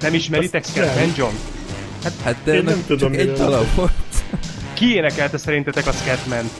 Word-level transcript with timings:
Nem 0.00 0.14
ismeritek 0.14 0.64
Scatman 0.64 1.12
John? 1.16 1.34
Hát 2.24 2.36
de 2.44 2.54
Én 2.54 2.64
nem 2.64 2.84
tudom, 2.86 3.12
csak 3.12 3.20
egy 3.20 3.32
dala 3.32 3.64
volt. 3.74 3.92
Ki 4.72 4.94
énekelte 4.94 5.38
szerintetek 5.38 5.86
a 5.86 5.92
Scatman? 5.92 6.50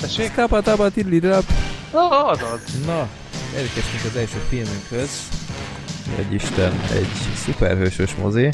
Tessék? 0.00 0.34
Kapa 0.34 0.60
taba 0.60 0.90
tidlidab. 0.90 1.44
Ah, 1.90 2.28
azaz. 2.28 2.60
Na, 2.86 3.08
elérkeztünk 3.54 4.04
az 4.04 4.16
első 4.16 4.42
filmünkhöz. 4.48 5.10
Egy 6.18 6.34
Isten, 6.34 6.80
egy 6.92 7.08
szuperhősös 7.44 8.14
mozi. 8.22 8.50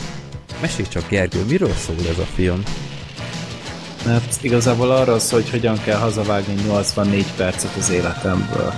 Mesélj 0.61 0.89
csak, 0.89 1.09
Gergő, 1.09 1.45
miről 1.45 1.75
szól 1.87 1.97
ez 2.11 2.19
a 2.19 2.27
film? 2.35 2.63
Hát 4.07 4.39
igazából 4.41 4.91
arról 4.91 5.19
szól, 5.19 5.41
hogy 5.41 5.51
hogyan 5.51 5.83
kell 5.85 5.99
hazavágni 5.99 6.55
84 6.67 7.27
percet 7.37 7.77
az 7.79 7.91
életemből. 7.91 8.73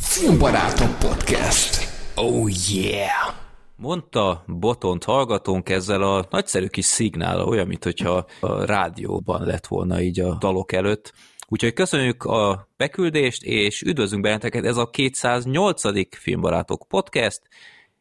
Filmbarátok 0.00 0.98
Podcast. 0.98 1.75
Oh 2.18 2.48
yeah! 2.70 3.34
Mondta 3.76 4.44
Botont 4.46 5.04
hallgatónk 5.04 5.68
ezzel 5.68 6.02
a 6.02 6.26
nagyszerű 6.30 6.66
kis 6.66 6.84
szignála, 6.84 7.44
olyan, 7.44 7.66
mintha 7.66 8.26
a 8.40 8.64
rádióban 8.64 9.46
lett 9.46 9.66
volna 9.66 10.00
így 10.00 10.20
a 10.20 10.34
dalok 10.34 10.72
előtt. 10.72 11.12
Úgyhogy 11.48 11.72
köszönjük 11.72 12.24
a 12.24 12.68
beküldést, 12.76 13.42
és 13.42 13.82
üdvözlünk 13.82 14.22
benneteket, 14.22 14.64
ez 14.64 14.76
a 14.76 14.90
208. 14.90 16.16
Filmbarátok 16.16 16.88
Podcast. 16.88 17.42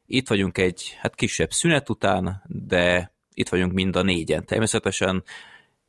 Itt 0.05 0.27
vagyunk 0.27 0.57
egy 0.57 0.95
hát 0.99 1.15
kisebb 1.15 1.51
szünet 1.51 1.89
után, 1.89 2.43
de 2.47 3.11
itt 3.33 3.49
vagyunk 3.49 3.73
mind 3.73 3.95
a 3.95 4.01
négyen. 4.01 4.45
Természetesen 4.45 5.23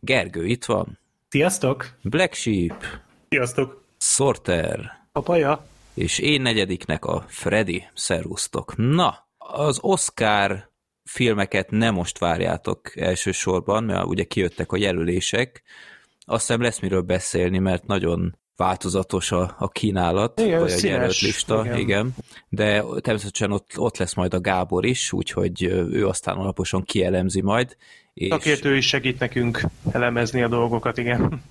Gergő 0.00 0.46
itt 0.46 0.64
van, 0.64 0.98
Sziasztok! 1.28 1.90
Black 2.02 2.34
Sheep, 2.34 2.84
Sziasztok! 3.28 3.84
Sorter, 3.98 5.06
Papaja? 5.12 5.66
És 5.96 6.18
én 6.18 6.42
negyediknek 6.42 7.04
a 7.04 7.24
Freddy. 7.28 7.88
Szervusztok. 7.94 8.76
Na, 8.76 9.28
az 9.38 9.78
Oscar 9.80 10.70
filmeket 11.04 11.70
nem 11.70 11.94
most 11.94 12.18
várjátok 12.18 12.96
elsősorban, 12.96 13.84
mert 13.84 14.04
ugye 14.04 14.24
kijöttek 14.24 14.72
a 14.72 14.76
jelölések. 14.76 15.62
Azt 16.24 16.46
hiszem 16.46 16.60
lesz 16.60 16.80
miről 16.80 17.00
beszélni, 17.00 17.58
mert 17.58 17.86
nagyon 17.86 18.38
változatos 18.56 19.32
a, 19.32 19.54
a 19.58 19.68
kínálat, 19.68 20.40
Igen, 20.40 20.60
vagy 20.60 20.72
a 20.72 20.86
jelölt 20.86 21.20
lista, 21.20 21.60
igen. 21.64 21.78
igen. 21.78 21.80
igen. 21.80 22.14
De 22.48 22.82
természetesen 23.00 23.52
ott, 23.52 23.70
ott 23.76 23.96
lesz 23.96 24.14
majd 24.14 24.34
a 24.34 24.40
Gábor 24.40 24.84
is, 24.84 25.12
úgyhogy 25.12 25.62
ő 25.92 26.06
aztán 26.06 26.36
alaposan 26.36 26.82
kielemzi 26.82 27.40
majd. 27.40 27.76
És... 28.14 28.28
Szakértő 28.28 28.76
is 28.76 28.86
segít 28.86 29.18
nekünk 29.18 29.60
elemezni 29.92 30.42
a 30.42 30.48
dolgokat, 30.48 30.98
igen. 30.98 31.42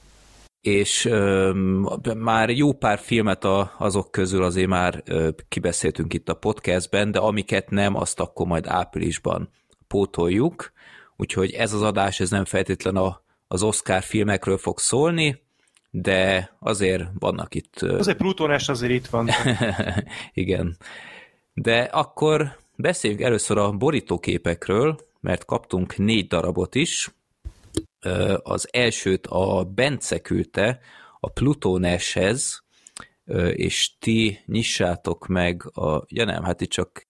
És 0.65 1.05
öm, 1.05 1.87
már 2.17 2.49
jó 2.49 2.73
pár 2.73 2.99
filmet 2.99 3.43
a, 3.43 3.73
azok 3.77 4.11
közül 4.11 4.43
azért 4.43 4.67
már 4.67 5.01
ö, 5.05 5.29
kibeszéltünk 5.47 6.13
itt 6.13 6.29
a 6.29 6.33
podcastben, 6.33 7.11
de 7.11 7.19
amiket 7.19 7.69
nem, 7.69 7.95
azt 7.95 8.19
akkor 8.19 8.47
majd 8.47 8.67
áprilisban 8.67 9.49
pótoljuk, 9.87 10.71
úgyhogy 11.17 11.51
ez 11.51 11.73
az 11.73 11.81
adás 11.81 12.19
ez 12.19 12.29
nem 12.29 12.45
feltétlen 12.45 12.95
a, 12.95 13.21
az 13.47 13.63
Oscar 13.63 14.01
filmekről 14.01 14.57
fog 14.57 14.79
szólni, 14.79 15.43
de 15.91 16.51
azért 16.59 17.03
vannak 17.19 17.55
itt... 17.55 17.81
ö, 17.81 17.97
Azért 17.97 18.17
Plutonás 18.17 18.69
azért 18.69 18.93
itt 18.93 19.07
van. 19.07 19.29
igen. 20.33 20.77
De 21.53 21.79
akkor 21.79 22.57
beszéljünk 22.75 23.21
először 23.21 23.57
a 23.57 23.71
borítóképekről, 23.71 24.97
mert 25.21 25.45
kaptunk 25.45 25.97
négy 25.97 26.27
darabot 26.27 26.75
is. 26.75 27.09
Az 28.43 28.67
elsőt 28.71 29.27
a 29.27 29.63
Bence 29.63 30.19
küldte 30.19 30.79
a 31.19 31.29
Plutóneshez, 31.29 32.63
és 33.51 33.97
ti 33.99 34.39
nyissátok 34.45 35.27
meg 35.27 35.69
a... 35.73 36.03
Ja 36.07 36.25
nem, 36.25 36.43
hát 36.43 36.61
itt 36.61 36.69
csak... 36.69 37.07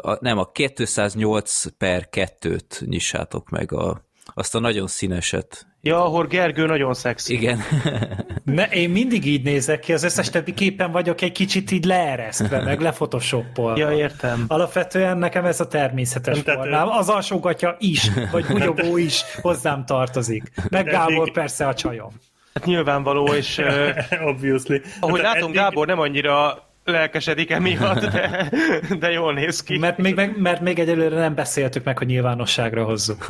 A, 0.00 0.18
nem, 0.20 0.38
a 0.38 0.50
208 0.50 1.66
per 1.76 2.08
2-t 2.10 2.86
nyissátok 2.86 3.48
meg, 3.48 3.72
a, 3.72 4.04
azt 4.34 4.54
a 4.54 4.58
nagyon 4.58 4.86
színeset. 4.86 5.66
Ja, 5.84 6.04
ahol 6.04 6.26
Gergő 6.26 6.66
nagyon 6.66 6.94
szexi. 6.94 7.32
Igen. 7.34 7.58
Ne, 8.44 8.64
én 8.66 8.90
mindig 8.90 9.26
így 9.26 9.42
nézek 9.44 9.80
ki, 9.80 9.92
az 9.92 10.02
összes 10.02 10.30
többi 10.30 10.54
képen 10.54 10.90
vagyok 10.90 11.20
egy 11.20 11.32
kicsit 11.32 11.70
így 11.70 11.84
leeresztve, 11.84 12.62
meg 12.62 12.80
lefotosoppolva. 12.88 13.76
Ja, 13.78 13.90
értem. 13.92 14.44
Alapvetően 14.48 15.18
nekem 15.18 15.44
ez 15.44 15.60
a 15.60 15.66
természetes 15.68 16.42
tehát, 16.42 16.60
formám. 16.60 16.88
Az 16.88 17.08
alsógatja 17.08 17.76
is, 17.78 18.10
vagy 18.30 18.46
bugyogó 18.46 18.96
is 19.08 19.22
hozzám 19.42 19.84
tartozik. 19.86 20.42
Meg 20.70 20.84
Gábor 20.86 21.30
persze 21.32 21.66
a 21.66 21.74
csajom. 21.74 22.10
Hát 22.54 22.64
nyilvánvaló, 22.64 23.26
és 23.34 23.60
Obviously. 24.24 24.74
ahogy 25.00 25.20
látom, 25.20 25.42
eddig- 25.42 25.54
Gábor 25.54 25.86
nem 25.86 25.98
annyira 25.98 26.68
lelkesedik 26.84 27.50
emiatt, 27.50 28.04
de, 28.06 28.50
de 28.98 29.10
jól 29.10 29.32
néz 29.34 29.62
ki. 29.62 29.78
Mert 29.78 29.98
még, 29.98 30.14
meg, 30.14 30.40
mert 30.40 30.60
még 30.60 30.78
egyelőre 30.78 31.18
nem 31.18 31.34
beszéltük 31.34 31.84
meg, 31.84 31.98
hogy 31.98 32.06
nyilvánosságra 32.06 32.84
hozzuk. 32.84 33.26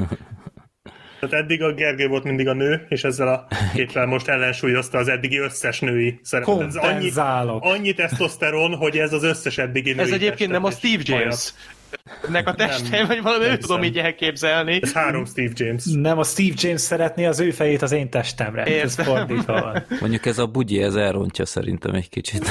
Tehát 1.28 1.44
eddig 1.44 1.62
a 1.62 1.72
Gergő 1.72 2.06
volt 2.08 2.24
mindig 2.24 2.48
a 2.48 2.52
nő, 2.52 2.86
és 2.88 3.04
ezzel 3.04 3.28
a 3.28 3.46
képpel 3.74 4.06
most 4.06 4.28
ellensúlyozta 4.28 4.98
az 4.98 5.08
eddigi 5.08 5.38
összes 5.38 5.80
női 5.80 6.20
szerepet. 6.22 6.60
Ez 6.60 6.76
annyi, 6.76 7.10
annyi 7.60 7.92
tesztoszteron, 7.92 8.74
hogy 8.74 8.98
ez 8.98 9.12
az 9.12 9.22
összes 9.22 9.58
eddigi 9.58 9.92
női 9.92 10.04
Ez 10.04 10.12
egyébként 10.12 10.50
nem 10.50 10.64
a 10.64 10.70
Steve 10.70 11.02
James 11.04 11.52
nek 12.28 12.48
a 12.48 12.54
teste, 12.54 12.96
Nem, 12.96 13.06
vagy 13.06 13.22
valami, 13.22 13.44
nem 13.44 13.58
tudom 13.58 13.80
hiszem. 13.80 13.94
így 13.94 14.04
elképzelni. 14.04 14.78
Ez 14.82 14.92
három 14.92 15.24
Steve 15.24 15.52
James. 15.54 15.84
Nem, 15.84 16.18
a 16.18 16.24
Steve 16.24 16.54
James 16.56 16.80
szeretné 16.80 17.24
az 17.24 17.40
ő 17.40 17.50
fejét 17.50 17.82
az 17.82 17.92
én 17.92 18.10
testemre. 18.10 18.62
Ez 18.62 18.94
fordítva 18.94 19.60
van. 19.60 19.84
Mondjuk 20.00 20.26
ez 20.26 20.38
a 20.38 20.46
bugyi, 20.46 20.82
ez 20.82 20.94
elrontja 20.94 21.46
szerintem 21.46 21.94
egy 21.94 22.08
kicsit. 22.08 22.48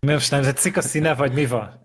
Most 0.00 0.30
nem 0.30 0.42
tetszik 0.42 0.76
a 0.76 0.80
színe, 0.80 1.14
vagy 1.14 1.32
mi 1.32 1.46
van? 1.46 1.80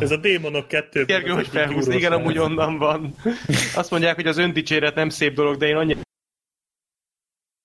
Ez 0.00 0.10
a 0.10 0.16
Démonok 0.16 0.68
kettő. 0.68 1.04
Gergő, 1.04 1.30
hogy 1.30 1.46
felhúzni, 1.48 1.96
igen, 1.96 2.12
amúgy 2.12 2.38
onnan 2.38 2.78
van. 2.78 3.14
Azt 3.74 3.90
mondják, 3.90 4.14
hogy 4.14 4.26
az 4.26 4.38
öndicséret 4.38 4.94
nem 4.94 5.08
szép 5.08 5.34
dolog, 5.34 5.56
de 5.56 5.66
én 5.66 5.76
annyira, 5.76 6.00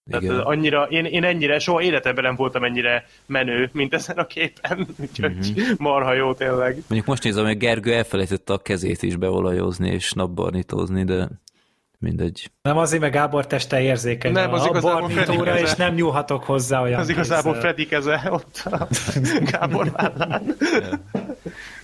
tehát 0.10 0.24
Igen. 0.24 0.40
annyira 0.40 0.84
én, 0.84 1.06
én 1.06 1.24
ennyire, 1.24 1.60
soha 1.60 1.82
életemben 1.82 2.24
nem 2.24 2.36
voltam 2.36 2.64
ennyire 2.64 3.06
menő, 3.26 3.70
mint 3.74 3.94
ezen 3.94 4.18
a 4.18 4.26
képen, 4.26 4.88
úgyhogy 5.02 5.36
Mhm. 5.56 5.72
marha 5.78 6.14
jó 6.14 6.34
tényleg. 6.34 6.74
Mondjuk 6.76 7.06
most 7.06 7.24
nézem, 7.24 7.46
hogy 7.46 7.58
Gergő 7.58 7.94
elfelejtette 7.94 8.54
a 8.54 8.58
kezét 8.58 9.02
is 9.04 9.16
beolajozni 9.16 9.90
és 9.90 10.12
napbarnitózni, 10.12 11.04
de 11.04 11.30
mindegy. 12.06 12.52
Nem 12.62 12.78
azért, 12.78 13.02
mert 13.02 13.14
Gábor 13.14 13.48
teste 13.48 13.82
érzékeny 13.82 14.32
Nem, 14.32 14.54
az 14.54 14.62
a 14.62 14.66
igazából 14.66 15.02
barnitóra, 15.02 15.52
Freddy 15.52 15.62
és 15.62 15.76
nem 15.76 15.94
nyúlhatok 15.94 16.44
hozzá 16.44 16.82
olyan 16.82 17.00
Az 17.00 17.10
igazából. 17.10 17.54
Freddy 17.54 17.86
keze 17.86 18.28
ott 18.30 18.62
a 18.66 18.88
Gábor 19.52 19.92
vállán. 19.92 20.56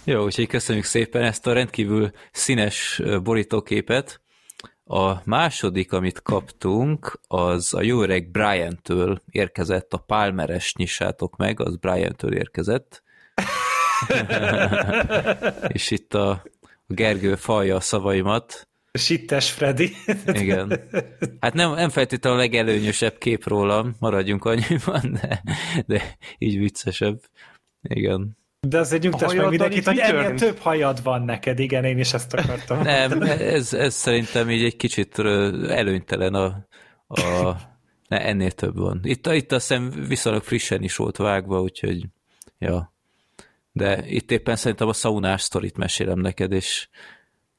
Jó, 0.03 0.23
úgyhogy 0.23 0.47
köszönjük 0.47 0.85
szépen 0.85 1.21
ezt 1.21 1.47
a 1.47 1.53
rendkívül 1.53 2.11
színes 2.31 3.01
borítóképet. 3.23 4.21
A 4.85 5.13
második, 5.23 5.93
amit 5.93 6.21
kaptunk, 6.21 7.19
az 7.27 7.73
a 7.73 7.81
jó 7.81 8.01
öreg 8.01 8.31
Brian-től 8.31 9.21
érkezett, 9.29 9.93
a 9.93 9.97
Palmeres 9.97 10.75
nyissátok 10.75 11.37
meg, 11.37 11.59
az 11.59 11.77
Brian-től 11.77 12.33
érkezett. 12.33 13.03
És 15.67 15.91
itt 15.91 16.13
a, 16.13 16.29
a 16.29 16.43
Gergő 16.87 17.35
falja 17.35 17.75
a 17.75 17.79
szavaimat. 17.79 18.70
Sittes 18.91 19.51
Freddy. 19.51 19.91
Igen. 20.25 20.89
Hát 21.39 21.53
nem, 21.53 21.73
nem 21.73 21.89
feltétlenül 21.89 22.39
a 22.39 22.41
legelőnyösebb 22.41 23.17
kép 23.17 23.47
rólam, 23.47 23.95
maradjunk 23.99 24.45
annyiban, 24.45 25.19
de, 25.21 25.41
de 25.85 26.17
így 26.37 26.57
viccesebb. 26.57 27.19
Igen. 27.81 28.37
De 28.67 28.77
azért 28.77 29.03
nyugtass 29.03 29.33
meg 29.33 29.49
mindenkit, 29.49 29.85
hogy 29.85 29.95
mi 29.95 30.01
ennél 30.01 30.33
több 30.33 30.57
hajad 30.57 31.03
van 31.03 31.21
neked. 31.21 31.59
Igen, 31.59 31.83
én 31.83 31.99
is 31.99 32.13
ezt 32.13 32.33
akartam. 32.33 32.81
Nem, 32.81 33.21
ez, 33.21 33.73
ez 33.73 33.93
szerintem 33.93 34.49
így 34.49 34.63
egy 34.63 34.75
kicsit 34.75 35.19
előnytelen 35.19 36.33
a, 36.33 36.67
a 37.07 37.55
ne, 38.07 38.25
ennél 38.25 38.51
több 38.51 38.77
van. 38.77 38.99
Itt, 39.03 39.27
itt 39.27 39.51
azt 39.51 39.67
hiszem 39.67 40.05
viszonylag 40.07 40.43
frissen 40.43 40.83
is 40.83 40.95
volt 40.95 41.17
vágva, 41.17 41.61
úgyhogy 41.61 42.05
ja. 42.59 42.93
De 43.71 44.03
itt 44.07 44.31
éppen 44.31 44.55
szerintem 44.55 44.87
a 44.87 44.93
szaunás 44.93 45.41
sztorit 45.41 45.77
mesélem 45.77 46.19
neked, 46.19 46.51
és 46.51 46.87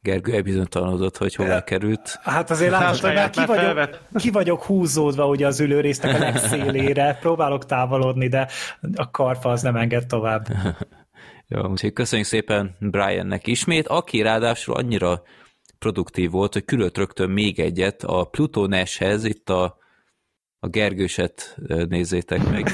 Gergő 0.02 0.34
elbizonytalanodott, 0.34 1.16
hogy 1.16 1.34
hova 1.34 1.60
került. 1.60 2.18
Hát 2.22 2.50
azért 2.50 2.70
látod, 2.70 3.00
hogy 3.00 3.14
már 3.14 3.30
ki 3.30 3.46
vagyok, 3.46 3.64
felvett. 3.64 4.00
ki 4.14 4.30
vagyok 4.30 4.62
húzódva 4.62 5.26
ugye 5.26 5.46
az 5.46 5.60
ülőrésznek 5.60 6.14
a 6.14 6.18
legszélére, 6.18 7.14
próbálok 7.20 7.66
távolodni, 7.66 8.28
de 8.28 8.48
a 8.94 9.10
karfa 9.10 9.50
az 9.50 9.62
nem 9.62 9.76
enged 9.76 10.06
tovább. 10.06 10.46
Ja, 11.48 11.68
úgyhogy 11.68 11.92
köszönjük 11.92 12.28
szépen 12.28 12.76
Briannek 12.78 13.46
ismét, 13.46 13.88
aki 13.88 14.22
ráadásul 14.22 14.74
annyira 14.74 15.22
produktív 15.78 16.30
volt, 16.30 16.52
hogy 16.52 16.64
külött 16.64 16.96
rögtön 16.96 17.30
még 17.30 17.60
egyet 17.60 18.02
a 18.02 18.24
Pluto 18.24 18.66
Nash-hez, 18.66 19.24
itt 19.24 19.50
a, 19.50 19.76
a 20.58 20.68
Gergőset 20.68 21.56
nézzétek 21.88 22.50
meg. 22.50 22.66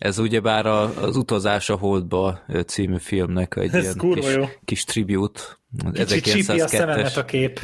Ez 0.00 0.18
ugyebár 0.18 0.66
a, 0.66 1.02
az 1.02 1.16
Utazás 1.16 1.70
a 1.70 1.76
Holdba 1.76 2.40
című 2.66 2.98
filmnek 2.98 3.56
egy 3.56 3.74
Ez 3.74 3.82
ilyen 3.82 4.14
kis, 4.14 4.34
jó. 4.34 4.44
kis 4.64 4.84
tribute. 4.84 5.40
Az 5.94 6.12
Kicsit 6.12 6.24
csípi 6.24 6.60
a 6.60 6.68
szememet 6.68 7.12
1902-es. 7.12 7.16
a 7.16 7.24
kép. 7.24 7.60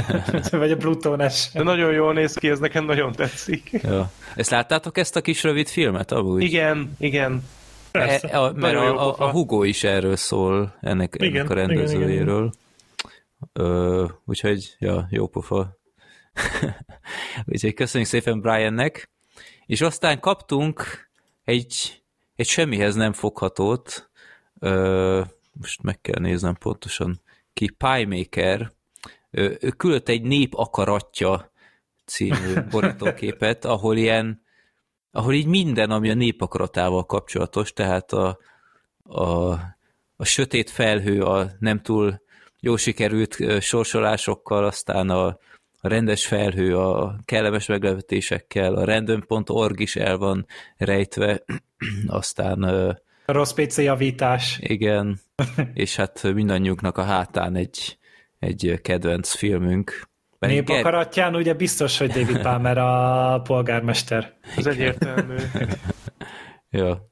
Vagy 0.50 0.70
a 0.70 0.76
Plutónes. 0.76 1.50
De 1.52 1.62
nagyon 1.62 1.92
jól 1.92 2.12
néz 2.12 2.34
ki, 2.34 2.48
ez 2.48 2.58
nekem 2.58 2.84
nagyon 2.84 3.12
tetszik. 3.12 3.70
Ja. 3.72 4.10
Ezt 4.34 4.50
láttátok 4.50 4.98
ezt 4.98 5.16
a 5.16 5.20
kis 5.20 5.42
rövid 5.42 5.68
filmet 5.68 6.12
amúgy? 6.12 6.42
Igen, 6.42 6.96
igen. 6.98 7.44
Persze. 7.90 8.28
E, 8.28 8.40
a, 8.40 8.52
mert 8.52 8.76
a, 8.76 9.08
a, 9.08 9.26
a 9.26 9.30
Hugo 9.30 9.62
is 9.62 9.84
erről 9.84 10.16
szól, 10.16 10.74
ennek, 10.80 11.14
Igen, 11.18 11.34
ennek 11.34 11.50
a 11.50 11.52
igen, 11.52 11.66
rendezőjéről. 11.66 12.52
Ö, 13.52 14.04
úgyhogy, 14.24 14.76
ja, 14.78 15.06
jó 15.10 15.26
pofa. 15.26 15.78
úgyhogy 17.52 17.74
köszönjük 17.74 18.10
szépen 18.10 18.40
Briannek. 18.40 19.10
És 19.66 19.80
aztán 19.80 20.20
kaptunk 20.20 21.05
egy, 21.46 22.02
egy 22.36 22.46
semmihez 22.46 22.94
nem 22.94 23.12
foghatót, 23.12 24.10
ö, 24.58 25.22
most 25.52 25.82
meg 25.82 26.00
kell 26.00 26.20
néznem 26.20 26.54
pontosan 26.54 27.20
ki, 27.52 27.68
Piemaker, 27.70 28.72
ö, 29.30 29.52
ő 29.60 29.68
küldött 29.70 30.08
egy 30.08 30.22
nép 30.22 30.54
akaratja 30.54 31.52
című 32.04 32.54
borítóképet, 32.70 33.64
ahol 33.64 33.96
ilyen 33.96 34.44
ahol 35.10 35.34
így 35.34 35.46
minden, 35.46 35.90
ami 35.90 36.10
a 36.10 36.14
népakaratával 36.14 37.06
kapcsolatos, 37.06 37.72
tehát 37.72 38.12
a, 38.12 38.38
a, 39.02 39.50
a 40.16 40.24
sötét 40.24 40.70
felhő, 40.70 41.22
a 41.22 41.50
nem 41.58 41.82
túl 41.82 42.22
jó 42.60 42.76
sikerült 42.76 43.62
sorsolásokkal, 43.62 44.64
aztán 44.64 45.10
a, 45.10 45.38
a 45.86 45.88
rendes 45.88 46.26
felhő, 46.26 46.76
a 46.78 47.16
kellemes 47.24 47.66
meglepetésekkel, 47.66 48.74
a 48.74 48.84
random.org 48.84 49.80
is 49.80 49.96
el 49.96 50.16
van 50.16 50.46
rejtve, 50.76 51.44
aztán 52.06 52.62
A 53.26 53.32
rossz 53.32 53.52
PC 53.52 53.78
javítás. 53.78 54.58
igen, 54.62 55.20
és 55.74 55.96
hát 55.96 56.22
mindannyiunknak 56.34 56.98
a 56.98 57.02
hátán 57.02 57.54
egy, 57.56 57.98
egy 58.38 58.78
kedvenc 58.82 59.34
filmünk. 59.34 60.08
Pedig 60.38 60.56
Nép 60.56 60.66
Ger- 60.66 60.80
akaratján 60.80 61.34
ugye 61.34 61.54
biztos, 61.54 61.98
hogy 61.98 62.10
David 62.10 62.40
Palmer 62.40 62.78
a 62.78 63.40
polgármester. 63.44 64.34
Ez 64.56 64.66
egyértelmű. 64.66 65.34
Ja. 66.70 67.10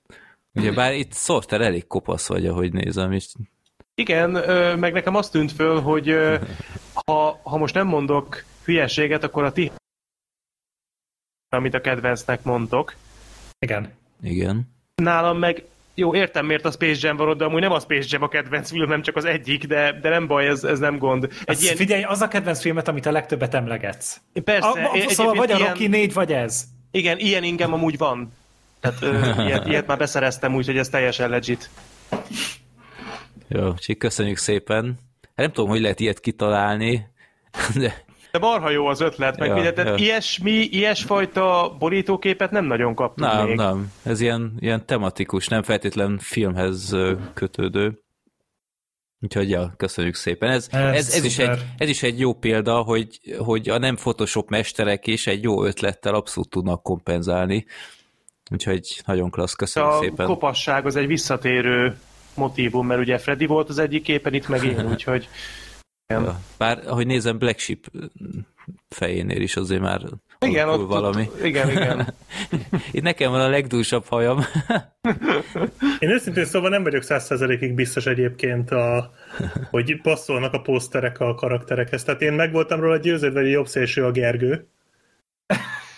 Ugye 0.54 0.72
bár 0.72 0.94
itt 0.94 1.14
Sorter 1.14 1.60
elég 1.60 1.86
kopasz 1.86 2.28
vagy, 2.28 2.46
ahogy 2.46 2.72
nézem, 2.72 3.12
és 3.12 3.26
Igen, 3.94 4.30
meg 4.78 4.92
nekem 4.92 5.14
azt 5.14 5.32
tűnt 5.32 5.52
föl, 5.52 5.80
hogy 5.80 6.16
ha, 7.06 7.40
ha 7.42 7.56
most 7.56 7.74
nem 7.74 7.86
mondok 7.86 8.44
hülyeséget, 8.64 9.22
akkor 9.24 9.44
a 9.44 9.52
ti 9.52 9.70
amit 11.54 11.74
a 11.74 11.80
kedvencnek 11.80 12.42
mondtok. 12.42 12.94
Igen. 13.58 13.92
igen. 14.22 14.72
Nálam 14.94 15.38
meg, 15.38 15.64
jó, 15.94 16.14
értem 16.14 16.46
miért 16.46 16.64
a 16.64 16.70
Space 16.70 17.06
Jam 17.06 17.16
van 17.16 17.28
ott, 17.28 17.38
de 17.38 17.44
amúgy 17.44 17.60
nem 17.60 17.72
a 17.72 17.80
Space 17.80 18.06
Jam 18.10 18.22
a 18.22 18.28
kedvenc 18.28 18.70
filmem, 18.70 19.02
csak 19.02 19.16
az 19.16 19.24
egyik, 19.24 19.66
de, 19.66 19.98
de 20.00 20.08
nem 20.08 20.26
baj, 20.26 20.46
ez, 20.46 20.64
ez 20.64 20.78
nem 20.78 20.98
gond. 20.98 21.24
Egy 21.24 21.32
Egy 21.44 21.62
ilyen, 21.62 21.76
Figyelj, 21.76 22.02
az 22.02 22.20
a 22.20 22.28
kedvenc 22.28 22.60
filmet, 22.60 22.88
amit 22.88 23.06
a 23.06 23.10
legtöbbet 23.12 23.54
emlegetsz. 23.54 24.20
persze, 24.44 24.68
A, 24.68 24.92
a, 24.92 25.08
szóval 25.08 25.34
vagy 25.34 25.50
a 25.50 25.56
ilyen- 25.56 25.68
Rocky 25.68 25.86
4, 25.86 26.12
vagy 26.12 26.32
ez. 26.32 26.64
Igen, 26.90 27.18
ilyen 27.18 27.42
ingem 27.42 27.72
amúgy 27.72 27.98
van. 27.98 28.32
Tehát 28.80 29.02
ö, 29.02 29.18
ilyet, 29.46 29.66
ilyet 29.66 29.86
már 29.86 29.98
beszereztem, 29.98 30.54
úgyhogy 30.54 30.76
ez 30.76 30.88
teljesen 30.88 31.30
legit. 31.30 31.70
Jó, 33.48 33.68
úgyhogy 33.68 33.96
köszönjük 33.96 34.36
szépen. 34.36 34.98
Hát 35.22 35.36
nem 35.36 35.52
tudom, 35.52 35.70
hogy 35.70 35.80
lehet 35.80 36.00
ilyet 36.00 36.20
kitalálni, 36.20 37.06
de 37.74 38.03
De 38.34 38.40
marha 38.40 38.70
jó 38.70 38.86
az 38.86 39.00
ötlet, 39.00 39.38
meg 39.38 39.48
Ja, 39.48 39.54
ja, 39.54 39.62
minden, 39.62 39.84
tehát 39.84 39.98
ja. 40.00 40.04
ilyesmi, 40.06 40.50
ilyesfajta 40.50 41.76
borítóképet 41.78 42.50
nem 42.50 42.64
nagyon 42.64 42.94
kaptunk 42.94 43.32
nem, 43.32 43.46
még. 43.46 43.56
nem. 43.56 43.92
Ez 44.02 44.20
ilyen, 44.20 44.52
ilyen 44.58 44.86
tematikus, 44.86 45.48
nem 45.48 45.62
feltétlen 45.62 46.18
filmhez 46.18 46.96
kötődő. 47.34 47.98
Úgyhogy 49.20 49.50
ja, 49.50 49.74
köszönjük 49.76 50.14
szépen. 50.14 50.50
Ez, 50.50 50.68
Ez 50.70 50.94
ez, 50.94 51.14
ez, 51.14 51.24
is, 51.24 51.38
egy, 51.38 51.58
ez 51.76 51.88
is 51.88 52.02
egy 52.02 52.20
jó 52.20 52.32
példa, 52.32 52.82
hogy, 52.82 53.20
hogy 53.38 53.68
a 53.68 53.78
nem 53.78 53.94
Photoshop 53.94 54.50
mesterek 54.50 55.06
is 55.06 55.26
egy 55.26 55.42
jó 55.42 55.64
ötlettel 55.64 56.14
abszolút 56.14 56.50
tudnak 56.50 56.82
kompenzálni. 56.82 57.66
Úgyhogy 58.50 59.02
nagyon 59.06 59.30
klassz, 59.30 59.54
köszönjük 59.54 59.92
A 59.92 59.98
szépen. 59.98 60.26
kopasság 60.26 60.86
az 60.86 60.96
egy 60.96 61.06
visszatérő 61.06 61.96
motívum, 62.34 62.86
mert 62.86 63.00
ugye 63.00 63.18
Freddy 63.18 63.46
volt 63.46 63.68
az 63.68 63.78
egyik 63.78 64.02
képen, 64.02 64.34
itt 64.34 64.48
meg 64.48 64.64
én, 64.64 64.86
úgyhogy 64.92 65.28
Ja. 66.06 66.40
Bár, 66.58 66.82
ahogy 66.86 67.06
nézem, 67.06 67.38
Black 67.38 67.58
Sheep 67.58 67.78
fejénél 68.88 69.40
is 69.40 69.56
azért 69.56 69.80
már 69.80 70.00
igen, 70.46 70.68
ott, 70.68 70.88
valami. 70.88 71.28
Ott, 71.32 71.44
igen, 71.44 71.70
igen. 71.70 72.14
Itt 72.92 73.02
nekem 73.02 73.30
van 73.30 73.40
a 73.40 73.48
legdúsabb 73.48 74.04
hajam. 74.06 74.38
Én 75.98 76.10
őszintén 76.10 76.44
szóval 76.44 76.70
nem 76.70 76.82
vagyok 76.82 77.02
száz 77.02 77.24
százalékig 77.24 77.74
biztos 77.74 78.06
egyébként, 78.06 78.70
a, 78.70 79.12
hogy 79.70 80.00
passzolnak 80.00 80.52
a 80.52 80.60
poszterek 80.60 81.20
a 81.20 81.34
karakterekhez. 81.34 82.04
Tehát 82.04 82.22
én 82.22 82.32
meg 82.32 82.52
voltam 82.52 82.80
róla 82.80 82.96
győződve, 82.96 83.40
hogy 83.40 83.50
jobb 83.50 83.66
szélső 83.66 84.04
a 84.04 84.10
Gergő. 84.10 84.68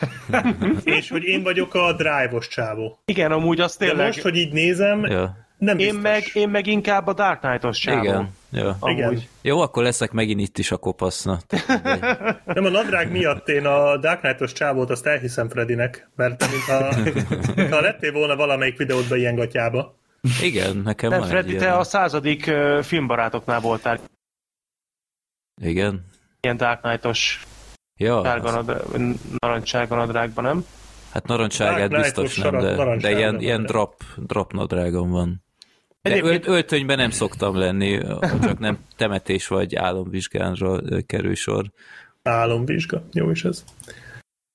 és 0.85 1.11
hogy 1.11 1.25
én 1.25 1.43
vagyok 1.43 1.75
a 1.75 1.93
drive-os 1.93 2.49
csávó. 2.49 2.99
Igen, 3.05 3.33
amúgy 3.33 3.61
az 3.61 3.77
De 3.77 3.87
tényleg... 3.87 4.07
most, 4.07 4.21
hogy 4.21 4.37
így 4.37 4.53
nézem, 4.53 5.05
ja. 5.05 5.46
Nem 5.59 5.79
én, 5.79 5.87
biztos. 5.87 6.03
meg, 6.03 6.23
én 6.35 6.49
meg 6.49 6.67
inkább 6.67 7.07
a 7.07 7.13
Dark 7.13 7.41
Knight-os 7.41 7.79
csávó. 7.79 8.03
Igen. 8.03 8.31
Ja. 8.51 8.77
Amúgy. 8.81 8.97
Igen. 8.99 9.23
Jó, 9.43 9.61
akkor 9.61 9.83
leszek 9.83 10.13
megint 10.13 10.41
itt 10.41 10.59
is 10.59 10.71
a 10.71 10.77
kopaszna. 10.77 11.39
Nem 12.45 12.65
a 12.65 12.69
nadrág 12.69 13.11
miatt 13.11 13.49
én 13.49 13.67
a 13.67 13.97
Dark 13.97 14.21
Knight-os 14.21 14.53
csávót 14.53 14.91
azt 14.91 15.07
elhiszem 15.07 15.49
Fredinek, 15.49 16.09
mert 16.17 16.45
mintha, 16.51 16.95
ha 17.75 17.81
lettél 17.81 18.13
volna 18.13 18.37
valamelyik 18.37 18.77
videódban 18.77 19.19
ilyen 19.19 19.35
gatyába. 19.35 19.99
Igen, 20.43 20.77
nekem 20.77 21.11
Nem, 21.11 21.19
van 21.21 21.29
Freddy, 21.29 21.55
te 21.57 21.65
ilyen. 21.65 21.77
a 21.77 21.85
századik 21.85 22.51
filmbarátoknál 22.83 23.61
voltál 23.61 23.99
Igen. 25.63 26.05
ilyen 26.41 26.57
Dark 26.57 26.81
Knight-os 26.81 27.45
Ja, 27.99 28.25
sárga 28.25 28.49
az, 28.49 28.55
nadra- 28.55 28.85
narancssárga 29.39 29.97
nadrágban, 29.97 30.45
nem? 30.45 30.65
hát 31.13 31.27
narancságát 31.27 31.91
biztos 31.91 32.37
nem, 32.37 32.59
de, 32.59 32.97
de 32.97 33.11
ilyen, 33.11 33.41
ilyen 33.41 33.63
drop, 33.63 33.95
drop 34.17 34.53
nadrágom 34.53 35.11
van. 35.11 35.45
De 36.07 36.13
Egyébként- 36.13 36.47
ölt, 36.47 36.57
öltönyben 36.57 36.97
nem 36.97 37.11
szoktam 37.11 37.57
lenni, 37.57 37.99
csak 38.43 38.59
nem 38.59 38.79
temetés 38.97 39.47
vagy 39.47 39.77
álomvizsgánra 39.77 40.81
kerül 41.07 41.35
sor. 41.35 41.65
Álomvizsga. 42.23 43.03
Jó 43.13 43.31
is 43.31 43.45
ez. 43.45 43.65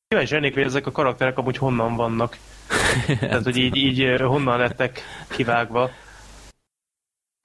Kíváncsi 0.07 0.33
lennék, 0.33 0.53
hogy 0.53 0.63
ezek 0.63 0.85
a 0.85 0.91
karakterek 0.91 1.37
amúgy 1.37 1.57
honnan 1.57 1.95
vannak. 1.95 2.37
Tehát, 3.19 3.43
hogy 3.43 3.57
így, 3.57 3.75
így 3.75 4.21
honnan 4.21 4.57
lettek 4.59 5.01
kivágva. 5.27 5.89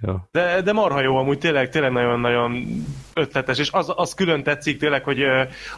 Ja. 0.02 0.28
De, 0.30 0.60
de 0.60 0.72
marha 0.72 1.00
jó, 1.00 1.16
amúgy 1.16 1.38
tényleg, 1.38 1.68
tényleg 1.70 1.92
nagyon-nagyon 1.92 2.66
ötletes, 3.14 3.58
és 3.58 3.70
az, 3.72 3.92
az 3.96 4.14
külön 4.14 4.42
tetszik 4.42 4.78
tényleg, 4.78 5.04
hogy 5.04 5.22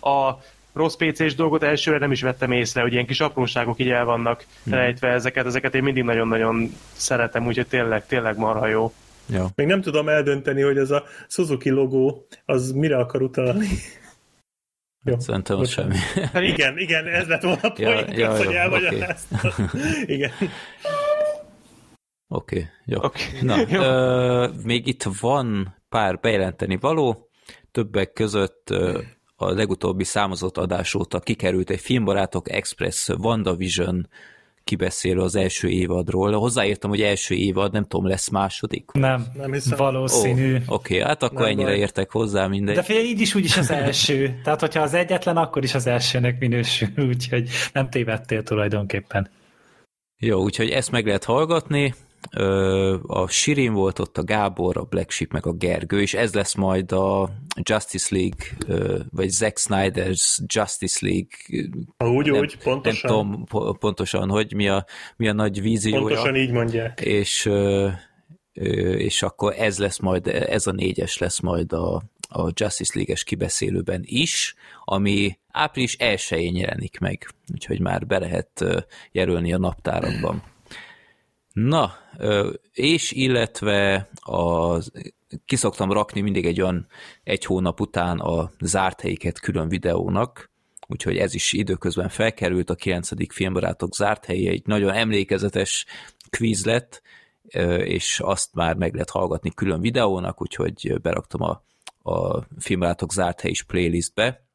a 0.01 0.39
rossz 0.73 0.95
PC-s 0.95 1.35
dolgot 1.35 1.63
elsőre 1.63 1.99
nem 1.99 2.13
is 2.13 2.23
vettem 2.23 2.53
észre, 2.53 2.81
hogy 2.81 2.93
ilyen 2.93 3.07
kis 3.07 3.21
apróságok 3.21 3.81
így 3.81 3.89
el 3.89 4.05
vannak 4.05 4.47
rejtve 4.71 5.09
ezeket, 5.09 5.47
ezeket 5.47 5.75
én 5.75 5.83
mindig 5.83 6.03
nagyon-nagyon 6.03 6.73
szeretem, 6.93 7.47
úgyhogy 7.47 7.67
tényleg, 7.67 8.07
tényleg 8.07 8.37
marha 8.39 8.67
jó. 8.67 8.93
Ja. 9.31 9.47
Még 9.55 9.67
nem 9.67 9.81
tudom 9.81 10.09
eldönteni, 10.09 10.63
hogy 10.63 10.79
ez 10.79 10.91
a 10.91 11.05
Suzuki 11.29 11.71
logó, 11.71 12.27
az 12.45 12.73
mire 12.73 12.97
akar 12.97 13.23
utalni. 13.23 13.67
Jó. 15.05 15.19
Szerintem 15.19 15.59
az 15.59 15.69
semmi. 15.69 15.97
Igen, 16.35 16.79
igen, 16.79 17.07
ez 17.07 17.27
lett 17.27 17.43
volna 17.43 17.61
a 17.63 17.73
Ja, 17.77 17.93
point, 17.93 18.19
ja, 18.19 18.31
az, 18.31 18.39
hogy 18.45 18.55
ja, 18.55 18.61
elmagyaráztad. 18.61 19.53
Igen. 20.07 20.31
Oké, 22.29 22.57
okay, 22.57 22.69
jó. 22.85 22.99
Oké. 23.03 23.23
Na, 23.41 23.57
Jó. 23.69 23.81
ö, 23.81 24.49
még 24.65 24.87
itt 24.87 25.03
van 25.21 25.77
pár 25.89 26.19
bejelenteni 26.21 26.77
való, 26.81 27.29
többek 27.71 28.13
között 28.13 28.71
ö, 28.71 29.01
a 29.41 29.51
legutóbbi 29.53 30.05
számozott 30.05 30.57
adás 30.57 30.95
óta 30.95 31.21
kikerült 31.21 31.71
egy 31.71 31.81
Filmbarátok 31.81 32.51
Express 32.51 33.09
WandaVision 33.09 34.09
kibeszélő 34.65 35.21
az 35.21 35.35
első 35.35 35.69
évadról. 35.69 36.33
Hozzáértem, 36.33 36.91
hogy 36.91 37.01
első 37.01 37.35
évad, 37.35 37.73
nem 37.73 37.85
tudom, 37.85 38.07
lesz 38.07 38.29
második. 38.29 38.91
Nem, 38.93 39.27
Nem 39.35 39.53
hiszem. 39.53 39.79
valószínű. 39.79 40.55
Ó, 40.57 40.75
Oké, 40.75 41.01
hát 41.01 41.23
akkor 41.23 41.41
Nem 41.41 41.49
ennyire 41.49 41.69
baj. 41.71 41.79
értek 41.79 42.11
hozzá, 42.11 42.47
mindegy. 42.47 42.75
De 42.75 42.83
figyelj, 42.83 43.07
így 43.07 43.21
is 43.21 43.35
úgy 43.35 43.45
is 43.45 43.57
az 43.57 43.71
első. 43.71 44.41
Tehát, 44.45 44.61
hogyha 44.61 44.83
az 44.83 44.95
egyetlen, 44.95 45.37
akkor 45.37 45.63
is 45.65 45.75
az 45.75 45.87
elsőnek 45.87 46.39
minősül, 46.39 46.89
úgyhogy 47.09 47.49
nem 47.73 47.91
tévedtél 47.91 48.43
tulajdonképpen. 48.43 49.31
Jó, 50.19 50.43
úgyhogy 50.43 50.71
ezt 50.71 50.91
meg 50.91 51.07
lehet 51.07 51.25
hallgatni. 51.25 51.95
A 53.03 53.29
Sirin 53.29 53.73
volt 53.73 53.99
ott, 53.99 54.19
a 54.19 54.25
Gábor, 54.25 54.77
a 54.77 54.83
Black 54.85 55.11
Sheep, 55.11 55.33
meg 55.33 55.47
a 55.47 55.53
Gergő, 55.53 56.01
és 56.01 56.15
ez 56.15 56.35
lesz 56.35 56.55
majd 56.55 56.93
a 56.93 57.31
Justice 57.63 58.17
League, 58.17 59.07
vagy 59.11 59.29
Zack 59.29 59.59
Snyder's 59.59 60.39
Justice 60.47 61.07
League, 61.07 61.69
Ha 61.97 62.11
úgy, 62.11 62.31
nem, 62.31 62.41
úgy, 62.41 62.59
pontosan, 62.59 63.11
nem 63.11 63.29
tudom 63.29 63.45
po- 63.45 63.79
pontosan, 63.79 64.29
hogy 64.29 64.55
mi 64.55 64.69
a, 64.69 64.85
mi 65.17 65.29
a 65.29 65.33
nagy 65.33 65.63
víziója. 65.63 66.01
pontosan 66.01 66.37
így 66.37 66.51
mondják. 66.51 67.01
és, 67.01 67.51
és 68.97 69.23
akkor 69.23 69.55
ez 69.59 69.79
lesz 69.79 69.99
majd, 69.99 70.27
ez 70.27 70.67
a 70.67 70.73
négyes 70.73 71.19
lesz 71.19 71.41
majd 71.41 71.73
a, 71.73 72.03
a 72.29 72.51
Justice 72.55 72.93
League-es 72.95 73.25
kibeszélőben 73.25 74.03
is, 74.05 74.55
ami 74.85 75.39
április 75.53 75.97
1-én 75.99 76.57
jelenik 76.57 76.99
meg, 76.99 77.29
úgyhogy 77.53 77.81
már 77.81 78.07
be 78.07 78.19
lehet 78.19 78.65
jelölni 79.13 79.53
a 79.53 79.59
naptárakban. 79.59 80.43
Na, 81.65 81.93
és 82.73 83.13
illetve 83.13 84.09
a, 84.15 84.79
kiszoktam 85.45 85.93
rakni 85.93 86.21
mindig 86.21 86.47
egy 86.47 86.61
olyan 86.61 86.87
egy 87.25 87.45
hónap 87.45 87.81
után 87.81 88.19
a 88.19 88.51
zárt 88.61 89.01
helyiket 89.01 89.41
külön 89.41 89.69
videónak, 89.69 90.51
úgyhogy 90.87 91.17
ez 91.17 91.35
is 91.35 91.53
időközben 91.53 92.09
felkerült, 92.09 92.71
a 92.71 92.75
9. 92.75 93.33
filmbarátok 93.33 93.95
zárt 93.95 94.25
helyi, 94.25 94.49
egy 94.49 94.67
nagyon 94.67 94.93
emlékezetes 94.93 95.87
Quizlet, 96.37 97.03
és 97.79 98.21
azt 98.21 98.55
már 98.55 98.77
meg 98.77 98.93
lehet 98.93 99.11
hallgatni 99.11 99.51
külön 99.55 99.81
videónak, 99.81 100.41
úgyhogy 100.41 101.01
beraktam 101.03 101.43
a, 101.43 101.63
a 102.11 102.47
filmrátok 102.59 103.13
zárt 103.13 103.41
hely 103.41 103.51
is 103.51 103.63
playlistbe. 103.63 104.48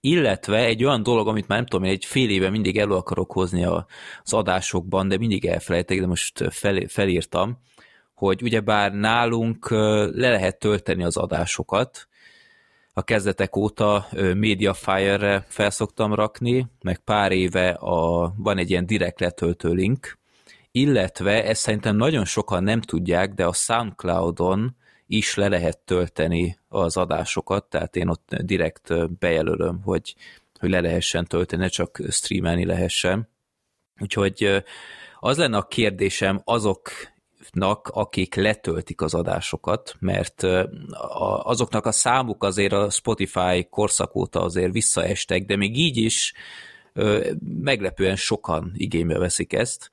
Illetve 0.00 0.56
egy 0.56 0.84
olyan 0.84 1.02
dolog, 1.02 1.28
amit 1.28 1.48
már 1.48 1.58
nem 1.58 1.66
tudom, 1.66 1.88
egy 1.88 2.04
fél 2.04 2.30
éve 2.30 2.50
mindig 2.50 2.78
elő 2.78 2.94
akarok 2.94 3.32
hozni 3.32 3.64
az 3.64 4.32
adásokban, 4.32 5.08
de 5.08 5.18
mindig 5.18 5.46
elfelejtek, 5.46 6.00
de 6.00 6.06
most 6.06 6.44
fel, 6.50 6.86
felírtam, 6.88 7.58
hogy 8.14 8.42
ugyebár 8.42 8.92
nálunk 8.92 9.70
le 9.70 10.30
lehet 10.30 10.58
tölteni 10.58 11.04
az 11.04 11.16
adásokat, 11.16 12.08
a 12.92 13.02
kezdetek 13.02 13.56
óta 13.56 14.06
Mediafire-re 14.34 15.44
felszoktam 15.48 16.14
rakni, 16.14 16.66
meg 16.82 16.98
pár 16.98 17.32
éve 17.32 17.70
a, 17.70 18.32
van 18.36 18.58
egy 18.58 18.70
ilyen 18.70 18.86
direkt 18.86 19.20
letöltő 19.20 19.72
link, 19.72 20.18
illetve 20.70 21.44
ezt 21.44 21.60
szerintem 21.60 21.96
nagyon 21.96 22.24
sokan 22.24 22.62
nem 22.62 22.80
tudják, 22.80 23.34
de 23.34 23.46
a 23.46 23.52
Soundcloud-on 23.52 24.76
is 25.06 25.34
le 25.34 25.48
lehet 25.48 25.78
tölteni 25.78 26.57
az 26.68 26.96
adásokat, 26.96 27.64
tehát 27.64 27.96
én 27.96 28.08
ott 28.08 28.34
direkt 28.34 29.18
bejelölöm, 29.18 29.82
hogy, 29.82 30.14
hogy 30.58 30.70
le 30.70 30.80
lehessen 30.80 31.24
tölteni, 31.24 31.62
ne 31.62 31.68
csak 31.68 32.00
streamelni 32.08 32.64
lehessen. 32.64 33.28
Úgyhogy 34.00 34.64
az 35.20 35.36
lenne 35.36 35.56
a 35.56 35.66
kérdésem 35.66 36.40
azok 36.44 36.90
azoknak, 37.48 37.88
akik 37.88 38.34
letöltik 38.34 39.00
az 39.00 39.14
adásokat, 39.14 39.96
mert 39.98 40.42
azoknak 41.42 41.86
a 41.86 41.92
számuk 41.92 42.44
azért 42.44 42.72
a 42.72 42.90
Spotify 42.90 43.66
korszak 43.70 44.16
óta 44.16 44.42
azért 44.42 44.72
visszaestek, 44.72 45.44
de 45.44 45.56
még 45.56 45.78
így 45.78 45.96
is 45.96 46.34
meglepően 47.40 48.16
sokan 48.16 48.72
igénybe 48.74 49.18
veszik 49.18 49.52
ezt, 49.52 49.90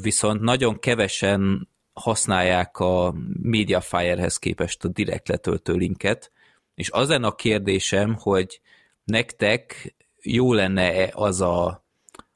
viszont 0.00 0.40
nagyon 0.40 0.78
kevesen 0.78 1.68
használják 2.02 2.78
a 2.78 3.14
Mediafire-hez 3.42 4.36
képest 4.36 4.84
a 4.84 4.88
direkt 4.88 5.28
letöltő 5.28 5.72
linket, 5.72 6.30
és 6.74 6.90
az 6.90 7.08
lenne 7.08 7.26
a 7.26 7.34
kérdésem, 7.34 8.16
hogy 8.18 8.60
nektek 9.04 9.94
jó 10.20 10.52
lenne-e 10.52 11.10
az 11.14 11.40
a 11.40 11.82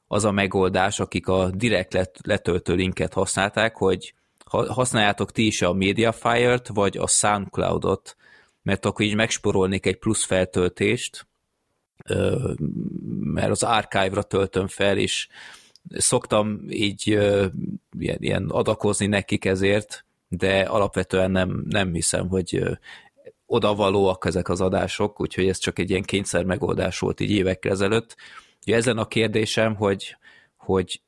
az 0.08 0.24
a 0.24 0.30
megoldás, 0.30 1.00
akik 1.00 1.28
a 1.28 1.50
direkt 1.50 2.20
letöltő 2.22 2.74
linket 2.74 3.12
használták, 3.12 3.76
hogy 3.76 4.14
használjátok 4.50 5.32
ti 5.32 5.46
is 5.46 5.62
a 5.62 5.72
Mediafire-t, 5.72 6.68
vagy 6.68 6.96
a 6.96 7.06
SoundCloud-ot, 7.06 8.16
mert 8.62 8.84
akkor 8.84 9.04
így 9.04 9.14
megsporolnék 9.14 9.86
egy 9.86 9.98
plusz 9.98 10.24
feltöltést, 10.24 11.26
mert 13.20 13.50
az 13.50 13.62
archive-ra 13.62 14.22
töltöm 14.22 14.66
fel, 14.66 14.98
és 14.98 15.28
szoktam 15.88 16.60
így 16.68 17.06
ilyen, 17.06 18.18
ilyen 18.18 18.48
adakozni 18.48 19.06
nekik 19.06 19.44
ezért, 19.44 20.04
de 20.28 20.60
alapvetően 20.60 21.30
nem, 21.30 21.64
nem 21.68 21.92
hiszem, 21.92 22.28
hogy 22.28 22.62
odavalóak 23.46 24.24
ezek 24.26 24.48
az 24.48 24.60
adások, 24.60 25.20
úgyhogy 25.20 25.48
ez 25.48 25.58
csak 25.58 25.78
egy 25.78 25.90
ilyen 25.90 26.02
kényszer 26.02 26.44
megoldás 26.44 26.98
volt 26.98 27.20
így 27.20 27.30
évekkel 27.30 27.72
ezelőtt, 27.72 28.16
Ugye 28.66 28.76
ezen 28.76 28.98
a 28.98 29.06
kérdésem, 29.06 29.74
hogy, 29.74 30.16
hogy 30.56 31.00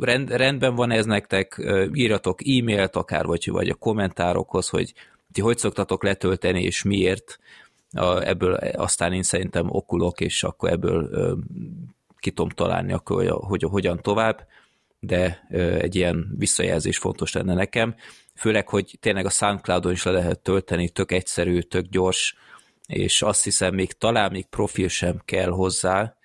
rend, 0.00 0.30
rendben 0.30 0.74
van 0.74 0.90
ez 0.90 1.04
nektek, 1.04 1.62
írjatok 1.92 2.40
e-mailt 2.46 2.96
akár, 2.96 3.26
vagy, 3.26 3.50
vagy 3.50 3.68
a 3.68 3.74
kommentárokhoz, 3.74 4.68
hogy 4.68 4.94
ti 5.32 5.40
hogy 5.40 5.58
szoktatok 5.58 6.02
letölteni, 6.02 6.62
és 6.62 6.82
miért, 6.82 7.38
a, 7.90 8.20
ebből 8.20 8.54
aztán 8.54 9.12
én 9.12 9.22
szerintem 9.22 9.66
okulok, 9.70 10.20
és 10.20 10.42
akkor 10.42 10.70
ebből 10.70 11.08
ö, 11.12 11.34
ki 12.24 12.30
tudom 12.30 12.48
találni, 12.48 12.92
akkor, 12.92 13.16
hogy, 13.16 13.40
hogy 13.48 13.62
hogyan 13.62 14.02
tovább, 14.02 14.46
de 14.98 15.46
egy 15.80 15.94
ilyen 15.94 16.34
visszajelzés 16.38 16.98
fontos 16.98 17.32
lenne 17.32 17.54
nekem, 17.54 17.94
főleg, 18.34 18.68
hogy 18.68 18.96
tényleg 19.00 19.26
a 19.26 19.30
Soundcloudon 19.30 19.92
is 19.92 20.02
le 20.02 20.10
lehet 20.10 20.40
tölteni, 20.40 20.88
tök 20.88 21.12
egyszerű, 21.12 21.60
tök 21.60 21.86
gyors, 21.86 22.36
és 22.86 23.22
azt 23.22 23.44
hiszem 23.44 23.74
még 23.74 23.92
talán 23.92 24.30
még 24.30 24.46
profil 24.46 24.88
sem 24.88 25.20
kell 25.24 25.50
hozzá, 25.50 26.16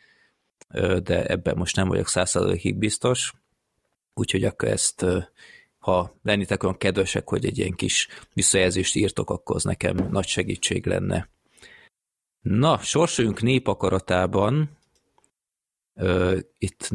de 1.03 1.25
ebben 1.25 1.57
most 1.57 1.75
nem 1.75 1.87
vagyok 1.87 2.07
százszerzalékig 2.07 2.75
biztos, 2.75 3.33
úgyhogy 4.13 4.43
akkor 4.43 4.67
ezt, 4.69 5.05
ha 5.79 6.19
lennétek 6.23 6.63
olyan 6.63 6.77
kedvesek, 6.77 7.29
hogy 7.29 7.45
egy 7.45 7.57
ilyen 7.57 7.73
kis 7.73 8.07
visszajelzést 8.33 8.95
írtok, 8.95 9.29
akkor 9.29 9.55
az 9.55 9.63
nekem 9.63 10.07
nagy 10.11 10.27
segítség 10.27 10.85
lenne. 10.85 11.29
Na, 12.41 12.77
sorsoljunk 12.77 13.41
népakaratában. 13.41 14.78
Itt 16.57 16.87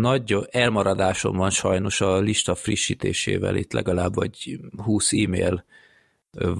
nagy 0.00 0.36
elmaradásom 0.50 1.36
van 1.36 1.50
sajnos 1.50 2.00
a 2.00 2.18
lista 2.18 2.54
frissítésével, 2.54 3.56
itt 3.56 3.72
legalább 3.72 4.14
vagy 4.14 4.60
20 4.76 5.12
e-mail 5.12 5.64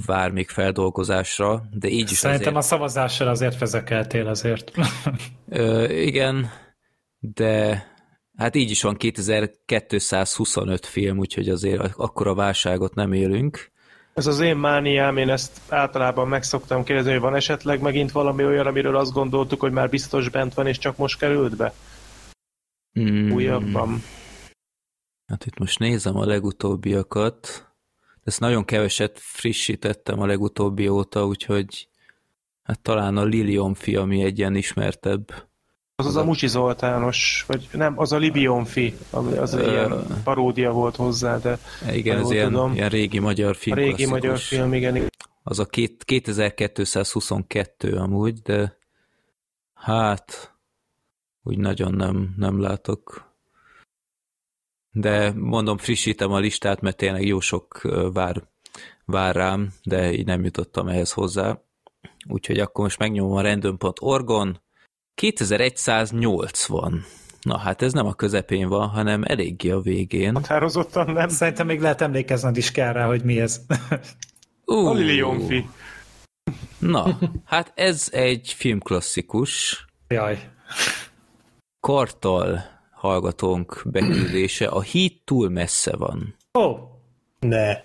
vár 0.07 0.31
még 0.31 0.49
feldolgozásra, 0.49 1.63
de 1.73 1.89
így 1.89 2.11
is 2.11 2.17
Szerintem 2.17 2.57
azért... 2.57 2.75
a 2.75 2.77
szavazással 2.77 3.29
azért 3.29 3.59
vezekeltél 3.59 4.27
azért. 4.27 4.73
Ö, 5.49 5.89
igen, 5.89 6.51
de 7.19 7.85
hát 8.37 8.55
így 8.55 8.71
is 8.71 8.83
van 8.83 8.97
2225 8.97 10.87
film, 10.87 11.19
úgyhogy 11.19 11.49
azért 11.49 11.93
akkora 11.97 12.35
válságot 12.35 12.95
nem 12.95 13.13
élünk. 13.13 13.71
Ez 14.15 14.27
az 14.27 14.41
én 14.41 14.57
mániám, 14.57 15.17
én 15.17 15.31
ezt 15.31 15.61
általában 15.69 16.29
meg 16.29 16.43
szoktam 16.43 16.85
kérdezni, 16.85 17.11
hogy 17.11 17.21
van 17.21 17.35
esetleg 17.35 17.81
megint 17.81 18.13
valami 18.13 18.45
olyan, 18.45 18.67
amiről 18.67 18.97
azt 18.97 19.13
gondoltuk, 19.13 19.61
hogy 19.61 19.73
már 19.73 19.89
biztos 19.89 20.29
bent 20.29 20.55
van, 20.55 20.67
és 20.67 20.79
csak 20.79 20.97
most 20.97 21.19
került 21.19 21.57
be? 21.57 21.73
Mm. 23.01 23.33
Újabban. 23.33 24.03
Hát 25.27 25.47
itt 25.47 25.59
most 25.59 25.79
nézem 25.79 26.17
a 26.17 26.25
legutóbbiakat. 26.25 27.69
Ezt 28.25 28.41
nagyon 28.41 28.65
keveset 28.65 29.19
frissítettem 29.19 30.21
a 30.21 30.27
legutóbbi 30.27 30.89
óta, 30.89 31.27
úgyhogy 31.27 31.89
hát 32.63 32.81
talán 32.81 33.17
a 33.17 33.25
Lilium 33.25 33.75
fi, 33.75 33.97
ami 33.97 34.23
egy 34.23 34.39
ilyen 34.39 34.55
ismertebb. 34.55 35.49
Az 35.97 36.07
az 36.07 36.17
a 36.17 36.25
Mucsi 36.25 36.47
Zoltános, 36.47 37.45
vagy 37.47 37.69
nem, 37.73 37.99
az 37.99 38.13
a 38.13 38.17
Libionfi, 38.17 38.95
ami 39.11 39.37
az 39.37 39.55
egy 39.55 39.67
ilyen 39.67 40.23
paródia 40.25 40.73
volt 40.73 40.97
hozzá, 40.97 41.39
de 41.39 41.59
Igen, 41.93 42.19
ez 42.19 42.31
ilyen, 42.31 42.75
ilyen 42.75 42.89
régi 42.89 43.19
magyar 43.19 43.57
film. 43.57 43.77
A 43.77 43.81
régi 43.81 43.93
klasszikus. 43.93 44.21
magyar 44.21 44.39
film, 44.39 44.75
igen. 44.75 45.11
Az 45.43 45.59
a 45.59 45.65
két, 45.65 46.05
2222 46.05 47.97
amúgy, 47.97 48.39
de 48.39 48.77
hát 49.75 50.55
úgy 51.51 51.59
nagyon 51.59 51.95
nem, 51.95 52.35
nem 52.37 52.61
látok 52.61 53.31
de 54.93 55.33
mondom, 55.33 55.79
frissítem 55.79 56.33
a 56.33 56.39
listát, 56.39 56.81
mert 56.81 56.97
tényleg 56.97 57.27
jó 57.27 57.41
sok 57.41 57.81
vár, 58.13 58.43
vár 59.05 59.35
rám, 59.35 59.73
de 59.83 60.13
így 60.13 60.27
nem 60.27 60.45
jutottam 60.45 60.89
ehhez 60.89 61.13
hozzá. 61.13 61.61
Úgyhogy 62.29 62.59
akkor 62.59 62.85
most 62.85 62.99
megnyomom 62.99 63.37
a 63.37 63.41
random.org-on. 63.41 64.61
2180. 65.15 67.05
Na 67.43 67.59
hát 67.59 67.83
ez 67.83 67.93
nem 67.93 68.07
a 68.07 68.15
közepén 68.15 68.69
van, 68.69 68.89
hanem 68.89 69.23
eléggé 69.25 69.71
a 69.71 69.81
végén. 69.81 70.35
Határozottan 70.35 71.11
nem. 71.13 71.29
Szerintem 71.29 71.67
még 71.67 71.81
lehet 71.81 72.01
emlékezned 72.01 72.57
is 72.57 72.71
kell 72.71 72.93
rá, 72.93 73.07
hogy 73.07 73.23
mi 73.23 73.41
ez. 73.41 73.61
Uh. 74.65 74.91
A. 74.91 75.65
Na, 76.79 77.19
hát 77.45 77.73
ez 77.75 78.09
egy 78.13 78.53
filmklasszikus. 78.57 79.85
Jaj. 80.09 80.51
Kartal 81.81 82.79
hallgatónk 82.93 83.83
beküldése. 83.85 84.67
A 84.67 84.81
híd 84.81 85.13
túl 85.25 85.49
messze 85.49 85.97
van. 85.97 86.35
Ó, 86.59 86.63
oh, 86.63 86.79
ne. 87.41 87.77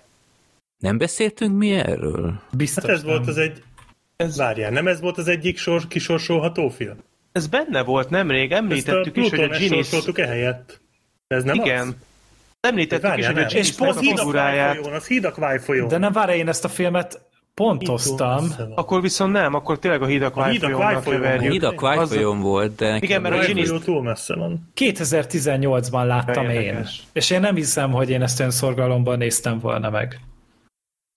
Nem 0.78 0.98
beszéltünk 0.98 1.56
mi 1.56 1.70
erről? 1.70 2.40
Biztos 2.52 2.84
hát 2.84 2.92
ez 2.92 3.02
nem. 3.02 3.14
volt 3.14 3.28
az 3.28 3.38
egy... 3.38 3.62
Ez... 4.16 4.36
Várjál, 4.36 4.70
nem 4.70 4.86
ez 4.86 5.00
volt 5.00 5.18
az 5.18 5.28
egyik 5.28 5.58
sor, 5.58 5.86
kisorsolható 5.86 6.68
film? 6.68 6.96
Ez 7.32 7.46
benne 7.46 7.82
volt 7.82 8.10
nemrég, 8.10 8.52
említettük 8.52 9.16
is, 9.16 9.30
hogy 9.30 9.40
a 9.40 9.48
Ginis... 9.48 9.68
sorsoltuk 9.68 10.18
ehelyett. 10.18 10.80
Ez 11.26 11.44
nem 11.44 11.54
Igen. 11.54 11.88
Az? 11.88 11.94
Említettük 12.60 13.16
is, 13.16 13.26
hogy 13.26 13.38
a 13.38 13.46
Ginis 13.46 13.68
és 13.68 13.74
pont 13.74 13.96
figuráját... 13.96 14.86
Az 14.86 15.06
Hídak 15.06 15.60
folyón. 15.60 15.88
De 15.88 15.98
nem 15.98 16.12
várj, 16.12 16.38
én 16.38 16.48
ezt 16.48 16.64
a 16.64 16.68
filmet 16.68 17.25
Pontoztam. 17.62 18.48
Akkor 18.74 19.00
viszont 19.00 19.32
nem, 19.32 19.54
akkor 19.54 19.78
tényleg 19.78 20.02
a 20.02 20.06
Hidak 20.06 20.34
Vájfolyónak 20.34 21.04
keverjük. 21.04 21.50
A 21.50 21.52
Hidak 21.52 21.80
Vájfolyón 21.80 22.40
volt, 22.40 22.74
de... 22.74 22.96
Igen, 23.00 23.22
mert 23.22 23.42
a 23.42 23.46
Ginis... 23.46 23.70
túl 23.84 24.02
messze 24.02 24.34
van. 24.34 24.72
2018-ban 24.76 26.06
láttam 26.06 26.48
én. 26.48 26.86
És 27.12 27.30
én 27.30 27.40
nem 27.40 27.54
hiszem, 27.54 27.90
hogy 27.90 28.10
én 28.10 28.22
ezt 28.22 28.40
önszorgalomban 28.40 29.18
néztem 29.18 29.58
volna 29.58 29.90
meg. 29.90 30.20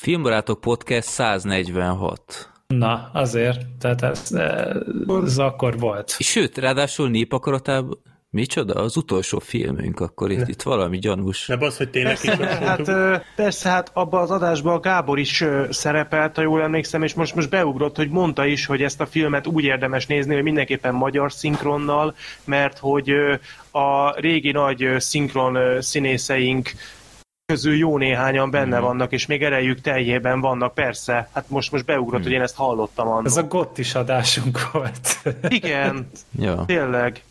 Filmbarátok 0.04 0.62
Podcast 0.62 1.08
146. 1.08 2.52
Na, 2.68 3.10
azért. 3.14 3.66
Tehát 3.80 4.02
ez, 4.02 4.32
ez 5.24 5.38
akkor 5.38 5.80
volt. 5.80 6.16
Sőt, 6.20 6.58
ráadásul 6.58 7.10
népakaratában 7.10 8.02
Micsoda? 8.32 8.74
Az 8.74 8.98
utolsó 8.98 9.40
filmünk, 9.40 10.00
akkor 10.00 10.32
itt, 10.32 10.48
itt 10.48 10.62
valami 10.62 10.98
gyanús. 10.98 11.48
De 11.48 11.66
az, 11.66 11.78
hogy 11.78 11.90
tényleg 11.90 12.18
Persze, 12.20 12.46
hát, 12.66 12.92
persze, 13.36 13.70
hát 13.70 13.92
abban 13.94 14.22
az 14.22 14.32
adásban 14.32 14.74
a 14.74 14.80
Gábor 14.80 15.20
is 15.20 15.44
szerepelt, 15.70 16.36
ha 16.36 16.42
jól 16.42 16.62
emlékszem, 16.62 17.04
és 17.04 17.14
most, 17.14 17.36
most 17.36 17.50
beugrott, 17.50 17.96
hogy 17.96 18.10
mondta 18.10 18.46
is, 18.46 18.66
hogy 18.66 18.82
ezt 18.84 19.02
a 19.02 19.06
filmet 19.06 19.48
úgy 19.48 19.64
érdemes 19.64 20.06
nézni, 20.06 20.34
hogy 20.34 20.44
mindenképpen 20.44 20.94
magyar 20.94 21.32
szinkronnal, 21.32 22.16
mert 22.44 22.78
hogy 22.78 23.10
a 23.72 24.20
régi 24.20 24.52
nagy 24.52 24.86
szinkron 24.98 25.82
színészeink 25.82 26.70
közül 27.46 27.76
jó 27.76 27.98
néhányan 27.98 28.52
benne 28.52 28.76
Mhm. 28.78 28.86
vannak, 28.86 29.12
és 29.12 29.26
még 29.26 29.44
erejük 29.44 29.82
teljében 29.82 30.40
vannak, 30.42 30.74
persze. 30.74 31.30
Hát 31.34 31.50
most, 31.50 31.72
most 31.72 31.86
beugrott, 31.86 32.24
hogy 32.24 32.32
én 32.32 32.42
ezt 32.42 32.56
hallottam 32.56 33.08
annól. 33.08 33.26
Ez 33.26 33.38
a 33.38 33.44
Gottis 33.44 33.96
adásunk 33.96 34.72
volt. 34.72 35.18
Igen, 35.48 36.10
Ja. 36.40 36.64
tényleg. 36.66 37.22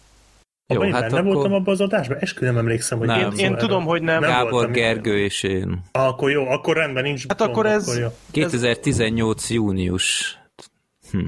Jó, 0.70 0.76
Abban 0.76 0.86
én 0.88 0.94
hát 0.94 1.02
benne 1.02 1.20
akkor 1.20 1.32
voltam 1.34 1.52
abban 1.52 1.74
az 1.74 1.80
adásban? 1.80 2.16
Eskü 2.16 2.44
nem 2.44 2.56
emlékszem, 2.58 2.98
hogy 2.98 3.06
Nem. 3.06 3.20
én, 3.20 3.38
Én, 3.38 3.44
én 3.50 3.56
tudom, 3.56 3.84
hogy 3.84 4.02
nem. 4.02 4.20
Nem 4.20 4.30
Gábor, 4.30 4.50
voltam 4.50 4.72
Gergő 4.72 5.18
és 5.18 5.42
én. 5.42 5.82
Ah, 5.92 6.06
akkor 6.06 6.30
jó, 6.30 6.48
akkor 6.48 6.76
rendben, 6.76 7.02
nincs 7.02 7.24
Hát 7.28 7.40
akkor 7.40 7.66
ez- 7.66 7.88
Akkor 7.88 8.00
jó. 8.00 8.08
2018. 8.30 9.50
június. 9.50 10.38
Hm. 11.10 11.24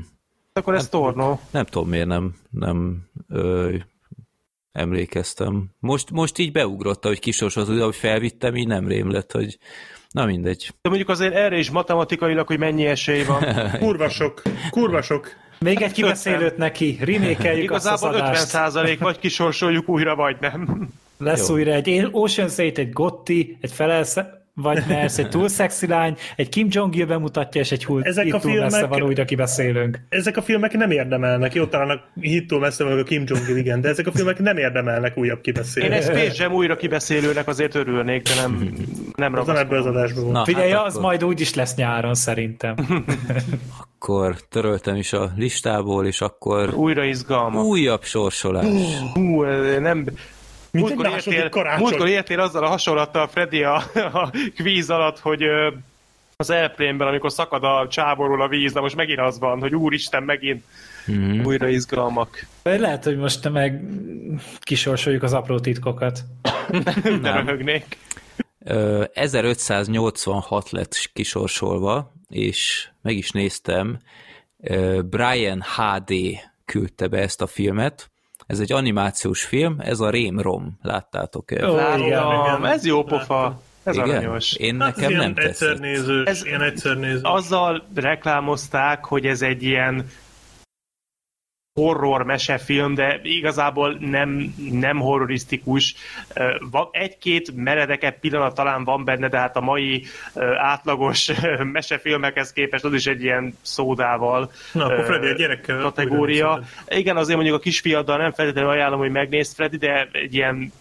Akkor 0.53 0.75
ez 0.75 0.89
tornó. 0.89 1.41
Nem 1.51 1.65
tudom, 1.65 1.89
miért 1.89 2.07
nem, 2.07 2.35
nem 2.51 3.09
ö, 3.29 3.75
emlékeztem. 4.73 5.71
Most, 5.79 6.11
most 6.11 6.39
így 6.39 6.53
beugrott, 6.53 7.05
hogy 7.05 7.19
kisorsolt, 7.19 7.83
hogy 7.83 7.95
felvittem, 7.97 8.57
így 8.57 8.67
nem 8.67 8.89
rém 8.89 9.11
lett, 9.11 9.33
hogy 9.33 9.59
na 10.11 10.25
mindegy. 10.27 10.71
De 10.83 10.89
mondjuk 10.89 11.09
azért 11.09 11.35
erre 11.35 11.59
is 11.59 11.71
matematikailag, 11.71 12.47
hogy 12.47 12.59
mennyi 12.59 12.87
esély 12.87 13.25
van. 13.25 13.45
Kurva 13.79 14.09
sok, 14.09 14.43
kurva 14.71 15.03
sok. 15.03 15.29
Még 15.65 15.83
egy 15.83 15.93
kibeszélőt 15.93 16.57
neki, 16.57 16.99
remékeljük 17.01 17.71
azt 17.71 17.87
az 17.87 18.01
Igazából 18.03 18.21
adást. 18.21 18.55
50 18.55 18.97
vagy 19.01 19.19
kisorsoljuk 19.19 19.89
újra, 19.89 20.15
vagy 20.15 20.37
nem. 20.41 20.89
Lesz 21.19 21.49
Jó. 21.49 21.55
újra 21.55 21.73
egy 21.73 22.09
Ocean's 22.13 22.57
8, 22.57 22.79
egy 22.79 22.93
Gotti, 22.93 23.59
egy 23.61 23.73
felelsze, 23.73 24.45
vagy 24.55 24.83
Mersz, 24.89 25.19
egy 25.19 25.29
túl 25.29 25.49
szexi 25.49 25.87
lány, 25.87 26.17
egy 26.37 26.49
Kim 26.49 26.67
Jong-il 26.71 27.07
bemutatja, 27.07 27.61
és 27.61 27.73
egy 27.73 27.85
hull, 27.85 28.03
Ezek 28.03 28.27
itt 28.27 28.33
a 28.33 28.39
túl 28.39 28.53
messze 28.55 28.77
filmek- 28.79 28.99
van 28.99 29.03
újra 29.09 29.25
kibeszélünk. 29.25 29.99
Ezek 30.09 30.37
a 30.37 30.43
filmek 30.43 30.73
nem 30.73 30.91
érdemelnek, 30.91 31.55
jó, 31.55 31.67
talán 31.67 31.91
a 31.91 32.21
hittól 32.21 32.61
messze 32.61 32.85
van 32.85 32.99
a 32.99 33.03
Kim 33.03 33.25
jong 33.27 33.59
igen, 33.59 33.81
de 33.81 33.89
ezek 33.89 34.07
a 34.07 34.13
filmek 34.13 34.39
nem 34.39 34.57
érdemelnek 34.57 35.17
újabb 35.17 35.37
Én 35.37 35.43
kibeszélni. 35.43 35.95
egy 35.95 36.03
Space 36.03 36.49
újra 36.49 36.77
kibeszélőnek 36.77 37.49
azért 37.49 37.75
örülnék, 37.75 38.23
de 38.23 38.35
nem, 38.41 38.73
nem 39.17 39.35
Az 39.35 39.47
nem 39.47 39.57
ebből 39.57 39.79
az 39.79 39.85
ragaszkodom. 39.85 39.97
adásból. 39.97 40.33
Na, 40.33 40.45
Figyelj, 40.45 40.71
hát 40.71 40.85
az 40.87 40.93
akkor, 40.93 41.07
majd 41.07 41.25
úgy 41.25 41.41
is 41.41 41.55
lesz 41.55 41.75
nyáron 41.75 42.15
szerintem. 42.15 42.75
akkor 44.03 44.37
töröltem 44.49 44.97
is 44.97 45.13
a 45.13 45.33
listából, 45.37 46.07
és 46.07 46.21
akkor 46.21 46.75
Újra 46.75 47.05
izgalma. 47.05 47.63
újabb 47.63 48.03
sorsolás. 48.03 48.65
Hú, 49.15 49.43
nem... 49.79 50.05
Mint 50.73 50.87
Múltkor 50.87 51.07
értél, 51.07 51.49
karácsony. 51.49 51.83
múltkor 51.83 52.09
értél 52.09 52.41
azzal 52.41 52.65
a 52.65 52.69
hasonlattal, 52.69 53.27
Freddy, 53.29 53.63
a, 53.63 53.75
a 54.13 54.31
kvíz 54.57 54.91
alatt, 54.91 55.19
hogy 55.19 55.43
az 56.37 56.51
airplane 56.51 57.07
amikor 57.07 57.33
szakad 57.33 57.65
a 57.65 57.87
csávorról 57.91 58.43
a 58.43 58.49
víz, 58.49 58.73
de 58.73 58.81
most 58.81 58.97
megint 58.97 59.19
az 59.19 59.39
van, 59.39 59.61
hogy 59.61 59.75
úristen, 59.75 60.23
megint 60.23 60.65
Mhm. 61.07 61.45
újra 61.47 61.69
izgalmak. 61.69 62.47
Lehet, 62.63 63.05
hogy 63.05 63.17
most 63.17 63.49
meg 63.51 63.83
kisorsoljuk 64.61 65.23
az 65.23 65.33
apró 65.33 65.59
titkokat. 65.59 66.21
Nem 67.23 67.37
röhögnék. 67.37 67.97
Ö, 68.65 69.05
1586 69.13 70.71
lett 70.71 71.11
kisorsolva, 71.13 72.13
és 72.31 72.89
meg 73.03 73.17
is 73.17 73.31
néztem, 73.31 73.99
Brian 75.05 75.63
HD 75.77 76.13
küldte 76.65 77.09
be 77.09 77.19
ezt 77.19 77.43
a 77.43 77.47
filmet. 77.47 78.11
Ez 78.47 78.61
egy 78.61 78.73
animációs 78.73 79.45
film, 79.45 79.77
ez 79.79 80.01
a 80.01 80.11
Rémrom, 80.11 80.79
láttátok-e? 80.83 81.71
Ó, 81.71 81.75
Láttam, 81.77 82.03
igen. 82.07 82.67
ez 82.67 82.85
jó 82.87 83.05
pofa. 83.05 83.35
Láttam. 83.43 83.61
Ez 83.85 83.97
Igen? 83.97 84.09
aranyos. 84.09 84.53
Én 84.55 84.81
Hát 84.81 84.91
ez 84.91 84.97
nekem 84.97 85.11
ilyen 85.11 85.23
nem 85.23 85.33
egyszer 85.47 85.69
tetszett. 85.69 85.81
nézős, 85.81 86.27
Ez- 86.27 86.45
ilyen 86.45 86.63
egyszer 86.63 86.97
nézős. 86.97 87.21
Azzal 87.23 87.87
reklámozták, 87.95 89.05
hogy 89.05 89.27
ez 89.27 89.43
egy 89.43 89.63
ilyen 89.63 90.07
horror 91.81 92.23
mesefilm, 92.23 92.95
de 92.95 93.21
igazából 93.23 93.97
nem, 94.01 94.55
nem 94.71 94.99
horrorisztikus. 94.99 95.95
Egy-két 96.91 97.53
meredekebb 97.55 98.19
pillanat 98.21 98.55
talán 98.55 98.85
van 98.85 99.05
benne, 99.05 99.29
de 99.29 99.39
hát 99.39 99.57
a 99.57 99.61
mai 99.61 100.05
átlagos 100.57 101.31
mesefilmekhez 101.73 102.53
képest 102.53 102.85
az 102.85 102.95
is 102.95 103.07
egy 103.07 103.23
ilyen 103.23 103.59
szódával 103.63 104.51
Na, 104.73 104.85
akkor 104.85 105.05
Freddy, 105.05 105.27
a 105.27 105.33
gyerekkel 105.33 105.79
kategória. 105.79 106.63
Igen, 106.89 107.17
azért 107.17 107.37
mondjuk 107.37 107.57
a 107.59 107.63
kisfiaddal 107.63 108.17
nem 108.17 108.33
feltétlenül 108.33 108.71
ajánlom, 108.71 108.99
hogy 108.99 109.11
megnézd 109.11 109.55
Freddy, 109.55 109.77
de 109.77 110.09
egy 110.13 110.35
ilyen 110.35 110.73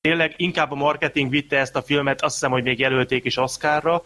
tényleg 0.00 0.34
inkább 0.36 0.70
a 0.70 0.74
marketing 0.74 1.30
vitte 1.30 1.58
ezt 1.58 1.76
a 1.76 1.82
filmet, 1.82 2.22
azt 2.22 2.34
hiszem, 2.34 2.50
hogy 2.50 2.62
még 2.62 2.78
jelölték 2.78 3.24
is 3.24 3.36
Oscarra, 3.36 4.02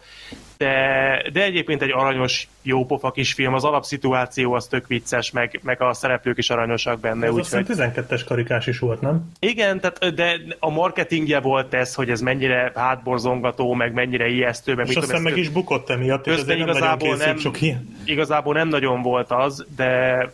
de, 0.58 1.30
de 1.32 1.42
egyébként 1.42 1.82
egy 1.82 1.92
aranyos, 1.92 2.48
jópofa 2.62 3.10
kis 3.10 3.32
film, 3.32 3.54
az 3.54 3.64
alapszituáció 3.64 4.52
az 4.52 4.66
tök 4.66 4.86
vicces, 4.86 5.30
meg, 5.30 5.60
meg 5.62 5.82
a 5.82 5.94
szereplők 5.94 6.38
is 6.38 6.50
aranyosak 6.50 7.00
benne, 7.00 7.26
Ez 7.26 7.34
azt 7.34 7.54
úgyhogy... 7.54 7.66
hiszem 7.66 7.92
12-es 7.94 8.22
karikás 8.26 8.66
is 8.66 8.78
volt, 8.78 9.00
nem? 9.00 9.30
Igen, 9.38 9.80
tehát, 9.80 10.14
de 10.14 10.40
a 10.58 10.70
marketingje 10.70 11.40
volt 11.40 11.74
ez, 11.74 11.94
hogy 11.94 12.10
ez 12.10 12.20
mennyire 12.20 12.72
hátborzongató, 12.74 13.74
meg 13.74 13.92
mennyire 13.92 14.28
ijesztő, 14.28 14.74
meg 14.74 14.84
És 14.86 14.88
mit 14.88 14.98
azt 14.98 15.06
tudom, 15.06 15.22
meg 15.22 15.36
is 15.36 15.48
bukott 15.48 15.90
emiatt, 15.90 16.26
és 16.26 16.42
igazából 16.46 17.16
nem, 17.16 17.38
sok 17.38 17.60
ilyen. 17.60 17.96
igazából 18.04 18.54
nem 18.54 18.68
nagyon 18.68 19.02
volt 19.02 19.30
az, 19.30 19.66
de, 19.76 20.30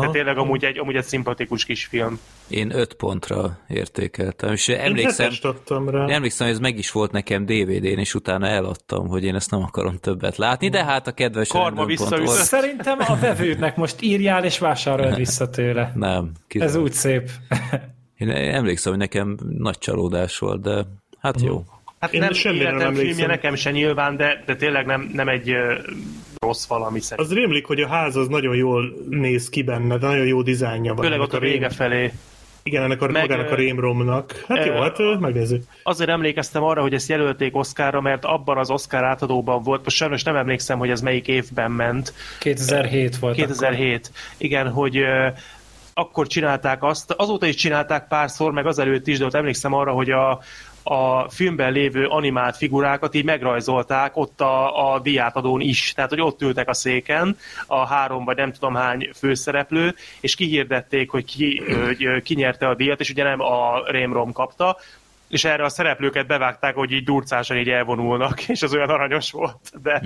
de 0.00 0.06
Aha. 0.06 0.12
tényleg 0.12 0.38
amúgy 0.38 0.64
egy, 0.64 0.78
amúgy 0.78 0.94
egy 0.96 1.04
szimpatikus 1.04 1.64
kis 1.64 1.84
film. 1.84 2.18
Én 2.48 2.74
öt 2.76 2.94
pontra 2.94 3.58
értékeltem, 3.68 4.52
és 4.52 4.68
emlékszem, 4.68 5.30
rá. 5.86 6.06
emlékszem, 6.08 6.46
hogy 6.46 6.56
ez 6.56 6.60
meg 6.60 6.78
is 6.78 6.90
volt 6.90 7.12
nekem 7.12 7.44
DVD-n, 7.46 7.98
és 7.98 8.14
utána 8.14 8.46
eladtam, 8.46 9.08
hogy 9.08 9.24
én 9.24 9.34
ezt 9.34 9.50
nem 9.50 9.62
akarom 9.62 9.98
többet 9.98 10.36
látni, 10.36 10.68
de 10.68 10.84
hát 10.84 11.06
a 11.06 11.12
kedves 11.12 11.48
Karma 11.48 11.86
volt. 11.86 12.28
Szerintem 12.28 12.98
a 12.98 13.16
vevődnek 13.16 13.76
most 13.76 14.02
írjál 14.02 14.44
és 14.44 14.58
vásárold 14.58 15.16
vissza 15.16 15.50
tőle. 15.50 15.92
Nem, 15.94 16.30
Ez 16.34 16.40
kizárt. 16.46 16.76
úgy 16.76 16.92
szép. 16.92 17.30
Én 18.16 18.30
emlékszem, 18.30 18.92
hogy 18.92 19.00
nekem 19.00 19.38
nagy 19.58 19.78
csalódás 19.78 20.38
volt, 20.38 20.60
de 20.60 20.86
hát 21.18 21.40
jó. 21.40 21.64
Hát 22.00 22.12
Én 22.12 22.20
nem 22.20 22.32
semmire 22.32 22.70
nem 22.70 22.94
filmje 22.94 23.26
nekem 23.26 23.54
se 23.54 23.70
nyilván, 23.70 24.16
de, 24.16 24.42
de 24.46 24.56
tényleg 24.56 24.86
nem, 24.86 25.10
nem 25.12 25.28
egy 25.28 25.54
rossz 26.38 26.66
valami 26.66 27.00
szerintem. 27.00 27.26
Az 27.26 27.42
rémlik, 27.42 27.66
hogy 27.66 27.80
a 27.80 27.88
ház 27.88 28.16
az 28.16 28.28
nagyon 28.28 28.56
jól 28.56 28.94
néz 29.08 29.48
ki 29.48 29.62
benne, 29.62 29.98
de 29.98 30.06
nagyon 30.06 30.26
jó 30.26 30.42
dizájnja 30.42 30.94
van. 30.94 31.04
Főleg 31.04 31.20
ott 31.20 31.32
a 31.32 31.38
rém- 31.38 31.52
vége 31.52 31.68
felé. 31.68 32.12
Igen, 32.62 32.82
ennek 32.82 33.02
a, 33.02 33.06
Meg, 33.06 33.28
magának 33.28 33.50
a 33.50 33.54
rémromnak. 33.54 34.44
Hát 34.48 34.66
jó, 34.66 34.72
ö, 34.72 34.78
hát 34.80 35.20
megnézzük. 35.20 35.62
Azért 35.82 36.10
emlékeztem 36.10 36.62
arra, 36.62 36.80
hogy 36.80 36.94
ezt 36.94 37.08
jelölték 37.08 37.56
Oscarra, 37.56 38.00
mert 38.00 38.24
abban 38.24 38.58
az 38.58 38.70
Oscar 38.70 39.04
átadóban 39.04 39.62
volt, 39.62 39.84
most 39.84 39.96
sajnos 39.96 40.22
nem 40.22 40.36
emlékszem, 40.36 40.78
hogy 40.78 40.90
ez 40.90 41.00
melyik 41.00 41.28
évben 41.28 41.70
ment, 41.70 42.14
2007 42.38 43.16
volt. 43.16 43.34
2007. 43.34 44.12
Igen, 44.36 44.68
hogy 44.68 45.04
akkor 45.94 46.26
csinálták 46.26 46.82
azt, 46.82 47.10
azóta 47.16 47.46
is 47.46 47.54
csinálták 47.54 48.08
párszor, 48.08 48.52
meg 48.52 48.66
azelőtt 48.66 49.06
is, 49.06 49.18
de 49.18 49.24
ott 49.24 49.34
emlékszem 49.34 49.72
arra, 49.72 49.92
hogy 49.92 50.10
a, 50.10 50.40
a 50.82 51.30
filmben 51.30 51.72
lévő 51.72 52.06
animált 52.06 52.56
figurákat 52.56 53.14
így 53.14 53.24
megrajzolták 53.24 54.16
ott 54.16 54.40
a, 54.40 54.92
a 54.92 54.98
diátadón 54.98 55.60
is. 55.60 55.92
Tehát, 55.92 56.10
hogy 56.10 56.20
ott 56.20 56.42
ültek 56.42 56.68
a 56.68 56.74
széken 56.74 57.36
a 57.66 57.86
három 57.86 58.24
vagy 58.24 58.36
nem 58.36 58.52
tudom 58.52 58.74
hány 58.74 59.10
főszereplő, 59.14 59.94
és 60.20 60.34
kihirdették, 60.34 61.10
hogy 61.10 61.24
ki, 61.24 61.62
hogy 61.84 62.22
ki 62.22 62.34
nyerte 62.34 62.68
a 62.68 62.74
díjat, 62.74 63.00
és 63.00 63.10
ugye 63.10 63.22
nem 63.22 63.40
a 63.40 63.82
Rémrom 63.86 64.32
kapta, 64.32 64.76
és 65.30 65.44
erre 65.44 65.64
a 65.64 65.68
szereplőket 65.68 66.26
bevágták, 66.26 66.74
hogy 66.74 66.92
így 66.92 67.04
durcásan 67.04 67.56
így 67.56 67.68
elvonulnak, 67.68 68.42
és 68.48 68.62
az 68.62 68.74
olyan 68.74 68.88
aranyos 68.88 69.30
volt. 69.30 69.72
De 69.82 70.02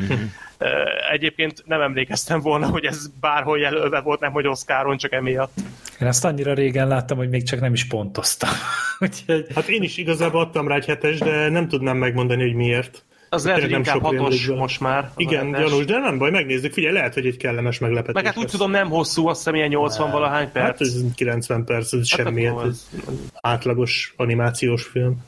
ö, 0.59 0.67
egyébként 1.11 1.63
nem 1.67 1.81
emlékeztem 1.81 2.41
volna, 2.41 2.67
hogy 2.67 2.85
ez 2.85 3.07
bárhol 3.21 3.59
jelölve 3.59 4.01
volt, 4.01 4.21
nem 4.21 4.33
hogy 4.33 4.47
Oscaron, 4.47 4.97
csak 4.97 5.13
emiatt. 5.13 5.53
Én 6.01 6.09
ezt 6.09 6.25
annyira 6.25 6.55
régen 6.55 6.89
láttam, 6.89 7.17
hogy 7.17 7.29
még 7.29 7.43
csak 7.43 7.61
nem 7.61 7.73
is 7.73 7.87
pontoztam. 7.87 8.51
Úgyhogy 9.01 9.47
Hát 9.55 9.69
én 9.69 9.83
is 9.83 9.97
igazából 9.97 10.41
adtam 10.41 10.69
rá 10.69 10.75
egy 10.75 10.87
hetes, 10.87 11.19
de 11.19 11.49
nem 11.49 11.69
tudnám 11.69 11.97
megmondani, 11.97 12.43
hogy 12.43 12.55
miért. 12.55 13.05
Az 13.29 13.45
lehet, 13.45 13.61
hogy 13.61 13.71
inkább 13.71 14.03
hatos 14.03 14.47
most 14.47 14.81
már. 14.81 15.11
Igen, 15.17 15.53
gyanús, 15.53 15.85
de 15.85 15.99
nem 15.99 16.19
baj, 16.19 16.31
megnézzük. 16.31 16.73
Figyelj, 16.73 16.95
lehet, 16.95 17.15
hogy 17.15 17.27
egy 17.27 17.37
kellemes 17.37 17.79
meglepetés. 17.79 18.15
Meg 18.15 18.25
hát 18.25 18.37
úgy 18.37 18.43
lesz. 18.43 18.53
tudom, 18.53 18.71
nem 18.71 18.89
hosszú, 18.89 19.27
azt 19.27 19.39
hiszem 19.39 19.55
ilyen 19.55 19.69
80 19.69 20.11
valahány 20.11 20.53
perc. 20.53 20.67
Hát 20.67 20.81
ez 20.81 21.01
90 21.15 21.65
perc, 21.65 21.93
ez 21.93 22.11
Hát 22.11 22.21
semmi, 22.21 22.47
ez 22.47 22.89
átlagos 23.33 24.15
animációs 24.17 24.83
film. 24.83 25.23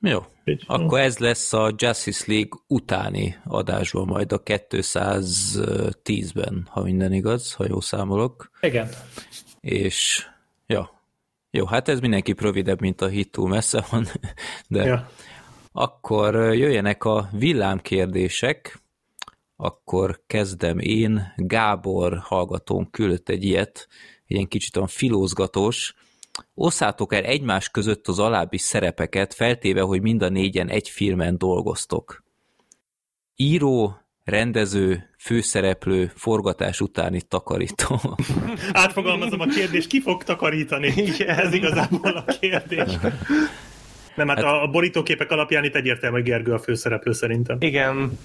Jó. 0.00 0.24
Így, 0.44 0.64
Akkor 0.66 1.00
ez 1.00 1.18
lesz 1.18 1.52
a 1.52 1.72
Justice 1.76 2.24
League 2.26 2.58
utáni 2.66 3.36
adásban, 3.44 4.06
majd 4.06 4.32
a 4.32 4.42
210-ben, 4.42 6.66
ha 6.70 6.82
minden 6.82 7.12
igaz, 7.12 7.52
ha 7.52 7.64
jól 7.68 7.80
számolok. 7.80 8.50
igen. 8.60 8.88
És 9.60 10.26
ja, 10.66 10.90
jó, 11.50 11.66
hát 11.66 11.88
ez 11.88 12.00
mindenki 12.00 12.34
rövidebb, 12.38 12.80
mint 12.80 13.00
a 13.00 13.08
hit 13.08 13.30
túl 13.30 13.48
messze 13.48 13.84
van, 13.90 14.06
de 14.68 14.84
Ja. 14.84 15.10
Akkor 15.72 16.34
jöjjenek 16.34 17.04
a 17.04 17.28
villámkérdések, 17.32 18.78
akkor 19.56 20.20
kezdem 20.26 20.78
én. 20.78 21.32
Gábor 21.36 22.18
hallgatón 22.18 22.90
küldött 22.90 23.28
egy 23.28 23.44
ilyet, 23.44 23.88
ilyen 24.26 24.48
kicsit 24.48 24.76
olyan 24.76 24.88
filózgatós. 24.88 25.94
Osszátok 26.54 27.14
el 27.14 27.24
egymás 27.24 27.68
között 27.68 28.08
az 28.08 28.18
alábbi 28.18 28.58
szerepeket, 28.58 29.34
feltéve, 29.34 29.80
hogy 29.80 30.02
mind 30.02 30.22
a 30.22 30.28
négyen 30.28 30.68
egy 30.68 30.88
filmen 30.88 31.38
dolgoztok. 31.38 32.24
Író, 33.36 34.00
rendező, 34.24 35.10
főszereplő, 35.18 36.12
forgatás 36.14 36.80
utáni 36.80 37.22
takarító. 37.22 38.00
Átfogalmazom 38.72 39.40
a 39.40 39.46
kérdést, 39.46 39.88
ki 39.88 40.00
fog 40.00 40.24
takarítani? 40.24 40.86
Igen. 40.96 41.28
Ez 41.28 41.52
igazából 41.52 42.10
a 42.10 42.24
kérdés. 42.40 42.92
Nem, 44.14 44.28
hát, 44.28 44.42
a, 44.42 44.62
a 44.62 44.66
borítóképek 44.66 45.30
alapján 45.30 45.64
itt 45.64 45.74
egyértelmű, 45.74 46.16
hogy 46.16 46.26
Gergő 46.28 46.52
a 46.52 46.58
főszereplő 46.58 47.12
szerintem. 47.12 47.56
Igen. 47.60 48.18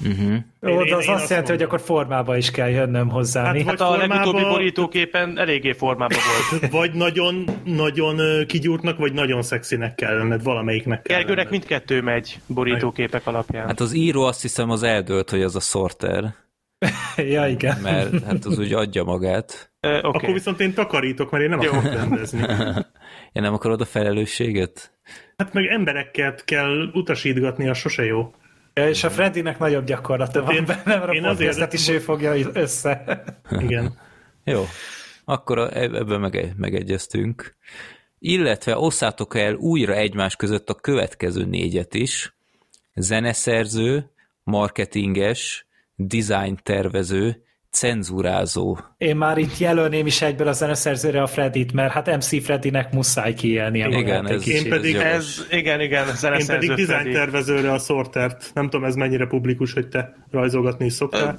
Uh-huh. 0.00 0.34
Ó, 0.62 0.68
Én- 0.68 0.76
de 0.88 0.96
az 0.96 1.04
én 1.04 1.08
azt 1.08 1.08
azt 1.08 1.08
jelenti, 1.08 1.32
mondom. 1.34 1.46
hogy 1.46 1.62
akkor 1.62 1.80
formába 1.80 2.36
is 2.36 2.50
kell 2.50 2.68
jönnöm 2.68 3.08
hozzá. 3.08 3.44
Hát 3.44 3.62
Hát 3.62 3.80
a 3.80 3.84
Formába- 3.86 4.08
legutóbbi 4.16 4.42
borítóképen 4.44 5.38
eléggé 5.38 5.72
formában 5.72 6.18
volt. 6.50 6.70
Vagy 6.80 6.92
nagyon, 6.92 7.44
nagyon 7.64 8.46
kigyúrtnak, 8.46 8.98
vagy 8.98 9.12
nagyon 9.12 9.42
szexinek 9.42 9.94
kell 9.94 10.16
lenned, 10.16 10.42
valamelyiknek 10.42 11.02
kell 11.02 11.16
Gergőnek 11.16 11.36
lenned. 11.44 11.50
mindkettő 11.50 12.02
megy 12.02 12.38
borítóképek 12.46 13.26
alapján. 13.26 13.66
Hát 13.66 13.80
az 13.80 13.92
író 13.94 14.22
azt 14.24 14.42
hiszem 14.42 14.70
az 14.70 14.82
eldőlt, 14.82 15.30
hogy 15.30 15.42
az 15.42 15.56
a 15.56 15.60
sorter, 15.60 16.34
ja, 17.16 17.46
igen. 17.46 17.78
mert 17.82 18.24
hát 18.24 18.44
az 18.44 18.58
úgy 18.58 18.72
adja 18.72 19.04
magát. 19.04 19.72
Ö, 19.80 19.98
Akkor 20.02 20.32
viszont 20.32 20.60
én 20.60 20.74
takarítok, 20.74 21.30
mert 21.30 21.44
én 21.44 21.50
nem 21.50 21.58
akarok 21.60 21.84
rendezni. 21.84 22.40
Én 23.32 23.42
nem 23.42 23.54
akarod 23.54 23.80
a 23.80 23.84
felelősséget? 23.84 24.91
Hát 25.42 25.52
meg 25.52 25.66
embereket 25.66 26.44
kell 26.44 26.90
utasítgatni, 26.92 27.68
az 27.68 27.78
sose 27.78 28.04
jó. 28.04 28.34
Ja, 28.74 28.88
és 28.88 29.04
a 29.04 29.10
Freddynek 29.10 29.58
nagyobb 29.58 29.84
gyakorlata 29.84 30.42
van 30.42 30.54
én- 30.54 30.64
benne, 30.64 30.82
mert 30.84 31.08
a 31.08 31.12
én 31.12 31.24
azért- 31.24 31.36
podcastet 31.50 31.72
is 31.72 31.88
ő 31.88 31.98
fogja 31.98 32.34
össze. 32.52 33.22
Igen. 33.64 33.98
Jó. 34.44 34.64
Akkor 35.24 35.58
a- 35.58 35.70
eb- 35.76 35.94
ebben 35.94 36.20
mege- 36.20 36.56
megegyeztünk. 36.56 37.56
Illetve 38.18 38.76
osszátok 38.76 39.36
el 39.36 39.54
újra 39.54 39.94
egymás 39.94 40.36
között 40.36 40.68
a 40.68 40.74
következő 40.74 41.44
négyet 41.44 41.94
is. 41.94 42.34
Zeneszerző, 42.94 44.10
marketinges, 44.44 45.66
design 45.94 46.58
tervező, 46.62 47.42
cenzúrázó. 47.72 48.78
Én 48.98 49.16
már 49.16 49.38
itt 49.38 49.58
jelölném 49.58 50.06
is 50.06 50.22
egyből 50.22 50.48
a 50.48 50.52
zeneszerzőre 50.52 51.22
a 51.22 51.26
Freddit, 51.26 51.72
mert 51.72 51.92
hát 51.92 52.16
MC 52.16 52.44
Freddynek 52.44 52.92
muszáj 52.92 53.34
kiélnie 53.34 53.88
Igen, 53.88 54.26
ez-. 54.28 54.46
Én 54.46 54.68
pedig- 54.68 54.92
jogos. 54.94 55.08
Ez, 55.08 55.46
igen, 55.50 55.80
igen, 55.80 55.98
Én 56.00 56.04
pedig 56.04 56.18
zeneszerző 56.20 56.66
design 56.68 56.86
Freddy. 56.86 57.12
tervezőre 57.12 57.72
a 57.72 57.78
sortert. 57.78 58.50
Nem 58.54 58.68
tudom, 58.68 58.84
ez 58.86 58.94
mennyire 58.94 59.26
publikus, 59.26 59.72
hogy 59.72 59.88
te 59.88 60.14
rajzolgatni 60.30 60.84
is 60.84 60.92
szoktál. 60.92 61.38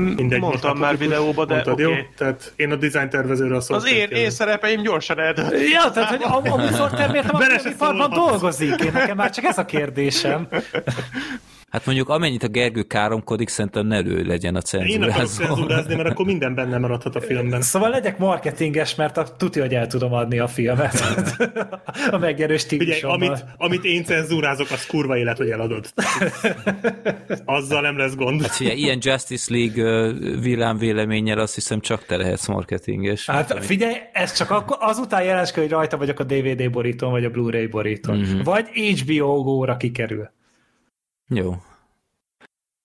Mindegy, 0.00 0.40
Mondtam 0.40 0.78
már 0.78 0.98
videóba, 0.98 1.44
de 1.44 1.52
Mondtad, 1.54 1.72
oké. 1.72 1.82
jó? 1.82 1.90
Tehát 2.16 2.52
én 2.56 2.70
a 2.72 2.76
design 2.76 3.08
tervezőre 3.08 3.54
a 3.56 3.60
Az 3.68 3.86
én, 3.86 4.08
én 4.08 4.30
szerepeim 4.30 4.82
gyorsan 4.82 5.18
eldölt. 5.18 5.52
Ja, 5.72 5.90
tehát, 5.90 6.08
hogy 6.08 6.22
a, 6.22 6.52
a 6.52 6.56
műsorter 6.56 7.10
miért 7.10 7.30
a 7.80 8.08
dolgozik? 8.08 8.80
Én 8.84 8.92
nekem 8.92 9.16
már 9.16 9.30
csak 9.30 9.44
ez 9.44 9.58
a 9.58 9.64
kérdésem. 9.64 10.48
Hát 11.70 11.86
mondjuk 11.86 12.08
amennyit 12.08 12.42
a 12.42 12.48
Gergő 12.48 12.82
káromkodik, 12.82 13.48
szerintem 13.48 13.86
ne 13.86 14.04
ő 14.04 14.22
legyen 14.22 14.54
a 14.54 14.60
Én 14.72 15.02
akarok 15.02 15.26
cenzúrázó. 15.26 15.44
cenzúrázni, 15.44 15.94
mert 15.94 16.08
akkor 16.08 16.26
minden 16.26 16.54
benne 16.54 16.78
maradhat 16.78 17.16
a 17.16 17.20
filmben. 17.20 17.60
Szóval 17.62 17.90
legyek 17.90 18.18
marketinges, 18.18 18.94
mert 18.94 19.16
a, 19.16 19.22
tudja, 19.36 19.62
hogy 19.62 19.74
el 19.74 19.86
tudom 19.86 20.12
adni 20.12 20.38
a 20.38 20.46
filmet. 20.46 20.94
a 22.10 22.18
megnyerő 22.18 22.52
Ugye, 22.54 22.58
stílusommal. 22.62 23.16
amit, 23.28 23.44
amit 23.56 23.84
én 23.84 24.04
cenzúrázok, 24.04 24.70
az 24.70 24.86
kurva 24.86 25.16
élet, 25.16 25.36
hogy 25.36 25.48
eladod. 25.50 25.86
Azzal 27.44 27.80
nem 27.80 27.98
lesz 27.98 28.14
gond. 28.14 28.42
Hát 28.42 28.50
figyelj, 28.50 28.76
ilyen 28.78 28.98
Justice 29.00 29.54
League 29.54 29.84
ö, 29.84 30.12
villámvéleménnyel 30.40 31.38
azt 31.38 31.54
hiszem 31.54 31.80
csak 31.80 32.04
te 32.06 32.16
lehetsz 32.16 32.46
marketinges. 32.46 33.26
Hát 33.26 33.64
figyelj, 33.64 33.94
ez 34.12 34.32
csak 34.32 34.50
akkor, 34.50 34.76
azután 34.80 35.22
jelenskedő, 35.24 35.62
hogy 35.66 35.74
rajta 35.74 35.96
vagyok 35.96 36.20
a 36.20 36.24
DVD 36.24 36.70
borítón, 36.70 37.10
vagy 37.10 37.24
a 37.24 37.30
Blu-ray 37.30 37.66
borítón. 37.66 38.16
Mhm. 38.18 38.28
Mm-hmm. 38.30 38.42
Vagy 38.42 38.66
HBO 38.68 39.42
Go-ra 39.42 39.76
kikerül. 39.76 40.34
Jó. 41.28 41.54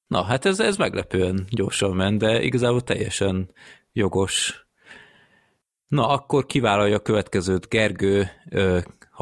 Na, 0.08 0.24
hát 0.24 0.46
ez, 0.46 0.60
ez 0.60 0.78
meglepően 0.78 1.46
gyorsan 1.50 1.96
ment, 1.96 2.20
de 2.20 2.42
igazából 2.42 2.82
teljesen 2.82 3.52
jogos. 3.94 4.66
Na, 5.88 6.08
akkor 6.08 6.46
kivállalja 6.46 6.96
a 6.96 7.02
következőt 7.02 7.70
Gergő 7.70 8.30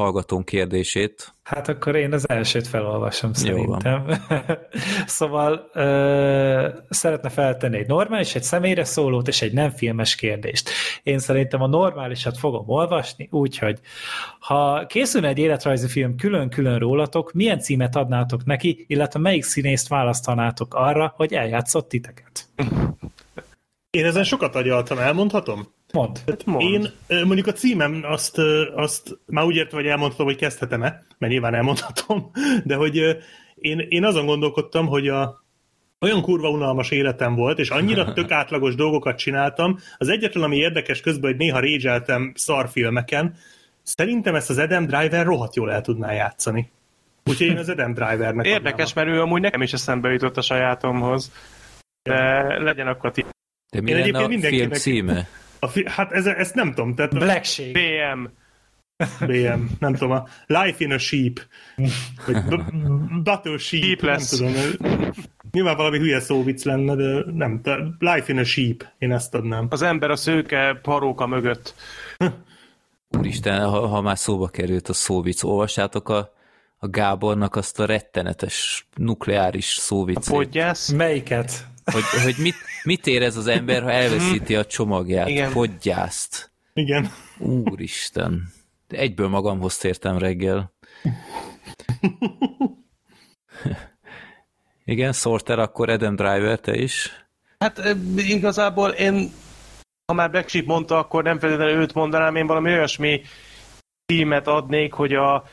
hallgatón 0.00 0.44
kérdését. 0.44 1.34
Hát 1.42 1.68
akkor 1.68 1.96
én 1.96 2.12
az 2.12 2.28
elsőt 2.28 2.66
felolvasom 2.66 3.32
szerintem. 3.32 4.06
szóval 5.06 5.70
ö, 5.72 6.68
szeretne 6.88 7.28
feltenni 7.28 7.78
egy 7.78 7.86
normális, 7.86 8.34
egy 8.34 8.42
személyre 8.42 8.84
szólót 8.84 9.28
és 9.28 9.42
egy 9.42 9.52
nem 9.52 9.70
filmes 9.70 10.14
kérdést. 10.14 10.70
Én 11.02 11.18
szerintem 11.18 11.62
a 11.62 11.66
normálisat 11.66 12.38
fogom 12.38 12.68
olvasni, 12.68 13.28
úgyhogy 13.30 13.78
ha 14.38 14.86
készülne 14.86 15.28
egy 15.28 15.38
életrajzi 15.38 15.88
film 15.88 16.16
külön-külön 16.16 16.78
rólatok, 16.78 17.32
milyen 17.32 17.58
címet 17.58 17.96
adnátok 17.96 18.44
neki, 18.44 18.84
illetve 18.88 19.20
melyik 19.20 19.44
színészt 19.44 19.88
választanátok 19.88 20.74
arra, 20.74 21.12
hogy 21.16 21.32
eljátszott 21.32 21.88
titeket? 21.88 22.48
Én 23.90 24.04
ezen 24.04 24.24
sokat 24.24 24.54
agyaltam, 24.54 24.98
elmondhatom? 24.98 25.78
Mond. 25.92 26.20
Mondd. 26.44 26.60
Én 26.62 26.90
ö, 27.06 27.24
mondjuk 27.24 27.46
a 27.46 27.52
címem 27.52 28.00
azt, 28.02 28.38
azt 28.74 29.18
már 29.26 29.44
úgy 29.44 29.56
értem, 29.56 29.78
hogy 29.78 29.88
elmondhatom, 29.88 30.26
hogy 30.26 30.36
kezdhetem-e, 30.36 31.02
mert 31.18 31.32
nyilván 31.32 31.54
elmondhatom, 31.54 32.30
de 32.64 32.74
hogy 32.74 32.96
én, 33.54 33.78
én 33.88 34.04
azon 34.04 34.26
gondolkodtam, 34.26 34.86
hogy 34.86 35.08
a, 35.08 35.44
olyan 36.00 36.22
kurva 36.22 36.50
unalmas 36.50 36.90
életem 36.90 37.34
volt, 37.34 37.58
és 37.58 37.70
annyira 37.70 38.12
tök 38.12 38.30
átlagos 38.30 38.74
dolgokat 38.74 39.18
csináltam, 39.18 39.78
az 39.98 40.08
egyetlen, 40.08 40.42
ami 40.42 40.56
érdekes 40.56 41.00
közben, 41.00 41.30
hogy 41.30 41.38
néha 41.38 41.58
régyeltem 41.60 42.32
szarfilmeken, 42.36 43.34
szerintem 43.82 44.34
ezt 44.34 44.50
az 44.50 44.58
Adam 44.58 44.86
Driver 44.86 45.24
rohadt 45.24 45.56
jól 45.56 45.72
el 45.72 45.80
tudná 45.80 46.12
játszani. 46.12 46.70
Úgyhogy 47.24 47.46
én 47.46 47.56
az 47.56 47.68
Adam 47.68 47.94
Drivernek 47.94 48.46
Érdekes, 48.46 48.90
adnám. 48.90 49.06
mert 49.06 49.18
ő 49.18 49.22
amúgy 49.22 49.40
nekem 49.40 49.62
is 49.62 49.72
eszembe 49.72 50.10
jutott 50.10 50.36
a 50.36 50.42
sajátomhoz. 50.42 51.32
De 52.02 52.42
legyen 52.58 52.86
akkor 52.86 53.10
ti. 53.10 53.24
De 53.70 53.80
mi 53.80 53.90
Én 53.90 53.96
lenne 53.96 54.18
egyébként 54.18 54.42
a 54.42 54.48
film 54.48 54.70
címe? 54.70 55.28
A 55.60 55.66
fi- 55.68 55.88
hát 55.88 56.12
ez, 56.12 56.26
ezt 56.26 56.54
nem 56.54 56.68
tudom, 56.74 56.94
tehát 56.94 57.12
a 57.14 57.18
Black 57.18 57.44
Sheep. 57.44 57.72
BM. 57.72 58.24
BM, 59.26 59.62
nem 59.78 59.94
tudom, 59.94 60.10
a 60.10 60.26
Life 60.46 60.84
in 60.84 60.92
a 60.92 60.98
Sheep, 60.98 61.40
vagy 62.26 62.44
b- 62.44 63.22
Battle 63.22 63.58
Sheep, 63.58 63.82
Sheep 63.82 64.00
nem 64.00 64.10
lesz. 64.10 64.28
tudom. 64.28 64.52
Nyilván 65.52 65.76
valami 65.76 65.98
hülye 65.98 66.20
szóvic 66.20 66.64
lenne, 66.64 66.94
de 66.94 67.24
nem, 67.32 67.60
de 67.62 67.76
Life 67.98 68.32
in 68.32 68.38
a 68.38 68.44
Sheep, 68.44 68.84
én 68.98 69.12
ezt 69.12 69.34
adnám. 69.34 69.66
Az 69.70 69.82
ember 69.82 70.10
a 70.10 70.16
szőke 70.16 70.78
paróka 70.82 71.26
mögött. 71.26 71.74
Úristen, 73.18 73.68
ha, 73.68 73.86
ha 73.86 74.00
már 74.00 74.18
szóba 74.18 74.48
került 74.48 74.88
a 74.88 74.92
szóvic, 74.92 75.42
olvassátok 75.42 76.08
a, 76.08 76.32
a 76.78 76.88
Gábornak 76.88 77.56
azt 77.56 77.80
a 77.80 77.84
rettenetes 77.86 78.86
nukleáris 78.96 79.76
A 79.76 79.80
szóvicét, 79.80 80.34
podgyász. 80.34 80.88
Melyiket? 80.90 81.66
hogy, 81.84 82.02
hogy 82.24 82.34
mit, 82.38 82.54
mit 82.82 83.06
érez 83.06 83.36
az 83.36 83.46
ember, 83.46 83.82
ha 83.82 83.90
elveszíti 83.90 84.56
a 84.56 84.64
csomagját, 84.64 85.28
Igen. 85.28 85.52
podgyászt. 85.52 86.52
Igen. 86.72 87.10
Úristen. 87.38 88.52
De 88.88 88.96
egyből 88.96 89.28
magamhoz 89.28 89.76
tértem 89.76 90.18
reggel. 90.18 90.72
Igen, 94.84 95.12
Sorter, 95.12 95.58
akkor 95.58 95.88
Adam 95.88 96.16
Driver, 96.16 96.58
te 96.58 96.76
is. 96.76 97.24
Hát 97.58 97.78
ö, 97.78 97.92
igazából 98.16 98.90
én, 98.90 99.30
ha 100.06 100.14
már 100.14 100.30
Black 100.30 100.48
Sheep 100.48 100.66
mondta, 100.66 100.98
akkor 100.98 101.22
nem 101.22 101.38
feltétlenül 101.38 101.80
őt 101.80 101.94
mondanám, 101.94 102.36
én 102.36 102.46
valami 102.46 102.70
olyasmi 102.70 103.22
címet 104.06 104.46
adnék, 104.46 104.92
hogy 104.92 105.14
a 105.14 105.44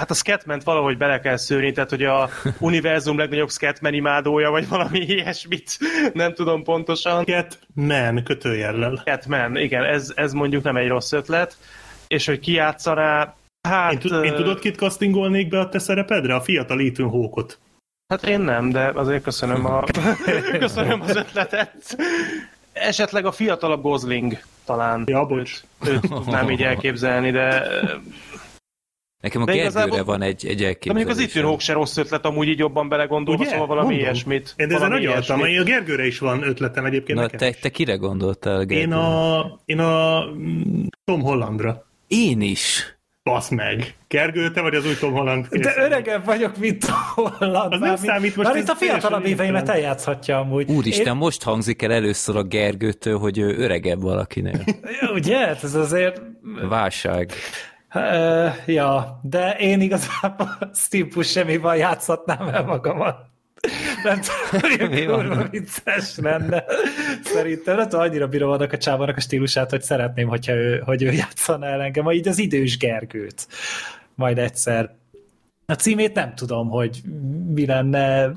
Hát 0.00 0.10
a 0.10 0.14
Scatman 0.14 0.60
valahogy 0.64 0.96
bele 0.96 1.20
kell 1.20 1.36
szőrni, 1.36 1.72
tehát 1.72 1.90
hogy 1.90 2.04
a 2.04 2.28
univerzum 2.58 3.18
legnagyobb 3.18 3.50
Scatman 3.50 3.94
imádója, 3.94 4.50
vagy 4.50 4.68
valami 4.68 4.98
ilyesmit, 5.14 5.78
nem 6.12 6.34
tudom 6.34 6.62
pontosan. 6.62 7.24
Catman 7.24 8.22
kötőjellel. 8.24 8.96
Scatman, 8.96 9.56
igen, 9.56 9.84
ez, 9.84 10.12
ez 10.14 10.32
mondjuk 10.32 10.62
nem 10.62 10.76
egy 10.76 10.88
rossz 10.88 11.12
ötlet. 11.12 11.56
És 12.06 12.26
hogy 12.26 12.38
ki 12.38 12.52
játszaná, 12.52 13.34
hát... 13.68 13.92
Én, 13.92 13.98
tud, 13.98 14.24
én 14.24 14.34
tudod, 14.34 14.58
kit 14.58 14.76
castingolnék 14.76 15.48
be 15.48 15.58
a 15.58 15.68
te 15.68 15.78
szerepedre? 15.78 16.34
A 16.34 16.40
fiatal 16.40 16.80
Ethan 16.80 17.08
Hawke-ot. 17.08 17.58
Hát 18.08 18.26
én 18.26 18.40
nem, 18.40 18.70
de 18.70 18.92
azért 18.94 19.22
köszönöm, 19.22 19.66
a, 19.66 19.84
köszönöm 20.58 21.00
az 21.00 21.16
ötletet. 21.16 21.96
Esetleg 22.72 23.26
a 23.26 23.32
fiatalabb 23.32 23.82
Gosling 23.82 24.38
talán. 24.64 25.04
Ja, 25.06 25.26
bocs. 25.26 25.60
Őt, 25.86 25.92
őt 25.92 26.00
tudnám 26.00 26.50
így 26.50 26.62
elképzelni, 26.62 27.30
de, 27.30 27.66
Nekem 29.20 29.42
a 29.42 29.44
De 29.44 29.52
Gergőre 29.52 29.70
igazából- 29.80 30.04
van 30.04 30.22
egy, 30.22 30.46
egy 30.46 30.56
de 30.58 30.76
mondjuk 30.84 31.08
az. 31.08 31.18
Ethan 31.18 31.42
Hawke 31.44 31.62
se 31.62 31.72
rossz 31.72 31.96
ötlet, 31.96 32.24
amúgy 32.24 32.48
így 32.48 32.58
jobban 32.58 32.88
belegondolva, 32.88 33.40
Ugye? 33.42 33.50
szóval 33.50 33.66
valami 33.66 33.86
Mondom. 33.86 34.04
ilyesmit. 34.04 34.54
Én 34.56 34.70
ezen 34.74 34.92
agyaltam, 34.92 35.40
a 35.40 35.62
Gergőre 35.64 36.06
is 36.06 36.18
van 36.18 36.42
ötletem 36.42 36.84
egyébként 36.84 37.18
Na, 37.18 37.24
nekem 37.24 37.38
te, 37.38 37.48
is. 37.48 37.56
te 37.58 37.68
kire 37.68 37.94
gondoltál, 37.94 38.64
Gergő? 38.64 38.82
Én 38.82 38.92
a, 38.92 39.44
én 39.64 39.78
a 39.78 40.24
mm, 40.30 40.84
Tom 41.04 41.20
Hollandra. 41.22 41.86
Én 42.06 42.40
is. 42.40 42.94
Basz 43.22 43.48
meg. 43.48 43.94
Gergő, 44.08 44.50
te 44.50 44.60
vagy 44.60 44.74
az 44.74 44.86
új 44.86 44.94
Tom 45.00 45.12
Holland. 45.12 45.46
De 45.48 45.56
készen. 45.58 45.82
öregebb 45.84 46.24
vagyok, 46.24 46.56
mint 46.58 46.84
Holland. 46.84 47.72
Az 47.72 47.80
nem 47.80 47.96
számít, 47.96 48.36
most 48.36 48.48
Már 48.48 48.58
itt 48.58 48.68
a 48.68 48.74
fiatalabb 48.74 49.24
éveimet 49.24 49.68
eljátszhatja 49.68 50.38
amúgy. 50.38 50.70
Úristen, 50.70 51.06
Én, 51.12 51.18
most 51.18 51.42
hangzik 51.42 51.82
el 51.82 51.92
először 51.92 52.36
a 52.36 52.42
Gergőtől, 52.42 53.18
hogy 53.18 53.38
ő 53.38 53.56
öregebb 53.58 54.02
valakinél. 54.02 54.64
ugye? 55.14 55.36
Hát 55.38 55.62
Ez 55.64 55.74
azért... 55.74 56.20
Válság. 56.68 57.32
Uh, 57.96 58.68
ja, 58.74 59.20
de 59.22 59.56
én 59.58 59.80
igazából 59.80 60.58
Steve 60.84 61.08
Buscemi-val 61.14 61.76
játszhatnám 61.76 62.48
el 62.48 62.64
magamat. 62.64 63.26
Nem 64.04 64.20
tudom, 64.20 64.78
hogy 64.88 65.06
kurva 65.06 65.48
vicces 65.48 66.16
lenne. 66.16 66.64
Szerintem, 67.24 67.76
nem 67.76 67.88
tudom, 67.88 68.00
annyira 68.00 68.28
bírom 68.28 68.50
annak 68.50 68.72
a 68.72 68.78
csávának 68.78 69.16
a 69.16 69.20
stílusát, 69.20 69.70
hogy 69.70 69.82
szeretném, 69.82 70.28
hogyha 70.28 70.52
ő, 70.52 70.78
hogy 70.78 71.02
ő 71.02 71.12
játszana 71.12 71.66
el 71.66 71.80
engem, 71.80 72.10
így 72.10 72.28
az 72.28 72.38
idős 72.38 72.78
Gergőt. 72.78 73.46
Majd 74.14 74.38
egyszer. 74.38 74.94
A 75.66 75.72
címét 75.72 76.14
nem 76.14 76.34
tudom, 76.34 76.68
hogy 76.68 77.02
mi 77.54 77.66
lenne 77.66 78.32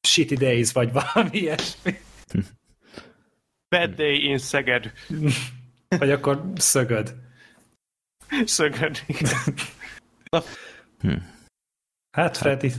Shitty 0.00 0.34
Days, 0.34 0.72
vagy 0.72 0.92
valami 0.92 1.38
ilyesmi. 1.38 1.98
Bad 3.68 3.94
Day 3.94 4.28
in 4.28 4.38
Szeged. 4.38 4.92
Vagy 5.88 6.10
akkor 6.10 6.42
szögöd. 6.56 7.14
Szöged. 8.44 8.98
Hát, 12.10 12.36
Freddy. 12.36 12.72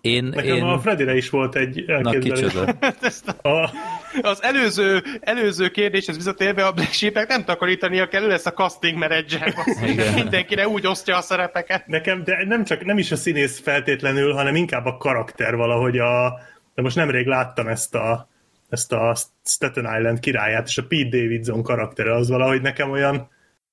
Én, 0.00 0.24
Nekem 0.24 0.56
én... 0.56 0.62
a 0.62 0.78
Freddyre 0.78 1.16
is 1.16 1.30
volt 1.30 1.56
egy 1.56 1.84
Na, 1.86 1.94
elképzelés. 1.94 2.40
kicsoda. 2.40 2.72
A, 3.48 3.70
Az 4.30 4.42
előző, 4.42 5.02
előző 5.20 5.68
kérdéshez 5.68 6.16
visszatérve 6.16 6.66
a 6.66 6.72
Black 6.72 6.92
Sheep-nek 6.92 7.28
nem 7.28 7.44
takarítania 7.44 8.08
kell, 8.08 8.22
ő 8.22 8.26
lesz 8.28 8.46
a 8.46 8.52
casting 8.52 8.98
manager. 8.98 9.54
Mindenkire 10.14 10.68
úgy 10.68 10.86
osztja 10.86 11.16
a 11.16 11.20
szerepeket. 11.20 11.86
nekem, 11.86 12.24
de 12.24 12.44
nem 12.44 12.64
csak 12.64 12.84
nem 12.84 12.98
is 12.98 13.12
a 13.12 13.16
színész 13.16 13.60
feltétlenül, 13.60 14.32
hanem 14.32 14.54
inkább 14.54 14.84
a 14.84 14.96
karakter 14.96 15.56
valahogy 15.56 15.98
a... 15.98 16.38
De 16.74 16.82
most 16.82 16.96
nemrég 16.96 17.26
láttam 17.26 17.68
ezt 17.68 17.94
a 17.94 18.28
ezt 18.68 18.92
a 18.92 19.16
Staten 19.44 19.96
Island 19.98 20.20
királyát, 20.20 20.68
és 20.68 20.78
a 20.78 20.86
Pete 20.88 21.16
Davidson 21.16 21.62
karaktere 21.62 22.14
az 22.14 22.28
valahogy 22.28 22.60
nekem 22.60 22.90
olyan 22.90 23.28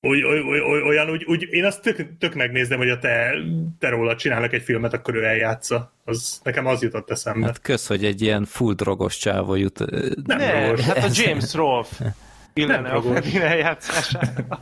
oly, 0.06 0.24
oly, 0.24 0.40
oly, 0.40 0.60
oly, 0.60 0.82
olyan, 0.82 1.10
úgy, 1.10 1.24
úgy, 1.24 1.48
én 1.50 1.64
azt 1.64 1.82
tök, 1.82 2.18
tök 2.18 2.34
megnézem, 2.34 2.78
hogy 2.78 2.90
a 2.90 2.98
te, 2.98 3.34
te 3.78 3.88
róla 3.88 4.16
csinálnak 4.16 4.52
egy 4.52 4.62
filmet, 4.62 4.92
akkor 4.92 5.14
ő 5.14 5.24
eljátsza. 5.24 5.92
Az, 6.04 6.40
nekem 6.42 6.66
az 6.66 6.82
jutott 6.82 7.10
eszembe. 7.10 7.46
Hát 7.46 7.60
kösz, 7.60 7.86
hogy 7.86 8.04
egy 8.04 8.22
ilyen 8.22 8.44
full 8.44 8.74
drogos 8.74 9.16
csávó 9.16 9.54
jut. 9.54 9.78
nem 10.26 10.38
Ne, 10.38 10.62
drogos. 10.62 10.80
hát 10.84 11.04
a 11.04 11.08
James 11.12 11.54
Rolfe 11.54 12.14
illene 12.54 12.88
a 12.90 13.00
drogos. 13.00 13.18
Freddy 13.18 13.36
eljátszására. 13.38 14.60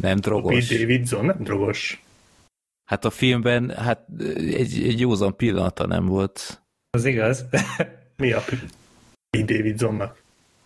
Nem 0.00 0.16
drogos. 0.20 0.66
Pete 0.66 0.78
Davidson, 0.80 1.24
nem 1.24 1.36
drogos. 1.40 2.02
Hát 2.90 3.04
a 3.04 3.10
filmben 3.10 3.70
hát 3.70 4.06
egy, 4.36 4.82
egy 4.86 5.00
józan 5.00 5.36
pillanata 5.36 5.86
nem 5.86 6.06
volt. 6.06 6.62
Az 6.90 7.04
igaz. 7.04 7.44
Mi 8.16 8.32
a 8.32 8.42
Pete 9.30 9.52
Davidsonnak? 9.54 10.22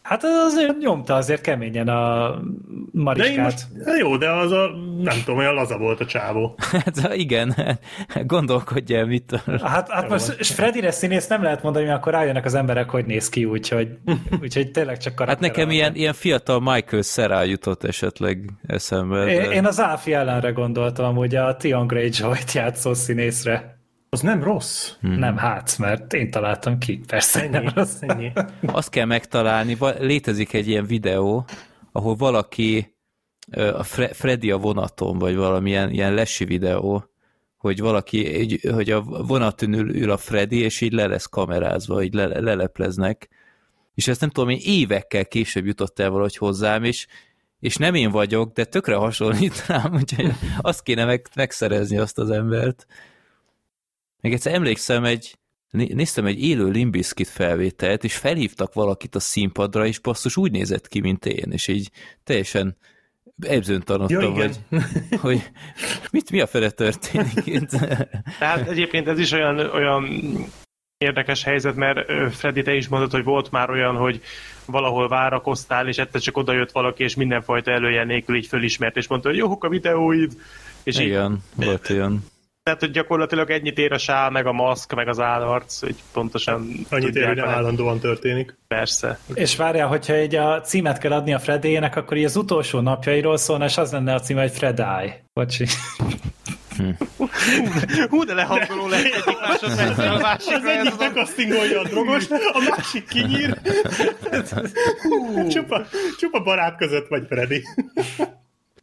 Hát 0.08 0.24
az 0.24 0.30
azért 0.46 0.78
nyomta 0.78 1.14
azért 1.14 1.40
keményen 1.40 1.88
a 1.88 2.30
De 2.30 2.36
én 2.36 3.02
Mariskát. 3.02 3.44
most, 3.44 3.84
de 3.84 3.92
jó, 3.98 4.16
de 4.16 4.30
az 4.30 4.52
a, 4.52 4.70
nem 5.02 5.16
tudom, 5.24 5.38
olyan 5.38 5.54
laza 5.54 5.78
volt 5.78 6.00
a 6.00 6.06
csávó. 6.06 6.54
Hát 6.84 7.14
igen, 7.14 7.54
gondolkodj 8.26 8.94
el, 8.94 9.06
mit 9.06 9.42
Hát, 9.62 9.90
hát 9.90 10.08
most 10.12 10.34
és 10.38 10.50
Freddyre 10.50 10.90
színész 10.90 11.26
nem 11.26 11.42
lehet 11.42 11.62
mondani, 11.62 11.84
mert 11.84 11.96
akkor 11.98 12.12
rájönnek 12.12 12.44
az 12.44 12.54
emberek, 12.54 12.90
hogy 12.90 13.04
néz 13.04 13.28
ki, 13.28 13.44
úgyhogy, 13.44 13.88
úgyhogy 14.42 14.70
tényleg 14.70 14.98
csak 14.98 15.12
Hát 15.12 15.16
karakter 15.18 15.48
nekem 15.48 15.62
alapján. 15.68 15.80
ilyen, 15.80 15.94
ilyen 15.94 16.12
fiatal 16.12 16.60
Michael 16.60 17.02
Serra 17.02 17.42
jutott 17.42 17.84
esetleg 17.84 18.50
eszembe. 18.66 19.26
Én, 19.26 19.42
De... 19.42 19.50
én 19.54 19.66
az 19.66 19.78
Alfie 19.78 20.18
ellenre 20.18 20.50
gondoltam, 20.50 21.04
amúgy 21.04 21.34
a 21.34 21.56
Tion 21.56 21.86
Greyjoy-t 21.86 22.52
játszó 22.52 22.94
színészre. 22.94 23.77
Az 24.10 24.20
nem 24.20 24.42
rossz. 24.42 24.92
Hmm. 25.00 25.18
Nem 25.18 25.36
hát, 25.36 25.78
mert 25.78 26.12
én 26.12 26.30
találtam 26.30 26.78
ki. 26.78 27.00
Persze, 27.06 27.40
Ennyi, 27.40 27.50
nem 27.50 27.68
rossz. 27.74 27.96
ennyi. 28.00 28.32
Azt 28.66 28.90
kell 28.90 29.04
megtalálni, 29.04 29.76
létezik 29.98 30.52
egy 30.52 30.68
ilyen 30.68 30.86
videó, 30.86 31.44
ahol 31.92 32.14
valaki 32.14 32.96
a 33.72 33.82
Fre- 33.82 34.16
Freddy 34.16 34.50
a 34.50 34.56
vonaton, 34.56 35.18
vagy 35.18 35.36
valamilyen 35.36 35.90
ilyen 35.90 36.14
lesi 36.14 36.44
videó, 36.44 37.04
hogy 37.56 37.80
valaki, 37.80 38.26
egy, 38.26 38.60
hogy 38.72 38.90
a 38.90 39.02
vonaton 39.02 39.72
ül, 39.72 39.96
ül 39.96 40.10
a 40.10 40.16
Freddy, 40.16 40.60
és 40.60 40.80
így 40.80 40.92
le 40.92 41.06
lesz 41.06 41.26
kamerázva, 41.26 42.02
így 42.02 42.14
le, 42.14 42.40
lelepleznek, 42.40 43.28
és 43.94 44.08
ezt 44.08 44.20
nem 44.20 44.30
tudom, 44.30 44.48
én 44.48 44.58
évekkel 44.62 45.26
később 45.26 45.66
jutott 45.66 45.98
el 45.98 46.10
valahogy 46.10 46.36
hozzám, 46.36 46.84
és, 46.84 47.06
és 47.60 47.76
nem 47.76 47.94
én 47.94 48.10
vagyok, 48.10 48.52
de 48.52 48.64
tökre 48.64 48.94
hasonlít 48.94 49.66
rám, 49.66 49.94
úgyhogy 50.00 50.32
azt 50.60 50.82
kéne 50.82 51.04
meg, 51.04 51.26
megszerezni 51.34 51.98
azt 51.98 52.18
az 52.18 52.30
embert. 52.30 52.86
Meg 54.20 54.32
egyszer 54.32 54.54
emlékszem, 54.54 55.04
egy, 55.04 55.38
né- 55.70 55.94
néztem 55.94 56.26
egy 56.26 56.42
élő 56.42 56.70
Limbiskit 56.70 57.28
felvételt, 57.28 58.04
és 58.04 58.16
felhívtak 58.16 58.74
valakit 58.74 59.14
a 59.14 59.20
színpadra, 59.20 59.86
és 59.86 59.98
basszus 59.98 60.36
úgy 60.36 60.50
nézett 60.50 60.88
ki, 60.88 61.00
mint 61.00 61.26
én, 61.26 61.50
és 61.52 61.68
így 61.68 61.90
teljesen 62.24 62.76
elbzöntanodtam, 63.46 64.20
Ja, 64.20 64.30
hogy, 64.30 64.56
hogy 65.20 65.50
mit, 66.10 66.30
mi 66.30 66.40
a 66.40 66.46
fele 66.46 66.70
történik 66.70 67.46
itt. 67.46 67.68
Tehát 68.38 68.68
egyébként 68.68 69.08
ez 69.08 69.18
is 69.18 69.32
olyan, 69.32 69.58
olyan 69.58 70.04
érdekes 70.98 71.44
helyzet, 71.44 71.74
mert 71.74 72.10
Freddy, 72.34 72.62
te 72.62 72.74
is 72.74 72.88
mondod, 72.88 73.10
hogy 73.10 73.24
volt 73.24 73.50
már 73.50 73.70
olyan, 73.70 73.96
hogy 73.96 74.20
valahol 74.66 75.08
várakoztál, 75.08 75.88
és 75.88 75.98
egyszer 75.98 76.20
csak 76.20 76.36
odajött 76.36 76.72
valaki, 76.72 77.02
és 77.02 77.14
mindenfajta 77.14 77.70
előjel 77.70 78.04
nélkül 78.04 78.36
így 78.36 78.46
fölismert, 78.46 78.96
és 78.96 79.08
mondta, 79.08 79.28
hogy 79.28 79.38
jók 79.38 79.64
a 79.64 79.68
videóid, 79.68 80.32
és 80.82 80.98
így, 80.98 81.06
Igen, 81.06 81.42
volt 81.54 81.90
olyan. 81.90 82.24
Tehát, 82.68 82.82
hogy 82.82 82.92
gyakorlatilag 82.92 83.50
ennyit 83.50 83.78
ér 83.78 83.92
a 83.92 83.98
sál, 83.98 84.30
meg 84.30 84.46
a 84.46 84.52
maszk, 84.52 84.94
meg 84.94 85.08
az 85.08 85.20
állarc, 85.20 85.80
hogy 85.80 85.94
pontosan 86.12 86.70
Annyit 86.90 87.16
ér, 87.16 87.26
hogy 87.26 87.38
állandóan 87.38 87.98
történik. 87.98 88.56
Persze. 88.68 89.18
És 89.34 89.56
várjál, 89.56 89.88
hogyha 89.88 90.12
egy 90.12 90.34
a 90.34 90.60
címet 90.60 90.98
kell 90.98 91.12
adni 91.12 91.32
a 91.32 91.38
Fredének, 91.38 91.96
akkor 91.96 92.16
így 92.16 92.24
az 92.24 92.36
utolsó 92.36 92.80
napjairól 92.80 93.36
szólna, 93.36 93.64
és 93.64 93.76
az 93.76 93.92
lenne 93.92 94.14
a 94.14 94.20
címe, 94.20 94.40
hogy 94.40 94.50
Freddy. 94.50 95.12
Bocsi. 95.32 95.66
Hú, 98.08 98.24
de 98.24 98.34
lehangoló 98.34 98.88
lett 98.88 99.04
egyik 99.04 99.40
másodpercre 99.40 100.10
a 100.10 100.18
másikra. 100.18 100.70
Ez 100.70 100.76
egyik 100.76 100.92
az 100.92 101.00
a... 101.00 101.08
bekasztingolja 101.08 101.80
a 101.80 101.84
drogos, 101.84 102.30
a 102.30 102.74
másik 102.76 103.08
kinyír. 103.08 103.58
csupa, 105.48 105.86
csupa 106.18 106.42
barát 106.42 106.76
között 106.76 107.08
vagy, 107.08 107.26
Freddy. 107.28 107.62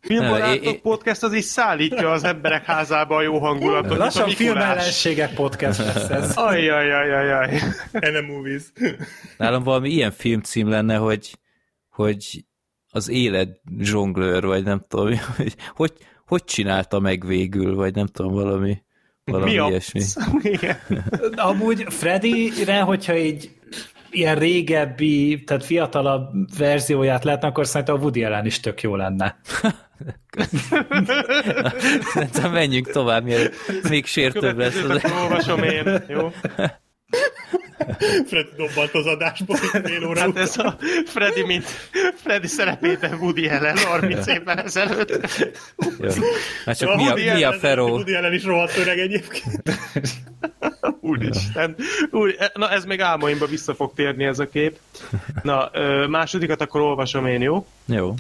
Filmbarátok 0.06 0.82
podcast 0.82 1.24
az 1.24 1.34
is 1.34 1.44
szállítja 1.44 2.12
az 2.12 2.24
emberek 2.24 2.66
házába 2.66 3.16
a 3.16 3.22
jó 3.22 3.40
hangulatot. 3.40 3.92
a 3.92 3.98
Lassan 3.98 4.30
filmellenségek 4.30 5.34
podcast 5.34 5.78
lesz 5.80 6.10
ez. 6.10 6.36
Ajjajajajaj. 6.38 7.60
Ene 7.92 8.22
Movies. 8.22 8.64
Nálam 9.38 9.64
valami 9.64 9.90
ilyen 9.90 10.12
filmcím 10.12 10.70
lenne, 10.70 10.96
hogy, 10.96 11.38
hogy 11.90 12.46
az 12.90 13.10
élet 13.10 13.62
zsonglőr, 13.80 14.46
vagy 14.46 14.64
nem 14.64 14.86
tudom, 14.88 15.06
hogy, 15.36 15.56
hogy, 15.76 15.94
hogy 16.26 16.44
csinálta 16.44 17.00
meg 17.00 17.26
végül, 17.26 17.76
vagy 17.76 17.94
nem 17.96 18.06
tudom, 18.06 18.34
valami, 18.34 18.84
valami 19.24 19.52
Mi 19.52 19.58
a... 19.58 19.68
ilyesmi. 19.68 20.02
Igen. 20.56 20.78
Amúgy 21.36 21.86
Freddyre, 21.88 22.80
hogyha 22.80 23.18
így 23.18 23.55
ilyen 24.16 24.36
régebbi, 24.36 25.44
tehát 25.44 25.66
fiatalabb 25.66 26.32
verzióját 26.58 27.24
lehetne, 27.24 27.48
akkor 27.48 27.68
szerintem 27.68 27.96
a 27.96 28.00
Woody 28.00 28.24
Allen 28.24 28.46
is 28.46 28.60
tök 28.60 28.82
jó 28.82 28.96
lenne. 28.96 29.40
Szerintem 32.14 32.52
menjünk 32.52 32.92
tovább, 32.92 33.24
mielőtt 33.24 33.56
még 33.90 34.06
sértőbb 34.06 34.58
lesz. 34.58 34.84
Az... 34.84 35.02
olvasom 35.22 35.64
én. 35.64 36.04
Jó? 36.08 36.32
Freddy 38.30 38.50
dobbant 38.58 38.94
az 38.94 39.06
adásból 39.06 39.56
fél 39.56 40.08
óra 40.08 40.20
Hát 40.20 40.28
után. 40.28 40.44
ez 40.44 40.58
a 40.58 40.78
Freddy, 41.06 41.44
mint 41.44 41.66
Freddy 42.16 42.48
szerepében 42.48 43.14
Woody 43.14 43.48
Allen 43.48 43.78
30 43.78 44.28
évvel 44.28 44.58
ezelőtt. 44.60 45.10
Jó. 46.00 46.10
Hát 46.66 46.78
csak 46.78 46.90
A 46.90 46.96
mi 46.96 47.04
a, 47.04 47.06
Woody 47.08 47.32
mi 47.32 47.44
a 47.44 47.54
Feró? 47.54 47.88
Woody 47.88 48.14
Allen 48.14 48.34
is 48.34 48.44
rohadt 48.44 48.78
öreg 48.78 49.00
egyébként. 49.00 49.62
Úristen. 51.02 51.76
Úr, 52.12 52.36
na 52.54 52.72
ez 52.72 52.86
még 52.86 53.02
álmaimba 53.02 53.46
vissza 53.46 53.76
fog 53.76 53.94
térni 53.94 54.24
ez 54.24 54.40
a 54.40 54.50
kép. 54.50 54.78
Na, 55.44 55.72
másodikat 56.08 56.62
akkor 56.62 56.82
olvasom 56.82 57.26
én, 57.26 57.42
jó? 57.42 57.66
Jó. 57.86 58.14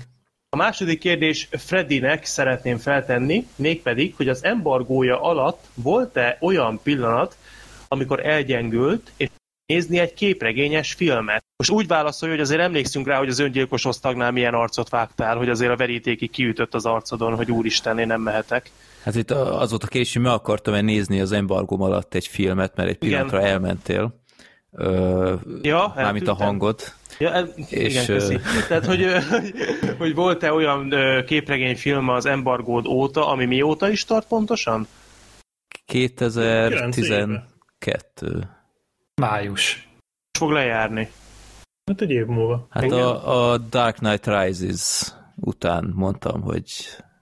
A 0.49 0.55
második 0.57 0.99
kérdés 0.99 1.47
Freddynek 1.51 2.25
szeretném 2.25 2.77
feltenni, 2.77 3.47
mégpedig, 3.55 4.15
hogy 4.15 4.29
az 4.29 4.43
embargója 4.43 5.21
alatt 5.21 5.63
volt-e 5.73 6.37
olyan 6.41 6.79
pillanat, 6.83 7.37
amikor 7.87 8.25
elgyengült, 8.25 9.11
és 9.17 9.29
nézni 9.65 9.99
egy 9.99 10.13
képregényes 10.13 10.93
filmet. 10.93 11.43
Most 11.57 11.69
úgy 11.69 11.87
válaszolja, 11.87 12.35
hogy 12.35 12.43
azért 12.43 12.61
emlékszünk 12.61 13.07
rá, 13.07 13.17
hogy 13.17 13.29
az 13.29 13.39
öngyilkos 13.39 13.85
osztagnál 13.85 14.31
milyen 14.31 14.53
arcot 14.53 14.89
vágtál, 14.89 15.37
hogy 15.37 15.49
azért 15.49 15.71
a 15.71 15.75
verítéki 15.75 16.27
kiütött 16.27 16.73
az 16.73 16.85
arcodon, 16.85 17.35
hogy 17.35 17.51
úristen, 17.51 17.99
én 17.99 18.07
nem 18.07 18.21
mehetek. 18.21 18.71
Hát 19.03 19.15
itt 19.15 19.31
az 19.31 19.69
volt 19.69 19.83
a 19.83 19.87
hogy 19.91 20.21
meg 20.21 20.31
akartam-e 20.31 20.81
nézni 20.81 21.21
az 21.21 21.31
embargóm 21.31 21.81
alatt 21.81 22.13
egy 22.13 22.27
filmet, 22.27 22.75
mert 22.75 22.89
egy 22.89 22.95
Igen. 22.99 23.09
pillanatra 23.09 23.41
elmentél. 23.41 24.21
ö, 24.71 25.33
Ja, 25.61 25.93
mármint 25.95 26.27
a 26.27 26.33
hangot. 26.33 26.95
Ja, 27.19 27.31
el, 27.31 27.53
És, 27.69 27.93
igen, 27.93 28.05
köszi. 28.05 28.39
Tehát, 28.67 28.85
hogy, 28.85 29.07
hogy, 29.97 30.15
volt-e 30.15 30.53
olyan 30.53 30.95
képregényfilm 31.25 32.09
az 32.09 32.25
embargód 32.25 32.85
óta, 32.85 33.27
ami 33.27 33.45
mióta 33.45 33.89
is 33.89 34.05
tart 34.05 34.27
pontosan? 34.27 34.87
2012. 37.85 38.47
Május. 39.15 39.89
Fog 40.37 40.51
lejárni. 40.51 41.11
Hát 41.85 42.01
egy 42.01 42.09
év 42.09 42.25
múlva. 42.25 42.67
Hát 42.69 42.91
a, 42.91 43.51
a 43.51 43.57
Dark 43.57 43.95
Knight 43.95 44.27
Rises 44.27 45.13
után 45.35 45.91
mondtam, 45.95 46.41
hogy 46.41 46.71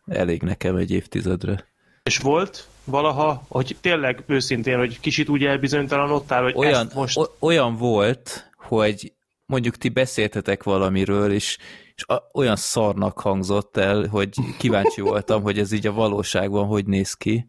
elég 0.05 0.41
nekem 0.41 0.75
egy 0.75 0.91
évtizedre. 0.91 1.71
És 2.03 2.17
volt 2.17 2.67
valaha, 2.83 3.43
hogy 3.47 3.77
tényleg 3.81 4.23
őszintén, 4.25 4.77
hogy 4.77 4.99
kicsit 4.99 5.29
úgy 5.29 5.45
elbizonytalanodtál, 5.45 6.43
hogy 6.43 6.53
Olyan, 6.55 6.85
ezt 6.85 6.95
most... 6.95 7.17
o- 7.17 7.35
olyan 7.39 7.75
volt, 7.75 8.51
hogy 8.55 9.13
mondjuk 9.45 9.77
ti 9.77 9.89
beszéltetek 9.89 10.63
valamiről, 10.63 11.31
és, 11.31 11.57
és 11.95 12.03
a, 12.05 12.29
olyan 12.33 12.55
szarnak 12.55 13.19
hangzott 13.19 13.77
el, 13.77 14.07
hogy 14.07 14.29
kíváncsi 14.57 15.01
voltam, 15.01 15.41
hogy 15.41 15.59
ez 15.59 15.71
így 15.71 15.87
a 15.87 15.93
valóságban 15.93 16.65
hogy 16.65 16.85
néz 16.85 17.13
ki, 17.13 17.47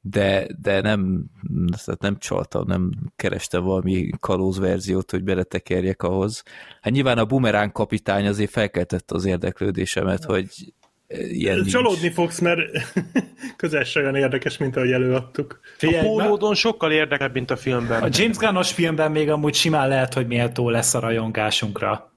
de, 0.00 0.46
de 0.60 0.80
nem, 0.80 1.24
tehát 1.84 2.00
nem 2.00 2.18
csaltam, 2.18 2.64
nem 2.66 2.90
kerestem 3.16 3.62
valami 3.64 4.10
kalóz 4.20 4.58
verziót, 4.58 5.10
hogy 5.10 5.24
beletekerjek 5.24 6.02
ahhoz. 6.02 6.42
Hát 6.80 6.92
nyilván 6.92 7.18
a 7.18 7.24
bumerán 7.24 7.72
kapitány 7.72 8.26
azért 8.26 8.50
felkeltette 8.50 9.14
az 9.14 9.24
érdeklődésemet, 9.24 10.24
hogy 10.24 10.48
ilyen 11.08 11.54
nincs. 11.56 11.70
Csalódni 11.70 12.10
fogsz, 12.10 12.38
mert 12.40 12.60
közel 13.56 13.84
se 13.84 14.00
olyan 14.00 14.14
érdekes, 14.14 14.56
mint 14.56 14.76
ahogy 14.76 14.92
előadtuk. 14.92 15.60
A 15.62 15.66
Figyelj, 15.78 16.06
na- 16.06 16.08
pólódon 16.22 16.54
sokkal 16.54 16.92
érdekebb, 16.92 17.32
mint 17.34 17.50
a 17.50 17.56
filmben. 17.56 18.02
a 18.02 18.08
James 18.10 18.36
Gunn-os 18.36 18.72
filmben 18.72 19.10
még 19.12 19.30
amúgy 19.30 19.54
simán 19.54 19.88
lehet, 19.88 20.14
hogy 20.14 20.26
méltó 20.26 20.70
lesz 20.70 20.94
a 20.94 20.98
rajongásunkra. 20.98 22.12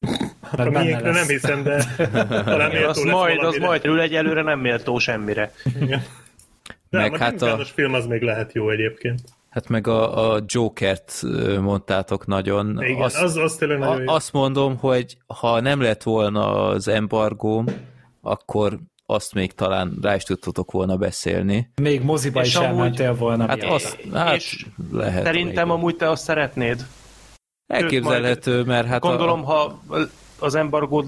Mert 0.56 0.76
A 0.76 0.80
miénkre 0.80 1.06
lesz. 1.10 1.18
nem 1.18 1.26
hiszem, 1.28 1.62
de 1.62 1.84
talán 2.44 2.70
méltó 2.72 2.88
az 2.88 3.04
lesz 3.04 3.12
majd, 3.14 3.36
az 3.36 3.42
valamire. 3.42 3.66
majd 3.66 3.84
ül 3.84 4.00
egyelőre 4.00 4.42
nem 4.42 4.60
méltó 4.60 4.98
semmire. 4.98 5.52
Igen. 5.80 6.02
Nem, 6.90 7.02
Meg 7.02 7.12
a 7.14 7.18
hát 7.18 7.42
a- 7.42 7.64
film 7.64 7.94
az 7.94 8.06
még 8.06 8.22
lehet 8.22 8.52
jó 8.52 8.70
egyébként. 8.70 9.20
Hát 9.50 9.68
meg 9.68 9.86
a, 9.86 10.32
a 10.34 10.40
Jokert 10.46 11.22
mondtátok 11.60 12.26
nagyon. 12.26 12.82
Igen, 12.82 13.02
azt, 13.02 13.22
az, 13.22 13.36
az 13.36 13.54
tényleg 13.56 13.78
nagyon 13.78 13.96
a, 13.96 14.00
jó. 14.00 14.08
azt 14.12 14.32
mondom, 14.32 14.76
hogy 14.76 15.16
ha 15.26 15.60
nem 15.60 15.80
lett 15.80 16.02
volna 16.02 16.66
az 16.68 16.88
embargóm, 16.88 17.64
akkor 18.20 18.78
azt 19.06 19.34
még 19.34 19.52
talán 19.52 19.98
rá 20.02 20.14
is 20.14 20.22
tudtatok 20.22 20.70
volna 20.70 20.96
beszélni. 20.96 21.70
Még 21.82 22.02
moziba 22.02 22.40
És 22.40 22.46
is 22.48 22.54
amúgy- 22.54 22.68
elmentél 22.70 23.14
volna. 23.14 23.46
Hát 23.46 23.56
miatt. 23.60 23.70
azt, 23.72 23.98
hát 24.12 24.34
És 24.34 24.66
lehet. 24.92 25.24
Szerintem 25.24 25.66
még. 25.68 25.76
amúgy 25.76 25.96
te 25.96 26.10
azt 26.10 26.22
szeretnéd. 26.22 26.86
Elképzelhető, 27.66 28.62
mert 28.64 28.86
hát 28.86 29.00
Gondolom, 29.00 29.40
a, 29.40 29.44
ha 29.44 29.80
az 30.38 30.54
embargód 30.54 31.06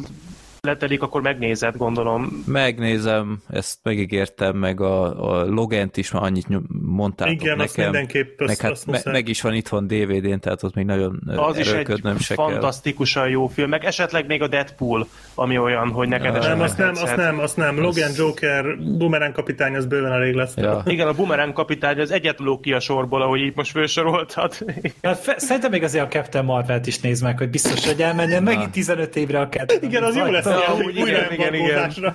letelik, 0.66 1.02
akkor 1.02 1.22
megnézed, 1.22 1.76
gondolom. 1.76 2.42
megnézem, 2.46 3.38
ezt 3.50 3.78
megígértem, 3.82 4.56
meg 4.56 4.80
a, 4.80 5.30
a 5.40 5.44
Logent 5.44 5.96
is 5.96 6.10
már 6.10 6.22
annyit 6.22 6.46
mondtátok 6.82 7.32
Igen, 7.34 7.60
azt 7.60 7.76
nekem. 7.76 7.90
mindenképp, 7.92 8.40
azt, 8.40 8.48
meg, 8.48 8.58
hát 8.60 8.70
azt 8.70 8.86
me, 8.86 8.92
muszáj. 8.92 9.12
meg 9.12 9.28
is 9.28 9.40
van 9.40 9.54
itthon 9.54 9.86
DVD-n, 9.86 10.38
tehát 10.38 10.62
ott 10.62 10.74
még 10.74 10.84
nagyon 10.84 11.20
Az 11.36 11.58
is 11.58 11.72
egy 11.72 11.86
se 12.18 12.34
kell. 12.34 12.46
fantasztikusan 12.46 13.28
jó 13.28 13.46
film, 13.46 13.68
meg 13.68 13.84
esetleg 13.84 14.26
még 14.26 14.42
a 14.42 14.46
Deadpool, 14.48 15.06
ami 15.34 15.58
olyan, 15.58 15.88
hogy 15.90 16.08
neked 16.08 16.34
Ja. 16.34 16.38
esetleg 16.40 16.56
Nem, 16.56 16.64
azt 16.66 16.78
nem, 16.78 16.90
azt 17.02 17.16
nem, 17.16 17.38
azt 17.38 17.56
nem. 17.56 17.80
Logan, 17.80 18.10
Joker, 18.16 18.64
Boomerang 18.98 19.32
kapitány, 19.34 19.74
az 19.76 19.86
bőven 19.86 20.12
elég 20.12 20.34
lesz. 20.34 20.56
Ja. 20.56 20.82
Igen, 20.86 21.08
a 21.08 21.12
Boomerang 21.12 21.52
kapitány 21.52 22.00
az 22.00 22.10
egyetlen 22.10 22.58
ki 22.60 22.72
a 22.72 22.80
sorból, 22.80 23.22
ahogy 23.22 23.40
így 23.40 23.52
most 23.56 23.70
felsoroltad. 23.70 24.54
Hát 25.02 25.18
fe- 25.18 25.40
Szerintem 25.40 25.70
még 25.70 25.82
azért 25.82 26.04
a 26.04 26.08
Captain 26.08 26.44
Marvelt 26.44 26.86
is 26.86 27.00
néz 27.00 27.20
meg, 27.20 27.38
hogy 27.38 27.50
biztos, 27.50 27.86
hogy 27.86 28.02
elmenjen 28.02 28.42
megint 28.42 28.70
15 28.70 29.16
évre 29.16 29.40
a 29.40 29.48
Captain. 29.48 29.82
Igen, 29.82 30.02
az 30.02 30.16
jó 30.16 30.24
lesz, 30.24 30.50
Ilyen 30.58 30.70
amúgy 30.70 31.00
újra 31.00 31.32
igen, 31.32 31.54
igen, 31.54 31.54
igen. 31.54 32.14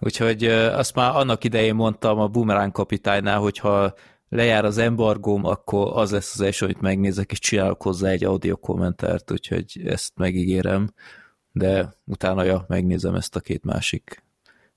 Úgyhogy 0.00 0.44
azt 0.72 0.94
már 0.94 1.16
annak 1.16 1.44
idején 1.44 1.74
mondtam 1.74 2.18
a 2.18 2.26
Boomerang 2.28 2.72
kapitánynál, 2.72 3.38
hogyha 3.38 3.94
lejár 4.28 4.64
az 4.64 4.78
embargóm, 4.78 5.44
akkor 5.44 5.90
az 5.94 6.10
lesz 6.10 6.34
az 6.34 6.40
első, 6.40 6.64
amit 6.64 6.80
megnézek, 6.80 7.30
és 7.30 7.38
csinálok 7.38 7.82
hozzá 7.82 8.08
egy 8.08 8.24
audio 8.24 8.56
kommentárt, 8.56 9.30
úgyhogy 9.30 9.80
ezt 9.84 10.12
megígérem, 10.16 10.88
de 11.52 11.94
utána 12.04 12.42
ja, 12.42 12.64
megnézem 12.68 13.14
ezt 13.14 13.36
a 13.36 13.40
két 13.40 13.64
másik 13.64 14.22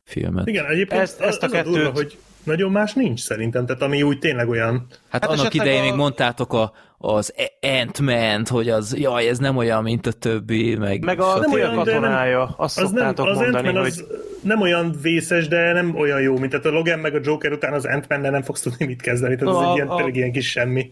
filmet. 0.03 0.47
Igen, 0.47 0.65
egyébként 0.65 1.01
Ezt- 1.01 1.21
ezt 1.21 1.43
a 1.43 1.45
az 1.45 1.51
durva, 1.51 1.71
kettőt- 1.71 1.93
hogy 1.95 2.17
nagyon 2.43 2.71
más 2.71 2.93
nincs 2.93 3.19
szerintem, 3.19 3.65
tehát 3.65 3.81
ami 3.81 4.03
úgy 4.03 4.19
tényleg 4.19 4.49
olyan. 4.49 4.85
Hát, 5.09 5.25
Hát 5.25 5.39
annak 5.39 5.53
idején 5.53 5.81
a- 5.81 5.83
még 5.83 5.93
mondtátok 5.93 6.53
a, 6.53 6.73
az 6.99 7.33
ant 7.81 7.99
man 7.99 8.45
hogy 8.49 8.69
az, 8.69 8.95
jaj, 8.97 9.27
ez 9.27 9.37
nem 9.37 9.57
olyan, 9.57 9.83
mint 9.83 10.07
a 10.07 10.11
többi, 10.11 10.75
meg... 10.75 11.03
Meg 11.03 11.19
a 11.19 11.39
Nem 11.39 11.51
olyan, 11.51 11.69
de 11.69 11.75
nem- 11.75 11.83
katonája, 12.01 12.43
azt 12.57 12.77
Az 12.79 12.91
nem, 12.91 12.93
szoktátok 12.93 13.27
az 13.27 13.37
mondani, 13.37 13.67
hogy 13.67 13.75
az 13.87 14.05
nem 14.41 14.61
olyan 14.61 14.95
vészes, 15.01 15.47
de 15.47 15.73
nem 15.73 15.95
olyan 15.95 16.21
jó, 16.21 16.37
mint 16.37 16.51
tehát 16.51 16.65
a 16.65 16.69
Logan 16.69 16.99
meg 16.99 17.15
a 17.15 17.19
Joker 17.23 17.51
után 17.51 17.73
az 17.73 17.85
ant 17.85 18.09
man 18.09 18.19
nem 18.19 18.41
fogsz 18.41 18.61
tudni 18.61 18.85
mit 18.85 19.01
kezdeni, 19.01 19.35
tehát 19.35 19.53
No, 19.53 19.59
az 19.59 19.65
a- 19.65 19.69
egy 19.69 19.75
ilyen, 19.75 19.87
a- 19.87 20.07
ilyen 20.11 20.31
kis 20.31 20.49
semmi. 20.49 20.91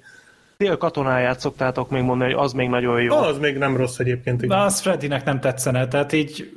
tél 0.58 0.78
katonáját 0.78 1.40
szoktátok 1.40 1.90
még 1.90 2.02
mondani, 2.04 2.34
hogy 2.34 2.44
az 2.44 2.54
még 2.54 2.70
nagyon 2.70 3.02
jó. 3.02 3.16
Az 3.16 3.38
még 3.38 3.58
nem 3.58 3.78
rossz 3.78 4.00
egyébként. 4.00 4.44
igen. 4.44 4.58
Na, 4.58 4.64
az 4.64 4.80
Freddynek 4.80 5.24
nem 5.24 5.40
tetszene, 5.40 5.88
tehát 5.88 6.14
így 6.14 6.52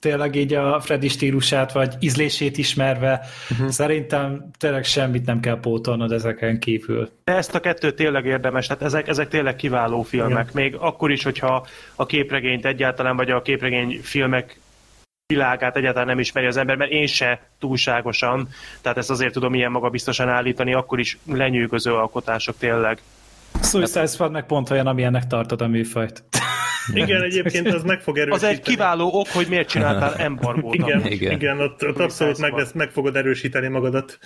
tényleg 0.00 0.34
így 0.34 0.54
a 0.54 0.80
Freddy 0.80 1.08
stílusát, 1.08 1.72
vagy 1.72 1.94
ízlését 1.98 2.58
ismerve, 2.58 3.20
uh-huh. 3.50 3.68
szerintem 3.68 4.50
tényleg 4.58 4.84
semmit 4.84 5.26
nem 5.26 5.40
kell 5.40 5.60
pótolnod 5.60 6.12
ezeken 6.12 6.58
kívül. 6.58 7.10
De 7.24 7.34
ezt 7.34 7.54
a 7.54 7.60
kettőt 7.60 7.94
tényleg 7.94 8.24
érdemes, 8.24 8.66
tehát 8.66 8.82
ezek, 8.82 9.08
ezek 9.08 9.28
tényleg 9.28 9.56
kiváló 9.56 10.02
filmek. 10.02 10.52
Még 10.52 10.74
akkor 10.74 11.10
is, 11.10 11.22
hogyha 11.22 11.66
a 11.94 12.06
képregényt 12.06 12.66
egyáltalán, 12.66 13.16
vagy 13.16 13.30
a 13.30 13.42
képregény 13.42 14.00
filmek 14.02 14.60
világát 15.26 15.76
egyáltalán 15.76 16.06
nem 16.06 16.18
ismeri 16.18 16.46
az 16.46 16.56
ember, 16.56 16.76
mert 16.76 16.90
én 16.90 17.06
se 17.06 17.40
túlságosan, 17.58 18.48
tehát 18.80 18.98
ezt 18.98 19.10
azért 19.10 19.32
tudom 19.32 19.54
ilyen 19.54 19.70
magabiztosan 19.70 20.28
állítani, 20.28 20.74
akkor 20.74 20.98
is 20.98 21.18
lenyűgöző 21.26 21.92
alkotások 21.92 22.56
tényleg. 22.58 23.00
Suicide 23.62 24.06
Squad 24.06 24.30
meg 24.30 24.46
pont 24.46 24.70
olyan, 24.70 24.86
amilyennek 24.86 25.26
tartod 25.26 25.60
a 25.60 25.66
műfajt. 25.66 26.22
Igen, 26.92 27.22
egyébként 27.22 27.66
az 27.74 27.82
meg 27.82 28.00
fog 28.00 28.16
Az 28.16 28.22
erősíteni. 28.22 28.52
egy 28.54 28.60
kiváló 28.60 29.08
ok, 29.12 29.28
hogy 29.28 29.46
miért 29.48 29.68
csináltál 29.68 30.14
embargót. 30.14 30.74
Igen, 30.74 31.06
Igen. 31.06 31.32
igen, 31.32 31.60
ott, 31.60 31.86
ott 31.86 31.98
abszolút 31.98 32.38
meg, 32.38 32.52
lesz, 32.52 32.72
meg 32.72 32.90
fogod 32.90 33.16
erősíteni 33.16 33.68
magadat 33.68 34.18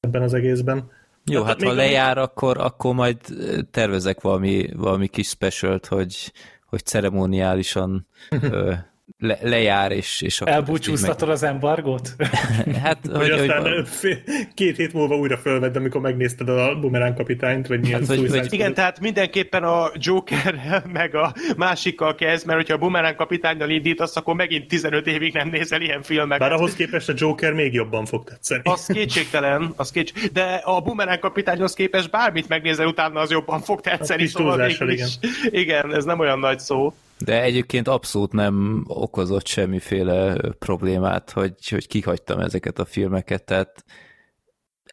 ebben 0.00 0.22
az 0.22 0.34
egészben. 0.34 0.90
Jó, 1.24 1.42
Hát 1.42 1.48
hát, 1.52 1.62
ha 1.62 1.70
a- 1.70 1.74
lejár, 1.74 2.18
akkor, 2.18 2.58
akkor 2.58 2.94
majd 2.94 3.16
ö, 3.30 3.58
tervezek 3.70 4.20
valami, 4.20 4.66
valami 4.76 5.08
kis 5.08 5.28
specialt, 5.28 5.86
hogy, 5.86 6.32
hogy 6.66 6.84
ceremoniálisan 6.84 8.06
ö, 8.30 8.72
le, 9.18 9.38
lejár, 9.42 9.92
és, 9.92 10.20
és 10.22 10.40
Elbúcsúztatod 10.40 11.28
az 11.28 11.42
embargót? 11.42 12.14
meg- 12.16 12.30
Hát, 12.82 12.98
Hogy, 13.12 13.16
hogy, 13.16 13.30
aztán 13.30 13.62
hogy, 13.62 13.88
fél, 13.88 14.18
két 14.54 14.76
hét 14.76 14.92
múlva 14.92 15.16
újra 15.16 15.36
fölvedd, 15.36 15.76
amikor 15.76 16.00
megnézted 16.00 16.48
a 16.48 16.78
Boomerang 16.80 17.16
kapitányt, 17.16 17.66
vagy 17.66 17.80
milyen 17.80 17.98
Hát, 18.00 18.08
hogy- 18.08 18.30
hogy-. 18.30 18.52
Igen, 18.52 18.74
tehát 18.74 19.00
mindenképpen 19.00 19.62
a 19.62 19.90
Joker 19.94 20.82
meg 20.92 21.14
a 21.14 21.34
másikkal 21.56 22.14
kezd, 22.14 22.46
mert 22.46 22.58
hogyha 22.58 22.74
a 22.74 22.78
Boomerang 22.78 23.14
kapitánynal 23.16 23.70
indítasz, 23.70 24.16
akkor 24.16 24.34
megint 24.34 24.68
15 24.68 25.06
évig 25.06 25.32
nem 25.32 25.48
nézel 25.48 25.80
ilyen 25.80 26.02
filmeket. 26.02 26.48
Bár 26.48 26.52
ahhoz 26.52 26.74
képest 26.74 27.08
a 27.08 27.12
Joker 27.16 27.52
még 27.52 27.72
jobban 27.72 28.04
fog 28.04 28.24
tetszeni. 28.24 28.60
Az 28.64 28.86
kétségtelen, 28.86 29.72
az 29.76 29.90
kétség... 29.90 30.30
de 30.32 30.42
a 30.64 30.80
Boomerang 30.80 31.18
kapitányhoz 31.18 31.74
képest 31.74 32.10
bármit 32.10 32.48
megnézel 32.48 32.86
utána, 32.86 33.20
az 33.20 33.30
jobban 33.30 33.60
fog 33.60 33.80
tetszeni. 33.80 34.22
kis 34.22 34.32
túlzással, 34.32 34.86
végül 34.86 35.04
is- 35.04 35.18
igen, 35.50 35.94
ez 35.94 36.04
nem 36.04 36.18
olyan 36.18 36.38
nagy 36.38 36.58
szó. 36.58 36.94
De 37.24 37.42
egyébként 37.42 37.88
abszolút 37.88 38.32
nem 38.32 38.84
okozott 38.86 39.46
semmiféle 39.46 40.36
problémát, 40.58 41.30
hogy, 41.30 41.68
hogy 41.68 41.86
kihagytam 41.86 42.40
ezeket 42.40 42.78
a 42.78 42.84
filmeket, 42.84 43.44
tehát 43.44 43.84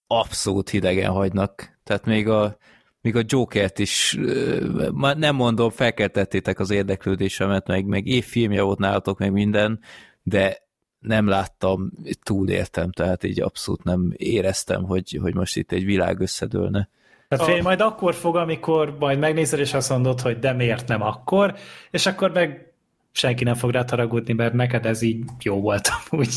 abszolút 0.08 0.70
hidegen 0.70 1.12
hagynak. 1.12 1.80
Tehát 1.84 2.06
még 2.06 2.28
a, 2.28 2.58
még 3.02 3.16
a 3.16 3.24
Jokert 3.26 3.80
is, 3.80 4.18
már 4.94 5.18
nem 5.18 5.36
mondom, 5.36 5.70
felkeltettétek 5.70 6.60
az 6.60 6.70
érdeklődésemet, 6.70 7.68
meg, 7.68 7.86
meg 7.86 8.08
évfilmje 8.08 8.62
volt 8.62 8.80
nálatok, 8.80 9.20
meg 9.20 9.32
minden, 9.32 9.80
de 10.24 10.68
nem 11.00 11.28
láttam, 11.28 11.92
túléltem, 12.24 12.92
tehát 12.92 13.24
így 13.24 13.42
abszolút 13.42 13.84
nem 13.84 14.14
éreztem, 14.16 14.84
hogy, 14.84 15.18
hogy 15.22 15.36
most 15.36 15.58
itt 15.58 15.72
egy 15.72 15.86
világ 15.86 16.20
összedőlne. 16.20 16.90
Tehát 17.30 17.46
fél, 17.46 17.62
majd 17.62 17.82
akkor 17.82 18.16
fog, 18.16 18.36
amikor 18.36 18.96
majd 19.00 19.20
megnézed, 19.20 19.60
és 19.60 19.74
azt 19.74 19.90
mondod, 19.90 20.22
hogy 20.22 20.40
de 20.40 20.54
miért 20.54 20.88
nem 20.88 21.02
akkor, 21.02 21.56
és 21.92 22.06
akkor 22.06 22.32
meg 22.32 22.74
senki 23.12 23.44
nem 23.44 23.54
fog 23.54 23.72
rá 23.72 23.86
haragudni, 23.90 24.34
mert 24.34 24.54
neked 24.54 24.86
ez 24.86 25.02
így 25.02 25.24
jó 25.42 25.62
volt 25.62 25.90
amúgy, 26.10 26.34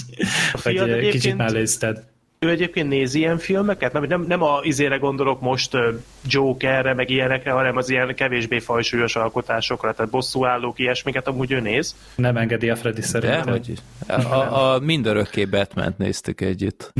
hogy 0.52 1.08
kicsit 1.08 1.36
mellőzted. 1.36 2.11
Ő 2.42 2.50
egyébként 2.50 2.88
nézi 2.88 3.18
ilyen 3.18 3.38
filmeket? 3.38 3.92
Nem, 3.92 4.04
nem, 4.04 4.24
nem 4.28 4.42
a 4.42 4.60
izére 4.62 4.96
gondolok 4.96 5.40
most 5.40 5.76
Jokerre, 6.24 6.94
meg 6.94 7.10
ilyenekre, 7.10 7.50
hanem 7.50 7.76
az 7.76 7.90
ilyen 7.90 8.14
kevésbé 8.14 8.58
fajsúlyos 8.58 9.16
alkotásokra, 9.16 9.92
tehát 9.92 10.10
bosszúállók, 10.10 10.78
ilyesmiket 10.78 11.26
amúgy 11.26 11.52
ő 11.52 11.60
néz. 11.60 11.96
Nem 12.14 12.36
engedi 12.36 12.70
a 12.70 12.76
Freddy 12.76 13.02
szerintem. 13.02 13.48
hogy 13.48 13.72
a, 14.06 14.72
a, 14.72 14.78
mindörökké 14.78 15.44
batman 15.44 15.94
néztük 15.98 16.40
együtt. 16.40 16.92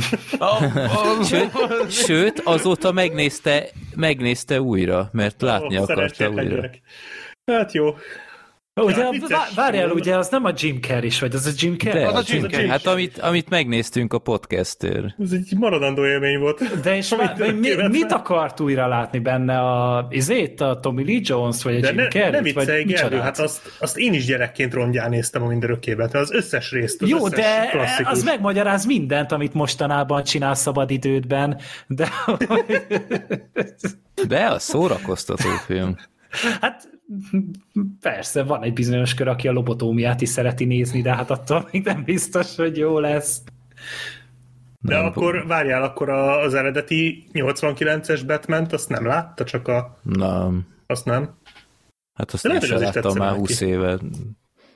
Sőt, 1.25 1.51
sőt, 1.91 2.41
azóta 2.45 2.93
megnézte, 2.93 3.65
megnézte 3.95 4.61
újra, 4.61 5.09
mert 5.13 5.43
látni 5.43 5.79
Ó, 5.79 5.83
akarta 5.83 6.29
újra. 6.29 6.71
Hát 7.45 7.73
jó. 7.73 7.95
Ugye, 8.81 9.09
Ja, 9.29 9.39
várjál, 9.55 9.91
ugye 9.91 10.17
az 10.17 10.29
nem 10.29 10.45
a 10.45 10.51
Jim 10.57 10.81
Carrey 10.81 11.07
is, 11.07 11.21
vagy 11.21 11.35
az 11.35 11.47
a 11.47 11.51
Jim 11.57 11.77
Carrey? 11.77 12.03
De, 12.03 12.09
Az 12.09 12.15
a 12.15 12.23
Jim 12.27 12.41
Jim 12.41 12.51
Carrey. 12.51 12.69
hát 12.69 12.87
amit, 12.87 13.19
amit 13.19 13.49
megnéztünk 13.49 14.13
a 14.13 14.19
podcastért. 14.19 15.05
Ez 15.19 15.33
egy 15.33 15.53
maradandó 15.59 16.07
élmény 16.07 16.39
volt. 16.39 16.81
De 16.81 16.97
és 16.97 17.13
Amit 17.13 17.39
má, 17.39 17.47
mi, 17.47 17.89
mit 17.89 18.13
akart 18.13 18.61
újra 18.61 18.87
látni 18.89 19.19
benne? 19.19 19.59
A, 19.61 20.07
izét, 20.11 20.61
a 20.61 20.81
Tommy 20.81 21.05
Lee 21.05 21.21
Jones, 21.23 21.63
vagy 21.63 21.77
a 21.77 21.81
De 21.81 21.87
Jim 21.89 21.97
ne, 21.97 22.09
Carrey? 22.09 22.31
nem 22.31 22.53
vagy 22.55 22.85
Gergő, 22.85 23.17
hát 23.19 23.39
azt, 23.39 23.61
azt 23.79 23.99
én 23.99 24.13
is 24.13 24.25
gyerekként 24.27 24.75
rongyán 24.75 25.11
néztem 25.11 25.43
a 25.43 25.47
mindörökkébe, 25.47 26.07
tehát 26.09 26.27
az 26.27 26.33
összes 26.33 26.71
részt, 26.71 27.03
az 27.03 27.09
Jó, 27.09 27.17
összes 27.27 27.39
de 27.39 27.69
klasszikus. 27.71 28.13
az 28.13 28.23
megmagyaráz 28.23 28.85
mindent, 28.85 29.33
amit 29.33 29.55
mostanában 29.55 30.23
csinál 30.25 30.55
szabadidődben, 30.55 31.61
de 31.87 32.09
De 34.29 34.45
a 34.47 34.59
szórakoztató 34.59 35.49
film. 35.67 35.97
hát 36.61 36.91
persze, 38.01 38.43
van 38.43 38.63
egy 38.63 38.73
bizonyos 38.73 39.15
kör, 39.15 39.29
aki 39.29 39.49
a 39.49 39.53
lobotómiát 39.53 40.21
is 40.21 40.29
szereti 40.29 40.65
nézni, 40.65 41.03
de 41.03 41.15
hát 41.15 41.31
attól 41.31 41.69
még 41.71 41.85
nem 41.85 42.05
biztos, 42.05 42.57
hogy 42.57 42.77
jó 42.77 42.99
lesz. 42.99 43.43
De 44.81 44.95
Nem, 44.97 45.05
akkor 45.05 45.47
várjál, 45.47 45.83
akkor 45.83 46.09
a, 46.09 46.41
az 46.41 46.55
eredeti 46.55 47.27
89-es 47.33 48.23
batman 48.27 48.67
azt 48.71 48.89
nem 48.89 49.07
látta, 49.07 49.45
csak 49.45 49.69
a, 49.69 49.99
Na, 50.03 50.53
azt 50.87 51.05
nem. 51.05 51.31
hát 52.15 52.31
azt 52.31 52.45
lehet, 52.45 52.65
sem 52.65 52.79
láttam 52.81 53.03
már 53.03 53.03
tetszene 53.03 53.39
20 53.39 53.61
neki. 53.61 53.73
éve. 53.73 53.99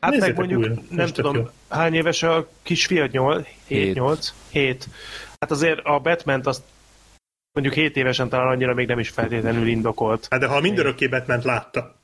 Hát 0.01 0.11
Nézzétek 0.11 0.37
meg 0.37 0.47
mondjuk, 0.49 0.61
újra, 0.61 0.75
nem 0.75 1.01
most 1.01 1.15
tudom, 1.15 1.37
jó. 1.37 1.43
hány 1.69 1.95
éves 1.95 2.23
a 2.23 2.49
kisfiad? 2.63 3.11
8? 3.13 3.47
7, 3.67 3.79
Hét. 3.85 3.95
8? 3.95 4.35
7. 4.51 4.89
Hát 5.41 5.51
azért 5.51 5.81
a 5.85 5.99
batman 5.99 6.41
azt 6.45 6.63
mondjuk 7.53 7.77
7 7.77 7.97
évesen 7.97 8.29
talán 8.29 8.47
annyira 8.47 8.75
még 8.75 8.87
nem 8.87 8.99
is 8.99 9.09
feltétlenül 9.09 9.67
indokolt. 9.67 10.27
Hát 10.31 10.41
de 10.41 10.47
ha 10.47 10.61
mindörökké 10.61 11.07
batman 11.07 11.41
látta, 11.45 11.95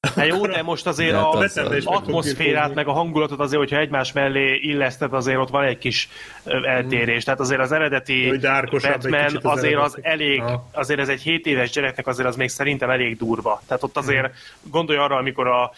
Hát 0.00 0.26
jó, 0.26 0.46
de 0.46 0.62
most 0.62 0.86
azért 0.86 1.10
De 1.10 1.16
a 1.16 1.30
az- 1.30 1.52
fog 1.84 1.94
atmoszférát, 1.94 2.74
meg 2.74 2.88
a 2.88 2.92
hangulatot 2.92 3.40
azért, 3.40 3.58
hogyha 3.60 3.78
egymás 3.78 4.12
mellé 4.12 4.54
illeszted, 4.54 5.12
azért 5.12 5.38
ott 5.38 5.48
van 5.48 5.64
egy 5.64 5.78
kis 5.78 6.08
eltérés. 6.44 7.24
Tehát 7.24 7.40
azért 7.40 7.60
az 7.60 7.72
eredeti 7.72 8.38
Batman 8.40 9.24
az 9.24 9.38
azért 9.44 9.78
az 9.78 9.98
elég, 10.02 10.42
azért 10.72 11.00
ez 11.00 11.08
egy 11.08 11.22
7 11.22 11.46
éves 11.46 11.70
gyereknek 11.70 12.06
azért 12.06 12.28
az 12.28 12.36
még 12.36 12.48
szerintem 12.48 12.90
elég 12.90 13.16
durva. 13.16 13.62
Tehát 13.66 13.82
ott 13.82 13.96
azért 13.96 14.32
gondolj 14.62 14.98
arra, 14.98 15.16
amikor 15.16 15.46
a, 15.46 15.72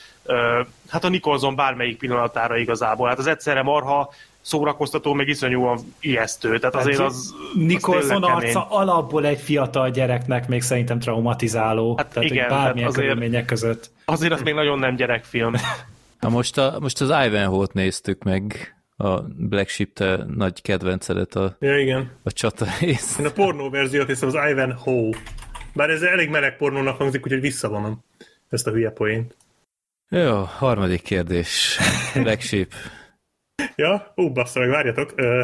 hát 0.91 1.05
a 1.05 1.09
Nicholson 1.09 1.55
bármelyik 1.57 1.99
pillanatára 1.99 2.57
igazából. 2.57 3.09
Hát 3.09 3.19
az 3.19 3.27
egyszerre 3.27 3.63
marha 3.63 4.13
szórakoztató, 4.41 5.13
meg 5.13 5.29
iszonyúan 5.29 5.79
ijesztő. 6.01 6.59
Tehát 6.59 6.75
azért 6.75 6.99
az, 6.99 7.15
az 7.15 7.35
tényleg 7.67 7.81
kemény. 8.09 8.23
arca 8.23 8.67
alapból 8.71 9.27
egy 9.27 9.39
fiatal 9.41 9.91
gyereknek 9.91 10.49
még 10.49 10.63
szerintem 10.63 10.99
traumatizáló. 10.99 11.97
Hát 11.97 12.13
tehát, 12.13 12.31
igen, 12.31 12.49
bármilyen 12.49 12.75
tehát 12.75 12.89
azért- 12.89 13.07
körülmények 13.07 13.45
között. 13.45 13.91
Azért 14.05 14.33
az 14.33 14.43
még 14.43 14.55
nagyon 14.55 14.79
nem 14.79 14.97
gyerekfilm. 14.97 15.55
Na 16.21 16.29
most, 16.29 16.59
a, 16.59 16.77
most 16.81 17.01
az 17.01 17.09
Ivanhoe-t 17.27 17.73
néztük 17.73 18.23
meg, 18.23 18.75
a 18.97 19.21
Black 19.21 19.69
Sheep, 19.69 19.93
te 19.93 20.25
nagy 20.37 20.63
kedvencedet 20.63 21.35
a, 21.35 21.57
Ja, 21.61 21.79
igen. 21.79 22.11
a 22.23 22.33
csata 22.33 22.67
rész. 22.81 23.19
Én 23.19 23.27
a 23.27 23.31
pornó 23.31 23.71
verziót 23.71 24.07
hiszem 24.07 24.29
az 24.29 24.37
Ivan 24.51 24.73
Ho. 24.73 25.09
Bár 25.75 25.91
ez 25.91 26.03
elég 26.03 26.29
meleg 26.29 26.57
pornónak 26.57 26.97
hangzik, 26.97 27.25
úgyhogy 27.25 27.41
visszavonom 27.41 28.05
ezt 28.49 28.67
a 28.67 28.71
hülye 28.71 28.91
poént. 28.91 29.37
Jó, 30.09 30.43
harmadik 30.59 31.03
kérdés. 31.03 31.79
Black 32.15 32.41
Sheep. 32.41 32.73
Ja, 33.77 34.13
ú, 34.15 34.33
bassza 34.33 34.61
meg, 34.61 34.69
várjatok. 34.69 35.13
Ö, 35.17 35.43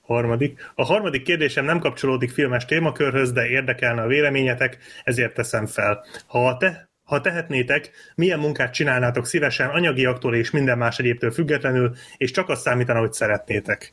harmadik. 0.00 0.70
A 0.74 0.84
harmadik 0.84 1.22
kérdésem 1.22 1.64
nem 1.64 1.78
kapcsolódik 1.78 2.30
filmes 2.30 2.64
témakörhöz, 2.64 3.32
de 3.32 3.48
érdekelne 3.48 4.02
a 4.02 4.06
véleményetek, 4.06 4.78
ezért 5.04 5.34
teszem 5.34 5.66
fel. 5.66 6.04
Ha 6.26 6.56
te, 6.56 6.88
ha 7.04 7.20
tehetnétek, 7.20 7.90
milyen 8.14 8.38
munkát 8.38 8.72
csinálnátok 8.72 9.26
szívesen 9.26 9.68
anyagiaktól 9.68 10.34
és 10.34 10.50
minden 10.50 10.78
más 10.78 10.98
egyébtől 10.98 11.30
függetlenül, 11.30 11.92
és 12.16 12.30
csak 12.30 12.48
azt 12.48 12.60
számítana, 12.60 12.98
hogy 12.98 13.12
szeretnétek. 13.12 13.92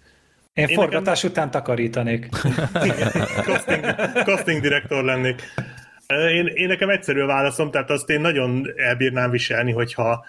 Én, 0.53 0.67
Én 0.67 0.75
forgatás 0.75 1.23
után 1.23 1.51
takarítanék. 1.51 2.29
casting, 3.47 3.85
casting 4.25 4.61
direktor 4.61 5.03
lennék. 5.03 5.41
Én, 6.07 6.45
én 6.45 6.67
nekem 6.67 6.89
egyszerű 6.89 7.21
a 7.21 7.25
válaszom, 7.25 7.71
tehát 7.71 7.89
azt 7.89 8.09
én 8.09 8.21
nagyon 8.21 8.73
elbírnám 8.75 9.29
viselni, 9.29 9.71
hogyha 9.71 10.25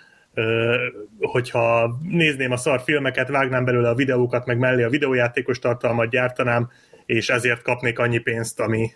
hogyha 1.18 1.96
nézném 2.02 2.52
a 2.52 2.56
szar 2.56 2.80
filmeket, 2.80 3.28
vágnám 3.28 3.64
belőle 3.64 3.88
a 3.88 3.94
videókat, 3.94 4.46
meg 4.46 4.58
mellé 4.58 4.82
a 4.82 4.88
videójátékos 4.88 5.58
tartalmat 5.58 6.10
gyártanám, 6.10 6.70
és 7.06 7.28
ezért 7.28 7.62
kapnék 7.62 7.98
annyi 7.98 8.18
pénzt, 8.18 8.60
ami 8.60 8.90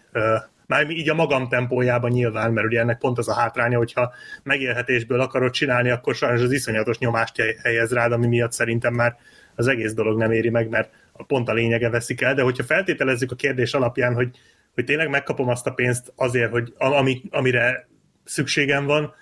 már 0.66 0.90
így 0.90 1.10
a 1.10 1.14
magam 1.14 1.48
tempójában 1.48 2.10
nyilván, 2.10 2.52
mert 2.52 2.66
ugye 2.66 2.80
ennek 2.80 2.98
pont 2.98 3.18
az 3.18 3.28
a 3.28 3.34
hátránya, 3.34 3.78
hogyha 3.78 4.12
megélhetésből 4.42 5.20
akarod 5.20 5.50
csinálni, 5.50 5.90
akkor 5.90 6.14
sajnos 6.14 6.42
az 6.42 6.52
iszonyatos 6.52 6.98
nyomást 6.98 7.36
hely- 7.36 7.56
helyez 7.62 7.92
rád, 7.92 8.12
ami 8.12 8.26
miatt 8.26 8.52
szerintem 8.52 8.94
már 8.94 9.16
az 9.54 9.66
egész 9.66 9.94
dolog 9.94 10.18
nem 10.18 10.32
éri 10.32 10.50
meg, 10.50 10.68
mert 10.68 10.90
pont 11.26 11.48
a 11.48 11.52
lényege 11.52 11.90
veszik 11.90 12.20
el, 12.20 12.34
de 12.34 12.42
hogyha 12.42 12.62
feltételezzük 12.62 13.32
a 13.32 13.34
kérdés 13.34 13.74
alapján, 13.74 14.14
hogy, 14.14 14.30
hogy 14.74 14.84
tényleg 14.84 15.08
megkapom 15.08 15.48
azt 15.48 15.66
a 15.66 15.72
pénzt 15.72 16.12
azért, 16.16 16.50
hogy 16.50 16.74
ami, 16.76 17.22
amire 17.30 17.88
szükségem 18.24 18.86
van, 18.86 19.14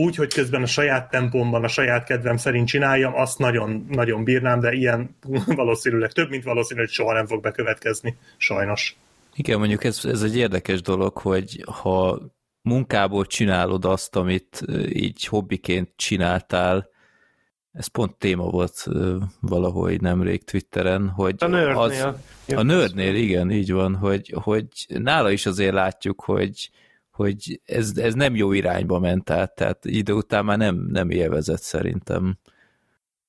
úgy, 0.00 0.16
hogy 0.16 0.34
közben 0.34 0.62
a 0.62 0.66
saját 0.66 1.10
tempómban, 1.10 1.64
a 1.64 1.68
saját 1.68 2.04
kedvem 2.04 2.36
szerint 2.36 2.68
csináljam, 2.68 3.14
azt 3.14 3.38
nagyon, 3.38 3.86
nagyon 3.88 4.24
bírnám, 4.24 4.60
de 4.60 4.72
ilyen 4.72 5.16
valószínűleg 5.46 6.12
több, 6.12 6.30
mint 6.30 6.44
valószínű, 6.44 6.80
hogy 6.80 6.90
soha 6.90 7.12
nem 7.12 7.26
fog 7.26 7.42
bekövetkezni. 7.42 8.16
Sajnos. 8.36 8.96
Igen, 9.34 9.58
mondjuk 9.58 9.84
ez, 9.84 10.04
ez 10.04 10.22
egy 10.22 10.36
érdekes 10.36 10.82
dolog, 10.82 11.18
hogy 11.18 11.64
ha 11.82 12.20
munkából 12.62 13.26
csinálod 13.26 13.84
azt, 13.84 14.16
amit 14.16 14.60
így 14.88 15.24
hobbiként 15.24 15.92
csináltál, 15.96 16.88
ez 17.72 17.86
pont 17.86 18.16
téma 18.18 18.44
volt 18.44 18.86
így 19.90 20.00
nemrég 20.00 20.44
Twitteren, 20.44 21.08
hogy 21.08 21.34
A 21.38 21.46
nerdnél. 21.46 21.78
az, 21.78 22.06
a 22.54 22.62
nördnél, 22.62 23.14
igen, 23.14 23.50
így 23.50 23.72
van, 23.72 23.94
hogy, 23.94 24.34
hogy 24.42 24.68
nála 24.88 25.30
is 25.30 25.46
azért 25.46 25.72
látjuk, 25.72 26.20
hogy, 26.24 26.70
hogy 27.20 27.60
ez, 27.64 27.92
ez 27.96 28.14
nem 28.14 28.36
jó 28.36 28.52
irányba 28.52 28.98
ment 28.98 29.30
át, 29.30 29.54
tehát 29.54 29.84
idő 29.84 30.12
után 30.12 30.44
már 30.44 30.58
nem, 30.58 30.86
nem 30.88 31.10
élvezett 31.10 31.60
szerintem. 31.60 32.38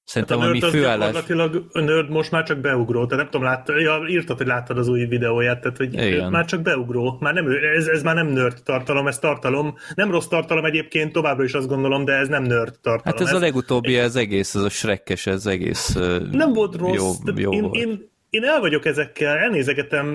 Szerintem 0.04 0.40
Hát 0.40 0.48
a 0.48 0.52
nerd 0.52 0.64
az 0.64 0.72
főállás... 0.72 1.14
gyakorlatilag 1.14 1.66
a 1.72 1.80
nerd 1.80 2.10
most 2.10 2.32
már 2.32 2.44
csak 2.44 2.58
beugró, 2.58 3.06
tehát 3.06 3.24
nem 3.24 3.32
tudom, 3.32 3.48
látta, 3.48 3.80
ja, 3.80 4.06
írtad, 4.08 4.38
hogy 4.38 4.48
láttad 4.48 4.78
az 4.78 4.88
új 4.88 5.06
videóját, 5.06 5.62
tehát 5.62 5.78
hogy 5.78 5.94
Igen. 5.94 6.32
már 6.32 6.46
csak 6.46 6.62
beugró, 6.62 7.18
már 7.20 7.34
nem, 7.34 7.46
ez, 7.76 7.88
ez 7.88 8.04
már 8.04 8.16
nem 8.16 8.28
nerd 8.28 8.64
tartalom, 8.64 9.08
ez 9.08 9.20
tartalom, 9.20 9.76
nem 9.96 10.12
rossz 10.12 10.28
tartalom 10.28 10.66
egyébként, 10.66 11.12
továbbra 11.12 11.44
is 11.44 11.54
azt 11.54 11.68
gondolom, 11.68 12.06
de 12.06 12.14
ez 12.14 12.28
nem 12.28 12.44
nerd 12.44 12.80
tartalom. 12.82 13.18
Hát 13.20 13.28
ez 13.28 13.34
a 13.34 13.40
legutóbbi, 13.40 13.98
ez 13.98 14.16
egész, 14.16 14.56
ez 14.56 14.62
a 14.62 14.70
Shrekkes, 14.70 15.28
ez 15.28 15.46
egész 15.46 15.96
Nem 16.32 16.54
volt 16.54 16.76
rossz, 16.76 17.18
jó, 17.26 17.34
jó 17.36 17.54
én, 17.54 17.62
volt. 17.62 17.76
én, 17.76 18.11
én 18.32 18.44
el 18.44 18.60
vagyok 18.60 18.86
ezekkel, 18.86 19.38
elnézegetem, 19.38 20.06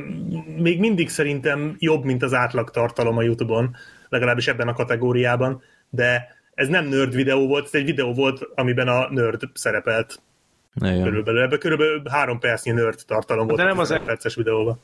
még 0.58 0.78
mindig 0.78 1.08
szerintem 1.08 1.76
jobb, 1.78 2.04
mint 2.04 2.22
az 2.22 2.34
átlag 2.34 2.70
tartalom 2.70 3.16
a 3.16 3.22
Youtube-on, 3.22 3.76
legalábbis 4.08 4.48
ebben 4.48 4.68
a 4.68 4.72
kategóriában, 4.72 5.62
de 5.90 6.28
ez 6.54 6.68
nem 6.68 6.86
nerd 6.86 7.14
videó 7.14 7.46
volt, 7.46 7.64
ez 7.64 7.74
egy 7.74 7.84
videó 7.84 8.12
volt, 8.14 8.40
amiben 8.54 8.88
a 8.88 9.12
nerd 9.12 9.42
szerepelt 9.54 10.20
Igen. 10.74 11.02
körülbelül. 11.02 11.42
Ebben 11.42 11.58
körülbelül 11.58 12.02
három 12.10 12.38
percnyi 12.38 12.70
nerd 12.72 13.00
tartalom 13.06 13.46
volt 13.46 13.58
De 13.58 13.64
nem 13.64 13.78
a 13.78 13.80
az 13.80 13.86
15 13.88 14.06
perces 14.06 14.34
videóban. 14.34 14.80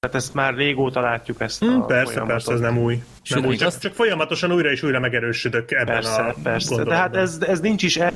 Tehát 0.00 0.16
ezt 0.16 0.34
már 0.34 0.54
régóta 0.54 1.00
látjuk 1.00 1.40
ezt 1.40 1.62
a 1.62 1.66
Hmm, 1.66 1.86
persze, 1.86 2.04
folyamatot. 2.12 2.26
persze, 2.28 2.52
ez 2.52 2.60
nem 2.60 2.78
új. 2.78 3.02
Sőt, 3.22 3.38
Nem 3.40 3.48
új 3.48 3.56
csak, 3.56 3.66
azt- 3.68 3.80
csak 3.80 3.94
folyamatosan 3.94 4.52
újra 4.52 4.70
és 4.70 4.82
újra 4.82 5.00
megerősödök 5.00 5.70
ebben 5.70 5.86
Persze, 5.86 6.22
a 6.22 6.34
persze. 6.42 6.68
gondolatban. 6.74 7.10
Tehát 7.10 7.16
ez, 7.28 7.38
ez 7.48 7.60
nincs 7.60 7.82
is 7.82 7.96
el... 7.96 8.12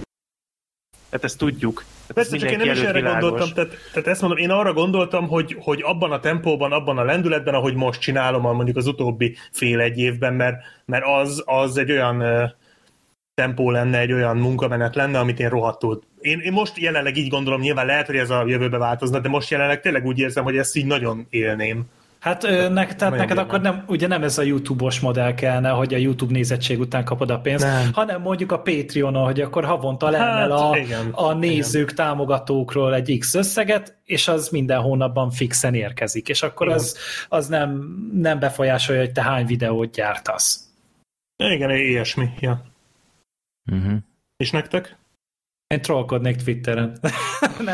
Tehát 1.10 1.24
ezt 1.24 1.38
tudjuk. 1.38 1.84
Ez 2.08 2.14
Persze, 2.14 2.36
csak 2.36 2.50
én 2.50 2.58
nem 2.58 2.70
is 2.70 2.78
erre 2.78 2.88
előtt 2.88 3.02
gondoltam, 3.02 3.48
világos. 3.48 3.52
tehát, 3.52 3.90
tehát 3.92 4.08
ezt 4.08 4.20
mondom, 4.20 4.38
én 4.38 4.50
arra 4.50 4.72
gondoltam, 4.72 5.28
hogy, 5.28 5.56
hogy 5.60 5.82
abban 5.82 6.12
a 6.12 6.20
tempóban, 6.20 6.72
abban 6.72 6.98
a 6.98 7.04
lendületben, 7.04 7.54
ahogy 7.54 7.74
most 7.74 8.00
csinálom, 8.00 8.42
mondjuk 8.42 8.76
az 8.76 8.86
utóbbi 8.86 9.36
fél 9.52 9.80
egy 9.80 9.98
évben, 9.98 10.34
mert, 10.34 10.56
mert 10.84 11.04
az, 11.06 11.42
az 11.46 11.76
egy 11.76 11.90
olyan 11.90 12.22
tempó 13.34 13.70
lenne, 13.70 13.98
egy 13.98 14.12
olyan 14.12 14.36
munkamenet 14.36 14.94
lenne, 14.94 15.18
amit 15.18 15.40
én 15.40 15.48
rohadtul. 15.48 16.02
Én, 16.20 16.40
én 16.40 16.52
most 16.52 16.76
jelenleg 16.76 17.16
így 17.16 17.28
gondolom, 17.28 17.60
nyilván 17.60 17.86
lehet, 17.86 18.06
hogy 18.06 18.16
ez 18.16 18.30
a 18.30 18.44
jövőbe 18.46 18.78
változna, 18.78 19.18
de 19.18 19.28
most 19.28 19.50
jelenleg 19.50 19.80
tényleg 19.80 20.06
úgy 20.06 20.18
érzem, 20.18 20.44
hogy 20.44 20.56
ezt 20.56 20.76
így 20.76 20.86
nagyon 20.86 21.26
élném. 21.30 21.84
Hát 22.18 22.44
ö, 22.44 22.68
nek, 22.68 22.96
tehát 22.96 23.16
neked 23.16 23.38
akkor 23.38 23.60
nem, 23.60 23.84
ugye 23.86 24.06
nem 24.06 24.22
ez 24.22 24.38
a 24.38 24.42
YouTube-os 24.42 25.00
modell 25.00 25.34
kellene, 25.34 25.68
hogy 25.68 25.94
a 25.94 25.96
YouTube 25.96 26.32
nézettség 26.32 26.80
után 26.80 27.04
kapod 27.04 27.30
a 27.30 27.40
pénzt, 27.40 27.64
Nem. 27.64 27.90
hanem 27.92 28.20
mondjuk 28.20 28.52
a 28.52 28.60
Patreonon, 28.60 29.24
hogy 29.24 29.40
akkor 29.40 29.64
havonta 29.64 30.10
leemel 30.10 30.50
Hát, 30.50 30.50
a, 30.50 30.76
igen, 30.76 31.08
a 31.12 31.32
nézők, 31.32 31.92
támogatókról 31.92 32.94
egy 32.94 33.16
X 33.18 33.34
összeget, 33.34 33.98
és 34.04 34.28
az 34.28 34.48
minden 34.48 34.80
hónapban 34.80 35.30
fixen 35.30 35.74
érkezik, 35.74 36.28
és 36.28 36.42
akkor 36.42 36.68
az, 36.68 36.98
az 37.28 37.48
nem, 37.48 37.96
nem 38.12 38.38
befolyásolja, 38.38 39.00
hogy 39.00 39.12
te 39.12 39.22
hány 39.22 39.46
videót 39.46 39.90
gyártasz. 39.90 40.68
Igen, 41.36 41.70
ilyesmi. 41.70 42.28
Ja. 42.40 42.62
Uh-huh. 43.70 43.98
És 44.36 44.50
nektek? 44.50 44.97
Én 45.74 45.82
trollkodnék 45.82 46.36
Twitteren. 46.36 46.98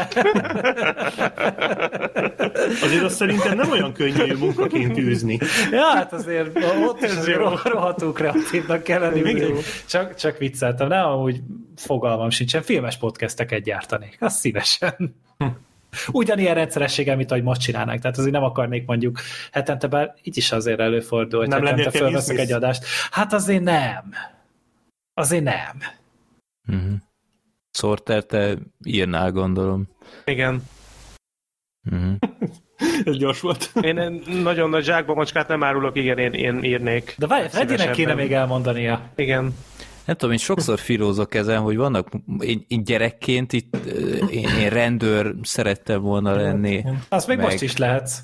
Azért 2.82 3.03
azt 3.03 3.16
szerintem 3.16 3.57
nem 3.57 3.70
olyan 3.70 3.92
könnyű 3.92 4.34
munkaként 4.34 4.99
űzni. 4.99 5.38
Ja, 5.70 5.84
hát 5.84 6.12
azért 6.12 6.64
ott 6.86 7.03
is 7.03 7.16
azért 7.16 7.38
rohadtul 7.62 8.12
kreatívnak 8.12 8.82
kell 8.82 9.01
lenni. 9.01 9.53
Csak, 9.86 10.14
csak 10.14 10.38
vicceltem, 10.38 10.88
nem, 10.88 11.07
amúgy 11.07 11.40
fogalmam 11.76 12.30
sincsen. 12.30 12.62
Filmes 12.62 12.97
podcasteket 12.97 13.62
gyártanék, 13.62 14.16
azt 14.20 14.38
szívesen. 14.38 15.16
Ugyanilyen 16.12 16.55
rendszerességgel, 16.55 17.16
mint 17.16 17.30
ahogy 17.30 17.42
most 17.42 17.61
csinálnánk. 17.61 18.01
Tehát 18.01 18.18
azért 18.18 18.32
nem 18.32 18.45
akarnék 18.45 18.86
mondjuk 18.86 19.20
hetente, 19.53 19.86
bár 19.86 20.14
így 20.22 20.36
is 20.36 20.53
azért 20.53 20.80
előfordul, 20.80 21.40
hogy 21.40 21.49
Nem 21.49 21.64
hetente 21.64 21.90
fölveszek 21.90 22.38
egy 22.38 22.53
adást. 22.53 22.84
Hát 23.11 23.32
azért 23.32 23.62
nem. 23.62 24.11
Azért 25.14 25.45
nem. 25.45 25.78
Uh-huh. 26.68 26.92
Sorter, 27.75 28.25
te 28.25 28.59
írnál, 28.85 29.33
gondolom. 29.33 29.89
Igen. 30.25 30.62
Uh-huh. 31.91 32.14
Ez 33.05 33.16
gyors 33.16 33.41
volt. 33.41 33.72
Én 33.81 34.22
nagyon 34.43 34.70
nagy 34.70 34.85
zsákba 34.85 35.14
macskát 35.14 35.49
nem 35.49 35.62
árulok, 35.62 35.97
igen, 35.97 36.18
én, 36.18 36.33
én 36.33 36.64
írnék. 36.64 37.14
De 37.18 37.27
várj, 37.27 37.49
Freddynek 37.49 37.91
kéne 37.91 38.14
még 38.14 38.33
elmondania. 38.33 39.11
Igen. 39.16 39.55
Nem 40.05 40.16
tudom, 40.16 40.33
én 40.33 40.39
sokszor 40.39 40.79
filózok 40.79 41.35
ezen, 41.35 41.61
hogy 41.61 41.77
vannak, 41.77 42.09
én, 42.39 42.64
én 42.68 42.85
gyerekként 42.85 43.53
itt, 43.53 43.77
én, 44.31 44.49
én 44.49 44.68
rendőr 44.68 45.35
szerettem 45.43 46.03
volna 46.03 46.35
lenni. 46.35 46.85
Azt 47.09 47.27
még 47.27 47.37
Meg- 47.37 47.47
most 47.47 47.62
is 47.62 47.77
lehetsz. 47.77 48.18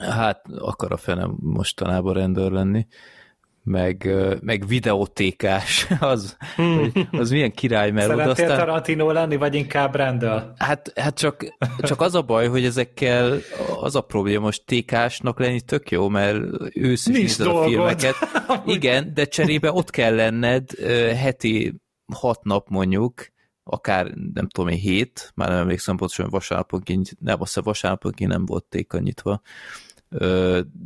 Hát 0.00 0.44
akar 0.58 0.92
a 0.92 0.96
fenem 0.96 1.36
mostanában 1.40 2.14
rendőr 2.14 2.50
lenni. 2.50 2.86
Meg, 3.64 4.10
meg 4.40 4.66
videótékás, 4.66 5.86
az, 6.00 6.36
az 7.10 7.30
milyen 7.30 7.52
király, 7.52 7.90
mert 7.90 8.08
oda 8.08 8.16
Szeretnél 8.16 8.44
aztán... 8.44 8.66
Tarantino 8.66 9.10
lenni, 9.10 9.36
vagy 9.36 9.54
inkább 9.54 9.94
Randall? 9.94 10.52
Hát, 10.56 10.92
hát 10.94 11.18
csak, 11.18 11.56
csak 11.78 12.00
az 12.00 12.14
a 12.14 12.22
baj, 12.22 12.48
hogy 12.48 12.64
ezekkel 12.64 13.38
az 13.80 13.96
a 13.96 14.00
probléma, 14.00 14.44
most 14.44 14.64
tékásnak 14.64 15.38
lenni 15.38 15.60
tök 15.60 15.90
jó, 15.90 16.08
mert 16.08 16.40
ősz 16.74 17.06
is 17.06 17.38
a 17.38 17.62
filmeket. 17.62 18.14
Igen, 18.66 19.14
de 19.14 19.24
cserébe 19.24 19.72
ott 19.72 19.90
kell 19.90 20.14
lenned 20.14 20.70
heti 21.16 21.80
hat 22.14 22.44
nap 22.44 22.68
mondjuk, 22.68 23.32
akár 23.64 24.06
nem 24.34 24.48
tudom 24.48 24.68
én 24.68 24.78
hét, 24.78 25.32
már 25.34 25.48
nem 25.48 25.58
emlékszem 25.58 25.96
pontosan, 25.96 26.30
vasárnaponként, 26.30 27.16
nem, 27.20 27.40
azt 27.40 27.46
hiszem 27.46 27.62
vasárnaponként 27.64 28.30
nem 28.30 28.44
volt 28.44 28.64
téka 28.64 28.98
nyitva, 28.98 29.40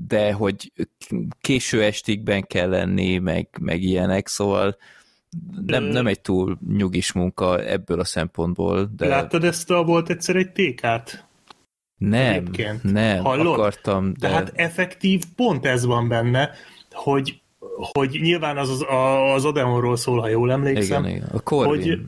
de 0.06 0.32
hogy 0.32 0.72
késő 1.40 1.82
estigben 1.82 2.42
kell 2.46 2.68
lenni, 2.68 3.18
meg, 3.18 3.48
meg 3.60 3.82
ilyenek, 3.82 4.28
szóval 4.28 4.76
nem, 5.66 5.84
nem 5.84 6.06
egy 6.06 6.20
túl 6.20 6.58
nyugis 6.76 7.12
munka 7.12 7.60
ebből 7.64 8.00
a 8.00 8.04
szempontból, 8.04 8.90
de 8.96 9.06
Láttad 9.06 9.44
ezt 9.44 9.70
a 9.70 9.84
volt 9.84 10.10
egyszer 10.10 10.36
egy 10.36 10.52
tékát? 10.52 11.24
nem, 11.98 12.32
egyébként? 12.34 12.82
nem, 12.82 13.24
Hallod? 13.24 13.46
akartam, 13.46 14.12
De 14.18 14.28
de, 14.28 14.34
hát 14.34 14.52
effektív 14.54 15.22
pont 15.36 15.66
ez 15.66 15.84
van 15.84 16.08
benne, 16.08 16.50
hogy, 16.92 17.40
hogy 17.92 18.18
nyilván 18.22 18.56
az 18.56 18.68
az, 18.70 18.84
az 19.34 19.44
Odeonról 19.44 19.96
szól, 19.96 20.20
ha 20.20 20.28
jól 20.28 20.52
emlékszem. 20.52 21.04
igen, 21.04 21.16
igen, 21.16 21.28
a 21.32 21.40
Corvin, 21.40 21.70
hogy- 21.88 22.00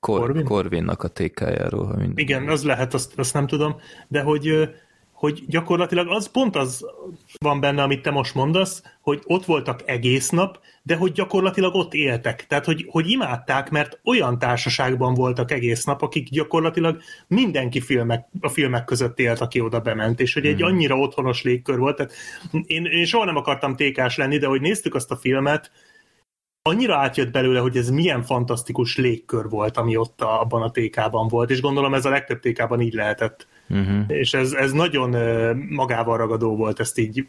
Cor, 0.00 0.18
Corvin? 0.20 0.44
Corvinnak 0.44 1.02
a 1.02 1.08
tékájáról, 1.08 1.86
ha 1.86 1.96
minden. 1.96 2.16
Igen, 2.16 2.48
az 2.48 2.64
lehet, 2.64 2.94
azt, 2.94 3.18
azt 3.18 3.34
nem 3.34 3.46
tudom, 3.46 3.76
de 4.08 4.20
hogy, 4.22 4.48
hogy 5.20 5.44
gyakorlatilag 5.46 6.08
az 6.08 6.30
pont 6.30 6.56
az 6.56 6.86
van 7.38 7.60
benne, 7.60 7.82
amit 7.82 8.02
te 8.02 8.10
most 8.10 8.34
mondasz, 8.34 8.82
hogy 9.00 9.22
ott 9.24 9.44
voltak 9.44 9.80
egész 9.84 10.30
nap, 10.30 10.60
de 10.82 10.96
hogy 10.96 11.12
gyakorlatilag 11.12 11.74
ott 11.74 11.94
éltek. 11.94 12.46
Tehát, 12.46 12.64
hogy, 12.64 12.86
hogy 12.90 13.10
imádták, 13.10 13.70
mert 13.70 14.00
olyan 14.04 14.38
társaságban 14.38 15.14
voltak 15.14 15.50
egész 15.50 15.84
nap, 15.84 16.02
akik 16.02 16.28
gyakorlatilag 16.28 17.00
mindenki 17.26 17.80
filmek, 17.80 18.28
a 18.40 18.48
filmek 18.48 18.84
között 18.84 19.18
élt, 19.18 19.40
aki 19.40 19.60
oda 19.60 19.80
bement, 19.80 20.20
és 20.20 20.34
hogy 20.34 20.46
egy 20.46 20.62
annyira 20.62 20.96
otthonos 20.96 21.42
légkör 21.42 21.78
volt. 21.78 21.96
Tehát 21.96 22.12
én, 22.66 22.84
én 22.84 23.04
soha 23.04 23.24
nem 23.24 23.36
akartam 23.36 23.76
tékás 23.76 24.16
lenni, 24.16 24.38
de 24.38 24.46
hogy 24.46 24.60
néztük 24.60 24.94
azt 24.94 25.10
a 25.10 25.16
filmet, 25.16 25.70
annyira 26.62 26.96
átjött 26.96 27.30
belőle, 27.30 27.60
hogy 27.60 27.76
ez 27.76 27.90
milyen 27.90 28.22
fantasztikus 28.22 28.96
légkör 28.96 29.48
volt, 29.48 29.76
ami 29.76 29.96
ott 29.96 30.20
a, 30.20 30.40
abban 30.40 30.62
a 30.62 30.70
TK-ban 30.70 31.28
volt, 31.28 31.50
és 31.50 31.60
gondolom 31.60 31.94
ez 31.94 32.04
a 32.04 32.10
legtöbb 32.10 32.40
TK-ban 32.40 32.80
így 32.80 32.94
lehetett. 32.94 33.46
Uh-huh. 33.70 34.04
És 34.08 34.34
ez, 34.34 34.52
ez 34.52 34.72
nagyon 34.72 35.10
magával 35.68 36.16
ragadó 36.16 36.56
volt 36.56 36.80
ezt 36.80 36.98
így, 36.98 37.26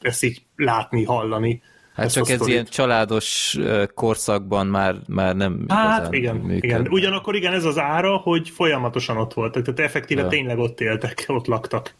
ezt 0.00 0.24
így 0.24 0.42
látni, 0.56 1.04
hallani. 1.04 1.62
Hát 1.94 2.06
ezt 2.06 2.14
csak 2.14 2.28
ez 2.28 2.34
sztorit. 2.34 2.52
ilyen 2.52 2.64
családos 2.64 3.58
korszakban 3.94 4.66
már, 4.66 4.94
már 5.06 5.36
nem 5.36 5.64
Hát 5.68 6.12
igen, 6.14 6.36
működ. 6.36 6.64
igen. 6.64 6.86
Ugyanakkor 6.90 7.34
igen, 7.34 7.52
ez 7.52 7.64
az 7.64 7.78
ára, 7.78 8.16
hogy 8.16 8.48
folyamatosan 8.48 9.16
ott 9.16 9.34
voltak, 9.34 9.64
tehát 9.64 9.80
effektíve 9.80 10.20
Ja. 10.20 10.26
tényleg 10.28 10.58
ott 10.58 10.80
éltek, 10.80 11.24
ott 11.28 11.46
laktak. 11.46 11.94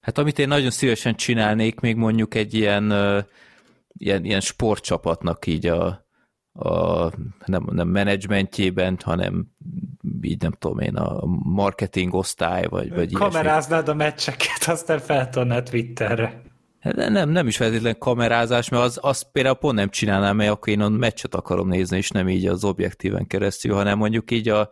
Hát 0.00 0.18
amit 0.18 0.38
én 0.38 0.48
nagyon 0.48 0.70
szívesen 0.70 1.14
csinálnék, 1.14 1.80
még 1.80 1.96
mondjuk 1.96 2.34
egy 2.34 2.54
ilyen, 2.54 2.92
ilyen, 3.98 4.24
ilyen 4.24 4.40
sportcsapatnak 4.40 5.46
így 5.46 5.66
a, 5.66 6.06
a 6.52 7.10
nem, 7.44 7.66
nem 7.70 7.88
menedzsmentjében, 7.88 8.98
hanem 9.02 9.46
így 10.20 10.42
nem 10.42 10.52
tudom 10.52 10.78
én, 10.78 10.96
a 10.96 11.26
marketing 11.42 12.14
osztály, 12.14 12.66
vagy, 12.68 12.88
vagy 12.88 13.10
ilyesmi. 13.10 13.30
Kameráznád 13.30 13.88
a 13.88 13.94
meccseket, 13.94 14.64
aztán 14.66 14.98
feltornád 14.98 15.64
Twitterre. 15.64 16.42
Hát 16.80 16.94
Nem, 16.94 17.30
nem 17.30 17.46
is 17.46 17.56
feltétlenül 17.56 17.98
kamerázás, 17.98 18.68
mert 18.68 18.82
az, 18.82 18.98
azt 19.02 19.26
például 19.32 19.54
pont 19.54 19.74
nem 19.74 19.88
csinálnám, 19.88 20.36
mert 20.36 20.50
akkor 20.50 20.68
én 20.68 20.80
a 20.80 20.88
meccset 20.88 21.34
akarom 21.34 21.68
nézni, 21.68 21.96
és 21.96 22.10
nem 22.10 22.28
így 22.28 22.46
az 22.46 22.64
objektíven 22.64 23.26
keresztül, 23.26 23.74
hanem 23.74 23.98
mondjuk 23.98 24.30
így 24.30 24.48
a, 24.48 24.70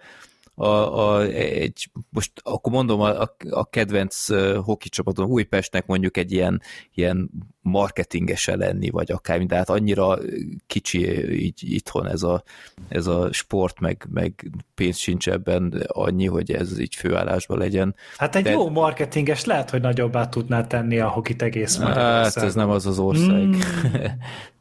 a, 0.58 1.14
a 1.14 1.22
egy, 1.22 1.90
most 2.10 2.32
akkor 2.42 2.72
mondom 2.72 3.00
a, 3.00 3.20
a, 3.50 3.68
kedvenc 3.70 4.26
hoki 4.64 4.88
csapatom, 4.88 5.30
Újpestnek 5.30 5.86
mondjuk 5.86 6.16
egy 6.16 6.32
ilyen, 6.32 6.62
ilyen 6.94 7.30
marketingese 7.60 8.56
lenni, 8.56 8.90
vagy 8.90 9.10
akármi, 9.12 9.46
de 9.46 9.56
hát 9.56 9.68
annyira 9.68 10.18
kicsi 10.66 11.32
így 11.44 11.72
itthon 11.72 12.08
ez 12.08 12.22
a, 12.22 12.42
ez 12.88 13.06
a 13.06 13.32
sport, 13.32 13.80
meg, 13.80 14.06
meg 14.10 14.50
pénz 14.74 14.96
sincs 14.96 15.28
ebben 15.28 15.84
annyi, 15.86 16.26
hogy 16.26 16.52
ez 16.52 16.78
így 16.78 16.94
főállásban 16.94 17.58
legyen. 17.58 17.94
Hát 18.16 18.36
egy 18.36 18.42
De- 18.42 18.50
jó 18.50 18.70
marketinges 18.70 19.44
lehet, 19.44 19.70
hogy 19.70 19.80
nagyobbá 19.80 20.28
tudná 20.28 20.66
tenni 20.66 20.98
a 20.98 21.08
hokit 21.08 21.42
egész 21.42 21.78
Hát 21.78 22.36
ez 22.36 22.54
nem 22.54 22.70
az 22.70 22.86
az 22.86 22.98
ország. 22.98 23.46
Mm. 23.46 23.52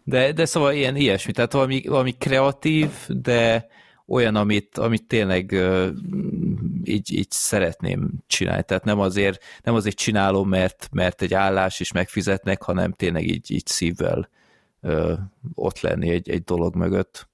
De, 0.04 0.32
de 0.32 0.46
szóval 0.46 0.74
ilyen 0.74 0.96
ilyesmi, 0.96 1.32
tehát 1.32 1.54
valami, 1.54 1.82
valami 1.88 2.12
kreatív, 2.12 2.90
de 3.08 3.68
olyan, 4.08 4.36
amit, 4.36 4.78
amit 4.78 5.04
tényleg 5.04 5.52
így, 6.84 7.14
így 7.14 7.32
szeretném 7.32 8.12
csinálni. 8.28 8.64
Tehát 8.64 8.84
nem 8.84 9.00
azért, 9.00 9.44
nem 9.64 9.76
azért 9.76 9.96
csinálom, 9.96 10.50
mert, 10.50 10.90
mert 10.92 11.22
egy 11.22 11.34
állás 11.34 11.80
is 11.80 11.92
megfizetnek, 11.92 12.62
hanem 12.62 12.92
tényleg 12.92 13.28
így, 13.28 13.52
így 13.52 13.68
szívvel 13.68 14.30
ö, 14.82 15.14
ott 15.54 15.80
lenni 15.80 16.10
egy, 16.10 16.30
egy 16.30 16.44
dolog 16.44 16.76
mögött. 16.76 17.30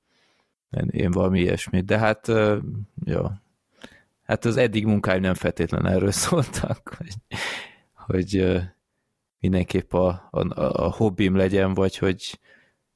Én, 0.71 0.87
én 0.91 1.11
valami 1.11 1.39
ilyesmi. 1.39 1.81
De 1.81 1.97
hát, 1.97 2.27
ö, 2.27 2.57
jó. 3.05 3.25
Hát 4.23 4.45
az 4.45 4.57
eddig 4.57 4.85
munkáim 4.85 5.21
nem 5.21 5.33
feltétlenül 5.33 5.89
erről 5.89 6.11
szóltak, 6.25 6.95
hogy, 6.97 7.37
hogy 7.93 8.37
ö, 8.37 8.59
mindenképp 9.39 9.93
a, 9.93 10.27
a, 10.31 10.47
a 10.85 10.91
hobbim 10.91 11.35
legyen, 11.35 11.73
vagy 11.73 11.97
hogy 11.97 12.39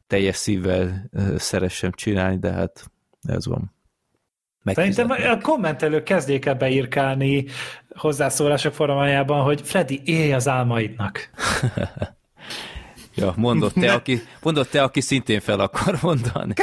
teljes 0.07 0.35
szívvel 0.35 1.09
szeressem 1.37 1.91
csinálni, 1.91 2.37
de 2.37 2.51
hát 2.51 2.91
ez 3.29 3.45
van. 3.45 3.75
Szerintem 4.63 5.07
Megfizetnek. 5.07 5.43
a 5.43 5.51
kommentelők 5.51 6.03
kezdjék 6.03 6.45
el 6.45 6.55
beírkálni 6.55 7.45
hozzászólások 7.95 8.73
formájában, 8.73 9.43
hogy 9.43 9.61
Freddy, 9.61 10.01
élj 10.05 10.33
az 10.33 10.47
álmaidnak. 10.47 11.29
Ja, 13.17 13.33
mondott 13.35 13.73
te, 13.73 13.93
aki, 13.93 14.21
mondott 14.41 14.69
te, 14.69 14.83
aki 14.83 15.01
szintén 15.01 15.39
fel 15.39 15.59
akar 15.59 15.97
mondani. 16.01 16.53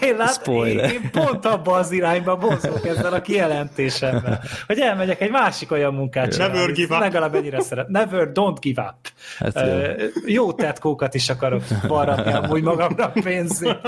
Én, 0.00 0.16
lát, 0.16 0.28
én, 0.28 0.34
Spoiler. 0.34 0.92
én 0.92 1.10
pont 1.10 1.44
abba 1.44 1.72
az 1.72 1.90
irányba 1.90 2.36
mozgok 2.36 2.86
ezzel 2.86 3.12
a 3.12 3.20
kijelentésemmel, 3.20 4.42
hogy 4.66 4.78
elmegyek 4.78 5.20
egy 5.20 5.30
másik 5.30 5.70
olyan 5.70 5.94
munkát 5.94 6.32
csinálni. 6.32 6.56
Never 6.56 6.72
give 6.72 6.94
up. 6.94 7.00
Legalább 7.00 7.34
ennyire 7.34 7.60
szeret. 7.60 7.88
Never, 7.88 8.30
don't 8.32 8.56
give 8.60 8.82
up. 8.82 9.12
Hát 9.38 9.54
jó. 9.54 9.72
Ö, 9.72 10.06
jó 10.26 10.52
tetkókat 10.52 11.14
is 11.14 11.28
akarok 11.28 11.62
varratni 11.82 12.32
amúgy 12.32 12.62
magamnak 12.62 13.12
pénzét. 13.12 13.80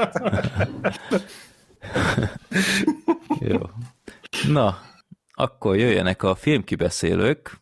Jó. 3.41 3.61
Na, 4.49 4.79
akkor 5.35 5.77
jöjjenek 5.77 6.23
a 6.23 6.35
filmkibeszélők. 6.35 7.62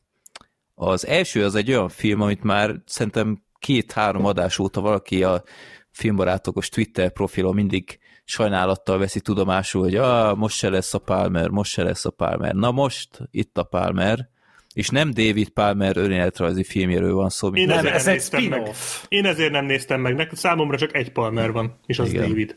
Az 0.82 1.06
első 1.06 1.44
az 1.44 1.54
egy 1.54 1.70
olyan 1.70 1.88
film, 1.88 2.20
amit 2.20 2.42
már 2.42 2.74
szerintem 2.86 3.42
két-három 3.58 4.24
adás 4.24 4.58
óta 4.58 4.80
valaki 4.80 5.22
a 5.22 5.42
filmbarátokos 5.90 6.68
Twitter 6.68 7.12
profilon 7.12 7.54
mindig 7.54 7.98
sajnálattal 8.24 8.98
veszi 8.98 9.20
tudomásul, 9.20 9.82
hogy 9.82 9.96
ah, 9.96 10.36
most 10.36 10.56
se 10.56 10.70
lesz 10.70 10.94
a 10.94 10.98
Palmer, 10.98 11.48
most 11.48 11.72
se 11.72 11.82
lesz 11.82 12.04
a 12.04 12.10
Palmer. 12.10 12.54
Na 12.54 12.70
most, 12.70 13.18
itt 13.30 13.58
a 13.58 13.62
Palmer, 13.62 14.28
és 14.74 14.88
nem 14.88 15.10
David 15.10 15.48
Palmer 15.48 15.96
önéletrajzi 15.96 16.64
filmjéről 16.64 17.14
van 17.14 17.28
szó. 17.28 17.50
mint 17.50 17.70
Én 17.70 17.76
Nem, 17.76 17.86
ez 17.86 18.06
egy 18.06 18.14
néztem 18.14 18.42
meg. 18.42 18.70
Én 19.08 19.24
ezért 19.24 19.52
nem 19.52 19.64
néztem 19.64 20.00
meg. 20.00 20.14
Nekem 20.14 20.34
számomra 20.34 20.78
csak 20.78 20.94
egy 20.96 21.12
Palmer 21.12 21.52
van, 21.52 21.78
és 21.86 21.98
az 21.98 22.08
Igen. 22.08 22.28
David. 22.28 22.56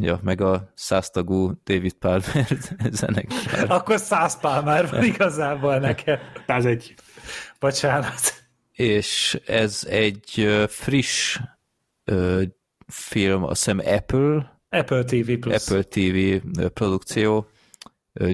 Ja, 0.00 0.20
meg 0.22 0.40
a 0.40 0.72
száztagú 0.74 1.52
David 1.64 1.92
Palmer 1.92 2.46
zenekar. 2.90 3.36
Akkor 3.68 3.98
száz 3.98 4.40
pál 4.40 4.62
már 4.62 4.90
van 4.90 5.04
igazából 5.14 5.78
neked. 5.78 6.20
101. 6.46 6.94
Bocsánat. 7.58 8.44
És 8.72 9.40
ez 9.46 9.84
egy 9.88 10.48
friss 10.68 11.38
ö, 12.04 12.42
film, 12.86 13.44
azt 13.44 13.64
hiszem 13.64 13.78
Apple, 13.78 14.60
Apple 14.68 15.04
TV 15.04 15.32
Plus. 15.32 15.68
Apple 15.68 15.82
TV 15.82 16.48
produkció, 16.68 17.48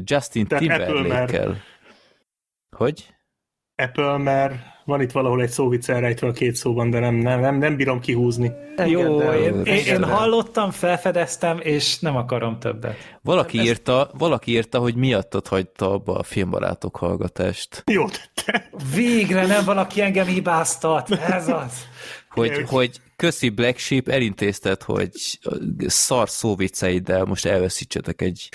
Justin 0.04 0.46
Timberlake-kel. 0.46 1.62
Hogy? 2.76 3.14
Apple, 3.76 4.16
mert 4.16 4.73
van 4.84 5.00
itt 5.00 5.12
valahol 5.12 5.42
egy 5.42 5.50
szóvic 5.50 5.88
elrejtve 5.88 6.26
a 6.26 6.32
két 6.32 6.54
szóban, 6.54 6.90
de 6.90 6.98
nem, 6.98 7.14
nem, 7.14 7.40
nem, 7.40 7.58
nem 7.58 7.76
bírom 7.76 8.00
kihúzni. 8.00 8.52
Jó, 8.86 9.18
de- 9.18 9.38
én, 9.38 9.64
én, 9.64 9.84
én 9.84 10.04
hallottam, 10.04 10.70
felfedeztem, 10.70 11.58
és 11.62 11.98
nem 11.98 12.16
akarom 12.16 12.58
többet. 12.58 12.96
Valaki 13.22 13.60
írta, 13.60 14.10
valaki 14.18 14.50
írta, 14.50 14.78
hogy 14.78 14.94
miattad 14.94 15.46
hagyta 15.48 15.92
abba 15.92 16.14
a 16.14 16.22
filmbarátok 16.22 16.96
hallgatást. 16.96 17.82
Jó 17.86 18.04
tette. 18.08 18.68
Végre 18.94 19.46
nem 19.46 19.64
valaki 19.64 20.00
engem 20.00 20.26
hibáztat, 20.26 21.10
ez 21.10 21.48
az. 21.48 21.72
Hogy, 22.30 22.64
hogy 22.66 23.00
köszi 23.16 23.48
Black 23.48 23.78
Sheep, 23.78 24.08
elintézted, 24.08 24.82
hogy 24.82 25.10
szar 25.86 26.28
szóvicceiddel 26.28 27.24
most 27.24 27.46
elveszítsetek 27.46 28.22
egy, 28.22 28.48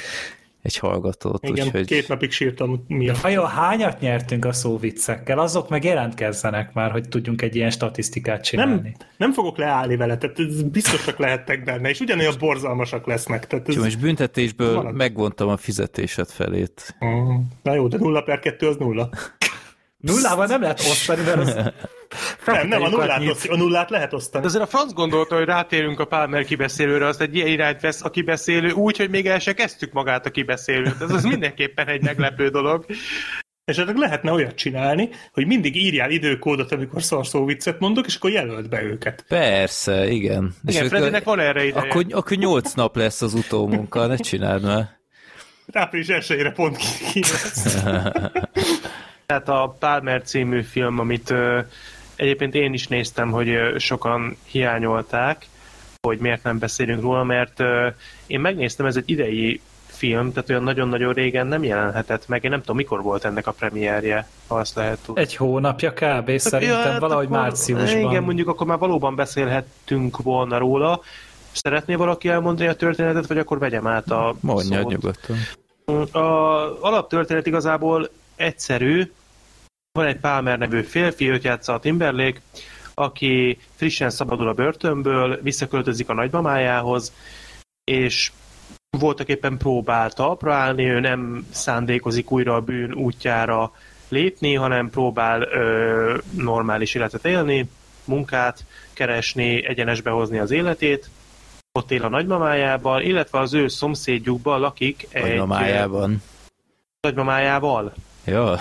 egy 0.62 0.78
hallgatót. 0.78 1.47
Igen, 1.47 1.66
úgyhogy... 1.66 1.86
két 1.86 2.07
napig 2.07 2.32
sírtam 2.32 2.86
miatt. 2.88 3.22
Vajon 3.22 3.47
hányat 3.47 3.99
nyertünk 3.99 4.45
a 4.45 4.53
szóviccekkel? 4.53 5.39
Azok 5.39 5.70
meg 5.70 5.84
jelentkezzenek 5.84 6.74
már, 6.74 6.91
hogy 6.91 7.10
tudjunk 7.10 7.41
egy 7.41 7.55
ilyen 7.55 7.70
statisztikát 7.70 8.43
csinálni. 8.43 8.74
Nem, 8.74 8.93
nem 9.18 9.34
fogok 9.34 9.57
leállni 9.57 9.95
vele, 9.95 10.18
tehát 10.18 10.39
ez 10.39 10.62
biztosak 10.64 11.18
lehettek 11.18 11.64
benne, 11.64 11.89
és 11.89 11.99
ugyanolyan 11.99 12.34
borzalmasak 12.39 13.07
lesznek. 13.07 13.47
Tehát 13.47 13.68
ez... 13.68 13.76
Úgyhogy 13.76 13.91
most 13.91 14.03
büntetésből 14.03 14.76
Valami. 14.76 14.97
megvontam 14.97 15.49
a 15.49 15.57
fizetésed 15.57 16.30
felét. 16.30 16.95
Mm. 17.05 17.36
Na 17.64 17.74
jó, 17.74 17.88
de 17.88 17.97
nulla 17.97 18.22
per 18.22 18.39
kettő 18.39 18.68
az 18.68 18.78
nulla. 18.78 19.10
Nullával 20.00 20.45
nem 20.45 20.62
lehet 20.62 20.80
osztani, 20.80 21.24
mert 21.24 21.38
az... 21.38 21.54
Nem, 22.45 22.68
nem, 22.68 22.82
a 22.82 22.89
nullát, 22.89 23.20
nyit. 23.20 23.45
a 23.50 23.56
nullát 23.56 23.89
lehet 23.89 24.14
osztani. 24.14 24.43
De 24.43 24.50
azért 24.50 24.64
a 24.64 24.68
franc 24.68 24.93
gondolta, 24.93 25.36
hogy 25.36 25.45
rátérünk 25.45 26.00
a 26.00 26.06
Palmer 26.06 26.45
kibeszélőre, 26.45 27.06
azt 27.06 27.22
egy 27.22 27.36
ilyen 27.36 27.47
irányt 27.47 27.82
vesz 27.82 28.04
a 28.04 28.10
kibeszélő, 28.10 28.72
úgy, 28.72 28.97
hogy 28.97 29.10
még 29.10 29.28
el 29.28 29.39
se 29.39 29.54
kezdtük 29.54 29.91
magát 29.91 30.26
a 30.26 30.30
kibeszélőt. 30.30 31.02
Ez 31.02 31.12
az 31.12 31.24
mindenképpen 31.24 31.88
egy 31.88 32.02
meglepő 32.04 32.50
dolog. 32.50 32.86
Esetleg 33.66 33.95
lehetne 33.95 34.32
olyat 34.32 34.56
csinálni, 34.56 35.10
hogy 35.32 35.45
mindig 35.45 35.76
írjál 35.76 36.12
időkódot, 36.12 36.72
amikor 36.72 37.04
szarszó 37.04 37.45
viccet 37.45 37.80
mondok, 37.80 38.06
és 38.06 38.16
akkor 38.16 38.32
jelölt 38.32 38.70
be 38.70 38.84
őket. 38.84 39.26
Persze, 39.28 40.08
igen. 40.10 40.56
Igen, 40.66 40.86
akkor- 40.86 40.97
Fredinek 40.97 41.24
van 41.24 41.39
erre 41.39 41.66
ideje. 41.66 41.86
akkor, 41.89 42.06
akkor 42.10 42.38
nyolc 42.38 42.74
nap 42.74 42.95
lesz 42.95 43.22
az 43.22 43.34
utómunka, 43.34 44.06
ne 44.06 44.16
csináld 44.16 44.64
már. 44.64 44.97
Április 45.72 46.08
1 46.08 46.52
pont 46.52 46.78
ki, 46.78 46.86
ki 47.12 47.20
lesz. 47.20 47.78
Tehát 49.30 49.49
a 49.49 49.75
Palmer 49.80 50.21
című 50.21 50.61
film, 50.61 50.99
amit 50.99 51.30
ö, 51.30 51.59
egyébként 52.15 52.55
én 52.55 52.73
is 52.73 52.88
néztem, 52.88 53.32
hogy 53.32 53.49
ö, 53.49 53.77
sokan 53.77 54.38
hiányolták, 54.45 55.45
hogy 56.01 56.17
miért 56.19 56.43
nem 56.43 56.59
beszélünk 56.59 57.01
róla, 57.01 57.23
mert 57.23 57.59
ö, 57.59 57.88
én 58.27 58.39
megnéztem, 58.39 58.86
ez 58.86 58.95
egy 58.95 59.09
idei 59.09 59.61
film, 59.86 60.32
tehát 60.34 60.49
olyan 60.49 60.63
nagyon-nagyon 60.63 61.13
régen 61.13 61.47
nem 61.47 61.63
jelenhetett 61.63 62.27
meg. 62.27 62.43
Én 62.43 62.49
nem 62.49 62.59
tudom, 62.59 62.75
mikor 62.75 63.01
volt 63.01 63.25
ennek 63.25 63.47
a 63.47 63.51
premierje, 63.51 64.27
ha 64.47 64.55
azt 64.55 64.75
lehet 64.75 64.99
tudni. 65.05 65.21
Egy 65.21 65.36
hónapja 65.36 65.93
kb. 65.93 66.38
Szerintem 66.38 66.91
hát 66.91 66.99
valahogy 66.99 67.25
akkor- 67.25 67.38
márciusban. 67.38 68.09
Igen, 68.09 68.23
mondjuk 68.23 68.47
akkor 68.47 68.67
már 68.67 68.77
valóban 68.77 69.15
beszélhettünk 69.15 70.17
volna 70.17 70.57
róla. 70.57 71.01
Szeretné 71.51 71.95
valaki 71.95 72.30
elmondani 72.30 72.69
a 72.69 72.75
történetet, 72.75 73.27
vagy 73.27 73.38
akkor 73.38 73.59
vegyem 73.59 73.88
át 73.88 74.11
a 74.11 74.36
Mondja 74.39 74.82
szót? 74.82 74.91
nyugodtan. 74.91 75.38
A 76.11 76.27
alaptörténet 76.82 77.47
igazából 77.47 78.09
egyszerű. 78.36 79.11
Van 79.91 80.05
egy 80.05 80.19
Palmer 80.19 80.57
nevű 80.57 80.81
férfi, 80.81 81.29
őt 81.29 81.43
játsza 81.43 81.73
a 81.73 81.79
Timberlake, 81.79 82.41
aki 82.93 83.57
frissen 83.75 84.09
szabadul 84.09 84.47
a 84.47 84.53
börtönből, 84.53 85.39
visszaköltözik 85.41 86.09
a 86.09 86.13
nagymamájához, 86.13 87.13
és 87.83 88.31
voltak 88.89 89.27
éppen 89.27 89.57
próbál 89.57 90.11
talpra 90.11 90.53
állni, 90.53 90.89
ő 90.89 90.99
nem 90.99 91.47
szándékozik 91.51 92.31
újra 92.31 92.55
a 92.55 92.61
bűn 92.61 92.93
útjára 92.93 93.71
lépni, 94.09 94.55
hanem 94.55 94.89
próbál 94.89 95.41
ö, 95.41 96.17
normális 96.31 96.95
életet 96.95 97.25
élni, 97.25 97.69
munkát 98.05 98.65
keresni, 98.93 99.67
egyenesbe 99.67 100.09
hozni 100.09 100.39
az 100.39 100.51
életét. 100.51 101.09
Ott 101.71 101.91
él 101.91 102.03
a 102.03 102.09
nagymamájával, 102.09 103.01
illetve 103.01 103.39
az 103.39 103.53
ő 103.53 103.67
szomszédjukban 103.67 104.59
lakik 104.59 105.07
egy... 105.09 105.23
Nagymamájában. 105.23 106.21
Nagymamájával. 107.01 107.93
Ja. 108.30 108.57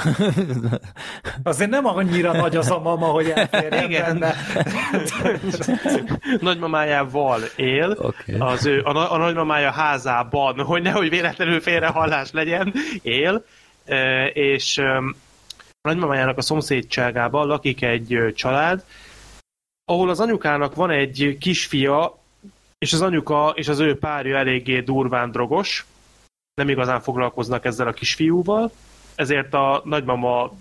Azért 1.43 1.71
nem 1.71 1.87
annyira 1.87 2.33
nagy 2.33 2.57
az 2.57 2.71
a 2.71 2.79
mama, 2.79 3.07
hogy 3.07 3.31
elférjen 3.31 3.85
Igen. 3.85 4.19
benne. 4.19 4.35
Nagymamájával 6.41 7.41
él, 7.57 7.97
Oké. 7.99 8.39
az 8.39 8.67
ő, 8.67 8.83
a, 8.83 9.13
a 9.13 9.17
nagymamája 9.17 9.71
házában, 9.71 10.61
hogy 10.65 10.83
nehogy 10.83 11.09
véletlenül 11.09 11.61
félrehallás 11.61 12.31
legyen, 12.33 12.75
él, 13.03 13.45
és 14.33 14.79
a 14.79 15.89
nagymamájának 15.89 16.39
a 16.39 16.43
szomszédságában 16.43 17.47
lakik 17.47 17.83
egy 17.83 18.33
család, 18.35 18.85
ahol 19.85 20.09
az 20.11 20.21
anyukának 20.21 20.75
van 20.75 20.91
egy 20.91 21.37
kisfia, 21.41 22.19
és 22.79 22.93
az 22.93 23.03
anyuka 23.03 23.53
és 23.55 23.69
az 23.69 23.79
ő 23.79 23.99
párja 23.99 24.37
eléggé 24.37 24.81
durván 24.81 25.31
drogos, 25.31 25.87
nem 26.55 26.69
igazán 26.69 27.01
foglalkoznak 27.01 27.65
ezzel 27.65 27.87
a 27.87 27.93
kisfiúval, 27.93 28.71
ezért 29.19 29.55
a 29.55 29.83
nagymama 29.85 30.53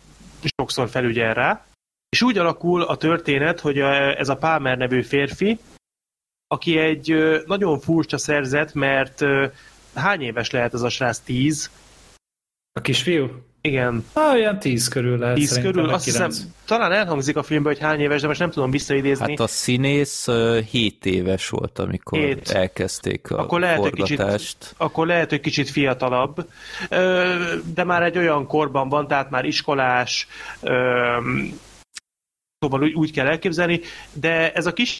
sokszor 0.58 0.90
felügyel 0.90 1.34
rá, 1.34 1.66
és 2.10 2.22
úgy 2.22 2.38
alakul 2.38 2.82
a 2.82 2.98
történet, 2.98 3.60
hogy 3.60 3.78
ez 4.18 4.30
a 4.30 4.38
Palmer 4.38 4.78
nevű 4.78 5.04
férfi, 5.04 5.60
aki 6.48 6.78
egy 6.78 7.16
nagyon 7.46 7.80
furcsa 7.80 8.18
szerzet, 8.18 8.74
mert 8.74 9.24
hány 9.94 10.22
éves 10.22 10.50
lehet 10.52 10.74
ez 10.74 10.82
a 10.82 10.90
srác? 10.90 11.20
Tíz? 11.20 11.72
A 12.72 12.82
kisfiú? 12.82 13.47
Igen, 13.68 14.06
Ah, 14.14 14.34
olyan 14.34 14.60
tíz 14.60 14.88
körül 14.88 15.18
lehet 15.18 15.36
tíz 15.36 15.60
körül. 15.62 15.90
Azt 15.90 16.06
hiszem, 16.06 16.30
talán 16.66 16.92
elhangzik 16.92 17.36
a 17.36 17.44
filmben, 17.44 17.74
hogy 17.74 17.82
hány 17.82 18.00
éves, 18.00 18.22
de 18.22 18.28
most 18.28 18.40
nem 18.40 18.52
tudom 18.52 18.72
visszaidézni. 18.72 19.30
Hát 19.30 19.40
a 19.40 19.48
színész 19.48 20.28
7 20.72 21.06
éves 21.06 21.50
volt, 21.50 21.80
amikor 21.80 22.20
Hét. 22.20 22.50
elkezdték 22.50 23.32
a 23.32 23.40
Akkor 23.40 23.60
lehet, 23.60 23.80
hogy 23.80 23.92
kicsit- 23.94 24.18
forgatást. 24.18 24.74
akkor 24.78 25.08
lehet, 25.08 25.30
hogy 25.30 25.40
kicsit 25.40 25.70
fiatalabb, 25.70 26.50
ö, 26.90 27.34
de 27.74 27.84
már 27.84 28.04
egy 28.04 28.18
olyan 28.18 28.48
korban 28.48 28.90
van, 28.90 29.08
tehát 29.08 29.30
már 29.30 29.46
iskolás, 29.46 30.28
ö, 30.62 31.18
szóval 32.60 32.82
úgy, 32.84 32.94
úgy 32.94 33.12
kell 33.12 33.28
elképzelni, 33.28 33.80
de 34.14 34.52
ez 34.54 34.66
a 34.66 34.74
kis 34.74 34.98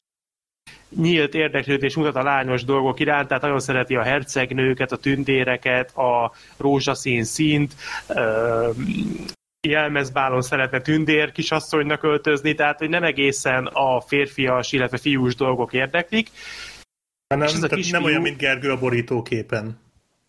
nyílt 0.96 1.34
érdeklődés 1.34 1.96
mutat 1.96 2.16
a 2.16 2.24
lányos 2.24 2.64
dolgok 2.64 3.00
iránt, 3.00 3.28
tehát 3.28 3.44
nagyon 3.44 3.60
szereti 3.60 3.96
a 3.96 4.04
hercegnőket, 4.04 4.92
a 4.92 4.98
tündéreket, 4.98 5.98
a 5.98 6.32
rózsaszín 6.58 7.24
színt, 7.24 7.76
jelmezbálon 9.68 10.42
szeretne 10.42 10.82
tündér 10.82 11.32
kisasszonynak 11.32 12.04
öltözni, 12.04 12.56
tehát 12.56 12.78
hogy 12.80 12.90
nem 12.90 13.04
egészen 13.04 13.66
a 13.66 14.02
férfias, 14.02 14.72
illetve 14.72 14.98
fiús 14.98 15.36
dolgok 15.36 15.74
érdeklik, 15.74 16.30
Nem, 17.28 17.42
És 17.42 17.54
ez 17.54 17.64
a 17.64 17.68
kisfiú- 17.68 17.92
nem 17.92 18.04
olyan, 18.04 18.22
mint 18.22 18.38
Gergő 18.38 18.72
a 18.72 18.80
borítóképen. 18.80 19.80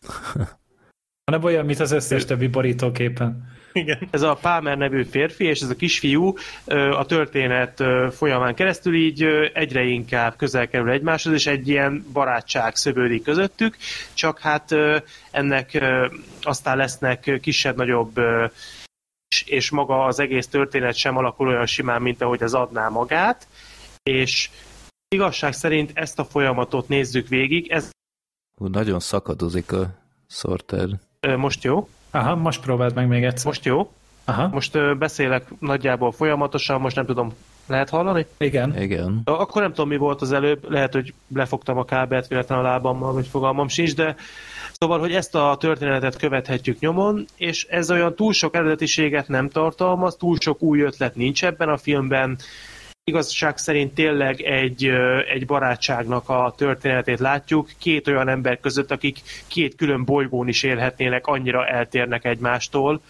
Hanem 1.25 1.45
olyan, 1.45 1.65
mint 1.65 1.81
az 1.81 1.93
összes 1.93 2.25
többi 2.25 2.47
borítóképen. 2.47 3.58
Igen. 3.73 3.99
ez 4.11 4.23
a 4.23 4.39
Palmer 4.41 4.77
nevű 4.79 5.05
férfi, 5.05 5.45
és 5.45 5.61
ez 5.61 5.71
a 5.71 5.75
kisfiú 5.77 6.35
a 6.93 7.07
történet 7.07 7.83
folyamán 8.11 8.55
keresztül 8.55 8.95
így 8.95 9.25
egyre 9.55 9.83
inkább 9.85 10.37
közel 10.37 10.69
kerül 10.69 10.91
egymáshoz, 10.91 11.33
és 11.33 11.47
egy 11.47 11.69
ilyen 11.69 12.05
barátság 12.13 12.77
szövődik 12.77 13.23
közöttük, 13.23 13.77
csak 14.15 14.39
hát 14.39 14.75
ennek 15.31 15.85
aztán 16.43 16.77
lesznek 16.77 17.39
kisebb-nagyobb 17.41 18.21
és- 19.47 19.71
maga 19.71 20.05
az 20.05 20.19
egész 20.19 20.47
történet 20.47 20.95
sem 20.95 21.17
alakul 21.17 21.49
olyan 21.49 21.67
simán, 21.67 22.03
mint 22.03 22.23
ahogy 22.23 22.43
az 22.43 22.55
adná 22.55 22.89
magát, 22.89 23.47
és 24.03 24.51
igazság 25.09 25.53
szerint 25.53 25.91
ezt 25.95 26.19
a 26.19 26.25
folyamatot 26.25 26.89
nézzük 26.89 27.29
végig, 27.29 27.71
ez 27.71 27.91
Hú, 28.61 28.67
nagyon 28.67 29.01
szakadozik 29.01 29.73
a 29.73 29.95
szorter. 30.27 30.89
most 31.37 31.65
jó? 31.65 31.89
Aha, 32.19 32.35
most 32.35 32.61
próbáld 32.61 32.95
meg 32.95 33.09
még 33.09 33.25
egyszer. 33.25 33.47
Most 33.47 33.65
jó? 33.65 33.91
Aha, 34.25 34.49
Most 34.49 34.75
ö, 34.75 34.95
beszélek 34.95 35.45
nagyjából 35.59 36.13
folyamatosan, 36.13 36.81
most 36.81 36.97
nem 36.97 37.07
tudom, 37.07 37.33
lehet 37.67 37.91
hallani? 37.91 38.27
igen. 38.39 38.81
Igen. 38.81 39.21
Akkor 39.25 39.63
nem 39.63 39.71
tudom, 39.73 39.89
mi 39.89 39.97
volt 39.97 40.21
az 40.21 40.33
előbb, 40.33 40.71
lehet, 40.71 40.93
hogy 40.93 41.15
lefogtam 41.35 41.79
a 41.79 41.85
kábelt 41.85 42.27
véletlenül 42.27 42.65
a 42.65 42.69
lábammal, 42.69 43.13
vagy 43.13 43.27
fogalmam 43.27 43.69
sincs, 43.69 43.95
de 43.95 44.17
szóval, 44.79 44.99
hogy 44.99 45.13
ezt 45.13 45.35
a 45.35 45.57
történetet 45.61 46.17
követhetjük 46.17 46.79
nyomon, 46.79 47.25
és 47.37 47.65
ez 47.65 47.91
olyan 47.91 48.15
túl 48.15 48.33
sok 48.33 48.55
eredetiséget 48.55 49.29
nem 49.29 49.49
tartalmaz, 49.49 50.17
túl 50.17 50.37
sok 50.41 50.63
új 50.63 50.81
ötlet 50.81 51.15
nincs 51.15 51.45
ebben 51.45 51.69
a 51.69 51.77
filmben, 51.77 52.39
igazság 53.09 53.59
szerint 53.59 53.95
tényleg 53.95 54.41
egy, 54.41 54.85
egy 55.35 55.47
barátságnak 55.47 56.29
a 56.29 56.55
történetét 56.57 57.19
látjuk, 57.19 57.71
két 57.79 58.09
olyan 58.09 58.29
ember 58.29 58.61
között, 58.61 58.91
akik 58.91 59.21
két 59.47 59.75
külön 59.75 60.05
bolygón 60.05 60.49
is 60.49 60.63
élhetnének, 60.63 61.27
annyira 61.27 61.67
eltérnek 61.67 62.25
egymástól, 62.25 63.01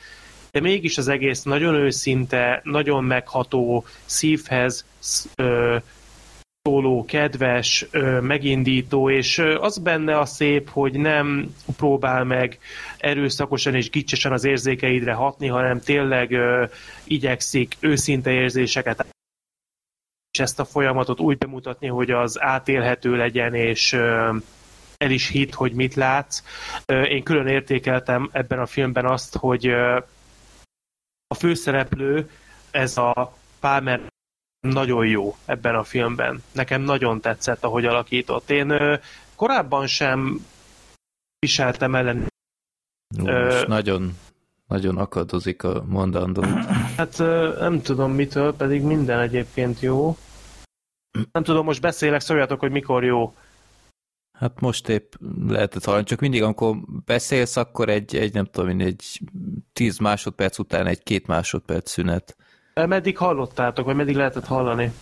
de 0.51 0.61
mégis 0.61 0.99
az 0.99 1.09
egész 1.09 1.43
nagyon 1.43 1.75
őszinte, 1.75 2.61
nagyon 2.65 3.05
megható, 3.05 3.85
szívhez 4.05 4.85
sz- 4.99 5.29
ö, 5.37 5.77
szóló, 6.63 7.05
kedves, 7.05 7.87
ö, 7.91 8.21
megindító, 8.21 9.11
és 9.11 9.39
az 9.39 9.79
benne 9.79 10.19
a 10.19 10.25
szép, 10.25 10.69
hogy 10.71 10.93
nem 10.93 11.55
próbál 11.77 12.25
meg 12.25 12.59
erőszakosan 12.99 13.75
és 13.75 13.91
gicsesen 13.91 14.33
az 14.33 14.45
érzékeidre 14.45 15.13
hatni, 15.13 15.47
hanem 15.47 15.81
tényleg 15.81 16.33
ö, 16.33 16.65
igyekszik 17.05 17.77
őszinte 17.81 18.31
érzéseket 18.31 19.07
és 20.31 20.39
ezt 20.39 20.61
a 20.61 20.65
folyamatot 20.65 21.21
úgy 21.21 21.39
bemutatni, 21.39 21.87
hogy 21.87 22.11
az 22.11 22.41
átélhető 22.41 23.17
legyen, 23.17 23.55
és 23.55 23.93
el 24.97 25.11
is 25.11 25.29
hit, 25.29 25.55
hogy 25.55 25.73
mit 25.73 25.95
látsz. 25.95 26.43
Én 26.87 27.23
külön 27.23 27.47
értékeltem 27.47 28.29
ebben 28.33 28.59
a 28.59 28.67
filmben 28.67 29.07
azt, 29.07 29.37
hogy 29.37 29.67
a 31.27 31.35
főszereplő, 31.35 32.31
ez 32.71 32.97
a 32.97 33.35
Palmer 33.61 34.01
nagyon 34.61 35.07
jó 35.07 35.37
ebben 35.45 35.75
a 35.75 35.85
filmben. 35.85 36.43
Nekem 36.53 36.83
nagyon 36.83 37.21
tetszett, 37.21 37.65
ahogy 37.65 37.85
alakított. 37.85 38.51
Én 38.51 39.01
korábban 39.37 39.87
sem 39.87 40.47
viseltem 41.39 41.95
ellen. 41.95 42.27
Jó, 43.17 43.27
Ö- 43.27 43.67
nagyon, 43.67 44.19
nagyon 44.69 44.97
akadozik 44.97 45.63
a 45.63 45.85
mondandó. 45.89 46.43
Hát 46.97 47.19
nem 47.59 47.81
tudom 47.83 48.13
mitől, 48.13 48.55
pedig 48.55 48.83
minden 48.83 49.21
egyébként 49.21 49.81
jó. 49.81 50.17
Nem 51.33 51.43
tudom, 51.43 51.65
most 51.65 51.81
beszélek, 51.81 52.21
szóljatok, 52.21 52.61
hogy 52.61 52.71
mikor 52.71 53.05
jó. 53.05 53.35
Hát 54.39 54.61
most 54.61 54.89
épp 54.89 55.13
lehetett 55.49 55.85
hallani, 55.85 56.05
csak 56.05 56.21
mindig, 56.21 56.43
amikor 56.43 56.77
beszélsz, 57.05 57.57
akkor 57.57 57.89
egy, 57.89 58.17
egy 58.17 58.35
nem 58.35 58.45
tudom 58.45 58.69
én, 58.69 58.81
egy 58.81 59.21
10 59.73 59.99
másodperc 59.99 60.59
után 60.59 60.87
egy 60.87 61.03
két 61.03 61.27
másodperc 61.27 61.91
szünet. 61.91 62.37
Meddig 62.87 63.17
hallottátok, 63.17 63.85
vagy 63.85 63.97
meddig 63.97 64.17
lehetett 64.17 64.47
hallani? 64.47 64.93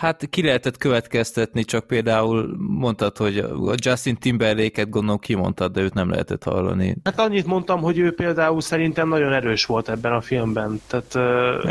Hát 0.00 0.26
ki 0.30 0.42
lehetett 0.42 0.76
következtetni, 0.76 1.64
csak 1.64 1.86
például 1.86 2.56
mondtad, 2.58 3.16
hogy 3.16 3.38
a 3.38 3.74
Justin 3.76 4.16
Timberlake-et 4.16 4.88
gondolom 4.90 5.18
kimondtad, 5.18 5.72
de 5.72 5.80
őt 5.80 5.94
nem 5.94 6.10
lehetett 6.10 6.42
hallani. 6.44 6.96
Hát 7.04 7.18
annyit 7.20 7.46
mondtam, 7.46 7.80
hogy 7.80 7.98
ő 7.98 8.14
például 8.14 8.60
szerintem 8.60 9.08
nagyon 9.08 9.32
erős 9.32 9.64
volt 9.66 9.88
ebben 9.88 10.12
a 10.12 10.20
filmben. 10.20 10.80
Tehát 10.86 11.14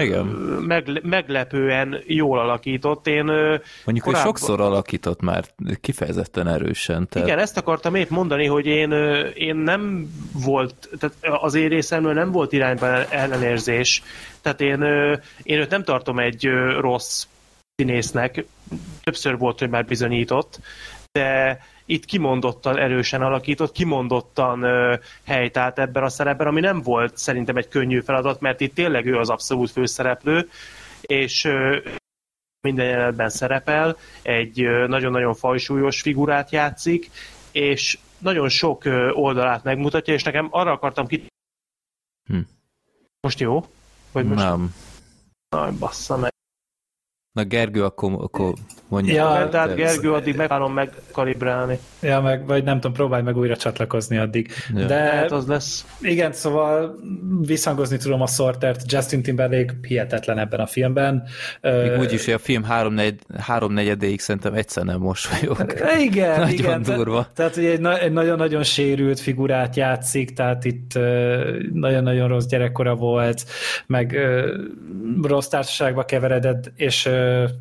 Igen. 0.04 0.26
Megle- 0.68 1.04
meglepően 1.04 1.98
jól 2.06 2.40
alakított. 2.40 3.08
Én 3.08 3.24
Mondjuk 3.26 3.62
ő 3.86 4.00
korábban- 4.00 4.22
sokszor 4.38 4.62
alakított 4.62 5.22
már 5.22 5.44
kifejezetten 5.82 6.48
erősen. 6.48 7.08
Tehát... 7.08 7.28
Igen, 7.28 7.40
ezt 7.40 7.58
akartam 7.58 7.96
épp 7.96 8.10
mondani, 8.10 8.46
hogy 8.46 8.66
én, 8.66 8.92
én 9.36 9.56
nem 9.56 10.08
volt, 10.34 10.90
tehát 11.00 11.42
az 11.44 11.54
én 11.56 11.70
részemről 11.70 12.14
nem 12.14 12.32
volt 12.32 12.52
irányban 12.54 13.04
ellenérzés. 13.10 14.04
Tehát 14.42 14.62
én, 14.62 14.82
én 15.44 15.60
őt 15.60 15.70
nem 15.70 15.84
tartom 15.84 16.20
egy 16.20 16.46
rossz 16.80 17.28
színésznek. 17.76 18.46
Többször 19.04 19.38
volt, 19.38 19.60
hogy 19.60 19.70
már 19.70 19.86
bizonyított, 19.86 20.60
de 21.12 21.60
itt 21.86 22.06
kimondottan 22.06 22.78
erősen 22.78 23.22
alakított, 23.22 23.72
kimondottan 23.72 24.64
ö, 24.64 24.96
helytált 25.26 25.80
ebben 25.80 26.04
a 26.04 26.10
szerepben, 26.10 26.48
ami 26.48 26.60
nem 26.60 26.82
volt 26.82 27.18
szerintem 27.18 27.58
egy 27.58 27.68
könnyű 27.68 28.00
feladat, 28.00 28.40
mert 28.40 28.62
itt 28.62 28.76
tényleg 28.76 29.06
ő 29.06 29.18
az 29.18 29.30
abszolút 29.30 29.72
főszereplő, 29.72 30.50
és 31.02 31.46
ö, 31.46 31.78
minden 32.62 32.86
jelenetben 32.86 33.30
szerepel, 33.30 33.98
egy 34.22 34.62
ö, 34.62 34.88
nagyon-nagyon 34.88 35.34
fajsúlyos 35.34 36.02
figurát 36.02 36.52
játszik, 36.52 37.10
és 37.52 37.98
nagyon 38.18 38.50
sok 38.50 38.86
ö, 38.86 39.10
oldalát 39.10 39.64
megmutatja, 39.64 40.14
és 40.14 40.24
nekem 40.24 40.48
arra 40.52 40.72
akartam 40.72 41.08
ki... 41.08 41.26
Hm. 42.30 42.40
Most 43.20 43.40
jó? 43.40 43.66
Vagy 44.12 44.26
most... 44.26 44.44
Nem. 44.44 44.74
Aj, 45.50 45.72
bassza 45.72 46.18
meg. 46.18 46.32
Na 47.34 47.44
Gergő, 47.44 47.84
akkor, 47.84 48.12
akkor 48.18 48.54
mondja. 48.88 49.14
Ja, 49.14 49.50
tehát 49.50 49.68
te- 49.68 49.74
Gergő 49.74 50.12
addig 50.14 50.36
megpróbálom 50.36 50.74
megkalibrálni. 50.74 51.80
Ja, 52.02 52.22
meg, 52.22 52.46
vagy 52.46 52.64
nem 52.64 52.76
tudom, 52.76 52.94
próbálj 52.94 53.22
meg 53.24 53.38
újra 53.38 53.56
csatlakozni 53.56 54.18
addig. 54.18 54.52
Ja. 54.76 54.86
De 54.86 54.96
Hát 54.96 55.32
az 55.32 55.48
lesz. 55.48 55.86
igen, 56.02 56.32
szóval 56.34 56.96
visszhangozni 57.42 57.98
tudom 57.98 58.22
a 58.22 58.28
Sortert, 58.28 58.92
Justin 58.92 59.22
Timberlake 59.22 59.74
hihetetlen 59.88 60.40
ebben 60.40 60.60
a 60.60 60.66
filmben. 60.66 61.24
Még 61.62 61.72
Ö, 61.72 62.00
úgyis, 62.00 62.26
hogy 62.26 62.34
a 62.34 62.38
film 62.38 62.64
háromnegyed, 62.64 63.20
háromnegyedéig 63.40 64.20
szerintem 64.20 64.54
egyszer 64.54 64.84
nem 64.84 65.00
mosolyog. 65.00 65.74
Igen, 66.00 66.40
Nagyon 66.40 66.54
igen. 66.54 66.84
te- 66.84 66.96
durva. 66.96 67.28
Tehát 67.34 67.58
ugye 67.58 67.72
egy, 67.72 67.86
egy 67.86 68.12
nagyon-nagyon 68.12 68.64
sérült 68.64 69.20
figurát 69.20 69.76
játszik, 69.76 70.34
tehát 70.34 70.66
itt 70.66 70.94
nagyon-nagyon 71.74 72.28
rossz 72.28 72.46
gyerekkora 72.46 72.96
volt, 72.96 73.44
meg 73.88 74.14
ö, 74.14 74.56
rossz 75.24 75.48
társaságba 75.48 76.04
keveredett, 76.04 76.72
és 76.76 77.10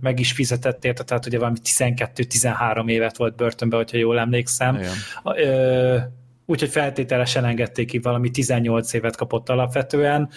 meg 0.01 0.19
is 0.19 0.33
fizetett 0.33 0.85
érte, 0.85 1.03
tehát 1.03 1.27
ugye 1.27 1.39
valami 1.39 1.59
12-13 1.65 2.91
évet 2.91 3.17
volt 3.17 3.37
börtönbe, 3.37 3.77
hogyha 3.77 3.97
jól 3.97 4.19
emlékszem. 4.19 4.75
Igen. 4.75 6.19
Úgyhogy 6.47 6.71
feltételesen 6.71 7.45
engedték 7.45 7.89
ki, 7.89 7.99
valami 7.99 8.31
18 8.31 8.93
évet 8.93 9.17
kapott 9.17 9.49
alapvetően, 9.49 10.31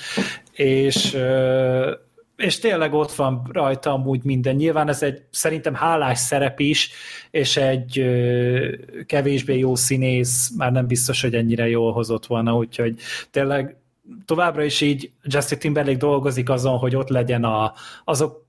és 0.52 1.18
és 2.36 2.60
tényleg 2.60 2.94
ott 2.94 3.12
van 3.12 3.50
rajta 3.52 3.94
amúgy 3.94 4.24
minden. 4.24 4.56
Nyilván 4.56 4.90
ez 4.90 5.04
egy 5.04 5.22
szerintem 5.30 5.74
hálás 5.74 6.20
szerep 6.20 6.60
is, 6.60 6.92
és 7.32 7.58
egy 7.58 8.00
ö, 8.00 8.76
kevésbé 9.06 9.58
jó 9.58 9.76
színész 9.76 10.52
már 10.58 10.72
nem 10.72 10.88
biztos, 10.88 11.22
hogy 11.22 11.34
ennyire 11.34 11.70
jól 11.70 11.94
hozott 11.94 12.26
volna, 12.26 12.56
úgyhogy 12.56 12.96
tényleg 13.32 13.76
továbbra 14.26 14.64
is 14.64 14.82
így 14.82 15.12
Justin 15.24 15.60
Timberlake 15.60 15.98
dolgozik 15.98 16.50
azon, 16.50 16.78
hogy 16.78 16.96
ott 16.96 17.10
legyen 17.10 17.44
a, 17.44 17.74
azok 18.04 18.43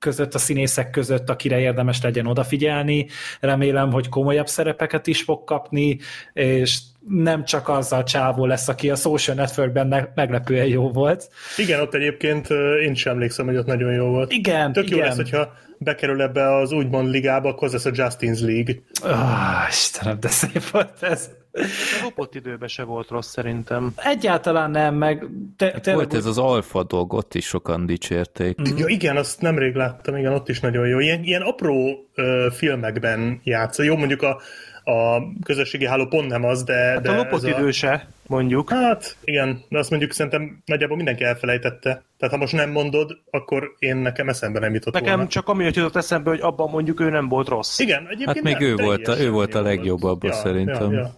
között, 0.00 0.34
a 0.34 0.38
színészek 0.38 0.90
között, 0.90 1.30
akire 1.30 1.58
érdemes 1.60 2.02
legyen 2.02 2.26
odafigyelni. 2.26 3.06
Remélem, 3.40 3.92
hogy 3.92 4.08
komolyabb 4.08 4.46
szerepeket 4.46 5.06
is 5.06 5.22
fog 5.22 5.44
kapni, 5.44 5.98
és 6.32 6.78
nem 7.08 7.44
csak 7.44 7.68
az 7.68 7.92
a 7.92 8.02
csávó 8.02 8.46
lesz, 8.46 8.68
aki 8.68 8.90
a 8.90 8.94
Social 8.94 9.36
Networkben 9.36 9.86
me- 9.86 10.10
meglepően 10.14 10.66
jó 10.66 10.90
volt. 10.90 11.28
Igen, 11.56 11.80
ott 11.80 11.94
egyébként 11.94 12.48
én 12.84 12.94
sem 12.94 13.12
emlékszem, 13.12 13.46
hogy 13.46 13.56
ott 13.56 13.66
nagyon 13.66 13.92
jó 13.92 14.06
volt. 14.06 14.32
Igen, 14.32 14.72
Tök 14.72 14.88
jó 14.90 14.96
igen. 14.96 15.08
lesz, 15.08 15.16
hogyha 15.16 15.52
bekerül 15.78 16.22
ebbe 16.22 16.56
az 16.56 16.72
úgymond 16.72 17.10
ligába, 17.10 17.48
akkor 17.48 17.70
lesz 17.70 17.84
a 17.84 17.90
Justin's 17.90 18.40
League. 18.40 18.74
Ah, 19.02 19.68
Istenem, 19.68 20.20
de 20.20 20.28
szép 20.28 20.64
volt 20.70 21.02
ez. 21.02 21.30
A 21.52 22.00
lopott 22.02 22.34
időben 22.34 22.68
se 22.68 22.82
volt 22.82 23.08
rossz 23.08 23.28
szerintem. 23.30 23.92
Egyáltalán 23.96 24.70
nem, 24.70 24.94
meg 24.94 25.26
te, 25.56 25.70
tényleg 25.70 25.94
Volt 25.94 26.14
ez 26.14 26.26
az 26.26 26.38
alfa 26.38 26.82
dolg, 26.82 27.12
ott 27.12 27.34
is 27.34 27.46
sokan 27.46 27.86
dicsérték. 27.86 28.60
Mm. 28.60 28.76
Ja, 28.76 28.86
igen, 28.86 29.16
azt 29.16 29.40
nemrég 29.40 29.74
láttam, 29.74 30.16
igen, 30.16 30.32
ott 30.32 30.48
is 30.48 30.60
nagyon 30.60 30.86
jó. 30.88 30.98
Ilyen, 30.98 31.22
ilyen 31.24 31.42
apró 31.42 32.06
ö, 32.14 32.46
filmekben 32.52 33.40
játsza. 33.44 33.82
Jó, 33.82 33.96
mondjuk 33.96 34.22
a, 34.22 34.40
a 34.84 35.22
közösségi 35.44 35.86
háló 35.86 36.06
pont 36.06 36.28
nem 36.28 36.44
az, 36.44 36.62
de... 36.62 36.74
Hát 36.74 37.00
de 37.00 37.10
a 37.10 37.16
lopott 37.16 37.44
ez 37.44 37.58
idő 37.58 37.70
se, 37.70 38.08
mondjuk. 38.26 38.70
Hát, 38.70 39.16
igen, 39.24 39.62
de 39.68 39.78
azt 39.78 39.90
mondjuk 39.90 40.12
szerintem 40.12 40.62
nagyjából 40.64 40.96
mindenki 40.96 41.24
elfelejtette. 41.24 42.02
Tehát 42.18 42.34
ha 42.34 42.40
most 42.40 42.52
nem 42.52 42.70
mondod, 42.70 43.18
akkor 43.30 43.74
én 43.78 43.96
nekem 43.96 44.28
eszembe 44.28 44.58
nem 44.58 44.74
jutott 44.74 44.94
Nekem 44.94 45.14
volna. 45.14 45.28
csak 45.28 45.48
ami 45.48 45.64
jutott 45.64 45.96
eszembe, 45.96 46.30
hogy 46.30 46.40
abban 46.40 46.70
mondjuk 46.70 47.00
ő 47.00 47.10
nem 47.10 47.28
volt 47.28 47.48
rossz. 47.48 47.78
Igen, 47.78 48.02
egyébként 48.08 48.26
Hát 48.26 48.42
még 48.42 48.52
nem, 48.52 48.62
ő 48.62 48.74
volt 48.74 49.08
a- 49.08 49.20
ő 49.20 49.30
volt 49.30 49.54
a 49.54 49.62
legjobb 49.62 50.02
abban 50.02 50.32
szerintem. 50.32 51.08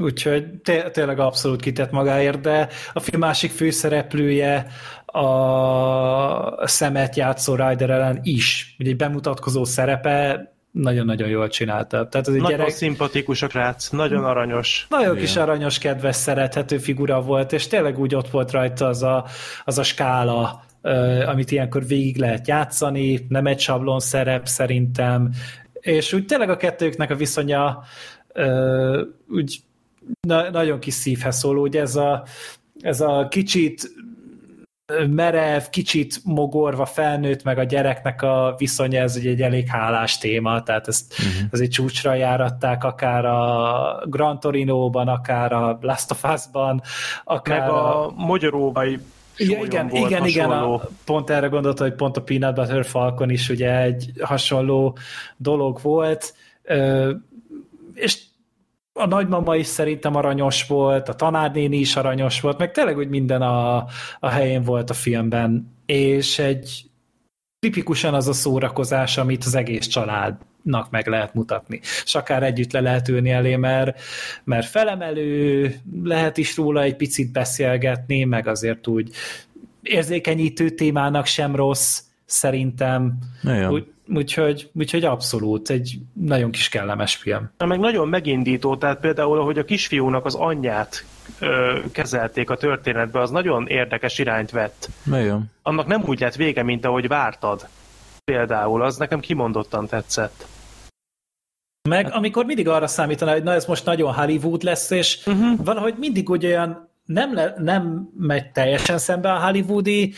Úgyhogy 0.00 0.46
té- 0.48 0.90
tényleg 0.92 1.18
abszolút 1.18 1.60
kitett 1.60 1.90
magáért, 1.90 2.40
de 2.40 2.68
a 2.92 3.00
film 3.00 3.20
másik 3.20 3.50
főszereplője 3.50 4.66
a 5.06 6.66
szemet 6.66 7.16
játszó 7.16 7.54
Ryder 7.54 7.90
ellen 7.90 8.20
is, 8.22 8.74
ugye 8.78 8.90
egy 8.90 8.96
bemutatkozó 8.96 9.64
szerepe 9.64 10.52
nagyon-nagyon 10.70 11.28
jól 11.28 11.48
csinálta. 11.48 12.08
Tehát 12.08 12.26
az 12.26 12.34
egy 12.34 12.40
Nagyon 12.40 12.58
gyerek, 12.58 12.72
szimpatikus 12.72 13.42
a 13.42 13.46
krác, 13.46 13.88
nagyon 13.88 14.24
aranyos. 14.24 14.86
nagyon 14.90 15.16
kis 15.16 15.36
aranyos, 15.36 15.78
kedves, 15.78 16.16
szerethető 16.16 16.78
figura 16.78 17.20
volt, 17.20 17.52
és 17.52 17.66
tényleg 17.66 17.98
úgy 17.98 18.14
ott 18.14 18.30
volt 18.30 18.50
rajta 18.50 18.86
az 18.86 19.02
a, 19.02 19.24
az 19.64 19.78
a 19.78 19.82
skála, 19.82 20.64
amit 21.26 21.50
ilyenkor 21.50 21.86
végig 21.86 22.16
lehet 22.16 22.48
játszani, 22.48 23.26
nem 23.28 23.46
egy 23.46 23.60
sablon 23.60 24.00
szerep 24.00 24.46
szerintem, 24.46 25.30
és 25.72 26.12
úgy 26.12 26.24
tényleg 26.24 26.50
a 26.50 26.56
kettőknek 26.56 27.10
a 27.10 27.14
viszonya 27.14 27.82
úgy 29.28 29.58
na, 30.20 30.50
nagyon 30.50 30.78
kis 30.78 30.94
szívhez 30.94 31.38
szóló, 31.38 31.62
ugye 31.62 31.80
ez 31.80 31.96
a, 31.96 32.24
ez 32.80 33.00
a 33.00 33.26
kicsit 33.30 33.92
merev, 35.10 35.62
kicsit 35.70 36.20
mogorva 36.24 36.86
felnőtt, 36.86 37.42
meg 37.42 37.58
a 37.58 37.64
gyereknek 37.64 38.22
a 38.22 38.54
viszonya, 38.58 39.00
ez 39.00 39.16
ugye 39.16 39.30
egy 39.30 39.42
elég 39.42 39.66
hálás 39.66 40.18
téma, 40.18 40.62
tehát 40.62 40.88
ezt 40.88 41.14
uh-huh. 41.18 41.48
azért 41.50 41.70
csúcsra 41.70 42.14
járatták, 42.14 42.84
akár 42.84 43.24
a 43.24 44.02
Gran 44.06 44.40
Torino-ban, 44.40 45.08
akár 45.08 45.52
a 45.52 45.78
Last 45.80 46.10
of 46.10 46.24
Us-ban, 46.24 46.82
akár 47.24 47.60
Meg 47.60 47.68
a 47.68 48.12
magyaróbai 48.16 48.98
Ja, 49.40 49.64
igen, 49.64 49.88
volt 49.88 50.06
igen, 50.06 50.26
igen, 50.26 50.50
a, 50.50 50.80
pont 51.04 51.30
erre 51.30 51.46
gondoltam, 51.46 51.86
hogy 51.86 51.96
pont 51.96 52.16
a 52.16 52.22
Peanut 52.22 52.54
Butter 52.54 52.84
Falcon 52.84 53.30
is 53.30 53.48
ugye 53.48 53.80
egy 53.80 54.12
hasonló 54.20 54.98
dolog 55.36 55.78
volt, 55.82 56.34
Ö, 56.62 57.12
és 57.94 58.22
a 58.98 59.06
nagymama 59.06 59.56
is 59.56 59.66
szerintem 59.66 60.14
aranyos 60.14 60.66
volt, 60.66 61.08
a 61.08 61.14
tanárnéni 61.14 61.76
is 61.76 61.96
aranyos 61.96 62.40
volt, 62.40 62.58
meg 62.58 62.70
tényleg 62.70 62.96
úgy 62.96 63.08
minden 63.08 63.42
a, 63.42 63.76
a 64.20 64.28
helyén 64.28 64.62
volt 64.62 64.90
a 64.90 64.94
filmben, 64.94 65.74
és 65.86 66.38
egy 66.38 66.90
tipikusan 67.58 68.14
az 68.14 68.28
a 68.28 68.32
szórakozás, 68.32 69.18
amit 69.18 69.44
az 69.44 69.54
egész 69.54 69.86
családnak 69.86 70.90
meg 70.90 71.06
lehet 71.06 71.34
mutatni. 71.34 71.80
És 72.04 72.14
akár 72.14 72.42
együtt 72.42 72.72
le 72.72 72.80
lehet 72.80 73.08
ülni 73.08 73.30
elé, 73.30 73.56
mert, 73.56 74.00
mert 74.44 74.66
felemelő, 74.66 75.74
lehet 76.02 76.36
is 76.36 76.56
róla 76.56 76.82
egy 76.82 76.96
picit 76.96 77.32
beszélgetni, 77.32 78.24
meg 78.24 78.46
azért 78.46 78.86
úgy 78.86 79.10
érzékenyítő 79.82 80.70
témának 80.70 81.26
sem 81.26 81.56
rossz, 81.56 82.02
szerintem. 82.24 83.18
Nagyon. 83.42 83.72
Úgy, 83.72 83.92
úgyhogy, 84.14 84.70
úgyhogy 84.74 85.04
abszolút, 85.04 85.70
egy 85.70 85.98
nagyon 86.12 86.50
kis 86.50 86.68
kellemes 86.68 87.16
film. 87.16 87.50
Na, 87.58 87.66
meg 87.66 87.78
nagyon 87.78 88.08
megindító, 88.08 88.76
tehát 88.76 89.00
például, 89.00 89.44
hogy 89.44 89.58
a 89.58 89.64
kisfiúnak 89.64 90.24
az 90.24 90.34
anyját 90.34 91.04
ö, 91.38 91.78
kezelték 91.92 92.50
a 92.50 92.56
történetbe, 92.56 93.20
az 93.20 93.30
nagyon 93.30 93.66
érdekes 93.66 94.18
irányt 94.18 94.50
vett. 94.50 94.88
Nagyon. 95.02 95.44
Annak 95.62 95.86
nem 95.86 96.02
úgy 96.06 96.20
lett 96.20 96.34
vége, 96.34 96.62
mint 96.62 96.84
ahogy 96.84 97.08
vártad. 97.08 97.68
Például, 98.24 98.82
az 98.82 98.96
nekem 98.96 99.20
kimondottan 99.20 99.86
tetszett. 99.86 100.46
Meg 101.88 102.12
amikor 102.12 102.44
mindig 102.44 102.68
arra 102.68 102.86
számítaná, 102.86 103.32
hogy 103.32 103.42
na 103.42 103.52
ez 103.52 103.66
most 103.66 103.84
nagyon 103.84 104.14
Hollywood 104.14 104.62
lesz, 104.62 104.90
és 104.90 105.26
uh-huh. 105.26 105.64
valahogy 105.64 105.94
mindig 105.98 106.30
úgy 106.30 106.46
olyan 106.46 106.88
nem, 107.04 107.34
le, 107.34 107.54
nem 107.58 108.10
megy 108.18 108.50
teljesen 108.50 108.98
szembe 108.98 109.32
a 109.32 109.44
hollywoodi, 109.44 110.14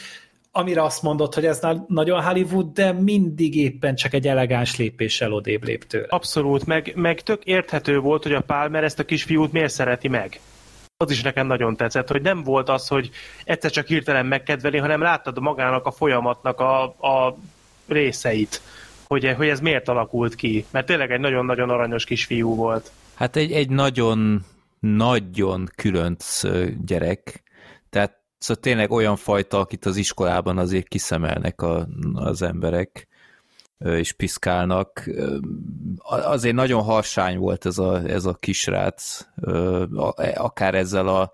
amire 0.52 0.82
azt 0.82 1.02
mondod, 1.02 1.34
hogy 1.34 1.46
ez 1.46 1.60
na- 1.60 1.84
nagyon 1.88 2.22
Hollywood, 2.22 2.72
de 2.72 2.92
mindig 2.92 3.56
éppen 3.56 3.94
csak 3.94 4.12
egy 4.12 4.26
elegáns 4.26 4.76
lépéssel 4.76 5.32
odébb 5.32 5.64
lép 5.64 5.84
tőle. 5.84 6.06
Abszolút, 6.08 6.66
meg, 6.66 6.92
meg 6.94 7.20
tök 7.20 7.44
érthető 7.44 7.98
volt, 7.98 8.22
hogy 8.22 8.32
a 8.32 8.40
Palmer 8.40 8.84
ezt 8.84 8.98
a 8.98 9.04
kisfiút 9.04 9.52
miért 9.52 9.72
szereti 9.72 10.08
meg. 10.08 10.40
Az 10.96 11.10
is 11.10 11.22
nekem 11.22 11.46
nagyon 11.46 11.76
tetszett, 11.76 12.08
hogy 12.08 12.22
nem 12.22 12.42
volt 12.42 12.68
az, 12.68 12.88
hogy 12.88 13.10
egyszer 13.44 13.70
csak 13.70 13.86
hirtelen 13.86 14.26
megkedveli, 14.26 14.78
hanem 14.78 15.00
láttad 15.00 15.40
magának 15.40 15.86
a 15.86 15.90
folyamatnak 15.90 16.60
a, 16.60 16.82
a 16.84 17.36
részeit, 17.88 18.60
hogy, 19.06 19.34
hogy 19.36 19.48
ez 19.48 19.60
miért 19.60 19.88
alakult 19.88 20.34
ki. 20.34 20.64
Mert 20.70 20.86
tényleg 20.86 21.10
egy 21.10 21.20
nagyon-nagyon 21.20 21.70
aranyos 21.70 22.04
kisfiú 22.04 22.54
volt. 22.54 22.90
Hát 23.14 23.36
egy, 23.36 23.52
egy 23.52 23.70
nagyon, 23.70 24.44
nagyon 24.80 25.68
különc 25.76 26.42
gyerek, 26.84 27.42
tehát 27.90 28.19
szóval 28.40 28.62
tényleg 28.62 28.90
olyan 28.90 29.16
fajta, 29.16 29.58
akit 29.58 29.86
az 29.86 29.96
iskolában 29.96 30.58
azért 30.58 30.88
kiszemelnek 30.88 31.62
a, 31.62 31.88
az 32.14 32.42
emberek, 32.42 33.08
és 33.78 34.12
piszkálnak. 34.12 35.10
Azért 36.04 36.54
nagyon 36.54 36.82
harsány 36.82 37.38
volt 37.38 37.66
ez 37.66 37.78
a, 37.78 38.02
ez 38.04 38.24
a 38.24 38.34
kisrác, 38.34 39.26
akár 40.34 40.74
ezzel 40.74 41.08
a 41.08 41.32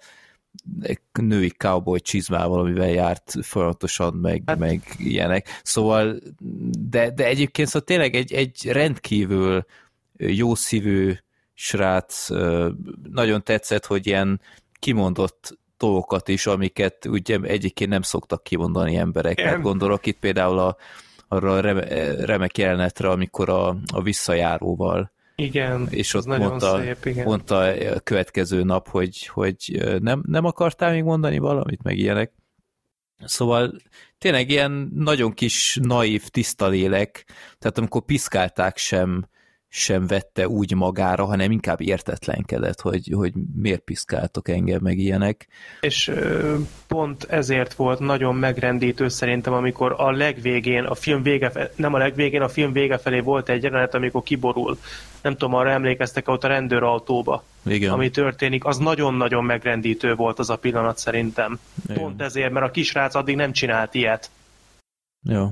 női 1.12 1.50
cowboy 1.50 2.00
csizmával, 2.00 2.60
amivel 2.60 2.90
járt 2.90 3.34
folyamatosan, 3.42 4.14
meg, 4.14 4.42
hát, 4.46 4.58
meg 4.58 4.82
ilyenek. 4.98 5.60
Szóval, 5.62 6.18
de, 6.88 7.10
de 7.10 7.26
egyébként 7.26 7.68
szóval 7.68 7.86
tényleg 7.86 8.14
egy, 8.14 8.32
egy 8.32 8.68
rendkívül 8.70 9.64
jó 10.16 10.54
szívű 10.54 11.14
srác, 11.54 12.28
nagyon 13.10 13.44
tetszett, 13.44 13.86
hogy 13.86 14.06
ilyen 14.06 14.40
kimondott 14.78 15.58
dolgokat 15.78 16.28
is, 16.28 16.46
amiket 16.46 17.04
ugye 17.04 17.38
egyébként 17.42 17.90
nem 17.90 18.02
szoktak 18.02 18.42
kimondani 18.42 18.96
emberek. 18.96 19.38
Igen. 19.38 19.50
Hát 19.50 19.62
gondolok 19.62 20.06
itt 20.06 20.18
például 20.18 20.58
a, 20.58 20.76
arra 21.28 21.52
a 21.52 21.60
reme, 21.60 22.14
remek 22.24 22.58
jelenetre, 22.58 23.10
amikor 23.10 23.48
a, 23.48 23.76
a 23.92 24.02
visszajáróval 24.02 25.12
Igen, 25.36 25.86
és 25.90 26.14
ott 26.14 26.26
nagyon 26.26 26.48
mondta, 26.48 26.78
szép, 26.78 27.04
igen. 27.04 27.24
mondta 27.24 27.58
a 27.94 28.00
következő 28.00 28.62
nap, 28.62 28.88
hogy, 28.88 29.26
hogy 29.26 29.84
nem, 30.00 30.22
nem 30.26 30.44
akartál 30.44 30.92
még 30.92 31.02
mondani 31.02 31.38
valamit, 31.38 31.82
meg 31.82 31.98
ilyenek. 31.98 32.32
Szóval 33.24 33.72
tényleg 34.18 34.50
ilyen 34.50 34.90
nagyon 34.94 35.32
kis, 35.32 35.78
naív, 35.82 36.28
tiszta 36.28 36.68
lélek, 36.68 37.24
tehát 37.58 37.78
amikor 37.78 38.04
piszkálták 38.04 38.76
sem, 38.76 39.28
sem 39.76 40.06
vette 40.06 40.48
úgy 40.48 40.74
magára, 40.74 41.24
hanem 41.24 41.50
inkább 41.50 41.80
értetlenkedett, 41.80 42.80
hogy, 42.80 43.10
hogy 43.14 43.32
miért 43.54 43.80
piszkáltok 43.80 44.48
engem, 44.48 44.78
meg 44.82 44.98
ilyenek. 44.98 45.48
És 45.80 46.12
pont 46.86 47.24
ezért 47.24 47.74
volt 47.74 47.98
nagyon 47.98 48.34
megrendítő 48.34 49.08
szerintem, 49.08 49.52
amikor 49.52 49.94
a 49.98 50.10
legvégén, 50.10 50.84
a 50.84 50.94
film 50.94 51.22
vége, 51.22 51.52
nem 51.74 51.94
a 51.94 51.98
legvégén, 51.98 52.40
a 52.40 52.48
film 52.48 52.72
vége 52.72 52.98
felé 52.98 53.20
volt 53.20 53.48
egy 53.48 53.62
jelenet, 53.62 53.94
amikor 53.94 54.22
kiborul. 54.22 54.78
Nem 55.22 55.32
tudom, 55.32 55.54
arra 55.54 55.70
emlékeztek 55.70 56.28
ott 56.28 56.44
a 56.44 56.48
rendőrautóba, 56.48 57.44
Igen. 57.64 57.92
ami 57.92 58.10
történik. 58.10 58.64
Az 58.64 58.78
nagyon-nagyon 58.78 59.44
megrendítő 59.44 60.14
volt 60.14 60.38
az 60.38 60.50
a 60.50 60.56
pillanat 60.56 60.98
szerintem. 60.98 61.58
Igen. 61.84 62.02
Pont 62.02 62.22
ezért, 62.22 62.52
mert 62.52 62.66
a 62.66 62.70
kisrác 62.70 63.14
addig 63.14 63.36
nem 63.36 63.52
csinált 63.52 63.94
ilyet. 63.94 64.30
Jó. 65.22 65.50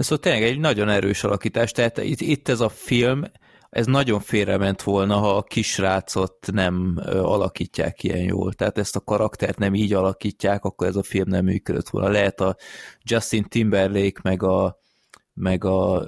Ez 0.00 0.06
szóval 0.06 0.24
tényleg 0.24 0.42
egy 0.42 0.58
nagyon 0.58 0.88
erős 0.88 1.24
alakítás, 1.24 1.72
tehát 1.72 1.98
itt, 1.98 2.20
itt 2.20 2.48
ez 2.48 2.60
a 2.60 2.68
film, 2.68 3.22
ez 3.70 3.86
nagyon 3.86 4.20
félrement 4.20 4.82
volna, 4.82 5.16
ha 5.16 5.36
a 5.36 5.42
kisrácot 5.42 6.52
nem 6.52 7.00
alakítják 7.06 8.02
ilyen 8.02 8.22
jól. 8.22 8.52
Tehát 8.52 8.78
ezt 8.78 8.96
a 8.96 9.00
karaktert 9.00 9.58
nem 9.58 9.74
így 9.74 9.92
alakítják, 9.92 10.64
akkor 10.64 10.86
ez 10.86 10.96
a 10.96 11.02
film 11.02 11.28
nem 11.28 11.44
működött 11.44 11.88
volna. 11.88 12.08
Lehet 12.08 12.40
a 12.40 12.56
Justin 13.02 13.44
Timberlake, 13.44 14.20
meg 14.22 14.42
a 14.42 14.78
meg 15.34 15.64
a 15.64 16.04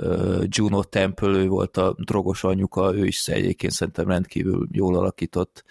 Juno 0.46 0.84
Temple, 0.84 1.28
ő 1.28 1.46
volt 1.46 1.76
a 1.76 1.94
drogos 1.98 2.44
anyuka, 2.44 2.94
ő 2.94 3.06
is 3.06 3.28
egyébként 3.28 3.72
szerintem 3.72 4.08
rendkívül 4.08 4.68
jól 4.70 4.96
alakított, 4.96 5.64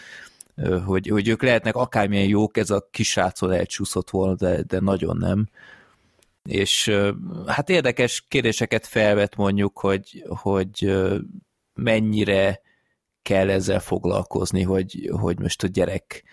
hogy, 0.86 1.08
hogy 1.08 1.28
ők 1.28 1.44
lehetnek 1.44 1.76
akármilyen 1.76 2.28
jók, 2.28 2.58
ez 2.58 2.70
a 2.70 2.88
kisrácon 2.92 3.52
elcsúszott 3.52 4.10
volna, 4.10 4.36
de, 4.36 4.62
de 4.62 4.80
nagyon 4.80 5.18
nem 5.18 5.50
és 6.44 6.92
hát 7.46 7.70
érdekes 7.70 8.26
kérdéseket 8.28 8.88
felvet 8.88 9.36
mondjuk, 9.36 9.80
hogy, 9.80 10.24
hogy 10.28 10.94
mennyire 11.74 12.62
kell 13.22 13.50
ezzel 13.50 13.80
foglalkozni, 13.80 14.64
hogy, 14.64 15.10
hogy 15.12 15.40
most 15.40 15.64
a 15.64 15.68
gyerek 15.68 16.24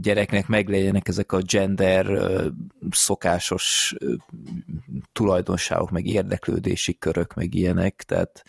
gyereknek 0.00 0.46
meglegyenek 0.46 1.08
ezek 1.08 1.32
a 1.32 1.42
gender 1.42 2.22
szokásos 2.90 3.94
tulajdonságok, 5.12 5.90
meg 5.90 6.06
érdeklődési 6.06 6.98
körök, 6.98 7.34
meg 7.34 7.54
ilyenek, 7.54 8.02
tehát 8.06 8.44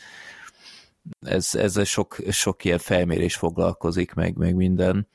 ez, 1.19 1.55
ezzel 1.55 1.83
sok, 1.83 2.17
sok 2.29 2.65
ilyen 2.65 2.77
felmérés 2.77 3.35
foglalkozik, 3.35 4.13
meg, 4.13 4.35
meg 4.35 4.55
minden. 4.55 5.07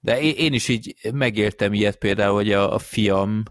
De 0.00 0.20
én, 0.20 0.52
is 0.52 0.68
így 0.68 0.96
megéltem 1.12 1.72
ilyet 1.72 1.96
például, 1.96 2.34
hogy 2.34 2.52
a, 2.52 2.74
a 2.74 2.78
fiam 2.78 3.44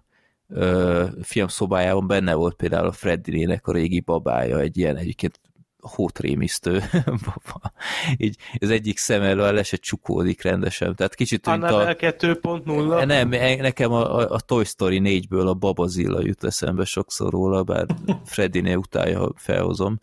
ö, 0.50 1.06
fiam 1.22 1.48
szobájában 1.48 2.08
benne 2.08 2.34
volt 2.34 2.56
például 2.56 2.88
a 2.88 2.92
Freddinének 2.92 3.68
a 3.68 3.72
régi 3.72 4.00
babája, 4.00 4.60
egy 4.60 4.78
ilyen 4.78 4.96
egyébként 4.96 5.40
hótrémisztő 5.80 6.84
baba. 7.26 7.72
Így 8.18 8.38
az 8.60 8.70
egyik 8.70 8.98
szem 8.98 9.22
elől 9.22 9.52
le 9.52 9.64
se 9.64 9.78
csukódik 9.78 10.42
rendesen. 10.42 10.96
Tehát 10.96 11.16
kicsit 11.16 11.46
mint 11.46 11.64
a... 11.64 11.68
Annabelle 11.68 11.96
2.0. 12.00 13.06
Nem, 13.06 13.30
nekem 13.62 13.92
a, 13.92 14.18
a, 14.18 14.30
a 14.30 14.40
Toy 14.40 14.64
Story 14.64 15.02
4-ből 15.04 15.48
a 15.48 15.54
Babazilla 15.54 16.22
jut 16.22 16.44
eszembe 16.44 16.86
sokszor 16.86 17.32
róla, 17.32 17.64
bár 17.64 17.86
Freddynél 18.26 18.78
utálja, 18.78 19.20
ha 19.20 19.32
felhozom. 19.36 20.00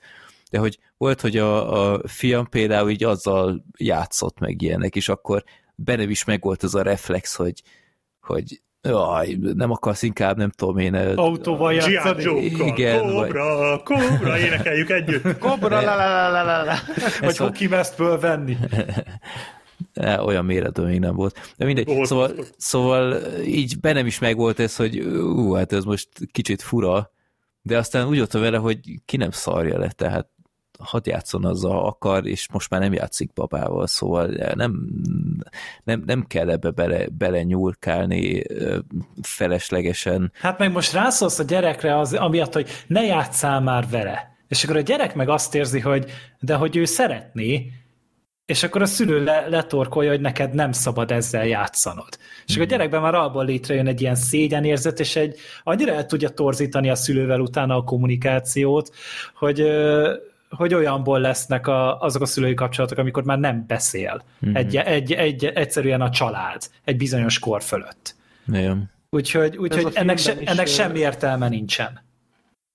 De 0.51 0.59
hogy 0.59 0.78
volt, 0.97 1.20
hogy 1.20 1.36
a, 1.36 1.92
a 1.92 2.01
fiam 2.09 2.49
például 2.49 2.90
így 2.90 3.05
azzal 3.05 3.64
játszott 3.78 4.38
meg 4.38 4.62
ilyenek, 4.62 4.97
és 4.97 5.09
akkor 5.09 5.44
bennem 5.74 6.11
is 6.11 6.24
megvolt 6.24 6.62
az 6.62 6.74
a 6.74 6.82
reflex, 6.82 7.34
hogy, 7.34 7.62
hogy 8.20 8.61
jaj, 8.87 9.39
nem 9.55 9.70
akarsz 9.70 10.03
inkább, 10.03 10.37
nem 10.37 10.51
tudom 10.51 10.78
én... 10.78 10.95
Autóval 10.95 11.74
G.I. 11.74 11.93
játszani. 11.93 12.22
Joe-kkal, 12.22 12.66
Igen, 12.66 13.01
Cobra, 13.01 13.82
Cobra, 13.82 14.39
énekeljük 14.39 14.91
együtt. 14.91 15.39
Kobra, 15.39 15.80
la, 15.80 15.97
la, 15.97 16.30
la, 16.30 16.43
la, 16.43 16.64
la. 16.64 16.74
Vagy 17.20 17.37
hockey 17.37 17.66
mesztből 17.66 18.18
venni. 18.18 18.57
Olyan 20.24 20.45
méretben 20.45 20.87
még 20.87 21.01
nem 21.01 21.14
volt. 21.14 21.55
De 21.57 21.64
mindegy. 21.64 21.87
Volt, 21.87 22.09
szóval, 22.09 22.32
volt. 22.34 22.55
szóval 22.57 23.16
így 23.45 23.80
bennem 23.80 24.07
is 24.07 24.18
megvolt 24.18 24.61
ez, 24.61 24.76
hogy 24.76 24.99
ú, 25.01 25.53
hát 25.53 25.72
ez 25.72 25.84
most 25.84 26.09
kicsit 26.32 26.62
fura, 26.62 27.11
de 27.62 27.78
aztán 27.78 28.07
úgy 28.07 28.16
voltam 28.16 28.41
vele, 28.41 28.57
hogy 28.57 28.78
ki 29.05 29.16
nem 29.16 29.30
szarja 29.30 29.78
le, 29.78 29.91
tehát 29.91 30.28
hadd 30.79 31.09
játszon 31.09 31.45
azzal, 31.45 31.87
akar, 31.87 32.27
és 32.27 32.49
most 32.53 32.70
már 32.70 32.81
nem 32.81 32.93
játszik 32.93 33.33
babával, 33.33 33.87
szóval 33.87 34.27
nem, 34.55 34.89
nem, 35.85 36.03
nem 36.07 36.24
kell 36.27 36.51
ebbe 36.51 36.70
bele, 36.70 37.07
bele 37.18 37.43
nyúlkálni 37.43 38.43
feleslegesen. 39.22 40.33
Hát 40.41 40.59
meg 40.59 40.72
most 40.72 40.93
rászólsz 40.93 41.39
a 41.39 41.45
gyerekre 41.45 41.99
az, 41.99 42.12
amiatt, 42.12 42.53
hogy 42.53 42.68
ne 42.87 43.05
játszál 43.05 43.61
már 43.61 43.89
vele. 43.91 44.35
És 44.49 44.64
akkor 44.64 44.77
a 44.77 44.81
gyerek 44.81 45.14
meg 45.14 45.29
azt 45.29 45.55
érzi, 45.55 45.81
hogy 45.81 46.11
de 46.39 46.55
hogy 46.55 46.77
ő 46.77 46.85
szeretné, 46.85 47.70
és 48.47 48.62
akkor 48.62 48.83
a 48.83 48.87
szülő 48.87 49.24
le, 49.24 49.47
letorkolja, 49.49 50.11
hogy 50.11 50.20
neked 50.20 50.55
nem 50.55 50.72
szabad 50.72 51.11
ezzel 51.11 51.47
játszanod. 51.47 52.18
És 52.47 52.55
akkor 52.55 52.66
a 52.66 52.70
gyerekben 52.70 53.01
már 53.01 53.14
abból 53.14 53.45
létrejön 53.45 53.87
egy 53.87 54.01
ilyen 54.01 54.14
szégyenérzet, 54.14 55.01
és 55.01 55.16
egy 55.16 55.39
annyira 55.62 55.93
el 55.93 56.07
tudja 56.07 56.29
torzítani 56.29 56.91
a 56.91 56.95
szülővel 56.95 57.41
utána 57.41 57.77
a 57.77 57.83
kommunikációt, 57.83 58.95
hogy, 59.35 59.61
hogy 60.57 60.75
olyanból 60.75 61.21
lesznek 61.21 61.67
a, 61.67 62.01
azok 62.01 62.23
a 62.23 62.27
szülői 62.27 62.55
kapcsolatok, 62.55 62.99
amikor 62.99 63.25
már 63.25 63.39
nem 63.39 63.65
beszél. 63.67 64.23
Mm-hmm. 64.47 64.57
Egy, 64.57 64.77
egy, 64.77 65.13
egy, 65.13 65.45
egyszerűen 65.45 66.01
a 66.01 66.11
család, 66.11 66.63
egy 66.85 66.97
bizonyos 66.97 67.39
kor 67.39 67.63
fölött. 67.63 68.15
Igen. 68.49 68.91
Úgyhogy, 69.11 69.57
úgyhogy 69.57 69.93
ennek, 69.95 70.19
se, 70.19 70.37
ennek 70.45 70.67
semmi 70.67 70.99
értelme 70.99 71.49
nincsen. 71.49 72.05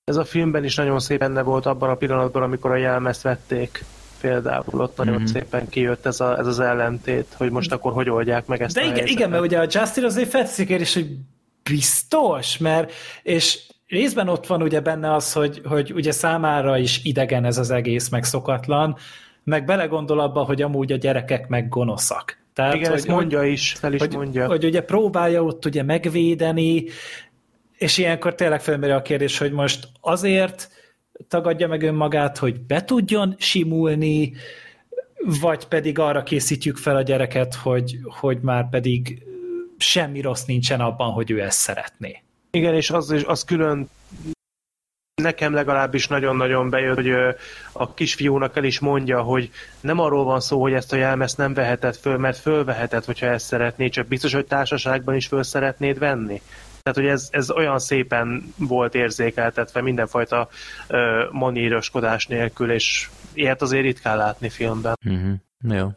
Ez 0.03 0.15
a 0.15 0.25
filmben 0.25 0.63
is 0.63 0.75
nagyon 0.75 0.99
szép 0.99 1.19
benne 1.19 1.41
volt 1.41 1.65
abban 1.65 1.89
a 1.89 1.95
pillanatban, 1.95 2.43
amikor 2.43 2.71
a 2.71 2.75
jelmezt 2.75 3.21
vették 3.21 3.83
például 4.21 4.81
ott 4.81 4.97
nagyon 4.97 5.15
mm-hmm. 5.15 5.25
szépen 5.25 5.69
kijött 5.69 6.05
ez, 6.05 6.19
a, 6.19 6.37
ez 6.37 6.47
az 6.47 6.59
ellentét, 6.59 7.33
hogy 7.37 7.51
most 7.51 7.71
akkor 7.71 7.93
hogy 7.93 8.09
oldják 8.09 8.45
meg 8.45 8.61
ezt 8.61 8.75
De 8.75 8.81
a 8.81 8.85
igen, 8.85 9.07
igen, 9.07 9.29
mert 9.29 9.43
ugye 9.43 9.59
a 9.59 9.67
Justin 9.69 10.03
azért 10.03 10.29
fetszik 10.29 10.69
és 10.69 10.93
hogy 10.93 11.17
biztos, 11.63 12.57
mert 12.57 12.91
és 13.23 13.59
részben 13.91 14.27
ott 14.27 14.47
van 14.47 14.61
ugye 14.61 14.79
benne 14.79 15.13
az, 15.13 15.33
hogy, 15.33 15.61
hogy 15.63 15.93
ugye 15.93 16.11
számára 16.11 16.77
is 16.77 17.03
idegen 17.03 17.45
ez 17.45 17.57
az 17.57 17.71
egész, 17.71 18.09
meg 18.09 18.23
szokatlan, 18.23 18.97
meg 19.43 19.65
belegondol 19.65 20.19
abba, 20.19 20.43
hogy 20.43 20.61
amúgy 20.61 20.91
a 20.91 20.95
gyerekek 20.95 21.47
meg 21.47 21.69
gonoszak. 21.69 22.37
Tehát, 22.53 22.73
Igen, 22.75 22.89
hogy, 22.89 22.97
ezt 22.97 23.07
mondja 23.07 23.43
is, 23.43 23.71
fel 23.71 23.93
is 23.93 23.99
hogy, 23.99 24.13
mondja. 24.13 24.47
Hogy 24.47 24.65
ugye 24.65 24.81
próbálja 24.81 25.43
ott 25.43 25.65
ugye 25.65 25.83
megvédeni, 25.83 26.83
és 27.77 27.97
ilyenkor 27.97 28.35
tényleg 28.35 28.61
felmerül 28.61 28.95
a 28.95 29.01
kérdés, 29.01 29.37
hogy 29.37 29.51
most 29.51 29.87
azért 30.01 30.69
tagadja 31.27 31.67
meg 31.67 31.83
önmagát, 31.83 32.37
hogy 32.37 32.61
be 32.61 32.83
tudjon 32.83 33.35
simulni, 33.37 34.33
vagy 35.41 35.65
pedig 35.65 35.99
arra 35.99 36.23
készítjük 36.23 36.77
fel 36.77 36.95
a 36.95 37.01
gyereket, 37.01 37.55
hogy, 37.55 37.97
hogy 38.19 38.39
már 38.41 38.69
pedig 38.69 39.23
semmi 39.77 40.21
rossz 40.21 40.43
nincsen 40.45 40.79
abban, 40.79 41.11
hogy 41.11 41.31
ő 41.31 41.41
ezt 41.41 41.59
szeretné. 41.59 42.21
Igen, 42.51 42.75
és 42.75 42.89
az, 42.89 43.23
az 43.25 43.43
külön 43.43 43.89
nekem 45.21 45.53
legalábbis 45.53 46.07
nagyon-nagyon 46.07 46.69
bejött, 46.69 46.95
hogy 46.95 47.11
a 47.71 47.93
kisfiúnak 47.93 48.57
el 48.57 48.63
is 48.63 48.79
mondja, 48.79 49.21
hogy 49.21 49.49
nem 49.79 49.99
arról 49.99 50.23
van 50.23 50.39
szó, 50.39 50.61
hogy 50.61 50.73
ezt 50.73 50.93
a 50.93 50.95
jelmezt 50.95 51.37
nem 51.37 51.53
veheted 51.53 51.95
föl, 51.95 52.17
mert 52.17 52.37
fölveheted, 52.37 53.05
hogyha 53.05 53.25
ezt 53.25 53.45
szeretnéd, 53.45 53.91
csak 53.91 54.07
biztos, 54.07 54.33
hogy 54.33 54.45
társaságban 54.45 55.15
is 55.15 55.27
föl 55.27 55.43
szeretnéd 55.43 55.99
venni. 55.99 56.41
Tehát, 56.81 56.99
hogy 56.99 57.07
ez, 57.07 57.27
ez 57.31 57.51
olyan 57.51 57.79
szépen 57.79 58.53
volt 58.57 58.95
érzékeltetve 58.95 59.81
mindenfajta 59.81 60.49
uh, 60.89 60.99
maníroskodás 61.31 62.27
nélkül, 62.27 62.71
és 62.71 63.09
ilyet 63.33 63.61
azért 63.61 63.83
ritkán 63.83 64.17
látni 64.17 64.49
filmben. 64.49 64.93
Uh-huh. 65.05 65.33
Jó. 65.77 65.87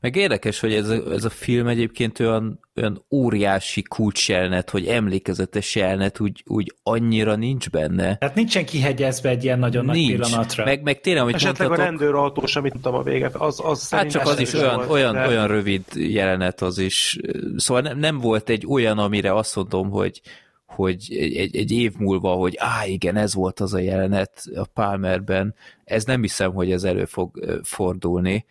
Meg 0.00 0.16
érdekes, 0.16 0.60
hogy 0.60 0.74
ez 0.74 0.88
a, 0.88 1.12
ez 1.12 1.24
a 1.24 1.30
film 1.30 1.66
egyébként 1.66 2.20
olyan, 2.20 2.60
olyan 2.76 3.04
óriási 3.10 3.82
kulcsjelnet, 3.82 4.70
hogy 4.70 4.86
emlékezetes 4.86 5.74
jelnet 5.74 6.20
úgy, 6.20 6.42
úgy 6.46 6.74
annyira 6.82 7.36
nincs 7.36 7.70
benne. 7.70 8.16
Tehát 8.16 8.34
nincsen 8.34 8.64
kihegyezve 8.64 9.28
egy 9.28 9.44
ilyen 9.44 9.58
nagyon 9.58 9.84
nincs. 9.84 10.08
nagy 10.08 10.16
pillanatra. 10.16 10.64
Meg, 10.64 10.82
meg 10.82 11.00
tényleg, 11.00 11.22
amit 11.22 11.34
Esetleg 11.34 11.68
mondhatok, 11.68 11.84
a 11.84 11.88
rendőrautós, 11.88 12.56
amit 12.56 12.72
tudtam 12.72 12.94
a 12.94 13.02
vége, 13.02 13.30
az, 13.32 13.60
az 13.64 13.90
Hát 13.90 14.10
csak 14.10 14.26
az 14.26 14.40
is 14.40 14.52
olyan, 14.52 14.76
volt, 14.76 14.90
olyan, 14.90 15.14
de... 15.14 15.26
olyan 15.26 15.46
rövid 15.46 15.84
jelenet 15.94 16.62
az 16.62 16.78
is. 16.78 17.18
Szóval 17.56 17.82
nem, 17.82 17.98
nem 17.98 18.18
volt 18.18 18.48
egy 18.48 18.66
olyan, 18.68 18.98
amire 18.98 19.34
azt 19.34 19.56
mondom, 19.56 19.90
hogy, 19.90 20.20
hogy 20.66 21.06
egy, 21.10 21.56
egy 21.56 21.70
év 21.72 21.92
múlva, 21.98 22.32
hogy 22.32 22.54
á, 22.58 22.86
igen, 22.86 23.16
ez 23.16 23.34
volt 23.34 23.60
az 23.60 23.74
a 23.74 23.78
jelenet 23.78 24.42
a 24.54 24.66
Palmerben, 24.74 25.54
ez 25.84 26.04
nem 26.04 26.20
hiszem, 26.20 26.52
hogy 26.52 26.72
ez 26.72 26.84
elő 26.84 27.04
fog 27.04 27.60
fordulni, 27.62 28.44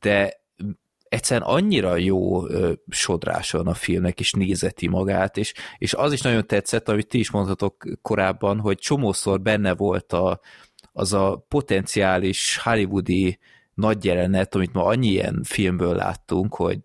de 0.00 0.44
egyszerűen 1.08 1.46
annyira 1.48 1.96
jó 1.96 2.48
ö, 2.48 2.72
sodráson 2.88 3.66
a 3.66 3.74
filmnek, 3.74 4.20
és 4.20 4.32
nézeti 4.32 4.88
magát, 4.88 5.36
és, 5.36 5.54
és 5.78 5.94
az 5.94 6.12
is 6.12 6.20
nagyon 6.20 6.46
tetszett, 6.46 6.88
amit 6.88 7.08
ti 7.08 7.18
is 7.18 7.30
mondhatok 7.30 7.84
korábban, 8.02 8.58
hogy 8.58 8.78
csomószor 8.78 9.40
benne 9.40 9.74
volt 9.74 10.12
a, 10.12 10.40
az 10.92 11.12
a 11.12 11.44
potenciális 11.48 12.58
hollywoodi 12.62 13.38
nagy 13.74 14.04
jelenet, 14.04 14.54
amit 14.54 14.72
ma 14.72 14.84
annyi 14.84 15.08
ilyen 15.08 15.40
filmből 15.44 15.94
láttunk, 15.94 16.54
hogy, 16.54 16.80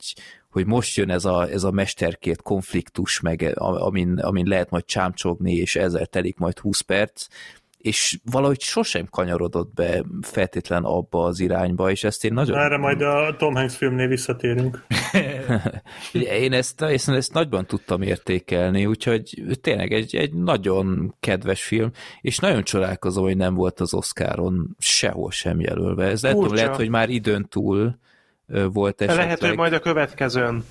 hogy 0.49 0.65
most 0.65 0.97
jön 0.97 1.09
ez 1.09 1.25
a, 1.25 1.49
ez 1.49 1.63
a 1.63 1.71
mesterkét 1.71 2.41
konfliktus, 2.41 3.19
meg 3.19 3.53
amin, 3.55 4.19
amin 4.19 4.47
lehet 4.47 4.69
majd 4.69 4.85
csámcsogni, 4.85 5.53
és 5.53 5.75
ezzel 5.75 6.05
telik 6.05 6.37
majd 6.37 6.59
20 6.59 6.81
perc, 6.81 7.27
és 7.81 8.19
valahogy 8.31 8.61
sosem 8.61 9.05
kanyarodott 9.05 9.73
be 9.73 10.03
feltétlen 10.21 10.83
abba 10.83 11.23
az 11.23 11.39
irányba, 11.39 11.91
és 11.91 12.03
ezt 12.03 12.25
én 12.25 12.33
nagyon... 12.33 12.57
Erre 12.57 12.77
majd 12.77 13.01
a 13.01 13.35
Tom 13.37 13.55
Hanks 13.55 13.75
filmnél 13.75 14.07
visszatérünk. 14.07 14.85
én 16.43 16.53
ezt, 16.53 16.81
ezt, 16.81 17.09
ezt 17.09 17.33
nagyban 17.33 17.65
tudtam 17.65 18.01
értékelni, 18.01 18.85
úgyhogy 18.85 19.43
tényleg 19.61 19.91
egy, 19.93 20.15
egy 20.15 20.33
nagyon 20.33 21.15
kedves 21.19 21.63
film, 21.63 21.91
és 22.21 22.39
nagyon 22.39 22.63
csodálkozom, 22.63 23.23
hogy 23.23 23.37
nem 23.37 23.53
volt 23.53 23.79
az 23.79 23.93
Oscaron 23.93 24.75
sehol 24.79 25.31
sem 25.31 25.59
jelölve. 25.59 26.05
Ez 26.05 26.21
lehet, 26.21 26.51
lehet, 26.51 26.75
hogy 26.75 26.89
már 26.89 27.09
időn 27.09 27.47
túl 27.49 27.99
volt 28.47 29.01
esetleg. 29.01 29.25
Lehet, 29.25 29.39
hogy 29.39 29.55
majd 29.55 29.73
a 29.73 29.79
következőn. 29.79 30.63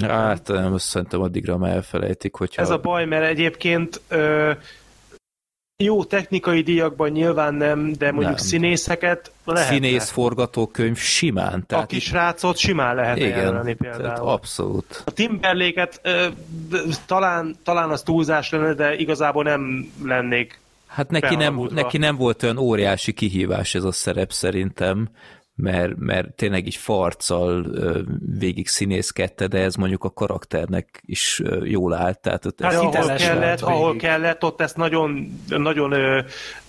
Hát 0.00 0.48
nem, 0.48 0.72
azt 0.72 0.86
szerintem 0.86 1.20
addigra 1.20 1.56
már 1.56 1.74
elfelejtik, 1.74 2.34
hogyha... 2.34 2.62
Ez 2.62 2.70
a 2.70 2.78
baj, 2.78 3.04
mert 3.04 3.24
egyébként 3.24 4.00
ö, 4.08 4.52
jó 5.78 6.04
technikai 6.04 6.60
díjakban 6.60 7.10
nyilván 7.10 7.54
nem, 7.54 7.92
de 7.92 8.12
mondjuk 8.12 8.36
nem. 8.36 8.46
színészeket 8.46 9.30
lehet. 9.44 9.68
Színész 9.68 10.10
forgatókönyv 10.10 10.96
simán. 10.96 11.64
Tehát 11.66 11.84
a 11.84 11.86
kis 11.86 12.12
rácot 12.12 12.56
simán 12.56 12.94
lehet 12.94 13.18
jelölni 13.18 13.74
például. 13.74 14.28
Abszolút. 14.28 15.02
A 15.06 15.10
Timberléket 15.10 16.00
talán, 17.06 17.56
talán 17.64 17.90
az 17.90 18.02
túlzás 18.02 18.50
lenne, 18.50 18.74
de 18.74 18.96
igazából 18.96 19.42
nem 19.42 19.92
lennék 20.04 20.60
Hát 20.86 21.10
neki 21.10 21.34
nem, 21.34 21.68
neki 21.70 21.98
nem 21.98 22.16
volt 22.16 22.42
olyan 22.42 22.58
óriási 22.58 23.12
kihívás 23.12 23.74
ez 23.74 23.84
a 23.84 23.92
szerep 23.92 24.32
szerintem, 24.32 25.08
mert, 25.56 25.96
mert 25.96 26.32
tényleg 26.32 26.66
így 26.66 26.76
farccal 26.76 27.66
végig 28.38 28.68
színészkedte, 28.68 29.46
de 29.46 29.58
ez 29.58 29.74
mondjuk 29.74 30.04
a 30.04 30.10
karakternek 30.10 31.02
is 31.06 31.42
jól 31.62 31.94
állt. 31.94 32.18
Tehát 32.18 32.46
ott 32.46 32.60
hát 32.60 32.74
ahol 32.74 32.90
kellett, 33.16 33.60
ahol 33.60 33.96
kellett, 33.96 34.44
ott 34.44 34.60
ezt 34.60 34.76
nagyon, 34.76 35.40
nagyon 35.48 35.94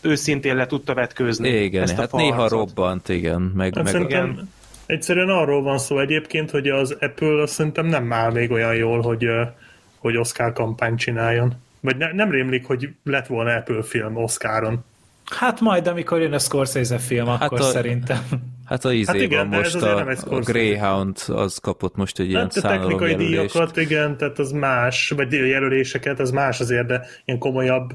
őszintén 0.02 0.56
le 0.56 0.66
tudta 0.66 0.94
vetkőzni. 0.94 1.50
Igen, 1.50 1.84
ezt 1.84 1.96
hát 1.96 2.12
néha 2.12 2.48
robbant, 2.48 3.10
igen. 3.10 3.42
Meg, 3.42 3.76
hát 3.76 3.94
meg 3.94 4.02
igen. 4.02 4.50
Egyszerűen 4.86 5.30
arról 5.30 5.62
van 5.62 5.78
szó 5.78 6.00
egyébként, 6.00 6.52
hogy 6.52 6.68
az 6.68 6.98
Apple 7.00 7.42
azt 7.42 7.54
szerintem 7.54 7.86
nem 7.86 8.14
áll 8.14 8.32
még 8.32 8.52
olyan 8.52 8.76
jól, 8.76 9.02
hogy, 9.02 9.26
hogy 9.98 10.18
Oscar 10.18 10.54
kampányt 10.54 11.00
csináljon. 11.00 11.54
Vagy 11.80 11.98
ne, 11.98 12.12
nem 12.12 12.32
rémlik, 12.32 12.66
hogy 12.66 12.90
lett 13.04 13.28
volna 13.28 13.56
Apple 13.56 13.84
film 13.84 14.16
Oscaron. 14.16 14.84
Hát 15.26 15.62
majd, 15.62 15.88
amikor 15.88 16.22
jön 16.22 16.34
a 16.34 16.40
Scorsese 16.40 16.98
film, 16.98 17.28
hát 17.28 17.42
akkor 17.42 17.60
a, 17.60 17.64
szerintem. 17.64 18.20
Hát 18.68 18.86
a 18.86 18.94
izé 18.94 19.12
hát 19.12 19.22
igen, 19.22 19.48
most 19.48 19.76
a, 19.76 20.08
a 20.30 20.40
Greyhound 20.40 21.18
az 21.28 21.58
kapott 21.58 21.96
most 21.96 22.20
egy 22.20 22.34
hát 22.34 22.56
ilyen 22.56 22.66
a 22.74 22.78
technikai 22.78 23.16
díjakat, 23.16 23.78
igen, 23.78 24.18
tehát 24.18 24.40
az 24.40 24.52
más, 24.52 25.10
vagy 25.10 25.32
jelöléseket, 25.32 26.20
az 26.20 26.32
más 26.32 26.60
azért, 26.60 26.88
de 26.88 27.08
ilyen 27.26 27.40
komolyabb 27.40 27.94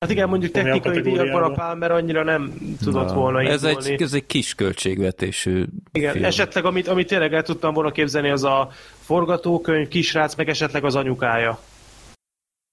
Hát 0.00 0.10
igen, 0.10 0.28
mondjuk 0.28 0.52
technikai 0.52 1.00
díjakban 1.00 1.42
a 1.42 1.54
Palmer 1.54 1.90
annyira 1.90 2.24
nem 2.24 2.52
tudott 2.82 3.06
Na, 3.06 3.14
volna 3.14 3.42
ez 3.42 3.64
egy, 3.64 4.02
ez 4.02 4.12
egy 4.12 4.26
kis 4.26 4.54
költségvetésű 4.54 5.64
Igen, 5.92 6.12
film. 6.12 6.24
esetleg 6.24 6.64
amit, 6.64 6.88
amit 6.88 7.06
tényleg 7.06 7.34
el 7.34 7.42
tudtam 7.42 7.74
volna 7.74 7.90
képzelni, 7.90 8.30
az 8.30 8.44
a 8.44 8.70
forgatókönyv, 9.00 9.88
kisrác, 9.88 10.34
meg 10.34 10.48
esetleg 10.48 10.84
az 10.84 10.94
anyukája 10.94 11.58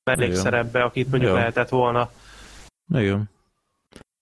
mellékszerepbe, 0.03 0.81
akit 0.81 1.09
mondjuk 1.09 1.31
Jó. 1.31 1.37
lehetett 1.37 1.69
volna. 1.69 2.09
Igen. 2.93 3.29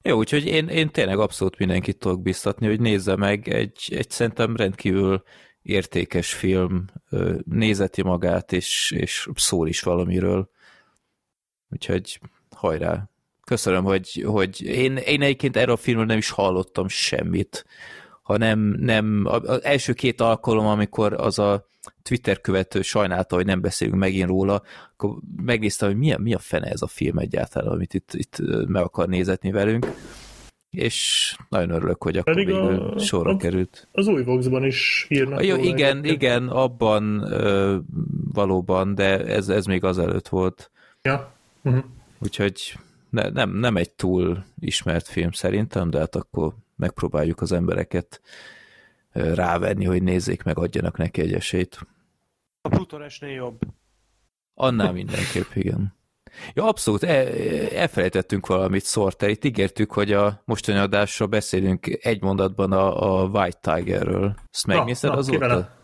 Jó, 0.07 0.17
úgyhogy 0.17 0.45
én, 0.45 0.67
én 0.67 0.89
tényleg 0.89 1.19
abszolút 1.19 1.57
mindenkit 1.57 1.97
tudok 1.97 2.21
biztatni, 2.21 2.67
hogy 2.67 2.79
nézze 2.79 3.15
meg 3.15 3.47
egy, 3.47 3.87
egy 3.89 4.09
szerintem 4.09 4.55
rendkívül 4.55 5.23
értékes 5.61 6.33
film, 6.33 6.85
nézeti 7.43 8.03
magát, 8.03 8.51
és, 8.51 8.91
és 8.95 9.29
szól 9.35 9.67
is 9.67 9.81
valamiről. 9.81 10.49
Úgyhogy 11.69 12.19
hajrá! 12.55 13.09
Köszönöm, 13.43 13.83
hogy, 13.83 14.23
hogy 14.25 14.61
én, 14.61 14.97
én 14.97 15.21
egyébként 15.21 15.57
erről 15.57 15.73
a 15.73 15.77
filmről 15.77 16.05
nem 16.05 16.17
is 16.17 16.29
hallottam 16.29 16.87
semmit, 16.87 17.65
hanem 18.21 18.59
nem, 18.59 19.25
az 19.25 19.63
első 19.63 19.93
két 19.93 20.21
alkalom, 20.21 20.65
amikor 20.65 21.13
az 21.13 21.39
a 21.39 21.67
Twitter 22.03 22.41
követő 22.41 22.81
sajnálta, 22.81 23.35
hogy 23.35 23.45
nem 23.45 23.61
beszélünk 23.61 23.97
megint 23.97 24.27
róla, 24.27 24.61
akkor 24.93 25.17
megnéztem, 25.35 25.87
hogy 25.89 25.97
mi 25.97 26.13
a, 26.13 26.17
mi 26.17 26.33
a 26.33 26.39
fene 26.39 26.67
ez 26.67 26.81
a 26.81 26.87
film 26.87 27.17
egyáltalán, 27.17 27.71
amit 27.71 27.93
itt, 27.93 28.09
itt 28.13 28.37
meg 28.67 28.83
akar 28.83 29.07
nézetni 29.07 29.51
velünk. 29.51 29.87
és 30.69 31.35
nagyon 31.49 31.69
örülök, 31.69 32.03
hogy 32.03 32.17
akkor 32.17 32.33
Pedig 32.33 32.53
a- 32.53 32.67
végül 32.67 32.99
sorra 32.99 33.31
a- 33.31 33.37
került. 33.37 33.87
Az 33.91 34.07
új 34.07 34.23
Voxban 34.23 34.63
is 34.65 35.05
írnak. 35.09 35.45
Jó, 35.45 35.55
igen, 35.57 35.97
egyébként. 35.97 36.05
igen, 36.05 36.47
abban 36.47 37.31
ö, 37.31 37.77
valóban, 38.33 38.95
de 38.95 39.25
ez, 39.25 39.49
ez 39.49 39.65
még 39.65 39.83
azelőtt 39.83 40.27
volt. 40.27 40.71
Ja. 41.01 41.31
Uh-huh. 41.63 41.83
Úgyhogy 42.19 42.77
ne, 43.09 43.29
nem, 43.29 43.49
nem 43.49 43.77
egy 43.77 43.91
túl 43.91 44.43
ismert 44.59 45.07
film 45.07 45.31
szerintem, 45.31 45.89
de 45.89 45.99
hát 45.99 46.15
akkor 46.15 46.53
megpróbáljuk 46.75 47.41
az 47.41 47.51
embereket 47.51 48.21
rávenni, 49.15 49.85
hogy 49.85 50.03
nézzék 50.03 50.43
meg, 50.43 50.57
adjanak 50.57 50.97
neki 50.97 51.21
egy 51.21 51.33
esélyt. 51.33 51.79
A 52.61 52.69
Plutonesnél 52.69 53.31
jobb. 53.31 53.59
Annál 54.53 54.91
mindenképp, 54.93 55.53
igen. 55.53 55.93
Ja, 56.53 56.67
abszolút, 56.67 57.03
el, 57.03 57.27
elfelejtettünk 57.69 58.47
valamit 58.47 58.85
Sorter. 58.85 59.29
Itt 59.29 59.43
ígértük, 59.43 59.91
hogy 59.91 60.11
a 60.11 60.41
mostani 60.45 60.77
adásra 60.77 61.27
beszélünk 61.27 61.87
egy 61.87 62.21
mondatban 62.21 62.71
a, 62.71 63.19
a 63.21 63.25
White 63.25 63.75
Tigerről. 63.75 64.35
Ezt 64.51 64.67
megnézted 64.67 65.11
na, 65.11 65.17
azóta? 65.17 65.37
kivele? 65.37 65.77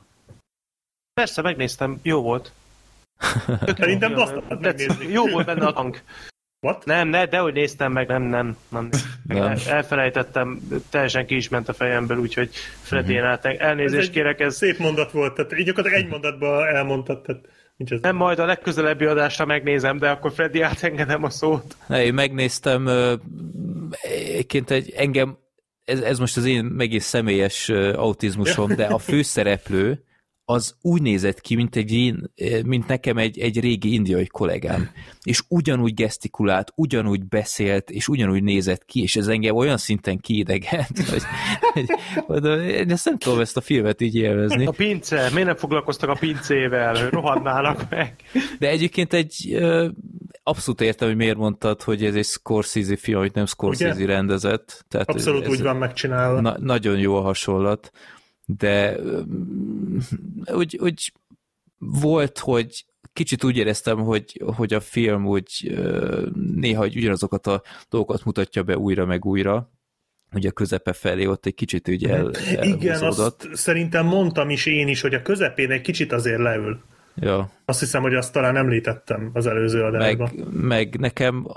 Persze, 1.14 1.42
megnéztem, 1.42 2.00
jó 2.02 2.22
volt. 2.22 2.52
Szerintem 3.78 4.14
Tetsz- 4.16 4.60
megnézni. 4.60 5.08
Jó 5.08 5.28
volt 5.28 5.46
benne 5.46 5.66
a 5.66 5.74
tank. 5.74 6.04
What? 6.64 6.86
Nem, 6.86 7.07
ne, 7.07 7.26
de 7.26 7.38
hogy 7.38 7.53
néztem 7.53 7.91
meg, 7.91 8.07
nem, 8.07 8.24
nem. 8.24 8.57
nem. 8.70 8.89
Nem. 9.24 9.38
El, 9.38 9.57
elfelejtettem, 9.68 10.59
teljesen 10.89 11.26
ki 11.26 11.36
is 11.36 11.49
ment 11.49 11.70
a 11.70 11.74
fejemből, 11.74 12.18
úgyhogy 12.18 12.49
Freddy, 12.82 13.14
én 13.14 13.24
át, 13.24 13.45
Ez 13.45 13.59
elnézést 13.59 14.07
egy 14.07 14.14
kérek, 14.14 14.39
ez 14.39 14.55
Szép 14.55 14.78
mondat 14.78 15.12
volt, 15.12 15.36
tehát 15.36 15.59
így 15.59 15.66
gyakorlatilag 15.66 16.03
egy 16.03 16.09
mondatban 16.09 16.68
elmondtad, 16.68 17.22
tehát 17.22 17.41
nincs 17.78 17.91
ez. 17.91 17.99
nem 18.01 18.16
majd 18.16 18.39
a 18.39 18.45
legközelebbi 18.45 19.05
adásra 19.05 19.45
megnézem, 19.45 19.97
de 19.97 20.09
akkor 20.09 20.32
Freddy 20.32 20.62
átengedem 20.62 21.24
a 21.24 21.30
szót. 21.30 21.78
Ne, 21.88 22.03
én 22.03 22.14
megnéztem, 22.14 22.89
egyébként 24.01 24.72
egy, 24.72 24.93
engem, 24.95 25.38
ez, 25.86 25.99
ez 25.99 26.20
most 26.20 26.38
az 26.38 26.45
én 26.45 26.66
megint 26.66 27.01
személyes 27.01 27.70
autizmusom, 27.95 28.76
de 28.76 28.86
a 28.86 28.97
főszereplő 28.97 30.03
az 30.52 30.76
úgy 30.82 31.02
nézett 31.02 31.41
ki, 31.41 31.56
mint, 31.56 31.76
egy 31.76 31.91
én, 31.93 32.32
mint 32.66 32.88
nekem 32.88 33.18
egy, 33.18 33.39
egy 33.39 33.60
régi 33.60 33.93
indiai 33.93 34.28
kollégám. 34.28 34.89
És 35.24 35.41
ugyanúgy 35.47 35.93
gesztikulált, 35.93 36.72
ugyanúgy 36.76 37.24
beszélt, 37.24 37.89
és 37.89 38.08
ugyanúgy 38.08 38.43
nézett 38.43 38.86
ki, 38.86 39.02
és 39.02 39.16
ez 39.16 39.28
engem 39.28 39.56
olyan 39.56 39.78
szinten 39.78 40.20
kiidegent, 40.20 40.99
hogy, 41.10 41.22
hogy 41.74 41.86
mondom, 42.28 42.60
én 42.60 42.91
ezt 42.91 43.06
nem 43.06 43.18
tudom 43.18 43.39
ezt 43.39 43.58
a 43.58 43.62
filmet 43.62 44.02
így 44.02 44.16
élvezni. 44.16 44.66
A 44.66 44.72
pince, 44.72 45.30
miért 45.34 45.47
nem 45.47 45.56
foglalkoztak 45.56 46.10
a 46.10 46.16
pincével? 46.20 47.10
Rohadnának 47.10 47.89
meg. 47.89 48.16
De 48.60 48.70
egyébként 48.70 49.14
egy 49.14 49.58
abszolút 50.43 50.82
értem, 50.82 51.08
hogy 51.08 51.18
miért 51.18 51.38
mondtad, 51.38 51.82
hogy 51.82 52.06
ez 52.06 52.16
egy 52.16 52.26
Scorsese 52.26 52.95
film, 52.95 53.20
hogy 53.20 53.32
nem 53.34 53.45
Scorsese 53.45 53.95
Ugye? 53.95 54.06
rendezett. 54.06 54.86
Tehát 54.88 55.10
Abszolút 55.10 55.43
ez, 55.43 55.49
úgy 55.49 55.62
van 55.62 55.76
megcsinálva. 55.76 56.41
Na, 56.41 56.58
nagyon 56.60 56.97
jó 56.97 57.16
a 57.16 57.22
hasonlat, 57.22 57.91
de 58.58 58.97
úgy, 60.54 60.78
úgy 60.82 61.14
volt, 61.78 62.39
hogy 62.39 62.86
kicsit 63.14 63.43
úgy 63.43 63.58
éreztem, 63.58 63.99
hogy, 63.99 64.41
hogy 64.56 64.74
a 64.74 64.80
film 64.80 65.28
úgy 65.28 65.80
néha 66.34 66.82
hogy 66.82 66.95
ugyanazokat 66.95 67.47
a 67.47 67.62
dolgokat 67.89 68.26
mutatja 68.26 68.64
be 68.64 68.78
újra 68.78 69.06
meg 69.06 69.26
újra, 69.26 69.72
hogy 70.32 70.45
a 70.45 70.52
közepe 70.52 70.93
felé 70.93 71.26
ott 71.26 71.45
egy 71.45 71.54
kicsit 71.54 71.89
úgy 71.89 72.06
el. 72.06 72.32
Igen, 72.62 73.02
azt 73.02 73.49
szerintem 73.54 74.06
mondtam 74.06 74.49
is 74.49 74.66
én 74.66 74.88
is, 74.88 75.02
hogy 75.02 75.14
a 75.14 75.22
közepén 75.22 75.72
egy 75.72 75.82
kicsit 75.82 76.12
azért 76.12 76.39
leül. 76.39 76.82
Ja. 77.16 77.51
Azt 77.66 77.80
hiszem, 77.80 78.01
hogy 78.01 78.16
azt 78.16 78.34
talán 78.34 78.55
említettem 78.55 79.30
az 79.34 79.47
előző 79.47 79.84
adásban. 79.84 80.30
meg, 80.36 80.51
meg 80.51 80.99
nekem, 80.99 81.47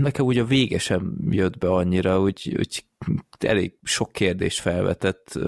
nekem 0.00 0.24
úgy 0.24 0.38
a 0.38 0.44
vége 0.44 0.78
sem 0.78 1.16
jött 1.30 1.58
be 1.58 1.68
annyira, 1.68 2.20
úgy, 2.20 2.54
úgy 2.58 2.84
elég 3.38 3.72
sok 3.82 4.12
kérdést 4.12 4.60
felvetett. 4.60 5.38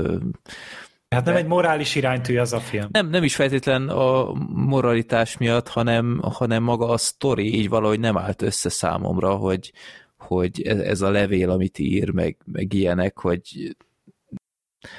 Hát 1.08 1.24
nem 1.24 1.36
egy 1.36 1.46
morális 1.46 1.94
iránytű 1.94 2.38
az 2.38 2.52
a 2.52 2.60
film. 2.60 2.88
Nem, 2.90 3.08
nem 3.08 3.22
is 3.22 3.34
feltétlen 3.34 3.88
a 3.88 4.32
moralitás 4.48 5.36
miatt, 5.36 5.68
hanem, 5.68 6.20
hanem 6.22 6.62
maga 6.62 6.88
a 6.88 6.96
sztori 6.96 7.54
így 7.54 7.68
valahogy 7.68 8.00
nem 8.00 8.18
állt 8.18 8.42
össze 8.42 8.68
számomra, 8.68 9.34
hogy, 9.34 9.72
hogy 10.18 10.62
ez, 10.62 10.78
ez 10.78 11.00
a 11.00 11.10
levél, 11.10 11.50
amit 11.50 11.78
ír, 11.78 12.10
meg, 12.10 12.36
meg 12.44 12.72
ilyenek, 12.72 13.18
hogy 13.18 13.76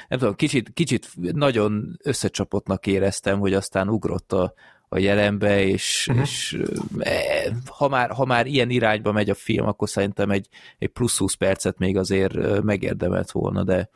nem 0.07 0.19
tudom, 0.19 0.35
kicsit, 0.35 0.73
kicsit 0.73 1.09
nagyon 1.15 1.99
összecsapottnak 2.03 2.87
éreztem, 2.87 3.39
hogy 3.39 3.53
aztán 3.53 3.89
ugrott 3.89 4.33
a, 4.33 4.53
a 4.89 4.97
jelenbe, 4.97 5.63
és, 5.63 6.07
uh-huh. 6.09 6.23
és 6.25 6.59
eh, 6.97 7.53
ha, 7.65 7.87
már, 7.87 8.11
ha 8.11 8.25
már 8.25 8.45
ilyen 8.45 8.69
irányba 8.69 9.11
megy 9.11 9.29
a 9.29 9.35
film, 9.35 9.67
akkor 9.67 9.89
szerintem 9.89 10.29
egy, 10.31 10.47
egy 10.77 10.89
plusz 10.89 11.17
20 11.17 11.33
percet 11.33 11.77
még 11.77 11.97
azért 11.97 12.61
megérdemelt 12.63 13.31
volna, 13.31 13.63
de 13.63 13.89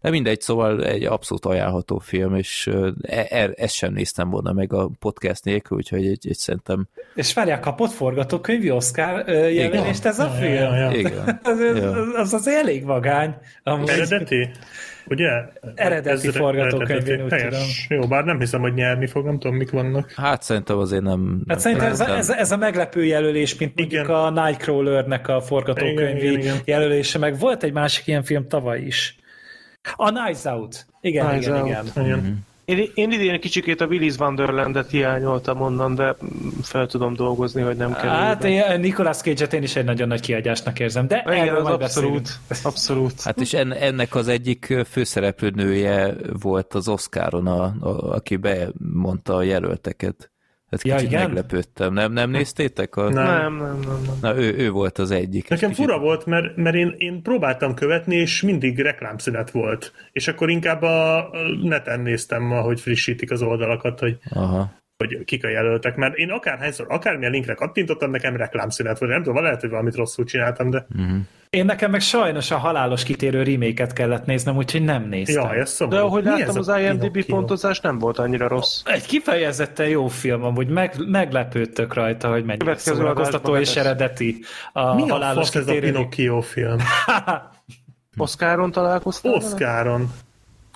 de 0.00 0.10
mindegy, 0.10 0.40
szóval 0.40 0.84
egy 0.84 1.04
abszolút 1.04 1.44
ajánlható 1.44 1.98
film, 1.98 2.34
és 2.34 2.70
e, 3.02 3.26
e, 3.28 3.50
ezt 3.54 3.74
sem 3.74 3.92
néztem 3.92 4.30
volna 4.30 4.52
meg 4.52 4.72
a 4.72 4.90
podcast 4.98 5.44
nélkül, 5.44 5.76
úgyhogy 5.76 6.06
egy, 6.06 6.26
egy 6.28 6.36
szerintem 6.36 6.86
És 7.14 7.34
várják, 7.34 7.60
kapott 7.60 7.90
forgatókönyvi 7.90 8.70
Oscar 8.70 9.22
ö, 9.26 9.48
jelölést 9.48 10.04
ez 10.04 10.18
a 10.18 10.24
Ja, 10.24 10.30
film? 10.30 10.52
ja, 10.52 10.74
ja. 10.76 10.90
igen. 10.90 11.40
Az, 11.42 11.60
Ja. 11.60 11.90
az, 11.90 12.06
az 12.14 12.32
azért 12.34 12.56
elég 12.58 12.84
vagány. 12.84 13.34
Amúgy. 13.62 13.88
Eredeti? 13.88 14.50
Ugye? 15.08 15.28
Eredeti 15.74 16.30
forgatókönyvén, 16.30 17.24
úgy 17.24 17.32
Helyes. 17.32 17.86
Jó, 17.90 18.06
bár 18.06 18.24
nem 18.24 18.38
hiszem, 18.38 18.60
hogy 18.60 18.74
nyerni 18.74 19.06
fog, 19.06 19.24
nem 19.24 19.38
tudom, 19.38 19.56
mik 19.56 19.70
vannak. 19.70 20.12
Hát 20.16 20.42
szerintem 20.42 20.78
azért 20.78 21.02
nem... 21.02 21.20
nem 21.20 21.42
Hát 21.48 21.60
szerintem 21.60 21.90
ez, 21.90 22.00
ez, 22.00 22.30
ez 22.30 22.52
a 22.52 22.56
meglepő 22.56 23.04
jelölés, 23.04 23.56
mint 23.56 23.76
mondjuk 23.76 24.02
Igen. 24.04 24.14
a 24.16 24.30
Nightcrawlernek 24.30 25.28
a 25.28 25.40
forgatókönyvi 25.40 26.18
Igen, 26.20 26.32
igen, 26.32 26.40
igen. 26.40 26.56
jelölése, 26.64 27.18
meg 27.18 27.38
volt 27.38 27.62
egy 27.62 27.72
másik 27.72 28.06
ilyen 28.06 28.22
film 28.22 28.48
tavaly 28.48 28.80
is. 28.80 29.16
A 29.96 30.08
Knives 30.10 30.44
Out. 30.44 30.86
Igen, 31.00 31.26
Knives 31.26 31.46
igen, 31.46 31.56
Out. 31.60 31.66
igen. 31.94 32.04
Igen. 32.04 32.44
Én, 32.64 32.90
én 32.94 33.10
idén 33.10 33.40
kicsikét 33.40 33.80
a 33.80 33.86
Willis 33.86 34.16
Wonderlandet 34.16 34.90
hiányoltam 34.90 35.60
onnan, 35.60 35.94
de 35.94 36.16
fel 36.62 36.86
tudom 36.86 37.14
dolgozni, 37.14 37.62
hogy 37.62 37.76
nem 37.76 37.92
kell. 37.92 38.08
Hát 38.08 38.44
én 38.44 38.80
Nicolas 38.80 39.16
Cage-et 39.16 39.52
én 39.52 39.62
is 39.62 39.76
egy 39.76 39.84
nagyon 39.84 40.08
nagy 40.08 40.20
kiagyásnak 40.20 40.78
érzem, 40.80 41.06
de 41.06 41.24
Igen, 41.26 41.38
erről 41.46 41.56
az 41.56 41.62
majd 41.62 41.82
abszolút. 41.82 42.22
beszélünk. 42.22 42.66
Abszolút. 42.66 43.22
Hát 43.22 43.40
és 43.40 43.52
en, 43.52 43.72
ennek 43.72 44.14
az 44.14 44.28
egyik 44.28 44.74
főszereplő 44.90 45.50
nője 45.54 46.14
volt 46.40 46.74
az 46.74 46.88
Oscaron, 46.88 47.46
a, 47.46 47.62
a, 47.80 48.14
aki 48.14 48.36
bemondta 48.36 49.34
a 49.34 49.42
jelölteket. 49.42 50.30
Hát 50.70 50.82
Ja, 50.84 50.94
kicsit 50.94 51.10
igen? 51.10 51.22
meglepődtem. 51.26 51.92
Nem, 51.92 52.12
nem 52.12 52.30
néztétek? 52.30 52.96
A... 52.96 53.08
Nem. 53.08 53.24
Nem, 53.24 53.56
nem, 53.56 53.78
nem, 53.80 54.02
nem. 54.06 54.14
Na, 54.20 54.36
ő, 54.36 54.54
ő 54.56 54.70
volt 54.70 54.98
az 54.98 55.10
egyik. 55.10 55.48
Nekem 55.48 55.70
Kicsit- 55.70 55.84
fura 55.84 55.98
volt, 55.98 56.26
mert, 56.26 56.56
mert 56.56 56.76
én, 56.76 56.94
én 56.98 57.22
próbáltam 57.22 57.74
követni, 57.74 58.16
és 58.16 58.42
mindig 58.42 58.78
reklámszünet 58.78 59.50
volt. 59.50 59.92
És 60.12 60.28
akkor 60.28 60.50
inkább 60.50 60.82
a 60.82 61.28
neten 61.62 62.00
néztem, 62.00 62.52
ahogy 62.52 62.80
frissítik 62.80 63.30
az 63.30 63.42
oldalakat, 63.42 63.98
hogy, 63.98 64.18
Aha. 64.30 64.72
Hogy 64.96 65.24
kik 65.24 65.44
a 65.44 65.48
jelöltek. 65.48 65.96
Mert 65.96 66.16
én 66.16 66.30
akárhányszor, 66.30 66.86
akármilyen 66.88 67.32
linkre 67.32 67.54
kattintottam, 67.54 68.10
nekem 68.10 68.36
reklámszünet 68.36 68.98
volt. 68.98 69.12
Nem 69.12 69.22
tudom, 69.22 69.42
lehet, 69.42 69.60
hogy 69.60 69.70
valamit 69.70 69.94
rosszul 69.94 70.24
csináltam, 70.24 70.70
de 70.70 70.86
Én 71.50 71.64
nekem 71.64 71.90
meg 71.90 72.00
sajnos 72.00 72.50
a 72.50 72.56
halálos 72.56 73.02
kitérő 73.02 73.42
reméket 73.42 74.26
néznem, 74.26 74.56
úgyhogy 74.56 74.82
nem 74.82 75.08
néztem. 75.08 75.44
jaj, 75.44 75.58
ez 75.58 75.70
szomorú. 75.70 75.96
De 75.96 76.02
ahogy 76.02 76.22
Mi 76.22 76.28
láttam, 76.28 76.48
ez 76.48 76.56
az 76.56 76.68
a 76.68 76.78
IMDb 76.78 77.00
Pinocchio? 77.00 77.36
pontozás 77.36 77.80
nem 77.80 77.98
volt 77.98 78.18
annyira 78.18 78.48
rossz. 78.48 78.82
Egy 78.84 79.06
kifejezetten 79.06 79.88
jó 79.88 80.06
film, 80.06 80.44
amúgy 80.44 80.68
meg, 80.68 80.94
meglepődtök 81.06 81.94
rajta, 81.94 82.28
hogy 82.28 82.44
mennyire 82.44 82.76
szórakoztató 82.76 83.56
és 83.56 83.76
eredeti 83.76 84.44
a 84.72 84.94
Mi 84.94 85.02
a 85.02 85.06
halálos 85.12 85.44
fasz 85.44 85.54
ez 85.54 85.68
a 85.68 85.72
kitérő. 85.72 85.92
Pinocchio 85.92 86.40
film? 86.40 86.76
Oscaron 88.16 88.70
találkoztál? 88.70 89.32
Oscaron. 89.32 90.10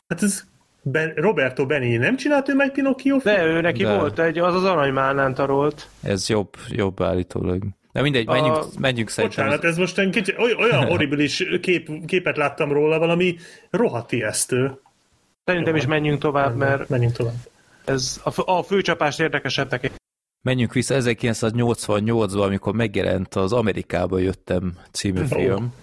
Hát 0.08 0.22
ez 0.22 0.44
ben, 0.82 1.12
Roberto 1.14 1.66
Benigni 1.66 1.96
nem 1.96 2.16
csinált 2.16 2.48
ő 2.48 2.54
meg 2.54 2.72
Pinocchio 2.72 3.18
film? 3.18 3.34
De 3.36 3.44
ő 3.44 3.60
neki 3.60 3.82
De. 3.82 3.96
volt 3.98 4.18
egy, 4.18 4.38
az 4.38 4.54
az 4.54 4.64
aranymálnán 4.64 5.34
tarolt. 5.34 5.88
Ez 6.02 6.28
jobb, 6.28 6.56
jobb 6.68 7.02
állítólag. 7.02 7.62
De 7.92 8.02
mindegy, 8.02 8.28
A- 8.28 8.32
menjünk, 8.32 8.78
menjünk 8.78 9.08
szerintem. 9.08 9.44
Bocsánat, 9.44 9.64
ez 9.64 9.76
most 9.76 9.98
egy 9.98 10.10
kicsit 10.10 10.38
oly- 10.38 10.54
olyan 10.58 10.84
horribilis 10.90 11.44
kép, 11.60 12.06
képet 12.06 12.36
láttam 12.36 12.72
róla, 12.72 12.98
valami 12.98 13.36
rohadt 13.70 14.12
ijesztő. 14.12 14.80
Szerintem 15.44 15.76
is 15.76 15.86
menjünk 15.86 16.20
tovább, 16.20 16.56
mert 16.56 16.88
Menjünk 16.88 17.12
tovább. 17.12 17.34
ez 17.84 18.20
a, 18.24 18.30
fő- 18.30 18.42
a 18.46 18.62
főcsapást 18.62 19.20
érdekesebbnek. 19.20 19.90
Menjünk 20.42 20.72
vissza 20.72 20.94
1988-ban, 20.98 22.42
amikor 22.42 22.74
megjelent 22.74 23.34
az 23.34 23.52
Amerikába 23.52 24.18
jöttem 24.18 24.72
című 24.90 25.24
film. 25.24 25.74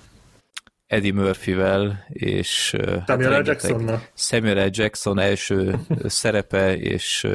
Eddie 0.87 1.13
Murphyvel, 1.13 2.05
és 2.09 2.75
hát 2.79 3.07
Samuel 3.07 3.29
rengeteg- 3.29 3.61
Jacksonnal. 3.61 4.01
Samuel 4.13 4.65
L. 4.65 4.69
Jackson 4.71 5.19
első 5.19 5.79
szerepe, 6.05 6.77
és 6.77 7.27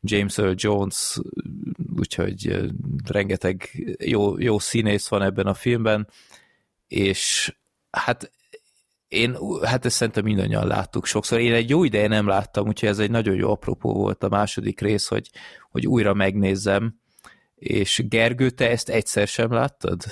James 0.00 0.38
Earl 0.38 0.52
Jones, 0.56 1.18
úgyhogy 1.96 2.56
rengeteg 3.06 3.84
jó, 3.98 4.38
jó 4.38 4.58
színész 4.58 5.08
van 5.08 5.22
ebben 5.22 5.46
a 5.46 5.54
filmben, 5.54 6.08
és 6.88 7.54
hát 7.90 8.32
én, 9.08 9.36
hát 9.62 9.84
ezt 9.84 9.96
szerintem 9.96 10.24
mindannyian 10.24 10.66
láttuk 10.66 11.06
sokszor. 11.06 11.40
Én 11.40 11.52
egy 11.52 11.68
jó 11.68 11.84
ideje 11.84 12.08
nem 12.08 12.26
láttam, 12.26 12.66
úgyhogy 12.66 12.88
ez 12.88 12.98
egy 12.98 13.10
nagyon 13.10 13.34
jó 13.34 13.50
apropó 13.50 13.92
volt 13.92 14.22
a 14.22 14.28
második 14.28 14.80
rész, 14.80 15.06
hogy, 15.06 15.30
hogy 15.70 15.86
újra 15.86 16.14
megnézzem. 16.14 16.94
És 17.54 18.02
Gergő, 18.08 18.50
te 18.50 18.70
ezt 18.70 18.88
egyszer 18.88 19.28
sem 19.28 19.52
láttad? 19.52 20.02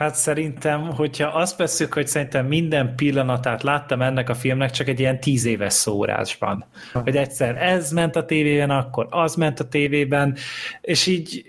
Hát 0.00 0.14
szerintem, 0.14 0.80
hogyha 0.80 1.28
azt 1.28 1.56
veszük, 1.56 1.92
hogy 1.92 2.06
szerintem 2.06 2.46
minden 2.46 2.94
pillanatát 2.94 3.62
láttam 3.62 4.02
ennek 4.02 4.28
a 4.28 4.34
filmnek 4.34 4.70
csak 4.70 4.88
egy 4.88 5.00
ilyen 5.00 5.20
tíz 5.20 5.44
éves 5.44 5.72
szórásban. 5.72 6.64
Hogy 6.92 7.16
egyszer 7.16 7.56
ez 7.56 7.90
ment 7.90 8.16
a 8.16 8.24
tévében, 8.24 8.70
akkor 8.70 9.06
az 9.10 9.34
ment 9.34 9.60
a 9.60 9.68
tévében, 9.68 10.36
és 10.80 11.06
így 11.06 11.44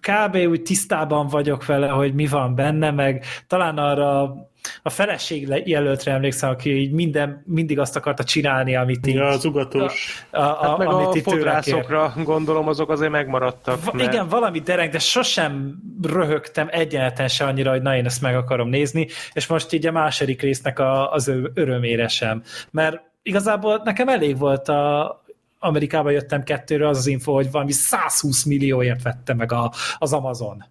kb. 0.00 0.36
úgy 0.36 0.62
tisztában 0.62 1.26
vagyok 1.26 1.66
vele, 1.66 1.88
hogy 1.88 2.14
mi 2.14 2.26
van 2.26 2.54
benne, 2.54 2.90
meg 2.90 3.24
talán 3.46 3.78
arra 3.78 4.34
a 4.82 4.90
feleség 4.90 5.62
jelöltre 5.64 6.12
emlékszem, 6.12 6.50
aki 6.50 6.76
így 6.76 6.92
minden, 6.92 7.42
mindig 7.46 7.78
azt 7.78 7.96
akarta 7.96 8.24
csinálni, 8.24 8.76
amit 8.76 9.06
így... 9.06 9.14
Ja, 9.14 9.26
az 9.26 9.44
ugatós. 9.44 10.24
A, 10.30 10.40
a, 10.40 10.58
Hát 10.60 10.78
meg 10.78 10.88
amit 10.88 11.26
a 11.26 11.30
fodrászokra 11.30 12.14
gondolom, 12.24 12.68
azok 12.68 12.90
azért 12.90 13.10
megmaradtak. 13.10 13.84
Va- 13.84 13.94
mert- 13.94 14.12
Igen, 14.12 14.28
valami 14.28 14.58
dereng, 14.58 14.92
de 14.92 14.98
sosem 14.98 15.74
röhögtem 16.02 16.68
egyenleten 16.70 17.28
se 17.28 17.44
annyira, 17.44 17.70
hogy 17.70 17.82
na 17.82 17.96
én 17.96 18.04
ezt 18.04 18.22
meg 18.22 18.36
akarom 18.36 18.68
nézni, 18.68 19.06
és 19.32 19.46
most 19.46 19.72
így 19.72 19.86
a 19.86 19.92
második 19.92 20.42
résznek 20.42 20.78
a, 20.78 21.12
az 21.12 21.32
örömére 21.54 22.08
sem. 22.08 22.42
Mert 22.70 23.00
igazából 23.22 23.80
nekem 23.84 24.08
elég 24.08 24.38
volt 24.38 24.68
a 24.68 25.22
Amerikába 25.58 26.10
jöttem 26.10 26.42
kettőre 26.42 26.88
az 26.88 26.98
az 26.98 27.06
info, 27.06 27.32
hogy 27.32 27.50
valami 27.50 27.72
120 27.72 28.44
millióért 28.44 29.02
vette 29.02 29.34
meg 29.34 29.52
a, 29.52 29.72
az 29.98 30.12
Amazon. 30.12 30.64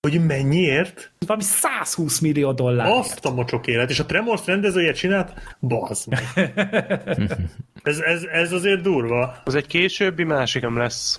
Hogy 0.00 0.26
mennyiért? 0.26 1.12
Valami 1.26 1.42
120 1.42 2.18
millió 2.18 2.52
dollár. 2.52 2.90
Azt 2.90 3.24
a 3.24 3.30
mocsok 3.30 3.66
élet. 3.66 3.90
És 3.90 3.98
a 3.98 4.06
Tremors 4.06 4.46
rendezője 4.46 4.92
csinált? 4.92 5.56
Bazd 5.60 6.12
ez, 7.82 7.98
ez, 7.98 8.22
ez 8.22 8.52
azért 8.52 8.82
durva. 8.82 9.42
Az 9.44 9.54
egy 9.54 9.66
későbbi 9.66 10.24
másik 10.24 10.62
nem 10.62 10.76
lesz. 10.76 11.16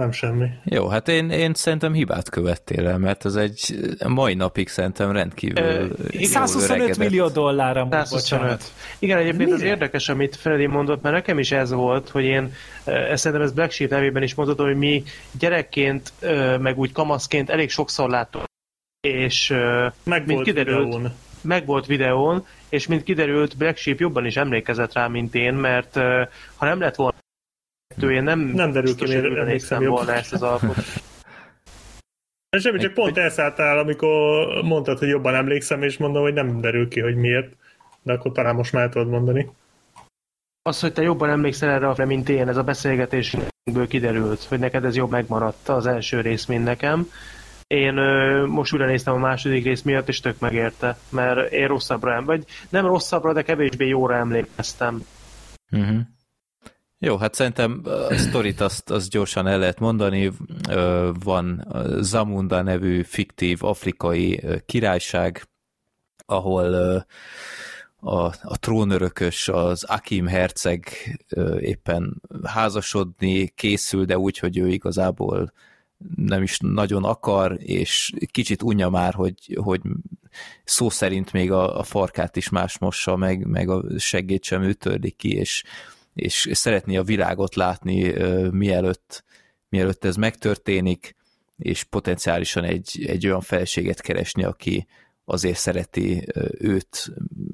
Nem 0.00 0.12
semmi. 0.12 0.46
Jó, 0.64 0.88
hát 0.88 1.08
én, 1.08 1.30
én 1.30 1.54
szerintem 1.54 1.92
hibát 1.92 2.28
követtél 2.28 2.86
el, 2.86 2.98
mert 2.98 3.24
ez 3.24 3.34
egy 3.34 3.60
mai 4.06 4.34
napig 4.34 4.68
szerintem 4.68 5.12
rendkívül 5.12 5.64
Ö, 5.64 5.80
jól 6.10 6.24
125 6.24 6.68
öregedett. 6.70 6.96
millió 6.98 7.28
dollár 7.28 7.76
amúgy, 7.76 7.92
125. 7.92 8.38
bocsánat. 8.38 8.72
Igen, 8.98 9.18
egyébként 9.18 9.52
az 9.52 9.58
Mire? 9.58 9.70
érdekes, 9.70 10.08
amit 10.08 10.36
Freddy 10.36 10.66
mondott, 10.66 11.02
mert 11.02 11.14
nekem 11.14 11.38
is 11.38 11.52
ez 11.52 11.72
volt, 11.72 12.08
hogy 12.08 12.24
én 12.24 12.52
ezt 12.84 13.22
szerintem 13.22 13.46
ez 13.46 13.52
Black 13.52 13.70
Sheep 13.70 13.90
nevében 13.90 14.22
is 14.22 14.34
mondhatom, 14.34 14.66
hogy 14.66 14.76
mi 14.76 15.02
gyerekként, 15.38 16.12
meg 16.58 16.78
úgy 16.78 16.92
kamaszként 16.92 17.50
elég 17.50 17.70
sokszor 17.70 18.10
láttuk, 18.10 18.44
és 19.00 19.48
Meg 20.04 20.26
mint 20.26 20.30
volt 20.30 20.44
kiderült, 20.44 20.84
videón. 20.84 21.12
meg 21.40 21.66
volt 21.66 21.86
videón, 21.86 22.46
és 22.68 22.86
mint 22.86 23.02
kiderült, 23.02 23.56
Black 23.56 23.76
Sheep 23.76 23.98
jobban 24.00 24.26
is 24.26 24.36
emlékezett 24.36 24.92
rá, 24.92 25.06
mint 25.06 25.34
én, 25.34 25.54
mert 25.54 25.94
ha 26.54 26.64
nem 26.66 26.80
lett 26.80 26.94
volna 26.94 27.12
én 28.00 28.22
nem, 28.22 28.40
Nem 28.40 28.70
derül 28.70 28.94
ki, 28.94 29.04
miért 29.04 29.24
emlékszem 29.24 29.84
volna 29.84 30.12
ezt 30.12 30.32
az 30.32 30.42
alkot. 30.42 30.76
Ez 32.48 32.62
semmi, 32.62 32.78
csak 32.78 32.94
pont 32.94 33.18
elszálltál, 33.18 33.78
amikor 33.78 34.46
mondtad, 34.62 34.98
hogy 34.98 35.08
jobban 35.08 35.34
emlékszem, 35.34 35.82
és 35.82 35.98
mondom, 35.98 36.22
hogy 36.22 36.32
nem 36.32 36.60
derül 36.60 36.88
ki, 36.88 37.00
hogy 37.00 37.16
miért. 37.16 37.56
De 38.02 38.12
akkor 38.12 38.32
talán 38.32 38.54
most 38.54 38.72
már 38.72 38.88
tudod 38.88 39.08
mondani. 39.08 39.50
Az, 40.62 40.80
hogy 40.80 40.92
te 40.92 41.02
jobban 41.02 41.30
emlékszel 41.30 41.70
erre, 41.70 41.88
a 41.88 42.06
mint 42.06 42.28
én, 42.28 42.48
ez 42.48 42.56
a 42.56 42.62
beszélgetésből 42.62 43.86
kiderült, 43.88 44.42
hogy 44.42 44.58
neked 44.58 44.84
ez 44.84 44.96
jobb 44.96 45.10
megmaradt 45.10 45.68
az 45.68 45.86
első 45.86 46.20
rész, 46.20 46.46
mint 46.46 46.64
nekem. 46.64 47.08
Én 47.66 47.96
ö, 47.96 48.46
most 48.46 48.72
újra 48.72 48.86
néztem 48.86 49.14
a 49.14 49.18
második 49.18 49.64
rész 49.64 49.82
miatt, 49.82 50.08
és 50.08 50.20
tök 50.20 50.38
megérte, 50.38 50.98
mert 51.08 51.52
én 51.52 51.66
rosszabbra 51.66 52.22
vagy 52.22 52.44
nem 52.68 52.86
rosszabbra, 52.86 53.32
de 53.32 53.42
kevésbé 53.42 53.86
jóra 53.86 54.14
emlékeztem. 54.14 55.02
Uh-huh. 55.72 56.00
Jó, 57.04 57.16
hát 57.16 57.34
szerintem 57.34 57.80
a 58.10 58.14
sztorit 58.16 58.60
azt, 58.60 58.90
azt 58.90 59.10
gyorsan 59.10 59.46
el 59.46 59.58
lehet 59.58 59.78
mondani. 59.78 60.32
Van 61.24 61.66
Zamunda 62.00 62.62
nevű 62.62 63.02
fiktív 63.02 63.64
afrikai 63.64 64.42
királyság, 64.66 65.48
ahol 66.26 66.74
a, 67.96 68.24
a 68.42 68.58
trónörökös, 68.58 69.48
az 69.48 69.84
Akim 69.84 70.26
herceg 70.26 70.88
éppen 71.58 72.22
házasodni 72.42 73.48
készül, 73.48 74.04
de 74.04 74.18
úgy, 74.18 74.38
hogy 74.38 74.58
ő 74.58 74.68
igazából 74.68 75.52
nem 76.16 76.42
is 76.42 76.58
nagyon 76.58 77.04
akar, 77.04 77.56
és 77.60 78.12
kicsit 78.30 78.62
unja 78.62 78.88
már, 78.88 79.14
hogy, 79.14 79.58
hogy 79.62 79.80
szó 80.64 80.90
szerint 80.90 81.32
még 81.32 81.52
a, 81.52 81.78
a 81.78 81.82
farkát 81.82 82.36
is 82.36 82.48
más 82.48 82.78
mossa, 82.78 83.16
meg, 83.16 83.46
meg 83.46 83.68
a 83.68 83.98
seggét 83.98 84.44
sem 84.44 84.62
ő 84.62 84.76
ki, 85.16 85.36
és, 85.36 85.64
és 86.14 86.48
szeretné 86.52 86.96
a 86.96 87.02
világot 87.02 87.54
látni, 87.54 88.12
mielőtt, 88.50 89.24
mielőtt 89.68 90.04
ez 90.04 90.16
megtörténik, 90.16 91.16
és 91.56 91.84
potenciálisan 91.84 92.64
egy, 92.64 93.04
egy 93.06 93.26
olyan 93.26 93.40
feleséget 93.40 94.00
keresni, 94.00 94.44
aki 94.44 94.86
azért 95.24 95.58
szereti 95.58 96.26
őt, 96.58 97.12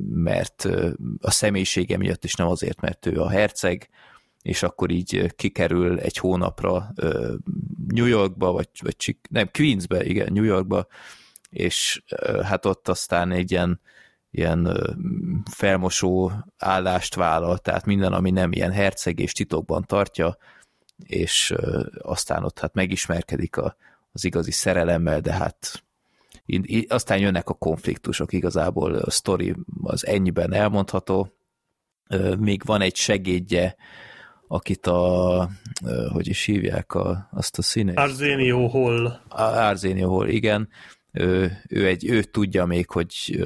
mert 0.09 0.69
a 1.21 1.31
személyisége 1.31 1.97
miatt, 1.97 2.25
és 2.25 2.35
nem 2.35 2.49
azért, 2.49 2.81
mert 2.81 3.07
ő 3.07 3.21
a 3.21 3.29
herceg, 3.29 3.89
és 4.43 4.63
akkor 4.63 4.91
így 4.91 5.35
kikerül 5.37 5.99
egy 5.99 6.17
hónapra 6.17 6.93
New 7.87 8.07
Yorkba, 8.07 8.53
vagy, 8.53 8.69
vagy 8.83 9.17
nem, 9.31 9.51
Queensbe, 9.53 10.05
igen, 10.05 10.33
New 10.33 10.45
Yorkba, 10.45 10.87
és 11.51 12.03
hát 12.43 12.67
ott 12.67 12.89
aztán 12.89 13.33
egy 13.33 13.51
ilyen, 13.51 13.81
ilyen 14.31 14.77
felmosó 15.51 16.33
állást 16.59 17.15
vállal, 17.15 17.59
tehát 17.59 17.87
minden, 17.87 18.13
ami 18.13 18.31
nem 18.31 18.53
ilyen 18.53 18.73
herceg 18.73 19.19
és 19.19 19.33
titokban 19.33 19.85
tartja, 19.87 20.37
és 21.07 21.55
aztán 21.99 22.45
ott 22.45 22.59
hát 22.59 22.75
megismerkedik 22.75 23.57
a, 23.57 23.77
az 24.13 24.25
igazi 24.25 24.51
szerelemmel, 24.51 25.21
de 25.21 25.33
hát 25.33 25.83
aztán 26.89 27.19
jönnek 27.19 27.49
a 27.49 27.55
konfliktusok, 27.55 28.33
igazából 28.33 28.95
a 28.95 29.11
sztori 29.11 29.55
az 29.83 30.07
ennyiben 30.07 30.53
elmondható. 30.53 31.33
Még 32.39 32.63
van 32.65 32.81
egy 32.81 32.97
segédje, 32.97 33.77
akit 34.49 34.87
a, 34.87 35.49
hogy 36.13 36.29
is 36.29 36.45
hívják 36.45 36.95
a, 36.95 37.29
azt 37.33 37.59
a 37.59 37.63
színes? 37.63 37.95
Arzenio 37.97 38.67
Hall. 38.67 39.21
Árzénia 39.29 40.09
hol, 40.09 40.29
igen. 40.29 40.69
Ő, 41.13 41.63
ő, 41.69 41.87
egy, 41.87 42.09
ő 42.09 42.23
tudja 42.23 42.65
még, 42.65 42.91
hogy 42.91 43.45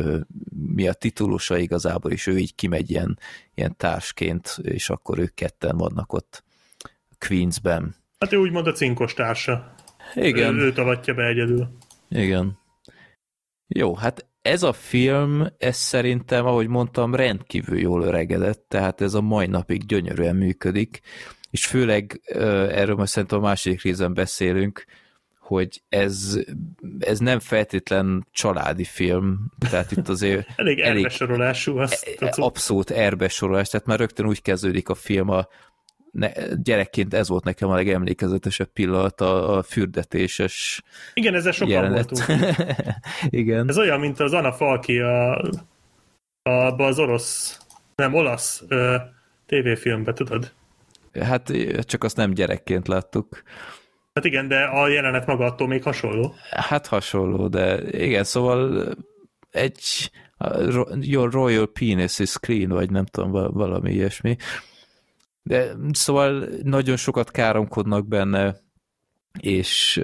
mi 0.75 0.89
a 0.89 0.93
titulusa 0.93 1.59
igazából, 1.59 2.11
és 2.11 2.27
ő 2.27 2.39
így 2.39 2.55
kimegy 2.55 2.91
ilyen, 2.91 3.19
ilyen 3.55 3.77
társként, 3.77 4.57
és 4.63 4.91
akkor 4.91 5.19
ők 5.19 5.35
ketten 5.35 5.77
vannak 5.77 6.13
ott 6.13 6.45
Queensben. 7.19 7.95
Hát 8.19 8.33
ő 8.33 8.37
úgymond 8.37 8.67
a 8.67 8.73
cinkos 8.73 9.15
társa. 9.15 9.75
Igen. 10.15 10.55
Ő, 10.55 10.59
őt 10.59 10.79
avatja 10.79 11.15
be 11.15 11.27
egyedül. 11.27 11.69
Igen. 12.09 12.59
Jó, 13.67 13.95
hát 13.95 14.27
ez 14.43 14.63
a 14.63 14.73
film, 14.73 15.47
ez 15.59 15.77
szerintem, 15.77 16.47
ahogy 16.47 16.69
mondtam, 16.69 17.15
rendkívül 17.15 17.79
jól 17.79 18.03
öregedett, 18.03 18.65
tehát 18.69 19.01
ez 19.01 19.15
a 19.15 19.21
mai 19.21 19.47
napig 19.47 19.87
gyönyörűen 19.87 20.37
működik, 20.37 21.01
és 21.51 21.67
főleg 21.67 22.21
erről 22.71 22.97
most 22.97 23.13
szerintem 23.13 23.39
a 23.39 23.43
második 23.43 23.83
részben 23.83 24.15
beszélünk, 24.15 24.85
hogy 25.45 25.83
ez, 25.89 26.39
ez 26.99 27.19
nem 27.19 27.41
feltétlen 27.41 28.27
családi 28.31 28.85
film, 28.85 29.53
tehát 29.71 29.93
itt 29.93 30.09
azért 30.09 30.49
Elég, 30.57 30.79
elbesorolású. 30.81 31.79
Azt, 31.79 32.17
azt, 32.21 32.39
abszolút 32.39 32.91
erbesorolás, 32.91 33.69
tehát 33.69 33.87
már 33.87 33.99
rögtön 33.99 34.27
úgy 34.27 34.43
kezdődik 34.43 34.89
a 34.89 34.95
film, 34.95 35.29
a, 35.29 35.49
ne, 36.11 36.31
gyerekként 36.63 37.15
ez 37.15 37.29
volt 37.29 37.45
nekem 37.45 37.69
a 37.69 37.75
legemlékezetesebb 37.75 38.73
pillanat, 38.73 39.21
a, 39.21 39.57
a 39.57 39.63
fürdetéses 39.63 40.83
igen, 41.15 41.35
ezzel 41.35 41.53
sokan 41.53 41.73
jelenet. 41.73 42.11
voltunk. 42.11 42.47
Igen. 43.41 43.69
Ez 43.69 43.79
olyan, 43.79 44.01
mint 44.01 44.21
az 44.21 44.33
Anna 44.33 44.53
Falki 44.53 44.99
a, 44.99 45.43
a, 46.43 46.51
az 46.77 46.99
orosz, 46.99 47.59
nem 47.95 48.15
olasz 48.15 48.63
ö, 48.69 48.97
tévéfilmbe, 49.47 50.13
tudod? 50.13 50.53
Hát 51.21 51.53
csak 51.81 52.05
azt 52.05 52.17
nem 52.17 52.35
gyerekként 52.35 52.89
láttuk. 52.89 53.43
Hát 54.15 54.25
igen, 54.25 54.49
de 54.49 54.65
a 54.65 54.89
jelenet 54.89 55.27
maga 55.27 55.45
attól 55.45 55.67
még 55.67 55.83
hasonló. 55.83 56.35
Hát 56.51 56.87
hasonló, 56.87 57.49
de 57.49 57.83
igen, 58.05 58.25
szóval 58.25 58.89
egy 59.51 60.11
Your 61.01 61.33
Royal 61.33 61.73
Penis 61.73 62.19
is 62.19 62.33
clean, 62.33 62.69
vagy 62.69 62.91
nem 62.91 63.05
tudom, 63.05 63.31
val- 63.31 63.53
valami 63.53 63.93
ilyesmi. 63.93 64.37
De 65.43 65.75
szóval 65.93 66.49
nagyon 66.63 66.97
sokat 66.97 67.31
káromkodnak 67.31 68.07
benne, 68.07 68.57
és 69.41 70.03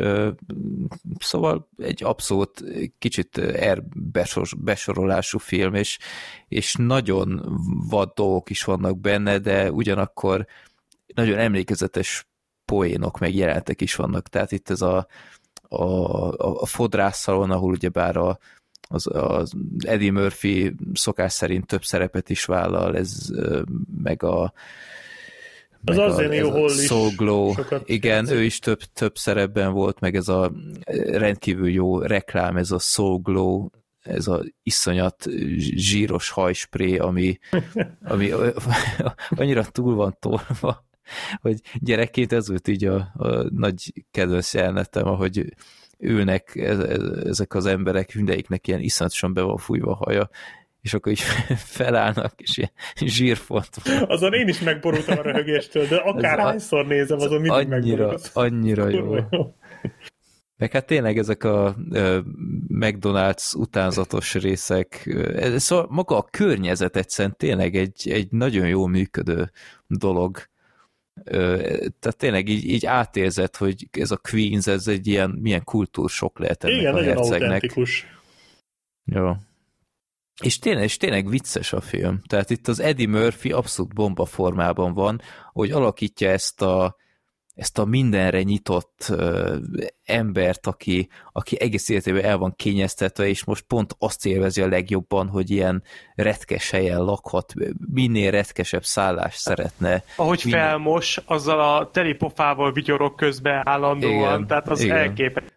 szóval 1.19 1.69
egy 1.78 2.05
abszolút 2.05 2.65
kicsit 2.99 3.39
erbesorolású 3.39 5.39
film, 5.39 5.74
és, 5.74 5.99
és 6.49 6.74
nagyon 6.74 7.43
vad 7.89 8.12
dolgok 8.15 8.51
is 8.51 8.65
vannak 8.65 9.01
benne, 9.01 9.39
de 9.39 9.73
ugyanakkor 9.73 10.47
nagyon 11.15 11.39
emlékezetes 11.39 12.30
poénok, 12.71 13.19
meg 13.19 13.35
jelenetek 13.35 13.81
is 13.81 13.95
vannak. 13.95 14.29
Tehát 14.29 14.53
itt 14.53 14.71
ez 14.71 14.81
a, 14.81 15.07
a, 15.69 15.85
a, 15.85 16.61
a 16.61 16.67
fodrászszalon, 16.67 17.51
ahol 17.51 17.73
ugyebár 17.73 18.17
a, 18.17 18.39
az, 18.89 19.07
az 19.13 19.53
Eddie 19.79 20.13
Murphy 20.13 20.75
szokás 20.93 21.33
szerint 21.33 21.67
több 21.67 21.83
szerepet 21.83 22.31
is 22.31 22.45
vállal, 22.45 22.97
ez 22.97 23.31
meg 24.03 24.23
a 24.23 24.53
Az 25.85 25.97
meg 25.97 26.07
azért 26.07 26.35
jó, 26.35 26.51
hol 26.51 26.71
is 26.71 27.17
Glow. 27.17 27.53
Igen, 27.85 28.29
ő 28.29 28.43
is 28.43 28.59
több, 28.59 28.81
több 28.93 29.17
szerepben 29.17 29.73
volt, 29.73 30.01
meg 30.01 30.17
ez 30.17 30.29
a 30.29 30.53
rendkívül 31.07 31.71
jó 31.71 31.99
reklám, 31.99 32.57
ez 32.57 32.71
a 32.71 32.79
Soul 32.79 33.19
Glow, 33.19 33.69
ez 34.01 34.27
a 34.27 34.43
iszonyat 34.63 35.27
zsíros 35.59 36.31
hajspré, 36.31 36.97
ami, 36.97 37.39
ami 38.03 38.31
annyira 39.37 39.65
túl 39.65 39.95
van 39.95 40.17
tolva, 40.21 40.89
hogy 41.41 41.61
gyerekként 41.78 42.32
ez 42.32 42.49
volt 42.49 42.69
így 42.69 42.85
a, 42.85 43.12
a 43.15 43.47
nagy 43.51 43.93
kedvenc 44.11 44.55
jelenetem, 44.55 45.07
ahogy 45.07 45.55
ülnek 45.99 46.57
ez, 46.57 46.78
ez, 46.78 47.03
ezek 47.24 47.55
az 47.55 47.66
emberek, 47.66 48.15
mindegyiknek 48.15 48.66
ilyen 48.69 48.81
iszonyatosan 48.81 49.35
be 49.35 49.43
van 49.43 49.57
fújva 49.57 49.91
a 49.91 50.05
haja, 50.05 50.31
és 50.82 50.95
akkor 50.95 51.12
így 51.12 51.20
felállnak, 51.77 52.32
és 52.37 52.57
ilyen 52.57 52.70
zsírfolt 52.95 53.69
van. 53.85 54.03
Azon 54.09 54.32
én 54.32 54.49
is 54.49 54.61
megborultam 54.61 55.19
a 55.19 55.23
röhögéstől, 55.23 55.87
de 55.87 55.97
akárhányszor 55.97 56.87
nézem, 56.87 57.19
azon 57.19 57.41
mindig 57.41 57.51
Annyira, 57.51 57.77
megborulok. 57.77 58.20
annyira 58.32 58.89
jó. 58.89 59.15
Jó. 59.15 59.55
Meg 60.57 60.73
hát 60.73 60.87
tényleg 60.87 61.19
ezek 61.19 61.45
a 61.45 61.77
McDonald's 62.69 63.57
utánzatos 63.57 64.35
részek, 64.35 65.16
szóval 65.57 65.87
maga 65.91 66.16
a 66.16 66.28
környezet 66.31 66.97
egyszerűen 66.97 67.35
tényleg 67.37 67.77
egy, 67.77 68.11
egy 68.11 68.31
nagyon 68.31 68.69
jól 68.69 68.89
működő 68.89 69.51
dolog. 69.87 70.50
Tehát 71.99 72.17
tényleg 72.17 72.49
így, 72.49 72.65
így 72.65 72.87
átérzed, 72.87 73.57
hogy 73.57 73.89
ez 73.91 74.11
a 74.11 74.17
Queens, 74.31 74.67
ez 74.67 74.87
egy 74.87 75.07
ilyen, 75.07 75.31
milyen 75.31 75.65
kultúrsok 75.65 76.39
lehet 76.39 76.65
ennek 76.65 76.77
Igen, 76.77 76.93
a 76.93 76.97
nagyon 76.97 77.15
hercegnek. 77.15 77.41
autentikus. 77.43 78.07
Jó. 79.05 79.33
És 80.43 80.59
tényleg, 80.59 80.85
és 80.85 80.97
tényleg 80.97 81.29
vicces 81.29 81.73
a 81.73 81.81
film. 81.81 82.21
Tehát 82.27 82.51
itt 82.51 82.69
az 82.69 82.81
Eddie 82.81 83.09
Murphy 83.09 83.53
abszolút 83.53 83.95
bomba 83.95 84.25
formában 84.25 84.95
van, 84.95 85.21
hogy 85.53 85.71
alakítja 85.71 86.31
ezt 86.31 86.63
a, 86.63 86.97
ezt 87.61 87.78
a 87.78 87.85
mindenre 87.85 88.43
nyitott 88.43 89.07
ö, 89.09 89.57
embert, 90.05 90.66
aki, 90.66 91.09
aki 91.32 91.61
egész 91.61 91.89
életében 91.89 92.24
el 92.24 92.39
van 92.39 92.55
kényeztetve, 92.57 93.27
és 93.28 93.45
most 93.45 93.65
pont 93.65 93.95
azt 93.99 94.27
élvezi 94.27 94.62
a 94.62 94.69
legjobban, 94.69 95.28
hogy 95.28 95.51
ilyen 95.51 95.82
retkes 96.15 96.70
helyen 96.70 97.03
lakhat, 97.05 97.55
minél 97.93 98.31
retkesebb 98.31 98.85
szállást 98.85 99.39
szeretne. 99.39 100.03
Ahogy 100.16 100.41
Minden- 100.45 100.61
felmos, 100.62 101.20
azzal 101.24 101.61
a 101.61 101.91
teli 101.91 102.15
pofával 102.15 102.73
vigyorok 102.73 103.16
közben 103.16 103.69
állandóan, 103.69 104.15
Igen, 104.15 104.47
tehát 104.47 104.69
az 104.69 104.81
igen. 104.81 104.97
elképesztő. 104.97 105.55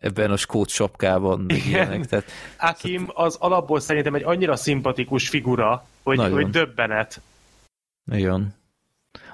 Ebben 0.00 0.30
a 0.30 0.36
skót 0.36 0.68
sapkában, 0.68 1.46
Igen. 1.48 2.02
Tehát 2.02 2.24
Akim 2.58 3.08
az 3.14 3.36
alapból 3.40 3.80
szerintem 3.80 4.14
egy 4.14 4.24
annyira 4.24 4.56
szimpatikus 4.56 5.28
figura, 5.28 5.86
hogy, 6.02 6.16
Nagyon. 6.16 6.32
hogy 6.32 6.50
döbbenet. 6.50 7.20
Nagyon. 8.04 8.54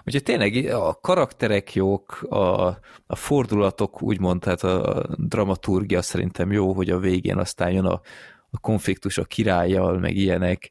Úgyhogy 0.05 0.23
tényleg 0.23 0.65
a 0.75 0.95
karakterek 1.01 1.75
jók, 1.75 2.23
a, 2.23 2.67
a 3.07 3.17
fordulatok 3.17 4.03
úgymond, 4.03 4.41
tehát 4.41 4.63
a 4.63 5.07
dramaturgia 5.17 6.03
szerintem 6.03 6.53
jó, 6.53 6.73
hogy 6.73 6.91
a 6.91 6.99
végén 6.99 7.39
aztán 7.39 7.71
jön 7.71 7.85
a, 7.85 8.01
a 8.51 8.59
konfliktus 8.61 9.19
a 9.19 9.25
királlyal, 9.25 9.99
meg 9.99 10.17
ilyenek. 10.17 10.71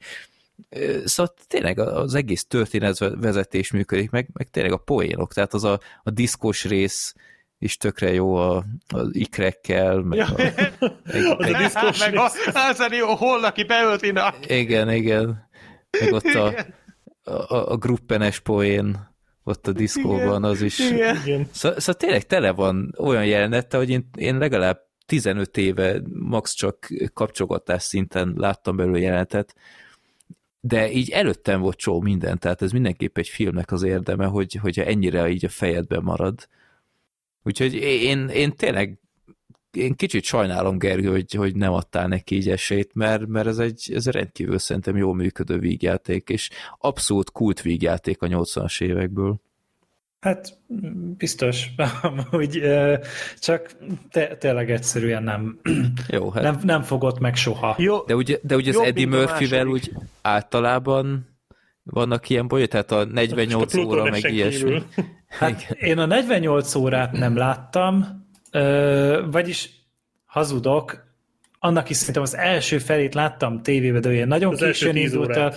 Szóval 1.06 1.34
tényleg 1.48 1.80
az 1.80 2.16
egész 2.16 2.46
történetvezetés 2.46 3.72
működik, 3.72 4.10
meg, 4.10 4.30
meg 4.34 4.50
tényleg 4.50 4.72
a 4.72 4.78
poénok, 4.78 5.34
tehát 5.34 5.54
az 5.54 5.64
a, 5.64 5.80
a 6.04 6.10
diszkos 6.10 6.66
rész 6.66 7.14
is 7.60 7.78
tökre 7.78 8.14
jó 8.14 8.36
a, 8.36 8.64
az 8.88 9.10
ikrekkel, 9.12 10.00
meg 10.00 10.18
Ja. 10.18 10.26
a, 10.26 10.86
a 11.32 11.36
meg, 11.40 11.56
diszkos 11.56 12.00
Meg 12.00 12.16
a, 12.16 12.26
a 12.54 12.88
jó, 12.92 13.14
holnaki 13.16 13.64
beöltinak. 13.64 14.50
igen, 14.50 14.92
igen, 14.92 15.50
meg 16.00 16.14
ott 16.14 16.24
a, 16.24 16.54
a, 17.32 17.72
a 17.72 17.78
gruppenes 17.78 18.40
poén 18.40 19.10
ott 19.44 19.68
a 19.68 19.72
diszkóban, 19.72 20.44
az 20.44 20.62
is 20.62 20.80
Igen. 20.80 21.16
Igen. 21.26 21.48
Szóval, 21.52 21.80
szóval 21.80 22.02
tényleg 22.02 22.26
tele 22.26 22.52
van 22.52 22.96
olyan 22.98 23.26
jelenete, 23.26 23.78
hogy 23.78 23.90
én, 23.90 24.10
én 24.16 24.38
legalább 24.38 24.90
15 25.06 25.58
éve 25.58 26.02
max 26.14 26.54
csak 26.54 26.88
kapcsolgatás 27.14 27.84
szinten 27.84 28.34
láttam 28.38 28.76
belőle 28.76 29.00
jelenetet, 29.00 29.56
de 30.60 30.92
így 30.92 31.10
előttem 31.10 31.62
volt 31.62 31.78
csó 31.78 32.02
minden, 32.02 32.40
tehát 32.40 32.62
ez 32.62 32.72
mindenképp 32.72 33.18
egy 33.18 33.28
filmnek 33.28 33.72
az 33.72 33.84
érdeme, 33.84 34.26
hogy, 34.26 34.54
hogyha 34.54 34.84
ennyire 34.84 35.30
így 35.30 35.46
a 35.46 35.50
fejedben 35.50 36.04
marad. 36.04 36.48
Úgyhogy 37.44 37.74
én, 37.74 38.28
én 38.28 38.56
tényleg 38.56 39.01
én 39.72 39.96
kicsit 39.96 40.24
sajnálom, 40.24 40.78
Gergő, 40.78 41.10
hogy, 41.10 41.34
hogy 41.34 41.56
nem 41.56 41.74
adtál 41.74 42.08
neki 42.08 42.36
így 42.36 42.50
esélyt, 42.50 42.92
mert, 42.94 43.28
mert 43.28 43.48
ez 43.48 43.58
egy 43.58 43.92
ez 43.94 44.08
rendkívül 44.08 44.58
szerintem 44.58 44.98
jól 44.98 45.16
működő 45.16 45.60
vígjáték, 45.60 46.30
és 46.30 46.50
abszolút 46.80 47.32
kult 47.32 47.62
vígjáték 47.62 48.22
a 48.22 48.28
80-as 48.28 48.82
évekből. 48.82 49.36
Hát 50.20 50.58
biztos, 51.18 51.68
hogy 52.30 52.62
csak 53.40 53.76
te, 54.12 54.38
tényleg 54.38 54.72
egyszerűen 54.72 55.24
nem, 55.24 55.60
Jó, 56.08 56.30
hát 56.34 56.44
nem, 56.44 56.60
nem 56.64 56.82
fogott 56.82 57.20
meg 57.20 57.36
soha. 57.36 57.76
Jó, 57.78 58.04
De 58.04 58.16
ugye, 58.16 58.38
de 58.42 58.56
ugye 58.56 58.70
az 58.70 58.80
Eddie 58.80 59.06
a 59.06 59.10
Murphy-vel 59.10 59.68
úgy 59.68 59.92
általában 60.22 61.30
vannak 61.84 62.30
ilyen 62.30 62.48
bajok, 62.48 62.68
tehát 62.68 62.92
a 62.92 63.04
48 63.06 63.72
Pluton 63.72 63.92
óra, 63.92 64.10
meg 64.10 64.34
ilyesmi. 64.34 64.82
Hát 65.28 65.72
én 65.72 65.98
a 65.98 66.06
48 66.06 66.76
órát 66.76 67.12
nem 67.12 67.38
láttam, 67.38 68.21
ö, 68.52 69.22
vagyis 69.32 69.70
hazudok, 70.26 71.10
annak 71.64 71.90
is 71.90 71.98
szerintem 71.98 72.24
az 72.24 72.36
első 72.38 72.78
felét 72.78 73.14
láttam 73.14 73.62
tévébe, 73.62 74.00
de 74.00 74.10
olyan 74.10 74.28
nagyon 74.28 74.54
Az 74.54 74.60
későn 74.60 74.96
indult 74.96 75.36
el. 75.38 75.54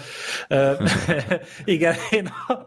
igen, 1.65 1.95
én 2.11 2.27
a, 2.47 2.62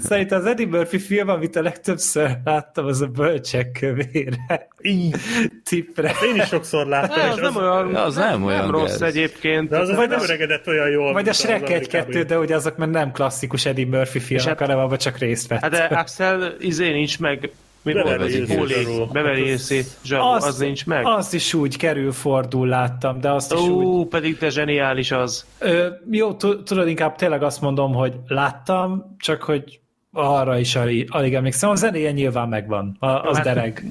szerintem 0.00 0.38
az 0.40 0.46
Eddie 0.46 0.66
Murphy 0.66 0.98
film, 0.98 1.28
amit 1.28 1.56
a 1.56 1.62
legtöbbször 1.62 2.30
láttam, 2.44 2.86
az 2.86 3.00
a 3.00 3.06
bölcsek 3.06 3.70
kövére. 3.72 4.68
Így. 4.82 5.16
Tippre. 5.64 6.12
Én 6.26 6.34
is 6.40 6.46
sokszor 6.46 6.86
láttam, 6.86 7.18
Ne, 7.18 7.24
és 7.26 7.30
az, 7.30 7.38
nem 7.40 7.56
az, 7.56 7.62
olyan, 7.62 7.94
az 7.94 8.14
nem 8.16 8.44
olyan 8.44 8.60
nem 8.60 8.70
rossz 8.70 8.90
gáz. 8.98 9.02
egyébként. 9.02 9.68
de 9.68 9.78
az, 9.78 9.88
az 9.88 9.96
Vagy 9.96 10.08
nem 10.08 10.20
öregedett 10.20 10.66
olyan 10.66 10.88
jól. 10.90 11.12
Vagy 11.12 11.28
a 11.28 11.32
Shrek 11.32 11.62
Amerikában 11.62 12.12
1-2, 12.12 12.24
de 12.26 12.38
ugye 12.38 12.54
azok 12.54 12.76
már 12.76 12.88
nem 12.88 13.12
klasszikus 13.12 13.66
Eddie 13.66 13.86
Murphy 13.86 14.18
filmek, 14.18 14.46
hát- 14.46 14.58
hanem 14.60 14.78
abban 14.78 14.98
csak 14.98 15.18
részt 15.18 15.48
vett. 15.48 15.60
Hát 15.60 15.70
de 15.70 15.84
Axel 15.84 16.54
izé 16.58 16.90
nincs 16.90 17.18
meg, 17.18 17.50
mi 17.82 17.92
Beverly 17.92 18.18
volt 18.46 18.70
az 18.70 19.14
Hát 19.14 19.34
Hills 19.36 19.86
Zsaru, 20.04 20.22
az, 20.24 20.58
nincs 20.58 20.86
meg. 20.86 21.06
Azt 21.06 21.34
is 21.34 21.54
úgy 21.54 21.76
kerül, 21.76 22.12
fordul 22.12 22.68
láttam, 22.68 23.20
de 23.20 23.30
azt 23.32 23.52
is 23.52 23.60
úgy... 23.60 23.84
Ó, 23.84 24.06
pedig 24.06 24.38
de 24.38 24.50
zseniális 24.50 25.10
az. 25.10 25.46
Ö, 25.58 25.88
jó, 26.10 26.32
tu- 26.34 26.62
tudod, 26.64 26.88
inkább 26.88 27.14
tényleg 27.14 27.42
azt 27.42 27.60
mondom, 27.60 27.92
hogy 27.94 28.14
láttam, 28.26 29.14
csak 29.18 29.42
hogy 29.42 29.80
arra 30.18 30.58
is 30.58 30.76
alig, 30.76 31.08
alig 31.10 31.34
emlékszem. 31.34 31.70
A 31.70 31.74
zenéje 31.74 32.10
nyilván 32.12 32.48
megvan, 32.48 32.96
a, 32.98 33.06
az 33.06 33.36
hát- 33.36 33.44
dereg. 33.44 33.82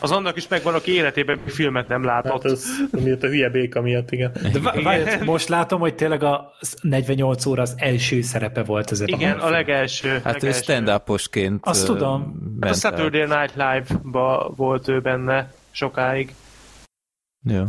Az 0.00 0.10
annak 0.10 0.36
is 0.36 0.48
megvan, 0.48 0.74
aki 0.74 0.92
életében 0.92 1.38
filmet 1.46 1.88
nem 1.88 2.04
látott. 2.04 2.32
Hát 2.32 2.44
az 2.44 2.66
miatt 2.90 3.22
a 3.22 3.26
hülye 3.26 3.48
béka 3.48 3.80
miatt, 3.80 4.10
igen. 4.10 4.32
De 4.52 4.60
vá- 4.60 4.82
várj, 4.82 5.24
most 5.24 5.48
látom, 5.48 5.80
hogy 5.80 5.94
tényleg 5.94 6.22
a 6.22 6.52
48 6.80 7.46
óra 7.46 7.62
az 7.62 7.74
első 7.76 8.22
szerepe 8.22 8.62
volt 8.62 8.90
ez 8.90 9.00
Igen, 9.00 9.38
a 9.38 9.50
legelső. 9.50 10.08
Hát 10.08 10.34
ő 10.42 10.46
legelső. 10.46 10.62
stand-uposként 10.62 11.66
Azt 11.66 11.86
tudom. 11.86 12.42
Hát 12.60 12.70
a 12.70 12.74
Saturday 12.74 13.20
Night 13.20 13.54
Live-ba 13.54 14.52
volt 14.56 14.88
ő 14.88 15.00
benne 15.00 15.52
sokáig. 15.70 16.34
Jó. 17.46 17.64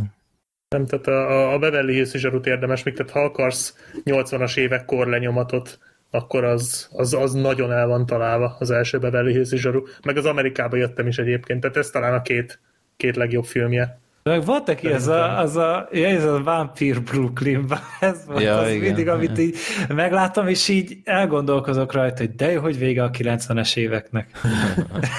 Nem, 0.68 0.86
tehát 0.86 1.06
a, 1.06 1.52
a 1.52 1.58
Beverly 1.58 1.92
Hills 1.92 2.10
zsarut 2.10 2.46
érdemes, 2.46 2.82
még 2.82 2.94
tehát 2.94 3.12
ha 3.12 3.20
akarsz 3.20 3.74
80-as 4.04 4.56
évek 4.56 4.84
kor 4.84 5.06
lenyomatot, 5.06 5.78
akkor 6.16 6.44
az, 6.44 6.88
az, 6.92 7.14
az 7.14 7.32
nagyon 7.32 7.72
el 7.72 7.86
van 7.86 8.06
találva 8.06 8.56
az 8.58 8.70
első 8.70 8.98
Beverly 8.98 9.32
Hills 9.32 9.48
zsaru. 9.48 9.82
Meg 10.04 10.16
az 10.16 10.24
Amerikába 10.24 10.76
jöttem 10.76 11.06
is 11.06 11.18
egyébként, 11.18 11.60
tehát 11.60 11.76
ez 11.76 11.90
talán 11.90 12.14
a 12.14 12.22
két, 12.22 12.60
két 12.96 13.16
legjobb 13.16 13.44
filmje. 13.44 13.98
Meg 14.22 14.44
volt 14.44 14.66
neki 14.66 14.92
ez 14.92 15.06
a, 15.06 15.38
az 15.38 15.56
a, 15.56 15.88
ja, 15.92 16.08
ez 16.08 16.24
a 16.24 16.42
Vampire 16.42 16.98
Brooklynban, 16.98 17.78
ez 18.00 18.24
volt 18.26 18.42
Ja, 18.42 18.56
az 18.56 18.68
igen. 18.68 18.80
mindig, 18.80 19.08
amit 19.08 19.38
így 19.38 19.56
meglátom, 19.88 20.48
és 20.48 20.68
így 20.68 20.96
elgondolkozok 21.04 21.92
rajta, 21.92 22.16
hogy 22.18 22.34
de 22.34 22.50
jó, 22.50 22.60
hogy 22.60 22.78
vége 22.78 23.02
a 23.02 23.10
90-es 23.10 23.76
éveknek. 23.76 24.30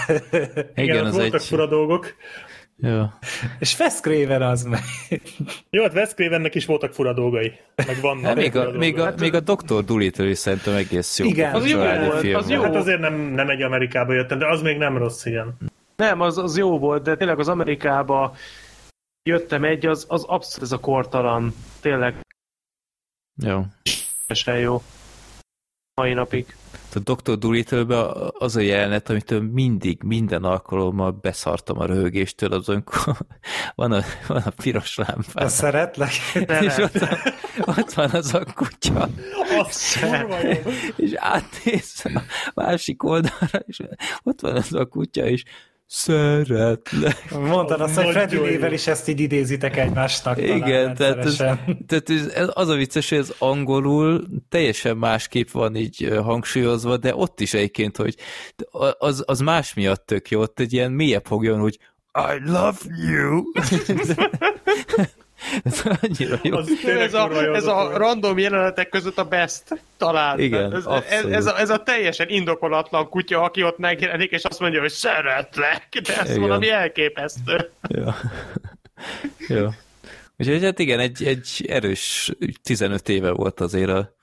Igen, 0.07 0.69
Igen, 0.75 1.05
az 1.05 1.15
voltak 1.15 1.33
egy... 1.33 1.45
fura 1.45 1.67
dolgok. 1.67 2.15
Jó. 2.79 3.03
és 3.59 3.79
Wes 3.79 3.99
Craven 3.99 4.41
az 4.41 4.63
meg. 4.63 4.79
Jó, 5.69 5.83
hát 5.83 5.93
Wes 5.93 6.13
Cravennek 6.13 6.55
is 6.55 6.65
voltak 6.65 6.93
fura 6.93 7.13
dolgai. 7.13 7.53
Meg 7.75 8.01
vannak 8.01 8.25
Hát 8.25 8.35
még, 8.35 8.55
a, 8.55 8.71
még, 8.71 8.93
a, 8.93 8.97
dolgai. 8.97 9.19
még 9.19 9.33
a 9.33 9.39
Dr. 9.39 9.83
Dolittle 9.83 10.25
is 10.25 10.37
szerintem 10.37 10.73
egész 10.75 11.19
jó. 11.19 11.25
Igen. 11.25 11.53
Az 11.55 11.69
jó 11.69 11.77
volt, 11.77 12.19
film 12.19 12.35
az 12.35 12.49
jó. 12.49 12.57
volt. 12.57 12.67
Hát 12.73 12.81
azért 12.81 12.99
nem, 12.99 13.13
nem 13.13 13.49
egy 13.49 13.61
Amerikába 13.61 14.13
jöttem, 14.13 14.37
de 14.37 14.47
az 14.47 14.61
még 14.61 14.77
nem 14.77 14.97
rossz, 14.97 15.25
igen. 15.25 15.57
Nem, 15.95 16.21
az, 16.21 16.37
az 16.37 16.57
jó 16.57 16.79
volt, 16.79 17.03
de 17.03 17.15
tényleg 17.15 17.39
az 17.39 17.47
Amerikába 17.47 18.35
jöttem 19.23 19.63
egy, 19.63 19.85
az, 19.85 20.05
az 20.07 20.23
abszolút 20.23 20.61
ez 20.63 20.71
a 20.71 20.79
kortalan. 20.79 21.53
Tényleg 21.81 22.15
Jó. 23.43 23.61
teljesen 24.27 24.59
jó. 24.59 24.81
Mai 25.97 26.13
napig. 26.13 26.55
A 26.95 26.99
Dr. 26.99 27.37
dolittle 27.37 28.11
az 28.37 28.55
a 28.55 28.59
jelenet, 28.59 29.09
amitől 29.09 29.41
mindig, 29.41 30.03
minden 30.03 30.43
alkalommal 30.43 31.11
beszartam 31.11 31.79
a 31.79 31.85
röhögéstől, 31.85 32.53
az 32.53 32.69
amikor 32.69 33.15
van 33.75 33.91
a, 33.91 34.01
van 34.27 34.41
a 34.45 34.49
piros 34.49 34.95
lámpán. 34.95 35.45
A 35.45 35.47
szeretlek. 35.47 36.11
És 36.61 36.77
ott, 36.77 37.07
ott 37.77 37.93
van 37.93 38.09
az 38.09 38.33
a 38.33 38.45
kutya. 38.53 39.09
Az 39.59 39.99
jó. 40.01 40.71
És 40.95 41.11
átnéz 41.15 42.01
a 42.03 42.21
másik 42.53 43.03
oldalra, 43.03 43.59
és 43.65 43.79
ott 44.23 44.41
van 44.41 44.55
az 44.55 44.73
a 44.73 44.85
kutya, 44.85 45.25
és 45.25 45.43
szeretlek. 45.87 47.31
Mondtad 47.31 47.81
azt, 47.81 47.95
hogy 47.95 48.09
Freddy 48.09 48.37
nével 48.39 48.73
is 48.73 48.87
ezt 48.87 49.07
így 49.07 49.19
idézitek 49.19 49.77
egymásnak. 49.77 50.37
Igen, 50.41 50.93
tehát, 50.93 51.17
ez, 51.17 51.35
tehát 51.87 52.09
ez, 52.33 52.49
az 52.53 52.67
a 52.67 52.75
vicces, 52.75 53.09
hogy 53.09 53.17
ez 53.17 53.33
angolul 53.37 54.27
teljesen 54.49 54.97
másképp 54.97 55.49
van 55.49 55.75
így 55.75 56.09
hangsúlyozva, 56.23 56.97
de 56.97 57.15
ott 57.15 57.39
is 57.39 57.53
egyébként, 57.53 57.97
hogy 57.97 58.15
az, 58.97 59.23
az 59.25 59.39
más 59.39 59.73
miatt 59.73 60.05
tök 60.05 60.29
jó, 60.29 60.41
ott 60.41 60.59
egy 60.59 60.73
ilyen 60.73 60.91
mélyebb 60.91 61.27
hangjon, 61.27 61.59
hogy 61.59 61.79
I 62.13 62.49
love 62.49 62.77
you. 63.09 63.43
ez 65.63 65.83
annyira 66.01 66.39
jó. 66.43 66.57
Az 66.57 66.69
Ez 66.85 67.13
a, 67.13 67.43
jó, 67.43 67.53
ez 67.53 67.65
a 67.65 67.97
random 67.97 68.37
jelenetek 68.37 68.89
között 68.89 69.17
a 69.17 69.23
best 69.23 69.63
talán. 69.97 70.39
Igen, 70.39 70.73
ez, 70.73 70.85
ez, 70.85 71.25
ez, 71.25 71.45
a, 71.45 71.59
ez 71.59 71.69
a 71.69 71.83
teljesen 71.83 72.29
indokolatlan 72.29 73.09
kutya, 73.09 73.41
aki 73.41 73.63
ott 73.63 73.77
megjelenik, 73.77 74.31
és 74.31 74.43
azt 74.43 74.59
mondja, 74.59 74.79
hogy 74.79 74.89
szeretlek, 74.89 75.87
de 76.03 76.17
ez 76.19 76.29
Igen. 76.29 76.41
valami 76.41 76.69
elképesztő. 76.69 77.71
Ja. 77.87 78.15
ja. 79.47 79.73
Úgyhogy 80.37 80.63
hát 80.63 80.79
igen, 80.79 80.99
egy, 80.99 81.23
egy 81.23 81.65
erős 81.67 82.31
15 82.63 83.09
éve 83.09 83.31
volt 83.31 83.59
azért 83.59 83.89
a, 83.89 84.16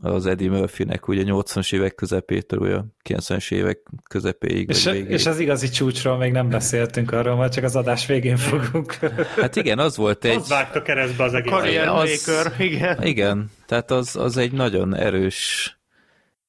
az 0.00 0.26
Eddie 0.26 0.50
Murphynek, 0.50 1.08
ugye 1.08 1.22
80-as 1.26 1.74
évek 1.74 1.94
közepétől, 1.94 2.58
ugye 2.60 2.78
90-es 3.18 3.52
évek 3.52 3.78
közepéig, 4.08 4.68
És, 4.68 4.84
végéig. 4.84 5.10
és 5.10 5.26
az 5.26 5.38
igazi 5.38 5.68
csúcsról 5.68 6.16
még 6.16 6.32
nem 6.32 6.48
beszéltünk 6.48 7.12
arról, 7.12 7.34
majd 7.34 7.52
csak 7.52 7.64
az 7.64 7.76
adás 7.76 8.06
végén 8.06 8.36
fogunk. 8.36 8.92
Hát 9.40 9.56
igen, 9.56 9.78
az 9.78 9.96
volt 9.96 10.24
egy... 10.24 10.36
Az 10.36 10.48
vágta 10.48 10.82
keresztbe 10.82 11.24
az 11.24 11.34
egész. 11.34 11.52
Career 11.52 11.88
az- 11.88 12.26
Maker, 12.26 12.60
igen. 12.60 13.02
Igen, 13.02 13.50
tehát 13.66 13.90
az, 13.90 14.16
az 14.16 14.36
egy 14.36 14.52
nagyon 14.52 14.94
erős 14.94 15.76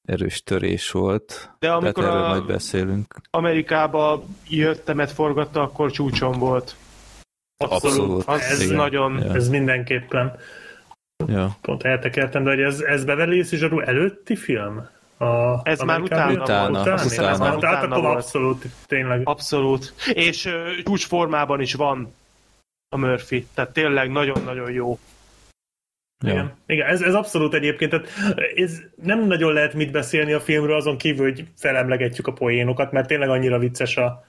erős 0.04 0.42
törés 0.42 0.90
volt. 0.90 1.50
De 1.58 1.70
amikor 1.70 1.92
tehát 2.04 2.10
erről 2.18 2.24
a- 2.24 2.28
majd 2.28 2.46
beszélünk. 2.46 3.14
Amerikába 3.30 4.24
jöttemet 4.48 5.10
forgatta, 5.12 5.62
akkor 5.62 5.90
csúcson 5.90 6.38
volt. 6.38 6.74
Abszolút. 7.56 8.24
Az 8.26 8.40
Ez 8.40 8.60
igen. 8.62 8.76
nagyon... 8.76 9.22
Ja. 9.22 9.34
Ez 9.34 9.48
mindenképpen. 9.48 10.36
Ja. 11.26 11.56
Pont 11.60 11.82
eltekertem, 11.82 12.44
de 12.44 12.50
hogy 12.50 12.60
ez, 12.60 12.80
ez 12.80 13.04
Beverly 13.04 13.34
Hills 13.34 13.48
Zsaru 13.48 13.80
előtti 13.80 14.36
film? 14.36 14.88
A 15.18 15.60
Ez 15.68 15.80
már 15.80 16.00
utána 16.00 16.32
Utána, 16.32 16.68
volt. 16.68 16.80
Utána? 16.80 17.02
Hiszem, 17.02 17.24
ez 17.24 17.38
már 17.38 17.56
utána. 17.56 17.76
Utána 17.76 17.94
akkor 17.94 18.02
volt. 18.02 18.16
abszolút, 18.16 18.64
tényleg. 18.86 19.20
Abszolút. 19.24 19.94
És 20.12 20.44
uh, 20.44 20.52
csúcs 20.84 21.06
formában 21.06 21.60
is 21.60 21.74
van 21.74 22.14
a 22.88 22.96
Murphy. 22.96 23.46
Tehát 23.54 23.72
tényleg 23.72 24.10
nagyon-nagyon 24.10 24.72
jó. 24.72 24.98
Ja. 26.24 26.32
Igen, 26.32 26.52
Igen 26.66 26.86
ez, 26.88 27.00
ez 27.02 27.14
abszolút 27.14 27.54
egyébként, 27.54 27.90
tehát 27.90 28.08
ez 28.56 28.80
nem 29.02 29.26
nagyon 29.26 29.52
lehet 29.52 29.74
mit 29.74 29.90
beszélni 29.90 30.32
a 30.32 30.40
filmről, 30.40 30.76
azon 30.76 30.98
kívül, 30.98 31.24
hogy 31.24 31.46
felemlegetjük 31.56 32.26
a 32.26 32.32
poénokat, 32.32 32.92
mert 32.92 33.06
tényleg 33.06 33.28
annyira 33.28 33.58
vicces 33.58 33.96
a, 33.96 34.24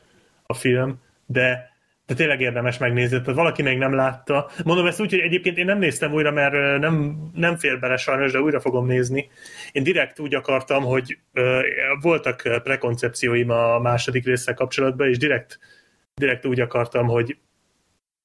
a 0.46 0.54
film, 0.54 1.02
de, 1.26 1.75
de 2.08 2.14
tényleg 2.14 2.42
érdemes 2.42 2.78
megnézni. 2.78 3.20
Tehát 3.22 3.36
valaki 3.36 3.62
még 3.62 3.78
nem 3.78 3.94
látta. 3.94 4.50
Mondom 4.64 4.86
ezt 4.86 5.02
úgy, 5.02 5.10
hogy 5.10 5.20
egyébként 5.20 5.58
én 5.58 5.66
nem 5.66 5.78
néztem 5.78 6.14
újra, 6.14 6.32
mert 6.32 6.80
nem, 6.80 7.18
nem 7.34 7.58
fér 7.58 7.80
bele 7.80 7.98
sajnos, 7.98 8.32
de 8.32 8.40
újra 8.40 8.60
fogom 8.60 8.86
nézni. 8.86 9.30
Én 9.72 9.84
direkt 9.84 10.20
úgy 10.20 10.36
akartam, 10.36 10.84
hogy 10.84 11.18
ö, 11.34 11.60
voltak 12.02 12.62
prekoncepcióim 12.64 13.50
a 13.50 13.80
második 13.80 14.26
résszel 14.26 14.54
kapcsolatban, 14.54 15.08
és 15.08 15.18
direkt, 15.18 15.60
direkt 16.14 16.46
úgy 16.46 16.60
akartam, 16.60 17.06
hogy 17.06 17.38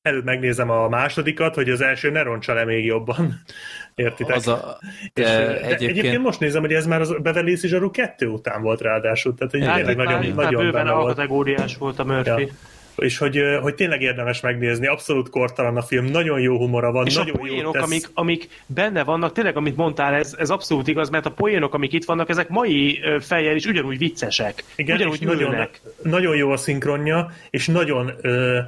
előbb 0.02 0.24
megnézem 0.24 0.70
a 0.70 0.88
másodikat, 0.88 1.54
hogy 1.54 1.70
az 1.70 1.80
első 1.80 2.10
ne 2.10 2.22
roncsa 2.22 2.54
le 2.54 2.64
még 2.64 2.84
jobban. 2.84 3.16
Értitek? 3.94 4.36
Az 4.36 4.48
a, 4.48 4.78
És, 5.02 5.24
de, 5.24 5.36
de 5.36 5.60
egyébként... 5.60 5.90
egyébként 5.90 6.22
most 6.22 6.40
nézem, 6.40 6.60
hogy 6.60 6.72
ez 6.72 6.86
már 6.86 7.00
az 7.00 7.16
Beverly 7.22 7.48
Hills 7.48 7.60
Zsaru 7.60 7.90
2 7.90 8.26
után 8.26 8.62
volt 8.62 8.80
ráadásul, 8.80 9.34
tehát 9.34 9.68
Hát 9.68 9.84
már, 9.84 9.96
nagyon, 9.96 10.20
már 10.20 10.34
nagyon 10.34 10.62
bőven 10.64 10.72
benne 10.72 10.92
volt. 10.94 11.04
alkategóriás 11.08 11.76
volt 11.76 11.98
a 11.98 12.04
Murphy. 12.04 12.42
Ja. 12.42 12.48
És 12.96 13.18
hogy, 13.18 13.40
hogy 13.60 13.74
tényleg 13.74 14.02
érdemes 14.02 14.40
megnézni, 14.40 14.86
abszolút 14.86 15.30
kortalan 15.30 15.76
a 15.76 15.82
film, 15.82 16.04
nagyon 16.04 16.40
jó 16.40 16.56
humora 16.56 16.92
van, 16.92 17.06
És 17.06 17.14
nagyon 17.14 17.34
a 17.34 17.38
jó 17.38 17.44
poénok, 17.44 17.72
tesz. 17.72 17.82
amik, 17.82 18.10
amik 18.14 18.48
benne 18.66 19.04
vannak, 19.04 19.32
tényleg, 19.32 19.56
amit 19.56 19.76
mondtál, 19.76 20.14
ez, 20.14 20.34
ez 20.38 20.50
abszolút 20.50 20.88
igaz, 20.88 21.10
mert 21.10 21.26
a 21.26 21.30
poénok, 21.30 21.74
amik 21.74 21.92
itt 21.92 22.04
vannak, 22.04 22.28
ezek 22.28 22.48
mai 22.48 23.00
fejjel 23.20 23.56
is 23.56 23.66
ugyanúgy 23.66 23.98
viccesek. 23.98 24.64
Igen, 24.76 24.96
ugyanúgy 24.96 25.20
nagyon, 25.20 25.68
nagyon 26.02 26.36
jó 26.36 26.50
a 26.50 26.56
szinkronja, 26.56 27.30
és 27.50 27.66
nagyon, 27.66 28.12
ö, 28.20 28.58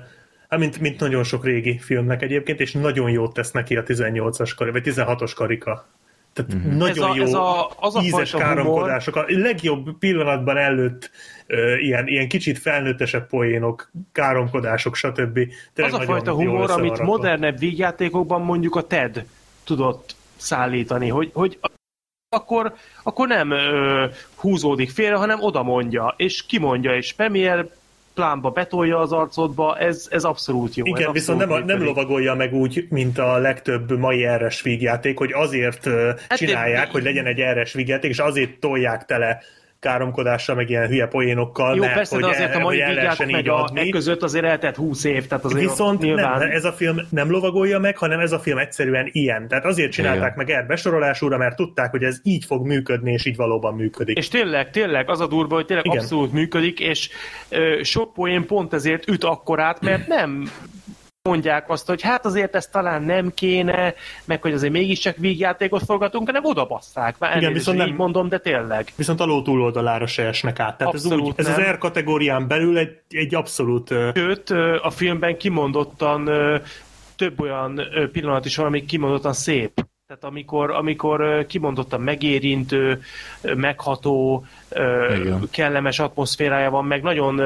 hát 0.48 0.58
mint, 0.58 0.80
mint 0.80 1.00
nagyon 1.00 1.24
sok 1.24 1.44
régi 1.44 1.78
filmnek 1.78 2.22
egyébként, 2.22 2.60
és 2.60 2.72
nagyon 2.72 3.10
jót 3.10 3.34
tesz 3.34 3.50
neki 3.50 3.76
a 3.76 3.82
18-as 3.82 4.52
karika, 4.56 4.80
vagy 4.80 4.94
16-os 4.94 5.32
karika. 5.34 5.86
Tehát 6.32 6.54
mm-hmm. 6.54 6.76
nagyon 6.76 7.10
Ez 7.10 7.10
a- 7.10 7.16
jó 7.16 7.22
ez 7.22 7.32
a- 7.32 7.70
az 7.80 7.94
a 7.96 8.02
ízes 8.02 8.30
káromkodások. 8.30 9.16
A 9.16 9.24
legjobb 9.28 9.98
pillanatban 9.98 10.56
előtt 10.56 11.10
ö, 11.46 11.76
ilyen, 11.76 12.06
ilyen 12.06 12.28
kicsit 12.28 12.58
felnőttesebb 12.58 13.26
poénok, 13.26 13.90
káromkodások, 14.12 14.94
stb. 14.94 15.38
Tényleg 15.72 15.94
Az 15.94 16.00
a 16.00 16.02
fajta 16.02 16.32
humor, 16.32 16.70
amit 16.70 16.98
modernebb 17.00 17.58
vígjátékokban 17.58 18.42
mondjuk 18.42 18.76
a 18.76 18.82
TED 18.86 19.24
tudott 19.64 20.14
szállítani, 20.36 21.08
hogy, 21.08 21.30
hogy 21.32 21.58
akkor, 22.28 22.74
akkor 23.02 23.28
nem 23.28 23.50
ö, 23.50 24.06
húzódik 24.34 24.90
félre, 24.90 25.16
hanem 25.16 25.40
oda 25.42 25.62
mondja, 25.62 26.14
és 26.16 26.46
kimondja, 26.46 26.94
és 26.94 27.12
Premier 27.12 27.68
plánba 28.14 28.50
betolja 28.50 28.98
az 28.98 29.12
arcodba, 29.12 29.78
ez, 29.78 30.06
ez 30.10 30.24
abszolút 30.24 30.74
jó. 30.74 30.84
Igen, 30.86 31.06
ez 31.06 31.12
viszont 31.12 31.38
nem, 31.38 31.48
abszolút 31.48 31.68
nem 31.68 31.78
működik. 31.78 31.96
lovagolja 31.96 32.34
meg 32.34 32.54
úgy, 32.54 32.86
mint 32.90 33.18
a 33.18 33.36
legtöbb 33.38 33.98
mai 33.98 34.26
RS 34.36 34.62
vígjáték, 34.62 35.18
hogy 35.18 35.32
azért 35.32 35.84
Hát 36.28 36.38
csinálják, 36.38 36.86
én- 36.86 36.92
hogy 36.92 37.02
legyen 37.02 37.26
egy 37.26 37.40
RS 37.40 37.72
vígjáték, 37.72 38.10
és 38.10 38.18
azért 38.18 38.58
tolják 38.58 39.04
tele 39.04 39.42
káromkodással, 39.82 40.54
meg 40.54 40.70
ilyen 40.70 40.86
hülye 40.86 41.06
poénokkal, 41.06 41.74
Jó, 41.74 41.80
mert 41.82 41.94
persze, 41.94 42.14
hogy, 42.14 42.24
de 42.24 42.30
azért 42.30 42.50
el, 42.50 42.60
a 42.60 42.62
mai 42.62 42.78
lehessen 42.78 43.30
meg 43.30 43.48
a, 43.48 43.62
adni. 43.62 43.80
e 43.80 43.90
között 43.90 44.22
azért 44.22 44.44
eltelt 44.44 44.76
20 44.76 45.04
év, 45.04 45.26
tehát 45.26 45.44
azért 45.44 45.68
Viszont 45.68 46.00
nyilván... 46.00 46.38
nem, 46.38 46.50
ez 46.50 46.64
a 46.64 46.72
film 46.72 47.00
nem 47.08 47.30
lovagolja 47.30 47.78
meg, 47.78 47.96
hanem 47.96 48.20
ez 48.20 48.32
a 48.32 48.38
film 48.38 48.58
egyszerűen 48.58 49.08
ilyen. 49.12 49.48
Tehát 49.48 49.64
azért 49.64 49.92
csinálták 49.92 50.34
Igen. 50.34 50.34
meg 50.36 50.50
er 50.50 50.66
besorolásúra, 50.66 51.36
mert 51.36 51.56
tudták, 51.56 51.90
hogy 51.90 52.02
ez 52.02 52.20
így 52.22 52.44
fog 52.44 52.66
működni, 52.66 53.12
és 53.12 53.26
így 53.26 53.36
valóban 53.36 53.74
működik. 53.74 54.16
És 54.16 54.28
tényleg, 54.28 54.70
tényleg 54.70 55.10
az 55.10 55.20
a 55.20 55.26
durva, 55.26 55.54
hogy 55.54 55.66
tényleg 55.66 55.86
Igen. 55.86 55.98
abszolút 55.98 56.32
működik, 56.32 56.80
és 56.80 57.08
ö, 57.48 57.80
sok 57.82 58.12
poén 58.12 58.46
pont 58.46 58.72
ezért 58.72 59.08
üt 59.08 59.24
akkorát, 59.24 59.80
mert 59.80 60.06
nem 60.06 60.50
mondják 61.28 61.70
azt, 61.70 61.86
hogy 61.86 62.02
hát 62.02 62.26
azért 62.26 62.54
ez 62.54 62.66
talán 62.66 63.02
nem 63.02 63.34
kéne, 63.34 63.94
meg 64.24 64.42
hogy 64.42 64.52
azért 64.52 64.72
mégiscsak 64.72 65.16
vígjátékot 65.16 65.84
forgatunk, 65.84 66.26
hanem 66.26 66.44
oda 66.44 66.64
basszák. 66.64 67.18
Már 67.18 67.36
Igen, 67.36 67.52
viszont 67.52 67.78
nem- 67.78 67.94
mondom, 67.94 68.28
de 68.28 68.38
tényleg. 68.38 68.92
Viszont 68.96 69.20
a 69.20 69.24
ló 69.24 69.42
túloldalára 69.42 70.06
se 70.06 70.26
esnek 70.26 70.58
át. 70.58 70.78
Tehát 70.78 70.94
ez, 70.94 71.04
úgy, 71.04 71.12
Abszolút 71.12 71.38
ez 71.38 71.48
az. 71.48 71.60
R 71.60 71.78
kategórián 71.78 72.48
belül 72.48 72.78
egy, 72.78 73.00
egy 73.08 73.34
abszolút 73.34 73.88
Sőt, 74.14 74.50
a 74.82 74.90
filmben 74.90 75.36
kimondottan 75.36 76.30
több 77.16 77.40
olyan 77.40 77.80
pillanat 78.12 78.44
is 78.44 78.56
van, 78.56 78.66
ami 78.66 78.84
kimondottan 78.84 79.32
szép. 79.32 79.72
Tehát 80.06 80.24
amikor, 80.24 80.70
amikor 80.70 81.46
kimondottan 81.46 82.00
megérintő, 82.00 83.02
megható, 83.42 84.44
Igen. 85.20 85.48
kellemes 85.50 85.98
atmoszférája 85.98 86.70
van, 86.70 86.84
meg 86.84 87.02
nagyon 87.02 87.40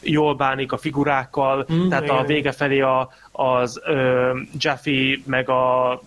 jól 0.00 0.34
bánik 0.34 0.72
a 0.72 0.76
figurákkal, 0.76 1.66
Mm, 1.72 1.88
tehát 1.88 2.10
a 2.10 2.14
igen. 2.14 2.26
vége 2.26 2.52
felé 2.52 2.80
a, 2.80 3.08
az 3.32 3.80
ö, 3.86 4.30
Jaffe, 4.58 4.90
meg 5.24 5.48
a 5.48 6.00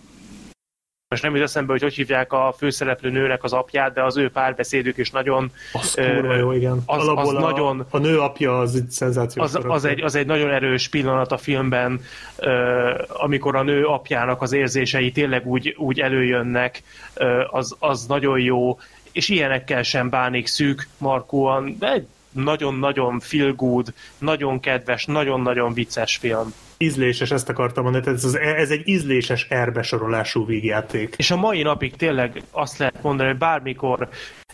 most 1.08 1.24
nem 1.24 1.34
jut 1.34 1.44
eszembe, 1.44 1.72
hogy 1.72 1.82
hogy 1.82 1.94
hívják 1.94 2.32
a 2.32 2.54
főszereplő 2.58 3.10
nőnek 3.10 3.44
az 3.44 3.52
apját, 3.52 3.92
de 3.92 4.02
az 4.02 4.16
ő 4.16 4.30
párbeszédük 4.30 4.96
is 4.98 5.10
nagyon 5.10 5.50
az 5.72 5.94
Ö, 5.98 6.14
kurva 6.14 6.34
jó, 6.36 6.52
igen. 6.52 6.82
az- 6.86 7.08
az 7.08 7.34
a, 7.34 7.40
nagyon- 7.40 7.86
a 7.90 7.98
nő 7.98 8.18
apja 8.20 8.58
az 8.58 8.74
egy 8.76 8.90
szenzációs 8.90 9.46
az, 9.46 9.58
az, 9.66 9.84
egy, 9.84 10.00
az 10.02 10.14
egy 10.14 10.26
nagyon 10.26 10.50
erős 10.50 10.88
pillanat 10.88 11.32
a 11.32 11.36
filmben, 11.36 12.00
ö, 12.38 12.90
amikor 13.08 13.56
a 13.56 13.62
nő 13.62 13.84
apjának 13.84 14.42
az 14.42 14.52
érzései 14.52 15.12
tényleg 15.12 15.46
úgy, 15.46 15.74
úgy 15.78 16.00
előjönnek, 16.00 16.82
ö, 17.14 17.42
az, 17.50 17.76
az 17.78 18.06
nagyon 18.06 18.40
jó, 18.40 18.78
és 19.12 19.28
ilyenekkel 19.28 19.82
sem 19.82 20.08
bánik 20.08 20.46
szűk, 20.46 20.88
markóan, 20.98 21.76
de 21.78 21.92
egy 21.92 22.06
nagyon-nagyon 22.32 23.20
feel 23.20 23.52
good, 23.52 23.92
nagyon 24.18 24.60
kedves, 24.60 25.04
nagyon-nagyon 25.04 25.74
vicces 25.74 26.16
film. 26.16 26.54
ízléses, 26.78 27.30
ezt 27.30 27.48
akartam 27.48 27.82
mondani, 27.82 28.04
tehát 28.04 28.18
ez, 28.18 28.24
az, 28.24 28.38
ez 28.38 28.70
egy 28.70 28.88
ízléses 28.88 29.48
R 29.64 29.72
besorolású 29.72 30.46
vígjáték. 30.46 31.14
És 31.18 31.30
a 31.30 31.36
mai 31.36 31.62
napig 31.62 31.96
tényleg 31.96 32.42
azt 32.50 32.78
lehet 32.78 33.02
mondani, 33.02 33.28
hogy 33.28 33.38
bármikor 33.38 34.08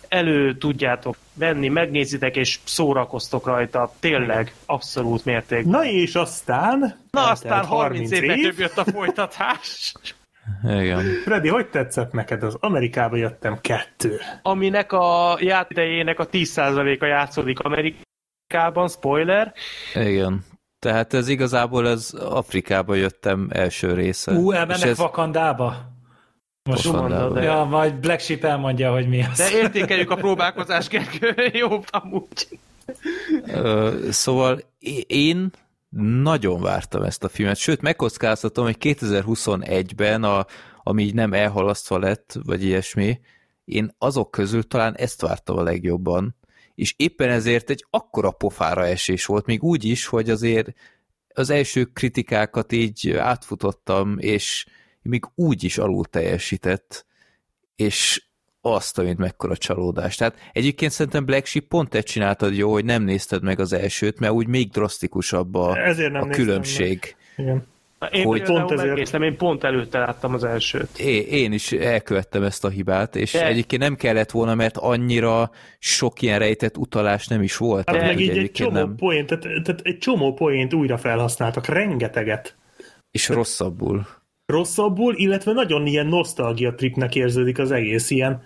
elő 0.09 0.57
tudjátok 0.57 1.17
venni, 1.35 1.69
megnézitek 1.69 2.37
és 2.37 2.59
szórakoztok 2.65 3.47
rajta, 3.47 3.93
tényleg, 4.01 4.55
abszolút 4.67 5.25
mértékben. 5.25 5.71
Na 5.81 5.85
és 5.85 6.15
aztán... 6.15 6.99
Na 7.11 7.31
aztán 7.31 7.65
30 7.65 8.11
évvel 8.11 8.37
több 8.37 8.59
jött 8.59 8.79
a 8.79 8.85
folytatás. 8.85 9.93
Igen. 10.65 11.05
Freddy, 11.25 11.49
hogy 11.49 11.69
tetszett 11.69 12.13
neked 12.13 12.43
az 12.43 12.57
Amerikába 12.61 13.17
jöttem 13.17 13.61
kettő? 13.61 14.19
Aminek 14.43 14.93
a 14.93 15.37
játékidejének 15.41 16.19
a 16.19 16.29
10%-a 16.29 17.05
játszódik 17.05 17.59
Amerikában, 17.61 18.89
spoiler. 18.89 19.53
Igen. 19.95 20.45
Tehát 20.79 21.15
ez 21.15 21.29
igazából 21.29 21.89
ez 21.89 22.11
Afrikába 22.13 22.95
jöttem 22.95 23.49
első 23.53 23.93
része. 23.95 24.33
Ú, 24.33 24.53
elmennek 24.53 24.85
ez 24.89 24.99
Vakandába? 24.99 25.77
Most 26.69 26.85
Vakandába. 26.85 27.33
de- 27.35 27.43
Ja, 27.43 27.65
majd 27.65 27.95
Black 27.95 28.21
Sheep 28.21 28.45
elmondja, 28.45 28.93
hogy 28.93 29.09
mi 29.09 29.23
az. 29.31 29.37
De 29.39 29.51
értékeljük 29.51 30.11
a 30.11 30.15
próbálkozást, 30.17 30.89
Gergő, 30.89 31.35
jó, 31.59 31.69
amúgy. 31.91 32.59
Ö, 33.47 33.97
szóval 34.11 34.61
én 35.07 35.51
nagyon 35.97 36.61
vártam 36.61 37.03
ezt 37.03 37.25
a 37.25 37.29
filmet, 37.29 37.57
sőt 37.57 37.81
megkockáztatom, 37.81 38.65
hogy 38.65 38.77
2021-ben, 38.81 40.25
a, 40.25 40.47
ami 40.83 41.03
így 41.03 41.15
nem 41.15 41.33
elhalasztva 41.33 41.99
lett, 41.99 42.39
vagy 42.43 42.65
ilyesmi, 42.65 43.21
én 43.65 43.95
azok 43.99 44.31
közül 44.31 44.67
talán 44.67 44.97
ezt 44.97 45.21
vártam 45.21 45.57
a 45.57 45.63
legjobban, 45.63 46.37
és 46.75 46.95
éppen 46.97 47.29
ezért 47.29 47.71
egy 47.71 47.87
akkora 47.91 48.31
pofára 48.31 48.87
esés 48.87 49.27
volt, 49.27 49.47
még 49.47 49.63
úgy 49.63 49.85
is, 49.85 50.07
hogy 50.07 50.31
azért 50.31 50.73
az 51.35 51.51
első 51.51 51.85
kritikákat 51.85 52.73
így 52.73 53.11
átfutottam, 53.11 54.19
és 54.19 54.67
még 55.03 55.25
úgy 55.35 55.65
is 55.65 55.79
alul 55.79 56.05
teljesített, 56.05 57.07
és 57.77 58.28
azt, 58.75 58.99
amit 58.99 59.19
mekkora 59.19 59.57
csalódás. 59.57 60.17
Tehát 60.17 60.35
egyébként 60.53 60.93
szerintem 60.93 61.25
Black 61.25 61.47
Sheep 61.47 61.65
pont 61.65 61.95
ezt 61.95 62.07
csináltad 62.07 62.57
jó, 62.57 62.73
hogy 62.73 62.85
nem 62.85 63.03
nézted 63.03 63.43
meg 63.43 63.61
az 63.61 63.73
elsőt, 63.73 64.19
mert 64.21 64.33
úgy 64.33 64.47
még 64.47 64.71
drasztikusabb 64.71 65.55
a, 65.55 65.77
Ezért 65.79 66.13
nem 66.13 66.23
a 66.23 66.27
különbség. 66.27 67.17
Igen. 67.37 67.67
Én 68.13 68.25
Hogy 68.25 68.43
pont 68.43 68.71
ezért- 68.71 69.15
én 69.23 69.37
pont 69.37 69.65
előtte 69.65 69.99
láttam 69.99 70.35
az 70.35 70.45
elsőt. 70.45 70.99
É, 70.99 71.17
én 71.17 71.53
is 71.53 71.73
elkövettem 71.73 72.43
ezt 72.43 72.65
a 72.65 72.69
hibát, 72.69 73.17
és 73.17 73.33
De- 73.33 73.47
egyébként 73.47 73.83
nem 73.83 73.97
kellett 73.97 74.31
volna, 74.31 74.55
mert 74.55 74.77
annyira 74.77 75.51
sok 75.79 76.23
ilyen 76.23 76.39
rejtett 76.39 76.77
utalás 76.77 77.27
nem 77.27 77.43
is 77.43 77.57
volt. 77.57 77.91
Hát 77.91 78.01
meg 78.01 78.21
így 78.21 78.39
egy 78.39 78.53
csomó 78.53 78.87
point, 78.97 79.27
tehát, 79.27 79.43
tehát 79.65 79.81
egy 79.83 79.99
csomó 79.99 80.33
point 80.35 80.75
újra 80.75 80.99
felhasználtak, 80.99 81.67
rengeteget. 81.67 82.57
És 83.11 83.29
rosszabbul. 83.29 84.07
Rosszabbul, 84.47 85.15
illetve 85.17 85.53
nagyon 85.53 85.87
ilyen 85.87 86.07
nosztalgia 86.07 86.75
tripnek 86.75 87.15
érződik 87.15 87.59
az 87.59 87.71
egész 87.71 88.11
ilyen. 88.11 88.43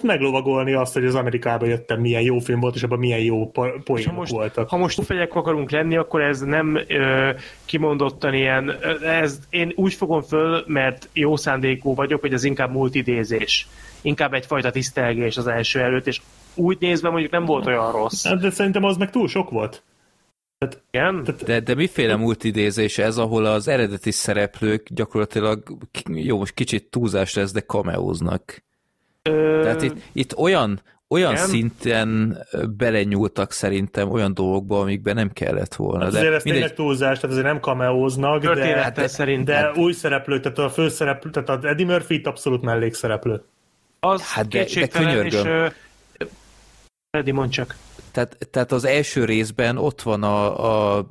Hát 0.00 0.08
meglovagolni 0.08 0.72
azt, 0.72 0.92
hogy 0.92 1.04
az 1.04 1.14
Amerikába 1.14 1.66
jöttem, 1.66 2.00
milyen 2.00 2.22
jó 2.22 2.38
film 2.38 2.60
volt, 2.60 2.74
és 2.74 2.82
abban 2.82 2.98
milyen 2.98 3.20
jó 3.20 3.50
poénok 3.84 4.14
most, 4.14 4.32
voltak. 4.32 4.68
ha 4.68 4.76
most 4.76 5.04
fejek 5.04 5.34
akarunk 5.34 5.70
lenni, 5.70 5.96
akkor 5.96 6.22
ez 6.22 6.40
nem 6.40 6.80
ö, 6.88 7.30
kimondottan 7.64 8.34
ilyen, 8.34 8.74
ez, 9.02 9.38
én 9.50 9.72
úgy 9.76 9.94
fogom 9.94 10.22
föl, 10.22 10.64
mert 10.66 11.08
jó 11.12 11.36
szándékú 11.36 11.94
vagyok, 11.94 12.20
hogy 12.20 12.32
ez 12.32 12.44
inkább 12.44 12.72
multidézés. 12.72 13.68
Inkább 14.00 14.34
egyfajta 14.34 14.70
tisztelgés 14.70 15.36
az 15.36 15.46
első 15.46 15.80
előtt, 15.80 16.06
és 16.06 16.20
úgy 16.54 16.76
nézve 16.80 17.10
mondjuk 17.10 17.32
nem 17.32 17.44
volt 17.44 17.66
olyan 17.66 17.92
rossz. 17.92 18.26
Hát, 18.26 18.40
De 18.40 18.50
szerintem 18.50 18.84
az 18.84 18.96
meg 18.96 19.10
túl 19.10 19.28
sok 19.28 19.50
volt. 19.50 19.82
Igen? 20.90 21.26
De, 21.44 21.60
de 21.60 21.74
miféle 21.74 22.16
multidézés 22.16 22.98
ez, 22.98 23.18
ahol 23.18 23.44
az 23.44 23.68
eredeti 23.68 24.10
szereplők 24.10 24.86
gyakorlatilag, 24.90 25.62
jó, 26.08 26.38
most 26.38 26.54
kicsit 26.54 26.90
túlzás 26.90 27.34
lesz, 27.34 27.52
de 27.52 27.60
kameóznak. 27.60 28.62
Ö, 29.22 29.60
Tehát 29.62 29.82
itt, 29.82 29.96
itt 30.12 30.36
olyan, 30.36 30.80
olyan 31.08 31.32
Igen. 31.32 31.46
szinten 31.46 32.38
belenyúltak 32.76 33.52
szerintem 33.52 34.10
olyan 34.10 34.34
dolgokba, 34.34 34.80
amikben 34.80 35.14
nem 35.14 35.30
kellett 35.32 35.74
volna. 35.74 36.04
Hát 36.04 36.12
azért 36.14 36.32
ez 36.34 36.42
mindegy, 36.44 36.60
tényleg 36.60 36.76
túlzás, 36.76 37.18
tehát 37.18 37.30
azért 37.36 37.46
nem 37.52 37.60
kameóznak, 37.60 38.40
de, 38.40 38.46
történettel 38.46 39.08
szerintem. 39.08 39.72
de 39.74 39.80
új 39.80 39.92
szereplők, 39.92 40.42
tehát 40.42 40.58
a 40.58 40.70
főszereplő, 40.70 41.30
tehát 41.30 41.48
az 41.48 41.64
Eddie 41.64 41.86
Murphy 41.86 42.20
abszolút 42.24 42.62
mellékszereplő. 42.62 43.42
az 44.00 44.22
hát 44.32 44.48
de- 44.48 44.58
de 44.58 44.64
kétségtelen, 44.64 45.24
és 45.24 45.32
könyörgöm. 45.34 45.52
ö, 45.52 45.66
Freddy, 47.10 47.30
mondd 47.30 47.50
csak. 47.50 47.76
Tehát, 48.12 48.36
tehát 48.50 48.72
az 48.72 48.84
első 48.84 49.24
részben 49.24 49.76
ott 49.76 50.02
van 50.02 50.22
a, 50.22 50.64
a, 50.96 51.06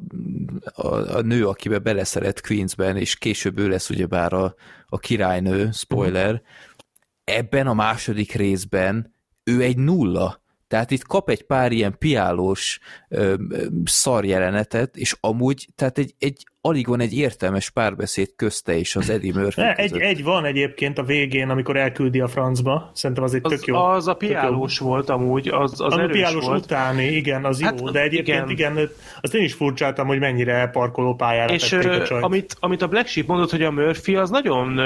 a, 0.74 0.88
a 1.16 1.22
nő, 1.22 1.48
akibe 1.48 1.80
beleszeret 1.80 2.42
Queensben, 2.42 2.98
és 2.98 3.16
később 3.16 3.60
ő 3.60 3.68
lesz 3.68 3.90
ugyebár 3.90 4.34
a, 4.34 4.56
a 4.88 4.98
királynő, 5.00 5.70
spoiler. 5.74 6.42
Ebben 7.38 7.68
a 7.68 7.74
második 7.74 8.32
részben 8.34 9.14
ő 9.44 9.62
egy 9.62 9.78
nulla. 9.78 10.42
Tehát 10.68 10.92
itt 10.92 11.04
kap 11.04 11.30
egy 11.30 11.44
pár 11.46 11.72
ilyen 11.72 11.96
piálós 11.98 12.80
ö, 13.10 13.34
ö, 13.50 13.66
szar 13.86 14.26
jelenetet, 14.26 14.96
és 14.98 15.16
amúgy, 15.20 15.68
tehát 15.76 15.98
egy, 15.98 16.14
egy 16.20 16.44
alig 16.62 16.88
van 16.88 17.00
egy 17.00 17.14
értelmes 17.18 17.70
párbeszéd 17.70 18.36
közte 18.36 18.78
és 18.78 18.96
az 18.96 19.10
Eddie 19.10 19.34
Murphy 19.34 19.62
Ne, 19.62 19.74
egy, 19.76 19.98
egy 19.98 20.24
van 20.24 20.46
egyébként 20.46 20.98
a 20.98 21.04
végén, 21.04 21.50
amikor 21.50 21.78
elküldi 21.78 22.20
a 22.20 22.28
francba. 22.28 22.92
Szerintem 22.94 23.24
az 23.26 23.34
egy 23.34 23.42
Az, 23.44 23.52
tök 23.52 23.66
jó. 23.66 23.76
az 23.76 24.08
a 24.08 24.18
jó. 24.20 24.28
piálós 24.28 24.80
volt 24.80 25.10
amúgy, 25.10 25.48
az, 25.48 25.72
az 25.72 25.80
Az 25.82 25.94
a 25.94 26.00
erős 26.00 26.12
piálós 26.12 26.46
volt. 26.46 26.64
utáni, 26.64 27.06
igen, 27.06 27.46
az 27.46 27.60
jó, 27.60 27.66
Hát, 27.68 27.92
de 27.92 28.02
egyébként 28.02 28.50
igen. 28.50 28.72
igen. 28.78 28.90
azt 29.22 29.34
én 29.36 29.44
is 29.44 29.54
furcsáltam, 29.54 30.08
hogy 30.08 30.20
mennyire 30.20 30.68
parkoló 30.68 31.16
pályára 31.16 31.54
És 31.54 31.68
tették 31.70 31.92
a 31.92 32.04
csajt. 32.04 32.24
amit, 32.24 32.56
amit 32.60 32.82
a 32.82 32.88
Black 32.88 33.08
Sheep 33.08 33.28
mondott, 33.28 33.52
hogy 33.52 33.64
a 33.64 33.72
Murphy 33.72 34.16
az 34.16 34.30
nagyon 34.30 34.80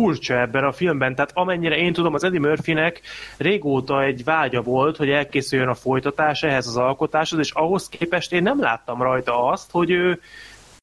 ö, 0.00 0.10
furcsa 0.10 0.40
ebben 0.40 0.64
a 0.64 0.72
filmben, 0.72 1.14
tehát 1.14 1.30
amennyire 1.34 1.76
én 1.76 1.92
tudom, 1.92 2.14
az 2.14 2.24
Eddie 2.24 2.40
Murphynek 2.40 3.00
régóta 3.36 4.02
egy 4.02 4.24
vágya 4.24 4.62
volt, 4.62 4.96
hogy 4.96 5.10
elkészüljön 5.10 5.68
a 5.68 5.74
folytatás 5.74 6.42
ehhez 6.42 6.66
az 6.66 6.76
alkotáshoz, 6.76 7.38
és 7.38 7.50
ahhoz 7.50 7.88
képest 7.88 8.32
én 8.32 8.42
nem 8.42 8.60
láttam 8.60 9.02
rajta 9.02 9.44
azt, 9.44 9.70
hogy 9.70 9.90
ő 9.90 10.20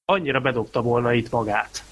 annyira 0.05 0.39
bedobta 0.39 0.81
volna 0.81 1.13
itt 1.13 1.31
magát. 1.31 1.83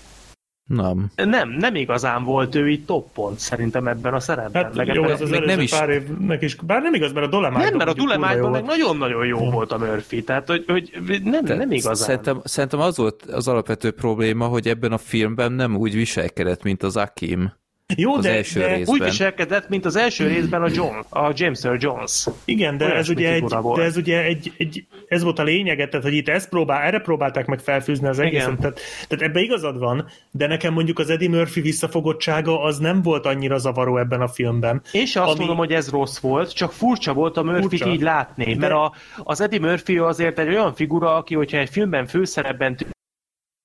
Nem. 0.66 1.12
Nem, 1.16 1.50
nem 1.50 1.76
igazán 1.76 2.24
volt 2.24 2.56
ő 2.56 2.70
itt 2.70 2.86
toppont 2.88 3.40
szerintem 3.40 3.88
ebben 3.88 4.14
a 4.14 4.20
szerepben. 4.20 4.64
Hát 4.64 4.96
jó, 4.96 5.04
ez 5.04 5.22
az 5.22 5.32
előző 5.32 5.46
nem 5.46 5.60
is- 5.60 5.72
pár 5.72 5.90
évnek 5.90 6.42
is, 6.42 6.56
bár 6.56 6.82
nem 6.82 6.94
igaz, 6.94 7.14
mert 7.14 7.26
a 7.26 7.30
Dolemite 7.30 7.64
nem, 7.64 7.78
mert 7.78 7.90
a 7.90 7.94
Dulemite-ban 7.94 8.52
meg 8.52 8.64
nagyon-nagyon 8.64 9.26
jó 9.26 9.52
volt 9.52 9.72
a 9.72 9.78
Murphy, 9.78 10.24
tehát 10.24 10.48
hogy, 10.48 10.66
hogy 10.68 10.92
nem, 11.24 11.46
Te- 11.46 11.56
nem 11.56 11.72
igazán. 11.72 11.96
Szerintem, 11.96 12.42
szerintem 12.44 12.80
az 12.80 12.98
volt 12.98 13.22
az 13.22 13.48
alapvető 13.48 13.92
probléma, 13.92 14.46
hogy 14.48 14.68
ebben 14.68 14.92
a 14.92 14.98
filmben 14.98 15.52
nem 15.52 15.76
úgy 15.76 15.94
viselkedett, 15.94 16.64
mint 16.64 16.84
az 16.84 16.98
Akim. 16.98 17.54
Jó, 17.98 18.14
az 18.16 18.24
de, 18.24 18.32
első 18.32 18.60
de. 18.60 18.82
Úgy 18.86 19.04
viselkedett, 19.04 19.70
mint 19.70 19.86
az 19.86 19.96
első 19.96 20.28
részben 20.28 20.62
a 20.64 20.68
John, 20.74 20.96
a 21.10 21.32
James 21.36 21.64
Earl 21.64 21.78
Jones. 21.80 22.26
igen, 22.46 22.78
de 22.78 22.96
ez, 22.96 23.10
ugye 23.10 23.34
egy, 23.34 23.50
volt. 23.50 23.78
de 23.78 23.84
ez 23.84 23.98
ugye 23.98 24.24
egy, 24.24 24.54
egy, 24.58 24.86
ez 25.08 25.24
volt 25.24 25.40
a 25.40 25.44
lényege, 25.44 25.88
tehát 25.88 26.06
hogy 26.06 26.14
itt 26.14 26.28
ezt 26.28 26.50
próbál, 26.50 26.82
erre 26.82 27.00
próbálták 27.00 27.46
meg 27.46 27.60
felfűzni 27.60 28.08
az 28.08 28.20
egészet, 28.20 28.48
Igen. 28.48 28.60
tehát, 28.60 28.80
tehát 29.08 29.26
ebbe 29.26 29.40
igazad 29.40 29.78
van, 29.80 30.08
de 30.32 30.48
nekem 30.48 30.74
mondjuk 30.74 31.00
az 31.00 31.10
Eddie 31.10 31.30
Murphy 31.30 31.62
visszafogottsága 31.62 32.62
az 32.62 32.78
nem 32.78 33.02
volt 33.02 33.26
annyira 33.26 33.58
zavaró 33.58 33.98
ebben 33.98 34.22
a 34.22 34.28
filmben. 34.28 34.82
Én 34.92 35.06
se 35.06 35.20
azt 35.22 35.30
Ami- 35.30 35.40
mondom, 35.40 35.58
hogy 35.58 35.72
ez 35.74 35.90
rossz 35.90 36.20
volt, 36.20 36.54
csak 36.54 36.72
furcsa 36.72 37.14
volt 37.14 37.38
a 37.38 37.44
Furcsa. 37.62 37.90
így 37.90 38.02
látni, 38.02 38.54
De- 38.54 38.60
mert 38.60 38.74
a, 38.74 38.94
az 39.24 39.42
Eddie 39.42 39.60
Murphy 39.60 39.98
azért 39.98 40.40
egy 40.40 40.48
olyan 40.48 40.74
figura, 40.76 41.16
aki, 41.16 41.36
hogyha 41.36 41.58
egy 41.58 41.70
filmben 41.70 42.08
főszerepben 42.08 42.76
tűnik, 42.76 42.94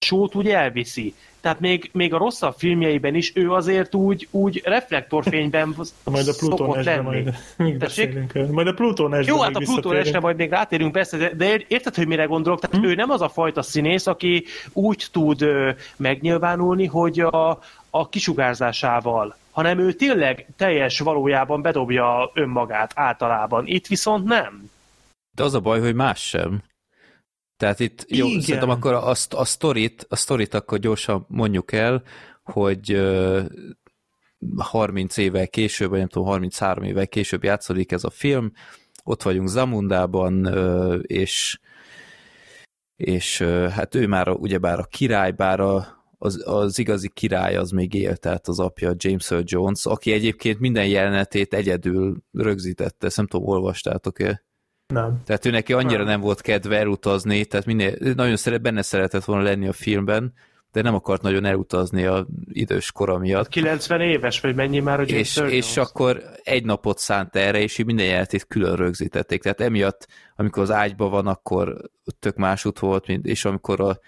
sót 0.05 0.35
úgy 0.35 0.49
elviszi. 0.49 1.15
Tehát 1.41 1.61
még, 1.61 1.91
még 1.93 2.15
a 2.15 2.19
rosszabb 2.19 2.55
filmjeiben 2.57 3.15
is 3.15 3.33
ő 3.35 3.53
azért 3.53 3.95
úgy, 3.95 4.29
úgy 4.31 4.63
reflektorfényben 4.65 5.75
Majd 6.05 6.29
a 6.29 6.33
Pluton 6.39 6.59
szokott 6.59 6.77
esre 6.77 6.95
lenni. 6.95 7.05
majd 7.05 7.35
még 7.57 7.79
beszélünk. 7.79 8.33
Majd 8.51 8.67
a 8.67 8.73
Pluton 8.73 9.15
esre 9.15 9.33
Jó, 9.33 9.41
hát 9.41 9.57
a 9.57 9.59
Pluton 9.59 9.97
esre 9.97 10.21
majd 10.21 10.37
még 10.37 10.51
rátérünk 10.51 10.93
persze, 10.93 11.17
de, 11.17 11.35
de 11.35 11.61
érted, 11.69 11.95
hogy 11.95 12.07
mire 12.07 12.25
gondolok? 12.25 12.61
Tehát 12.61 12.87
ő 12.87 12.95
nem 12.95 13.11
az 13.11 13.21
a 13.21 13.29
fajta 13.29 13.63
színész, 13.63 14.07
aki 14.07 14.45
úgy 14.73 15.07
tud 15.13 15.43
ö, 15.43 15.71
megnyilvánulni, 15.97 16.87
hogy 16.87 17.21
a, 17.21 17.59
a 17.91 18.09
kisugárzásával, 18.09 19.37
hanem 19.51 19.79
ő 19.79 19.93
tényleg 19.93 20.47
teljes 20.57 20.99
valójában 20.99 21.63
bedobja 21.63 22.31
önmagát 22.35 22.93
általában. 22.95 23.67
Itt 23.67 23.87
viszont 23.87 24.25
nem. 24.25 24.71
De 25.37 25.43
az 25.43 25.55
a 25.55 25.61
baj, 25.61 25.81
hogy 25.81 25.95
más 25.95 26.21
sem. 26.21 26.63
Tehát 27.61 27.81
itt, 27.81 28.05
jó, 28.09 28.27
Igen. 28.27 28.41
szerintem 28.41 28.71
akkor 28.71 28.93
a, 28.93 29.09
a, 29.31 29.45
sztorit, 29.45 30.07
a 30.09 30.17
sztorit 30.17 30.55
akkor 30.55 30.79
gyorsan 30.79 31.25
mondjuk 31.29 31.73
el, 31.73 32.03
hogy 32.43 32.93
ö, 32.93 33.43
30 34.57 35.17
évvel 35.17 35.49
később, 35.49 35.91
vagy 35.91 35.99
nem 35.99 36.09
tudom, 36.09 36.29
33 36.29 36.85
évvel 36.85 37.09
később 37.09 37.45
játszódik 37.45 37.93
ez 37.93 38.05
a 38.05 38.11
film, 38.11 38.53
ott 39.05 39.23
vagyunk 39.23 39.49
Zamundában, 39.49 40.47
és 41.03 41.59
és 42.97 43.43
hát 43.71 43.95
ő 43.95 44.07
már 44.07 44.29
a, 44.29 44.33
ugyebár 44.33 44.79
a 44.79 44.85
király, 44.85 45.31
bár 45.31 45.61
a, 45.61 45.87
az, 46.19 46.43
az 46.47 46.79
igazi 46.79 47.09
király 47.09 47.57
az 47.57 47.71
még 47.71 47.95
él, 47.95 48.17
tehát 48.17 48.49
az 48.49 48.59
apja 48.59 48.95
James 48.97 49.31
Earl 49.31 49.43
Jones, 49.47 49.87
aki 49.87 50.13
egyébként 50.13 50.61
minden 50.61 50.87
jelenetét 50.87 51.55
egyedül 51.55 52.23
rögzítette, 52.33 53.07
ezt 53.07 53.17
nem 53.17 53.27
tudom, 53.27 53.47
olvastátok-e? 53.47 54.45
Nem. 54.91 55.21
Tehát 55.25 55.47
ő 55.47 55.51
neki 55.51 55.73
annyira 55.73 55.99
Nem. 55.99 56.07
nem 56.07 56.21
volt 56.21 56.41
kedve 56.41 56.79
elutazni, 56.79 57.45
tehát 57.45 57.67
minél, 57.67 57.95
nagyon 58.15 58.37
szeret, 58.37 58.63
benne 58.63 58.83
szeretett 58.83 59.25
volna 59.25 59.43
lenni 59.43 59.69
a 59.69 59.73
filmben, 59.73 60.33
de 60.73 60.83
nem 60.83 60.95
akart 60.95 61.23
nagyon 61.23 61.45
elutazni 61.45 62.05
a 62.05 62.27
idős 62.49 62.93
kora 62.93 63.19
miatt. 63.19 63.49
90 63.49 64.01
éves, 64.01 64.41
vagy 64.41 64.55
mennyi 64.55 64.81
már 64.81 65.01
a 65.01 65.05
James 65.07 65.37
És, 65.37 65.53
és 65.53 65.77
akkor 65.77 66.23
egy 66.43 66.65
napot 66.65 66.99
szánt 66.99 67.37
erre, 67.37 67.61
és 67.61 67.79
így 67.79 67.87
minden 67.87 68.07
jelenetét 68.07 68.47
külön 68.47 68.77
rögzítették. 68.77 69.43
Tehát 69.43 69.61
emiatt, 69.61 70.07
amikor 70.37 70.63
az 70.63 70.71
ágyba 70.71 71.09
van, 71.09 71.27
akkor 71.27 71.77
tök 72.19 72.37
másút 72.37 72.79
volt, 72.79 73.07
mint, 73.07 73.27
és 73.27 73.45
amikor 73.45 73.81
a, 73.81 73.99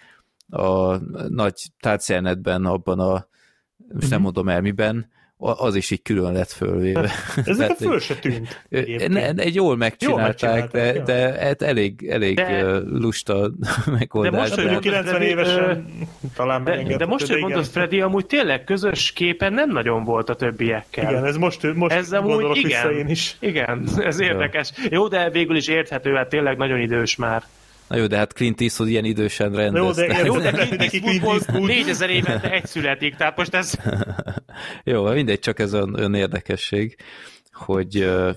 a 0.62 0.98
nagy 1.28 1.54
tárcjelnetben, 1.80 2.64
abban 2.64 2.98
a, 2.98 3.26
most 3.92 4.10
nem 4.10 4.20
mondom 4.20 4.48
el 4.48 4.60
miben, 4.60 5.10
az 5.44 5.74
is 5.74 5.90
így 5.90 6.02
külön 6.02 6.32
lett 6.32 6.50
fölvéve. 6.52 7.10
Ez 7.46 7.56
nekem 7.56 7.76
egy- 7.78 7.86
föl 7.86 7.98
se 8.00 8.14
tűnt. 8.14 8.62
Ne, 9.08 9.28
egy 9.30 9.54
jól 9.54 9.76
megcsinálták, 9.76 10.26
megcsinálták, 10.26 11.02
de, 11.02 11.02
de 11.32 11.44
hát 11.44 11.62
elég, 11.62 12.06
elég 12.08 12.36
De- 12.36 12.62
de, 12.62 12.78
lusta 12.86 13.50
megoldás. 13.98 14.40
most, 14.40 14.54
hogy 14.54 14.62
Ő 14.64 14.66
mondod, 14.66 14.82
90 14.82 15.14
Freddy, 15.14 15.30
évesen 15.30 15.86
talán 16.36 16.64
De, 16.64 16.96
de 16.96 17.06
most, 17.06 17.26
hogy 17.28 17.40
mondod, 17.40 17.64
Freddy, 17.66 18.00
amúgy 18.00 18.26
tényleg 18.26 18.64
közös 18.64 19.12
képen 19.12 19.52
nem 19.52 19.70
nagyon 19.70 20.04
volt 20.04 20.28
a 20.28 20.34
többiekkel. 20.34 21.10
Igen, 21.10 21.24
ez 21.24 21.36
most, 21.36 21.74
most 21.74 21.94
Ez 21.94 22.12
amúgy 22.12 22.30
gondolok 22.30 22.56
igen. 22.56 22.68
vissza 22.68 22.90
én 22.98 23.08
is. 23.08 23.36
Igen, 23.40 23.88
ez 23.98 24.20
érdekes. 24.20 24.72
Jó, 24.90 25.08
de 25.08 25.30
végül 25.30 25.56
is 25.56 25.68
érthető, 25.68 26.14
hát 26.14 26.28
tényleg 26.28 26.56
nagyon 26.56 26.80
idős 26.80 27.16
már. 27.16 27.42
Na 27.92 27.98
jó, 27.98 28.06
de 28.06 28.16
hát 28.16 28.32
Clint 28.32 28.60
Eastwood 28.60 28.90
ilyen 28.90 29.04
idősen 29.04 29.50
Jó, 29.50 29.56
rendezte. 29.56 30.06
de, 30.06 30.24
Jó, 30.24 30.38
de 30.38 30.50
Clint 30.50 30.80
Eastwoodból 30.80 31.32
Eastwood. 31.32 31.66
4000 31.66 32.10
évente 32.10 32.50
egy 32.52 32.66
születik, 32.66 33.14
tehát 33.14 33.36
most 33.36 33.54
ez... 33.54 33.74
Jó, 34.84 35.12
mindegy, 35.12 35.38
csak 35.38 35.58
ez 35.58 35.72
ön, 35.72 35.94
ön 35.98 36.14
érdekesség, 36.14 36.96
hogy 37.52 37.96
ö, 37.96 38.30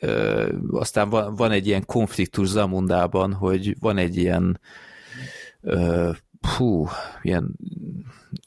ö, 0.00 0.48
aztán 0.70 1.08
van, 1.08 1.34
van 1.34 1.50
egy 1.50 1.66
ilyen 1.66 1.86
konfliktus 1.86 2.48
Zamundában, 2.48 3.32
hogy 3.32 3.76
van 3.80 3.98
egy 3.98 4.16
ilyen 4.16 4.60
ö, 5.60 6.10
hú, 6.56 6.88
ilyen, 7.22 7.56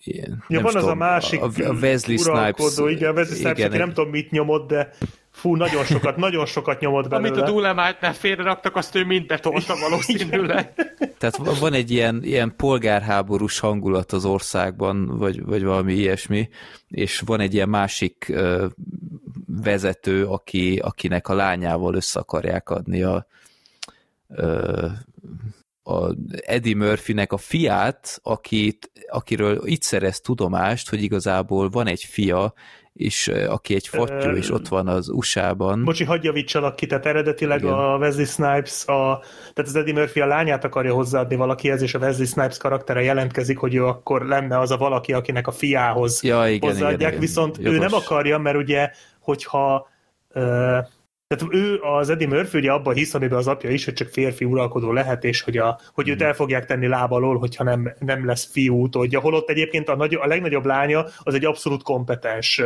ilyen 0.03 0.43
Ja, 0.47 0.61
nem 0.61 0.63
van 0.63 0.75
az 0.75 0.75
a 0.75 0.79
tudom, 0.79 0.97
másik 0.97 1.41
a, 1.41 1.45
a 1.45 1.73
Wesley 1.81 2.17
uralkodó, 2.17 2.69
Snipes, 2.69 2.95
igen, 2.95 3.09
a 3.09 3.13
Wesley 3.13 3.35
Snipes, 3.35 3.57
igen, 3.57 3.69
aki 3.69 3.77
nem 3.77 3.93
tudom 3.93 4.09
mit 4.09 4.31
nyomott, 4.31 4.67
de 4.67 4.93
fú, 5.33 5.55
nagyon 5.55 5.83
sokat, 5.83 6.15
nagyon 6.17 6.45
sokat 6.45 6.79
nyomott 6.79 7.09
belőle. 7.09 7.29
Amit 7.29 7.41
a 7.41 7.45
Dulemite-nál 7.45 8.13
félreraktak, 8.13 8.75
azt 8.75 8.95
ő 8.95 9.05
mind 9.05 9.25
betolta 9.25 9.75
valószínűleg. 9.79 10.73
Tehát 11.17 11.37
van- 11.37 11.59
van 11.59 11.73
egy 11.73 11.91
ilyen, 11.91 12.23
ilyen 12.23 12.55
polgárháborús 12.55 13.59
hangulat 13.59 14.11
az 14.11 14.25
országban, 14.25 15.17
vagy, 15.17 15.43
vagy 15.43 15.63
valami 15.63 15.93
ilyesmi, 15.93 16.49
és 16.87 17.21
van 17.25 17.39
egy 17.39 17.53
ilyen 17.53 17.69
másik 17.69 18.25
ö, 18.29 18.65
vezető, 19.47 20.25
aki, 20.25 20.79
akinek 20.83 21.27
a 21.27 21.33
lányával 21.33 21.95
össze 21.95 22.19
akarják 22.19 22.69
adni 22.69 23.01
a, 23.03 23.27
ö, 24.27 24.87
a 25.83 26.15
Eddie 26.45 26.75
Murphynek 26.75 27.33
a 27.33 27.37
fiát, 27.37 28.19
akit, 28.23 28.91
akiről 29.09 29.61
itt 29.65 29.81
szerez 29.81 30.19
tudomást, 30.19 30.89
hogy 30.89 31.03
igazából 31.03 31.69
van 31.69 31.87
egy 31.87 32.03
fia, 32.03 32.53
és 32.93 33.27
aki 33.27 33.75
egy 33.75 33.87
fattyú, 33.87 34.29
és 34.35 34.51
ott 34.51 34.67
van 34.67 34.87
az 34.87 35.09
USA-ban. 35.09 35.83
Bocsi, 35.83 36.03
hagyj 36.03 36.25
javítsalak 36.25 36.75
ki, 36.75 36.85
tehát 36.85 37.05
eredetileg 37.05 37.59
Igen. 37.61 37.73
a 37.73 37.97
Wesley 37.97 38.25
Snipes, 38.25 38.85
a, 38.85 39.19
tehát 39.53 39.69
az 39.69 39.75
Eddie 39.75 39.93
Murphy 39.93 40.19
a 40.21 40.25
lányát 40.25 40.63
akarja 40.63 40.93
hozzáadni 40.93 41.35
valakihez, 41.35 41.81
és 41.81 41.93
a 41.93 41.99
Wesley 41.99 42.25
Snipes 42.25 42.57
karaktere 42.57 43.01
jelentkezik, 43.01 43.57
hogy 43.57 43.75
ő 43.75 43.85
akkor 43.85 44.25
lenne 44.25 44.59
az 44.59 44.71
a 44.71 44.77
valaki, 44.77 45.13
akinek 45.13 45.47
a 45.47 45.51
fiához 45.51 46.23
Ja, 46.23 46.47
igen, 46.47 46.69
hozzáadják, 46.69 46.99
igen, 46.99 47.09
igen. 47.09 47.19
viszont 47.19 47.57
ő 47.57 47.61
Jogos. 47.61 47.79
nem 47.79 47.93
akarja, 47.93 48.37
mert 48.37 48.57
ugye, 48.57 48.89
hogyha 49.19 49.87
ö, 50.29 50.77
tehát 51.27 51.53
ő, 51.53 51.79
az 51.79 52.09
Eddie 52.09 52.27
Murphy 52.27 52.57
ugye 52.57 52.71
abban 52.71 52.93
hisz, 52.93 53.13
amiben 53.13 53.37
az 53.37 53.47
apja 53.47 53.69
is, 53.69 53.85
hogy 53.85 53.93
csak 53.93 54.07
férfi 54.07 54.45
uralkodó 54.45 54.91
lehet, 54.91 55.23
és 55.23 55.41
hogy, 55.41 55.57
a, 55.57 55.79
hogy 55.93 56.05
Mhm. 56.05 56.13
őt 56.13 56.21
el 56.21 56.33
fogják 56.33 56.65
tenni 56.65 56.87
láb 56.87 57.11
alól, 57.11 57.37
hogyha 57.37 57.63
nem, 57.63 57.93
nem 57.99 58.25
lesz 58.25 58.51
fiú 58.51 58.81
utódja. 58.83 59.19
Holott 59.19 59.49
egyébként 59.49 59.89
a, 59.89 59.95
nagy, 59.95 60.13
a 60.13 60.27
legnagyobb 60.27 60.65
lánya 60.65 61.05
az 61.17 61.33
egy 61.33 61.45
abszolút 61.45 61.83
kompetens 61.83 62.61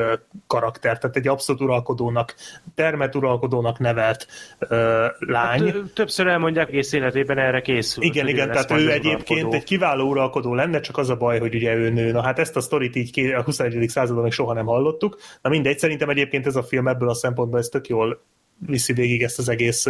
karakter, 0.47 0.97
tehát 0.97 1.15
egy 1.15 1.27
abszolút 1.27 1.61
uralkodónak, 1.61 2.35
termet 2.75 3.15
uralkodónak 3.15 3.79
nevelt 3.79 4.27
ö, 4.59 5.05
lány. 5.19 5.59
Tö- 5.71 5.93
Többször 5.93 6.27
elmondják, 6.27 6.67
egész 6.67 6.93
életében 6.93 7.37
erre 7.37 7.61
készül. 7.61 8.03
Igen, 8.03 8.27
igen, 8.27 8.51
tehát 8.51 8.71
ő 8.71 8.91
egyébként 8.91 9.53
egy 9.53 9.63
kiváló 9.63 10.09
uralkodó 10.09 10.53
lenne, 10.53 10.79
csak 10.79 10.97
az 10.97 11.09
a 11.09 11.15
baj, 11.15 11.39
hogy 11.39 11.55
ugye 11.55 11.75
ő 11.75 11.89
nő. 11.89 12.11
Na 12.11 12.21
hát 12.21 12.39
ezt 12.39 12.55
a 12.55 12.61
sztorit 12.61 12.95
így 12.95 13.19
a 13.19 13.41
21. 13.41 13.89
században 13.89 14.23
még 14.23 14.31
soha 14.31 14.53
nem 14.53 14.65
hallottuk. 14.65 15.17
Na 15.41 15.49
mindegy, 15.49 15.79
szerintem 15.79 16.09
egyébként 16.09 16.45
ez 16.45 16.55
a 16.55 16.63
film 16.63 16.87
ebből 16.87 17.09
a 17.09 17.13
szempontból 17.13 17.59
ez 17.59 17.67
tök 17.67 17.87
jól 17.87 18.21
viszi 18.59 18.93
végig 18.93 19.23
ezt 19.23 19.39
az 19.39 19.49
egész 19.49 19.85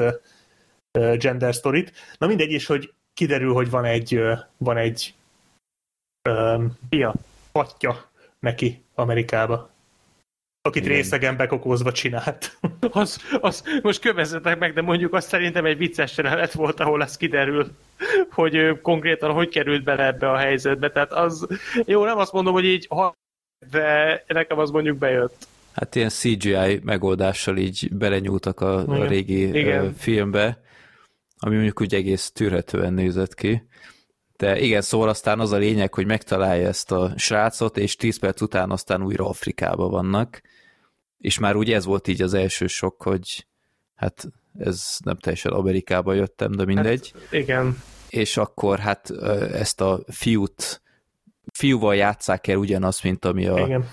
gender 1.18 1.56
sztorit. 1.56 1.91
Na 2.18 2.27
mindegy, 2.27 2.52
és 2.52 2.65
hogy 2.65 2.94
kiderül, 3.14 3.53
hogy 3.53 3.69
van 3.69 3.85
egy, 3.85 4.22
van 4.57 4.77
egy 4.77 5.14
um, 6.30 6.77
Fia. 6.89 7.14
patja 7.52 8.10
neki 8.39 8.84
Amerikába, 8.95 9.69
akit 10.61 10.85
Igen. 10.85 10.95
részegen 10.95 11.38
bekokózva 11.38 11.91
csinált. 11.91 12.57
Az, 12.91 13.38
az, 13.41 13.64
most 13.81 14.02
kövezzetek 14.02 14.60
meg, 14.60 14.73
de 14.73 14.81
mondjuk 14.81 15.14
azt 15.14 15.27
szerintem 15.27 15.65
egy 15.65 15.77
vicces 15.77 16.18
jelenet 16.18 16.53
volt, 16.53 16.80
ahol 16.80 17.03
ez 17.03 17.18
kiderül, 17.18 17.68
hogy 18.31 18.56
ő 18.56 18.81
konkrétan 18.81 19.31
hogy 19.31 19.49
került 19.49 19.84
bele 19.84 20.06
ebbe 20.06 20.31
a 20.31 20.38
helyzetbe. 20.38 20.91
Tehát 20.91 21.11
az, 21.11 21.48
jó, 21.85 22.06
nem 22.06 22.18
azt 22.18 22.31
mondom, 22.31 22.53
hogy 22.53 22.65
így, 22.65 22.88
ha, 22.89 23.14
de 23.72 24.23
nekem 24.27 24.60
az 24.60 24.69
mondjuk 24.69 24.98
bejött. 24.98 25.48
Hát 25.77 25.95
ilyen 25.95 26.09
CGI 26.09 26.79
megoldással 26.83 27.57
így 27.57 27.89
belenyúltak 27.91 28.59
a, 28.61 28.87
a 28.87 29.05
régi 29.05 29.47
Igen. 29.47 29.93
filmbe, 29.93 30.61
ami 31.37 31.53
mondjuk 31.53 31.81
úgy 31.81 31.95
egész 31.95 32.31
tűrhetően 32.31 32.93
nézett 32.93 33.33
ki. 33.33 33.67
De 34.37 34.59
igen, 34.59 34.81
szóval 34.81 35.09
aztán 35.09 35.39
az 35.39 35.51
a 35.51 35.57
lényeg, 35.57 35.93
hogy 35.93 36.05
megtalálja 36.05 36.67
ezt 36.67 36.91
a 36.91 37.13
srácot, 37.15 37.77
és 37.77 37.95
10 37.95 38.19
perc 38.19 38.41
után 38.41 38.71
aztán 38.71 39.03
újra 39.03 39.27
Afrikába 39.27 39.89
vannak, 39.89 40.41
és 41.17 41.39
már 41.39 41.55
úgy 41.55 41.71
ez 41.71 41.85
volt 41.85 42.07
így 42.07 42.21
az 42.21 42.33
első 42.33 42.67
sok, 42.67 43.03
hogy 43.03 43.47
hát 43.95 44.27
ez 44.59 44.97
nem 45.03 45.17
teljesen 45.17 45.51
Amerikába 45.51 46.13
jöttem, 46.13 46.51
de 46.51 46.65
mindegy. 46.65 47.13
Hát, 47.13 47.33
Igen. 47.33 47.81
és 48.09 48.37
akkor 48.37 48.79
hát 48.79 49.09
ezt 49.51 49.81
a 49.81 49.99
fiút 50.07 50.81
fiúval 51.53 51.95
játsszák 51.95 52.47
el 52.47 52.57
ugyanazt, 52.57 53.03
mint 53.03 53.25
ami 53.25 53.47
a, 53.47 53.59
Igen. 53.59 53.85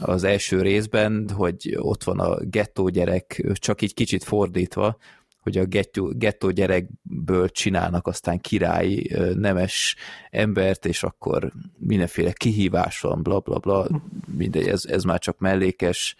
Az 0.00 0.24
első 0.24 0.62
részben, 0.62 1.28
hogy 1.34 1.76
ott 1.78 2.04
van 2.04 2.18
a 2.18 2.44
gettó 2.44 2.88
gyerek, 2.88 3.42
csak 3.54 3.82
így 3.82 3.94
kicsit 3.94 4.24
fordítva, 4.24 4.96
hogy 5.40 5.58
a 5.58 5.64
gettó, 5.64 6.12
gettó 6.16 6.50
gyerekből 6.50 7.48
csinálnak 7.48 8.06
aztán 8.06 8.40
király 8.40 9.02
nemes 9.34 9.96
embert, 10.30 10.86
és 10.86 11.02
akkor 11.02 11.52
mindenféle 11.78 12.32
kihívás 12.32 13.00
van, 13.00 13.22
bla 13.22 13.40
bla 13.40 13.58
bla, 13.58 13.88
mindegy, 14.36 14.68
ez, 14.68 14.84
ez 14.84 15.02
már 15.02 15.18
csak 15.18 15.38
mellékes. 15.38 16.16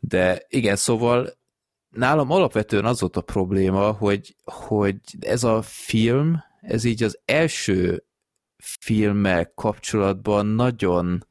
De 0.00 0.42
igen, 0.48 0.76
szóval 0.76 1.38
nálam 1.90 2.30
alapvetően 2.30 2.84
az 2.84 3.00
volt 3.00 3.16
a 3.16 3.20
probléma, 3.20 3.92
hogy, 3.92 4.36
hogy 4.44 4.96
ez 5.20 5.44
a 5.44 5.62
film, 5.62 6.42
ez 6.60 6.84
így 6.84 7.02
az 7.02 7.18
első 7.24 8.04
filmmel 8.56 9.52
kapcsolatban 9.54 10.46
nagyon 10.46 11.26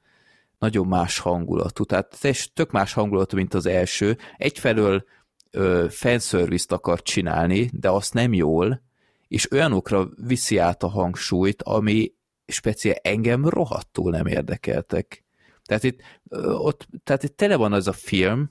nagyon 0.60 0.88
más 0.88 1.20
hangulatú, 1.20 1.84
tehát 1.84 2.18
teljesen 2.20 2.52
tök 2.54 2.72
más 2.72 2.94
hangulatú, 2.94 3.36
mint 3.36 3.54
az 3.54 3.66
első. 3.66 4.18
Egyfelől 4.38 5.04
ö, 5.52 5.86
fanservice-t 5.90 6.72
akar 6.72 7.02
csinálni, 7.02 7.70
de 7.74 7.90
azt 7.90 8.14
nem 8.14 8.34
jól, 8.34 8.82
és 9.28 9.52
olyanokra 9.52 10.10
viszi 10.28 10.58
át 10.58 10.84
a 10.84 10.88
hangsúlyt, 10.88 11.62
ami 11.62 12.14
speciál 12.48 12.96
engem 13.02 13.50
rohadtul 13.50 14.12
nem 14.12 14.26
érdekeltek. 14.26 15.26
Tehát 15.64 15.84
itt, 15.84 16.02
ott, 16.44 16.88
tehát 17.04 17.24
itt 17.24 17.38
tele 17.38 17.56
van 17.56 17.74
ez 17.74 17.88
a 17.88 17.94
film, 17.94 18.50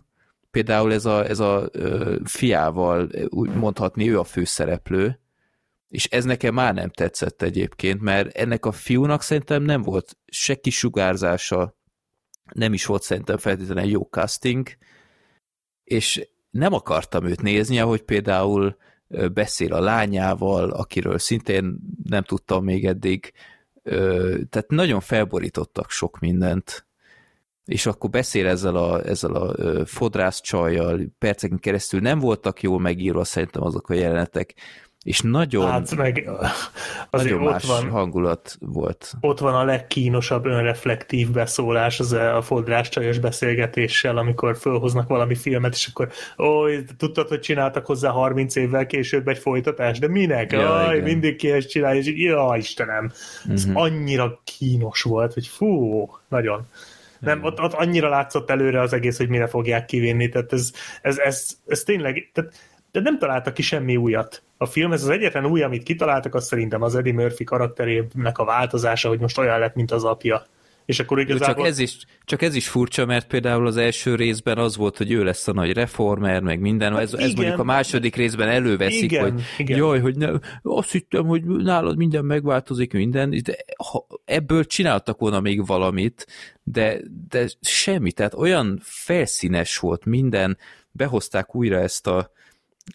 például 0.51 0.93
ez 0.93 1.05
a, 1.05 1.25
ez 1.25 1.39
a 1.39 1.69
ö, 1.73 2.17
fiával, 2.25 3.11
úgy 3.29 3.55
mondhatni, 3.55 4.11
ő 4.11 4.19
a 4.19 4.25
főszereplő, 4.25 5.21
és 5.89 6.05
ez 6.05 6.25
nekem 6.25 6.55
már 6.55 6.75
nem 6.75 6.91
tetszett 6.91 7.43
egyébként, 7.43 8.01
mert 8.01 8.37
ennek 8.37 8.67
a 8.67 8.73
fiúnak 8.73 9.23
szerintem 9.23 9.63
nem 9.63 9.83
volt 9.83 10.17
se 10.27 10.55
kisugárzása, 10.55 11.77
nem 12.55 12.73
is 12.73 12.87
volt 12.87 13.03
szerintem 13.03 13.37
feltétlenül 13.37 13.91
jó 13.91 14.03
casting, 14.03 14.69
és 15.85 16.29
nem 16.51 16.73
akartam 16.73 17.27
őt 17.27 17.43
nézni, 17.43 17.81
ahogy 17.81 18.03
például 18.03 18.77
beszél 19.33 19.73
a 19.73 19.81
lányával, 19.81 20.71
akiről 20.71 21.19
szintén 21.19 21.79
nem 22.05 22.23
tudtam 22.23 22.65
még 22.65 22.87
eddig, 22.87 23.33
tehát 24.49 24.67
nagyon 24.67 25.01
felborítottak 25.01 25.91
sok 25.91 26.19
mindent, 26.19 26.87
és 27.65 27.87
akkor 27.87 28.11
beszél 28.11 28.47
ezzel 28.47 28.77
a, 28.77 29.05
ezzel 29.05 29.35
a 29.35 29.55
fodrász 29.87 30.41
csajjal, 30.41 31.01
perceken 31.19 31.59
keresztül 31.59 32.01
nem 32.01 32.19
voltak 32.19 32.63
jól 32.63 32.81
megírva 32.81 33.25
szerintem 33.25 33.63
azok 33.63 33.91
a 33.91 33.95
jelenetek, 33.95 34.55
és 35.07 35.21
nagyon, 35.21 35.71
Hát 35.71 35.95
meg 35.97 36.29
azért 37.11 37.31
nagyon 37.35 37.53
más 37.53 37.65
van, 37.65 37.91
hangulat 37.91 38.57
volt. 38.61 39.13
ott 39.21 39.39
van 39.39 39.55
a 39.55 39.65
legkínosabb 39.65 40.47
önreflektív 40.47 41.31
beszólás 41.31 42.01
az 42.01 42.13
a 42.13 42.43
fodrás 42.43 42.89
csajos 42.89 43.19
beszélgetéssel, 43.19 44.17
amikor 44.17 44.57
fölhoznak 44.57 45.09
valami 45.09 45.35
filmet, 45.35 45.75
és 45.75 45.87
akkor 45.87 46.09
ó, 46.39 46.65
tudtad, 46.97 47.29
hogy 47.29 47.41
csináltak 47.41 47.87
hozzá 47.87 48.11
30 48.11 48.57
évvel 48.57 48.87
később 48.87 49.29
egy 49.29 49.39
folytatást, 49.39 50.01
de 50.01 50.09
minek? 50.09 50.53
Ja, 50.53 50.75
Aj, 50.75 50.95
igen. 50.97 51.09
mindig 51.09 51.37
ki 51.37 51.51
ezt 51.51 51.69
csinálja, 51.69 52.01
és 52.01 52.13
ja, 52.15 52.55
Istenem, 52.57 53.13
ez 53.51 53.65
Mhm. 53.65 53.77
annyira 53.77 54.41
kínos 54.45 55.03
volt, 55.03 55.33
hogy 55.33 55.47
fú, 55.47 56.07
nagyon. 56.29 56.67
Nem, 57.21 57.43
ott, 57.45 57.61
ott 57.61 57.73
annyira 57.73 58.09
látszott 58.09 58.51
előre 58.51 58.81
az 58.81 58.93
egész, 58.93 59.17
hogy 59.17 59.29
mire 59.29 59.47
fogják 59.47 59.85
kivinni, 59.85 60.29
tehát 60.29 60.53
ez, 60.53 60.73
ez, 61.03 61.19
ez, 61.19 61.47
ez 61.67 61.83
tényleg, 61.83 62.31
tehát 62.33 62.53
de 62.97 63.03
nem 63.03 63.19
találtak 63.19 63.55
ki 63.55 63.63
semmi 63.63 63.97
újat. 63.97 64.43
A 64.57 64.67
film, 64.67 64.93
ez 64.93 65.03
az 65.03 65.09
egyetlen 65.09 65.47
új, 65.47 65.63
amit 65.63 65.83
kitaláltak, 65.83 66.35
az 66.35 66.47
szerintem 66.47 66.83
az 66.83 66.95
Eddie 66.95 67.13
Murphy 67.13 67.45
karakterének 67.45 68.39
a 68.39 68.45
változása, 68.45 69.09
hogy 69.09 69.21
most 69.21 69.39
olyan 69.39 69.59
lett, 69.59 69.75
mint 69.75 69.91
az 69.91 70.05
apja. 70.05 70.47
És 70.85 71.01
akkor 71.01 71.21
igazából... 71.21 71.55
csak, 71.55 71.67
ez 71.67 71.79
is, 71.79 71.97
csak 72.25 72.43
ez 72.43 72.55
is 72.55 72.69
furcsa, 72.69 73.07
mert 73.07 73.27
például 73.27 73.67
az 73.67 73.77
első 73.77 74.15
részben 74.15 74.59
az 74.59 74.77
volt, 74.77 74.97
hogy 74.97 75.13
ő 75.13 75.25
lesz 75.25 75.49
a 75.49 75.53
nagy 75.53 75.73
reformer, 75.73 76.43
meg 76.43 76.61
minden. 76.61 76.97
Ez, 76.97 77.03
ez 77.03 77.11
Hát 77.11 77.21
igen. 77.21 77.35
mondjuk 77.35 77.59
a 77.59 77.65
második 77.65 78.17
részben 78.17 78.49
előveszik, 78.49 79.03
Igen, 79.03 79.23
hogy 79.23 79.43
igen. 79.59 79.79
jaj, 79.79 80.01
hogy 80.01 80.17
ne, 80.17 80.29
azt 80.63 80.93
hittem, 80.93 81.27
hogy 81.27 81.45
nálad 81.45 81.97
minden 81.97 82.25
megváltozik, 82.25 82.93
minden, 82.93 83.31
de 83.31 83.57
ha 83.91 84.07
ebből 84.25 84.65
csináltak 84.65 85.19
volna 85.19 85.41
még 85.41 85.67
valamit, 85.67 86.27
de, 86.63 87.01
de 87.29 87.47
semmi, 87.61 88.13
tehát 88.13 88.35
olyan 88.35 88.81
felszínes 88.83 89.79
volt 89.79 90.05
minden, 90.05 90.59
behozták 90.91 91.55
újra 91.55 91.79
ezt 91.79 92.07
a 92.07 92.35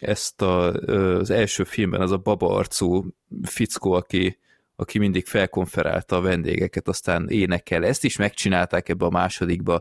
ezt 0.00 0.42
a, 0.42 0.72
az 1.18 1.30
első 1.30 1.64
filmben 1.64 2.00
az 2.00 2.10
a 2.10 2.16
baba 2.16 2.54
arcú 2.54 3.04
fickó, 3.42 3.92
aki, 3.92 4.38
aki 4.76 4.98
mindig 4.98 5.26
felkonferálta 5.26 6.16
a 6.16 6.20
vendégeket, 6.20 6.88
aztán 6.88 7.28
énekel. 7.28 7.84
Ezt 7.84 8.04
is 8.04 8.16
megcsinálták 8.16 8.88
ebbe 8.88 9.04
a 9.04 9.10
másodikba. 9.10 9.80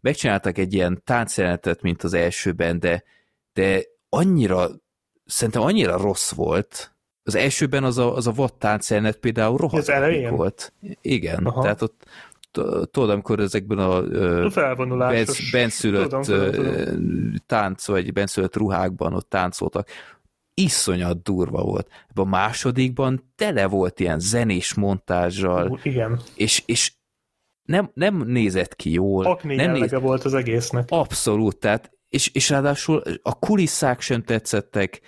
Megcsináltak 0.00 0.58
egy 0.58 0.74
ilyen 0.74 1.02
táncjelenetet, 1.04 1.82
mint 1.82 2.02
az 2.02 2.14
elsőben, 2.14 2.78
de, 2.78 3.04
de 3.52 3.82
annyira, 4.08 4.68
szerintem 5.24 5.62
annyira 5.62 5.96
rossz 5.96 6.32
volt. 6.32 6.94
Az 7.22 7.34
elsőben 7.34 7.84
az 7.84 7.98
a, 7.98 8.14
az 8.16 8.26
a 8.26 8.32
vad 8.32 8.54
táncjelenet 8.54 9.16
például 9.16 9.56
rohadt 9.56 10.28
volt. 10.30 10.72
Igen, 11.00 11.44
Aha. 11.44 11.62
tehát 11.62 11.82
ott 11.82 12.04
tudod, 12.90 13.10
amikor 13.10 13.40
ezekben 13.40 13.78
a 13.78 14.02
bensz, 14.98 15.50
benszülött 15.50 16.02
Tudom, 16.02 16.22
tudom, 16.22 16.50
tudom. 16.50 16.72
ö, 16.72 16.92
tánc, 17.46 17.86
vagy 17.86 18.12
benszülött 18.12 18.56
ruhákban 18.56 19.14
ott 19.14 19.28
táncoltak. 19.28 19.88
Iszonyat 20.54 21.22
durva 21.22 21.62
volt. 21.62 21.88
Ebben 22.08 22.24
a 22.24 22.28
másodikban 22.28 23.32
tele 23.34 23.66
volt 23.66 24.00
ilyen 24.00 24.18
zenés 24.18 24.74
montázsal, 24.74 25.80
Igen. 25.82 26.20
és, 26.34 26.62
és 26.66 26.92
nem, 27.62 27.90
nem 27.94 28.22
nézett 28.26 28.76
ki 28.76 28.92
jól. 28.92 29.24
Akné 29.24 29.54
nem 29.54 29.74
jellege 29.74 29.98
volt 29.98 30.24
az 30.24 30.34
egésznek. 30.34 30.88
Abszolút, 30.88 31.58
tehát, 31.58 31.90
és, 32.08 32.30
és 32.32 32.50
ráadásul 32.50 33.02
a 33.22 33.38
kulisszák 33.38 34.00
sem 34.00 34.22
tetszettek, 34.22 35.00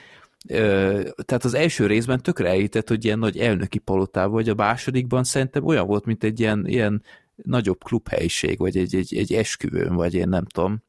tehát 1.25 1.45
az 1.45 1.55
első 1.55 1.87
részben 1.87 2.23
tökre 2.23 2.49
elhitett, 2.49 2.89
hogy 2.89 3.05
ilyen 3.05 3.19
nagy 3.19 3.39
elnöki 3.39 3.79
palotában, 3.79 4.33
vagy 4.33 4.49
a 4.49 4.55
másodikban 4.55 5.25
szerintem 5.25 5.65
olyan 5.65 5.87
volt, 5.87 6.05
mint 6.05 6.25
egy 6.25 6.41
ilyen, 6.41 6.67
ilyen 6.67 7.03
nagyobb 7.43 7.85
klubhelyiség, 7.85 8.59
vagy 8.59 8.77
egy, 8.77 8.95
egy, 8.95 9.17
egy 9.17 9.35
esküvőn, 9.35 9.95
vagy 9.95 10.15
én 10.15 10.29
nem 10.29 10.45
tudom. 10.45 10.83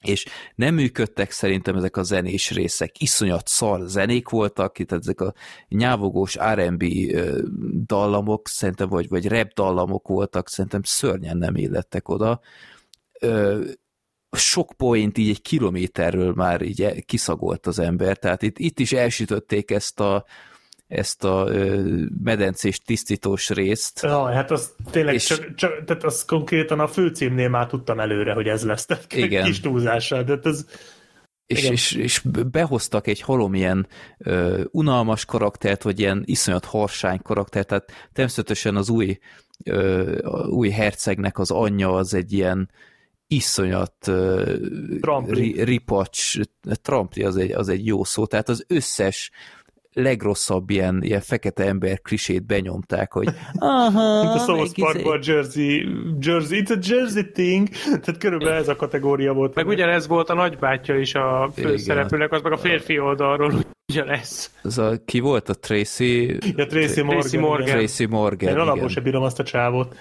És 0.00 0.26
nem 0.54 0.74
működtek 0.74 1.30
szerintem 1.30 1.76
ezek 1.76 1.96
a 1.96 2.02
zenés 2.02 2.50
részek, 2.50 3.00
iszonyat 3.00 3.48
szar 3.48 3.88
zenék 3.88 4.28
voltak, 4.28 4.76
tehát 4.76 5.04
ezek 5.04 5.20
a 5.20 5.34
nyávogós 5.68 6.36
R&B 6.54 6.84
dallamok, 7.86 8.48
szerintem, 8.48 8.88
vagy, 8.88 9.08
vagy 9.08 9.28
rap 9.28 9.52
dallamok 9.52 10.08
voltak, 10.08 10.48
szerintem 10.48 10.82
szörnyen 10.82 11.36
nem 11.36 11.56
illettek 11.56 12.08
oda. 12.08 12.40
Sok 14.30 14.72
point 14.76 15.18
így 15.18 15.28
egy 15.28 15.42
kilométerről 15.42 16.32
már 16.32 16.62
így 16.62 16.82
e- 16.82 17.00
kiszagolt 17.00 17.66
az 17.66 17.78
ember, 17.78 18.18
tehát 18.18 18.42
itt, 18.42 18.58
itt 18.58 18.78
is 18.78 18.92
elsütötték 18.92 19.70
ezt 19.70 20.00
a, 20.00 20.24
ezt 20.90 21.24
a 21.24 21.44
ö, 21.48 21.82
medencés 22.22 22.78
tisztítós 22.78 23.48
részt. 23.50 24.00
Ja, 24.02 24.24
hát 24.32 24.50
az 24.50 24.72
tényleg 24.90 25.14
És- 25.14 25.24
csak, 25.26 25.54
csak, 25.54 25.84
tehát 25.84 26.04
az 26.04 26.24
konkrétan 26.24 26.80
a 26.80 26.86
főcímnél 26.86 27.48
már 27.48 27.66
tudtam 27.66 28.00
előre, 28.00 28.32
hogy 28.32 28.46
ez 28.46 28.64
lesz. 28.64 28.86
Tehát 28.86 29.12
Igen. 29.12 29.44
Kis 29.44 29.60
túlzással, 29.60 30.22
de 30.22 30.32
hát 30.32 30.46
ez 30.46 30.64
És, 31.46 31.58
Igen. 31.60 31.72
és, 31.72 31.92
és 31.92 32.22
behoztak 32.50 33.06
egy 33.06 33.20
halom 33.20 33.54
ilyen 33.54 33.86
ö, 34.18 34.62
unalmas 34.70 35.24
karaktert, 35.24 35.82
vagy 35.82 36.00
ilyen 36.00 36.22
iszonyat 36.26 36.64
harsány 36.64 37.22
karaktert, 37.22 37.66
tehát 37.68 37.92
természetesen 38.12 38.76
az 38.76 38.88
új, 38.88 39.18
ö, 39.64 40.18
új 40.48 40.68
hercegnek 40.68 41.38
az 41.38 41.50
anyja 41.50 41.92
az 41.94 42.14
egy 42.14 42.32
ilyen 42.32 42.70
iszonyat 43.26 43.94
Trampli. 45.00 45.34
ri, 45.52 45.62
ripacs, 45.64 46.34
trampli 46.82 47.22
az 47.22 47.36
egy, 47.36 47.52
az 47.52 47.68
egy 47.68 47.86
jó 47.86 48.04
szó, 48.04 48.26
tehát 48.26 48.48
az 48.48 48.64
összes 48.68 49.30
legrosszabb 49.92 50.70
ilyen, 50.70 51.02
ilyen 51.02 51.20
fekete 51.20 51.64
ember 51.64 52.00
klisét 52.00 52.46
benyomták, 52.46 53.12
hogy 53.12 53.28
aha, 53.58 54.22
mint 54.22 54.34
a 54.34 54.38
South 54.38 54.62
izé- 54.62 54.80
Parkban 54.84 55.18
a 55.18 55.22
Jersey, 55.22 55.88
Jersey, 56.20 56.62
it's 56.64 56.70
a 56.70 56.78
Jersey 56.88 57.30
thing, 57.32 57.68
tehát 57.84 58.18
körülbelül 58.18 58.54
ez 58.54 58.68
a 58.68 58.76
kategória 58.76 59.32
volt. 59.32 59.54
Meg 59.54 59.66
ugyanez 59.66 60.06
volt 60.06 60.28
a 60.28 60.34
nagybátyja 60.34 60.98
is 60.98 61.14
a 61.14 61.50
főszereplőnek, 61.56 62.32
az 62.32 62.42
meg 62.42 62.52
a 62.52 62.58
férfi 62.58 62.98
oldalról 62.98 63.52
ugyanez. 63.92 64.50
az 64.62 64.78
a, 64.78 64.92
ki 65.04 65.20
volt 65.20 65.48
a 65.48 65.54
Tracy? 65.54 66.26
Ja, 66.56 66.66
Tracy 66.66 67.02
Morgan. 67.02 67.20
Tracy 67.20 67.36
Morgan. 67.36 67.66
Tracy 67.66 68.06
Morgan, 68.06 68.50
Én 68.50 68.58
alapból 68.58 68.88
sem 68.88 69.02
bírom 69.02 69.22
azt 69.22 69.38
a 69.38 69.42
csávot. 69.42 69.96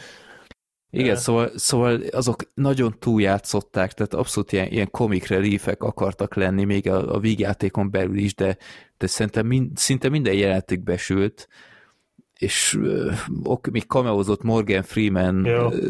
Igen, 0.92 1.16
szóval, 1.16 1.52
szóval 1.56 2.02
azok 2.12 2.52
nagyon 2.54 2.96
túljátszották, 3.00 3.94
tehát 3.94 4.14
abszolút 4.14 4.52
ilyen, 4.52 4.68
ilyen 4.68 4.92
comic 4.92 5.28
reliefek 5.28 5.84
akartak 5.84 6.36
lenni, 6.36 6.64
még 6.64 6.90
a, 6.90 7.16
a 7.16 7.20
vígjátékon 7.20 7.92
belül 7.92 8.18
is, 8.18 8.36
de, 8.36 8.58
de 8.98 9.08
szerintem 9.08 9.46
mind, 9.46 9.78
szinte 9.78 10.10
minden 10.10 10.34
jelenetük 10.34 10.84
besült, 10.84 11.48
és 12.40 12.74
uh, 12.74 13.14
ok, 13.44 13.68
még 13.68 13.84
cameózott 13.84 14.44
Morgan 14.44 14.84
Freeman, 14.84 15.46
Jó. 15.46 15.72
ö, 15.72 15.90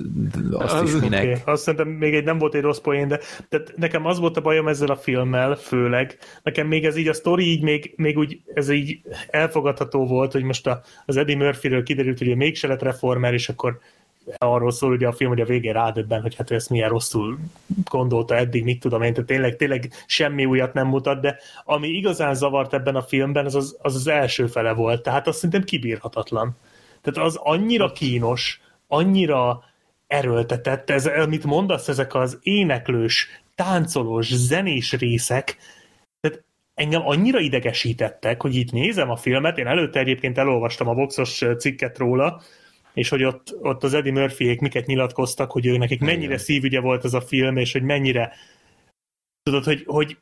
azt 0.52 0.74
Az 0.74 0.94
is 0.94 1.02
minek. 1.02 1.24
Okay. 1.24 1.36
Azt 1.46 1.64
szerintem 1.64 1.88
még 1.88 2.14
egy 2.14 2.24
nem 2.24 2.38
volt 2.38 2.56
egy 2.56 2.62
rossz 2.62 2.80
poén, 2.80 3.08
de 3.08 3.20
tehát 3.50 3.74
nekem 3.76 4.06
az 4.06 4.20
volt 4.20 4.38
a 4.38 4.42
bajom 4.42 4.68
ezzel 4.68 4.90
a 4.90 4.96
filmmel, 4.96 5.56
főleg. 5.56 6.18
Nekem 6.44 6.68
még 6.68 6.86
ez 6.86 6.96
így 6.96 7.08
a 7.08 7.14
sztori 7.14 7.44
így 7.44 7.64
még, 7.64 7.94
még 7.96 8.18
úgy, 8.18 8.42
ez 8.54 8.70
így 8.70 9.02
elfogadható 9.30 10.06
volt, 10.06 10.32
hogy 10.32 10.44
most 10.44 10.68
a, 10.68 10.82
az 11.06 11.18
Eddie 11.18 11.38
Murphyről 11.38 11.84
kiderült, 11.84 12.18
hogy 12.18 12.28
ő 12.28 12.36
mégse 12.36 12.68
lett 12.68 12.82
reformer, 12.82 13.34
és 13.34 13.50
akkor 13.50 13.80
arról 14.38 14.72
szól 14.72 14.92
ugye 14.92 15.08
a 15.08 15.12
film, 15.12 15.30
hogy 15.30 15.42
a 15.42 15.46
végén 15.46 15.74
rádöbben, 15.74 16.22
hogy 16.22 16.36
hát 16.36 16.52
ő 16.52 16.56
ezt 16.56 16.70
milyen 16.70 16.90
rosszul 16.90 17.38
gondolta 17.90 18.36
eddig, 18.36 18.64
mit 18.64 18.80
tudom 18.80 19.02
én, 19.02 19.14
tehát 19.14 19.30
tényleg, 19.30 19.56
tényleg 19.56 19.92
semmi 20.06 20.46
újat 20.46 20.74
nem 20.74 20.88
mutat, 20.88 21.22
de 21.22 21.38
ami 21.64 21.88
igazán 21.88 22.34
zavart 22.34 22.74
ebben 22.74 22.96
a 22.96 23.02
filmben, 23.02 23.46
az 23.46 23.56
az, 23.56 23.78
az, 23.82 23.96
az 23.96 24.08
első 24.08 24.48
fele 24.48 24.74
volt, 24.74 25.04
tehát 25.04 25.28
azt 25.28 25.36
szerintem 25.38 25.64
kibírhatatlan. 25.64 26.58
Tehát 27.02 27.30
az 27.30 27.40
annyira 27.44 27.92
kínos, 27.92 28.62
annyira 28.88 29.64
erőltetett, 30.08 30.90
ez, 30.90 31.06
amit 31.06 31.44
mondasz, 31.44 31.88
ezek 31.88 32.16
az 32.16 32.40
éneklős, 32.42 33.42
táncolós, 33.56 34.34
zenés 34.34 34.94
részek, 34.94 35.58
tehát 36.22 36.44
engem 36.74 37.08
annyira 37.08 37.40
idegesítettek, 37.40 38.42
hogy 38.42 38.56
itt 38.56 38.72
nézem 38.72 39.10
a 39.10 39.16
filmet, 39.16 39.58
én 39.58 39.68
előtte 39.68 40.00
egyébként 40.00 40.38
elolvastam 40.38 40.88
a 40.88 40.94
Voxos 40.94 41.46
cikket 41.58 41.98
róla, 41.98 42.42
és 42.94 43.10
hogy 43.10 43.24
ott, 43.24 43.58
ott 43.62 43.84
az 43.84 43.94
Eddie 43.94 44.12
Murphyék 44.12 44.60
miket 44.60 44.86
nyilatkoztak, 44.86 45.52
hogy 45.52 45.66
ő 45.66 45.78
nekik 45.78 46.00
mennyire 46.00 46.24
Igen. 46.24 46.38
szívügye 46.38 46.80
volt 46.80 47.06
ez 47.06 47.14
a 47.14 47.22
film, 47.22 47.58
és 47.58 47.72
hogy 47.72 47.84
mennyire 47.84 48.34
tudod, 49.44 49.64
hogy, 49.64 49.84
hogy 49.86 50.18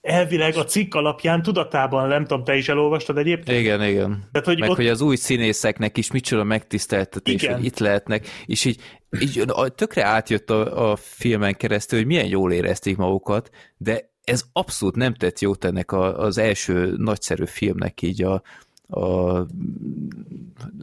elvileg 0.00 0.56
a 0.56 0.64
cikk 0.64 0.94
alapján 0.94 1.42
tudatában, 1.42 2.08
nem 2.08 2.24
tudom, 2.24 2.44
te 2.44 2.56
is 2.56 2.68
elolvastad 2.68 3.18
egyébként? 3.18 3.58
Igen, 3.58 3.82
igen. 3.82 4.28
Tehát, 4.32 4.46
hogy 4.46 4.58
Meg 4.58 4.70
ott, 4.70 4.76
hogy 4.76 4.88
az 4.88 5.00
új 5.00 5.16
színészeknek 5.16 5.98
is 5.98 6.10
micsoda 6.10 6.44
megtiszteltetés, 6.44 7.42
Igen. 7.42 7.54
hogy 7.54 7.64
itt 7.64 7.78
lehetnek, 7.78 8.26
és 8.46 8.64
így, 8.64 8.80
így 9.20 9.44
tökre 9.74 10.04
átjött 10.04 10.50
a, 10.50 10.90
a 10.90 10.96
filmen 10.96 11.54
keresztül, 11.54 11.98
hogy 11.98 12.08
milyen 12.08 12.26
jól 12.26 12.52
érezték 12.52 12.96
magukat, 12.96 13.50
de 13.76 14.10
ez 14.24 14.44
abszolút 14.52 14.96
nem 14.96 15.14
tett 15.14 15.38
jót 15.38 15.64
ennek 15.64 15.92
a, 15.92 16.18
az 16.18 16.38
első 16.38 16.94
nagyszerű 16.96 17.44
filmnek 17.44 18.02
így 18.02 18.22
a, 18.22 18.42
a 18.90 19.46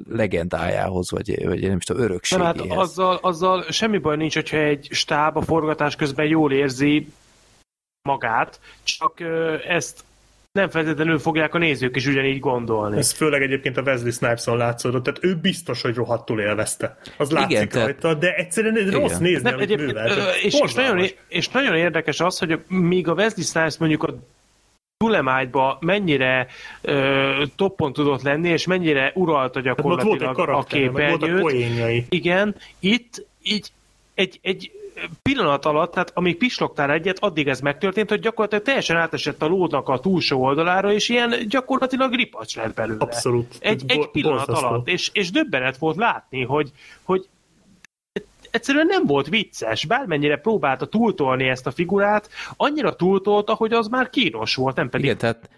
legendájához, 0.10 1.12
vagy, 1.12 1.46
vagy 1.46 1.62
nem 1.62 1.78
is 1.78 1.84
tudom, 1.84 2.02
Nem, 2.02 2.12
örökségéhez. 2.12 2.56
hát 2.56 2.78
azzal, 2.78 3.20
azzal 3.22 3.66
semmi 3.70 3.98
baj 3.98 4.16
nincs, 4.16 4.34
hogyha 4.34 4.58
egy 4.58 4.88
stáb 4.92 5.38
a 5.38 5.42
forgatás 5.42 5.96
közben 5.96 6.26
jól 6.26 6.52
érzi 6.52 7.08
magát, 8.02 8.60
csak 8.84 9.14
ezt 9.68 10.04
nem 10.52 10.70
feltétlenül 10.70 11.20
fogják 11.20 11.54
a 11.54 11.58
nézők 11.58 11.96
is 11.96 12.06
ugyanígy 12.08 12.40
gondolni. 12.40 12.98
Ez 12.98 13.12
főleg 13.12 13.42
egyébként 13.42 13.78
a 13.78 13.82
Wesley 13.82 14.12
Snipeson 14.12 14.58
látszódott, 14.58 15.04
tehát 15.04 15.24
ő 15.24 15.36
biztos, 15.36 15.82
hogy 15.82 15.96
rohadtul 15.96 16.42
élvezte. 16.42 16.98
Az 17.18 17.32
látszik 17.32 17.50
Igen, 17.52 17.70
tehát- 17.70 17.88
rajta, 17.88 18.14
de 18.14 18.34
egyszerűen 18.36 18.76
ez 18.78 18.88
Igen. 18.88 19.00
rossz 19.00 19.18
nézni, 19.18 19.44
Nem, 19.44 19.54
amit 19.54 19.66
egyébként, 19.66 19.88
művel. 19.94 20.36
és, 20.44 20.60
és, 20.60 20.74
nagyon, 20.74 21.06
és 21.28 21.50
nagyon 21.50 21.76
érdekes 21.76 22.20
az, 22.20 22.40
hogy 22.40 22.64
míg 22.68 23.08
a 23.08 23.14
Wesley 23.14 23.46
Snipes 23.46 23.78
mondjuk 23.78 24.04
a 24.04 24.14
Dulemite-ba 24.98 25.78
mennyire 25.82 26.48
ö, 26.82 27.44
toppon 27.56 27.94
tudott 27.94 28.22
lenni, 28.22 28.50
és 28.50 28.66
mennyire 28.66 29.12
uralta 29.16 29.60
Hát 29.60 29.64
gyakorlatilag 29.64 30.22
a 30.22 30.26
meg 30.26 30.36
voltak 30.36 30.68
képernyőt. 30.68 32.06
Igen, 32.10 32.56
itt 32.80 33.26
így 33.42 33.72
egy, 34.14 34.40
egy 34.42 34.72
pillanat 35.22 35.66
alatt, 35.66 35.92
tehát 35.92 36.12
amíg 36.14 36.38
pislogtál 36.38 36.92
egyet, 36.92 37.18
addig 37.20 37.48
ez 37.48 37.60
megtörtént, 37.60 38.10
hogy 38.10 38.20
gyakorlatilag 38.20 38.64
teljesen 38.64 38.98
átesett 38.98 39.42
a 39.42 39.48
lódnak 39.48 39.90
a 39.90 40.00
túlsó 40.00 40.44
oldalára, 40.44 40.92
és 40.92 41.10
ilyen 41.10 41.34
gyakorlatilag 41.48 42.14
ripacs 42.14 42.56
lett 42.56 42.74
belőle. 42.74 43.04
Abszolút. 43.04 43.56
Egy, 43.60 43.84
egy 43.88 43.98
Bo- 43.98 44.12
pillanat 44.12 44.46
borzasztó. 44.46 44.68
alatt, 44.68 44.88
és, 44.88 45.10
és 45.14 45.32
döbbenet 45.32 45.78
volt 45.78 45.96
látni, 45.96 46.44
hogy, 46.44 46.72
hogy 47.04 47.28
egyszerűen 48.58 48.86
nem 48.86 49.06
volt 49.06 49.28
vicces. 49.28 49.86
Bármennyire 49.86 50.38
próbálta 50.38 50.86
túltolni 50.86 51.48
ezt 51.48 51.68
a 51.68 51.72
figurát, 51.72 52.30
annyira 52.56 52.96
túltolta, 52.96 53.54
hogy 53.54 53.74
az 53.74 53.88
már 53.88 54.10
kínos 54.10 54.56
volt, 54.56 54.76
nem 54.76 54.90
pedig 54.90 55.06
Igen, 55.06 55.18
tehát, 55.18 55.50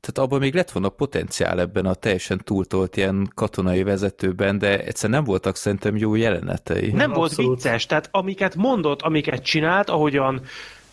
tehát 0.00 0.28
abban 0.28 0.38
még 0.38 0.54
lett 0.54 0.70
volna 0.70 0.88
potenciál 0.88 1.60
ebben 1.60 1.86
a 1.86 1.94
teljesen 1.94 2.40
túltolt 2.44 2.96
ilyen 2.96 3.30
katonai 3.34 3.82
vezetőben, 3.82 4.58
de 4.58 4.84
egyszer 4.84 5.10
nem 5.10 5.24
voltak 5.24 5.56
szerintem 5.56 5.96
jó 5.96 6.14
jelenetei. 6.14 6.90
Nem 6.92 7.12
volt 7.12 7.30
Abszolút. 7.30 7.62
vicces, 7.62 7.86
tehát 7.86 8.08
amiket 8.10 8.54
mondott, 8.54 9.02
amiket 9.02 9.42
csinált, 9.42 9.90
ahogyan 9.90 10.40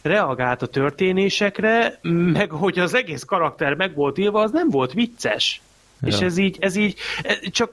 reagált 0.02 0.62
a 0.62 0.68
történésekre, 0.68 2.00
meg 2.34 2.52
hogy 2.52 2.80
az 2.80 2.94
egész 2.94 3.24
karakter 3.24 3.74
meg 3.74 3.96
volt 3.96 4.18
írva, 4.18 4.42
az 4.42 4.52
nem 4.52 4.70
volt 4.70 4.94
vicces. 4.94 5.62
Ja. 6.02 6.08
És 6.08 6.20
ez 6.20 6.38
így, 6.38 6.58
ez 6.60 6.76
így, 6.76 6.96
ez 7.24 7.38
csak 7.52 7.72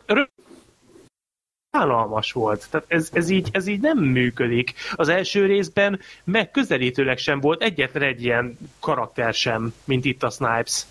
állalmas 1.78 2.32
volt. 2.32 2.66
Tehát 2.70 2.86
ez, 2.88 3.10
ez, 3.12 3.28
így, 3.28 3.48
ez 3.52 3.66
így 3.66 3.80
nem 3.80 3.98
működik. 3.98 4.74
Az 4.94 5.08
első 5.08 5.46
részben 5.46 6.00
megközelítőleg 6.24 7.18
sem 7.18 7.40
volt 7.40 7.62
egyetlen 7.62 8.02
egy 8.02 8.22
ilyen 8.24 8.58
karakter 8.80 9.34
sem, 9.34 9.74
mint 9.84 10.04
itt 10.04 10.22
a 10.22 10.30
Snipes. 10.30 10.86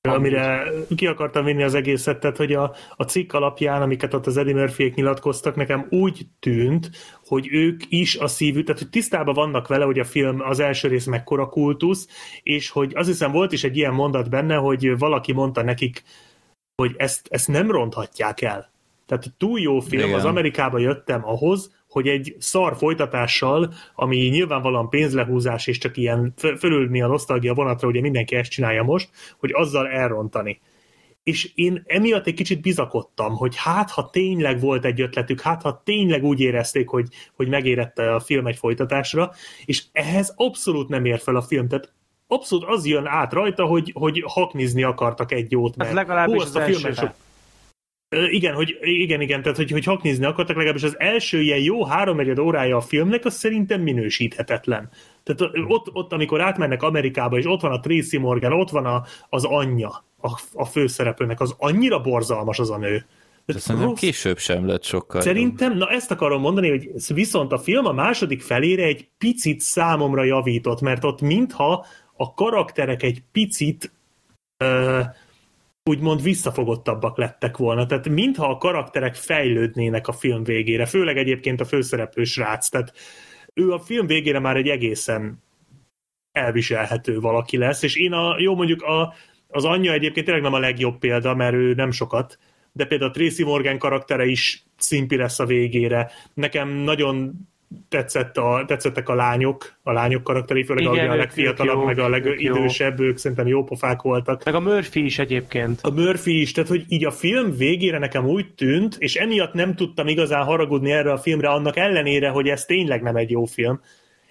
amire 0.00 0.62
ki 0.96 1.06
akartam 1.06 1.44
vinni 1.44 1.62
az 1.62 1.74
egészet, 1.74 2.20
tehát 2.20 2.36
hogy 2.36 2.52
a, 2.52 2.74
a 2.96 3.02
cikk 3.02 3.32
alapján, 3.32 3.82
amiket 3.82 4.14
ott 4.14 4.26
az 4.26 4.36
Eddie 4.36 4.54
murphy 4.54 4.92
nyilatkoztak, 4.94 5.56
nekem 5.56 5.86
úgy 5.90 6.26
tűnt, 6.40 6.90
hogy 7.26 7.48
ők 7.50 7.80
is 7.88 8.16
a 8.16 8.26
szívük, 8.26 8.64
tehát 8.64 8.80
hogy 8.80 8.90
tisztában 8.90 9.34
vannak 9.34 9.68
vele, 9.68 9.84
hogy 9.84 9.98
a 9.98 10.04
film 10.04 10.40
az 10.40 10.60
első 10.60 10.88
rész 10.88 11.06
mekkora 11.06 11.46
kultusz, 11.46 12.08
és 12.42 12.70
hogy 12.70 12.92
azt 12.94 13.08
hiszem 13.08 13.32
volt 13.32 13.52
is 13.52 13.64
egy 13.64 13.76
ilyen 13.76 13.94
mondat 13.94 14.30
benne, 14.30 14.54
hogy 14.54 14.98
valaki 14.98 15.32
mondta 15.32 15.62
nekik, 15.62 16.02
hogy 16.82 16.94
ezt, 16.96 17.26
ezt 17.30 17.48
nem 17.48 17.70
ronthatják 17.70 18.40
el. 18.40 18.74
Tehát 19.06 19.34
túl 19.38 19.60
jó 19.60 19.80
film, 19.80 20.02
Igen. 20.06 20.14
az 20.18 20.24
Amerikába 20.24 20.78
jöttem 20.78 21.26
ahhoz, 21.26 21.74
hogy 21.88 22.08
egy 22.08 22.36
szar 22.38 22.76
folytatással, 22.76 23.72
ami 23.94 24.16
nyilvánvalóan 24.16 24.88
pénzlehúzás, 24.88 25.66
és 25.66 25.78
csak 25.78 25.96
ilyen 25.96 26.32
föl- 26.36 26.58
fölülni 26.58 27.02
a 27.02 27.06
nosztalgia 27.06 27.54
vonatra, 27.54 27.88
ugye 27.88 28.00
mindenki 28.00 28.36
ezt 28.36 28.50
csinálja 28.50 28.82
most, 28.82 29.08
hogy 29.38 29.50
azzal 29.52 29.88
elrontani. 29.88 30.60
És 31.22 31.50
én 31.54 31.82
emiatt 31.86 32.26
egy 32.26 32.34
kicsit 32.34 32.60
bizakodtam, 32.60 33.36
hogy 33.36 33.54
hát, 33.56 33.90
ha 33.90 34.10
tényleg 34.10 34.60
volt 34.60 34.84
egy 34.84 35.00
ötletük, 35.00 35.40
hát, 35.40 35.62
ha 35.62 35.82
tényleg 35.84 36.24
úgy 36.24 36.40
érezték, 36.40 36.88
hogy, 36.88 37.08
hogy 37.36 37.48
megérette 37.48 38.14
a 38.14 38.20
film 38.20 38.46
egy 38.46 38.56
folytatásra, 38.56 39.32
és 39.64 39.82
ehhez 39.92 40.32
abszolút 40.36 40.88
nem 40.88 41.04
ér 41.04 41.18
fel 41.18 41.36
a 41.36 41.42
film. 41.42 41.68
Tehát 41.68 41.92
abszolút 42.26 42.68
az 42.68 42.86
jön 42.86 43.06
át 43.06 43.32
rajta, 43.32 43.64
hogy, 43.64 43.90
hogy 43.94 44.22
haknizni 44.26 44.82
akartak 44.82 45.32
egy 45.32 45.50
jót, 45.50 45.76
mert 45.76 45.88
Hát 45.90 45.98
legalábbis 45.98 46.34
hú, 46.34 46.40
az 46.40 46.46
azt 46.46 46.56
a 46.56 46.60
filmben 46.60 46.86
elsőben. 46.90 47.10
sok, 47.10 47.25
Ö, 48.08 48.24
Igen, 48.26 48.54
hogy, 48.54 48.76
igen, 48.80 49.20
igen, 49.20 49.42
tehát 49.42 49.56
hogy, 49.56 49.70
hogy 49.70 49.84
haknizni 49.84 50.24
akartak, 50.24 50.56
legalábbis 50.56 50.82
az 50.82 50.98
első 50.98 51.40
ilyen 51.40 51.58
jó 51.62 51.84
háromnegyed 51.84 52.38
órája 52.38 52.76
a 52.76 52.80
filmnek, 52.80 53.24
az 53.24 53.34
szerintem 53.34 53.80
minősíthetetlen. 53.80 54.90
Tehát 55.22 55.54
ö, 55.54 55.62
ott, 55.62 55.86
ott, 55.92 56.12
amikor 56.12 56.40
átmennek 56.40 56.82
Amerikába, 56.82 57.38
és 57.38 57.46
ott 57.46 57.60
van 57.60 57.72
a 57.72 57.80
Tracy 57.80 58.18
Morgan, 58.18 58.52
ott 58.52 58.70
van 58.70 58.86
a, 58.86 59.04
az 59.28 59.44
anyja 59.44 60.04
a, 60.20 60.40
a 60.52 60.64
főszereplőnek, 60.64 61.40
az 61.40 61.54
annyira 61.58 62.00
borzalmas 62.00 62.58
az 62.58 62.70
a 62.70 62.76
nő. 62.78 63.06
De 63.46 63.58
szerintem 63.58 63.88
rossz- 63.88 64.00
később 64.00 64.38
sem 64.38 64.66
lett 64.66 64.84
sokkal. 64.84 65.16
jobb. 65.16 65.34
Szerintem, 65.34 65.76
na 65.76 65.88
ezt 65.88 66.10
akarom 66.10 66.40
mondani, 66.40 66.68
hogy 66.68 66.90
viszont 67.14 67.52
a 67.52 67.58
film 67.58 67.86
a 67.86 67.92
második 67.92 68.40
felére 68.40 68.82
egy 68.84 69.08
picit 69.18 69.60
számomra 69.60 70.24
javított, 70.24 70.80
mert 70.80 71.04
ott 71.04 71.20
mintha 71.20 71.86
a 72.16 72.34
karakterek 72.34 73.02
egy 73.02 73.22
picit 73.32 73.92
ö, 74.56 75.00
úgymond 75.88 76.22
visszafogottabbak 76.22 77.18
lettek 77.18 77.56
volna. 77.56 77.86
Tehát 77.86 78.08
mintha 78.08 78.50
a 78.50 78.58
karakterek 78.58 79.14
fejlődnének 79.14 80.08
a 80.08 80.12
film 80.12 80.44
végére, 80.44 80.86
főleg 80.86 81.16
egyébként 81.16 81.60
a 81.60 81.64
főszereplő 81.64 82.24
srác. 82.24 82.68
Tehát 82.68 82.92
ő 83.54 83.72
a 83.72 83.78
film 83.78 84.06
végére 84.06 84.38
már 84.38 84.56
egy 84.56 84.68
egészen 84.68 85.42
elviselhető 86.32 87.20
valaki 87.20 87.56
lesz, 87.56 87.82
és 87.82 87.96
én 87.96 88.12
a, 88.12 88.36
jó 88.38 88.54
mondjuk 88.54 88.82
a, 88.82 89.14
az 89.48 89.64
anyja 89.64 89.92
egyébként 89.92 90.26
tényleg 90.26 90.44
nem 90.44 90.54
a 90.54 90.58
legjobb 90.58 90.98
példa, 90.98 91.34
mert 91.34 91.54
ő 91.54 91.74
nem 91.74 91.90
sokat, 91.90 92.38
de 92.72 92.86
például 92.86 93.10
a 93.10 93.14
Tracy 93.14 93.44
Morgan 93.44 93.78
karaktere 93.78 94.24
is 94.24 94.64
szimpi 94.76 95.16
lesz 95.16 95.38
a 95.38 95.46
végére. 95.46 96.10
Nekem 96.34 96.68
nagyon 96.68 97.32
tetszett 97.88 98.36
a, 98.36 98.64
tetszettek 98.66 99.08
a 99.08 99.14
lányok, 99.14 99.78
a 99.82 99.92
lányok 99.92 100.22
karakterei, 100.22 100.64
főleg 100.64 100.84
Igen, 100.84 101.10
a 101.10 101.14
legfiatalabb, 101.14 101.84
meg 101.84 101.98
a 101.98 102.08
legidősebb, 102.08 103.00
ők 103.00 103.16
szerintem 103.16 103.46
jó 103.46 103.64
pofák 103.64 104.02
voltak. 104.02 104.44
Meg 104.44 104.54
a 104.54 104.60
Murphy 104.60 105.04
is 105.04 105.18
egyébként. 105.18 105.80
A 105.82 105.90
Murphy 105.90 106.40
is, 106.40 106.52
tehát 106.52 106.70
hogy 106.70 106.84
így 106.88 107.04
a 107.04 107.10
film 107.10 107.56
végére 107.56 107.98
nekem 107.98 108.26
úgy 108.26 108.54
tűnt, 108.54 108.96
és 108.98 109.14
emiatt 109.14 109.52
nem 109.52 109.74
tudtam 109.74 110.08
igazán 110.08 110.44
haragudni 110.44 110.92
erre 110.92 111.12
a 111.12 111.18
filmre, 111.18 111.48
annak 111.48 111.76
ellenére, 111.76 112.28
hogy 112.28 112.48
ez 112.48 112.64
tényleg 112.64 113.02
nem 113.02 113.16
egy 113.16 113.30
jó 113.30 113.44
film. 113.44 113.80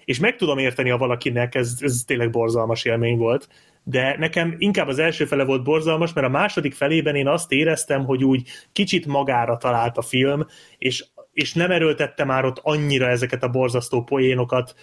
És 0.04 0.18
meg 0.18 0.36
tudom 0.36 0.58
érteni, 0.58 0.90
ha 0.90 0.98
valakinek 0.98 1.54
ez, 1.54 1.76
ez 1.80 2.02
tényleg 2.06 2.30
borzalmas 2.30 2.84
élmény 2.84 3.16
volt, 3.16 3.48
de 3.88 4.16
nekem 4.18 4.54
inkább 4.58 4.88
az 4.88 4.98
első 4.98 5.24
fele 5.24 5.44
volt 5.44 5.62
borzalmas, 5.62 6.12
mert 6.12 6.26
a 6.26 6.30
második 6.30 6.74
felében 6.74 7.14
én 7.14 7.28
azt 7.28 7.52
éreztem, 7.52 8.04
hogy 8.04 8.24
úgy 8.24 8.48
kicsit 8.72 9.06
magára 9.06 9.56
talált 9.56 9.96
a 9.96 10.02
film, 10.02 10.46
és, 10.78 11.04
és 11.36 11.54
nem 11.54 11.70
erőltette 11.70 12.24
már 12.24 12.44
ott 12.44 12.60
annyira 12.62 13.08
ezeket 13.08 13.42
a 13.42 13.48
borzasztó 13.48 14.02
poénokat, 14.02 14.74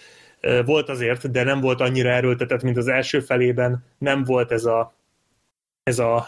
volt 0.65 0.89
azért, 0.89 1.31
de 1.31 1.43
nem 1.43 1.59
volt 1.59 1.81
annyira 1.81 2.09
erőltetett, 2.09 2.61
mint 2.63 2.77
az 2.77 2.88
első 2.88 3.19
felében, 3.19 3.85
nem 3.97 4.23
volt 4.23 4.51
ez 4.51 4.65
a, 4.65 4.95
ez 5.84 5.99
a, 5.99 6.27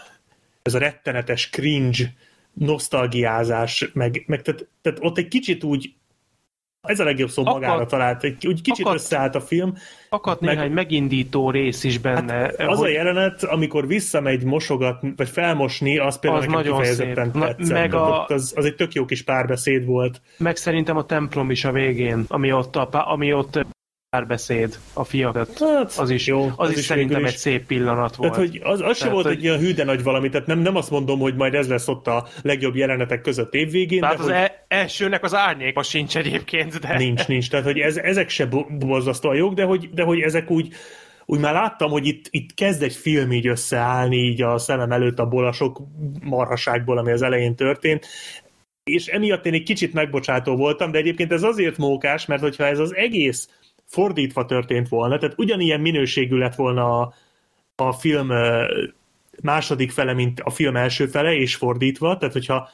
ez 0.62 0.74
a 0.74 0.78
rettenetes 0.78 1.50
cringe 1.50 2.14
nosztalgiázás, 2.52 3.90
meg, 3.92 4.22
meg 4.26 4.42
tehát, 4.42 4.68
tehát 4.82 4.98
ott 5.02 5.18
egy 5.18 5.28
kicsit 5.28 5.64
úgy 5.64 5.94
ez 6.86 7.00
a 7.00 7.04
legjobb 7.04 7.28
szó 7.28 7.42
magára 7.42 7.86
talált, 7.86 8.24
egy, 8.24 8.46
úgy 8.46 8.62
kicsit 8.62 8.84
akadt- 8.84 9.00
összeállt 9.00 9.34
a 9.34 9.40
film. 9.40 9.74
Akadt 10.08 10.40
Meg- 10.40 10.54
néhány 10.54 10.72
megindító 10.72 11.50
rész 11.50 11.84
is 11.84 11.98
benne. 11.98 12.32
Hát 12.34 12.54
az 12.60 12.78
a 12.78 12.82
hogy 12.82 12.92
jelenet, 12.92 13.42
amikor 13.42 13.86
visszamegy 13.86 14.44
mosogat, 14.44 15.02
vagy 15.16 15.28
felmosni, 15.28 15.98
az 15.98 16.18
például 16.18 16.42
Az 16.42 16.48
nekem 16.48 16.62
kifejezetten 16.72 17.24
szép. 17.24 17.34
Na, 17.34 17.46
tetszett. 17.46 17.72
meg 17.72 17.94
a- 17.94 18.24
Az, 18.26 18.52
az 18.56 18.64
egy 18.64 18.74
tök 18.74 18.92
jó 18.92 19.04
kis 19.04 19.22
párbeszéd 19.22 19.84
volt. 19.84 20.20
meg 20.38 20.56
szerintem 20.56 20.96
a 20.96 21.04
templom 21.04 21.50
is 21.50 21.64
a 21.64 21.72
végén, 21.72 22.24
ami 22.28 22.52
ott, 22.52 22.76
a, 22.76 22.88
ami 23.12 23.32
ott 23.32 23.66
párbeszéd 24.16 24.78
a 24.92 25.04
fiak 25.04 25.32
között. 25.32 25.58
Hát, 25.58 25.92
Az 25.98 26.10
is, 26.10 26.26
jó, 26.26 26.44
az, 26.44 26.52
az 26.56 26.78
is, 26.78 26.84
szerintem 26.84 27.16
végül 27.16 27.32
egy 27.32 27.36
szép 27.38 27.66
pillanat 27.66 28.16
volt. 28.16 28.32
Tehát, 28.32 28.48
hogy 28.48 28.60
az, 28.64 28.80
az 28.80 28.96
se 28.96 28.98
Tehát, 28.98 29.12
volt 29.12 29.26
hogy- 29.26 29.36
egy 29.36 29.42
ilyen 29.42 29.58
hű, 29.58 29.72
de 29.74 29.84
nagy 29.84 30.02
valami, 30.02 30.28
tehát 30.28 30.46
nem, 30.46 30.58
nem 30.58 30.76
azt 30.76 30.90
mondom, 30.90 31.18
hogy 31.18 31.34
majd 31.34 31.54
ez 31.54 31.68
lesz 31.68 31.88
ott 31.88 32.06
a 32.06 32.26
legjobb 32.42 32.76
jelenetek 32.76 33.20
között 33.20 33.54
évvégén, 33.54 34.00
Tehát 34.00 34.16
de 34.16 34.22
az 34.22 34.28
hogy 34.28 34.38
e- 34.38 34.64
elsőnek 34.68 35.24
az 35.24 35.34
árnyéka 35.34 35.82
sincs 35.82 36.16
egyébként, 36.16 36.78
de... 36.78 36.96
nincs, 36.96 37.26
nincs. 37.26 37.50
Tehát, 37.50 37.64
hogy 37.64 37.78
ez, 37.78 37.96
ezek 37.96 38.28
se 38.28 38.46
bo- 38.46 38.78
borzasztóan 38.78 39.36
jók, 39.36 39.54
de 39.54 39.64
hogy, 39.64 39.90
de 39.94 40.02
hogy 40.02 40.20
ezek 40.20 40.50
úgy, 40.50 40.68
úgy 41.26 41.40
már 41.40 41.52
láttam, 41.52 41.90
hogy 41.90 42.06
itt, 42.06 42.26
itt 42.30 42.54
kezd 42.54 42.82
egy 42.82 42.94
film 42.94 43.32
így 43.32 43.46
összeállni 43.46 44.16
így 44.16 44.42
a 44.42 44.58
szemem 44.58 44.92
előtt 44.92 45.18
abból 45.18 45.46
a 45.46 45.52
sok 45.52 45.80
marhaságból, 46.22 46.98
ami 46.98 47.12
az 47.12 47.22
elején 47.22 47.54
történt, 47.54 48.06
és 48.90 49.06
emiatt 49.06 49.46
én 49.46 49.52
egy 49.52 49.62
kicsit 49.62 49.92
megbocsátó 49.92 50.56
voltam, 50.56 50.90
de 50.90 50.98
egyébként 50.98 51.32
ez 51.32 51.42
azért 51.42 51.76
mókás, 51.76 52.26
mert 52.26 52.40
hogyha 52.40 52.64
ez 52.66 52.78
az 52.78 52.94
egész 52.94 53.48
fordítva 53.86 54.44
történt 54.44 54.88
volna, 54.88 55.18
tehát 55.18 55.38
ugyanilyen 55.38 55.80
minőségű 55.80 56.36
lett 56.36 56.54
volna 56.54 57.00
a, 57.00 57.14
a 57.76 57.92
film 57.92 58.32
második 59.42 59.90
fele, 59.90 60.12
mint 60.12 60.40
a 60.40 60.50
film 60.50 60.76
első 60.76 61.06
fele, 61.06 61.34
és 61.34 61.54
fordítva, 61.54 62.16
tehát 62.16 62.34
hogyha 62.34 62.68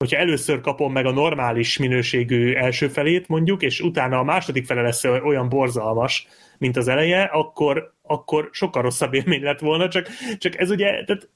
hogyha 0.00 0.16
először 0.16 0.60
kapom 0.60 0.92
meg 0.92 1.06
a 1.06 1.12
normális 1.12 1.78
minőségű 1.78 2.54
első 2.54 2.88
felét 2.88 3.28
mondjuk, 3.28 3.62
és 3.62 3.80
utána 3.80 4.18
a 4.18 4.22
második 4.22 4.66
fele 4.66 4.82
lesz 4.82 5.04
olyan 5.04 5.48
borzalmas, 5.48 6.26
mint 6.58 6.76
az 6.76 6.88
eleje, 6.88 7.22
akkor, 7.22 7.94
akkor 8.02 8.48
sokkal 8.52 8.82
rosszabb 8.82 9.14
élmény 9.14 9.42
lett 9.42 9.58
volna, 9.58 9.88
csak, 9.88 10.08
csak 10.38 10.58
ez 10.58 10.70
ugye, 10.70 11.04
tehát 11.04 11.28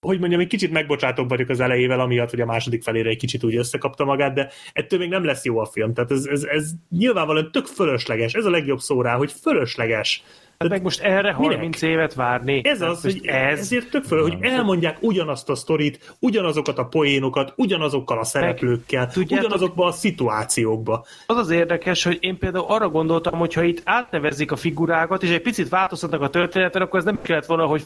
hogy 0.00 0.18
mondjam, 0.18 0.40
egy 0.40 0.46
kicsit 0.46 0.70
megbocsátóbb 0.70 1.28
vagyok 1.28 1.48
az 1.48 1.60
elejével, 1.60 2.00
amiatt, 2.00 2.30
hogy 2.30 2.40
a 2.40 2.46
második 2.46 2.82
felére 2.82 3.08
egy 3.08 3.16
kicsit 3.16 3.44
úgy 3.44 3.56
összekapta 3.56 4.04
magát, 4.04 4.34
de 4.34 4.50
ettől 4.72 4.98
még 4.98 5.08
nem 5.08 5.24
lesz 5.24 5.44
jó 5.44 5.58
a 5.58 5.66
film. 5.66 5.94
Tehát 5.94 6.10
ez, 6.10 6.24
ez, 6.24 6.42
ez 6.42 6.70
nyilvánvalóan 6.90 7.50
tök 7.52 7.66
fölösleges. 7.66 8.32
Ez 8.32 8.44
a 8.44 8.50
legjobb 8.50 8.78
szó 8.78 9.02
rá, 9.02 9.16
hogy 9.16 9.32
fölösleges. 9.32 10.22
Hát 10.58 10.68
meg 10.68 10.82
most 10.82 11.00
erre 11.00 11.32
30 11.32 11.82
évet 11.82 12.14
várni. 12.14 12.60
Ez 12.64 12.78
Tehát 12.78 12.94
az, 12.94 13.02
hogy 13.02 13.26
ez... 13.26 13.58
ezért 13.58 13.90
tök 13.90 14.04
föl, 14.04 14.22
hogy 14.22 14.36
elmondják 14.40 14.96
ugyanazt 15.00 15.48
a 15.48 15.54
sztorit, 15.54 16.16
ugyanazokat 16.20 16.78
a 16.78 16.84
poénokat, 16.84 17.52
ugyanazokkal 17.56 18.18
a 18.18 18.24
szereplőkkel, 18.24 19.06
tudjátok- 19.06 19.46
ugyanazokba 19.46 19.86
a 19.86 19.92
szituációkba. 19.92 21.06
Az 21.26 21.36
az 21.36 21.50
érdekes, 21.50 22.04
hogy 22.04 22.18
én 22.20 22.38
például 22.38 22.64
arra 22.68 22.88
gondoltam, 22.88 23.38
hogy 23.38 23.54
ha 23.54 23.62
itt 23.62 23.82
átnevezik 23.84 24.52
a 24.52 24.56
figurákat, 24.56 25.22
és 25.22 25.30
egy 25.30 25.42
picit 25.42 25.68
változtatnak 25.68 26.20
a 26.20 26.30
történeten, 26.30 26.82
akkor 26.82 26.98
ez 26.98 27.04
nem 27.04 27.22
kellett 27.22 27.46
volna, 27.46 27.66
hogy 27.66 27.82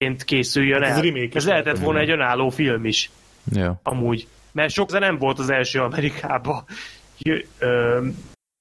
folytatásként 0.00 0.24
készüljön 0.24 0.82
Hát 0.82 0.90
ez 0.90 0.96
el. 0.96 1.02
remake 1.02 1.24
is 1.24 1.34
ez 1.34 1.44
lehetett 1.46 1.64
lehetett 1.64 1.84
volna 1.84 2.00
egy 2.00 2.10
önálló 2.10 2.48
film 2.48 2.84
is, 2.84 3.10
Ja. 3.52 3.80
amúgy. 3.82 4.26
Mert 4.52 4.72
sok 4.72 4.98
nem 4.98 5.18
volt 5.18 5.38
az 5.38 5.50
első 5.50 5.80
Amerikába 5.80 6.64
jö, 7.18 7.38
ö, 7.58 8.06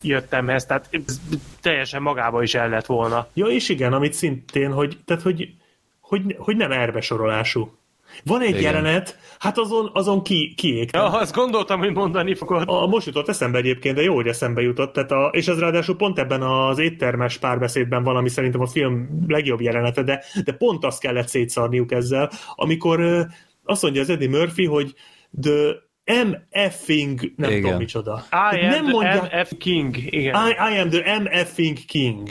jöttemhez, 0.04 0.66
tehát 0.66 0.88
ez 0.92 1.20
teljesen 1.62 2.02
magába 2.02 2.44
is 2.44 2.56
el 2.56 2.70
lett 2.70 2.86
volna. 2.86 3.28
Ja, 3.34 3.46
és 3.46 3.70
igen, 3.70 3.94
amit 3.94 4.14
szintén, 4.14 4.72
hogy, 4.72 4.98
tehát, 5.06 5.24
hogy, 5.24 5.54
hogy, 6.00 6.36
hogy 6.38 6.56
nem 6.56 6.72
erbesorolású. 6.72 7.78
Van 8.26 8.42
egy 8.42 8.50
Igen. 8.50 8.62
jelenet, 8.62 9.18
hát 9.40 9.58
azon, 9.58 9.90
azon 9.94 10.24
ki, 10.24 10.54
kiégtem. 10.58 11.02
Ja, 11.02 11.20
azt 11.20 11.36
gondoltam, 11.36 11.80
hogy 11.80 11.94
mondani 11.94 12.36
fogod. 12.36 12.64
A, 12.66 12.88
most 12.88 13.06
jutott 13.06 13.30
eszembe 13.30 13.58
egyébként, 13.58 13.96
de 13.96 14.02
jó, 14.02 14.16
hogy 14.16 14.28
eszembe 14.28 14.62
jutott. 14.62 14.94
Tehát 14.94 15.12
a, 15.12 15.30
és 15.34 15.48
ez 15.48 15.60
ráadásul 15.60 15.96
pont 15.96 16.20
ebben 16.20 16.42
az 16.42 16.80
éttermes 16.80 17.38
párbeszédben 17.38 18.04
van, 18.04 18.16
ami 18.16 18.30
szerintem 18.30 18.62
a 18.62 18.68
film 18.68 19.26
legjobb 19.28 19.62
jelenete, 19.62 20.04
de, 20.04 20.24
de 20.44 20.52
pont 20.54 20.86
azt 20.86 21.00
kellett 21.00 21.28
szétszarniuk 21.28 21.92
ezzel, 21.92 22.32
amikor 22.56 23.28
azt 23.64 23.82
mondja 23.82 24.02
az 24.02 24.10
Eddie 24.10 24.30
Murphy, 24.30 24.66
hogy 24.66 24.94
the 25.42 25.88
MFing, 26.04 27.34
nem 27.36 27.50
Igen. 27.50 27.62
tudom 27.62 27.78
micsoda. 27.78 28.26
I 28.32 28.60
am 28.60 28.70
nem 28.70 28.84
the 28.84 28.92
mondja, 28.92 29.30
MF 29.32 29.52
King. 29.58 29.98
Igen. 29.98 30.48
I, 30.48 30.50
I 30.74 30.80
am 30.80 30.90
the 30.90 31.20
MFing 31.20 31.78
King. 31.86 32.30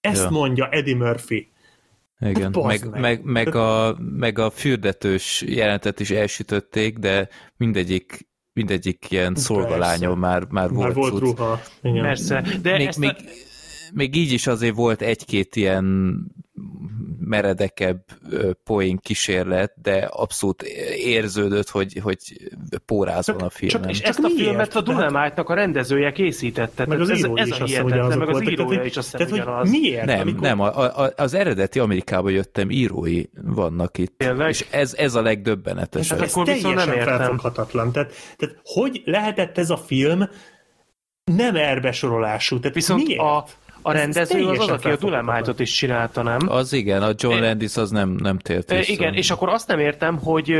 Ezt 0.00 0.22
Ja. 0.22 0.30
mondja 0.30 0.68
Eddie 0.68 0.96
Murphy. 0.96 1.48
Igen, 2.24 2.52
Hát 2.54 2.64
meg, 2.64 2.90
meg. 2.90 3.00
meg, 3.00 3.20
meg, 3.24 3.54
a, 3.54 3.96
meg 3.98 4.38
a 4.38 4.50
fürdetős 4.50 5.44
jelentet 5.46 6.00
is 6.00 6.10
elsütötték, 6.10 6.98
de 6.98 7.28
mindegyik, 7.56 8.28
mindegyik 8.52 9.06
ilyen 9.10 9.34
szolgalányon 9.34 10.18
már, 10.18 10.44
már 10.48 10.70
volt, 10.70 10.86
Már 10.86 10.94
volt 10.94 11.12
cucc. 11.12 11.20
ruha. 11.20 11.60
Igen. 11.82 12.02
Persze. 12.02 12.44
De 12.62 12.76
még, 12.76 12.86
ezt 12.86 12.98
még, 12.98 13.10
a... 13.10 13.22
még 13.92 14.16
így 14.16 14.32
is 14.32 14.46
azért 14.46 14.74
volt 14.74 15.02
egy-két 15.02 15.56
ilyen 15.56 16.16
meredekebb 17.24 18.04
poén 18.64 18.96
kísérlet, 18.98 19.72
de 19.82 19.96
abszolút 20.10 20.62
érződött, 20.96 21.68
hogy, 21.68 21.98
hogy 22.02 22.18
pórázon 22.86 23.40
a 23.40 23.50
filmen. 23.50 23.88
És 23.88 23.98
Csak 23.98 24.08
ezt 24.08 24.18
a 24.18 24.22
miért? 24.22 24.36
filmet 24.40 24.76
a 24.76 24.80
Dunamite-nak 24.80 25.48
a 25.48 25.54
rendezője 25.54 26.12
készítette. 26.12 26.86
Meg 26.86 27.00
az 27.00 27.06
Tehát 27.06 27.22
ez, 27.22 27.28
írói 27.28 27.40
ez 27.40 27.46
is 27.46 27.52
a 27.58 27.62
azt 27.62 27.70
hiszem, 27.70 27.82
hogy 27.82 27.92
hihetetlen, 27.92 28.18
meg 28.26 28.36
az 28.36 28.42
írója 28.50 28.68
Tehát, 28.68 28.86
is 28.86 28.96
azt 28.96 29.12
tehát, 29.12 29.28
hiszem 29.28 29.44
hogy 29.44 29.52
ugyanaz. 29.54 29.70
miért? 29.70 30.04
Nem, 30.04 30.20
Amikor- 30.20 30.40
nem, 30.42 30.60
a, 30.60 31.02
a, 31.04 31.12
az 31.16 31.34
eredeti 31.34 31.78
Amerikába 31.78 32.28
jöttem, 32.30 32.70
írói 32.70 33.22
vannak 33.42 33.98
itt. 33.98 34.18
Tényleg? 34.18 34.48
És 34.48 34.66
ez, 34.70 34.94
ez 34.94 35.14
a 35.14 35.22
legdöbbenetesebb. 35.22 36.18
Hát 36.18 36.26
Ez 36.26 36.32
akkor 36.32 36.44
viszont 36.46 36.62
teljesen 36.62 36.88
nem 36.88 36.98
értem. 36.98 37.16
felfoghatatlan. 37.18 37.92
Tehát, 37.92 38.12
tehát 38.36 38.56
hogy 38.62 39.02
lehetett 39.04 39.58
ez 39.58 39.70
a 39.70 39.76
film 39.76 40.28
nem 41.24 41.56
erbesorolású? 41.56 42.58
Tehát 42.60 42.74
Viszont 42.74 43.06
miért? 43.06 43.20
a, 43.20 43.44
a 43.86 43.94
Ez- 43.94 43.98
ez 44.00 44.14
rendező 44.14 44.48
az 44.48 44.58
az, 44.58 44.68
aki 44.68 44.88
a. 44.88 44.96
Dunamite-ot 44.96 45.60
is 45.60 45.72
csinálta, 45.72 46.22
nem? 46.22 46.38
Az 46.48 46.72
igen, 46.72 47.02
a 47.02 47.10
John 47.16 47.40
Landis 47.40 47.76
az 47.76 47.90
nem, 47.90 48.08
nem 48.10 48.38
tért 48.38 48.70
vissza. 48.70 48.92
Igen, 48.92 49.14
és 49.14 49.30
akkor 49.30 49.48
azt 49.48 49.68
nem 49.68 49.78
értem, 49.78 50.18
hogy 50.18 50.54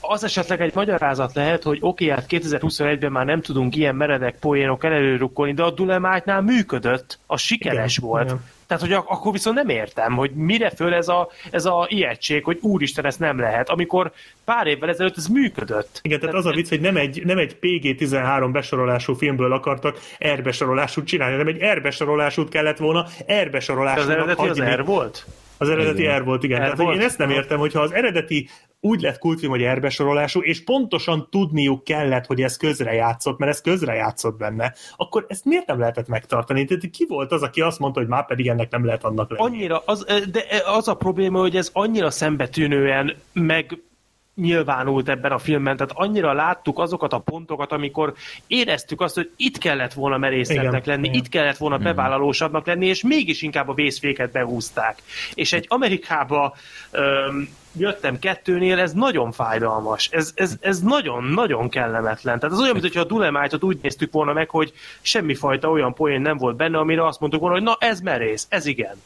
az 0.00 0.24
esetleg 0.24 0.60
egy 0.60 0.74
magyarázat 0.74 1.34
lehet, 1.34 1.62
hogy 1.62 1.78
oké, 1.80 2.08
hát 2.08 2.26
2021-ben 2.28 3.12
már 3.12 3.24
nem 3.26 3.40
tudunk 3.40 3.76
ilyen 3.76 3.94
meredek 3.94 4.38
poénok 4.38 4.84
előrukkolni, 4.84 5.52
de 5.52 5.62
a 5.62 5.70
Dulemite-nál 5.70 6.40
működött, 6.40 7.18
az 7.26 7.40
sikeres 7.40 7.96
Igen, 7.96 8.08
volt. 8.10 8.24
igen. 8.24 8.44
Tehát, 8.68 8.82
hogy 8.82 8.92
ak- 8.92 9.10
akkor 9.10 9.32
viszont 9.32 9.56
nem 9.56 9.68
értem, 9.68 10.16
hogy 10.16 10.30
mire 10.30 10.70
föl 10.70 10.94
ez 10.94 11.08
a, 11.08 11.28
ez 11.50 11.64
a 11.64 11.86
ijegység, 11.88 12.44
hogy 12.44 12.58
úristen, 12.60 13.04
ez 13.04 13.16
nem 13.16 13.38
lehet, 13.38 13.68
amikor 13.68 14.12
pár 14.44 14.66
évvel 14.66 14.88
ezelőtt 14.88 15.16
ez 15.16 15.26
működött. 15.26 16.00
Igen, 16.02 16.20
tehát 16.20 16.34
az 16.34 16.46
a 16.46 16.50
vicc, 16.50 16.68
hogy 16.68 16.80
nem 16.80 16.96
egy, 16.96 17.24
nem 17.24 17.38
egy 17.38 17.56
PG-13 17.60 18.48
besorolású 18.52 19.14
filmből 19.14 19.52
akartak 19.52 19.98
R-besorolásút 20.34 21.06
csinálni, 21.06 21.36
hanem 21.36 21.54
egy 21.54 21.78
R-besorolásút 21.78 22.48
kellett 22.48 22.78
volna 22.78 23.06
De 23.26 23.42
R-besorolásúnak 23.42 24.38
az 24.38 24.38
eredeti 24.38 24.60
az. 24.60 24.76
R 24.76 24.84
volt? 24.84 25.26
Az 25.58 25.68
eredeti 25.68 26.00
Igen. 26.00 26.20
R 26.20 26.24
volt, 26.24 26.42
igen. 26.42 26.58
R 26.58 26.62
Tehát, 26.62 26.78
volt? 26.78 26.96
én 26.96 27.00
ezt 27.02 27.18
nem 27.18 27.30
értem, 27.30 27.58
hogyha 27.58 27.80
az 27.80 27.92
eredeti 27.92 28.48
úgy 28.80 29.00
lett 29.00 29.18
kultfilm, 29.18 29.50
hogy 29.50 29.64
R 29.64 29.80
besorolású, 29.80 30.40
és 30.40 30.64
pontosan 30.64 31.28
tudniuk 31.30 31.84
kellett, 31.84 32.26
hogy 32.26 32.42
ez 32.42 32.56
közrejátszott, 32.56 33.38
mert 33.38 33.52
ez 33.52 33.60
közrejátszott 33.60 34.38
benne, 34.38 34.74
akkor 34.96 35.24
ezt 35.28 35.44
miért 35.44 35.66
nem 35.66 35.78
lehetett 35.78 36.08
megtartani? 36.08 36.64
Tehát 36.64 36.90
ki 36.90 37.04
volt 37.08 37.32
az, 37.32 37.42
aki 37.42 37.60
azt 37.60 37.78
mondta, 37.78 38.00
hogy 38.00 38.08
már 38.08 38.26
pedig 38.26 38.48
ennek 38.48 38.70
nem 38.70 38.84
lehet 38.84 39.04
annak 39.04 39.30
lenni? 39.30 39.42
Annyira, 39.42 39.82
az, 39.86 40.04
de 40.30 40.44
az 40.66 40.88
a 40.88 40.94
probléma, 40.94 41.40
hogy 41.40 41.56
ez 41.56 41.70
annyira 41.72 42.10
szembetűnően 42.10 43.16
meg 43.32 43.78
nyilvánult 44.40 45.08
ebben 45.08 45.32
a 45.32 45.38
filmben, 45.38 45.76
tehát 45.76 45.92
annyira 45.96 46.32
láttuk 46.32 46.78
azokat 46.78 47.12
a 47.12 47.18
pontokat, 47.18 47.72
amikor 47.72 48.14
éreztük 48.46 49.00
azt, 49.00 49.14
hogy 49.14 49.30
itt 49.36 49.58
kellett 49.58 49.92
volna 49.92 50.18
merészebbnek 50.18 50.84
lenni, 50.86 51.06
igen. 51.06 51.18
itt 51.18 51.28
kellett 51.28 51.56
volna 51.56 51.78
bevállalósabbnak 51.78 52.66
lenni, 52.66 52.86
és 52.86 53.02
mégis 53.02 53.42
inkább 53.42 53.68
a 53.68 53.74
vészféket 53.74 54.30
behúzták. 54.30 55.02
És 55.34 55.52
egy 55.52 55.66
Amerikába 55.68 56.56
öm, 56.90 57.48
jöttem 57.76 58.18
kettőnél, 58.18 58.78
ez 58.78 58.92
nagyon 58.92 59.32
fájdalmas. 59.32 60.08
Ez, 60.12 60.32
ez, 60.34 60.56
ez 60.60 60.80
nagyon-nagyon 60.80 61.68
kellemetlen. 61.68 62.38
Tehát 62.38 62.54
ez 62.54 62.60
olyan, 62.60 62.76
mintha 62.80 63.00
a 63.00 63.04
Dulemite-ot 63.04 63.64
úgy 63.64 63.78
néztük 63.82 64.12
volna 64.12 64.32
meg, 64.32 64.50
hogy 64.50 64.72
semmifajta 65.00 65.70
olyan 65.70 65.94
poén 65.94 66.20
nem 66.20 66.36
volt 66.36 66.56
benne, 66.56 66.78
amire 66.78 67.06
azt 67.06 67.20
mondtuk 67.20 67.40
volna, 67.40 67.56
hogy 67.56 67.64
na 67.64 67.76
ez 67.78 68.00
merész, 68.00 68.46
ez 68.48 68.66
igen. 68.66 69.02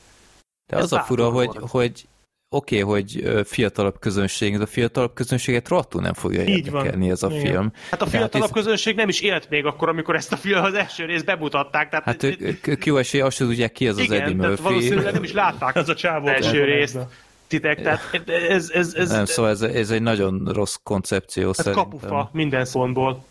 De 0.67 0.77
ez 0.77 0.83
az 0.83 0.93
a 0.93 1.01
fura, 1.01 1.31
hogy, 1.31 1.47
volt. 1.47 1.71
hogy 1.71 2.07
oké, 2.53 2.83
okay, 2.83 3.03
hogy 3.03 3.43
fiatalabb 3.47 3.99
közönség, 3.99 4.57
de 4.57 4.63
a 4.63 4.67
fiatalabb 4.67 5.15
közönséget 5.15 5.69
rohadtul 5.69 6.01
nem 6.03 6.13
fogja 6.13 6.43
Így 6.43 6.71
van. 6.71 6.81
érdekelni 6.81 7.11
ez 7.11 7.23
a 7.23 7.31
Igen. 7.31 7.41
film. 7.47 7.73
Hát 7.91 7.93
a 7.93 7.97
Tehát 7.97 8.11
fiatalabb 8.15 8.47
ez- 8.49 8.55
közönség 8.55 8.97
nem 8.97 9.09
is 9.09 9.21
élt 9.21 9.49
még 9.49 9.65
akkor, 9.65 9.89
amikor 9.89 10.15
ezt 10.15 10.33
a 10.33 10.37
film 10.37 10.65
az 10.65 10.75
első 10.75 11.05
részt 11.05 11.25
bemutatták. 11.25 11.89
Tehát, 11.89 12.05
Hát 12.05 12.23
ők 12.23 12.67
ők 12.67 12.87
jó 12.87 12.97
esély, 12.97 13.21
azt 13.21 13.39
tudják 13.39 13.73
ki 13.73 13.89
az 13.89 13.97
az 13.99 14.03
Eddie 14.11 14.19
tehát 14.19 14.35
Murphy. 14.37 14.63
valószínűleg 14.63 15.13
nem 15.13 15.23
is 15.23 15.33
látták 15.33 15.77
Az 15.83 15.89
a 15.89 15.95
csávó 15.95 16.27
első 16.29 16.65
részt 16.65 16.99
titek, 17.47 17.83
tehát 17.83 18.29
ez, 18.29 18.71
ez, 18.71 18.95
ez, 18.95 19.11
Nem, 19.11 19.25
szóval 19.25 19.51
ez, 19.51 19.63
ez 19.63 19.91
egy 19.91 20.03
nagyon 20.03 20.49
rossz 20.53 20.77
koncepció 20.83 21.49
ez 21.49 21.57
szerintem. 21.57 21.83
kapufa 21.85 22.31
minden 22.33 22.65
szempontból. 22.65 23.25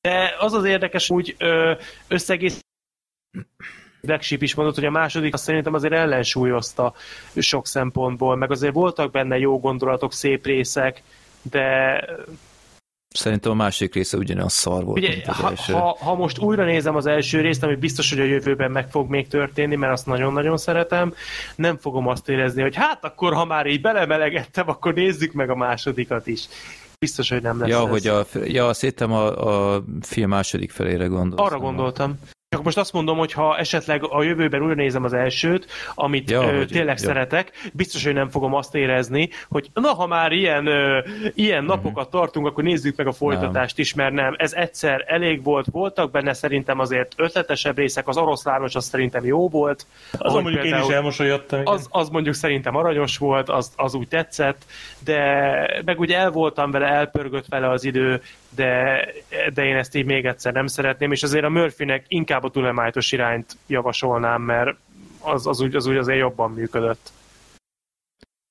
De 0.00 0.34
az 0.38 0.52
az 0.52 0.64
érdekes, 0.64 1.10
ö, 1.38 1.72
összegész 2.08 2.58
Black 4.04 4.22
Sheep 4.22 4.42
is 4.42 4.54
mondott, 4.54 4.74
hogy 4.74 4.84
a 4.84 4.90
második 4.90 5.34
azt 5.34 5.44
szerintem 5.44 5.74
azért 5.74 5.92
ellensúlyozta 5.92 6.94
sok 7.36 7.66
szempontból, 7.66 8.36
meg 8.36 8.50
azért 8.50 8.74
voltak 8.74 9.10
benne 9.10 9.38
jó 9.38 9.60
gondolatok, 9.60 10.12
szép 10.12 10.46
részek, 10.46 11.02
de 11.42 12.00
Szerintem 13.16 13.52
a 13.52 13.54
másik 13.54 13.94
része 13.94 14.16
ugyanolyan 14.16 14.48
szar 14.48 14.84
volt, 14.84 14.98
Ugye, 14.98 15.32
ha, 15.32 15.50
első. 15.50 15.72
ha, 15.72 15.96
ha 16.00 16.14
most 16.14 16.38
újra 16.38 16.64
nézem 16.64 16.96
az 16.96 17.06
első 17.06 17.40
részt, 17.40 17.62
ami 17.62 17.74
biztos, 17.74 18.10
hogy 18.10 18.20
a 18.20 18.24
jövőben 18.24 18.70
meg 18.70 18.90
fog 18.90 19.10
még 19.10 19.28
történni, 19.28 19.76
mert 19.76 19.92
azt 19.92 20.06
nagyon-nagyon 20.06 20.56
szeretem, 20.56 21.14
nem 21.56 21.78
fogom 21.78 22.08
azt 22.08 22.28
érezni, 22.28 22.62
hogy 22.62 22.74
hát 22.76 23.04
akkor, 23.04 23.34
ha 23.34 23.44
már 23.44 23.66
így 23.66 23.80
belemelegettem, 23.80 24.68
akkor 24.68 24.94
nézzük 24.94 25.32
meg 25.32 25.50
a 25.50 25.56
másodikat 25.56 26.26
is. 26.26 26.48
Biztos, 26.98 27.28
hogy 27.28 27.42
nem 27.42 27.60
lesz 27.60 27.68
Ja, 27.68 27.82
ez. 27.82 27.88
hogy 27.88 28.06
a, 28.06 28.26
ja, 28.44 28.66
azt 28.66 28.80
hittem 28.80 29.12
a, 29.12 29.74
a 29.76 29.84
film 30.00 30.28
második 30.28 30.70
felére 30.70 31.06
gondolsz. 31.06 31.50
Arra 31.50 31.58
gondoltam. 31.58 32.18
Csak 32.54 32.64
most 32.64 32.78
azt 32.78 32.92
mondom, 32.92 33.18
hogy 33.18 33.32
ha 33.32 33.58
esetleg 33.58 34.04
a 34.10 34.22
jövőben 34.22 34.62
újra 34.62 34.74
nézem 34.74 35.04
az 35.04 35.12
elsőt, 35.12 35.66
amit 35.94 36.30
Ja, 36.30 36.42
ö, 36.42 36.64
tényleg 36.64 36.98
ja. 37.00 37.06
szeretek, 37.06 37.70
biztos, 37.72 38.04
hogy 38.04 38.14
nem 38.14 38.28
fogom 38.28 38.54
azt 38.54 38.74
érezni, 38.74 39.28
hogy 39.48 39.70
na, 39.74 39.88
ha 39.88 40.06
már 40.06 40.32
ilyen, 40.32 40.66
ö, 40.66 40.98
ilyen 41.34 41.64
napokat 41.64 42.10
tartunk, 42.10 42.46
akkor 42.46 42.64
nézzük 42.64 42.96
meg 42.96 43.06
a 43.06 43.12
folytatást 43.12 43.78
is, 43.78 43.94
mert 43.94 44.12
nem. 44.12 44.34
Ez 44.38 44.52
egyszer 44.52 45.04
elég 45.06 45.42
volt, 45.42 45.66
voltak 45.70 46.10
benne 46.10 46.32
szerintem 46.32 46.78
azért 46.78 47.12
ötletesebb 47.16 47.76
részek, 47.76 48.08
az 48.08 48.16
oroszlános 48.16 48.74
az 48.74 48.84
szerintem 48.84 49.24
jó 49.24 49.48
volt. 49.48 49.86
Ahogy 50.18 50.42
mondjuk 50.42 50.64
én 50.64 50.70
is 50.70 50.70
például- 50.70 50.92
elmosolyodtam. 50.94 51.60
igen. 51.60 51.72
az, 51.72 51.86
az 51.90 52.08
mondjuk 52.08 52.34
szerintem 52.34 52.76
aranyos 52.76 53.18
volt, 53.18 53.48
az, 53.48 53.72
az 53.76 53.94
úgy 53.94 54.08
tetszett, 54.08 54.64
de 55.04 55.82
meg 55.84 56.00
ugye 56.00 56.16
el 56.16 56.30
voltam 56.30 56.70
vele, 56.70 56.86
elpörgött 56.86 57.46
vele 57.46 57.70
az 57.70 57.84
idő, 57.84 58.22
de, 58.48 59.00
de 59.54 59.64
én 59.64 59.76
ezt 59.76 59.94
így 59.94 60.04
még 60.04 60.24
egyszer 60.24 60.52
nem 60.52 60.66
szeretném, 60.66 61.12
és 61.12 61.22
azért 61.22 61.44
a 61.44 61.48
Murphynek 61.48 62.04
inkább 62.08 62.44
a 62.44 62.48
Dulemite-os 62.48 63.12
irányt 63.12 63.56
javasolnám, 63.66 64.42
mert 64.42 64.76
az, 65.20 65.46
az, 65.46 65.60
úgy, 65.60 65.74
az 65.74 65.86
úgy 65.86 65.96
azért 65.96 66.18
jobban 66.18 66.50
működött. 66.50 67.12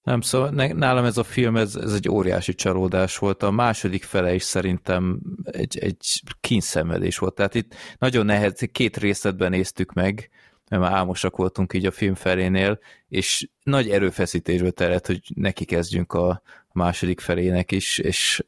Nem, 0.03 0.21
szóval 0.21 0.49
nálam 0.73 1.05
ez 1.05 1.17
a 1.17 1.23
film, 1.23 1.55
ez, 1.55 1.75
ez 1.75 1.93
egy 1.93 2.09
óriási 2.09 2.53
csalódás 2.53 3.17
volt. 3.17 3.43
A 3.43 3.51
második 3.51 4.03
fele 4.03 4.33
is 4.33 4.43
szerintem 4.43 5.19
egy, 5.43 5.77
egy 5.79 6.21
kínszenvedés 6.41 7.17
volt. 7.17 7.35
Tehát 7.35 7.55
itt 7.55 7.75
nagyon 7.97 8.25
nehéz, 8.25 8.69
két 8.71 8.97
részletben 8.97 9.49
néztük 9.49 9.93
meg, 9.93 10.29
mert 10.69 10.81
már 10.81 10.91
álmosak 10.91 11.35
voltunk 11.35 11.73
így 11.73 11.85
a 11.85 11.91
film 11.91 12.15
felénél, 12.15 12.79
és 13.09 13.47
nagy 13.63 13.89
erőfeszítésből 13.89 14.71
terett, 14.71 15.05
hogy 15.05 15.21
neki 15.35 15.65
kezdjünk 15.65 16.13
a 16.13 16.41
második 16.71 17.19
felének 17.19 17.71
is, 17.71 17.97
és 17.97 18.43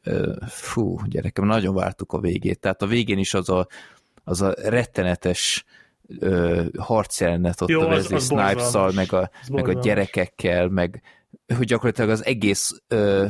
fú, 0.48 0.98
gyerekem, 1.06 1.44
nagyon 1.44 1.74
vártuk 1.74 2.12
a 2.12 2.20
végét. 2.20 2.58
Tehát 2.58 2.82
a 2.82 2.86
végén 2.86 3.18
is 3.18 3.34
az 3.34 3.48
a, 3.48 3.66
az 4.24 4.40
a 4.42 4.54
rettenetes 4.56 5.64
ö, 6.18 6.64
harcjelenet 6.78 7.60
ott 7.60 7.68
Jó, 7.68 7.80
a 7.80 7.86
Wesley 7.86 8.38
borzalmas. 8.38 8.94
meg 8.94 9.12
a, 9.12 9.30
meg 9.50 9.68
a 9.68 9.80
gyerekekkel, 9.80 10.68
meg 10.68 11.02
hogy 11.56 11.66
gyakorlatilag 11.66 12.10
az 12.10 12.24
egész 12.24 12.82
ö, 12.88 13.26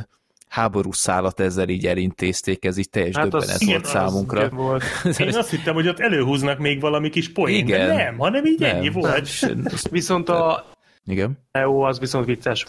háború 0.49 0.93
szállat 0.93 1.41
ezzel 1.41 1.69
így 1.69 1.87
elintézték, 1.87 2.65
ez 2.65 2.77
így 2.77 2.91
teljes 2.91 3.17
hát 3.17 3.29
döbbenet 3.29 3.61
igen, 3.61 3.73
volt 3.73 3.85
az 3.85 3.91
számunkra. 3.91 4.45
igen 4.45 4.57
volt. 4.57 4.85
Én 5.19 5.35
azt 5.37 5.51
hittem, 5.51 5.75
hogy 5.75 5.89
ott 5.89 6.01
előhúznak 6.01 6.59
még 6.59 6.81
valami 6.81 7.11
kis 7.11 7.33
poén, 7.33 7.67
de 7.67 7.75
Igen. 7.85 7.97
nem, 7.97 8.19
hanem 8.19 8.45
így 8.45 8.63
ennyi 8.63 8.89
Nem, 8.89 8.93
volt. 8.93 9.29
Viszont 9.91 10.29
a 10.29 10.67
Igen. 11.07 11.39
EO 11.53 11.81
az 11.81 11.99
viszont 11.99 12.27
vicces. 12.27 12.67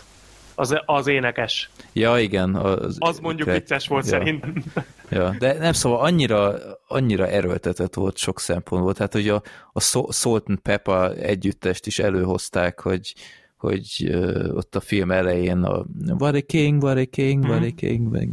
Az, 0.59 0.75
az 0.85 1.07
énekes. 1.07 1.69
Ja, 1.93 2.19
igen. 2.19 2.55
Az, 2.55 2.95
Az 2.99 3.19
mondjuk 3.19 3.47
ikre- 3.47 3.59
vicces 3.59 3.87
volt 3.87 4.03
ja, 4.03 4.09
szerintem. 4.09 4.63
Ja, 5.09 5.35
de 5.39 5.53
nem 5.53 5.71
szóval 5.73 5.99
annyira, 5.99 6.53
annyira 6.87 7.27
erőltetett 7.27 7.93
volt 7.93 8.17
sok 8.17 8.39
szempontból. 8.39 8.93
Tehát, 8.93 9.13
hogy 9.13 9.29
a, 9.29 9.41
a 9.71 9.79
Sa- 9.81 10.13
Salt 10.13 10.43
and 10.47 10.59
Pepper 10.59 11.11
együttest 11.19 11.85
is 11.87 11.99
előhozták, 11.99 12.79
hogy, 12.79 13.13
hogy 13.57 14.09
uh, 14.13 14.49
ott 14.53 14.75
a 14.75 14.79
film 14.79 15.11
elején 15.11 15.63
a 15.63 15.85
What 16.17 16.35
a 16.35 16.41
king, 16.41 16.83
what 16.83 16.97
a 16.97 17.05
king, 17.05 17.43
what 17.43 17.63
a 17.63 17.71
king, 17.75 18.11
meg, 18.11 18.29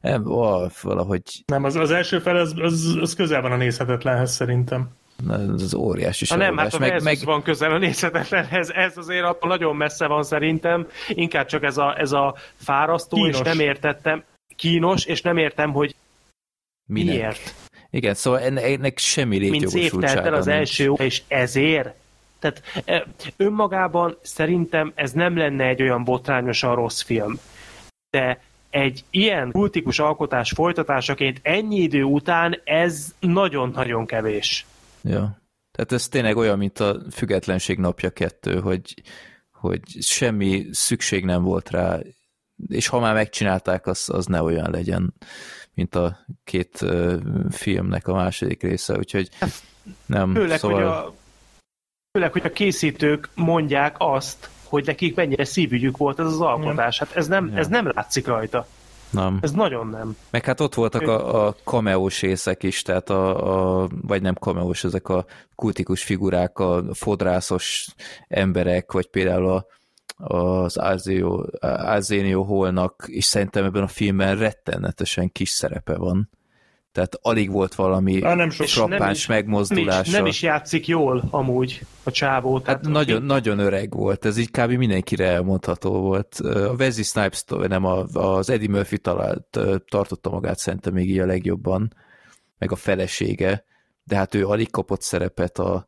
nem, 0.00 0.26
oh, 0.26 0.70
valahogy 0.82 1.22
Nem, 1.46 1.64
az, 1.64 1.76
az 1.76 1.90
első 1.90 2.18
fel, 2.18 2.36
az, 2.36 2.54
az, 2.56 2.96
az 3.00 3.14
közel 3.14 3.40
van 3.42 3.52
a 3.52 3.56
nézhetetlenhez 3.56 4.32
szerintem. 4.32 4.88
az, 5.28 5.62
az 5.62 5.74
óriási 5.74 6.26
Ha 6.28 6.36
nem, 6.36 6.56
hát 6.56 6.74
a 6.74 6.78
meg, 6.78 7.02
meg... 7.02 7.18
van 7.24 7.42
közel 7.42 7.72
a 7.72 7.78
nézhetetlenhez, 7.78 8.70
ez 8.70 8.96
azért 8.96 9.24
attól 9.24 9.48
nagyon 9.48 9.76
messze 9.76 10.06
van 10.06 10.22
szerintem, 10.22 10.86
inkább 11.08 11.46
csak 11.46 11.62
ez 11.62 11.76
a, 11.76 11.98
ez 11.98 12.12
a 12.12 12.34
fárasztó, 12.56 13.16
Kínos. 13.16 13.38
és 13.38 13.42
nem 13.42 13.60
értettem, 13.60 14.24
kínos, 14.56 15.04
és 15.04 15.22
nem 15.22 15.36
értem, 15.36 15.72
hogy 15.72 15.94
minek. 16.86 17.14
miért. 17.14 17.54
Igen, 17.90 18.14
szóval 18.14 18.40
ennek, 18.40 18.64
ennek 18.64 18.98
semmi 18.98 19.38
Mint 19.38 19.68
szép 19.68 19.72
létjogosultsága 19.72 20.36
az 20.36 20.46
nincs. 20.46 20.58
első 20.58 20.92
és 20.96 21.22
ezért? 21.28 21.94
Tehát 22.40 22.62
e, 22.84 23.06
önmagában 23.36 24.18
szerintem 24.22 24.92
ez 24.94 25.12
nem 25.12 25.36
lenne 25.36 25.64
egy 25.64 25.82
olyan 25.82 26.04
botrányosan 26.04 26.74
rossz 26.74 27.02
film. 27.02 27.38
De 28.10 28.40
egy 28.70 29.04
ilyen 29.10 29.50
kultikus 29.50 29.98
alkotás 29.98 30.50
folytatásaként 30.50 31.40
ennyi 31.42 31.76
idő 31.76 32.02
után 32.02 32.60
ez 32.64 33.14
nagyon-nagyon 33.20 34.06
kevés. 34.06 34.66
Ja. 35.02 35.38
Tehát 35.72 35.92
ez 35.92 36.08
tényleg 36.08 36.36
olyan, 36.36 36.58
mint 36.58 36.78
a 36.78 37.00
Függetlenség 37.10 37.78
napja 37.78 38.10
kettő, 38.10 38.60
hogy, 38.60 38.94
hogy 39.50 39.80
semmi 40.00 40.66
szükség 40.70 41.24
nem 41.24 41.42
volt 41.42 41.70
rá, 41.70 41.98
és 42.68 42.86
ha 42.86 43.00
már 43.00 43.14
megcsinálták, 43.14 43.86
az, 43.86 44.08
az 44.12 44.26
ne 44.26 44.42
olyan 44.42 44.70
legyen, 44.70 45.14
mint 45.74 45.94
a 45.94 46.18
két 46.44 46.84
filmnek 47.50 48.08
a 48.08 48.14
második 48.14 48.62
része, 48.62 48.96
úgyhogy 48.96 49.28
nem, 50.06 50.34
Főleg, 50.34 50.58
szóval... 50.58 50.76
hogy 50.76 50.86
a, 50.86 51.14
főleg, 52.12 52.32
hogy 52.32 52.44
a 52.44 52.52
készítők 52.52 53.28
mondják 53.34 53.94
azt, 53.98 54.50
hogy 54.64 54.86
nekik 54.86 55.16
mennyire 55.16 55.44
szívügyük 55.44 55.96
volt 55.96 56.18
ez 56.18 56.26
az 56.26 56.40
alkotás. 56.40 56.98
Hát 56.98 57.16
ez 57.16 57.26
nem, 57.26 57.52
ez 57.54 57.68
nem 57.68 57.90
látszik 57.94 58.26
rajta. 58.26 58.66
nem. 59.10 59.38
Ez 59.42 59.52
nagyon 59.52 59.86
nem. 59.86 60.16
Meg 60.30 60.44
hát 60.44 60.60
ott 60.60 60.74
voltak 60.74 61.02
a, 61.02 61.46
a 61.46 61.54
cameós 61.64 62.20
részek 62.20 62.62
is, 62.62 62.82
tehát 62.82 63.10
a, 63.10 63.82
a, 63.82 63.88
vagy 64.02 64.22
nem 64.22 64.34
cameós, 64.34 64.84
ezek 64.84 65.08
a 65.08 65.24
kultikus 65.54 66.02
figurák, 66.02 66.58
a 66.58 66.82
fodrászos 66.92 67.86
emberek, 68.28 68.92
vagy 68.92 69.06
például 69.06 69.48
a, 69.48 69.66
az 70.34 70.76
Azenio 71.60 72.42
Holnak 72.42 73.04
is 73.06 73.24
szerintem 73.24 73.64
ebben 73.64 73.82
a 73.82 73.88
filmben 73.88 74.36
rettenetesen 74.36 75.32
kis 75.32 75.50
szerepe 75.50 75.96
van. 75.96 76.30
Tehát 76.92 77.18
alig 77.22 77.50
volt 77.50 77.74
valami 77.74 78.22
Á, 78.22 78.34
nem 78.34 78.50
frappáns 78.72 79.18
is- 79.18 79.26
Nem 79.68 79.78
is, 80.04 80.10
nem 80.12 80.26
is 80.26 80.42
játszik 80.42 80.86
jól 80.86 81.28
amúgy 81.30 81.80
a 82.02 82.10
csávó. 82.10 82.54
Hát 82.54 82.64
Tehát 82.64 82.82
nagyon, 82.88 83.22
nagyon 83.22 83.58
öreg 83.58 83.94
volt, 83.94 84.24
ez 84.24 84.38
így 84.38 84.50
kb. 84.50 84.70
mindenkire 84.70 85.26
elmondható 85.26 86.00
volt. 86.00 86.34
A 86.34 86.74
Wesley 86.78 87.02
Snipes, 87.04 87.44
nem, 87.68 87.84
az 88.12 88.50
Eddie 88.50 88.68
Murphy 88.68 88.98
talált, 88.98 89.58
tartotta 89.88 90.30
magát 90.30 90.58
szerintem 90.58 90.92
még 90.92 91.10
így 91.10 91.18
a 91.18 91.26
legjobban, 91.26 91.94
meg 92.58 92.72
a 92.72 92.76
felesége, 92.76 93.64
de 94.04 94.16
hát 94.16 94.34
ő 94.34 94.46
alig 94.46 94.70
kapott 94.70 95.02
szerepet 95.02 95.58
a 95.58 95.86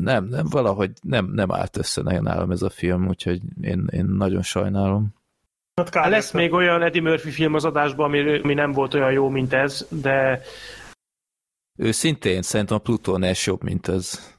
nem, 0.00 0.24
nem, 0.24 0.46
valahogy 0.50 0.90
nem, 1.02 1.30
nem 1.32 1.52
állt 1.52 1.76
össze 1.76 2.02
nagyon 2.02 2.22
nálam 2.22 2.50
ez 2.50 2.62
a 2.62 2.70
film, 2.70 3.08
úgyhogy 3.08 3.40
én, 3.60 3.88
én 3.92 4.04
nagyon 4.04 4.42
sajnálom. 4.42 5.14
Hát 5.82 6.08
lesz 6.08 6.30
még 6.30 6.52
olyan 6.52 6.82
Eddie 6.82 7.02
Murphy 7.02 7.30
film 7.30 7.54
az 7.54 7.64
adásban, 7.64 8.06
ami, 8.06 8.38
ami 8.38 8.54
nem 8.54 8.72
volt 8.72 8.94
olyan 8.94 9.12
jó, 9.12 9.28
mint 9.28 9.52
ez, 9.52 9.86
de 9.88 10.42
Őszintén 11.78 12.42
szerintem 12.42 12.76
a 12.76 12.80
Pluton 12.80 13.34
S 13.34 13.46
jobb, 13.46 13.62
mint 13.62 13.88
ez. 13.88 14.34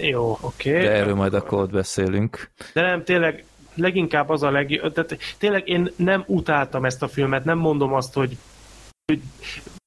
jó, 0.00 0.38
oké. 0.40 0.72
De 0.72 0.78
Okay. 0.78 0.94
erről 0.94 1.14
majd 1.14 1.34
akkor 1.34 1.58
ott 1.58 1.70
beszélünk. 1.70 2.50
De 2.72 2.80
nem, 2.80 3.04
tényleg 3.04 3.44
leginkább 3.74 4.28
az 4.28 4.42
a 4.42 4.50
legjobb, 4.50 4.92
tehát 4.92 5.18
tényleg 5.38 5.68
én 5.68 5.90
nem 5.96 6.24
utáltam 6.26 6.84
ezt 6.84 7.02
a 7.02 7.08
filmet, 7.08 7.44
nem 7.44 7.58
mondom 7.58 7.92
azt, 7.92 8.14
hogy, 8.14 8.36
hogy 9.04 9.20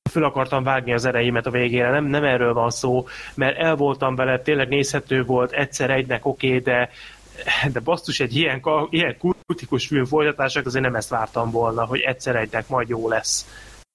föl 0.09 0.23
akartam 0.23 0.63
vágni 0.63 0.93
az 0.93 1.05
ereimet 1.05 1.45
a 1.45 1.51
végére, 1.51 1.89
nem, 1.89 2.05
nem 2.05 2.23
erről 2.23 2.53
van 2.53 2.69
szó, 2.69 3.07
mert 3.35 3.57
el 3.57 3.75
voltam 3.75 4.15
vele, 4.15 4.39
tényleg 4.39 4.67
nézhető 4.67 5.23
volt, 5.23 5.51
egyszer 5.51 5.89
egynek 5.89 6.25
oké, 6.25 6.47
okay, 6.47 6.59
de 6.59 6.89
de 7.71 7.79
basszus, 7.79 8.19
egy 8.19 8.35
ilyen, 8.35 8.61
ilyen 8.89 9.17
kultikus 9.17 9.87
film 9.87 10.05
folytatását 10.05 10.65
azért 10.65 10.83
nem 10.83 10.95
ezt 10.95 11.09
vártam 11.09 11.51
volna, 11.51 11.85
hogy 11.85 11.99
egyszer 11.99 12.35
egynek 12.35 12.67
majd 12.67 12.89
jó 12.89 13.07
lesz. 13.09 13.47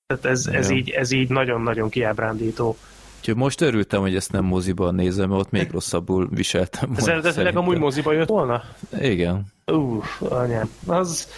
Tehát 0.07 0.25
ez, 0.25 0.47
ez, 0.47 0.71
Ja. 0.71 0.77
így, 0.77 0.91
ez 0.91 1.11
így 1.11 1.29
nagyon-nagyon 1.29 1.89
kiábrándító. 1.89 2.77
Úgyhogy 3.19 3.37
most 3.37 3.61
örültem, 3.61 4.01
hogy 4.01 4.17
ezt 4.17 4.33
nem 4.33 4.45
moziban 4.45 4.95
nézem, 4.95 5.29
mert 5.29 5.41
ott 5.41 5.51
még 5.51 5.71
rosszabbul 5.71 6.29
viseltem 6.31 6.91
Ez 6.91 6.99
volna, 6.99 7.13
eredetileg 7.13 7.35
szerintem. 7.35 7.63
amúgy 7.63 7.79
moziba 7.79 8.13
jött 8.13 8.29
volna? 8.29 8.63
Igen. 9.01 9.47
Uff, 9.67 10.21
anyám, 10.23 10.71
az 10.87 11.29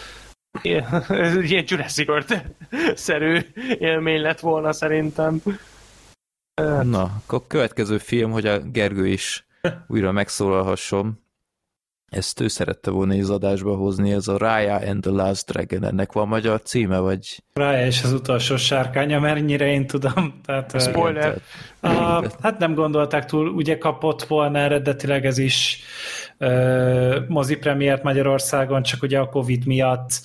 ez 0.62 1.36
egy 1.36 1.50
ilyen 1.50 1.64
Jurassic 1.66 2.08
World-szerű 2.08 3.38
élmény 3.78 4.20
lett 4.20 4.40
volna 4.40 4.72
szerintem. 4.72 5.42
Na, 6.82 7.02
akkor 7.02 7.38
a 7.38 7.46
következő 7.46 7.98
film, 7.98 8.30
hogy 8.30 8.46
a 8.46 8.58
Gergő 8.58 9.06
is 9.06 9.46
újra 9.86 10.12
megszólalhasson. 10.12 11.20
Ezt 12.08 12.40
ő 12.40 12.48
szerette 12.48 12.90
volna 12.90 13.14
az 13.14 13.30
adásba 13.30 13.76
hozni, 13.76 14.12
ez 14.12 14.28
a 14.28 14.38
Raya 14.38 14.76
and 14.76 15.00
the 15.00 15.10
Last 15.10 15.46
Dragon. 15.46 15.84
Ennek 15.84 16.12
van 16.12 16.28
magyar 16.28 16.62
címe, 16.62 16.98
vagy... 16.98 17.42
Raya 17.52 17.86
és 17.86 18.02
az 18.02 18.12
utolsó 18.12 18.56
sárkánya, 18.56 19.20
mert 19.20 19.36
ennyire 19.36 19.66
én 19.66 19.86
tudom. 19.86 20.40
Tehát, 20.44 20.80
Spoiler. 20.80 21.38
A, 21.80 21.88
hát 22.40 22.58
nem 22.58 22.74
gondolták 22.74 23.24
túl, 23.24 23.48
ugye 23.48 23.78
kapott 23.78 24.22
volna 24.22 24.58
eredetileg 24.58 25.26
ez 25.26 25.38
is 25.38 25.80
ö, 26.38 27.20
mozi 27.28 27.56
premiért 27.56 28.02
Magyarországon, 28.02 28.82
csak 28.82 29.02
ugye 29.02 29.18
a 29.18 29.28
Covid 29.28 29.66
miatt 29.66 30.20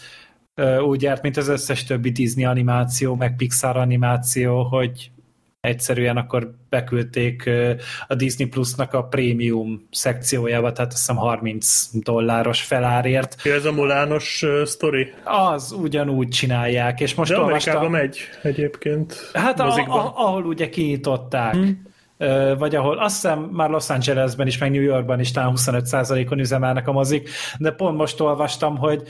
ö, 0.55 0.79
úgy 0.79 1.01
járt, 1.01 1.21
mint 1.21 1.37
az 1.37 1.47
összes 1.47 1.83
többi 1.83 2.11
Disney 2.11 2.45
animáció, 2.45 3.15
meg 3.15 3.35
Pixar 3.35 3.77
animáció, 3.77 4.63
hogy 4.63 5.11
egyszerűen 5.61 6.17
akkor 6.17 6.53
beküldték 6.69 7.49
a 8.07 8.15
Disney 8.15 8.47
Plusnak 8.47 8.93
a 8.93 9.03
prémium 9.03 9.87
szekciójába, 9.91 10.71
tehát 10.71 10.91
azt 10.91 10.99
hiszem 10.99 11.15
30 11.15 11.89
dolláros 11.93 12.61
felárért. 12.61 13.35
Ez 13.45 13.65
a 13.65 13.71
Molános 13.71 14.43
uh, 14.43 14.63
sztori. 14.63 15.13
Az 15.23 15.71
ugyanúgy 15.71 16.27
csinálják, 16.27 16.99
és 16.99 17.15
most 17.15 17.31
De 17.31 17.39
olvastam... 17.39 17.75
Amerikában 17.75 18.01
megy 18.01 18.19
egyébként. 18.53 19.29
Hát 19.33 19.59
a, 19.59 19.73
a, 19.73 20.13
ahol 20.15 20.45
ugye 20.45 20.69
kinyitották, 20.69 21.53
hmm. 21.53 21.89
Vagy 22.57 22.75
ahol 22.75 22.97
azt 22.97 23.21
hiszem 23.21 23.39
már 23.39 23.69
Los 23.69 23.89
Angelesben 23.89 24.47
is, 24.47 24.57
meg 24.57 24.71
New 24.71 24.81
Yorkban 24.81 25.19
is 25.19 25.31
talán 25.31 25.53
25%-on 25.55 26.39
üzemelnek 26.39 26.87
a 26.87 26.91
mozik, 26.91 27.29
de 27.57 27.71
pont 27.71 27.97
most 27.97 28.19
olvastam, 28.19 28.77
hogy 28.77 29.03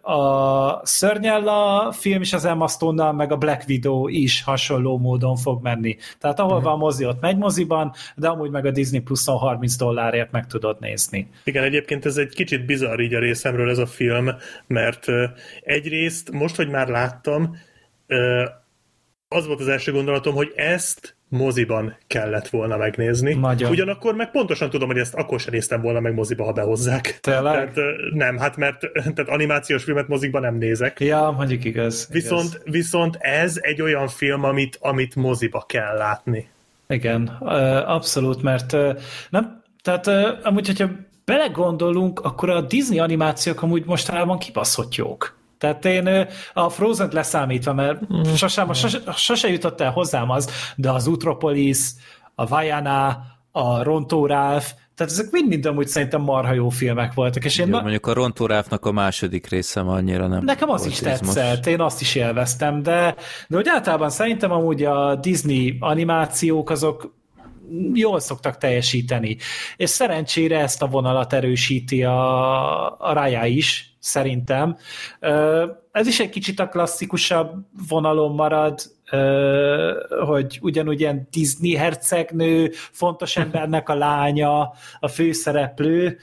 a 0.00 0.86
Szörnyella 0.86 1.92
film 1.92 2.20
is 2.20 2.32
az 2.32 2.44
Emma 2.44 2.68
stone 2.68 3.12
meg 3.12 3.32
a 3.32 3.36
Black 3.36 3.68
Widow 3.68 4.08
is 4.08 4.42
hasonló 4.42 4.98
módon 4.98 5.36
fog 5.36 5.62
menni. 5.62 5.96
Tehát 6.18 6.40
ahol 6.40 6.60
van 6.60 6.78
mozi, 6.78 7.06
ott 7.06 7.20
megy 7.20 7.36
moziban, 7.36 7.92
de 8.16 8.28
amúgy 8.28 8.50
meg 8.50 8.66
a 8.66 8.70
Disney 8.70 9.00
Plus-on 9.00 9.36
30 9.36 9.76
dollárért 9.76 10.30
meg 10.30 10.46
tudod 10.46 10.76
nézni. 10.80 11.30
Igen, 11.44 11.64
egyébként 11.64 12.06
ez 12.06 12.16
egy 12.16 12.34
kicsit 12.34 12.66
bizarr 12.66 13.00
így 13.00 13.14
a 13.14 13.18
részemről 13.18 13.70
ez 13.70 13.78
a 13.78 13.86
film, 13.86 14.30
mert 14.66 15.06
egyrészt, 15.62 16.30
most, 16.30 16.56
hogy 16.56 16.68
már 16.68 16.88
láttam, 16.88 17.56
az 19.28 19.46
volt 19.46 19.60
az 19.60 19.68
első 19.68 19.92
gondolatom, 19.92 20.34
hogy 20.34 20.52
ezt 20.56 21.16
moziban 21.32 21.96
kellett 22.06 22.48
volna 22.48 22.76
megnézni. 22.76 23.34
Nagyon. 23.34 23.70
Ugyanakkor 23.70 24.14
meg 24.14 24.30
pontosan 24.30 24.70
tudom, 24.70 24.88
hogy 24.88 24.98
ezt 24.98 25.14
akkor 25.14 25.40
sem 25.40 25.52
néztem 25.52 25.80
volna 25.80 26.00
meg 26.00 26.14
moziba, 26.14 26.44
ha 26.44 26.52
behozzák. 26.52 27.18
Tényleg? 27.20 27.72
Tehát, 27.72 27.92
nem, 28.12 28.38
hát 28.38 28.56
mert 28.56 28.80
tehát 28.94 29.28
animációs 29.28 29.84
filmet 29.84 30.08
mozikban 30.08 30.40
nem 30.40 30.54
nézek. 30.54 31.00
Ja, 31.00 31.34
mondjuk 31.36 31.64
igaz. 31.64 32.08
Viszont, 32.10 32.54
igaz. 32.54 32.62
viszont 32.64 33.16
ez 33.20 33.58
egy 33.60 33.82
olyan 33.82 34.08
film, 34.08 34.44
amit, 34.44 34.78
amit 34.80 35.16
moziba 35.16 35.64
kell 35.68 35.96
látni. 35.96 36.48
Igen, 36.88 37.26
abszolút, 37.86 38.42
mert 38.42 38.76
nem, 39.30 39.62
tehát 39.82 40.06
amúgy, 40.42 40.66
hogyha 40.66 40.88
belegondolunk, 41.24 42.20
akkor 42.20 42.50
a 42.50 42.60
Disney 42.60 42.98
animációk 42.98 43.62
amúgy 43.62 43.84
mostanában 43.84 44.38
kibaszott 44.38 44.94
jók. 44.94 45.40
Tehát 45.62 45.84
én 45.84 46.26
a 46.52 46.68
frozen 46.68 47.08
leszámítva, 47.12 47.72
mert 47.72 48.00
sosem, 48.36 48.72
sose, 48.72 49.00
sose 49.16 49.48
jutott 49.48 49.80
el 49.80 49.90
hozzám 49.90 50.30
az, 50.30 50.50
de 50.76 50.90
az 50.90 51.06
Utropolis, 51.06 51.78
a 52.34 52.46
Vajana, 52.46 53.22
a 53.52 53.82
Rontó 53.82 54.26
Ralph, 54.26 54.66
tehát 54.94 55.12
ezek 55.12 55.30
mind-mind 55.30 55.66
amúgy 55.66 55.86
szerintem 55.86 56.20
marha 56.20 56.52
jó 56.52 56.68
filmek 56.68 57.14
voltak, 57.14 57.44
és 57.44 57.58
én 57.58 57.66
Jó, 57.66 57.72
na- 57.72 57.80
mondjuk 57.80 58.06
a 58.06 58.12
Rontóráfnak 58.12 58.86
a 58.86 58.92
második 58.92 59.48
része 59.48 59.80
annyira 59.80 60.26
nem 60.26 60.44
Nekem 60.44 60.70
az 60.70 60.86
is 60.86 60.98
tetszett, 60.98 61.66
én 61.66 61.80
azt 61.80 62.00
is 62.00 62.14
élveztem, 62.14 62.82
de, 62.82 63.14
de 63.48 63.56
hogy 63.56 63.68
általában 63.68 64.10
szerintem 64.10 64.50
amúgy 64.50 64.84
a 64.84 65.14
Disney 65.14 65.76
animációk 65.80 66.70
azok 66.70 67.14
jól 67.92 68.20
szoktak 68.20 68.58
teljesíteni. 68.58 69.36
És 69.76 69.90
szerencsére 69.90 70.58
ezt 70.58 70.82
a 70.82 70.86
vonalat 70.86 71.32
erősíti 71.32 72.04
a, 72.04 73.00
a 73.00 73.12
Raya 73.12 73.44
is, 73.44 73.92
szerintem. 73.98 74.76
Ez 75.92 76.06
is 76.06 76.20
egy 76.20 76.28
kicsit 76.28 76.60
a 76.60 76.68
klasszikusabb 76.68 77.66
vonalon 77.88 78.34
marad, 78.34 78.80
hogy 80.24 80.58
ugyanúgy 80.62 81.00
ilyen 81.00 81.28
Disney 81.30 81.74
hercegnő, 81.74 82.70
fontos 82.72 83.36
embernek 83.36 83.88
a 83.88 83.94
lánya, 83.94 84.72
a 85.00 85.08
főszereplő, 85.08 86.18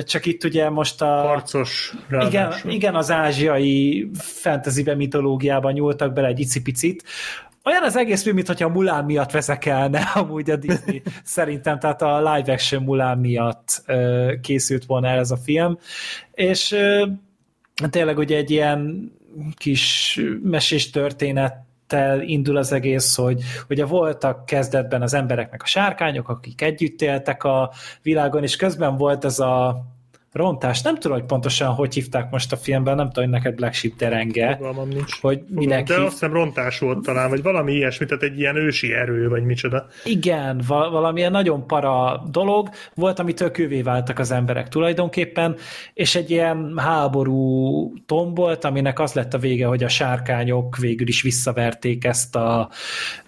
csak 0.00 0.26
itt 0.26 0.44
ugye 0.44 0.70
most 0.70 1.02
a... 1.02 1.06
Harcos 1.06 1.94
Igen, 2.10 2.52
igen, 2.64 2.94
az 2.94 3.10
ázsiai 3.10 4.10
fantasybe, 4.18 4.94
mitológiában 4.94 5.72
nyúltak 5.72 6.12
bele 6.12 6.26
egy 6.26 6.40
icipicit. 6.40 7.04
Olyan 7.64 7.82
az 7.82 7.96
egész 7.96 8.22
film, 8.22 8.34
mintha 8.34 8.68
Mulán 8.68 9.04
miatt 9.04 9.30
vezekelne 9.30 10.00
amúgy 10.14 10.50
a 10.50 10.56
Disney, 10.56 11.02
szerintem, 11.22 11.78
tehát 11.78 12.02
a 12.02 12.18
live 12.18 12.52
action 12.52 12.82
Mulán 12.82 13.18
miatt 13.18 13.82
ö, 13.86 14.32
készült 14.42 14.84
volna 14.84 15.06
el 15.08 15.18
ez 15.18 15.30
a 15.30 15.36
film, 15.36 15.78
és 16.32 16.72
ö, 16.72 17.06
tényleg 17.90 18.18
ugye 18.18 18.36
egy 18.36 18.50
ilyen 18.50 19.12
kis 19.56 20.20
mesés 20.42 20.90
történettel 20.90 22.20
indul 22.20 22.56
az 22.56 22.72
egész, 22.72 23.16
hogy 23.16 23.42
ugye 23.68 23.84
voltak 23.84 24.46
kezdetben 24.46 25.02
az 25.02 25.14
embereknek 25.14 25.62
a 25.62 25.66
sárkányok, 25.66 26.28
akik 26.28 26.62
együtt 26.62 27.02
éltek 27.02 27.44
a 27.44 27.70
világon, 28.02 28.42
és 28.42 28.56
közben 28.56 28.96
volt 28.96 29.24
ez 29.24 29.38
a 29.38 29.84
rontás, 30.34 30.82
nem 30.82 30.98
tudom, 30.98 31.16
hogy 31.18 31.26
pontosan 31.26 31.68
hogy 31.68 31.94
hívták 31.94 32.30
most 32.30 32.52
a 32.52 32.56
filmben, 32.56 32.96
nem 32.96 33.06
tudom, 33.06 33.24
hogy 33.30 33.40
neked 33.40 33.54
Black 33.54 33.74
Sheep 33.74 33.94
Fogalmam 34.56 34.88
nincs. 34.88 35.20
hogy 35.20 35.42
minek 35.48 35.86
De 35.86 35.94
hív... 35.94 36.02
azt 36.02 36.12
hiszem 36.12 36.32
rontás 36.32 36.78
volt 36.78 37.02
talán, 37.02 37.28
vagy 37.30 37.42
valami 37.42 37.72
ilyesmi, 37.72 38.06
tehát 38.06 38.22
egy 38.22 38.38
ilyen 38.38 38.56
ősi 38.56 38.92
erő, 38.92 39.28
vagy 39.28 39.44
micsoda. 39.44 39.86
Igen, 40.04 40.60
va- 40.66 40.90
valamilyen 40.90 41.30
nagyon 41.30 41.66
para 41.66 42.22
dolog 42.30 42.68
volt, 42.94 43.18
amitől 43.18 43.50
kővé 43.50 43.82
váltak 43.82 44.18
az 44.18 44.30
emberek 44.30 44.68
tulajdonképpen, 44.68 45.56
és 45.94 46.14
egy 46.14 46.30
ilyen 46.30 46.72
háború 46.76 47.92
tombolt, 48.06 48.64
aminek 48.64 48.98
az 48.98 49.12
lett 49.12 49.34
a 49.34 49.38
vége, 49.38 49.66
hogy 49.66 49.84
a 49.84 49.88
sárkányok 49.88 50.76
végül 50.76 51.08
is 51.08 51.22
visszaverték 51.22 52.04
ezt 52.04 52.36
a, 52.36 52.68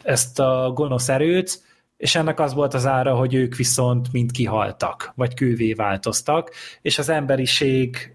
ezt 0.03 0.41
a 0.41 0.73
gonosz 0.75 1.09
erőt, 1.09 1.65
és 1.97 2.15
ennek 2.15 2.41
az 2.41 2.55
volt 2.55 2.75
az 2.75 2.87
ára, 2.87 3.15
hogy 3.15 3.35
ők 3.35 3.57
viszont 3.57 4.13
mind 4.13 4.31
kihaltak, 4.33 5.13
vagy 5.15 5.35
kővé 5.35 5.73
változtak, 5.73 6.51
és 6.83 6.99
az 6.99 7.09
emberiség 7.09 8.15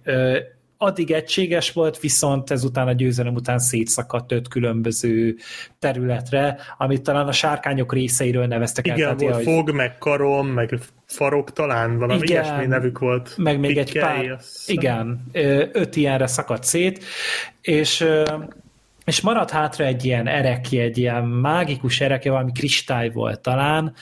addig 0.77 1.11
egységes 1.11 1.71
volt, 1.71 1.99
viszont 1.99 2.51
ezután 2.51 2.87
a 2.87 2.91
győzelem 2.91 3.33
után 3.33 3.59
szétszakadt 3.59 4.31
öt 4.31 4.47
különböző 4.47 5.35
területre, 5.79 6.57
amit 6.77 7.01
talán 7.01 7.27
a 7.27 7.31
sárkányok 7.31 7.93
részeiről 7.93 8.45
neveztek 8.45 8.87
el. 8.87 8.97
Igen, 8.97 9.17
volt 9.17 9.33
hogy- 9.35 9.43
fog, 9.43 9.71
meg 9.71 9.97
karom, 9.97 10.47
meg 10.47 10.79
farok 11.05 11.51
talán, 11.53 11.97
valami 11.97 12.21
Igen. 12.23 12.43
ilyesmi 12.43 12.65
nevük 12.65 12.99
volt. 12.99 13.33
meg 13.37 13.59
még 13.59 13.77
egy 13.77 13.85
Pikkely, 13.91 14.01
pár, 14.01 14.29
azt 14.31 14.57
hiszem. 14.65 14.75
igen, 14.75 15.23
öt 15.73 15.95
ilyenre 15.95 16.27
szakadt 16.27 16.63
szét, 16.63 17.03
és 17.61 18.05
és 19.05 19.21
maradt 19.21 19.49
hátra 19.49 19.85
egy 19.85 20.05
ilyen 20.05 20.27
erekje, 20.27 20.83
egy 20.83 20.97
ilyen 20.97 21.23
mágikus 21.23 22.01
erekje, 22.01 22.31
valami 22.31 22.51
kristály 22.51 23.09
volt 23.09 23.39
talán, 23.39 23.93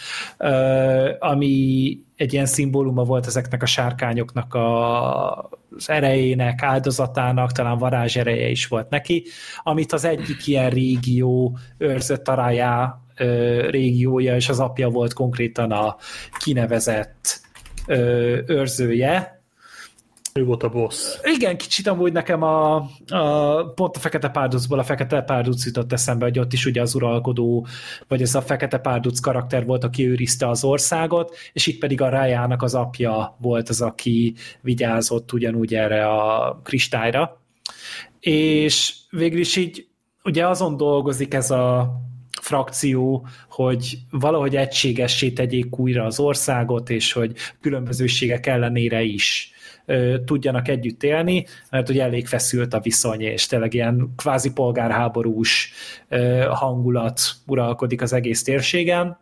ami 1.19 1.97
egy 2.15 2.33
ilyen 2.33 2.45
szimbóluma 2.45 3.03
volt 3.03 3.25
ezeknek 3.25 3.63
a 3.63 3.65
sárkányoknak 3.65 4.53
a, 4.53 5.49
az 5.75 5.89
erejének, 5.89 6.63
áldozatának, 6.63 7.51
talán 7.51 7.77
varázs 7.77 8.15
ereje 8.15 8.47
is 8.47 8.67
volt 8.67 8.89
neki, 8.89 9.25
amit 9.63 9.93
az 9.93 10.05
egyik 10.05 10.47
ilyen 10.47 10.69
régió 10.69 11.57
őrzött 11.77 12.27
a 12.27 12.33
rájá 12.33 12.99
ö, 13.17 13.67
régiója, 13.69 14.35
és 14.35 14.49
az 14.49 14.59
apja 14.59 14.89
volt 14.89 15.13
konkrétan 15.13 15.71
a 15.71 15.95
kinevezett 16.39 17.39
őrzője. 18.45 19.38
Ő 20.33 20.43
volt 20.43 20.63
a 20.63 20.69
boss. 20.69 21.17
Igen, 21.23 21.57
kicsit 21.57 21.87
amúgy 21.87 22.11
nekem 22.11 22.43
a, 22.43 22.75
a 23.07 23.65
pont 23.75 23.95
a 23.95 23.99
Fekete 23.99 24.29
Párducból 24.29 24.79
a 24.79 24.83
Fekete 24.83 25.21
Párduc 25.21 25.65
jutott 25.65 25.93
eszembe, 25.93 26.25
hogy 26.25 26.39
ott 26.39 26.53
is 26.53 26.65
ugye 26.65 26.81
az 26.81 26.95
uralkodó, 26.95 27.67
vagy 28.07 28.21
ez 28.21 28.35
a 28.35 28.41
Fekete 28.41 28.77
Párduc 28.77 29.19
karakter 29.19 29.65
volt, 29.65 29.83
aki 29.83 30.07
őrizte 30.09 30.49
az 30.49 30.63
országot, 30.63 31.35
és 31.53 31.67
itt 31.67 31.79
pedig 31.79 32.01
a 32.01 32.09
Rájának 32.09 32.61
az 32.61 32.75
apja 32.75 33.37
volt 33.41 33.69
az, 33.69 33.81
aki 33.81 34.35
vigyázott 34.61 35.33
ugyanúgy 35.33 35.75
erre 35.75 36.07
a 36.07 36.59
kristályra. 36.63 37.41
És 38.19 38.93
végül 39.09 39.39
is 39.39 39.55
így 39.55 39.87
ugye 40.23 40.47
azon 40.47 40.77
dolgozik 40.77 41.33
ez 41.33 41.51
a 41.51 41.93
frakció, 42.41 43.27
hogy 43.49 43.97
valahogy 44.11 44.55
egységessé 44.55 45.31
tegyék 45.31 45.79
újra 45.79 46.05
az 46.05 46.19
országot, 46.19 46.89
és 46.89 47.11
hogy 47.11 47.31
különbözőségek 47.61 48.45
ellenére 48.45 49.01
is 49.01 49.53
tudjanak 50.25 50.67
együtt 50.67 51.03
élni, 51.03 51.45
mert 51.69 51.89
ugye 51.89 52.03
elég 52.03 52.27
feszült 52.27 52.73
a 52.73 52.79
viszony, 52.79 53.21
és 53.21 53.45
tényleg 53.45 53.73
ilyen 53.73 54.13
kvázi 54.15 54.51
polgárháborús 54.51 55.71
hangulat 56.49 57.21
uralkodik 57.45 58.01
az 58.01 58.13
egész 58.13 58.43
térségen. 58.43 59.17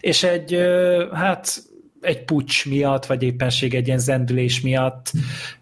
És 0.00 0.22
egy, 0.22 0.58
hát 1.12 1.62
egy 2.00 2.24
pucs 2.24 2.66
miatt, 2.66 3.06
vagy 3.06 3.22
éppenség 3.22 3.74
egy 3.74 3.86
ilyen 3.86 3.98
zendülés 3.98 4.60
miatt 4.60 5.12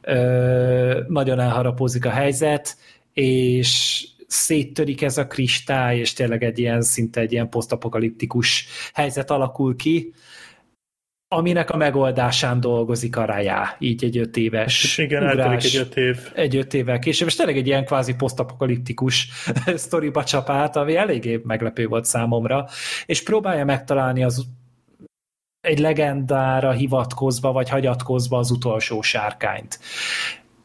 ö, 0.00 1.00
nagyon 1.08 1.40
elharapózik 1.40 2.04
a 2.04 2.10
helyzet, 2.10 2.76
és 3.12 4.02
széttörik 4.26 5.02
ez 5.02 5.18
a 5.18 5.26
kristály, 5.26 5.98
és 5.98 6.12
tényleg 6.12 6.42
egy 6.42 6.58
ilyen 6.58 6.82
szinte 6.82 7.20
egy 7.20 7.32
ilyen 7.32 7.48
posztapokaliptikus 7.48 8.66
helyzet 8.92 9.30
alakul 9.30 9.76
ki, 9.76 10.12
aminek 11.32 11.70
a 11.70 11.76
megoldásán 11.76 12.60
dolgozik 12.60 13.16
a 13.16 13.24
Raya, 13.24 13.76
így 13.78 14.04
egy 14.04 14.18
öt 14.18 14.36
éves 14.36 14.82
És 14.82 14.98
igen, 14.98 15.22
eltelik 15.22 15.64
egy 15.64 15.76
öt 15.76 15.96
év. 15.96 16.30
egy 16.34 16.56
öt 16.56 16.74
évvel 16.74 16.98
később, 16.98 17.28
és 17.28 17.36
tényleg 17.36 17.56
egy 17.56 17.66
ilyen 17.66 17.84
kvázi 17.84 18.14
posztapokaliptikus 18.14 19.28
sztoriba 19.74 20.24
csap 20.24 20.50
át, 20.50 20.76
ami 20.76 20.96
eléggé 20.96 21.40
meglepő 21.44 21.86
volt 21.86 22.04
számomra, 22.04 22.66
és 23.06 23.22
próbálja 23.22 23.64
megtalálni 23.64 24.24
az 24.24 24.46
egy 25.60 25.78
legendára 25.78 26.72
hivatkozva, 26.72 27.52
vagy 27.52 27.68
hagyatkozva 27.68 28.38
az 28.38 28.50
utolsó 28.50 29.02
sárkányt. 29.02 29.78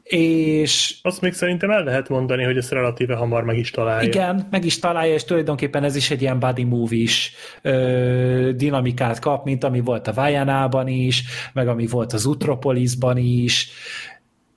És 0.09 0.95
Azt 1.01 1.21
még 1.21 1.33
szerintem 1.33 1.71
el 1.71 1.83
lehet 1.83 2.09
mondani, 2.09 2.43
hogy 2.43 2.57
ezt 2.57 2.71
relatíve 2.71 3.15
hamar 3.15 3.43
meg 3.43 3.57
is 3.57 3.71
találja. 3.71 4.07
igen, 4.07 4.47
meg 4.51 4.65
is 4.65 4.79
találja, 4.79 5.13
és 5.13 5.23
tulajdonképpen 5.23 5.83
ez 5.83 5.95
is 5.95 6.11
egy 6.11 6.21
ilyen 6.21 6.39
body 6.39 6.63
movie-s 6.63 7.31
ö, 7.61 8.51
dinamikát 8.55 9.19
kap, 9.19 9.45
mint 9.45 9.63
ami 9.63 9.79
volt 9.79 10.07
a 10.07 10.13
Vajanában 10.13 10.87
is, 10.87 11.23
meg 11.53 11.67
ami 11.67 11.87
volt 11.87 12.13
az 12.13 12.25
Utropolisban 12.25 13.17
is, 13.17 13.69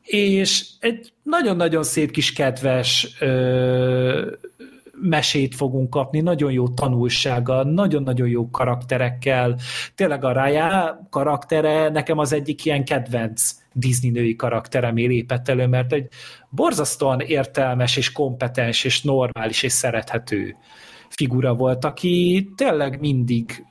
és 0.02 0.64
egy 0.80 1.12
nagyon-nagyon 1.22 1.82
szép 1.82 2.10
kis 2.10 2.32
kedves 2.32 3.16
ö, 3.20 4.30
mesét 5.00 5.54
fogunk 5.54 5.90
kapni, 5.90 6.20
nagyon 6.20 6.52
jó 6.52 6.68
tanulsággal, 6.68 7.64
nagyon-nagyon 7.64 8.28
jó 8.28 8.50
karakterekkel. 8.50 9.58
Tényleg 9.94 10.24
a 10.24 10.32
Raya 10.32 11.06
karaktere 11.10 11.88
nekem 11.88 12.18
az 12.18 12.32
egyik 12.32 12.64
ilyen 12.64 12.84
kedvenc 12.84 13.50
Disney 13.78 14.10
női 14.10 14.36
karakteremé 14.36 15.04
lépett 15.04 15.48
elő, 15.48 15.66
mert 15.66 15.92
egy 15.92 16.08
borzasztóan 16.50 17.20
értelmes 17.20 17.96
és 17.96 18.12
kompetens 18.12 18.84
és 18.84 19.02
normális 19.02 19.62
és 19.62 19.72
szerethető 19.72 20.56
figura 21.08 21.54
volt, 21.54 21.84
aki 21.84 22.48
tényleg 22.56 23.00
mindig 23.00 23.64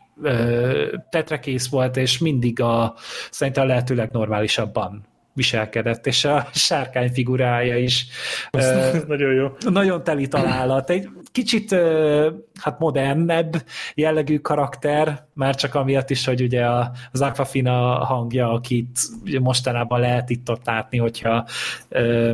tetrekész 1.09 1.69
volt, 1.69 1.97
és 1.97 2.17
mindig 2.17 2.61
a 2.61 2.95
szerintem 3.31 3.63
a 3.63 3.67
lehetőleg 3.67 4.11
normálisabban 4.11 5.05
viselkedett, 5.37 6.07
és 6.07 6.25
a 6.25 6.47
sárkány 6.53 7.09
figurája 7.13 7.77
is 7.77 8.05
Ez 8.51 9.03
nagyon 9.07 9.33
jó. 9.33 9.47
nagyon 9.71 10.03
teli 10.03 10.27
találat. 10.27 10.89
Egy 10.89 11.09
kicsit 11.31 11.71
ö, 11.71 12.29
hát 12.61 12.79
modernebb 12.79 13.63
jellegű 13.95 14.37
karakter, 14.37 15.25
már 15.33 15.55
csak 15.55 15.75
amiatt 15.75 16.09
is, 16.09 16.25
hogy 16.25 16.41
ugye 16.41 16.65
a- 16.65 16.91
az 17.11 17.21
Aquafina 17.21 17.73
hangja, 18.05 18.51
akit 18.51 18.99
mostanában 19.41 19.99
lehet 19.99 20.29
itt 20.29 20.49
ott 20.49 20.65
látni, 20.65 20.97
hogyha 20.97 21.47
ö, 21.89 22.33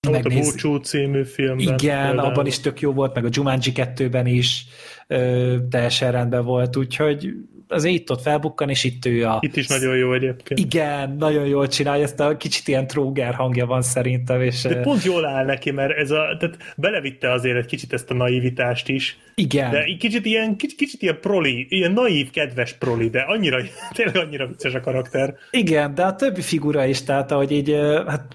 Volt 0.00 0.16
a 0.24 0.28
megnéz- 0.28 0.50
Búcsú 0.50 0.76
című 0.76 1.24
filmben. 1.24 1.58
igen, 1.78 2.06
például. 2.06 2.18
abban 2.18 2.46
is 2.46 2.58
tök 2.60 2.80
jó 2.80 2.92
volt, 2.92 3.14
meg 3.14 3.24
a 3.24 3.28
Jumanji 3.30 3.72
2-ben 3.74 4.26
is 4.26 4.66
ö, 5.06 5.56
teljesen 5.70 6.12
rendben 6.12 6.44
volt, 6.44 6.76
úgyhogy 6.76 7.32
azért 7.70 7.94
itt 7.94 8.10
ott 8.10 8.20
felbukkan, 8.20 8.68
és 8.68 8.84
itt 8.84 9.06
ő 9.06 9.26
a... 9.26 9.38
Itt 9.40 9.56
is 9.56 9.66
nagyon 9.66 9.96
jó 9.96 10.12
egyébként. 10.12 10.60
Igen, 10.60 11.16
nagyon 11.18 11.46
jól 11.46 11.68
csinálja, 11.68 12.02
ezt 12.04 12.20
a 12.20 12.36
kicsit 12.36 12.68
ilyen 12.68 12.86
tróger 12.86 13.34
hangja 13.34 13.66
van 13.66 13.82
szerintem, 13.82 14.42
és 14.42 14.62
De 14.62 14.80
pont 14.80 15.04
jól 15.04 15.26
áll 15.26 15.44
neki, 15.44 15.70
mert 15.70 15.96
ez 15.96 16.10
a, 16.10 16.36
tehát 16.38 16.56
belevitte 16.76 17.32
azért 17.32 17.56
egy 17.56 17.66
kicsit 17.66 17.92
ezt 17.92 18.10
a 18.10 18.14
naivitást 18.14 18.88
is, 18.88 19.18
igen. 19.34 19.70
de 19.70 19.84
kicsit 19.98 20.26
ilyen, 20.26 20.56
kicsit, 20.56 20.78
kicsit 20.78 21.02
ilyen 21.02 21.18
proli, 21.20 21.66
ilyen 21.68 21.92
naív, 21.92 22.30
kedves 22.30 22.72
proli, 22.72 23.08
de 23.08 23.20
annyira, 23.20 23.58
tényleg 23.94 24.16
annyira 24.16 24.46
vicces 24.46 24.74
a 24.74 24.80
karakter. 24.80 25.34
Igen, 25.50 25.94
de 25.94 26.02
a 26.02 26.14
többi 26.14 26.40
figura 26.40 26.84
is, 26.84 27.02
tehát 27.02 27.32
ahogy 27.32 27.52
így, 27.52 27.76
hát 28.06 28.34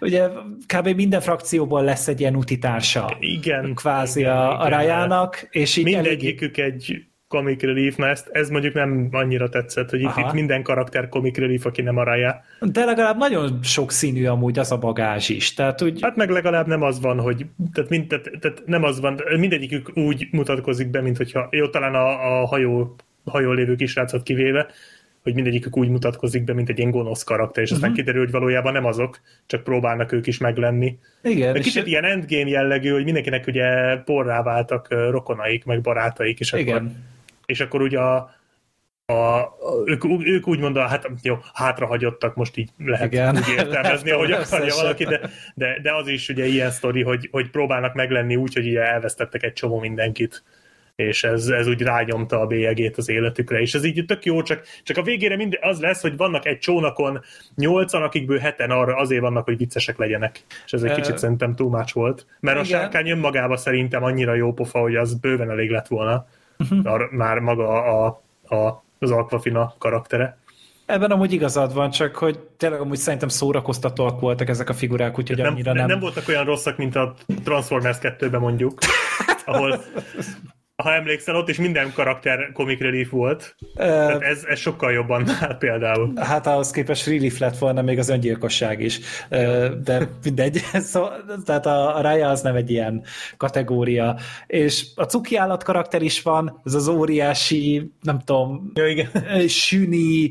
ugye 0.00 0.28
kb. 0.66 0.88
minden 0.88 1.20
frakcióból 1.20 1.84
lesz 1.84 2.08
egy 2.08 2.20
ilyen 2.20 2.36
utitársa, 2.36 3.16
Igen. 3.20 3.74
kvázi 3.74 4.20
igen, 4.20 4.32
a, 4.32 4.60
a 4.60 4.66
igen. 4.66 4.78
Rájának, 4.78 5.46
és 5.50 5.76
így 5.76 5.84
Mindegyikük 5.84 6.56
egy 6.56 7.04
comic 7.34 7.62
relief, 7.62 7.96
na 7.96 8.06
ezt, 8.08 8.28
ez 8.32 8.48
mondjuk 8.48 8.74
nem 8.74 9.08
annyira 9.10 9.48
tetszett, 9.48 9.90
hogy 9.90 10.00
itt, 10.00 10.16
itt 10.16 10.32
minden 10.32 10.62
karakter 10.62 11.08
comic 11.08 11.36
relief, 11.38 11.64
aki 11.66 11.82
nem 11.82 11.96
a 11.96 12.02
Raya. 12.04 12.40
De 12.60 12.84
legalább 12.84 13.16
nagyon 13.18 13.58
sok 13.62 13.90
színű 13.92 14.26
amúgy 14.26 14.58
az 14.58 14.72
a 14.72 14.78
bagázs 14.78 15.28
is. 15.28 15.54
Tehát 15.54 15.82
úgy, 15.82 15.98
Hát 16.02 16.16
meg 16.16 16.30
legalább 16.30 16.66
nem 16.66 16.82
az 16.82 17.00
van, 17.00 17.20
hogy 17.20 17.46
tehát, 17.72 17.90
mind, 17.90 18.06
tehát, 18.06 18.30
tehát 18.40 18.62
nem 18.66 18.82
az 18.84 19.00
van, 19.00 19.20
mindegyikük 19.38 19.96
úgy 19.96 20.28
mutatkozik 20.30 20.90
be, 20.90 21.00
mint 21.00 21.16
hogyha, 21.16 21.48
jó, 21.50 21.68
talán 21.68 21.94
a, 21.94 22.40
a 22.40 22.46
hajó, 22.46 22.94
hajón 23.24 23.54
lévő 23.54 23.74
kisrácot 23.74 24.22
kivéve, 24.22 24.66
hogy 25.22 25.34
mindegyikük 25.34 25.76
úgy 25.76 25.88
mutatkozik 25.88 26.44
be, 26.44 26.52
mint 26.52 26.68
egy 26.68 26.78
ilyen 26.78 26.90
gonosz 26.90 27.22
karakter, 27.22 27.62
és 27.62 27.70
aztán 27.70 27.90
Mhm. 27.90 27.98
kiderül, 27.98 28.20
hogy 28.20 28.30
valójában 28.30 28.72
nem 28.72 28.84
azok, 28.84 29.20
csak 29.46 29.64
próbálnak 29.64 30.12
ők 30.12 30.26
is 30.26 30.38
meglenni. 30.38 30.98
igen, 31.22 31.52
De 31.52 31.58
és- 31.58 31.64
kicsit 31.64 31.86
ilyen 31.86 32.04
endgame 32.04 32.48
jellegű, 32.48 32.90
hogy 32.90 33.04
mindenkinek 33.04 33.46
ugye 33.46 33.96
porrá 33.96 34.42
váltak 34.42 34.86
rokonaik, 35.10 35.64
meg 35.64 35.80
barátaik, 35.80 36.40
és 36.40 36.52
akkor, 36.52 36.66
igen. 36.66 36.96
És 37.46 37.60
akkor 37.60 37.82
ugye 37.82 37.98
a, 37.98 38.30
a, 39.06 39.12
a, 39.12 39.52
ők, 39.84 40.04
ők 40.04 40.48
úgymond 40.48 40.76
a, 40.76 40.86
hát 40.86 41.10
jó, 41.22 41.38
hátrahagyottak, 41.52 42.34
most 42.34 42.56
így 42.56 42.70
lehet 42.78 43.12
Igen. 43.12 43.36
úgy 43.36 43.54
értelmezni, 43.56 44.10
ahogy 44.10 44.32
akarja 44.42 44.74
valaki, 44.74 45.04
de, 45.04 45.20
de, 45.54 45.78
de 45.82 45.94
az 45.94 46.08
is 46.08 46.28
ugye 46.28 46.46
ilyen 46.46 46.70
sztori, 46.70 47.02
hogy, 47.02 47.28
hogy 47.30 47.50
próbálnak 47.50 47.94
meglenni 47.94 48.36
úgy, 48.36 48.54
hogy 48.54 48.66
ugye 48.66 48.82
elvesztettek 48.82 49.42
egy 49.42 49.52
csomó 49.52 49.78
mindenkit 49.78 50.44
és 50.96 51.24
ez, 51.24 51.46
ez 51.46 51.66
úgy 51.66 51.82
rányomta 51.82 52.40
a 52.40 52.46
bélyegét 52.46 52.96
az 52.96 53.08
életükre, 53.08 53.60
és 53.60 53.74
ez 53.74 53.84
így 53.84 54.04
tök 54.06 54.24
jó, 54.24 54.42
csak, 54.42 54.64
csak 54.82 54.96
a 54.96 55.02
végére 55.02 55.36
mind 55.36 55.58
az 55.60 55.80
lesz, 55.80 56.00
hogy 56.00 56.16
vannak 56.16 56.46
egy 56.46 56.58
csónakon 56.58 57.20
nyolcan, 57.54 58.02
akikből 58.02 58.38
heten 58.38 58.70
arra 58.70 58.96
azért 58.96 59.20
vannak, 59.20 59.44
hogy 59.44 59.56
viccesek 59.56 59.98
legyenek. 59.98 60.44
És 60.64 60.72
ez 60.72 60.82
egy 60.82 60.90
Ö, 60.90 60.94
kicsit 60.94 61.18
szerintem 61.18 61.54
túl 61.54 61.70
much 61.70 61.94
volt. 61.94 62.26
Mert 62.40 62.58
a 62.58 62.62
igen. 62.62 62.80
sárkány 62.80 63.10
önmagában 63.10 63.56
szerintem 63.56 64.02
annyira 64.02 64.34
jó 64.34 64.52
pofa, 64.52 64.78
hogy 64.78 64.96
az 64.96 65.14
bőven 65.14 65.50
elég 65.50 65.70
lett 65.70 65.86
volna. 65.86 66.26
Mhm. 66.56 66.86
Ar- 66.86 67.10
már 67.10 67.38
maga 67.38 67.68
a, 67.68 68.22
a, 68.48 68.84
az 68.98 69.10
Aquafina 69.10 69.74
karaktere. 69.78 70.38
Ebben 70.86 71.10
amúgy 71.10 71.32
igazad 71.32 71.74
van, 71.74 71.90
csak 71.90 72.16
hogy 72.16 72.38
tényleg 72.38 72.80
amúgy 72.80 72.96
szerintem 72.96 73.28
szórakoztatóak 73.28 74.20
voltak 74.20 74.48
ezek 74.48 74.68
a 74.68 74.74
figurák, 74.74 75.18
úgyhogy 75.18 75.36
Nem, 75.36 75.52
annyira 75.52 75.72
nem... 75.72 75.86
nem 75.86 76.00
voltak 76.00 76.28
olyan 76.28 76.44
rosszak, 76.44 76.76
mint 76.76 76.96
a 76.96 77.14
Transformers 77.44 77.98
2-ben 78.00 78.40
mondjuk, 78.40 78.78
ahol 79.44 79.80
ha 80.82 80.94
emlékszel, 80.94 81.36
ott 81.36 81.48
is 81.48 81.58
minden 81.58 81.92
karakter 81.92 82.52
comic 82.52 82.80
relief 82.80 83.10
volt. 83.10 83.56
Ö, 83.74 83.84
Tehát 83.84 84.22
ez, 84.22 84.44
ez 84.44 84.58
sokkal 84.58 84.92
jobban 84.92 85.28
áll 85.40 85.58
például. 85.58 86.12
Hát 86.16 86.46
ahhoz 86.46 86.70
képest 86.70 87.06
relief 87.06 87.38
lett 87.38 87.58
volna 87.58 87.82
még 87.82 87.98
az 87.98 88.08
öngyilkosság 88.08 88.80
is. 88.80 89.00
De 89.82 90.08
mindegy. 90.24 90.60
Szóval, 90.72 91.24
tehát 91.44 91.66
a, 91.66 91.96
a 91.96 92.00
Raya 92.00 92.28
az 92.28 92.42
nem 92.42 92.54
egy 92.54 92.70
ilyen 92.70 93.02
kategória. 93.36 94.16
És 94.46 94.86
a 94.94 95.04
cuki 95.04 95.36
állat 95.36 95.62
karakter 95.62 96.02
is 96.02 96.22
van, 96.22 96.60
ez 96.64 96.74
az 96.74 96.88
óriási, 96.88 97.92
nem 98.02 98.18
tudom, 98.18 98.70
Ja, 98.74 98.86
igen. 98.88 99.08
süni, 99.48 100.30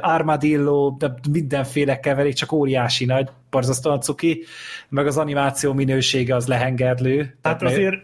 armadillo, 0.00 0.96
de 0.98 1.14
mindenféle 1.32 2.00
keverék, 2.00 2.34
csak 2.34 2.52
óriási 2.52 3.04
nagy, 3.04 3.28
borzasztóan 3.50 4.00
cuki, 4.00 4.44
meg 4.88 5.06
az 5.06 5.18
animáció 5.18 5.72
minősége 5.72 6.34
az 6.34 6.46
lehengerlő. 6.46 7.38
Hát 7.42 7.62
azért 7.62 7.96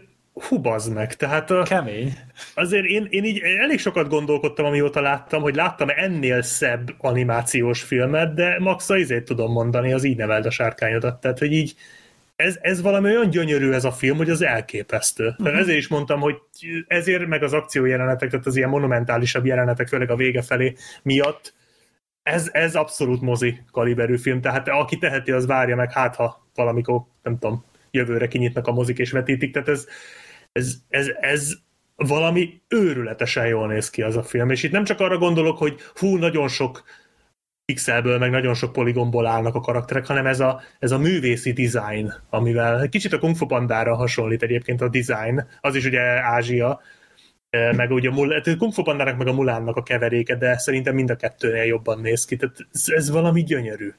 bazd 0.61 0.93
meg. 0.93 1.13
Tehát 1.13 1.51
a, 1.51 1.63
Kemény. 1.63 2.13
azért 2.53 2.85
én, 2.85 3.07
én 3.09 3.23
így 3.23 3.41
elég 3.61 3.79
sokat 3.79 4.09
gondolkodtam, 4.09 4.65
amióta 4.65 5.01
láttam, 5.01 5.41
hogy 5.41 5.55
láttam 5.55 5.87
ennél 5.95 6.41
szebb 6.41 6.95
animációs 6.97 7.81
filmet, 7.81 8.33
de 8.33 8.59
max 8.59 8.89
izét 8.89 9.23
tudom 9.23 9.51
mondani, 9.51 9.93
az 9.93 10.03
így 10.03 10.17
neveld 10.17 10.45
a 10.45 10.49
sárkányodat. 10.49 11.21
Tehát, 11.21 11.39
hogy 11.39 11.51
így 11.51 11.75
ez, 12.35 12.57
ez 12.61 12.81
valami 12.81 13.09
olyan 13.09 13.29
gyönyörű 13.29 13.71
ez 13.71 13.85
a 13.85 13.91
film, 13.91 14.17
hogy 14.17 14.29
az 14.29 14.41
elképesztő. 14.41 15.27
Uh-huh. 15.27 15.45
Tehát 15.45 15.59
ezért 15.59 15.77
is 15.77 15.87
mondtam, 15.87 16.19
hogy 16.19 16.35
ezért 16.87 17.27
meg 17.27 17.43
az 17.43 17.53
akciójelenetek, 17.53 18.29
tehát 18.29 18.45
az 18.45 18.55
ilyen 18.55 18.69
monumentálisabb 18.69 19.45
jelenetek, 19.45 19.87
főleg 19.87 20.09
a 20.09 20.15
vége 20.15 20.41
felé 20.41 20.75
miatt, 21.01 21.53
ez, 22.23 22.49
ez 22.51 22.75
abszolút 22.75 23.21
mozi 23.21 23.61
kaliberű 23.71 24.17
film, 24.17 24.41
tehát 24.41 24.67
aki 24.67 24.97
teheti, 24.97 25.31
az 25.31 25.45
várja 25.45 25.75
meg, 25.75 25.91
hát 25.91 26.15
ha 26.15 26.47
valamikor, 26.55 27.01
nem 27.23 27.37
tudom, 27.39 27.63
jövőre 27.91 28.27
kinyitnak 28.27 28.67
a 28.67 28.71
mozik 28.71 28.97
és 28.97 29.11
vetítik, 29.11 29.53
tehát 29.53 29.67
ez, 29.67 29.87
ez, 30.55 30.75
ez, 30.89 31.07
ez 31.19 31.53
valami 31.95 32.61
őrületesen 32.67 33.47
jól 33.47 33.67
néz 33.67 33.89
ki 33.89 34.01
az 34.01 34.15
a 34.15 34.23
film, 34.23 34.49
és 34.49 34.63
itt 34.63 34.71
nem 34.71 34.83
csak 34.83 34.99
arra 34.99 35.17
gondolok, 35.17 35.57
hogy 35.57 35.79
hú, 35.95 36.17
nagyon 36.17 36.47
sok 36.47 36.83
pixelből, 37.65 38.17
meg 38.17 38.29
nagyon 38.29 38.53
sok 38.53 38.71
poligomból 38.71 39.25
állnak 39.25 39.55
a 39.55 39.59
karakterek, 39.59 40.05
hanem 40.05 40.25
ez 40.25 40.39
a, 40.39 40.61
ez 40.79 40.91
a 40.91 40.97
művészi 40.97 41.53
design, 41.53 42.13
amivel 42.29 42.89
kicsit 42.89 43.13
a 43.13 43.19
Kung 43.19 43.35
Fu 43.35 43.45
Pandára 43.45 43.95
hasonlít 43.95 44.43
egyébként 44.43 44.81
a 44.81 44.89
design, 44.89 45.47
az 45.61 45.75
is 45.75 45.85
ugye 45.85 46.01
Ázsia, 46.01 46.81
eh, 47.49 47.73
meg 47.73 47.91
ugye 47.91 48.09
tehát 48.09 48.47
a 48.47 48.57
Kung 48.57 48.73
Fu 48.73 48.83
Pandának 48.83 49.17
meg 49.17 49.27
a 49.27 49.33
Mulánnak 49.33 49.75
a 49.75 49.83
keveréke, 49.83 50.35
de 50.35 50.57
szerintem 50.57 50.95
mind 50.95 51.09
a 51.09 51.15
kettőnél 51.15 51.63
jobban 51.63 51.99
néz 51.99 52.25
ki, 52.25 52.35
tehát 52.35 52.57
ez, 52.71 52.85
ez 52.87 53.09
valami 53.09 53.43
gyönyörű. 53.43 53.93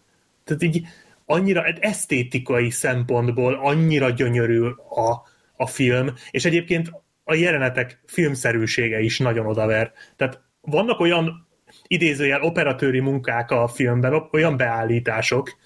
Tehát 0.44 0.62
így 0.62 0.86
annyira 1.24 1.64
egy 1.64 1.78
esztétikai 1.80 2.70
szempontból 2.70 3.54
annyira 3.54 4.10
gyönyörű 4.10 4.62
a, 4.90 5.34
a 5.56 5.66
film, 5.66 6.14
és 6.30 6.44
egyébként 6.44 6.90
a 7.24 7.34
jelenetek 7.34 8.00
filmszerűsége 8.06 9.00
is 9.00 9.18
nagyon 9.18 9.46
odaver. 9.46 9.92
Tehát 10.16 10.40
vannak 10.60 11.00
olyan 11.00 11.46
idézőjel 11.86 12.42
operatőri 12.42 13.00
munkák 13.00 13.50
a 13.50 13.68
filmben, 13.68 14.28
olyan 14.32 14.56
beállítások, 14.56 15.56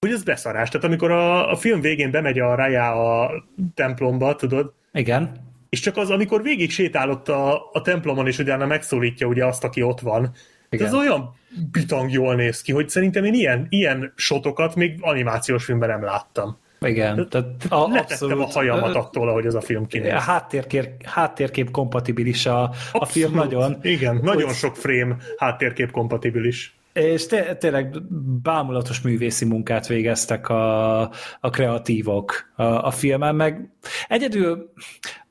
hogy 0.00 0.10
ez 0.10 0.22
beszarás. 0.22 0.68
Tehát 0.68 0.86
amikor 0.86 1.10
a, 1.10 1.50
a 1.50 1.56
film 1.56 1.80
végén 1.80 2.10
bemegy 2.10 2.38
a 2.38 2.54
Raya 2.54 3.20
a 3.22 3.44
templomba, 3.74 4.36
tudod, 4.36 4.72
Igen. 4.92 5.32
és 5.68 5.80
csak 5.80 5.96
az, 5.96 6.10
amikor 6.10 6.42
végig 6.42 6.70
sétálott 6.70 7.28
a, 7.28 7.70
a 7.72 7.80
templomon, 7.82 8.26
és 8.26 8.38
utána 8.38 8.66
megszólítja 8.66 9.26
ugye 9.26 9.46
azt, 9.46 9.64
aki 9.64 9.82
ott 9.82 10.00
van, 10.00 10.34
Igen. 10.70 10.86
ez 10.86 10.94
olyan 10.94 11.34
bitang 11.70 12.10
jól 12.12 12.34
néz 12.34 12.62
ki, 12.62 12.72
hogy 12.72 12.88
szerintem 12.88 13.24
én 13.24 13.34
ilyen, 13.34 13.66
ilyen 13.68 14.12
sotokat 14.16 14.74
még 14.74 14.98
animációs 15.00 15.64
filmben 15.64 15.88
nem 15.88 16.02
láttam. 16.02 16.58
Igen. 16.84 17.28
Tehát 17.28 17.46
a, 17.68 17.88
Letettem 17.92 18.40
a 18.40 18.46
hajamat 18.46 18.94
attól, 18.94 19.28
ahogy 19.28 19.46
ez 19.46 19.54
a 19.54 19.60
film 19.60 19.86
kinéz. 19.86 20.12
A 20.12 20.18
háttérkép, 20.18 21.04
háttérkép 21.04 21.70
kompatibilis 21.70 22.46
a, 22.46 22.70
a 22.92 23.04
film 23.04 23.34
nagyon. 23.34 23.76
Igen, 23.82 24.20
nagyon 24.22 24.44
Hogy- 24.44 24.54
sok 24.54 24.76
frame 24.76 25.16
háttérkép 25.36 25.90
kompatibilis. 25.90 26.76
És 26.92 27.26
té- 27.26 27.58
tényleg 27.58 28.02
bámulatos 28.42 29.00
művészi 29.00 29.44
munkát 29.44 29.86
végeztek 29.86 30.48
a, 30.48 31.00
a 31.40 31.50
kreatívok 31.50 32.52
a, 32.56 32.62
a 32.62 32.90
filmen, 32.90 33.34
meg 33.34 33.70
egyedül 34.08 34.72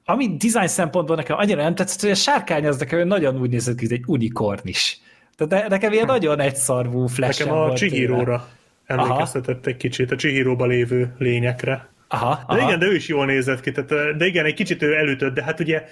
ami 0.05 0.37
design 0.37 0.67
szempontból 0.67 1.15
nekem 1.15 1.37
annyira 1.37 1.61
nem 1.61 1.75
tetszett, 1.75 2.01
hogy 2.01 2.09
a 2.09 2.15
sárkány 2.15 2.67
az 2.67 2.77
nekem 2.77 3.07
nagyon 3.07 3.41
úgy 3.41 3.49
nézett 3.49 3.77
ki, 3.77 3.87
mint 3.87 3.99
egy 3.99 4.03
unikorn 4.07 4.67
is. 4.67 4.99
Tehát 5.35 5.63
ne- 5.63 5.69
nekem 5.69 5.91
ilyen 5.91 6.05
nagyon 6.05 6.39
egyszarvú 6.39 7.07
flash 7.07 7.39
Nekem 7.39 7.57
a 7.57 7.73
Chihiro-ra 7.73 8.47
emlékeztetett 8.91 9.65
egy 9.65 9.77
kicsit, 9.77 10.11
a 10.11 10.15
Chihiro-ba 10.15 10.65
lévő 10.65 11.15
lényekre. 11.17 11.89
Aha, 12.07 12.35
De 12.35 12.43
aha. 12.55 12.67
igen, 12.67 12.79
de 12.79 12.85
ő 12.85 12.95
is 12.95 13.07
jól 13.07 13.25
nézett 13.25 13.61
ki, 13.61 13.71
tehát, 13.71 14.17
de 14.17 14.25
igen, 14.25 14.45
egy 14.45 14.53
kicsit 14.53 14.81
ő 14.81 14.95
elütött, 14.95 15.33
de 15.33 15.43
hát 15.43 15.59
ugye 15.59 15.83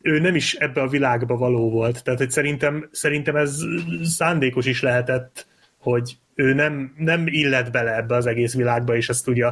ő 0.00 0.18
nem 0.18 0.34
is 0.34 0.54
ebbe 0.54 0.80
a 0.80 0.88
világba 0.88 1.36
való 1.36 1.70
volt. 1.70 2.04
Tehát 2.04 2.18
hogy 2.18 2.30
szerintem, 2.30 2.88
szerintem 2.92 3.36
ez 3.36 3.60
szándékos 4.02 4.66
is 4.66 4.82
lehetett, 4.82 5.46
hogy 5.78 6.16
ő 6.34 6.54
nem, 6.54 6.94
nem 6.96 7.26
illet 7.26 7.70
bele 7.70 7.96
ebbe 7.96 8.14
az 8.14 8.26
egész 8.26 8.54
világba, 8.54 8.96
és 8.96 9.08
ezt 9.08 9.28
ugye 9.28 9.46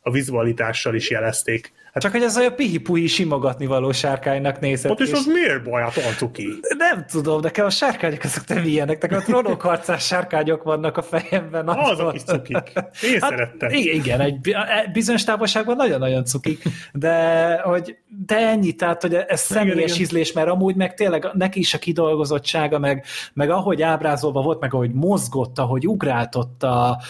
a 0.00 0.10
vizualitással 0.10 0.94
is 0.94 1.10
jelezték. 1.10 1.72
Hát 1.92 2.02
Csak 2.02 2.12
hogy 2.12 2.22
ez 2.22 2.36
olyan 2.36 2.54
pihi-puhi 2.54 3.06
simogatni 3.06 3.66
való 3.66 3.92
sárkánynak 3.92 4.60
nézett. 4.60 4.90
ott 4.90 5.00
is 5.00 5.06
és- 5.08 5.12
az 5.12 5.26
miért 5.26 5.64
baj? 5.64 5.82
Hát 5.82 6.14
cuki. 6.16 6.48
Nem 6.78 7.04
tudom, 7.10 7.40
nekem 7.40 7.64
a 7.66 7.70
sárkányok 7.70 8.22
azok 8.24 8.46
nem 8.46 8.64
ilyenek, 8.64 9.02
nekem 9.02 9.18
a 9.18 9.22
trónokharcás 9.22 10.06
sárkányok 10.06 10.62
vannak 10.62 10.96
a 10.96 11.02
fejemben. 11.02 11.68
Azok 11.68 12.14
is 12.14 12.22
cukik. 12.22 12.72
Én 13.02 13.20
Hát, 13.20 13.30
szerettem. 13.30 13.70
Igen, 13.70 13.94
igen, 13.94 14.20
egy 14.20 14.48
e- 14.50 14.90
bizonyos 14.92 15.24
távolságban 15.24 15.76
nagyon-nagyon 15.76 16.24
cukik, 16.24 16.62
de, 16.92 17.54
hogy, 17.62 17.96
de 18.26 18.36
ennyi, 18.36 18.72
tehát 18.72 19.02
hogy 19.02 19.14
ez 19.14 19.40
személyes 19.40 19.90
igen. 19.90 20.02
ízlés, 20.02 20.32
mert 20.32 20.48
amúgy 20.48 20.74
meg 20.74 20.94
tényleg 20.94 21.28
neki 21.32 21.58
is 21.58 21.74
a 21.74 21.78
kidolgozottsága, 21.78 22.78
meg, 22.78 23.04
meg 23.32 23.50
ahogy 23.50 23.82
ábrázolva 23.82 24.42
volt, 24.42 24.60
meg 24.60 24.74
ahogy 24.74 24.92
mozgott, 24.92 25.58
ahogy 25.58 25.86
ugráltott 25.86 26.62
a 26.62 27.00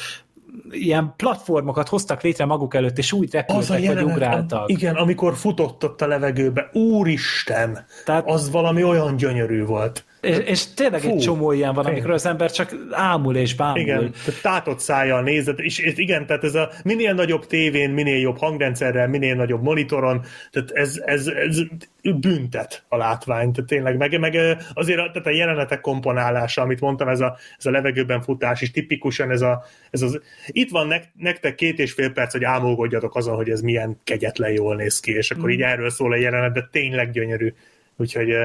ilyen 0.70 1.14
platformokat 1.16 1.88
hoztak 1.88 2.22
létre 2.22 2.44
maguk 2.44 2.74
előtt, 2.74 2.98
és 2.98 3.12
úgy 3.12 3.32
repültek, 3.32 3.82
jelenet, 3.82 4.04
ugráltak. 4.14 4.58
am- 4.60 4.68
igen, 4.68 4.94
amikor 4.94 5.36
futott 5.36 5.84
ott 5.84 6.00
a 6.02 6.06
levegőbe, 6.06 6.70
úristen, 6.72 7.84
Tehát- 8.04 8.28
az 8.28 8.50
valami 8.50 8.84
olyan 8.84 9.16
gyönyörű 9.16 9.64
volt. 9.64 10.04
És, 10.20 10.38
és 10.38 10.74
tényleg 10.74 11.00
Fú, 11.00 11.08
egy 11.08 11.18
csomó 11.18 11.52
ilyen 11.52 11.74
van, 11.74 11.86
amikor 11.86 12.10
az 12.10 12.26
ember 12.26 12.50
csak 12.50 12.74
ámul 12.90 13.36
és 13.36 13.54
bámul. 13.54 13.80
Igen, 13.80 14.12
tehát 14.24 14.40
tátott 14.42 14.80
szájjal 14.80 15.22
nézed, 15.22 15.58
és, 15.58 15.78
és 15.78 15.92
igen, 15.96 16.26
tehát 16.26 16.44
ez 16.44 16.54
a 16.54 16.70
minél 16.84 17.14
nagyobb 17.14 17.46
tévén, 17.46 17.90
minél 17.90 18.20
jobb 18.20 18.38
hangrendszerrel, 18.38 19.08
minél 19.08 19.34
nagyobb 19.34 19.62
monitoron, 19.62 20.24
tehát 20.50 20.70
ez, 20.70 21.02
ez, 21.04 21.26
ez 21.26 21.60
büntet 22.02 22.84
a 22.88 22.96
látvány, 22.96 23.52
tehát 23.52 23.68
tényleg, 23.68 23.96
meg, 23.96 24.20
meg 24.20 24.38
azért 24.74 24.98
a, 24.98 25.10
tehát 25.10 25.26
a 25.26 25.30
jelenetek 25.30 25.80
komponálása, 25.80 26.62
amit 26.62 26.80
mondtam, 26.80 27.08
ez 27.08 27.20
a, 27.20 27.36
ez 27.58 27.66
a 27.66 27.70
levegőben 27.70 28.22
futás 28.22 28.60
is 28.60 28.70
tipikusan 28.70 29.30
ez, 29.30 29.40
a, 29.40 29.64
ez 29.90 30.02
az, 30.02 30.20
itt 30.46 30.70
van 30.70 30.86
nek, 30.86 31.12
nektek 31.16 31.54
két 31.54 31.78
és 31.78 31.92
fél 31.92 32.12
perc, 32.12 32.32
hogy 32.32 32.44
ámulgodjatok 32.44 33.16
azon, 33.16 33.36
hogy 33.36 33.50
ez 33.50 33.60
milyen 33.60 34.00
kegyetlen 34.04 34.52
jól 34.52 34.76
néz 34.76 35.00
ki, 35.00 35.12
és 35.12 35.30
akkor 35.30 35.50
így 35.50 35.62
erről 35.62 35.90
szól 35.90 36.12
a 36.12 36.16
jelenet, 36.16 36.52
de 36.52 36.68
tényleg 36.70 37.10
gyönyörű. 37.10 37.52
Úgyhogy 37.96 38.36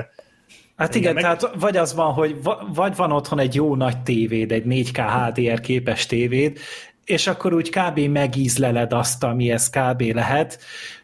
Hát 0.76 0.96
igen, 0.96 1.14
meg... 1.14 1.24
tehát 1.24 1.50
vagy 1.60 1.78
az 1.78 1.94
van, 1.94 2.14
hogy 2.14 2.36
vagy 2.74 2.96
van 2.96 3.12
otthon 3.12 3.40
egy 3.40 3.56
jó 3.56 3.76
nagy 3.76 3.98
tévéd, 3.98 4.52
egy 4.52 4.64
4K 4.68 4.98
HDR 4.98 5.60
képes 5.60 6.06
tévéd, 6.06 6.60
és 7.06 7.28
akkor 7.28 7.54
úgy 7.54 7.70
kb. 7.70 8.00
megízleled 8.00 8.94
azt, 8.94 9.24
ami 9.24 9.52
ez 9.52 9.70
kb. 9.70 10.02
lehet, 10.02 10.60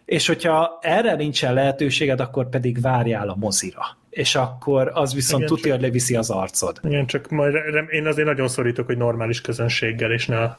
és 0.06 0.28
hogyha 0.28 0.80
erre 0.82 1.16
nincsen 1.16 1.54
lehetőséged, 1.54 2.20
akkor 2.20 2.50
pedig 2.50 2.82
várjál 2.82 3.30
a 3.30 3.36
mozira. 3.36 3.98
És 4.10 4.36
akkor 4.36 4.92
az 4.94 5.14
viszont 5.14 5.44
igen, 5.44 5.56
tudja, 5.56 5.72
hogy 5.72 5.82
leviszi 5.82 6.16
az 6.16 6.30
arcod. 6.30 6.80
Igen, 6.84 7.06
csak 7.06 7.30
majd 7.30 7.56
én 7.90 8.08
azért 8.08 8.28
nagyon 8.28 8.48
szorítok, 8.48 8.86
hogy 8.86 8.98
normális 8.98 9.42
közönséggel, 9.42 10.12
és 10.12 10.26
ne 10.26 10.50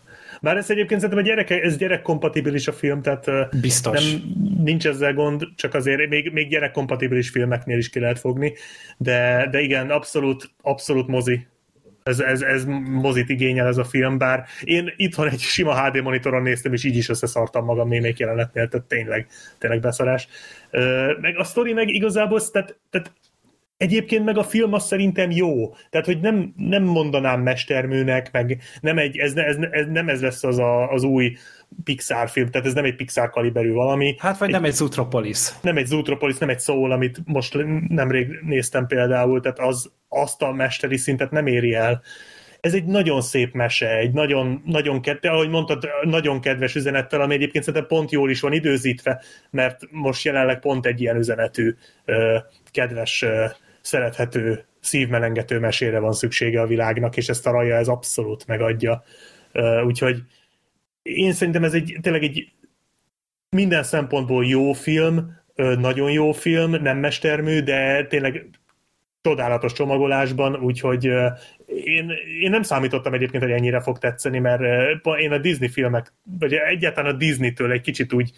bár 0.42 0.56
ez 0.56 0.70
egyébként 0.70 1.00
szerintem 1.00 1.24
a 1.24 1.28
gyereke, 1.28 1.60
ez 1.60 1.76
gyerekkompatibilis 1.76 2.68
a 2.68 2.72
film, 2.72 3.02
tehát 3.02 3.26
Biztos. 3.60 4.12
Nem, 4.12 4.22
nincs 4.64 4.86
ezzel 4.86 5.14
gond, 5.14 5.48
csak 5.56 5.74
azért 5.74 6.08
még, 6.08 6.32
még 6.32 6.48
gyerekkompatibilis 6.48 7.30
filmeknél 7.30 7.78
is 7.78 7.88
ki 7.88 8.00
lehet 8.00 8.18
fogni, 8.18 8.54
de, 8.96 9.48
de 9.50 9.60
igen, 9.60 9.90
abszolút, 9.90 10.50
abszolút 10.62 11.06
mozi 11.06 11.46
ez, 12.02 12.20
ez, 12.20 12.40
ez 12.40 12.64
mozit 12.90 13.28
igényel 13.28 13.66
ez 13.66 13.76
a 13.76 13.84
film, 13.84 14.18
bár 14.18 14.44
én 14.64 14.92
itthon 14.96 15.28
egy 15.28 15.40
sima 15.40 15.82
HD 15.82 16.02
monitoron 16.02 16.42
néztem, 16.42 16.72
és 16.72 16.84
így 16.84 16.96
is 16.96 17.08
összeszartam 17.08 17.64
magam 17.64 17.88
némelyik 17.88 18.18
jelenetnél, 18.18 18.68
tehát 18.68 18.86
tényleg, 18.86 19.26
tényleg 19.58 19.80
beszarás. 19.80 20.28
Meg 21.20 21.38
a 21.38 21.44
sztori 21.44 21.72
meg 21.72 21.88
igazából, 21.88 22.40
tehát, 22.50 22.78
tehát 22.90 23.12
Egyébként 23.82 24.24
meg 24.24 24.38
a 24.38 24.42
film 24.42 24.72
az 24.72 24.86
szerintem 24.86 25.30
jó. 25.30 25.74
Tehát, 25.90 26.06
hogy 26.06 26.20
nem, 26.20 26.52
nem 26.56 26.82
mondanám 26.82 27.40
mesterműnek, 27.40 28.32
meg 28.32 28.58
nem, 28.80 28.98
egy, 28.98 29.16
ez, 29.16 29.34
ez, 29.34 29.56
ez, 29.70 29.86
nem 29.86 30.08
ez 30.08 30.22
lesz 30.22 30.44
az 30.44 30.58
a, 30.58 30.90
az 30.90 31.02
új 31.02 31.36
Pixar 31.84 32.28
film, 32.28 32.50
tehát 32.50 32.66
ez 32.66 32.74
nem 32.74 32.84
egy 32.84 32.94
Pixar 32.94 33.30
kaliberű 33.30 33.72
valami. 33.72 34.14
Hát 34.18 34.38
vagy 34.38 34.48
egy, 34.48 34.54
nem 34.54 34.64
egy 34.64 34.72
Zootropolis. 34.72 35.48
Nem 35.62 35.76
egy 35.76 35.86
Zootropolis, 35.86 36.38
nem 36.38 36.48
egy 36.48 36.60
Soul, 36.60 36.92
amit 36.92 37.18
most 37.24 37.56
nemrég 37.88 38.26
néztem 38.42 38.86
például, 38.86 39.40
tehát 39.40 39.58
az, 39.58 39.92
azt 40.08 40.42
a 40.42 40.52
mesteri 40.52 40.96
szintet 40.96 41.30
nem 41.30 41.46
éri 41.46 41.74
el. 41.74 42.02
Ez 42.60 42.74
egy 42.74 42.84
nagyon 42.84 43.22
szép 43.22 43.52
mese, 43.54 43.96
egy 43.96 44.12
nagyon, 44.12 44.62
nagyon 44.64 45.00
kedves, 45.00 45.32
ahogy 45.32 45.48
mondtad, 45.48 45.88
nagyon 46.02 46.40
kedves 46.40 46.74
üzenettel, 46.74 47.20
ami 47.20 47.34
egyébként 47.34 47.64
szerintem 47.64 47.88
pont 47.88 48.10
jól 48.10 48.30
is 48.30 48.40
van 48.40 48.52
időzítve, 48.52 49.22
mert 49.50 49.80
most 49.90 50.24
jelenleg 50.24 50.58
pont 50.58 50.86
egy 50.86 51.00
ilyen 51.00 51.16
üzenetű, 51.16 51.74
kedves 52.70 53.24
szerethető, 53.82 54.64
szívmelengető 54.80 55.58
mesére 55.58 55.98
van 55.98 56.12
szüksége 56.12 56.60
a 56.60 56.66
világnak, 56.66 57.16
és 57.16 57.28
ezt 57.28 57.46
a 57.46 57.50
raja 57.50 57.76
ez 57.76 57.88
abszolút 57.88 58.46
megadja. 58.46 59.02
Úgyhogy 59.84 60.22
én 61.02 61.32
szerintem 61.32 61.64
ez 61.64 61.74
egy 61.74 61.98
tényleg 62.00 62.22
egy 62.22 62.52
minden 63.56 63.82
szempontból 63.82 64.44
jó 64.44 64.72
film, 64.72 65.40
nagyon 65.56 66.10
jó 66.10 66.32
film, 66.32 66.70
nem 66.70 66.98
mestermű, 66.98 67.60
de 67.60 68.06
tényleg 68.06 68.48
csodálatos 69.22 69.72
csomagolásban, 69.72 70.56
úgyhogy 70.56 71.04
én, 71.84 72.10
én 72.40 72.50
nem 72.50 72.62
számítottam 72.62 73.14
egyébként, 73.14 73.42
hogy 73.42 73.52
ennyire 73.52 73.80
fog 73.80 73.98
tetszeni, 73.98 74.38
mert 74.38 74.62
én 75.18 75.32
a 75.32 75.38
Disney 75.38 75.68
filmek, 75.68 76.12
vagy 76.38 76.54
egyáltalán 76.54 77.14
a 77.14 77.16
Disney-től 77.16 77.72
egy 77.72 77.80
kicsit 77.80 78.12
úgy 78.12 78.32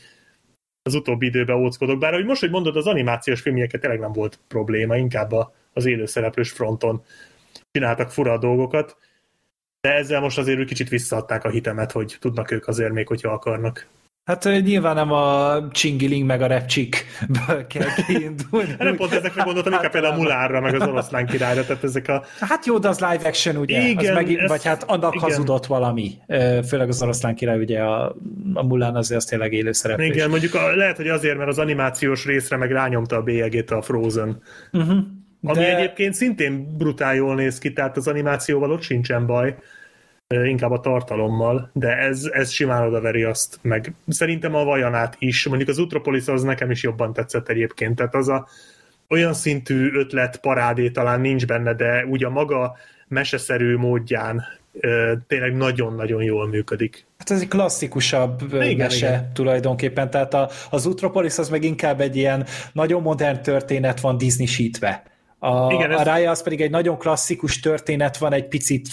az 0.86 0.94
utóbbi 0.94 1.26
időben 1.26 1.56
óckodok, 1.56 1.98
bár 1.98 2.12
hogy 2.12 2.24
most, 2.24 2.40
hogy 2.40 2.50
mondod, 2.50 2.76
az 2.76 2.86
animációs 2.86 3.40
filmjeket 3.40 3.80
tényleg 3.80 4.00
nem 4.00 4.12
volt 4.12 4.38
probléma, 4.48 4.96
inkább 4.96 5.30
az 5.72 5.84
élőszereplős 5.86 6.50
fronton 6.50 7.02
csináltak 7.72 8.10
fura 8.10 8.38
dolgokat, 8.38 8.96
de 9.80 9.92
ezzel 9.92 10.20
most 10.20 10.38
azért 10.38 10.64
kicsit 10.64 10.88
visszaadták 10.88 11.44
a 11.44 11.48
hitemet, 11.48 11.92
hogy 11.92 12.16
tudnak 12.20 12.50
ők 12.50 12.68
azért 12.68 12.92
még, 12.92 13.06
hogyha 13.06 13.32
akarnak. 13.32 13.86
Hát 14.24 14.44
nyilván 14.44 14.94
nem 14.94 15.12
a 15.12 15.54
Csingiling 15.70 16.26
meg 16.26 16.42
a 16.42 16.46
Repcsik 16.46 17.06
kell 17.72 17.88
kiindulni. 18.06 18.68
Hát 18.68 18.78
nem 18.78 18.96
pont 18.96 19.12
ezekre 19.12 19.42
gondoltam, 19.42 19.72
inkább 19.72 19.90
például 19.90 20.14
a 20.14 20.16
Mulárra, 20.16 20.60
meg 20.60 20.74
az 20.74 20.88
oroszlán 20.88 21.26
királyra, 21.26 21.64
tehát 21.64 21.84
ezek 21.84 22.08
a... 22.08 22.24
Hát 22.40 22.66
jó, 22.66 22.78
de 22.78 22.88
az 22.88 23.00
live 23.00 23.28
action, 23.28 23.56
ugye? 23.56 23.88
Igen, 23.88 24.10
az 24.10 24.14
megint, 24.14 24.40
ez, 24.40 24.48
vagy 24.48 24.64
hát 24.64 24.82
annak 24.82 25.14
igen. 25.14 25.28
hazudott 25.28 25.66
valami. 25.66 26.12
Főleg 26.68 26.88
az 26.88 27.02
oroszlán 27.02 27.34
király, 27.34 27.58
ugye 27.58 27.80
a, 27.80 28.16
a 28.54 28.62
Mulán 28.62 28.96
azért 28.96 29.20
az 29.20 29.26
tényleg 29.26 29.52
élő 29.52 29.72
szereplés. 29.72 30.08
Igen, 30.08 30.30
mondjuk 30.30 30.54
a, 30.54 30.76
lehet, 30.76 30.96
hogy 30.96 31.08
azért, 31.08 31.36
mert 31.36 31.48
az 31.50 31.58
animációs 31.58 32.24
részre 32.24 32.56
meg 32.56 32.70
rányomta 32.70 33.16
a 33.16 33.22
bélyegét 33.22 33.70
a 33.70 33.82
Frozen. 33.82 34.42
Uh-huh. 34.72 34.96
Ami 35.42 35.58
de... 35.58 35.76
egyébként 35.76 36.14
szintén 36.14 36.76
brutál 36.76 37.14
jól 37.14 37.34
néz 37.34 37.58
ki, 37.58 37.72
tehát 37.72 37.96
az 37.96 38.06
animációval 38.06 38.70
ott 38.70 38.82
sincsen 38.82 39.26
baj 39.26 39.56
inkább 40.28 40.70
a 40.70 40.80
tartalommal, 40.80 41.70
de 41.72 41.96
ez, 41.96 42.24
ez 42.32 42.50
simán 42.50 42.86
odaveri 42.86 43.22
azt, 43.22 43.58
meg 43.62 43.92
szerintem 44.08 44.54
a 44.54 44.64
Vajanát 44.64 45.16
is, 45.18 45.46
mondjuk 45.46 45.68
az 45.68 45.78
Utropolis 45.78 46.28
az 46.28 46.42
nekem 46.42 46.70
is 46.70 46.82
jobban 46.82 47.12
tetszett 47.12 47.48
egyébként, 47.48 47.96
tehát 47.96 48.14
az 48.14 48.28
a 48.28 48.46
olyan 49.08 49.34
szintű 49.34 49.90
ötlet 49.92 50.36
parádé 50.40 50.90
talán 50.90 51.20
nincs 51.20 51.46
benne, 51.46 51.74
de 51.74 52.06
úgy 52.06 52.24
a 52.24 52.30
maga 52.30 52.76
meseszerű 53.08 53.76
módján 53.76 54.42
tényleg 55.26 55.56
nagyon-nagyon 55.56 56.22
jól 56.22 56.48
működik. 56.48 57.06
Hát 57.18 57.30
ez 57.30 57.40
egy 57.40 57.48
klasszikusabb 57.48 58.42
igen, 58.52 58.76
mese 58.76 59.08
igen. 59.08 59.32
tulajdonképpen, 59.32 60.10
tehát 60.10 60.34
a, 60.34 60.50
az 60.70 60.86
Utropolis 60.86 61.38
az 61.38 61.48
meg 61.48 61.64
inkább 61.64 62.00
egy 62.00 62.16
ilyen 62.16 62.46
nagyon 62.72 63.02
modern 63.02 63.42
történet 63.42 64.00
van 64.00 64.18
Disney-sítve. 64.18 65.02
A, 65.38 65.72
igen, 65.72 65.90
ez... 65.90 66.00
a 66.00 66.02
Raya 66.02 66.30
az 66.30 66.42
pedig 66.42 66.60
egy 66.60 66.70
nagyon 66.70 66.98
klasszikus 66.98 67.60
történet 67.60 68.16
van, 68.16 68.32
egy 68.32 68.48
picit 68.48 68.88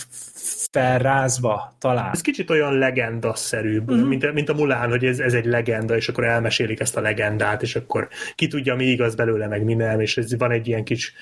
felrázva 0.71 1.75
talán. 1.79 2.11
Ez 2.11 2.21
kicsit 2.21 2.49
olyan 2.49 2.77
legenda-szerűbb, 2.77 3.91
uh-huh. 3.91 4.07
mint, 4.07 4.33
mint 4.33 4.49
a 4.49 4.53
Mulán, 4.53 4.89
hogy 4.89 5.05
ez, 5.05 5.19
ez 5.19 5.33
egy 5.33 5.45
legenda, 5.45 5.95
és 5.95 6.09
akkor 6.09 6.23
elmesélik 6.23 6.79
ezt 6.79 6.97
a 6.97 7.01
legendát, 7.01 7.61
és 7.61 7.75
akkor 7.75 8.07
ki 8.35 8.47
tudja, 8.47 8.75
mi 8.75 8.85
igaz 8.85 9.15
belőle, 9.15 9.47
meg 9.47 9.63
mi 9.63 9.73
nem, 9.73 9.99
és 9.99 10.17
ez 10.17 10.37
van 10.37 10.51
egy 10.51 10.67
ilyen 10.67 10.83
kis, 10.83 11.13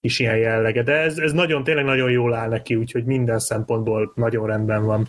kis 0.00 0.18
ilyen 0.18 0.36
jellege. 0.36 0.82
De 0.82 0.92
ez, 0.92 1.18
ez 1.18 1.32
nagyon, 1.32 1.64
tényleg 1.64 1.84
nagyon 1.84 2.10
jól 2.10 2.34
áll 2.34 2.48
neki, 2.48 2.74
úgyhogy 2.74 3.04
minden 3.04 3.38
szempontból 3.38 4.12
nagyon 4.14 4.46
rendben 4.46 4.84
van. 4.84 5.08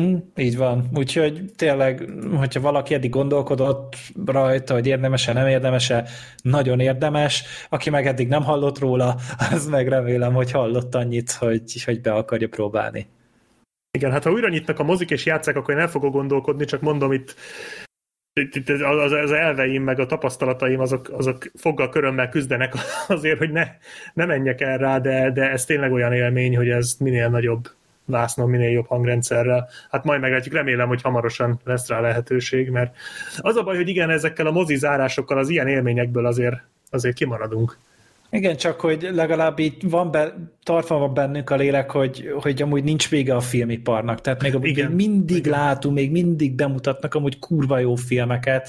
Mm, 0.00 0.16
így 0.36 0.56
van. 0.56 0.88
Úgyhogy 0.94 1.52
tényleg, 1.56 2.08
hogyha 2.36 2.60
valaki 2.60 2.94
eddig 2.94 3.10
gondolkodott 3.10 3.96
rajta, 4.26 4.74
hogy 4.74 4.86
érdemese, 4.86 5.32
nem 5.32 5.46
érdemese, 5.46 6.04
nagyon 6.42 6.80
érdemes. 6.80 7.44
Aki 7.68 7.90
meg 7.90 8.06
eddig 8.06 8.28
nem 8.28 8.42
hallott 8.42 8.78
róla, 8.78 9.16
az 9.52 9.66
meg 9.66 9.88
remélem, 9.88 10.32
hogy 10.32 10.50
hallott 10.50 10.94
annyit, 10.94 11.30
hogy, 11.30 11.82
hogy 11.84 12.00
be 12.00 12.12
akarja 12.12 12.48
próbálni. 12.48 13.06
Igen, 13.90 14.10
hát 14.10 14.24
ha 14.24 14.30
újra 14.30 14.48
nyitnak 14.48 14.78
a 14.78 14.82
mozik 14.82 15.10
és 15.10 15.26
játszák, 15.26 15.56
akkor 15.56 15.74
én 15.74 15.80
el 15.80 15.88
fogok 15.88 16.12
gondolkodni, 16.12 16.64
csak 16.64 16.80
mondom 16.80 17.12
itt 17.12 17.34
az, 18.82 19.12
az 19.12 19.32
elveim, 19.32 19.82
meg 19.82 20.00
a 20.00 20.06
tapasztalataim, 20.06 20.80
azok, 20.80 21.08
azok 21.12 21.50
foggal 21.54 21.88
körömmel 21.88 22.28
küzdenek 22.28 22.74
azért, 23.08 23.38
hogy 23.38 23.50
ne, 23.50 23.66
ne 24.14 24.24
menjek 24.24 24.60
el 24.60 24.78
rá, 24.78 24.98
de, 24.98 25.30
de 25.30 25.50
ez 25.50 25.64
tényleg 25.64 25.92
olyan 25.92 26.12
élmény, 26.12 26.56
hogy 26.56 26.68
ez 26.68 26.96
minél 26.98 27.28
nagyobb 27.28 27.68
vásznon 28.08 28.50
minél 28.50 28.70
jobb 28.70 28.86
hangrendszerrel. 28.86 29.68
Hát 29.90 30.04
majd 30.04 30.20
meglátjuk, 30.20 30.54
remélem, 30.54 30.88
hogy 30.88 31.02
hamarosan 31.02 31.60
lesz 31.64 31.88
rá 31.88 32.00
lehetőség, 32.00 32.70
mert 32.70 32.96
az 33.38 33.56
a 33.56 33.62
baj, 33.62 33.76
hogy 33.76 33.88
igen, 33.88 34.10
ezekkel 34.10 34.46
a 34.46 34.50
mozi 34.50 34.76
zárásokkal 34.76 35.38
az 35.38 35.48
ilyen 35.48 35.68
élményekből 35.68 36.26
azért, 36.26 36.56
azért 36.90 37.14
kimaradunk. 37.14 37.78
Igen, 38.30 38.56
csak 38.56 38.80
hogy 38.80 39.08
legalább 39.12 39.58
így 39.58 39.90
van 39.90 40.10
be, 40.10 40.34
tartva 40.62 40.98
van 40.98 41.14
bennünk 41.14 41.50
a 41.50 41.56
lélek, 41.56 41.90
hogy, 41.90 42.32
hogy 42.40 42.62
amúgy 42.62 42.84
nincs 42.84 43.08
vége 43.08 43.34
a 43.34 43.40
filmiparnak. 43.40 44.20
Tehát 44.20 44.42
még, 44.42 44.54
amúgy 44.54 44.76
még 44.76 44.88
mindig 44.88 45.36
igen. 45.36 45.58
látunk, 45.58 45.94
még 45.94 46.10
mindig 46.10 46.54
bemutatnak 46.54 47.14
amúgy 47.14 47.38
kurva 47.38 47.78
jó 47.78 47.94
filmeket. 47.94 48.68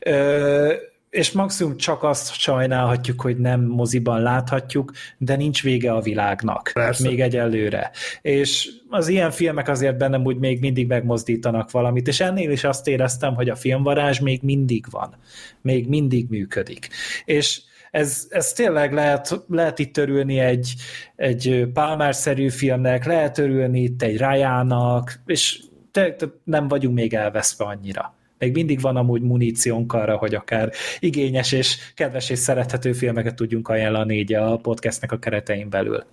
Ö, 0.00 0.72
és 1.10 1.32
maximum 1.32 1.76
csak 1.76 2.02
azt 2.02 2.34
sajnálhatjuk, 2.34 3.20
hogy 3.20 3.38
nem 3.38 3.64
moziban 3.64 4.22
láthatjuk, 4.22 4.92
de 5.18 5.36
nincs 5.36 5.62
vége 5.62 5.92
a 5.92 6.00
világnak. 6.00 6.70
Persze. 6.74 7.08
Még 7.08 7.20
egyelőre. 7.20 7.90
És 8.22 8.68
az 8.88 9.08
ilyen 9.08 9.30
filmek 9.30 9.68
azért 9.68 9.96
bennem 9.96 10.24
úgy 10.24 10.36
még 10.36 10.60
mindig 10.60 10.86
megmozdítanak 10.86 11.70
valamit, 11.70 12.08
és 12.08 12.20
ennél 12.20 12.50
is 12.50 12.64
azt 12.64 12.88
éreztem, 12.88 13.34
hogy 13.34 13.48
a 13.48 13.56
filmvarázs 13.56 14.18
még 14.18 14.42
mindig 14.42 14.86
van. 14.90 15.16
Még 15.60 15.88
mindig 15.88 16.28
működik. 16.28 16.88
És 17.24 17.60
ez, 17.90 18.26
ez 18.28 18.52
tényleg 18.52 18.92
lehet, 18.92 19.44
lehet 19.48 19.78
itt 19.78 19.96
örülni 19.96 20.38
egy, 20.38 20.74
egy 21.16 21.66
Palmer-szerű 21.72 22.48
filmnek, 22.48 23.04
lehet 23.04 23.38
örülni 23.38 23.80
itt 23.80 24.02
egy 24.02 24.16
Rájának, 24.16 25.20
és 25.26 25.60
te, 25.90 26.12
te 26.12 26.26
nem 26.44 26.68
vagyunk 26.68 26.94
még 26.94 27.14
elveszve 27.14 27.64
annyira 27.64 28.14
még 28.40 28.52
mindig 28.52 28.80
van 28.80 28.96
amúgy 28.96 29.22
muníciónk 29.22 29.92
arra, 29.92 30.16
hogy 30.16 30.34
akár 30.34 30.72
igényes 30.98 31.52
és 31.52 31.76
kedves 31.94 32.30
és 32.30 32.38
szerethető 32.38 32.92
filmeket 32.92 33.34
tudjunk 33.34 33.68
ajánlani 33.68 34.18
így 34.18 34.34
a 34.34 34.56
podcastnek 34.56 35.12
a 35.12 35.18
keretein 35.18 35.68
belül. 35.68 36.04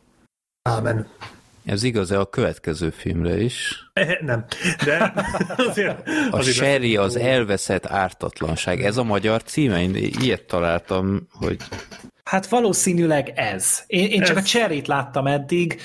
Ámen. 0.61 1.07
Ez 1.65 1.83
igaz-e 1.83 2.19
a 2.19 2.25
következő 2.25 2.89
filmre 2.89 3.39
is? 3.39 3.89
Nem, 4.21 4.45
de 4.85 5.13
azért... 5.69 6.07
A 6.07 6.37
azért 6.37 6.55
Sherry 6.55 6.97
az 6.97 7.15
elveszett 7.15 7.85
ártatlanság. 7.85 8.83
Ez 8.83 8.97
a 8.97 9.03
magyar 9.03 9.43
címe? 9.43 9.81
Én 9.81 9.95
ilyet 9.95 10.43
találtam, 10.43 11.27
hogy... 11.31 11.57
Hát 12.23 12.47
valószínűleg 12.47 13.31
ez. 13.35 13.83
Én, 13.87 14.09
én 14.09 14.21
csak 14.21 14.37
ez. 14.37 14.43
a 14.43 14.45
Cherry-t 14.45 14.87
láttam 14.87 15.27
eddig, 15.27 15.81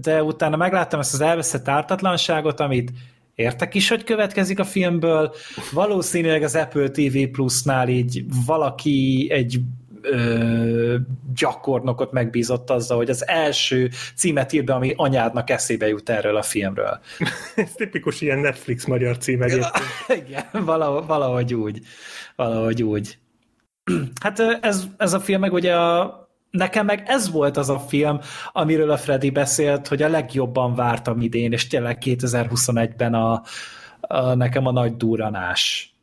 de 0.00 0.22
utána 0.22 0.56
megláttam 0.56 1.00
ezt 1.00 1.14
az 1.14 1.20
elveszett 1.20 1.68
ártatlanságot, 1.68 2.60
amit 2.60 2.90
értek 3.34 3.74
is, 3.74 3.88
hogy 3.88 4.04
következik 4.04 4.58
a 4.58 4.64
filmből. 4.64 5.34
Valószínűleg 5.72 6.42
az 6.42 6.54
Apple 6.54 6.88
TV 6.88 7.18
Plus-nál 7.32 7.88
így 7.88 8.24
valaki 8.46 9.28
egy 9.30 9.60
ö, 10.02 10.96
gyakornokot 11.34 12.12
megbízott 12.12 12.70
azzal, 12.70 12.96
hogy 12.96 13.10
az 13.10 13.28
első 13.28 13.90
címet 14.16 14.52
ír 14.52 14.64
be, 14.64 14.74
ami 14.74 14.92
anyádnak 14.96 15.50
eszébe 15.50 15.88
jut 15.88 16.08
erről 16.08 16.36
a 16.36 16.42
filmről. 16.42 17.00
Ez 17.54 17.72
tipikus 17.72 18.20
ilyen 18.20 18.38
Netflix 18.38 18.84
magyar 18.84 19.18
cím 19.18 19.42
egyébként. 19.42 19.84
Igen, 20.26 20.64
valahogy, 20.64 21.06
valahogy 21.06 21.54
úgy. 21.54 21.80
Valahogy 22.36 22.82
úgy. 22.82 23.18
Hát 24.20 24.40
ez, 24.60 24.84
ez 24.96 25.12
a 25.12 25.20
film 25.20 25.40
meg 25.40 25.52
ugye 25.52 25.74
a, 25.74 26.23
nekem 26.54 26.86
meg 26.86 27.02
ez 27.06 27.30
volt 27.30 27.56
az 27.56 27.68
a 27.68 27.78
film, 27.78 28.20
amiről 28.52 28.90
a 28.90 28.96
Freddy 28.96 29.30
beszélt, 29.30 29.88
hogy 29.88 30.02
a 30.02 30.08
legjobban 30.08 30.74
vártam 30.74 31.20
idén, 31.20 31.52
és 31.52 31.66
tényleg 31.66 31.98
2021-ben 32.00 33.14
a, 33.14 33.42
a, 34.00 34.34
nekem 34.34 34.66
a 34.66 34.72
nagy 34.72 34.96
duranás 34.96 35.94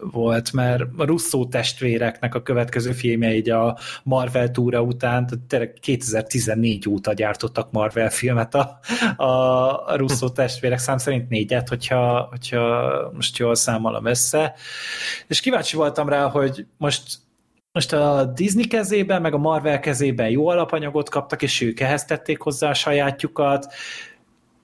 volt, 0.00 0.52
mert 0.52 0.82
a 0.96 1.04
Russo 1.04 1.44
testvéreknek 1.44 2.34
a 2.34 2.42
következő 2.42 2.92
filmje 2.92 3.34
így 3.34 3.50
a 3.50 3.78
Marvel 4.02 4.50
túra 4.50 4.82
után, 4.82 5.28
tényleg 5.48 5.72
2014 5.80 6.88
óta 6.88 7.12
gyártottak 7.12 7.72
Marvel 7.72 8.10
filmet 8.10 8.54
a, 8.54 8.78
a 9.16 9.96
Russo 9.96 10.28
testvérek, 10.28 10.78
szám 10.78 10.98
szerint 10.98 11.28
négyet, 11.28 11.68
hogyha, 11.68 12.26
hogyha 12.30 13.10
most 13.12 13.38
jól 13.38 13.54
számolom 13.54 14.06
össze. 14.06 14.54
És 15.26 15.40
kíváncsi 15.40 15.76
voltam 15.76 16.08
rá, 16.08 16.28
hogy 16.28 16.66
most 16.76 17.23
most 17.74 17.92
a 17.92 18.24
Disney 18.24 18.66
kezében, 18.66 19.22
meg 19.22 19.34
a 19.34 19.38
Marvel 19.38 19.80
kezében 19.80 20.28
jó 20.28 20.48
alapanyagot 20.48 21.08
kaptak, 21.08 21.42
és 21.42 21.60
ők 21.60 21.80
ehhez 21.80 22.04
tették 22.04 22.40
hozzá 22.40 22.68
a 22.68 22.74
sajátjukat, 22.74 23.72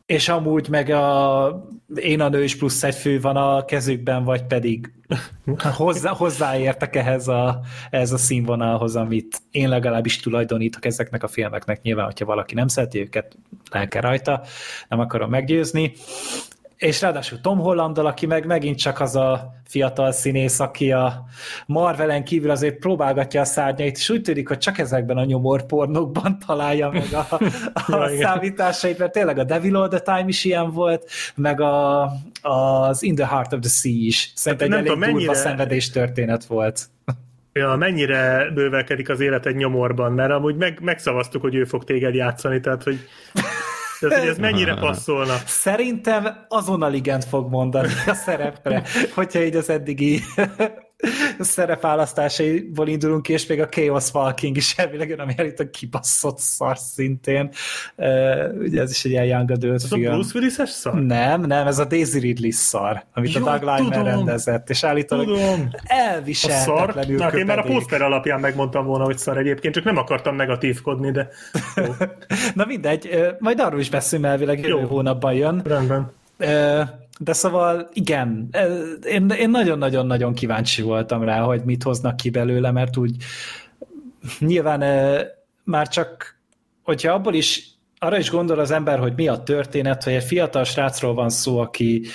és 0.06 0.28
amúgy 0.28 0.68
meg 0.68 0.90
a 0.90 1.68
én 1.94 2.20
a 2.20 2.28
nő 2.28 2.44
is 2.44 2.56
plusz 2.56 2.82
egy 2.82 2.94
fő 2.94 3.20
van 3.20 3.36
a 3.36 3.64
kezükben, 3.64 4.24
vagy 4.24 4.42
pedig 4.44 4.92
hozzá, 5.76 6.10
hozzáértek 6.10 6.96
ehhez 6.96 7.28
a, 7.28 7.60
ehhez 7.90 8.12
a 8.12 8.18
színvonalhoz, 8.18 8.96
amit 8.96 9.38
én 9.50 9.68
legalábbis 9.68 10.20
tulajdonítok 10.20 10.84
ezeknek 10.84 11.22
a 11.22 11.28
filmeknek. 11.28 11.82
Nyilván, 11.82 12.04
hogyha 12.04 12.24
valaki 12.24 12.54
nem 12.54 12.68
szereti 12.68 13.00
őket, 13.00 13.36
lelke 13.70 14.00
rajta, 14.00 14.42
nem 14.88 15.00
akarom 15.00 15.30
meggyőzni 15.30 15.92
és 16.80 17.00
ráadásul 17.00 17.40
Tom 17.40 17.58
Hollandal, 17.58 18.06
aki 18.06 18.26
meg 18.26 18.46
megint 18.46 18.78
csak 18.78 19.00
az 19.00 19.16
a 19.16 19.54
fiatal 19.64 20.12
színész, 20.12 20.60
aki 20.60 20.92
a 20.92 21.24
Marvelen 21.66 22.24
kívül 22.24 22.50
azért 22.50 22.78
próbálgatja 22.78 23.40
a 23.40 23.44
szárnyait, 23.44 23.96
és 23.96 24.10
úgy 24.10 24.22
tűnik, 24.22 24.48
hogy 24.48 24.58
csak 24.58 24.78
ezekben 24.78 25.16
a 25.16 25.24
nyomorpornokban 25.24 26.38
találja 26.46 26.90
meg 26.90 27.12
a, 27.12 27.34
a 27.96 28.08
számításait, 28.20 28.98
mert 28.98 29.12
tényleg 29.12 29.38
a 29.38 29.44
Devil 29.44 29.76
All 29.76 29.88
the 29.88 30.00
Time 30.00 30.24
is 30.26 30.44
ilyen 30.44 30.70
volt, 30.70 31.10
meg 31.34 31.60
a, 31.60 32.02
az 32.42 33.02
In 33.02 33.14
the 33.14 33.26
Heart 33.26 33.52
of 33.52 33.60
the 33.60 33.70
Sea 33.70 33.92
is. 33.94 34.32
Szerintem 34.34 34.70
hát 34.70 34.78
egy 34.78 34.86
elég 34.86 35.00
tudom, 35.00 35.14
mennyire... 35.14 35.34
szenvedés 35.34 35.90
történet 35.90 36.44
volt. 36.44 36.88
Ja, 37.52 37.74
mennyire 37.74 38.50
bővelkedik 38.54 39.08
az 39.08 39.20
élet 39.20 39.46
egy 39.46 39.56
nyomorban, 39.56 40.12
mert 40.12 40.30
amúgy 40.30 40.56
meg, 40.56 40.78
megszavaztuk, 40.82 41.42
hogy 41.42 41.54
ő 41.54 41.64
fog 41.64 41.84
téged 41.84 42.14
játszani, 42.14 42.60
tehát 42.60 42.82
hogy 42.82 42.98
tehát, 44.08 44.24
hogy 44.24 44.32
ez 44.32 44.38
mennyire 44.38 44.74
passzolna? 44.74 45.36
Szerintem 45.46 46.46
azonnal 46.48 46.92
igent 46.92 47.24
fog 47.24 47.50
mondani 47.50 47.92
a 48.06 48.14
szerepre, 48.14 48.82
hogyha 49.14 49.42
így 49.42 49.56
az 49.56 49.70
eddigi 49.70 50.20
szerepválasztásaiból 51.38 52.88
indulunk 52.88 53.22
ki, 53.22 53.32
és 53.32 53.46
még 53.46 53.60
a 53.60 53.68
Chaos 53.68 54.12
Walking 54.12 54.56
is 54.56 54.74
elvileg 54.76 55.18
ami 55.20 55.34
elít 55.36 55.60
a 55.60 55.70
kibasszott 55.70 56.38
szar 56.38 56.78
szintén. 56.78 57.50
Uh, 57.96 58.06
ugye 58.58 58.80
ez 58.80 58.90
is 58.90 59.04
egy 59.04 59.10
ilyen 59.10 59.24
Young 59.24 59.50
Adult 59.50 59.74
ez 59.74 59.86
film. 59.86 60.12
a 60.12 60.14
Bruce 60.14 60.38
willis 60.38 60.52
szar? 60.52 60.94
Nem, 60.94 61.40
nem, 61.40 61.66
ez 61.66 61.78
a 61.78 61.84
Daisy 61.84 62.18
Ridley 62.18 62.50
szar, 62.50 63.04
amit 63.14 63.32
Jó, 63.32 63.46
a 63.46 63.58
Doug 63.58 63.78
Liman 63.78 64.04
rendezett, 64.04 64.70
és 64.70 64.84
állítólag 64.84 65.38
elviselhetetlenül 65.84 67.16
Na, 67.16 67.28
én 67.28 67.46
már 67.46 67.58
a 67.58 67.62
poszter 67.62 68.02
alapján 68.02 68.40
megmondtam 68.40 68.86
volna, 68.86 69.04
hogy 69.04 69.18
szar 69.18 69.38
egyébként, 69.38 69.74
csak 69.74 69.84
nem 69.84 69.96
akartam 69.96 70.36
negatívkodni, 70.36 71.10
de 71.10 71.28
Na 72.54 72.64
mindegy, 72.64 73.34
majd 73.38 73.60
arról 73.60 73.80
is 73.80 73.90
beszélünk, 73.90 74.28
elvileg 74.28 74.60
jövő 74.60 74.86
hónapban 74.86 75.32
jön. 75.32 75.62
Rendben. 75.64 76.12
De 77.22 77.32
szóval 77.32 77.88
igen, 77.92 78.48
én, 79.04 79.28
én 79.28 79.50
nagyon-nagyon-nagyon 79.50 80.34
kíváncsi 80.34 80.82
voltam 80.82 81.22
rá, 81.22 81.40
hogy 81.40 81.62
mit 81.64 81.82
hoznak 81.82 82.16
ki 82.16 82.30
belőle, 82.30 82.70
mert 82.70 82.96
úgy 82.96 83.16
nyilván 84.38 84.84
már 85.64 85.88
csak, 85.88 86.38
hogyha 86.82 87.12
abból 87.12 87.34
is 87.34 87.70
arra 88.02 88.18
is 88.18 88.30
gondol 88.30 88.58
az 88.58 88.70
ember, 88.70 88.98
hogy 88.98 89.12
mi 89.16 89.28
a 89.28 89.42
történet, 89.42 90.04
hogy 90.04 90.12
egy 90.12 90.24
fiatal 90.24 90.64
srácról 90.64 91.14
van 91.14 91.28
szó, 91.28 91.58
aki 91.58 92.06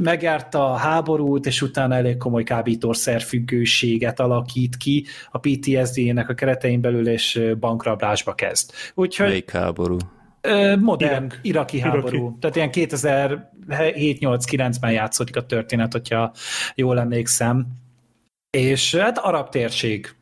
megjárta 0.00 0.72
a 0.72 0.76
háborút, 0.76 1.46
és 1.46 1.62
utána 1.62 1.94
elég 1.94 2.16
komoly 2.16 2.42
kábítószerfüggőséget 2.42 4.20
alakít 4.20 4.76
ki 4.76 5.06
a 5.30 5.38
PTSD-nek 5.38 6.28
a 6.28 6.34
keretein 6.34 6.80
belül, 6.80 7.08
és 7.08 7.42
bankrablásba 7.60 8.34
kezd. 8.34 8.70
Úgyhogy, 8.94 9.26
Melyik 9.26 9.50
háború? 9.50 9.96
Modern 10.80 11.24
Irak. 11.24 11.38
iraki 11.42 11.80
háború. 11.80 12.16
Iraki. 12.16 12.38
Tehát 12.40 12.56
ilyen 12.56 12.70
2007-8-9-ben 13.68 14.92
játszódik 14.92 15.36
a 15.36 15.46
történet, 15.46 15.92
hogyha 15.92 16.32
jól 16.74 16.98
emlékszem. 16.98 17.66
És 18.50 18.94
hát 18.94 19.18
arab 19.18 19.48
térség 19.48 20.14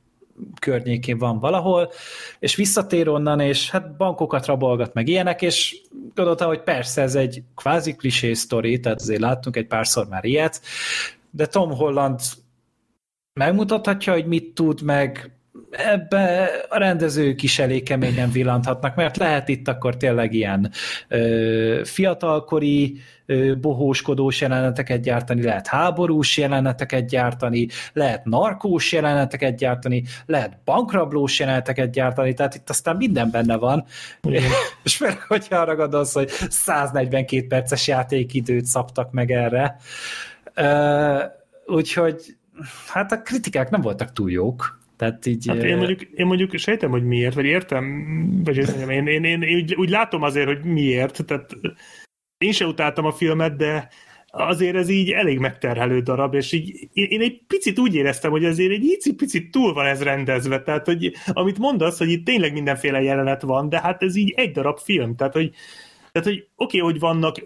környékén 0.61 1.19
van 1.19 1.39
valahol, 1.39 1.91
és 2.39 2.55
visszatér 2.55 3.09
onnan, 3.09 3.41
és 3.41 3.71
hát 3.71 3.97
bankokat 3.97 4.47
rabolgat 4.47 4.95
meg 4.95 5.09
ilyenek, 5.09 5.43
és 5.43 5.81
gondoltam, 6.15 6.49
hogy 6.49 6.63
persze 6.63 7.03
ez 7.03 7.15
egy 7.15 7.43
kvázi 7.55 7.95
klisé 7.95 8.33
sztori, 8.33 8.81
tehát 8.81 9.01
azért 9.01 9.21
láttunk 9.21 9.57
egy 9.57 9.67
párszor 9.67 10.09
már 10.09 10.25
ilyet, 10.25 10.61
de 11.31 11.47
Tom 11.47 11.71
Holland 11.71 12.21
megmutathatja, 13.33 14.13
hogy 14.13 14.27
mit 14.27 14.55
tud, 14.55 14.83
meg 14.83 15.40
ebbe 15.71 16.51
a 16.69 16.79
rendezők 16.79 17.43
is 17.43 17.59
elég 17.59 17.83
keményen 17.83 18.31
villanthatnak, 18.31 18.95
mert 18.95 19.17
lehet 19.17 19.49
itt 19.49 19.69
akkor 19.69 19.97
tényleg 19.97 20.33
ilyen 20.33 20.71
ö, 21.09 21.81
fiatalkori 21.85 23.01
ö, 23.27 23.55
bohóskodós 23.61 24.41
jeleneteket 24.41 25.01
gyártani, 25.01 25.43
lehet 25.43 25.67
háborús 25.67 26.37
jeleneteket 26.37 27.07
gyártani, 27.09 27.69
lehet 27.93 28.25
narkós 28.25 28.93
jeleneteket 28.93 29.57
gyártani, 29.57 30.05
lehet 30.27 30.59
bankrablós 30.65 31.39
jeleneteket 31.39 31.91
gyártani, 31.91 32.35
tehát 32.35 32.55
itt 32.55 32.71
aztán 32.71 32.97
minden 32.97 33.31
benne 33.31 33.57
van. 33.57 33.85
És 34.85 34.97
főleg, 34.97 35.21
hogyha 35.21 35.57
arra 35.57 35.77
gondolsz, 35.77 36.15
hogy 36.15 36.29
142 36.49 37.47
perces 37.47 37.87
játékidőt 37.87 38.65
szabtak 38.65 39.13
meg 39.13 39.31
erre. 39.31 39.77
Ö, 40.55 41.23
úgyhogy 41.67 42.37
hát 42.87 43.13
a 43.13 43.23
kritikák 43.23 43.71
nem 43.71 43.81
voltak 43.81 44.13
túl 44.13 44.31
jók 44.31 44.80
tehát 45.01 45.27
így... 45.27 45.47
Hát 45.49 45.63
én, 45.63 45.77
mondjuk, 45.77 46.01
én 46.03 46.27
mondjuk 46.27 46.57
sejtem, 46.57 46.91
hogy 46.91 47.05
miért, 47.05 47.35
vagy 47.35 47.45
értem, 47.45 47.85
vagy 48.45 48.57
én, 48.57 49.07
én, 49.07 49.25
én, 49.25 49.43
én 49.43 49.55
úgy, 49.55 49.75
úgy 49.75 49.91
látom 49.91 50.23
azért, 50.23 50.47
hogy 50.47 50.65
miért, 50.65 51.25
tehát 51.25 51.57
én 52.39 52.53
se 52.53 52.67
utáltam 52.67 53.05
a 53.05 53.13
filmet, 53.13 53.57
de 53.57 53.89
azért 54.27 54.77
ez 54.77 54.89
így 54.89 55.11
elég 55.11 55.39
megterhelő 55.39 56.01
darab, 56.01 56.35
és 56.35 56.53
így 56.53 56.89
én 56.93 57.21
egy 57.21 57.43
picit 57.47 57.79
úgy 57.79 57.95
éreztem, 57.95 58.31
hogy 58.31 58.45
azért 58.45 58.73
egy 58.73 59.15
picit 59.17 59.51
túl 59.51 59.73
van 59.73 59.87
ez 59.87 60.03
rendezve, 60.03 60.63
tehát 60.63 60.87
hogy 60.87 61.13
amit 61.27 61.59
mondasz, 61.59 61.99
hogy 61.99 62.11
itt 62.11 62.25
tényleg 62.25 62.53
mindenféle 62.53 63.03
jelenet 63.03 63.43
van, 63.43 63.69
de 63.69 63.81
hát 63.81 64.03
ez 64.03 64.17
így 64.17 64.33
egy 64.37 64.51
darab 64.51 64.79
film, 64.79 65.17
tehát 65.17 65.33
hogy 65.33 65.51
tehát, 66.13 66.29
hogy 66.29 66.47
oké, 66.57 66.79
okay, 66.79 66.91
hogy 66.91 67.01
vannak 67.01 67.37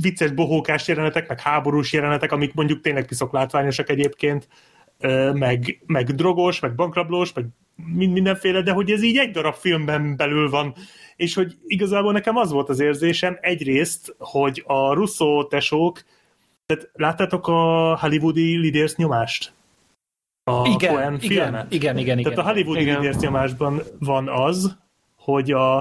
vicces 0.00 0.30
bohókás 0.30 0.88
jelenetek, 0.88 1.28
meg 1.28 1.40
háborús 1.40 1.92
jelenetek, 1.92 2.32
amik 2.32 2.54
mondjuk 2.54 2.80
tényleg 2.80 3.06
piszok 3.06 3.32
látványosak 3.32 3.90
egyébként, 3.90 4.48
meg, 5.32 5.82
meg 5.86 6.14
drogos, 6.14 6.60
meg 6.60 6.74
bankrablós, 6.74 7.32
meg 7.32 7.46
mind, 7.74 8.12
mindenféle, 8.12 8.62
de 8.62 8.72
hogy 8.72 8.90
ez 8.90 9.02
így 9.02 9.16
egy 9.16 9.30
darab 9.30 9.54
filmben 9.54 10.16
belül 10.16 10.50
van, 10.50 10.74
és 11.16 11.34
hogy 11.34 11.56
igazából 11.66 12.12
nekem 12.12 12.36
az 12.36 12.50
volt 12.50 12.68
az 12.68 12.80
érzésem 12.80 13.38
egyrészt, 13.40 14.14
hogy 14.18 14.64
a 14.66 14.92
Russo 14.92 15.46
tesók, 15.46 16.02
tehát 16.66 16.90
láttátok 16.92 17.46
a 17.46 17.96
hollywoodi 18.00 18.60
Leaders 18.60 18.96
nyomást? 18.96 19.52
A 20.44 20.68
igen, 20.68 20.94
Coen 20.94 21.18
igen, 21.20 21.66
igen, 21.70 21.98
igen, 21.98 22.22
Tehát 22.22 22.38
a 22.38 22.42
hollywoodi 22.42 22.80
igen. 22.80 22.94
Leaders 22.94 23.16
nyomásban 23.16 23.82
van 23.98 24.28
az, 24.28 24.76
hogy 25.16 25.52
a, 25.52 25.76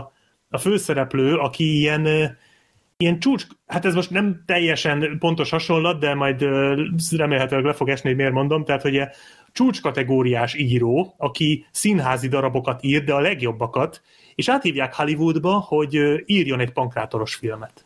a 0.49 0.57
főszereplő, 0.57 1.35
aki 1.35 1.77
ilyen 1.77 2.37
ilyen 2.97 3.19
csúcs, 3.19 3.45
hát 3.67 3.85
ez 3.85 3.93
most 3.93 4.09
nem 4.09 4.43
teljesen 4.45 5.17
pontos 5.19 5.49
hasonlat, 5.49 5.99
de 5.99 6.13
majd 6.13 6.41
remélhetőleg 7.11 7.65
le 7.65 7.73
fog 7.73 7.89
esni, 7.89 8.09
hogy 8.09 8.17
miért 8.17 8.33
mondom, 8.33 8.65
tehát 8.65 8.81
hogy 8.81 9.01
csúcs 9.51 9.81
kategóriás 9.81 10.55
író, 10.55 11.15
aki 11.17 11.65
színházi 11.71 12.27
darabokat 12.27 12.83
ír, 12.83 13.03
de 13.03 13.13
a 13.13 13.19
legjobbakat, 13.19 14.01
és 14.35 14.49
áthívják 14.49 14.93
Hollywoodba, 14.93 15.53
hogy 15.53 16.23
írjon 16.25 16.59
egy 16.59 16.71
pankrátoros 16.71 17.35
filmet. 17.35 17.85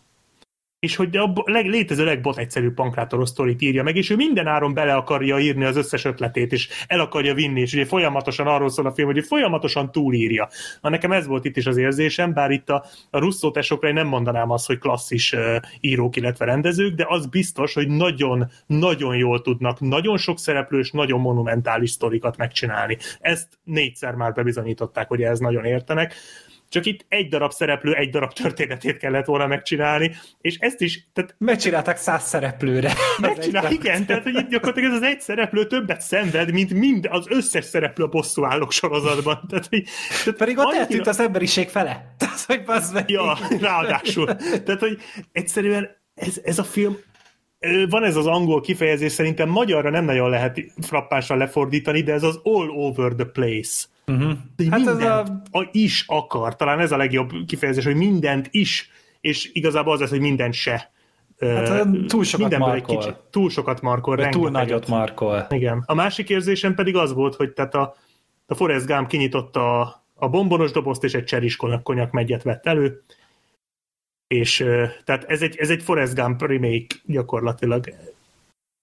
És 0.80 0.96
hogy 0.96 1.18
a 1.18 1.34
leg, 1.46 1.66
létező 1.66 2.06
legbot 2.06 2.38
egyszerű 2.38 2.72
pankrátoros 2.72 3.30
sztorit 3.30 3.62
írja 3.62 3.84
meg, 3.84 3.96
és 3.96 4.10
ő 4.10 4.16
minden 4.16 4.48
áron 4.48 4.74
bele 4.74 4.94
akarja 4.94 5.40
írni 5.40 5.66
az 5.66 5.78
összes 5.78 6.06
ötletét, 6.06 6.52
és 6.52 6.70
el 6.88 7.00
akarja 7.00 7.34
vinni, 7.34 7.62
és 7.62 7.74
ugye 7.74 7.86
folyamatosan 7.86 8.48
arról 8.48 8.70
szól 8.70 8.86
a 8.86 8.92
film, 8.92 9.08
hogy 9.08 9.18
ő 9.18 9.22
folyamatosan 9.22 9.92
túlírja. 9.92 10.50
Na 10.82 10.90
nekem 10.90 11.12
ez 11.12 11.28
volt 11.28 11.46
itt 11.46 11.58
is 11.58 11.66
az 11.66 11.78
érzésem, 11.78 12.34
bár 12.34 12.52
itt 12.52 12.70
a, 12.70 12.86
a 13.10 13.20
Russo 13.20 13.52
tesókra 13.52 13.88
én 13.88 13.94
nem 13.94 14.08
mondanám 14.08 14.52
azt, 14.52 14.66
hogy 14.66 14.78
klasszis 14.78 15.34
uh, 15.34 15.56
írók, 15.80 16.16
illetve 16.16 16.46
rendezők, 16.46 16.96
de 16.96 17.06
az 17.08 17.26
biztos, 17.26 17.74
hogy 17.74 17.88
nagyon-nagyon 17.88 19.16
jól 19.16 19.42
tudnak 19.42 19.80
nagyon 19.80 20.18
sok 20.18 20.40
szereplős, 20.40 20.92
nagyon 20.92 21.20
monumentális 21.20 21.90
sztorikat 21.90 22.38
megcsinálni. 22.38 22.98
Ezt 23.20 23.48
négyszer 23.64 24.14
már 24.14 24.34
bebizonyították, 24.34 25.08
hogy 25.08 25.22
ez 25.22 25.40
nagyon 25.40 25.66
értenek 25.66 26.14
csak 26.70 26.86
itt 26.86 27.06
egy 27.08 27.28
darab 27.28 27.52
szereplő, 27.52 27.94
egy 27.94 28.10
darab 28.10 28.34
történetét 28.34 28.98
kellett 28.98 29.26
volna 29.26 29.48
megcsinálni, 29.48 30.16
és 30.42 30.58
ezt 30.58 30.82
is... 30.82 31.08
Tehát, 31.14 31.36
Megcsinálták 31.38 31.98
száz 31.98 32.24
szereplőre. 32.24 32.94
megcsinál, 33.20 33.72
igen, 33.72 34.06
tehát 34.06 34.24
hogy 34.24 34.36
itt 34.36 34.50
gyakorlatilag 34.50 34.92
ez 34.92 34.98
az 34.98 35.04
egy 35.04 35.22
szereplő 35.22 35.68
többet 35.68 36.02
szenved, 36.02 36.52
mint 36.52 36.74
mind 36.74 37.08
az 37.10 37.26
összes 37.30 37.66
szereplő 37.66 38.04
a 38.04 38.08
bosszú 38.08 38.46
állók 38.46 38.72
sorozatban. 38.72 39.46
Tehát, 39.50 39.68
hogy, 39.70 39.84
tehát 40.24 40.40
Pedig 40.40 40.58
ott 40.58 40.66
annyira- 40.66 40.82
eltűnt 40.82 41.08
az 41.08 41.20
emberiség 41.20 41.70
fele. 41.70 41.92
Tehát, 42.18 42.42
hogy 42.42 42.62
meg. 42.94 43.10
Ja, 43.10 43.38
ráadásul. 43.60 44.26
Tehát, 44.36 44.80
hogy 44.80 44.98
egyszerűen 45.32 45.98
ez, 46.16 46.42
ez 46.44 46.60
a 46.60 46.64
film 46.64 46.98
van 47.90 48.04
ez 48.04 48.16
az 48.16 48.26
angol 48.26 48.62
kifejezés, 48.62 49.12
szerintem 49.12 49.50
magyarra 49.50 49.90
nem 49.90 50.06
nagyon 50.06 50.30
lehet 50.30 50.60
frappással 50.82 51.38
lefordítani, 51.38 52.02
de 52.02 52.14
ez 52.14 52.24
az 52.24 52.40
all 52.44 52.70
over 52.70 53.14
the 53.14 53.26
place. 53.26 53.86
Uh-huh. 54.10 54.70
Hát 54.70 54.88
ez 54.88 55.02
a- 55.04 55.42
a... 55.52 55.70
is 55.72 56.04
akar. 56.08 56.56
Talán 56.56 56.80
ez 56.80 56.92
a 56.92 56.98
legjobb 56.98 57.32
kifejezés, 57.48 57.86
hogy 57.86 57.96
mindent 57.96 58.48
is, 58.52 58.90
és 59.22 59.50
igazából 59.54 59.94
az 59.94 60.00
lesz, 60.00 60.10
hogy 60.10 60.20
mindent 60.20 60.54
se. 60.54 60.92
Hát, 61.40 61.88
túl 62.08 62.24
sokat 62.24 62.40
mindenből 62.40 62.68
markol. 62.68 62.96
Egy 62.98 63.04
kicsit, 63.04 63.16
túl 63.30 63.50
sokat 63.50 63.82
markol. 63.82 64.16
Vagy 64.16 64.30
túl 64.30 64.50
nagyot 64.50 64.88
markol. 64.88 65.48
Igen. 65.50 65.84
A 65.86 65.94
másik 65.94 66.30
érzésem 66.30 66.76
pedig 66.76 66.96
az 66.96 67.14
volt, 67.14 67.36
hogy 67.36 67.52
tehát 67.54 67.76
a, 67.76 67.96
a 68.46 68.56
Forrest 68.56 68.86
Gump 68.86 69.08
kinyitotta 69.08 69.80
a, 69.80 70.04
a 70.14 70.30
bombonos 70.30 70.72
dobozt, 70.72 71.04
és 71.04 71.14
egy 71.14 71.24
cseris 71.24 71.56
konyak, 71.56 72.12
megyet 72.12 72.44
vett 72.44 72.66
elő, 72.66 73.04
és 74.28 74.66
tehát 75.04 75.24
ez 75.24 75.42
egy, 75.42 75.56
ez 75.58 75.70
egy 75.70 75.84
Forrest 75.84 76.16
Gump 76.16 76.42
remake 76.42 76.96
gyakorlatilag. 77.06 77.90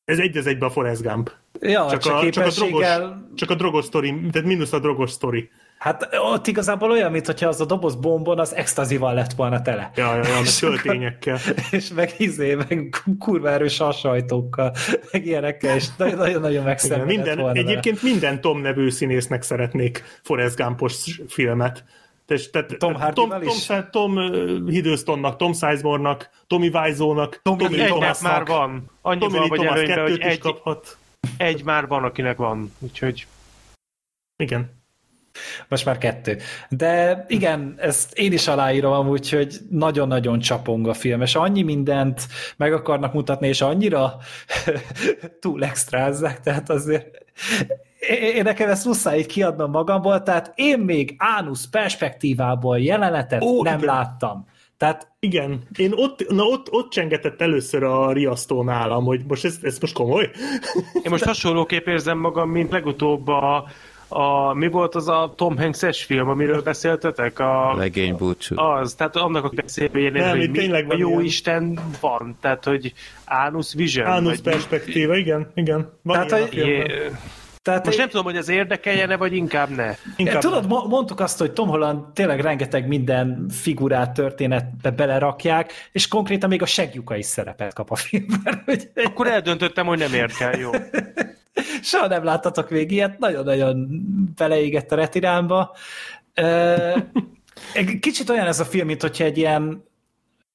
Ez 0.06 0.18
egy 0.18 0.36
az 0.36 0.46
egybe 0.46 0.66
a 0.66 0.70
Forrest 0.70 1.02
Gump. 1.02 1.30
Ja, 1.60 1.86
Csak, 1.90 2.00
csak, 2.00 2.14
a, 2.14 2.30
csak, 2.30 2.46
a 2.46 2.50
drogos, 2.50 2.86
csak 3.34 3.50
a 3.50 3.54
drogos 3.54 3.84
sztori, 3.84 4.20
tehát 4.32 4.48
mínusz 4.48 4.72
a 4.72 4.78
drogos 4.78 5.10
sztori. 5.10 5.50
Hát 5.78 6.08
ott 6.32 6.46
igazából 6.46 6.90
olyan, 6.90 7.10
mintha 7.10 7.48
az 7.48 7.60
a 7.60 7.64
doboz 7.64 7.94
bombon 7.94 8.38
az 8.38 8.54
extazival 8.54 9.14
lett 9.14 9.32
volna 9.32 9.62
tele. 9.62 9.90
Ja, 9.96 10.14
ja, 10.14 10.22
ja, 10.28 10.40
És 10.42 10.58
töltényekkel. 10.58 11.38
És 11.70 11.88
meg 11.88 12.14
izé, 12.18 12.54
meg 12.54 12.94
kurva 13.18 13.50
erős 13.50 13.78
hasajtókkal, 13.78 14.74
meg 15.12 15.26
ilyenekkel, 15.26 15.76
és 15.76 15.86
nagyon-nagyon 15.98 16.64
megszenvedett 16.64 17.16
minden, 17.16 17.38
volna. 17.38 17.58
egyébként 17.58 18.02
minden 18.02 18.40
Tom 18.40 18.60
nevű 18.60 18.90
színésznek 18.90 19.42
szeretnék 19.42 20.04
Forrest 20.22 20.56
Gumpos 20.56 21.20
filmet. 21.28 21.84
Tehát, 22.26 22.50
tehát, 22.50 22.78
Tom 22.78 22.94
Hardy-val 22.94 23.40
Tom, 23.40 23.48
is? 23.48 23.66
Tom, 23.66 23.90
Tom 23.90 24.66
Hiddlestonnak, 24.66 25.36
Tom 25.36 25.52
Sizemore-nak, 25.52 26.30
Tommy 26.46 26.68
Wiseau-nak, 26.68 27.40
Tommy 27.42 27.62
Tommy 27.62 27.76
Lee 27.76 27.86
Thomasnak. 27.86 28.32
már 28.32 28.46
van. 28.46 28.90
Annyi 29.02 29.20
Tommy 29.20 29.32
van, 29.32 29.40
Lee 29.40 29.48
hogy 29.48 29.58
Thomas 29.58 29.74
előnyben, 29.78 30.00
hogy 30.02 30.10
kettőt 30.10 30.26
is 30.26 30.32
egy, 30.32 30.38
kaphat. 30.38 30.96
egy 31.36 31.64
már 31.64 31.86
van, 31.86 32.04
akinek 32.04 32.36
van. 32.36 32.72
Úgyhogy 32.78 33.26
Igen. 34.36 34.74
Most 35.68 35.84
már 35.84 35.98
kettő. 35.98 36.38
De 36.68 37.24
igen, 37.28 37.74
ezt 37.78 38.18
én 38.18 38.32
is 38.32 38.48
aláírom 38.48 38.92
amúgy, 38.92 39.30
hogy 39.30 39.56
nagyon-nagyon 39.70 40.38
csapong 40.38 40.88
a 40.88 40.94
film, 40.94 41.22
és 41.22 41.34
annyi 41.34 41.62
mindent 41.62 42.26
meg 42.56 42.72
akarnak 42.72 43.12
mutatni, 43.12 43.48
és 43.48 43.60
annyira 43.60 44.16
túl 45.40 45.64
extrázzák, 45.64 46.40
tehát 46.40 46.70
azért 46.70 47.24
én 47.98 48.22
én 48.34 48.42
nekem 48.42 48.68
ezt 48.70 48.84
muszáj 48.84 49.18
így 49.18 49.26
kiadnom 49.26 49.70
magamból, 49.70 50.22
tehát 50.22 50.52
én 50.54 50.78
még 50.78 51.14
ánusz 51.18 51.66
perspektívából 51.68 52.78
jelenetet 52.78 53.42
Ó, 53.42 53.62
nem 53.62 53.78
igen. 53.78 53.94
láttam. 53.94 54.46
Tehát 54.76 55.10
Igen. 55.18 55.62
Én 55.76 55.92
ott, 55.94 56.26
na 56.28 56.42
ott, 56.42 56.72
ott 56.72 56.90
csengetett 56.90 57.40
először 57.40 57.82
a 57.82 58.12
riasztó 58.12 58.62
nálam, 58.62 59.04
hogy 59.04 59.20
most 59.28 59.44
ez, 59.44 59.58
ez 59.62 59.78
most 59.78 59.94
komoly? 59.94 60.30
én 61.02 61.10
most 61.10 61.24
hasonlóképp 61.24 61.86
érzem 61.86 62.18
magam, 62.18 62.50
mint 62.50 62.70
legutóbb 62.70 63.28
a, 63.28 63.64
a 64.08 64.52
mi 64.54 64.68
volt 64.68 64.94
az 64.94 65.08
a 65.08 65.32
Tom 65.36 65.56
Hanks-es 65.58 66.04
film, 66.04 66.28
amiről 66.28 66.62
beszéltetek? 66.62 67.38
A, 67.38 67.74
Legény 67.76 68.16
búcsú. 68.16 68.58
Az, 68.58 68.94
tehát 68.94 69.16
annak 69.16 69.44
a 69.44 69.48
beszélőjén, 69.48 70.12
Nem, 70.12 70.38
hogy 70.38 70.50
mi 70.50 70.70
a 70.72 70.96
jó 70.96 71.08
ilyen. 71.08 71.22
Isten 71.24 71.78
van, 72.00 72.36
tehát 72.40 72.64
hogy 72.64 72.92
Anus 73.26 73.74
Vision. 73.74 74.22
Mi- 74.22 74.40
perspektíva, 74.40 75.16
igen, 75.16 75.50
igen. 75.54 75.92
Van 76.02 76.26
Tehát, 76.26 76.52
ilyen 76.52 76.66
a 76.66 76.82
hogy- 76.82 77.10
Tehát 77.66 77.84
Most 77.84 77.98
nem 77.98 78.08
tudom, 78.08 78.24
hogy 78.24 78.36
ez 78.36 78.48
érdekeljen-e, 78.48 79.16
vagy 79.16 79.34
inkább 79.34 79.68
ne. 79.68 79.94
Inkább 80.16 80.40
Tudod, 80.40 80.66
mo- 80.66 80.86
mondtuk 80.86 81.20
azt, 81.20 81.38
hogy 81.38 81.52
Tom 81.52 81.68
Holland 81.68 82.12
tényleg 82.12 82.40
rengeteg 82.40 82.86
minden 82.86 83.46
figurát, 83.50 84.14
történetbe 84.14 84.90
belerakják, 84.90 85.72
és 85.92 86.08
konkrétan 86.08 86.48
még 86.48 86.62
a 86.62 86.66
segjuka 86.66 87.16
is 87.16 87.26
szerepet 87.26 87.72
kap 87.74 87.90
a 87.90 87.94
filmben. 87.94 88.62
Hogy 88.66 88.90
Akkor 88.94 89.26
eldöntöttem, 89.26 89.86
hogy 89.86 89.98
nem 89.98 90.14
érkel, 90.14 90.58
jó. 90.58 90.70
soha 91.82 92.06
nem 92.06 92.24
láttatok 92.24 92.70
még 92.70 92.90
ilyet, 92.90 93.18
nagyon-nagyon 93.18 93.88
beleégett 94.36 94.92
a 94.92 94.96
egy 97.72 97.98
Kicsit 98.00 98.30
olyan 98.30 98.46
ez 98.46 98.60
a 98.60 98.64
film, 98.64 98.86
mint 98.86 99.00
hogyha 99.00 99.24
egy 99.24 99.38
ilyen 99.38 99.84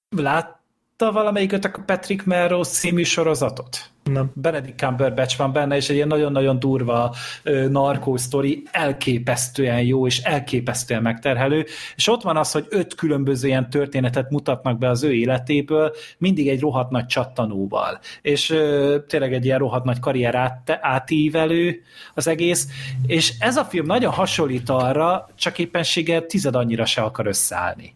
látta 0.10 1.12
valamelyik 1.12 1.54
a 1.54 1.82
Patrick 1.86 2.26
Melrose 2.26 2.72
című 2.72 3.04
sorozatot? 3.04 3.92
Nem. 4.04 4.32
Benedict 4.34 4.78
Cumberbatch 4.78 5.38
van 5.38 5.54
benne, 5.54 5.76
és 5.76 5.90
egy 5.90 5.96
ilyen 5.96 6.08
nagyon-nagyon 6.08 6.60
durva 6.60 7.16
ö, 7.44 7.68
narkó 7.68 8.18
sztori, 8.18 8.64
elképesztően 8.72 9.82
jó, 9.82 10.06
és 10.06 10.20
elképesztően 10.20 11.02
megterhelő, 11.02 11.66
és 11.96 12.08
ott 12.08 12.22
van 12.22 12.38
az, 12.38 12.52
hogy 12.52 12.66
öt 12.70 12.96
különböző 12.96 13.48
ilyen 13.48 13.70
történetet 13.70 14.30
mutatnak 14.30 14.78
be 14.78 14.90
az 14.90 15.04
ő 15.04 15.14
életéből, 15.14 15.92
mindig 16.18 16.50
egy 16.50 16.60
rohadt 16.60 16.90
nagy 16.90 17.06
csattanóval, 17.06 18.00
és 18.22 18.50
ö, 18.50 18.98
tényleg 19.08 19.34
egy 19.34 19.46
ilyen 19.46 19.60
rohadt 19.60 19.86
nagy 19.86 20.00
karrier 20.00 20.36
át, 20.36 20.80
átívelő 20.82 21.82
az 22.14 22.28
egész, 22.28 22.68
és 23.08 23.34
ez 23.40 23.58
a 23.58 23.64
film 23.64 23.86
nagyon 23.86 24.12
hasonlít 24.12 24.70
arra, 24.70 25.30
csak 25.36 25.60
éppenséggel 25.60 26.26
tized 26.26 26.56
annyira 26.56 26.86
se 26.86 27.02
akar 27.02 27.28
összeállni. 27.28 27.96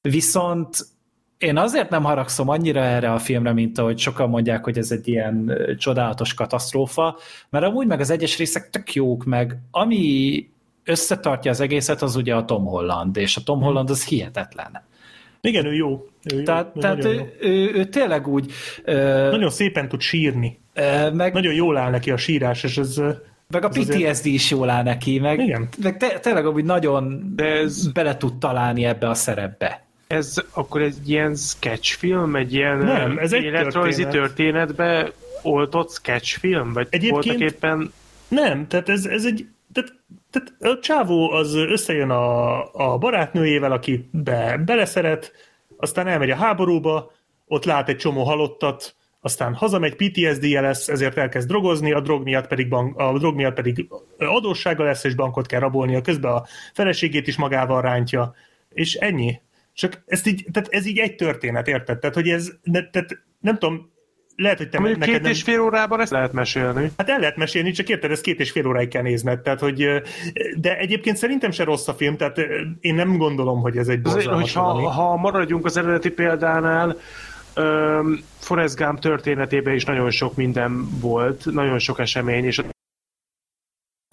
Viszont 0.00 0.93
én 1.38 1.56
azért 1.56 1.90
nem 1.90 2.02
haragszom 2.04 2.48
annyira 2.48 2.80
erre 2.80 3.12
a 3.12 3.18
filmre, 3.18 3.52
mint 3.52 3.78
ahogy 3.78 3.98
sokan 3.98 4.28
mondják, 4.28 4.64
hogy 4.64 4.78
ez 4.78 4.90
egy 4.90 5.08
ilyen 5.08 5.58
csodálatos 5.78 6.34
katasztrófa, 6.34 7.16
mert 7.50 7.64
amúgy 7.64 7.86
meg 7.86 8.00
az 8.00 8.10
egyes 8.10 8.38
részek 8.38 8.70
tök 8.70 8.92
jók, 8.94 9.24
meg 9.24 9.56
ami 9.70 10.48
összetartja 10.84 11.50
az 11.50 11.60
egészet, 11.60 12.02
az 12.02 12.16
ugye 12.16 12.34
a 12.34 12.44
Tom 12.44 12.64
Holland, 12.64 13.16
és 13.16 13.36
a 13.36 13.40
Tom 13.44 13.60
Holland 13.60 13.90
az 13.90 14.04
hihetetlen. 14.06 14.82
Igen, 15.40 15.66
ő 15.66 15.74
jó. 15.74 16.06
Ő 16.32 16.36
jó. 16.38 16.42
Tehát, 16.42 16.72
Ő 16.76 16.80
tehát 16.80 17.04
ő, 17.04 17.12
jó. 17.14 17.26
ő, 17.40 17.70
ő 17.74 17.84
tényleg 17.84 18.28
úgy, 18.28 18.52
ö, 18.84 19.28
nagyon 19.30 19.50
szépen 19.50 19.88
tud 19.88 20.00
sírni. 20.00 20.60
ö, 20.74 21.10
meg, 21.10 21.32
Nagyon 21.32 21.54
jól 21.54 21.76
áll 21.76 21.90
neki 21.90 22.10
a 22.10 22.16
sírás, 22.16 22.62
és 22.62 22.78
ez... 22.78 22.96
meg 23.48 23.64
a 23.64 23.68
ez 23.68 23.76
azért- 23.76 24.10
PTSD 24.10 24.26
is 24.26 24.50
jól 24.50 24.70
áll 24.70 24.82
neki, 24.82 25.18
meg, 25.18 25.38
Igen. 25.40 25.68
meg 25.82 25.96
te, 25.96 26.18
tényleg 26.18 26.46
úgy 26.46 26.64
nagyon 26.64 27.32
De 27.36 27.44
ez- 27.44 27.92
bele 27.92 28.16
tud 28.16 28.38
találni 28.38 28.84
ebbe 28.84 29.08
a 29.08 29.14
szerepbe. 29.14 29.83
Ez 30.06 30.34
akkor 30.52 30.82
egy 30.82 31.08
ilyen 31.08 31.34
sketchfilm, 31.34 32.36
egy 32.36 32.54
ilyen 32.54 32.78
Nem, 32.78 33.18
ez 33.18 33.32
egy 33.32 33.42
életrajzi 33.42 34.02
történet. 34.02 34.26
történetbe 34.26 35.12
oltott 35.42 35.90
sketchfilm? 35.90 36.72
Vagy 36.72 36.86
Egyébként- 36.90 37.40
éppen... 37.40 37.92
Nem, 38.28 38.68
tehát 38.68 38.88
ez, 38.88 39.06
ez 39.06 39.24
egy... 39.24 39.46
Tehát, 39.72 39.92
tehát 40.30 40.76
a 40.76 40.80
csávó 40.80 41.30
az 41.30 41.54
összejön 41.54 42.10
a, 42.10 42.92
a 42.92 42.98
barátnőjével, 42.98 43.72
aki 43.72 44.08
be, 44.10 44.56
beleszeret, 44.64 45.32
aztán 45.76 46.06
elmegy 46.06 46.30
a 46.30 46.36
háborúba, 46.36 47.12
ott 47.46 47.64
lát 47.64 47.88
egy 47.88 47.96
csomó 47.96 48.24
halottat, 48.24 48.94
aztán 49.20 49.54
hazamegy, 49.54 49.94
PTSD-je 49.96 50.60
lesz, 50.60 50.88
ezért 50.88 51.16
elkezd 51.16 51.48
drogozni, 51.48 51.92
a 51.92 52.00
drog 52.00 52.22
miatt 52.22 52.46
pedig, 52.46 52.68
bank, 52.68 52.98
a 52.98 53.18
drog 53.18 53.34
miatt 53.34 53.54
pedig 53.54 53.86
adóssága 54.18 54.84
lesz, 54.84 55.04
és 55.04 55.14
bankot 55.14 55.46
kell 55.46 55.60
rabolnia, 55.60 56.00
közben 56.00 56.32
a 56.32 56.44
feleségét 56.72 57.26
is 57.26 57.36
magával 57.36 57.82
rántja, 57.82 58.34
és 58.68 58.94
ennyi. 58.94 59.40
Csak 59.74 60.02
ezt 60.06 60.26
így, 60.26 60.46
tehát 60.52 60.68
ez 60.72 60.86
így 60.86 60.98
egy 60.98 61.14
történet, 61.14 61.68
érted? 61.68 61.98
Tehát, 61.98 62.14
hogy 62.14 62.28
ez, 62.28 62.52
ne, 62.62 62.90
tehát 62.90 63.24
nem 63.40 63.58
tudom, 63.58 63.92
lehet, 64.36 64.58
hogy 64.58 64.68
te 64.68 64.78
Mondjuk 64.78 64.98
neked 64.98 65.14
két 65.14 65.22
nem... 65.22 65.32
és 65.32 65.42
fél 65.42 65.60
órában 65.60 66.00
ezt 66.00 66.10
lehet 66.10 66.32
mesélni. 66.32 66.90
Hát 66.96 67.08
el 67.08 67.18
lehet 67.18 67.36
mesélni, 67.36 67.70
csak 67.70 67.88
érted, 67.88 68.10
ez 68.10 68.20
két 68.20 68.40
és 68.40 68.50
fél 68.50 68.66
óráig 68.66 68.88
kell 68.88 69.02
nézned, 69.02 69.40
tehát 69.40 69.60
hogy, 69.60 70.02
de 70.56 70.78
egyébként 70.78 71.16
szerintem 71.16 71.50
se 71.50 71.64
rossz 71.64 71.88
a 71.88 71.94
film, 71.94 72.16
tehát 72.16 72.38
én 72.80 72.94
nem 72.94 73.16
gondolom, 73.16 73.60
hogy 73.60 73.76
ez 73.76 73.88
egy 73.88 74.02
borzalmas 74.02 74.54
valami. 74.54 74.84
ha 74.84 75.16
maradjunk 75.16 75.64
az 75.64 75.76
eredeti 75.76 76.10
példánál, 76.10 76.96
um, 77.56 78.18
Forrest 78.38 78.76
Gump 78.76 78.98
történetében 78.98 79.74
is 79.74 79.84
nagyon 79.84 80.10
sok 80.10 80.36
minden 80.36 80.88
volt, 81.00 81.44
nagyon 81.44 81.78
sok 81.78 81.98
esemény, 81.98 82.44
és 82.44 82.62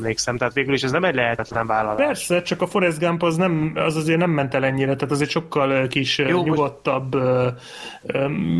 emlékszem, 0.02 0.38
tehát 0.38 0.54
végül 0.54 0.74
is 0.74 0.84
ez 0.84 0.92
nem 0.92 1.04
egy 1.04 1.16
lehetetlen 1.16 1.68
vállalás. 1.68 2.06
Persze, 2.06 2.42
csak 2.42 2.62
a 2.62 2.68
Forrest 2.68 3.00
Gump 3.00 3.24
az, 3.24 3.36
nem, 3.36 3.72
az 3.76 3.96
azért 3.96 4.18
nem 4.20 4.30
ment 4.30 4.54
el 4.54 4.66
ennyire, 4.66 4.96
tehát 4.96 5.12
az 5.12 5.22
egy 5.22 5.30
sokkal 5.30 5.88
kis 5.88 6.18
Jó, 6.18 6.44
nyugodtabb, 6.44 7.14
ö, 7.14 7.48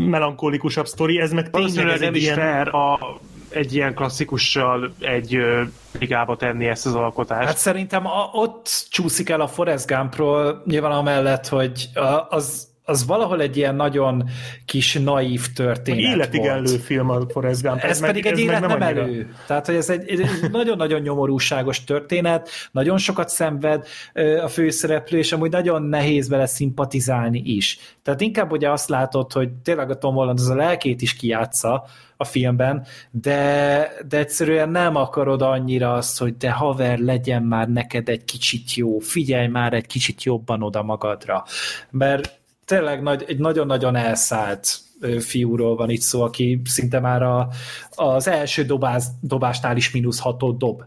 melankolikusabb 0.08 0.86
sztori, 0.86 1.20
ez 1.20 1.32
meg 1.32 1.50
tényleg 1.50 1.86
ez 1.88 2.00
nem 2.00 2.08
egy 2.08 2.16
is 2.16 2.22
ilyen... 2.22 2.36
fair 2.38 2.68
a, 2.74 2.98
egy 3.48 3.74
ilyen 3.74 3.94
klasszikussal 3.94 4.92
egy 5.00 5.34
ö, 5.36 5.62
ligába 5.98 6.36
tenni 6.36 6.66
ezt 6.66 6.86
az 6.86 6.94
alkotást. 6.94 7.46
Hát 7.46 7.56
szerintem 7.56 8.06
a, 8.06 8.30
ott 8.32 8.86
csúszik 8.90 9.28
el 9.28 9.40
a 9.40 9.46
Forrest 9.48 9.86
Gumpról, 9.86 10.62
nyilván 10.66 10.92
amellett, 10.92 11.48
hogy 11.48 11.88
a- 11.94 12.26
az, 12.28 12.70
az 12.84 13.06
valahol 13.06 13.40
egy 13.40 13.56
ilyen 13.56 13.74
nagyon 13.74 14.28
kis 14.64 14.94
naív 14.94 15.52
történet 15.52 16.00
Életigenlő 16.00 16.70
volt. 16.70 16.82
film 16.82 17.10
a 17.10 17.20
Forrest 17.28 17.62
Gump. 17.62 17.78
Ez, 17.80 18.00
meg- 18.00 18.10
pedig 18.10 18.26
egy 18.26 18.32
meg 18.32 18.42
élet 18.42 18.60
nem, 18.60 18.70
annyira. 18.70 19.00
elő. 19.00 19.34
Tehát, 19.46 19.66
hogy 19.66 19.74
ez 19.74 19.90
egy, 19.90 20.08
egy 20.08 20.50
nagyon-nagyon 20.50 21.00
nyomorúságos 21.00 21.84
történet, 21.84 22.48
nagyon 22.70 22.98
sokat 22.98 23.28
szenved 23.28 23.86
a 24.42 24.48
főszereplő, 24.48 25.18
és 25.18 25.32
amúgy 25.32 25.50
nagyon 25.50 25.82
nehéz 25.82 26.28
vele 26.28 26.46
szimpatizálni 26.46 27.42
is. 27.44 27.78
Tehát 28.02 28.20
inkább 28.20 28.52
ugye 28.52 28.70
azt 28.70 28.88
látod, 28.88 29.32
hogy 29.32 29.50
tényleg 29.52 29.90
a 29.90 29.98
Tom 29.98 30.14
Holland 30.14 30.38
az 30.38 30.48
a 30.48 30.54
lelkét 30.54 31.02
is 31.02 31.14
kijátsza 31.14 31.84
a 32.16 32.24
filmben, 32.24 32.86
de, 33.10 33.92
de 34.08 34.18
egyszerűen 34.18 34.68
nem 34.68 34.96
akarod 34.96 35.42
annyira 35.42 35.92
azt, 35.92 36.18
hogy 36.18 36.36
de 36.36 36.50
haver, 36.50 36.98
legyen 36.98 37.42
már 37.42 37.68
neked 37.68 38.08
egy 38.08 38.24
kicsit 38.24 38.74
jó, 38.74 38.98
figyelj 38.98 39.46
már 39.46 39.72
egy 39.72 39.86
kicsit 39.86 40.22
jobban 40.22 40.62
oda 40.62 40.82
magadra. 40.82 41.44
Mert 41.90 42.40
tényleg 42.72 43.02
nagy, 43.02 43.24
egy 43.26 43.38
nagyon-nagyon 43.38 43.96
elszállt 43.96 44.78
fiúról 45.18 45.76
van 45.76 45.90
itt 45.90 46.00
szó, 46.00 46.22
aki 46.22 46.60
szinte 46.64 47.00
már 47.00 47.22
a, 47.22 47.48
az 47.90 48.28
első 48.28 48.62
dobás, 48.62 49.04
dobásnál 49.20 49.76
is 49.76 49.90
mínusz 49.90 50.20
hatot 50.20 50.58
dob. 50.58 50.82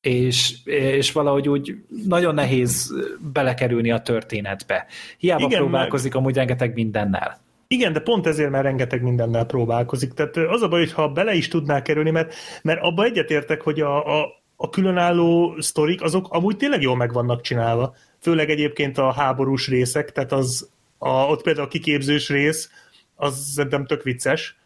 És, 0.00 0.54
és 0.64 1.12
valahogy 1.12 1.48
úgy 1.48 1.74
nagyon 2.06 2.34
nehéz 2.34 2.92
belekerülni 3.32 3.90
a 3.90 4.00
történetbe. 4.00 4.86
Hiába 5.18 5.46
Igen, 5.46 5.58
próbálkozik 5.60 6.14
amúgy 6.14 6.34
rengeteg 6.34 6.74
mindennel. 6.74 7.40
Igen, 7.68 7.92
de 7.92 8.00
pont 8.00 8.26
ezért 8.26 8.50
már 8.50 8.64
rengeteg 8.64 9.02
mindennel 9.02 9.44
próbálkozik. 9.44 10.12
Tehát 10.12 10.36
az 10.36 10.62
a 10.62 10.68
baj, 10.68 10.78
hogy 10.78 10.92
ha 10.92 11.08
bele 11.08 11.34
is 11.34 11.48
tudná 11.48 11.82
kerülni, 11.82 12.10
mert, 12.10 12.34
mert 12.62 12.82
abba 12.82 13.04
egyetértek, 13.04 13.62
hogy 13.62 13.80
a, 13.80 14.20
a, 14.20 14.28
a 14.56 14.70
különálló 14.70 15.56
sztorik, 15.58 16.02
azok 16.02 16.26
amúgy 16.30 16.56
tényleg 16.56 16.82
jól 16.82 16.96
meg 16.96 17.12
vannak 17.12 17.40
csinálva. 17.40 17.94
Főleg 18.20 18.50
egyébként 18.50 18.98
a 18.98 19.12
háborús 19.12 19.68
részek, 19.68 20.12
tehát 20.12 20.32
az, 20.32 20.74
a, 20.98 21.08
ott 21.08 21.42
például 21.42 21.66
a 21.66 21.70
kiképzős 21.70 22.28
rész, 22.28 22.70
az 23.14 23.52
szerintem 23.54 23.86
tök 23.86 24.02
vicces, 24.02 24.56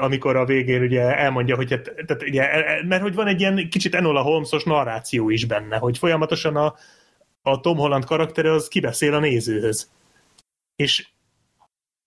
amikor 0.00 0.36
a 0.36 0.44
végén 0.44 0.82
ugye 0.82 1.16
elmondja, 1.16 1.56
hogy 1.56 1.70
hát, 1.70 1.92
tehát 2.06 2.22
ugye, 2.22 2.50
e- 2.50 2.72
e- 2.72 2.84
mert 2.86 3.02
hogy 3.02 3.14
van 3.14 3.26
egy 3.26 3.40
ilyen 3.40 3.68
kicsit 3.70 3.94
Enola 3.94 4.22
Holmesos 4.22 4.64
narráció 4.64 5.30
is 5.30 5.44
benne, 5.44 5.76
hogy 5.76 5.98
folyamatosan 5.98 6.56
a, 6.56 6.74
a 7.42 7.60
Tom 7.60 7.76
Holland 7.76 8.04
karaktere 8.04 8.52
az 8.52 8.68
kibeszél 8.68 9.14
a 9.14 9.18
nézőhöz. 9.18 9.90
És 10.76 11.06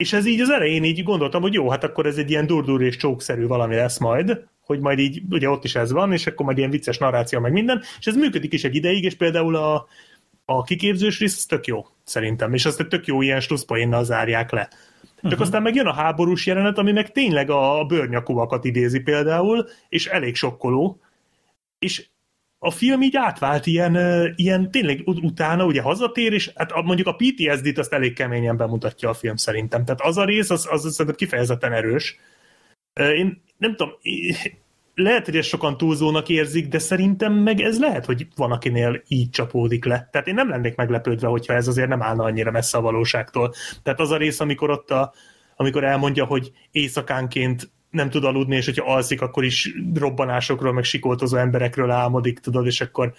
és 0.01 0.13
ez 0.13 0.25
így 0.25 0.41
az 0.41 0.49
elején 0.49 0.83
így 0.83 1.03
gondoltam, 1.03 1.41
hogy 1.41 1.53
jó, 1.53 1.69
hát 1.69 1.83
akkor 1.83 2.05
ez 2.05 2.17
egy 2.17 2.29
ilyen 2.29 2.45
durdur 2.47 2.81
és 2.81 2.95
csókszerű 2.95 3.47
valami 3.47 3.75
lesz 3.75 3.97
majd, 3.97 4.43
hogy 4.61 4.79
majd 4.79 4.99
így, 4.99 5.21
ugye 5.29 5.49
ott 5.49 5.63
is 5.63 5.75
ez 5.75 5.91
van, 5.91 6.11
és 6.11 6.27
akkor 6.27 6.45
majd 6.45 6.57
ilyen 6.57 6.69
vicces 6.69 6.97
narráció 6.97 7.39
meg 7.39 7.51
minden, 7.51 7.83
és 7.99 8.07
ez 8.07 8.15
működik 8.15 8.53
is 8.53 8.63
egy 8.63 8.75
ideig, 8.75 9.03
és 9.03 9.15
például 9.15 9.55
a, 9.55 9.87
a 10.45 10.63
kiképzős 10.63 11.19
rész 11.19 11.35
az 11.37 11.45
tök 11.45 11.65
jó, 11.65 11.85
szerintem, 12.03 12.53
és 12.53 12.65
azt 12.65 12.79
egy 12.79 12.87
tök 12.87 13.05
jó 13.05 13.21
ilyen 13.21 13.39
slusszpoénnal 13.39 14.03
zárják 14.03 14.51
le. 14.51 14.69
Csak 15.21 15.31
uh-huh. 15.31 15.41
aztán 15.41 15.61
meg 15.61 15.75
jön 15.75 15.85
a 15.85 15.93
háborús 15.93 16.45
jelenet, 16.45 16.77
ami 16.77 16.91
meg 16.91 17.11
tényleg 17.11 17.49
a 17.49 17.85
bőrnyakúakat 17.85 18.65
idézi 18.65 18.99
például, 18.99 19.67
és 19.89 20.07
elég 20.07 20.35
sokkoló, 20.35 20.99
és 21.79 22.07
a 22.59 22.71
film 22.71 23.01
így 23.01 23.15
átvált 23.15 23.65
ilyen, 23.65 23.97
ilyen 24.35 24.71
tényleg 24.71 25.01
ut- 25.05 25.23
utána 25.23 25.65
ugye 25.65 25.81
hazatér, 25.81 26.33
és 26.33 26.51
hát 26.55 26.71
a- 26.71 26.81
mondjuk 26.81 27.07
a 27.07 27.15
PTSD-t 27.15 27.77
azt 27.77 27.93
elég 27.93 28.13
keményen 28.13 28.57
bemutatja 28.57 29.09
a 29.09 29.13
film 29.13 29.35
szerintem. 29.35 29.85
Tehát 29.85 30.01
az 30.01 30.17
a 30.17 30.25
rész, 30.25 30.49
az, 30.49 30.67
az 30.69 30.81
szerintem 30.81 31.15
kifejezetten 31.15 31.73
erős. 31.73 32.19
Én 32.93 33.43
nem 33.57 33.75
tudom, 33.75 33.93
lehet, 35.01 35.25
hogy 35.25 35.35
ezt 35.35 35.47
sokan 35.47 35.77
túlzónak 35.77 36.29
érzik, 36.29 36.67
de 36.67 36.79
szerintem 36.79 37.33
meg 37.33 37.61
ez 37.61 37.79
lehet, 37.79 38.05
hogy 38.05 38.27
van, 38.35 38.51
akinél 38.51 39.01
így 39.07 39.29
csapódik 39.29 39.85
le. 39.85 40.09
Tehát 40.11 40.27
én 40.27 40.33
nem 40.33 40.49
lennék 40.49 40.75
meglepődve, 40.75 41.27
hogyha 41.27 41.53
ez 41.53 41.67
azért 41.67 41.87
nem 41.87 42.01
állna 42.01 42.23
annyira 42.23 42.51
messze 42.51 42.77
a 42.77 42.81
valóságtól. 42.81 43.53
Tehát 43.83 43.99
az 43.99 44.11
a 44.11 44.17
rész, 44.17 44.39
amikor 44.39 44.69
ott 44.69 44.91
a, 44.91 45.13
amikor 45.55 45.83
elmondja, 45.83 46.25
hogy 46.25 46.51
éjszakánként 46.71 47.69
nem 47.89 48.09
tud 48.09 48.23
aludni, 48.23 48.55
és 48.55 48.65
hogyha 48.65 48.93
alszik, 48.93 49.21
akkor 49.21 49.43
is 49.43 49.75
robbanásokról, 49.93 50.73
meg 50.73 50.83
sikoltozó 50.83 51.37
emberekről 51.37 51.91
álmodik, 51.91 52.39
tudod, 52.39 52.65
és 52.65 52.81
akkor 52.81 53.13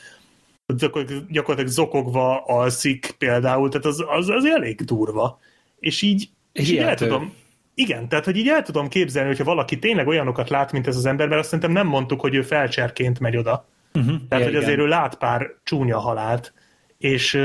gyakor- 0.76 1.30
gyakorlatilag 1.30 1.72
zokogva 1.72 2.44
alszik 2.44 3.14
például, 3.18 3.68
tehát 3.68 3.86
az, 3.86 4.04
az, 4.08 4.28
az 4.28 4.44
elég 4.44 4.80
durva. 4.80 5.38
És 5.78 6.02
így, 6.02 6.28
és 6.52 6.70
így 6.70 6.76
el 6.76 6.94
tudom, 6.94 7.32
igen, 7.74 8.08
tehát 8.08 8.24
hogy 8.24 8.36
így 8.36 8.48
el 8.48 8.62
tudom 8.62 8.88
képzelni, 8.88 9.28
hogyha 9.28 9.44
valaki 9.44 9.78
tényleg 9.78 10.06
olyanokat 10.06 10.50
lát, 10.50 10.72
mint 10.72 10.86
ez 10.86 10.96
az 10.96 11.06
ember, 11.06 11.28
mert 11.28 11.40
azt 11.40 11.48
szerintem 11.48 11.72
nem 11.72 11.86
mondtuk, 11.86 12.20
hogy 12.20 12.34
ő 12.34 12.42
felcserként 12.42 13.20
megy 13.20 13.36
oda. 13.36 13.68
Uh-huh. 13.94 14.14
Tehát, 14.28 14.28
ja, 14.30 14.36
hogy 14.38 14.48
igen. 14.48 14.62
azért 14.62 14.78
ő 14.78 14.86
lát 14.86 15.14
pár 15.14 15.50
csúnya 15.62 15.98
halált, 15.98 16.52
és, 16.98 17.40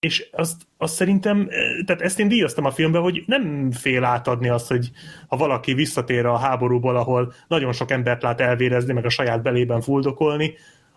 és 0.00 0.28
azt, 0.32 0.62
azt 0.76 0.94
szerintem, 0.94 1.48
tehát 1.86 2.02
ezt 2.02 2.18
én 2.18 2.28
díjaztam 2.28 2.64
a 2.64 2.70
filmben, 2.70 3.02
hogy 3.02 3.22
nem 3.26 3.70
fél 3.70 4.04
átadni 4.04 4.48
azt, 4.48 4.68
hogy 4.68 4.90
ha 5.28 5.36
valaki 5.36 5.74
visszatér 5.74 6.26
a 6.26 6.38
háborúból, 6.38 6.96
ahol 6.96 7.32
nagyon 7.48 7.72
sok 7.72 7.90
embert 7.90 8.22
lát 8.22 8.40
elvérezni, 8.40 8.92
meg 8.92 9.04
a 9.04 9.10
saját 9.10 9.42
belében 9.42 9.80
fuldokolni, 9.80 10.54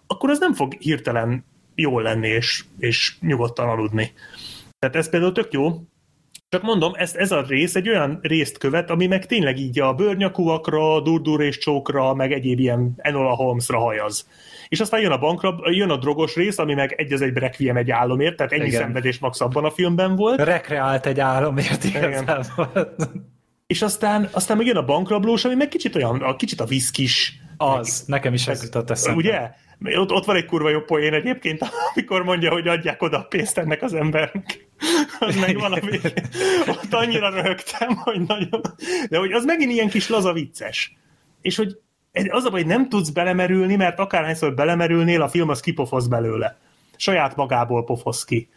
akkor 0.08 0.30
az 0.30 0.40
nem 0.40 0.54
fog 0.54 0.74
hirtelen 0.74 1.46
jól 1.76 2.02
lenni, 2.02 2.28
és, 2.28 2.64
és 2.78 3.16
nyugodtan 3.20 3.70
aludni. 3.70 4.12
Tehát 4.80 4.96
ez 4.96 5.10
például 5.10 5.32
tök 5.32 5.54
jó, 5.54 5.84
csak 6.54 6.62
mondom, 6.62 6.92
ez, 6.96 7.16
ez 7.16 7.32
a 7.32 7.46
rész 7.48 7.76
egy 7.76 7.90
olyan 7.90 8.20
részt 8.22 8.58
követ, 8.58 8.90
ami 8.90 9.08
meg 9.08 9.26
tényleg 9.26 9.58
így 9.58 9.80
a 9.80 9.94
bőrnyakúakra, 9.94 11.02
durdur 11.02 11.42
és 11.42 11.58
csókra, 11.58 12.14
meg 12.14 12.32
egyéb 12.32 12.60
ilyen 12.60 12.94
Enola 12.98 13.36
Holmesra 13.36 13.80
hajaz. 13.80 14.28
És 14.68 14.80
aztán 14.80 15.02
jön 15.02 15.12
a 15.12 15.18
bankra, 15.18 15.56
jön 15.72 15.90
a 15.90 15.98
drogos 15.98 16.36
rész, 16.36 16.58
ami 16.58 16.74
meg 16.74 16.94
egy 16.98 17.14
az 17.14 17.22
egybe 17.22 17.40
requiem 17.40 17.78
egy 17.78 17.92
álomért, 17.92 18.36
tehát 18.36 18.52
ennyi 18.52 18.68
Igen. 18.68 18.82
szenvedés 18.82 19.20
max 19.20 19.42
abban 19.42 19.66
a 19.66 19.70
filmben 19.70 20.16
volt. 20.16 20.42
Rekreált 20.42 21.06
egy 21.06 21.20
álomért 21.20 21.84
igazából. 21.84 22.96
És 23.68 23.82
aztán, 23.82 24.30
aztán 24.32 24.58
meg 24.58 24.66
jön 24.66 24.78
a 24.78 24.86
bankrablós, 24.86 25.46
ami 25.46 25.56
meg 25.56 25.68
kicsit 25.68 25.96
olyan, 25.96 26.22
a, 26.22 26.36
kicsit 26.36 26.60
a 26.62 26.66
viszkis. 26.66 27.40
Az, 27.58 28.04
nekem 28.08 28.34
is 28.34 28.48
ez 28.48 28.64
jutott 28.64 28.90
eszembe. 28.90 29.18
Ugye? 29.18 29.52
Ott, 29.84 30.12
ott 30.12 30.26
van 30.26 30.36
egy 30.36 30.46
kurva 30.46 30.70
jó 30.70 30.82
poén 30.82 31.14
egyébként, 31.14 31.62
amikor 31.94 32.24
mondja, 32.24 32.52
hogy 32.52 32.68
adják 32.68 33.02
oda 33.02 33.18
a 33.18 33.24
pénzt 33.24 33.58
ennek 33.58 33.82
az 33.82 33.94
embernek. 33.94 34.68
Az 35.20 35.36
meg 35.36 35.60
van 35.60 35.80
végén. 35.82 36.28
Ott 36.68 36.94
annyira 36.94 37.30
röhögtem, 37.30 37.96
hogy 37.96 38.22
nagyon... 38.22 38.62
De 39.10 39.18
hogy 39.18 39.32
az 39.32 39.46
megint 39.46 39.72
ilyen 39.72 39.90
kis 39.90 40.10
laza 40.10 40.34
vicces. 40.34 40.96
És 41.42 41.56
hogy 41.56 41.78
az 42.30 42.46
a 42.46 42.50
baj, 42.50 42.62
hogy 42.62 42.70
nem 42.70 42.90
tudsz 42.90 43.10
belemerülni, 43.10 43.76
mert 43.76 44.00
akárhányszor 44.00 44.54
belemerülnél, 44.54 45.22
a 45.22 45.28
film 45.28 45.50
az 45.50 45.60
kipofoz 45.60 46.08
belőle. 46.08 46.58
Saját 46.96 47.36
magából 47.36 47.84
pofoz 47.84 48.24
ki. 48.24 48.50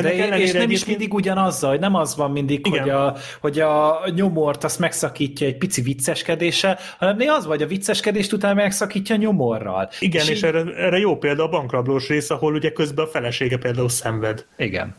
De 0.00 0.12
Ennek 0.22 0.38
és 0.38 0.52
nem 0.52 0.70
is 0.70 0.84
mindig 0.84 1.14
ugyanazzal, 1.14 1.70
hogy 1.70 1.80
nem 1.80 1.94
az 1.94 2.16
van 2.16 2.30
mindig, 2.30 2.66
Igen. 2.66 2.80
hogy 2.80 2.90
a, 2.90 3.16
hogy 3.40 3.60
a 3.60 4.00
nyomort 4.14 4.64
azt 4.64 4.78
megszakítja 4.78 5.46
egy 5.46 5.56
pici 5.56 5.82
vicceskedéssel, 5.82 6.78
hanem 6.98 7.16
néha 7.16 7.34
az 7.34 7.46
vagy 7.46 7.62
a 7.62 7.66
vicceskedést 7.66 8.32
után 8.32 8.54
megszakítja 8.54 9.16
nyomorral. 9.16 9.90
Igen, 9.98 10.22
és, 10.22 10.28
így- 10.28 10.36
és 10.36 10.42
erre, 10.42 10.58
erre 10.76 10.98
jó 10.98 11.16
példa 11.16 11.42
a 11.42 11.48
bankrablós 11.48 12.08
rész, 12.08 12.30
ahol 12.30 12.54
ugye 12.54 12.70
közben 12.72 13.04
a 13.04 13.08
felesége 13.08 13.58
például 13.58 13.88
szenved. 13.88 14.46
Igen. 14.56 14.94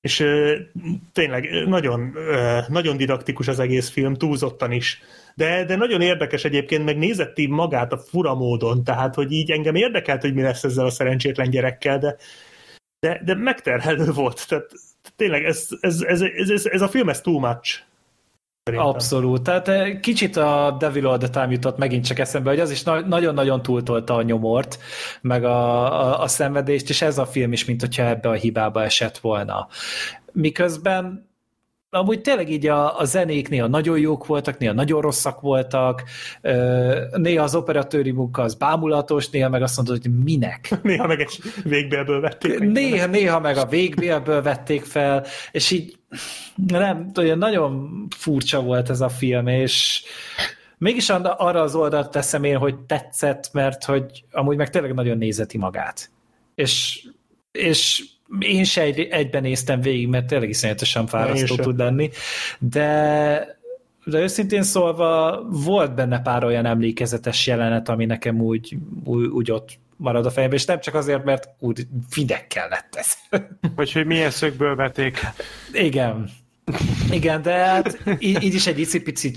És 0.00 0.20
ö, 0.20 0.56
tényleg 1.12 1.48
nagyon, 1.66 2.12
ö, 2.14 2.58
nagyon 2.68 2.96
didaktikus 2.96 3.48
az 3.48 3.58
egész 3.58 3.88
film, 3.90 4.14
túlzottan 4.14 4.72
is. 4.72 5.00
De, 5.34 5.64
de 5.64 5.76
nagyon 5.76 6.00
érdekes 6.00 6.44
egyébként, 6.44 6.84
meg 6.84 6.98
nézetti 6.98 7.46
magát 7.46 7.92
a 7.92 7.98
fura 7.98 8.34
módon, 8.34 8.84
tehát 8.84 9.14
hogy 9.14 9.32
így 9.32 9.50
engem 9.50 9.74
érdekelt, 9.74 10.20
hogy 10.20 10.34
mi 10.34 10.42
lesz 10.42 10.64
ezzel 10.64 10.84
a 10.86 10.90
szerencsétlen 10.90 11.50
gyerekkel, 11.50 11.98
de, 11.98 12.16
de, 13.00 13.20
de 13.24 13.34
megterhelő 13.34 14.12
volt. 14.12 14.48
Tehát 14.48 14.70
tényleg 15.16 15.44
ez, 15.44 15.68
ez, 15.80 16.00
ez, 16.00 16.20
ez, 16.20 16.50
ez, 16.50 16.66
ez 16.66 16.80
a 16.80 16.88
film, 16.88 17.08
ez 17.08 17.20
too 17.20 17.38
much. 17.38 17.82
Szerintem. 18.64 18.88
Abszolút. 18.88 19.42
Tehát 19.42 19.68
eh, 19.68 20.00
kicsit 20.00 20.36
a 20.36 20.76
Devil 20.78 21.06
All 21.06 21.18
the 21.18 21.28
Time 21.28 21.50
jutott 21.50 21.78
megint 21.78 22.06
csak 22.06 22.18
eszembe, 22.18 22.50
hogy 22.50 22.60
az 22.60 22.70
is 22.70 22.82
na- 22.82 23.06
nagyon-nagyon 23.06 23.62
túltolta 23.62 24.14
a 24.14 24.22
nyomort, 24.22 24.78
meg 25.20 25.44
a, 25.44 25.92
a, 26.00 26.22
a 26.22 26.26
szenvedést, 26.26 26.88
és 26.88 27.02
ez 27.02 27.18
a 27.18 27.26
film 27.26 27.52
is, 27.52 27.64
mint 27.64 27.80
hogyha 27.80 28.06
ebbe 28.06 28.28
a 28.28 28.32
hibába 28.32 28.82
esett 28.82 29.18
volna. 29.18 29.68
Miközben 30.32 31.29
amúgy 31.90 32.20
tényleg 32.20 32.50
így 32.50 32.66
a, 32.66 32.98
a 32.98 33.04
zenék 33.04 33.48
néha 33.48 33.66
nagyon 33.66 33.98
jók 33.98 34.26
voltak, 34.26 34.58
néha 34.58 34.72
nagyon 34.72 35.00
rosszak 35.00 35.40
voltak, 35.40 36.02
néha 37.10 37.44
az 37.44 37.54
operatőri 37.54 38.10
munka 38.10 38.42
az 38.42 38.54
bámulatos, 38.54 39.30
néha 39.30 39.48
meg 39.48 39.62
azt 39.62 39.76
mondod, 39.76 40.02
hogy 40.02 40.24
minek. 40.24 40.70
Néha 40.82 41.06
meg 41.06 41.20
egy 41.20 41.38
végbélből 41.64 42.20
vették. 42.20 42.58
Néha, 42.58 43.06
néha 43.06 43.40
meg 43.40 43.56
a 43.56 43.66
végbélből 43.66 44.42
vették 44.42 44.84
fel, 44.84 45.24
és 45.50 45.70
így 45.70 45.98
nem, 46.66 47.10
olyan 47.16 47.38
nagyon 47.38 47.90
furcsa 48.16 48.62
volt 48.62 48.90
ez 48.90 49.00
a 49.00 49.08
film, 49.08 49.46
és 49.46 50.02
mégis 50.78 51.08
arra 51.08 51.60
az 51.60 51.74
oldalt 51.74 52.10
teszem 52.10 52.44
én, 52.44 52.56
hogy 52.56 52.78
tetszett, 52.78 53.50
mert 53.52 53.84
hogy 53.84 54.24
amúgy 54.30 54.56
meg 54.56 54.70
tényleg 54.70 54.94
nagyon 54.94 55.18
nézeti 55.18 55.58
magát. 55.58 56.10
És, 56.54 57.06
és 57.52 58.04
én 58.38 58.64
se 58.64 58.82
egy, 58.82 59.00
egyben 59.00 59.42
néztem 59.42 59.80
végig, 59.80 60.08
mert 60.08 60.26
tényleg 60.26 60.48
iszonyatosan 60.48 61.06
fárasztó 61.06 61.56
tud 61.56 61.78
lenni, 61.78 62.10
de 62.58 63.58
de 64.04 64.18
őszintén 64.18 64.62
szólva 64.62 65.42
volt 65.48 65.94
benne 65.94 66.20
pár 66.20 66.44
olyan 66.44 66.66
emlékezetes 66.66 67.46
jelenet, 67.46 67.88
ami 67.88 68.04
nekem 68.04 68.40
úgy, 68.40 68.76
úgy, 69.04 69.26
úgy 69.26 69.50
ott 69.50 69.78
marad 69.96 70.26
a 70.26 70.30
fejemben, 70.30 70.58
és 70.58 70.64
nem 70.64 70.80
csak 70.80 70.94
azért, 70.94 71.24
mert 71.24 71.48
úgy 71.58 71.86
videkkel 72.14 72.68
lett 72.68 72.94
ez. 72.94 73.12
Vagy 73.76 73.92
hogy 73.92 74.06
milyen 74.06 74.30
szögből 74.30 74.76
vették. 74.76 75.18
Igen. 75.72 76.30
Igen, 77.10 77.42
de 77.42 77.52
hát 77.52 77.98
így, 78.18 78.42
így 78.42 78.54
is 78.54 78.66
egy 78.66 78.78
icipici 78.78 79.32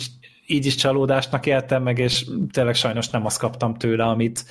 így 0.45 0.65
is 0.65 0.75
csalódásnak 0.75 1.45
éltem 1.45 1.83
meg, 1.83 1.99
és 1.99 2.25
tényleg 2.51 2.75
sajnos 2.75 3.09
nem 3.09 3.25
azt 3.25 3.39
kaptam 3.39 3.73
tőle, 3.73 4.03
amit 4.03 4.45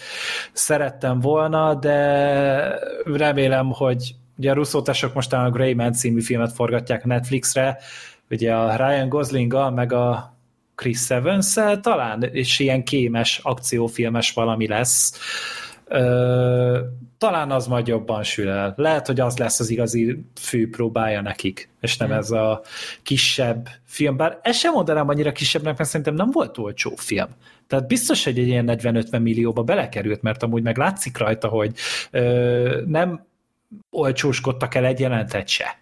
szerettem 0.53 1.21
volna, 1.21 1.75
de 1.75 2.79
remélem, 3.05 3.71
hogy 3.71 4.15
ugye 4.43 4.51
a 4.51 4.55
Russo 4.55 4.83
tesok 4.83 5.15
mostan 5.15 5.45
a 5.45 5.51
Greyman 5.51 5.93
című 5.93 6.21
filmet 6.21 6.53
forgatják 6.53 7.05
Netflixre, 7.05 7.79
ugye 8.31 8.55
a 8.55 8.77
Ryan 8.77 9.09
gosling 9.09 9.73
meg 9.75 9.93
a 9.93 10.37
Chris 10.75 11.11
evans 11.11 11.55
talán, 11.81 12.23
és 12.23 12.59
ilyen 12.59 12.85
kémes, 12.85 13.41
akciófilmes 13.43 14.33
valami 14.33 14.67
lesz. 14.67 15.19
Ö, 15.89 16.81
talán 17.19 17.51
az 17.51 17.67
majd 17.67 17.87
jobban 17.87 18.23
sül 18.23 18.49
el. 18.49 18.75
Lehet, 18.77 19.07
hogy 19.07 19.21
az 19.21 19.39
lesz 19.39 19.61
az 19.61 19.71
igazi 19.71 20.25
fő 20.41 20.69
próbája 20.71 21.21
nekik, 21.21 21.69
és 21.81 21.97
nem 21.97 22.09
mm. 22.09 22.13
ez 22.13 22.31
a 22.31 22.63
kisebb 23.03 23.69
film. 23.85 24.17
Bár 24.17 24.39
ezt 24.43 24.59
sem 24.59 24.73
mondanám 24.73 25.09
annyira 25.09 25.33
kisebbnek, 25.33 25.77
mert 25.79 25.89
szerintem 25.91 26.15
nem 26.15 26.31
volt 26.31 26.59
olcsó 26.59 26.95
film. 26.97 27.29
Tehát 27.67 27.87
biztos, 27.87 28.25
hogy 28.25 28.39
egy 28.39 28.49
ilyen 28.49 28.67
40-50 28.69 29.23
millióba 29.23 29.63
belekerült, 29.63 30.23
mert 30.23 30.43
amúgy 30.43 30.63
meg 30.63 30.77
látszik 30.77 31.19
rajta, 31.19 31.49
hogy 31.49 31.75
ö, 32.11 32.83
nem 32.87 33.31
olcsóskodtak 33.91 34.75
el 34.75 34.85
egy 34.85 35.01
jelentet 35.01 35.49
se. 35.49 35.81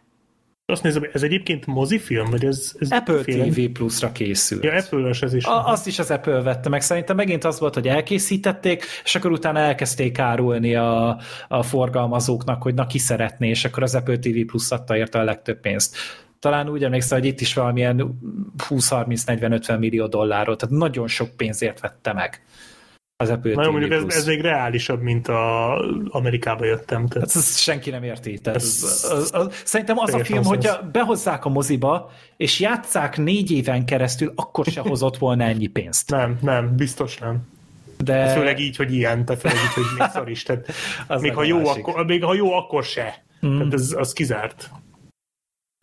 Azt 0.70 0.82
nézem, 0.82 1.08
ez 1.12 1.22
egyébként 1.22 1.66
mozifilm, 1.66 2.30
vagy 2.30 2.44
ez... 2.44 2.72
ez 2.78 2.90
Apple 2.90 3.22
film? 3.22 3.50
TV 3.50 3.60
Plus-ra 3.72 4.12
készült. 4.12 4.64
Ja, 4.64 4.74
apple 4.74 5.10
ez 5.20 5.34
is. 5.34 5.44
A, 5.44 5.66
azt 5.66 5.86
is 5.86 5.98
az 5.98 6.10
Apple 6.10 6.42
vette 6.42 6.68
meg. 6.68 6.80
Szerintem 6.80 7.16
megint 7.16 7.44
az 7.44 7.58
volt, 7.58 7.74
hogy 7.74 7.88
elkészítették, 7.88 8.84
és 9.04 9.14
akkor 9.14 9.30
utána 9.30 9.58
elkezdték 9.58 10.18
árulni 10.18 10.74
a, 10.74 11.18
a 11.48 11.62
forgalmazóknak, 11.62 12.62
hogy 12.62 12.74
na 12.74 12.86
ki 12.86 12.98
szeretné, 12.98 13.48
és 13.48 13.64
akkor 13.64 13.82
az 13.82 13.94
Apple 13.94 14.18
TV 14.18 14.38
Plus 14.46 14.70
adta 14.70 14.96
érte 14.96 15.18
a 15.18 15.24
legtöbb 15.24 15.60
pénzt. 15.60 15.96
Talán 16.38 16.68
úgy 16.68 16.84
emlékszem, 16.84 17.18
hogy 17.18 17.26
itt 17.28 17.40
is 17.40 17.54
valamilyen 17.54 18.18
20-30-40-50 18.68 19.78
millió 19.78 20.06
dollárot, 20.06 20.58
tehát 20.58 20.74
nagyon 20.74 21.08
sok 21.08 21.36
pénzért 21.36 21.80
vette 21.80 22.12
meg 22.12 22.42
az 23.20 23.30
Apple 23.30 23.54
Na 23.54 23.64
jó, 23.64 23.70
mondjuk 23.70 23.92
ez, 23.92 24.02
ez 24.06 24.26
még 24.26 24.40
reálisabb, 24.40 25.00
mint 25.00 25.28
a 25.28 25.74
Amerikába 26.08 26.64
jöttem. 26.64 27.06
Tehát... 27.06 27.28
Hát 27.28 27.36
ezt 27.36 27.58
senki 27.58 27.90
nem 27.90 28.02
érti. 28.02 28.38
Tehát 28.38 28.60
ez, 28.60 28.80
az, 28.82 29.10
az, 29.12 29.30
az, 29.32 29.62
szerintem 29.64 29.98
az 29.98 30.14
a 30.14 30.24
film, 30.24 30.44
hogyha 30.44 30.82
behozzák 30.92 31.44
a 31.44 31.48
moziba, 31.48 32.10
és 32.36 32.60
játszák 32.60 33.16
négy 33.16 33.50
éven 33.50 33.84
keresztül, 33.84 34.32
akkor 34.36 34.66
se 34.66 34.80
hozott 34.80 35.16
volna 35.16 35.44
ennyi 35.44 35.66
pénzt. 35.66 36.10
Nem, 36.16 36.38
nem, 36.40 36.76
biztos 36.76 37.18
nem. 37.18 37.48
De... 37.98 38.26
Főleg 38.26 38.60
így, 38.60 38.76
hogy 38.76 38.94
ilyen, 38.94 39.24
tehát 39.24 39.40
főleg 39.40 39.58
így, 39.58 39.72
hogy 39.74 39.98
még 39.98 40.08
szar 40.12 40.28
is. 40.28 40.42
Tehát 40.42 40.66
még, 41.20 41.34
ha 41.34 41.44
jó, 41.44 41.66
akkor, 41.66 42.04
még 42.06 42.24
ha 42.24 42.34
jó, 42.34 42.52
akkor 42.52 42.84
se. 42.84 43.24
Mm. 43.46 43.56
Tehát 43.56 43.72
ez, 43.72 43.94
az 43.96 44.12
kizárt. 44.12 44.70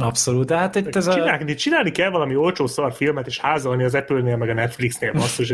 Abszolút, 0.04 0.46
de 0.46 0.58
hát 0.58 0.76
itt 0.76 0.96
ez 0.96 1.14
csinálni, 1.14 1.52
a... 1.52 1.56
csinálni 1.56 1.92
kell 1.92 2.10
valami 2.10 2.36
olcsó 2.36 2.68
szar 2.68 2.94
filmet, 2.94 3.28
és 3.28 3.40
házalni 3.40 3.84
az 3.84 3.96
Apple-nél, 3.96 4.38
meg 4.38 4.50
a 4.50 4.54
Netflixnél 4.54 5.12
basszus. 5.12 5.54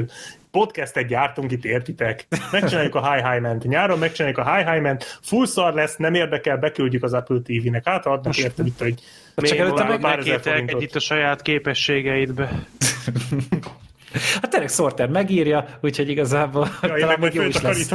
Podcastet 0.51 1.07
gyártunk 1.07 1.51
itt, 1.51 1.65
értitek? 1.65 2.27
Megcsináljuk 2.51 2.95
a 2.95 3.11
High 3.11 3.29
High 3.29 3.41
Ment. 3.41 3.63
Nyáron 3.63 3.99
megcsináljuk 3.99 4.39
a 4.39 4.55
High 4.55 4.69
High 4.69 4.81
Ment. 4.81 5.19
Full 5.21 5.45
szar 5.45 5.73
lesz, 5.73 5.95
nem 5.95 6.13
érdekel, 6.13 6.57
beküldjük 6.57 7.03
az 7.03 7.13
Apple 7.13 7.39
TV-nek. 7.43 7.87
Hát 7.87 8.05
adnak 8.05 8.37
érted 8.37 8.65
itt, 8.65 8.79
hogy 8.79 9.01
csak 9.35 9.57
előtte 9.57 9.83
meg 9.83 10.01
megképtelkedj 10.01 10.83
itt 10.83 10.95
a 10.95 10.99
saját 10.99 11.41
képességeidbe. 11.41 12.49
Hát 14.41 14.49
tényleg 14.49 14.69
Sorter 14.69 15.09
megírja, 15.09 15.65
úgyhogy 15.81 16.09
igazából 16.09 16.69
ja, 16.81 16.95
talán 16.95 17.19
még 17.19 17.33
jó 17.33 17.43
is 17.43 17.61
lesz. 17.61 17.91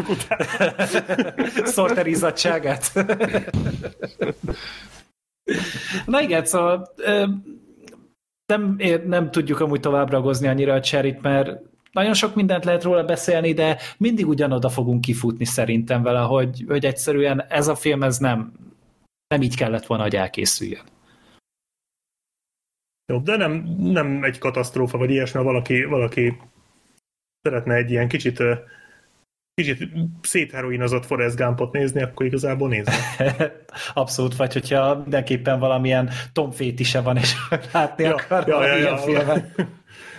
Sorter 1.75 2.07
izzadságát. 2.07 2.93
Na 6.07 6.21
igen, 6.21 6.45
szóval 6.45 6.95
nem, 8.47 8.77
nem 9.07 9.31
tudjuk 9.31 9.61
amúgy 9.61 9.81
tovább 9.81 10.11
ragozni 10.11 10.49
annyira 10.49 10.75
a 10.75 10.81
cserit, 10.81 11.21
mert 11.21 11.61
nagyon 11.93 12.15
sok 12.15 12.35
mindent 12.35 12.65
lehet 12.65 12.83
róla 12.83 13.05
beszélni, 13.05 13.53
de 13.53 13.79
mindig 13.99 14.27
ugyanoda 14.27 14.69
fogunk 14.69 15.01
kifutni 15.01 15.45
szerintem 15.45 16.03
vele, 16.03 16.21
hogy, 16.21 16.65
hogy 16.69 16.85
egyszerűen 16.85 17.43
ez 17.49 17.69
a 17.69 17.75
film 17.75 18.03
ez 18.03 18.19
nem, 18.19 18.53
nem 19.27 19.43
így 19.43 19.57
kellett 19.57 19.87
volna, 19.87 20.03
hogy 20.03 20.17
elkészüljön. 20.17 20.83
Jó, 23.13 23.19
de 23.19 23.37
nem, 23.37 23.53
nem 23.79 24.25
egy 24.25 24.39
katasztrófa, 24.39 24.99
vagy 24.99 25.11
ilyesmi, 25.11 25.43
valaki, 25.43 25.85
valaki 25.85 26.37
szeretne 27.43 27.75
egy 27.75 27.91
ilyen 27.91 28.09
kicsit 28.09 28.43
kicsit 29.59 29.89
szétheroinozott 30.23 31.07
Forrest 31.07 31.37
Gumpot 31.37 31.73
nézni, 31.73 32.03
akkor 32.03 32.27
igazából 32.27 32.69
nézni. 32.69 32.93
Abszolút, 33.95 34.37
vagy 34.37 34.53
hogyha 34.53 34.95
mindenképpen 34.95 35.59
valamilyen 35.59 36.11
Tom 36.33 36.51
fétise 36.51 37.01
van, 37.01 37.17
és 37.17 37.35
látni 37.73 38.05
ja, 38.05 38.15
akar 38.15 38.49
ja, 38.49 38.67
ja, 38.67 38.77
ja, 38.77 38.97
filmet. 38.97 39.51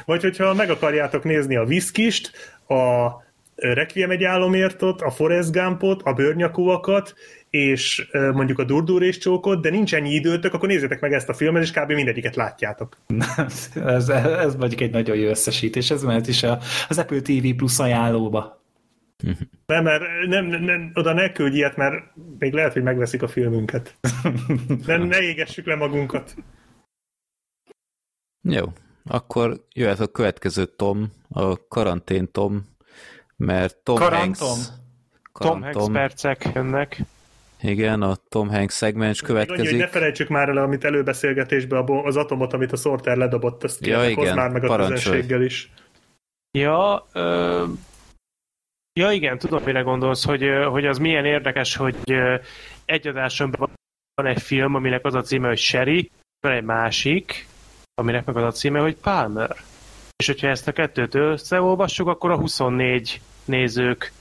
Vagy 0.05 0.21
hogyha 0.21 0.53
meg 0.53 0.69
akarjátok 0.69 1.23
nézni 1.23 1.55
a 1.55 1.65
Viszkist, 1.65 2.31
a 2.67 3.09
Requiem 3.55 4.11
egy 4.11 4.23
álomértot, 4.23 5.01
a 5.01 5.11
Forrest 5.11 5.51
Gumpot, 5.51 6.01
a 6.01 6.13
bőrnyakúakat, 6.13 7.13
és 7.49 8.09
mondjuk 8.33 8.59
a 8.59 8.63
durdurés 8.63 9.17
csókot, 9.17 9.61
de 9.61 9.69
nincs 9.69 9.95
ennyi 9.95 10.13
időtök, 10.13 10.53
akkor 10.53 10.69
nézzétek 10.69 10.99
meg 10.99 11.13
ezt 11.13 11.29
a 11.29 11.33
filmet, 11.33 11.63
és 11.63 11.71
kb. 11.71 11.91
mindegyiket 11.91 12.35
látjátok. 12.35 12.97
ez, 13.85 14.09
ez 14.09 14.55
mondjuk 14.55 14.81
egy 14.81 14.91
nagyon 14.91 15.15
jó 15.15 15.29
összesítés, 15.29 15.91
ez 15.91 16.03
mehet 16.03 16.27
is 16.27 16.43
a, 16.43 16.59
az 16.89 16.97
Apple 16.97 17.21
TV 17.21 17.47
Plus 17.55 17.79
ajánlóba. 17.79 18.59
Nem, 19.65 19.83
mert 19.83 20.03
nem, 20.27 20.45
nem, 20.45 20.63
nem, 20.63 20.91
oda 20.93 21.13
ne 21.13 21.31
küldj 21.31 21.55
ilyet, 21.55 21.75
mert 21.75 22.03
még 22.39 22.53
lehet, 22.53 22.73
hogy 22.73 22.83
megveszik 22.83 23.21
a 23.21 23.27
filmünket. 23.27 23.95
nem, 24.85 25.01
ne 25.01 25.21
égessük 25.21 25.65
le 25.65 25.75
magunkat. 25.75 26.35
Jó, 28.41 28.65
akkor 29.05 29.65
jöhet 29.73 29.99
a 29.99 30.07
következő 30.07 30.65
Tom, 30.65 31.11
a 31.29 31.67
karantén 31.67 32.31
Tom, 32.31 32.65
mert 33.35 33.77
Tom 33.77 33.95
Karantom. 33.95 34.47
Hanks... 34.47 34.71
Tom 35.33 35.61
Hanks 35.61 35.91
percek 35.91 36.49
jönnek. 36.53 37.01
Igen, 37.61 38.01
a 38.01 38.15
Tom 38.15 38.49
Hanks 38.49 38.73
szegmens 38.73 39.21
következik. 39.21 39.59
Annyi, 39.59 39.69
hogy 39.69 39.79
ne 39.79 39.87
felejtsük 39.87 40.27
már 40.27 40.49
el, 40.49 40.57
amit 40.57 40.83
előbeszélgetésben 40.83 41.89
az 41.89 42.15
atomot, 42.15 42.53
amit 42.53 42.71
a 42.71 42.75
Sorter 42.75 43.17
ledobott, 43.17 43.63
ezt 43.63 43.85
ja, 43.85 44.09
igen, 44.09 44.35
már 44.35 44.49
meg 44.49 44.63
a 44.63 44.75
közönséggel 44.75 45.41
is. 45.41 45.71
Ja, 46.51 47.07
ö, 47.13 47.63
Ja 48.99 49.11
igen, 49.11 49.37
tudom, 49.37 49.63
mire 49.63 49.81
gondolsz, 49.81 50.25
hogy, 50.25 50.43
hogy 50.69 50.85
az 50.85 50.97
milyen 50.97 51.25
érdekes, 51.25 51.75
hogy 51.75 51.95
egy 52.85 53.07
adásomban 53.07 53.69
van 54.13 54.25
egy 54.25 54.41
film, 54.41 54.75
aminek 54.75 55.05
az 55.05 55.13
a 55.13 55.21
címe, 55.21 55.47
hogy 55.47 55.57
Sherry, 55.57 56.11
van 56.39 56.51
egy 56.51 56.63
másik, 56.63 57.47
aminek 57.93 58.25
meg 58.25 58.35
az 58.37 58.43
a 58.43 58.51
címe, 58.51 58.79
hogy 58.79 58.95
Palmer. 58.95 59.55
És 60.15 60.25
hogyha 60.25 60.47
ezt 60.47 60.67
a 60.67 60.71
kettőt 60.71 61.15
összeolvassuk, 61.15 62.07
akkor 62.07 62.31
a 62.31 62.37
24 62.37 63.21
nézők 63.45 64.11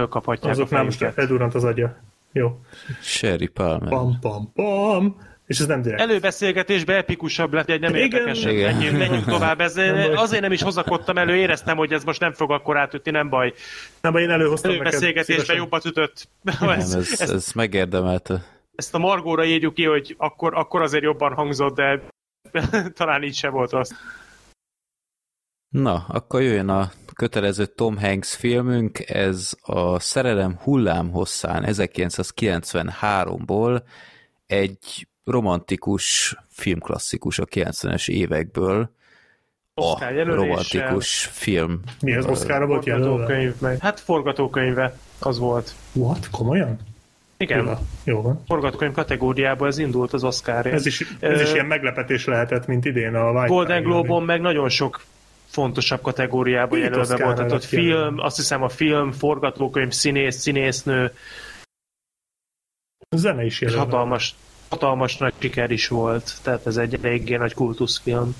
fölkaphatják 0.00 0.52
Azok 0.52 0.70
nem 0.70 0.84
most 0.84 1.02
eldurrant 1.02 1.54
az 1.54 1.64
agya. 1.64 1.96
Jó. 2.32 2.60
Sherry 3.00 3.46
Palmer. 3.46 3.88
Pam, 3.88 4.18
pam, 4.20 4.52
pam. 4.52 5.20
És 5.46 5.58
ez 5.58 5.66
nem 5.66 5.82
direkt. 5.82 6.00
Előbeszélgetésbe 6.00 6.96
epikusabb 6.96 7.52
lett, 7.52 7.68
egy 7.68 7.80
nem 7.80 7.94
érdekes. 7.94 8.42
Menjünk, 8.42 8.98
menjünk 8.98 9.24
tovább. 9.24 9.60
Ez, 9.60 9.74
nem 9.74 10.16
azért 10.16 10.42
nem 10.42 10.52
is 10.52 10.62
hozakodtam 10.62 11.18
elő, 11.18 11.36
éreztem, 11.36 11.76
hogy 11.76 11.92
ez 11.92 12.04
most 12.04 12.20
nem 12.20 12.32
fog 12.32 12.50
akkor 12.50 12.76
átütni, 12.76 13.10
nem 13.10 13.28
baj. 13.28 13.52
Nem 14.00 14.12
baj, 14.12 14.22
én 14.22 14.30
előhoztam 14.30 14.70
Előbeszélgetésbe 14.70 15.54
jobbat 15.54 15.84
ütött. 15.84 16.28
Nem, 16.42 16.68
ez, 16.68 16.94
ez, 16.94 17.20
ez, 17.20 17.30
ez 17.30 17.52
megérdemelte. 17.54 18.44
Ezt 18.74 18.94
a 18.94 18.98
Margóra 18.98 19.44
írjuk 19.44 19.74
ki, 19.74 19.84
hogy 19.84 20.14
akkor, 20.18 20.54
akkor 20.54 20.82
azért 20.82 21.02
jobban 21.02 21.34
hangzott, 21.34 21.74
de 21.74 22.00
talán 22.98 23.22
így 23.22 23.34
se 23.34 23.48
volt 23.48 23.72
az. 23.72 23.96
Na, 25.68 26.04
akkor 26.08 26.42
jöjjön 26.42 26.68
a 26.68 26.90
kötelező 27.14 27.66
Tom 27.66 27.98
Hanks 27.98 28.36
filmünk, 28.36 29.08
ez 29.08 29.52
a 29.62 29.98
Szerelem 29.98 30.58
hullám 30.62 31.10
hosszán 31.10 31.64
1993-ból 31.66 33.82
egy 34.46 35.06
romantikus 35.24 36.36
filmklasszikus 36.48 37.38
a 37.38 37.44
90-es 37.44 38.08
évekből. 38.08 38.90
A 39.74 40.12
romantikus 40.24 41.24
film. 41.24 41.80
Mi 42.00 42.14
az 42.14 42.24
Oscarra 42.26 42.66
volt 42.66 42.84
jelölve? 42.86 43.76
Hát 43.80 44.00
forgatókönyve 44.00 44.98
az 45.18 45.38
volt. 45.38 45.74
What? 45.92 46.30
Komolyan? 46.30 46.78
Igen. 47.36 47.66
Jó, 47.66 47.72
jó 48.04 48.22
van. 48.22 48.42
Forgatókönyv 48.46 48.92
kategóriában 48.92 49.68
ez 49.68 49.78
indult 49.78 50.12
az 50.12 50.24
Oscar. 50.24 50.66
Ez 50.66 50.86
is, 50.86 51.04
ez 51.20 51.40
is 51.40 51.52
ilyen 51.52 51.66
meglepetés 51.66 52.24
lehetett, 52.24 52.66
mint 52.66 52.84
idén 52.84 53.14
a 53.14 53.30
White 53.30 53.46
Golden 53.46 53.82
Globe-on 53.82 54.22
meg 54.22 54.40
nagyon 54.40 54.68
sok 54.68 55.04
legfontosabb 55.52 56.00
kategóriába 56.00 56.74
Két 56.74 56.84
jelölve 56.84 57.16
volt. 57.24 57.36
Tehát 57.36 57.52
ott 57.52 57.64
film, 57.64 58.18
azt 58.18 58.36
hiszem 58.36 58.62
a 58.62 58.68
film, 58.68 59.12
forgatókönyv, 59.12 59.90
színész, 59.92 60.36
színésznő, 60.36 61.12
A 63.08 63.16
zene 63.16 63.44
is 63.44 63.60
jelölve. 63.60 63.82
hatalmas, 63.82 64.34
hatalmas 64.72 65.16
nagy 65.16 65.34
siker 65.38 65.70
is 65.70 65.88
volt. 65.88 66.32
Tehát 66.42 66.66
ez 66.66 66.76
egy 66.76 66.94
eléggé 66.94 67.36
nagy 67.36 67.54
kultuszfilm. 67.54 68.36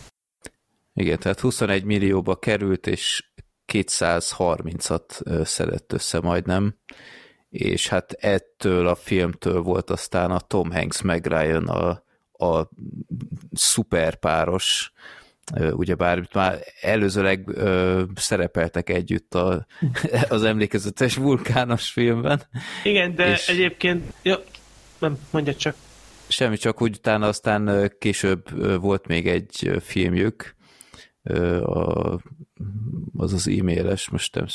Igen, 0.94 1.19
tehát 1.19 1.41
21 1.41 1.85
millióba 1.85 2.36
került, 2.36 2.86
és 2.86 3.25
230-at 3.73 5.20
ö, 5.25 5.44
szedett 5.44 5.93
össze 5.93 6.20
majdnem, 6.20 6.75
és 7.51 7.89
hát 7.89 8.12
ettől 8.12 8.86
a 8.86 8.94
filmtől 8.94 9.61
volt 9.62 9.91
aztán 9.91 10.31
a 10.31 10.41
Tom 10.41 10.70
Hanks 10.70 11.02
meg 11.02 11.27
Ryan 11.27 11.69
a, 11.69 12.02
a 12.47 12.69
szuperpáros, 13.52 14.93
ugyebár 15.70 16.28
már 16.33 16.59
előzőleg 16.81 17.49
ö, 17.49 18.02
szerepeltek 18.15 18.89
együtt 18.89 19.35
a, 19.35 19.67
az 20.28 20.44
emlékezetes 20.44 21.17
vulkános 21.17 21.91
filmben, 21.91 22.43
Igen, 22.85 23.15
de 23.15 23.33
És- 23.33 23.49
egyébként, 23.49 24.12
ja, 24.23 24.43
nem, 24.99 25.19
mondja 25.31 25.55
csak. 25.55 25.75
Semmi, 26.33 26.57
csak 26.57 26.83
úgy 26.83 26.97
utána 26.97 27.27
aztán 27.27 27.93
később 27.99 28.44
volt 28.81 29.07
még 29.07 29.28
egy 29.28 29.70
filmjük, 29.81 30.55
a, 31.62 32.15
az 33.17 33.33
az 33.33 33.49
e-mailes, 33.49 34.09
most 34.09 34.35
nem 34.35 34.47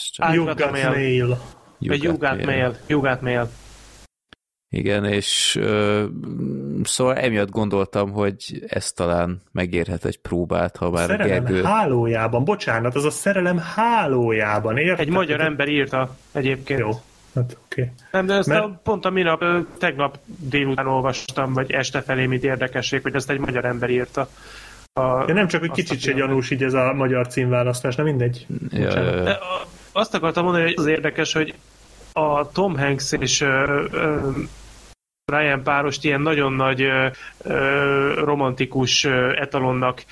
got 0.45 0.71
mail. 0.71 1.39
You 1.79 2.17
Got 2.17 2.45
Mail. 2.45 2.75
You 2.87 3.01
Got 3.01 3.21
Mail. 3.21 3.49
Igen, 4.69 5.05
és 5.05 5.55
ö, 5.55 6.05
szóval 6.83 7.15
emiatt 7.15 7.49
gondoltam, 7.49 8.11
hogy 8.11 8.63
ez 8.67 8.91
talán 8.91 9.41
megérhet 9.51 10.05
egy 10.05 10.19
próbát, 10.19 10.77
ha 10.77 10.89
már 10.89 11.07
Szerelem 11.07 11.43
Gergő... 11.43 11.63
hálójában, 11.63 12.43
bocsánat, 12.43 12.95
az 12.95 13.05
a 13.05 13.09
szerelem 13.09 13.57
hálójában, 13.57 14.77
érted? 14.77 14.99
Egy 14.99 15.09
magyar 15.09 15.41
ember 15.41 15.67
írta 15.67 16.15
egyébként. 16.31 16.79
Jó, 16.79 16.89
hát 17.37 17.57
oké. 17.65 17.81
Okay. 17.81 17.93
Nem, 18.11 18.25
de 18.25 18.33
ezt 18.33 18.47
Mert- 18.47 18.63
a, 18.63 18.79
pont 18.83 19.05
a 19.05 19.09
minap, 19.09 19.43
tegnap 19.77 20.19
délután 20.25 20.87
olvastam, 20.87 21.53
vagy 21.53 21.71
este 21.71 22.01
felé, 22.01 22.25
mint 22.25 22.43
érdekesség, 22.43 23.01
hogy 23.01 23.15
ezt 23.15 23.29
egy 23.29 23.39
magyar 23.39 23.65
ember 23.65 23.89
írta. 23.89 24.29
A, 24.93 25.23
Ja, 25.27 25.33
nem 25.33 25.47
csak, 25.47 25.59
hogy 25.59 25.71
kicsit 25.71 25.99
se 25.99 26.11
gyanús 26.11 26.49
így 26.51 26.63
ez 26.63 26.73
a 26.73 26.93
magyar 26.93 27.27
címválasztás, 27.27 27.95
nem 27.95 28.05
mindegy. 28.05 28.45
Ja, 28.69 28.79
ja, 28.79 29.23
De 29.23 29.29
ja. 29.29 29.37
azt 29.91 30.13
akartam 30.13 30.43
mondani, 30.43 30.63
hogy 30.63 30.73
az 30.77 30.85
érdekes, 30.85 31.33
hogy 31.33 31.53
a 32.13 32.51
Tom 32.51 32.77
Hanks 32.77 33.11
és 33.11 33.41
ö, 33.41 33.83
ö, 33.91 34.29
Ryan 35.31 35.63
párost 35.63 36.03
ilyen 36.03 36.21
nagyon 36.21 36.53
nagy 36.53 36.81
ö, 36.81 37.07
ö, 37.43 38.13
romantikus 38.23 39.03
ö, 39.03 39.31
etalonnak 39.35 40.03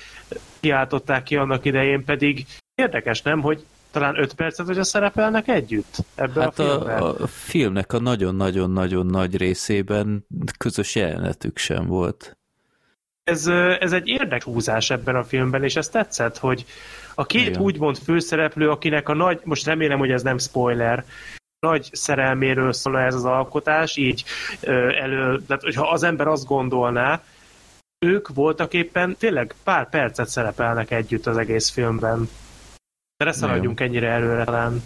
kiáltották 0.60 1.22
ki 1.22 1.36
annak 1.36 1.64
idején, 1.64 2.04
pedig 2.04 2.46
érdekes, 2.74 3.22
nem, 3.22 3.40
hogy 3.40 3.64
talán 3.90 4.18
öt 4.20 4.34
percet, 4.34 4.66
hogy 4.66 4.78
a 4.78 4.84
szerepelnek 4.84 5.48
együtt 5.48 5.96
ebben 6.14 6.42
Hát 6.42 6.58
a 6.58 6.62
filmben. 6.64 6.98
a, 7.02 7.20
a 7.22 7.26
filmnek 7.26 7.92
a 7.92 7.98
nagyon-nagyon-nagyon 7.98 9.06
nagy 9.06 9.36
részében 9.36 10.26
közös 10.58 10.94
jelenetük 10.94 11.58
sem 11.58 11.86
volt. 11.86 12.36
Ez, 13.24 13.46
ez 13.80 13.92
egy 13.92 14.08
érdekhúzás 14.08 14.90
ebben 14.90 15.16
a 15.16 15.24
filmben, 15.24 15.64
és 15.64 15.76
ez 15.76 15.88
tetszett, 15.88 16.38
hogy 16.38 16.64
a 17.14 17.26
két 17.26 17.46
Igen. 17.46 17.60
úgymond 17.60 17.98
főszereplő, 17.98 18.70
akinek 18.70 19.08
a 19.08 19.14
nagy, 19.14 19.40
most 19.44 19.66
remélem, 19.66 19.98
hogy 19.98 20.10
ez 20.10 20.22
nem 20.22 20.38
spoiler, 20.38 21.04
nagy 21.58 21.88
szerelméről 21.92 22.72
szól 22.72 22.98
ez 22.98 23.14
az 23.14 23.24
alkotás, 23.24 23.96
így 23.96 24.24
elő, 25.00 25.42
tehát 25.46 25.62
hogyha 25.62 25.90
az 25.90 26.02
ember 26.02 26.26
azt 26.26 26.46
gondolná, 26.46 27.22
ők 27.98 28.28
voltak 28.28 28.74
éppen 28.74 29.16
tényleg 29.18 29.54
pár 29.64 29.88
percet 29.88 30.28
szerepelnek 30.28 30.90
együtt 30.90 31.26
az 31.26 31.36
egész 31.36 31.70
filmben. 31.70 32.28
De 33.16 33.24
ne 33.24 33.32
szaladjunk 33.32 33.80
ennyire 33.80 34.08
előre 34.08 34.44
talán. 34.44 34.82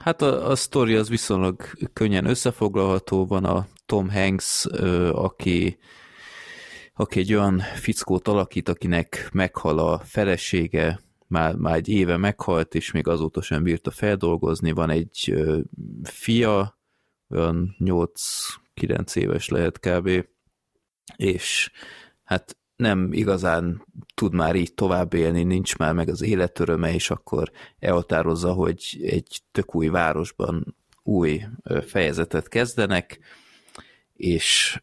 Hát 0.00 0.22
a, 0.22 0.50
a 0.50 0.56
sztori 0.56 0.94
az 0.94 1.08
viszonylag 1.08 1.62
könnyen 1.92 2.24
összefoglalható, 2.24 3.26
van 3.26 3.44
a 3.44 3.66
Tom 3.86 4.10
Hanks, 4.10 4.66
ö, 4.70 5.10
aki, 5.10 5.78
aki 6.94 7.18
egy 7.18 7.34
olyan 7.34 7.58
fickót 7.58 8.28
alakít, 8.28 8.68
akinek 8.68 9.28
meghal 9.32 9.78
a 9.78 9.98
felesége, 9.98 11.00
már, 11.26 11.54
már 11.54 11.74
egy 11.74 11.88
éve 11.88 12.16
meghalt, 12.16 12.74
és 12.74 12.90
még 12.90 13.08
azóta 13.08 13.42
sem 13.42 13.62
bírta 13.62 13.90
feldolgozni. 13.90 14.72
Van 14.72 14.90
egy 14.90 15.30
ö, 15.32 15.60
fia, 16.02 16.78
olyan 17.28 17.76
8-9 17.78 19.16
éves 19.16 19.48
lehet 19.48 19.80
kb. 19.80 20.26
És 21.16 21.70
hát 22.24 22.56
nem 22.76 23.12
igazán 23.12 23.86
tud 24.14 24.34
már 24.34 24.54
így 24.54 24.74
tovább 24.74 25.14
élni, 25.14 25.42
nincs 25.42 25.76
már 25.76 25.92
meg 25.92 26.08
az 26.08 26.22
életöröme, 26.22 26.92
és 26.92 27.10
akkor 27.10 27.50
elhatározza, 27.78 28.52
hogy 28.52 29.00
egy 29.02 29.40
tök 29.52 29.74
új 29.74 29.88
városban 29.88 30.76
új 31.02 31.44
fejezetet 31.86 32.48
kezdenek, 32.48 33.18
és 34.12 34.78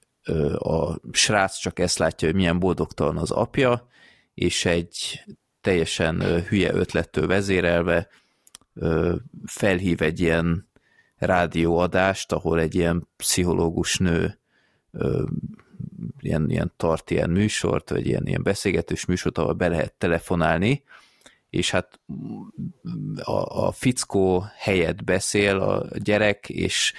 a 0.57 0.95
srác 1.11 1.57
csak 1.57 1.79
ezt 1.79 1.97
látja, 1.97 2.27
hogy 2.27 2.37
milyen 2.37 2.59
boldogtalan 2.59 3.17
az 3.17 3.31
apja, 3.31 3.87
és 4.33 4.65
egy 4.65 5.23
teljesen 5.61 6.43
hülye 6.43 6.73
ötlettől 6.73 7.27
vezérelve 7.27 8.07
felhív 9.45 10.01
egy 10.01 10.19
ilyen 10.19 10.69
rádióadást, 11.15 12.31
ahol 12.31 12.59
egy 12.59 12.75
ilyen 12.75 13.07
pszichológus 13.15 13.97
nő 13.97 14.39
ilyen, 16.19 16.49
ilyen 16.49 16.73
tart 16.77 17.11
ilyen 17.11 17.29
műsort, 17.29 17.89
vagy 17.89 18.07
ilyen, 18.07 18.27
ilyen 18.27 18.43
beszélgetős 18.43 19.05
műsort, 19.05 19.37
ahol 19.37 19.53
be 19.53 19.67
lehet 19.67 19.93
telefonálni, 19.93 20.83
és 21.49 21.71
hát 21.71 21.99
a, 23.23 23.65
a 23.65 23.71
fickó 23.71 24.45
helyett 24.57 25.03
beszél 25.03 25.59
a 25.59 25.85
gyerek, 25.97 26.49
és 26.49 26.93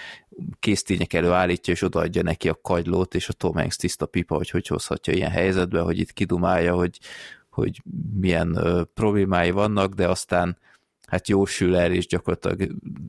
késztények 0.61 1.13
elő 1.13 1.31
állítja, 1.31 1.73
és 1.73 1.83
odaadja 1.83 2.23
neki 2.23 2.49
a 2.49 2.59
kagylót, 2.63 3.15
és 3.15 3.29
a 3.29 3.33
Tom 3.33 3.55
Hanks 3.55 3.77
tiszta 3.77 4.07
pipa, 4.07 4.35
hogy 4.35 4.51
hogy 4.51 4.67
hozhatja 4.67 5.13
ilyen 5.13 5.31
helyzetbe, 5.31 5.81
hogy 5.81 5.99
itt 5.99 6.13
kidumálja, 6.13 6.75
hogy, 6.75 6.99
hogy 7.51 7.83
milyen 8.21 8.57
ö, 8.57 8.83
problémái 8.95 9.51
vannak, 9.51 9.95
de 9.95 10.09
aztán 10.09 10.59
hát 11.07 11.29
jósül 11.29 11.77
el, 11.77 11.93
és 11.93 12.07
gyakorlatilag 12.07 12.59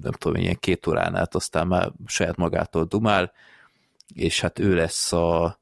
nem 0.02 0.12
tudom, 0.12 0.42
ilyen 0.42 0.58
két 0.60 0.88
órán 0.88 1.16
át 1.16 1.36
aztán 1.36 1.68
már 1.68 1.92
saját 2.06 2.36
magától 2.36 2.84
dumál, 2.84 3.32
és 4.14 4.42
hát 4.42 4.60
ő 4.60 4.76
lesz 4.76 5.14
a, 5.14 5.60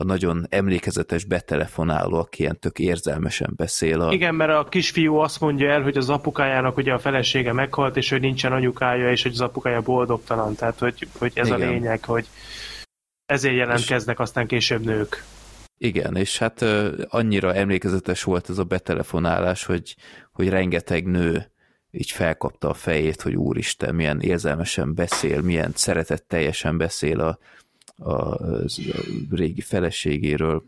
a 0.00 0.04
nagyon 0.04 0.46
emlékezetes 0.48 1.24
betelefonáló, 1.24 2.18
aki 2.18 2.42
ilyen 2.42 2.58
tök 2.58 2.78
érzelmesen 2.78 3.52
beszél. 3.56 4.00
A, 4.00 4.12
Igen, 4.12 4.34
mert 4.34 4.52
a 4.52 4.68
kisfiú 4.68 5.16
azt 5.16 5.40
mondja 5.40 5.70
el, 5.70 5.82
hogy 5.82 5.96
az 5.96 6.08
apukájának 6.08 6.76
ugye 6.76 6.92
a 6.92 6.98
felesége 6.98 7.52
meghalt, 7.52 7.96
és 7.96 8.10
hogy 8.10 8.20
nincsen 8.20 8.52
anyukája, 8.52 9.10
és 9.10 9.22
hogy 9.22 9.32
az 9.32 9.40
apukája 9.40 9.80
boldogtalan. 9.80 10.54
Tehát, 10.54 10.78
hogy, 10.78 11.08
hogy 11.18 11.32
ez 11.34 11.46
Igen. 11.46 11.60
a 11.60 11.70
lényeg, 11.70 12.04
hogy 12.04 12.26
ezért 13.26 13.54
jelentkeznek 13.54 14.20
aztán 14.20 14.46
később 14.46 14.84
nők. 14.84 15.24
Igen, 15.78 16.16
és 16.16 16.38
hát 16.38 16.64
annyira 17.08 17.54
emlékezetes 17.54 18.22
volt 18.22 18.50
ez 18.50 18.58
a 18.58 18.64
betelefonálás, 18.64 19.64
hogy, 19.64 19.96
hogy 20.32 20.48
rengeteg 20.48 21.06
nő 21.06 21.50
így 21.90 22.10
felkapta 22.10 22.68
a 22.68 22.74
fejét, 22.74 23.22
hogy 23.22 23.34
úristen, 23.34 23.94
milyen 23.94 24.20
érzelmesen 24.20 24.94
beszél, 24.94 25.40
milyen 25.40 25.72
szeretetteljesen 25.74 26.76
beszél 26.76 27.20
a, 27.20 27.38
a, 27.98 28.12
a 28.12 28.64
régi 29.30 29.60
feleségéről, 29.60 30.64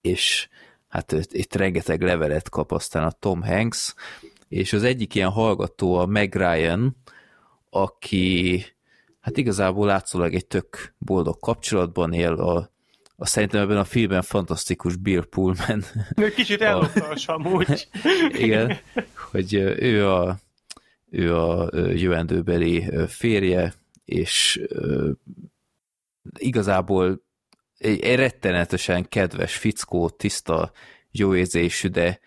és 0.00 0.48
hát 0.88 1.12
itt- 1.30 1.54
rengeteg 1.54 2.02
levelet 2.02 2.48
kap 2.48 2.72
aztán 2.72 3.04
a 3.04 3.10
Tom 3.10 3.42
Hanks, 3.42 3.94
és 4.48 4.72
az 4.72 4.82
egyik 4.82 5.14
ilyen 5.14 5.30
hallgató 5.30 5.94
a 5.94 6.06
Meg 6.06 6.34
Ryan, 6.34 6.96
aki 7.70 8.64
hát 9.20 9.36
igazából 9.36 9.86
látszólag 9.86 10.34
egy 10.34 10.46
tök 10.46 10.94
boldog 10.98 11.38
kapcsolatban 11.38 12.12
él, 12.12 12.32
a, 12.32 12.70
a 13.16 13.26
szerintem 13.26 13.60
ebben 13.60 13.76
a 13.76 13.84
filmben 13.84 14.22
fantasztikus 14.22 14.96
Bill 14.96 15.24
Pullman, 15.24 15.84
Kicsit 16.34 16.60
elloptas 16.60 17.28
amúgy. 17.36 17.88
igen, 18.32 18.78
hogy 19.30 19.54
ő 19.78 20.08
a, 20.08 20.38
ő 21.10 21.36
a 21.36 21.70
jövendőbeli 21.94 22.90
férje, 23.08 23.74
és 24.04 24.60
igazából 26.38 27.22
egy, 27.78 28.14
rettenetesen 28.14 29.08
kedves 29.08 29.56
fickó, 29.56 30.08
tiszta, 30.08 30.72
jó 31.10 31.34
érzésű, 31.34 31.88
de 31.88 32.20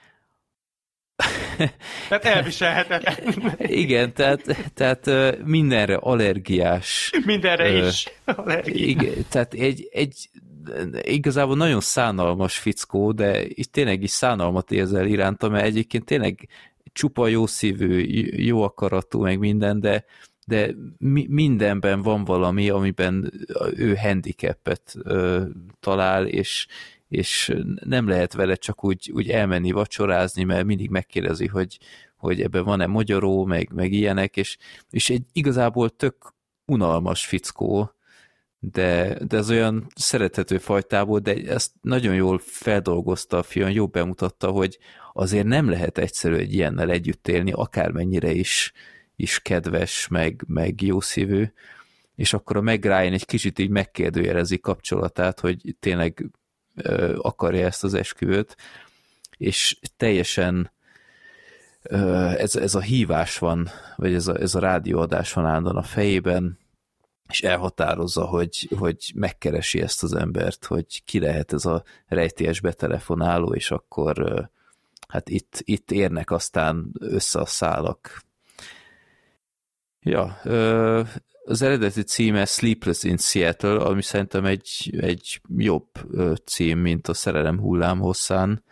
Tehát 2.10 2.26
elviselhetetlen. 2.26 3.56
igen, 3.58 4.14
tehát, 4.14 4.72
tehát 4.74 5.10
mindenre 5.44 5.96
allergiás, 5.96 7.12
Mindenre 7.26 7.70
Ö, 7.70 7.88
is. 7.88 8.08
Igen, 8.64 9.26
tehát 9.30 9.54
egy, 9.54 9.90
egy 9.92 10.30
igazából 11.02 11.56
nagyon 11.56 11.82
szánalmas 11.82 12.58
fickó, 12.58 13.12
de 13.12 13.44
itt 13.46 13.72
tényleg 13.72 14.04
is 14.04 14.12
szánalmat 14.12 14.72
érzel 14.72 15.06
iránta, 15.06 15.50
mert 15.50 15.66
egyébként 15.66 16.06
tényleg 16.06 16.48
csupa 16.94 17.28
jó 17.28 17.46
szívű, 17.46 18.00
jó 18.44 18.62
akaratú, 18.62 19.22
meg 19.22 19.40
minden, 19.40 19.80
de, 19.80 20.06
de 20.46 20.76
mi, 20.98 21.26
mindenben 21.30 22.02
van 22.02 22.24
valami, 22.24 22.70
amiben 22.70 23.32
ő 23.76 23.96
handicapet 23.96 24.96
ö, 25.04 25.44
talál, 25.80 26.28
és, 26.28 26.68
és 27.08 27.56
nem 27.84 28.08
lehet 28.08 28.34
vele 28.34 28.56
csak 28.56 28.84
úgy, 28.84 29.12
úgy 29.14 29.30
elmenni 29.30 29.72
vacsorázni, 29.72 30.44
mert 30.44 30.66
mindig 30.66 30.90
megkérdezi, 30.90 31.48
hogy, 31.48 31.80
hogy 32.18 32.42
ebben 32.42 32.64
van-e 32.64 32.86
magyaró, 32.86 33.46
meg, 33.46 33.72
meg 33.74 33.92
ilyenek, 33.92 34.38
és, 34.38 34.58
és 34.90 35.10
egy 35.10 35.24
igazából 35.34 35.90
tök 35.90 36.34
unalmas 36.66 37.26
fickó, 37.26 37.96
de, 38.60 39.18
de 39.28 39.38
ez 39.38 39.50
olyan 39.50 39.88
szerethető 39.96 40.58
fajtából, 40.58 41.20
de 41.20 41.34
ezt 41.34 41.72
nagyon 41.82 42.16
jól 42.16 42.40
feldolgozta 42.44 43.38
a 43.38 43.44
film, 43.44 43.70
jó 43.70 43.88
bemutatta, 43.88 44.50
hogy 44.50 44.78
azért 45.14 45.46
nem 45.46 45.70
lehet 45.70 45.98
egyszerű 45.98 46.36
egy 46.36 46.54
ilyennel 46.54 46.90
együtt 46.90 47.28
élni, 47.28 47.52
akármennyire 47.52 48.32
is, 48.32 48.74
is 49.16 49.40
kedves, 49.40 50.08
meg, 50.08 50.44
meg 50.48 50.82
jó 50.82 51.00
szívű, 51.00 51.52
és 52.16 52.34
akkor 52.34 52.58
a 52.58 52.62
Meg 52.62 52.84
Ryan 52.84 53.14
egy 53.14 53.26
kicsit 53.26 53.60
így 53.60 53.70
megkérdőjelezi 53.70 54.60
kapcsolatát, 54.60 55.40
hogy 55.40 55.76
tényleg 55.80 56.26
ö, 56.76 57.18
akarja 57.22 57.66
ezt 57.66 57.84
az 57.84 57.94
esküvőt, 57.94 58.58
és 59.38 59.80
teljesen 59.98 60.72
ö, 61.84 62.30
ez, 62.38 62.56
ez 62.56 62.76
a 62.76 62.82
hívás 62.82 63.38
van, 63.38 63.70
vagy 63.96 64.14
ez 64.14 64.28
a, 64.28 64.40
ez 64.40 64.56
a 64.56 64.60
rádióadás 64.60 65.34
van 65.34 65.46
állandóan 65.46 65.78
a 65.78 65.84
fejében, 65.84 66.58
és 67.30 67.42
elhatározza, 67.42 68.26
hogy, 68.26 68.70
hogy 68.78 69.12
megkeresi 69.16 69.82
ezt 69.82 70.04
az 70.04 70.14
embert, 70.14 70.66
hogy 70.66 71.04
ki 71.06 71.20
lehet 71.20 71.54
ez 71.54 71.66
a 71.66 71.84
rejtélyes 72.08 72.60
betelefonáló, 72.60 73.54
és 73.54 73.72
akkor 73.72 74.50
hát 75.08 75.30
itt, 75.30 75.62
itt 75.64 75.92
érnek 75.92 76.32
aztán 76.32 76.92
össze 77.00 77.40
a 77.40 77.46
szálak. 77.46 78.22
Ja, 80.08 80.26
az 81.46 81.62
eredeti 81.62 82.02
címe 82.02 82.46
Sleepless 82.46 83.04
in 83.04 83.18
Seattle, 83.18 83.78
ami 83.78 84.02
szerintem 84.02 84.46
egy, 84.46 84.96
egy 85.00 85.42
jobb 85.58 85.88
cím, 86.46 86.80
mint 86.80 87.08
a 87.08 87.14
Szerelem 87.14 87.60
hullám 87.60 88.00
hosszán, 88.00 88.64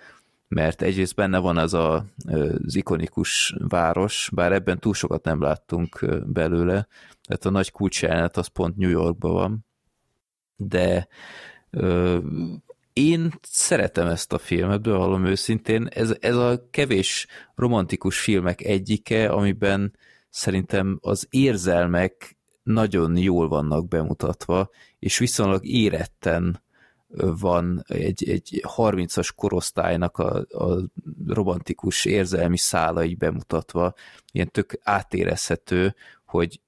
mert 0.47 0.81
egyrészt 0.81 1.15
benne 1.15 1.37
van 1.37 1.57
az 1.57 1.73
a, 1.73 2.05
az 2.65 2.75
ikonikus 2.75 3.55
város, 3.67 4.29
bár 4.33 4.51
ebben 4.51 4.79
túl 4.79 4.93
sokat 4.93 5.23
nem 5.23 5.41
láttunk 5.41 6.05
belőle, 6.25 6.87
tehát 7.23 7.45
a 7.45 7.49
nagy 7.49 7.71
kulcsjelenet 7.71 8.37
az 8.37 8.47
pont 8.47 8.77
New 8.77 8.89
Yorkban 8.89 9.33
van, 9.33 9.65
de 10.55 11.07
ö, 11.69 12.17
én 12.93 13.33
szeretem 13.41 14.07
ezt 14.07 14.33
a 14.33 14.37
filmet, 14.37 14.81
bevallom 14.81 15.25
őszintén, 15.25 15.87
ez, 15.87 16.15
ez 16.19 16.35
a 16.35 16.67
kevés 16.71 17.27
romantikus 17.55 18.19
filmek 18.19 18.61
egyike, 18.61 19.29
amiben 19.29 19.93
szerintem 20.33 20.97
az 21.01 21.27
érzelmek 21.29 22.37
nagyon 22.63 23.17
jól 23.17 23.47
vannak 23.47 23.87
bemutatva, 23.87 24.69
és 24.99 25.17
viszonylag 25.17 25.65
éretten 25.65 26.61
van 27.39 27.83
egy, 27.87 28.29
egy 28.29 28.63
30-as 28.75 29.29
korosztálynak 29.35 30.17
a, 30.17 30.45
a 30.49 30.89
romantikus 31.27 32.05
érzelmi 32.05 32.57
szálai 32.57 33.15
bemutatva, 33.15 33.93
ilyen 34.31 34.51
tök 34.51 34.79
átérezhető, 34.83 35.95
hogy 36.25 36.61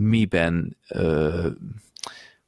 miben 0.00 0.76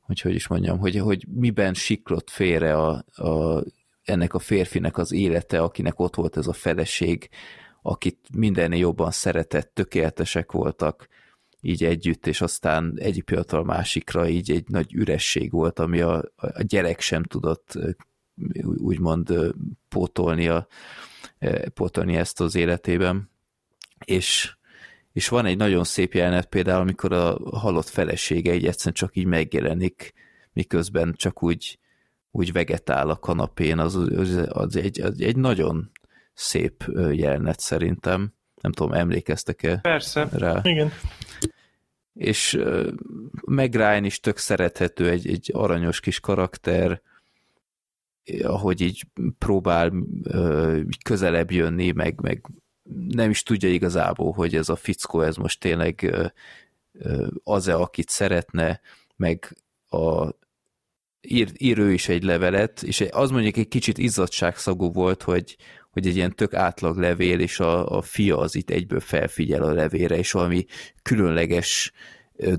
hogy 0.01 0.21
hogy 0.21 0.35
is 0.35 0.47
mondjam, 0.47 0.79
hogy, 0.79 0.97
hogy 0.97 1.27
miben 1.29 1.75
siklott 1.75 2.31
félre 2.31 2.77
a, 2.77 3.05
a, 3.15 3.65
ennek 4.05 4.35
a 4.35 4.39
férfinek 4.39 4.99
az 4.99 5.13
élete, 5.13 5.61
akinek 5.61 6.01
ott 6.01 6.15
volt 6.15 6.37
ez 6.37 6.47
a 6.47 6.53
feleség, 6.53 7.29
akit 7.83 8.19
mindennél 8.35 8.79
jobban 8.79 9.11
szeretett, 9.11 9.75
tökéletesek 9.75 10.53
voltak 10.53 11.09
így 11.61 11.85
együtt, 11.85 12.27
és 12.27 12.41
aztán 12.41 12.95
egyik 12.97 13.25
pillanatról 13.25 13.65
másikra 13.65 14.29
így 14.29 14.51
egy 14.51 14.69
nagy 14.69 14.95
üresség 14.95 15.51
volt, 15.51 15.79
ami 15.79 16.01
a, 16.01 16.25
a 16.37 16.63
gyerek 16.63 17.01
sem 17.01 17.23
tudott 17.23 17.79
úgymond 18.63 19.55
pótolni, 19.89 20.49
a, 20.49 20.67
pótolni 21.75 22.17
ezt 22.17 22.41
az 22.41 22.55
életében. 22.55 23.31
És 24.05 24.57
és 25.19 25.29
van 25.29 25.47
egy 25.47 25.57
nagyon 25.57 25.85
szép 25.85 26.15
jelenet 26.15 26.47
például, 26.47 26.81
amikor 26.81 27.13
a 27.13 27.39
halott 27.59 27.89
felesége 27.89 28.51
egy 28.51 28.67
egyszerűen 28.67 28.95
csak 28.95 29.17
így 29.17 29.25
megjelenik, 29.25 30.13
miközben 30.53 31.15
csak 31.17 31.43
úgy, 31.43 31.79
úgy 32.31 32.53
vegetál 32.53 33.11
a 33.11 33.17
kanapén, 33.17 33.79
az, 33.79 33.95
az, 33.95 34.47
az, 34.49 34.77
egy, 34.77 35.01
az 35.01 35.21
egy 35.21 35.37
nagyon 35.37 35.91
szép 36.39 36.85
jelenet 37.11 37.61
szerintem. 37.61 38.33
Nem 38.61 38.73
tudom, 38.73 38.93
emlékeztek-e 38.93 39.77
Persze. 39.77 40.29
rá? 40.33 40.61
Igen. 40.63 40.93
És 42.15 42.59
meg 43.45 43.75
Ryan 43.75 44.05
is 44.05 44.21
tök 44.21 44.37
szerethető, 44.37 45.09
egy, 45.09 45.29
egy 45.29 45.51
aranyos 45.55 46.01
kis 46.01 46.21
karakter, 46.21 47.03
ahogy 48.43 48.81
így 48.81 49.03
próbál 49.39 49.93
közelebb 51.05 51.51
jönni, 51.51 51.91
meg, 51.91 52.21
meg 52.21 52.47
nem 53.09 53.31
is 53.31 53.43
tudja 53.43 53.69
igazából, 53.69 54.33
hogy 54.33 54.55
ez 54.55 54.69
a 54.69 54.77
fickó, 54.77 55.21
ez 55.21 55.37
most 55.37 55.61
tényleg 55.61 56.17
az-e, 57.45 57.75
akit 57.75 58.09
szeretne, 58.09 58.81
meg 59.17 59.57
a 59.89 60.29
ír, 61.21 61.53
ír 61.57 61.79
ő 61.79 61.93
is 61.93 62.09
egy 62.09 62.23
levelet, 62.23 62.83
és 62.83 63.05
az 63.11 63.31
mondjuk 63.31 63.57
egy 63.57 63.69
kicsit 63.69 63.99
izzadságszagú 63.99 64.93
volt, 64.93 65.23
hogy, 65.23 65.57
hogy 65.99 66.07
egy 66.07 66.17
ilyen 66.17 66.35
tök 66.35 66.55
átlag 66.55 66.97
levél, 66.97 67.41
és 67.41 67.61
a, 67.61 67.97
a 67.97 68.03
fia 68.03 68.39
az 68.39 68.55
itt 68.55 68.71
egyből 68.71 69.01
felfigyel 69.01 69.63
a 69.63 69.73
levére, 69.73 70.17
és 70.17 70.33
valami 70.33 70.65
különleges 71.03 71.93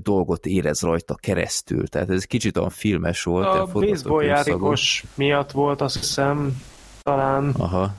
dolgot 0.02 0.46
érez 0.46 0.80
rajta 0.80 1.14
keresztül. 1.14 1.88
Tehát 1.88 2.10
ez 2.10 2.24
kicsit 2.24 2.56
olyan 2.56 2.70
filmes 2.70 3.22
volt. 3.22 3.46
A 3.46 3.66
baseball 3.72 4.24
játékos 4.24 5.04
miatt 5.14 5.50
volt, 5.50 5.80
azt 5.80 5.96
hiszem, 5.96 6.62
talán. 7.02 7.50
Aha 7.58 7.94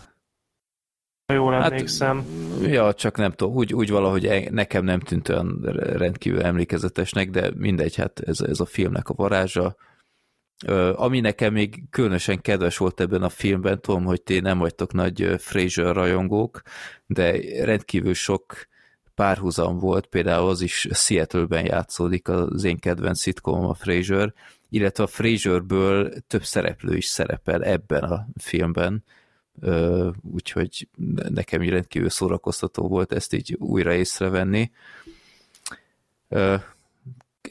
ha 1.31 1.37
jól 1.37 1.53
hát, 1.53 1.71
emlékszem. 1.71 2.25
Ja, 2.61 2.93
csak 2.93 3.17
nem 3.17 3.31
tudom, 3.31 3.55
úgy, 3.55 3.73
úgy 3.73 3.89
valahogy 3.89 4.25
e- 4.25 4.49
nekem 4.49 4.83
nem 4.83 4.99
tűnt 4.99 5.29
olyan 5.29 5.59
rendkívül 5.97 6.41
emlékezetesnek, 6.41 7.29
de 7.29 7.51
mindegy, 7.55 7.95
hát 7.95 8.19
ez, 8.19 8.41
ez 8.41 8.59
a 8.59 8.65
filmnek 8.65 9.09
a 9.09 9.13
varázsa. 9.13 9.75
Ami 10.95 11.19
nekem 11.19 11.53
még 11.53 11.83
különösen 11.89 12.41
kedves 12.41 12.77
volt 12.77 12.99
ebben 12.99 13.23
a 13.23 13.29
filmben, 13.29 13.81
tudom, 13.81 14.03
hogy 14.03 14.21
ti 14.21 14.39
nem 14.39 14.57
vagytok 14.57 14.93
nagy 14.93 15.35
Fraser 15.37 15.95
rajongók, 15.95 16.61
de 17.05 17.39
rendkívül 17.63 18.13
sok 18.13 18.69
párhuzam 19.15 19.79
volt, 19.79 20.05
például 20.05 20.49
az 20.49 20.61
is 20.61 20.87
Seattle-ben 20.91 21.65
játszódik, 21.65 22.27
az 22.27 22.63
én 22.63 22.77
kedvenc 22.77 23.19
szitkom 23.19 23.65
a 23.65 23.73
Fraser, 23.73 24.33
illetve 24.69 25.03
a 25.03 25.07
Fraserből 25.07 26.13
több 26.27 26.43
szereplő 26.43 26.95
is 26.95 27.05
szerepel 27.05 27.63
ebben 27.63 28.03
a 28.03 28.27
filmben, 28.35 29.03
úgyhogy 30.21 30.87
nekem 31.29 31.61
rendkívül 31.61 32.09
szórakoztató 32.09 32.87
volt 32.87 33.13
ezt 33.13 33.33
így 33.33 33.55
újra 33.59 33.93
észrevenni. 33.93 34.71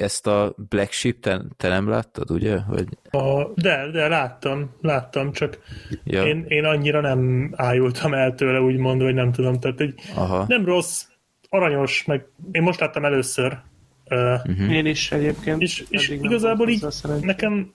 Ezt 0.00 0.26
a 0.26 0.54
Black 0.68 0.92
Sheep 0.92 1.20
te, 1.20 1.42
te 1.56 1.68
nem 1.68 1.88
láttad, 1.88 2.30
ugye? 2.30 2.58
Vagy... 2.68 2.86
A, 3.10 3.52
de, 3.54 3.90
de 3.90 4.08
láttam, 4.08 4.70
láttam, 4.80 5.32
csak 5.32 5.58
ja. 6.04 6.26
én, 6.26 6.44
én 6.48 6.64
annyira 6.64 7.00
nem 7.00 7.50
ájultam 7.56 8.14
el 8.14 8.34
tőle, 8.34 8.60
úgymond, 8.60 9.02
hogy 9.02 9.14
nem 9.14 9.32
tudom, 9.32 9.60
tehát 9.60 9.80
egy 9.80 9.94
Aha. 10.14 10.44
nem 10.48 10.64
rossz, 10.64 11.04
aranyos, 11.48 12.04
meg 12.04 12.26
én 12.52 12.62
most 12.62 12.80
láttam 12.80 13.04
először. 13.04 13.58
Uh-huh. 14.10 14.72
Én 14.72 14.86
is 14.86 15.12
egyébként. 15.12 15.62
És, 15.62 15.84
és 15.88 16.08
igazából 16.08 16.68
így 16.68 16.84
nekem 17.20 17.72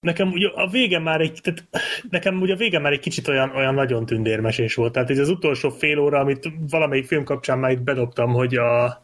Nekem 0.00 0.32
ugye 0.32 0.48
a 0.48 0.68
vége 0.68 0.98
már 0.98 1.20
egy, 1.20 1.40
tehát 1.42 1.68
nekem 2.10 2.40
ugye 2.40 2.52
a 2.52 2.56
vége 2.56 2.78
már 2.78 2.92
egy 2.92 3.00
kicsit 3.00 3.28
olyan, 3.28 3.50
olyan 3.56 3.74
nagyon 3.74 4.06
tündérmesés 4.06 4.74
volt. 4.74 4.92
Tehát 4.92 5.10
ez 5.10 5.18
az 5.18 5.28
utolsó 5.28 5.68
fél 5.68 5.98
óra, 5.98 6.18
amit 6.18 6.52
valamelyik 6.70 7.06
film 7.06 7.24
kapcsán 7.24 7.58
már 7.58 7.70
itt 7.70 7.82
bedobtam, 7.82 8.32
hogy 8.32 8.54
a, 8.54 9.02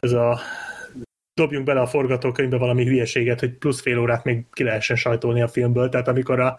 ez 0.00 0.12
a 0.12 0.40
dobjunk 1.34 1.64
bele 1.64 1.80
a 1.80 1.86
forgatókönyvbe 1.86 2.56
valami 2.56 2.84
hülyeséget, 2.84 3.40
hogy 3.40 3.52
plusz 3.52 3.80
fél 3.80 3.98
órát 3.98 4.24
még 4.24 4.44
ki 4.52 4.62
lehessen 4.62 4.96
sajtolni 4.96 5.42
a 5.42 5.48
filmből. 5.48 5.88
Tehát 5.88 6.08
amikor 6.08 6.40
a 6.40 6.58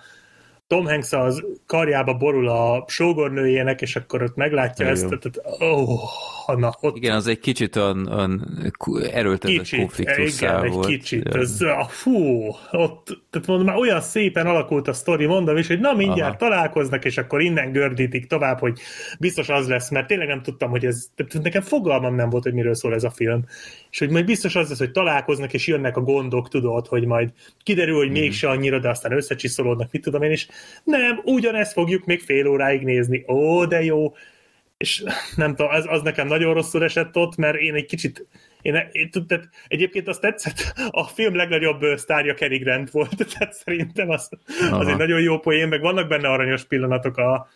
Tom 0.68 0.86
Hanks 0.86 1.14
az 1.14 1.44
karjába 1.66 2.14
borul 2.14 2.48
a 2.48 2.86
sógornőjének, 2.88 3.82
és 3.82 3.96
akkor 3.96 4.22
ott 4.24 4.36
meglátja 4.36 4.86
Jó. 4.86 4.92
ezt, 4.92 5.08
tehát, 5.08 5.42
oh, 5.60 6.58
na, 6.58 6.74
ott... 6.80 6.96
Igen, 6.96 7.16
az 7.16 7.28
egy 7.28 7.40
kicsit 7.40 7.76
olyan, 7.76 8.08
olyan 8.08 8.64
erőltetett 9.12 9.58
kicsit, 9.58 9.80
konfliktus 9.80 10.42
igen, 10.42 10.64
egy 10.64 10.72
volt. 10.72 10.88
kicsit, 10.88 11.34
ja. 11.34 11.40
ez, 11.40 11.62
ah, 11.62 11.88
fú, 11.88 12.46
ott, 12.72 13.22
tehát 13.30 13.48
mondom, 13.48 13.66
már 13.66 13.76
olyan 13.76 14.02
szépen 14.02 14.48
alakult 14.48 14.88
a 14.88 14.94
sztori, 14.94 15.26
mondom 15.26 15.58
is, 15.58 15.68
hogy 15.68 15.80
na 15.80 15.94
mindjárt 15.94 16.42
Aha. 16.42 16.50
találkoznak, 16.50 17.06
és 17.06 17.18
akkor 17.18 17.42
innen 17.42 17.72
gördítik 17.72 18.28
tovább, 18.28 18.60
hogy 18.60 18.80
biztos 19.20 19.50
az 19.50 19.68
lesz, 19.68 19.90
mert 19.90 20.08
tényleg 20.08 20.28
nem 20.28 20.42
tudtam, 20.42 20.70
hogy 20.70 20.86
ez, 20.86 21.08
tehát 21.16 21.44
nekem 21.44 21.62
fogalmam 21.62 22.16
nem 22.16 22.30
volt, 22.30 22.44
hogy 22.44 22.54
miről 22.54 22.76
szól 22.76 22.94
ez 22.94 23.04
a 23.04 23.10
film. 23.10 23.44
És 23.92 24.00
hogy 24.00 24.10
majd 24.10 24.26
biztos 24.26 24.56
az 24.56 24.70
lesz, 24.70 24.78
hogy 24.78 24.92
találkoznak, 24.92 25.54
és 25.54 25.68
jönnek 25.68 25.98
a 25.98 26.02
gondok, 26.02 26.50
tudod, 26.50 26.88
hogy 26.88 27.06
majd 27.06 27.30
kiderül, 27.64 27.96
hogy 27.96 28.10
mm. 28.10 28.12
mégse 28.12 28.50
annyira, 28.50 28.80
de 28.80 28.90
aztán 28.90 29.12
összecsiszolódnak, 29.12 29.92
mit 29.92 30.02
tudom 30.02 30.22
én, 30.22 30.32
és 30.32 30.48
nem, 30.84 31.22
ugyanezt 31.24 31.74
fogjuk 31.74 32.06
még 32.06 32.22
fél 32.22 32.48
óráig 32.48 32.84
nézni. 32.84 33.26
Ó, 33.28 33.66
de 33.66 33.84
jó. 33.84 34.16
És 34.78 35.04
nem 35.36 35.56
tudom, 35.56 35.72
az, 35.72 35.86
az 35.88 36.02
nekem 36.02 36.28
nagyon 36.28 36.54
rosszul 36.54 36.84
esett 36.84 37.16
ott, 37.16 37.36
mert 37.36 37.58
én 37.58 37.74
egy 37.74 37.86
kicsit 37.86 38.28
Én, 38.62 38.90
én, 38.92 39.10
tehát 39.28 39.50
egyébként 39.68 40.08
azt 40.08 40.22
tetszett, 40.22 40.74
a 40.90 41.04
film 41.04 41.36
legnagyobb 41.36 41.82
sztárja 41.96 42.34
Cary 42.34 42.58
Grant 42.58 42.90
volt, 42.92 43.16
tehát 43.34 43.54
szerintem 43.54 44.10
az, 44.10 44.30
az 44.72 44.88
egy 44.88 44.98
nagyon 44.98 45.22
jó 45.22 45.40
poén, 45.40 45.68
meg 45.68 45.82
vannak 45.82 46.08
benne 46.08 46.28
aranyos 46.28 46.64
pillanatok 46.64 47.18
a, 47.18 47.48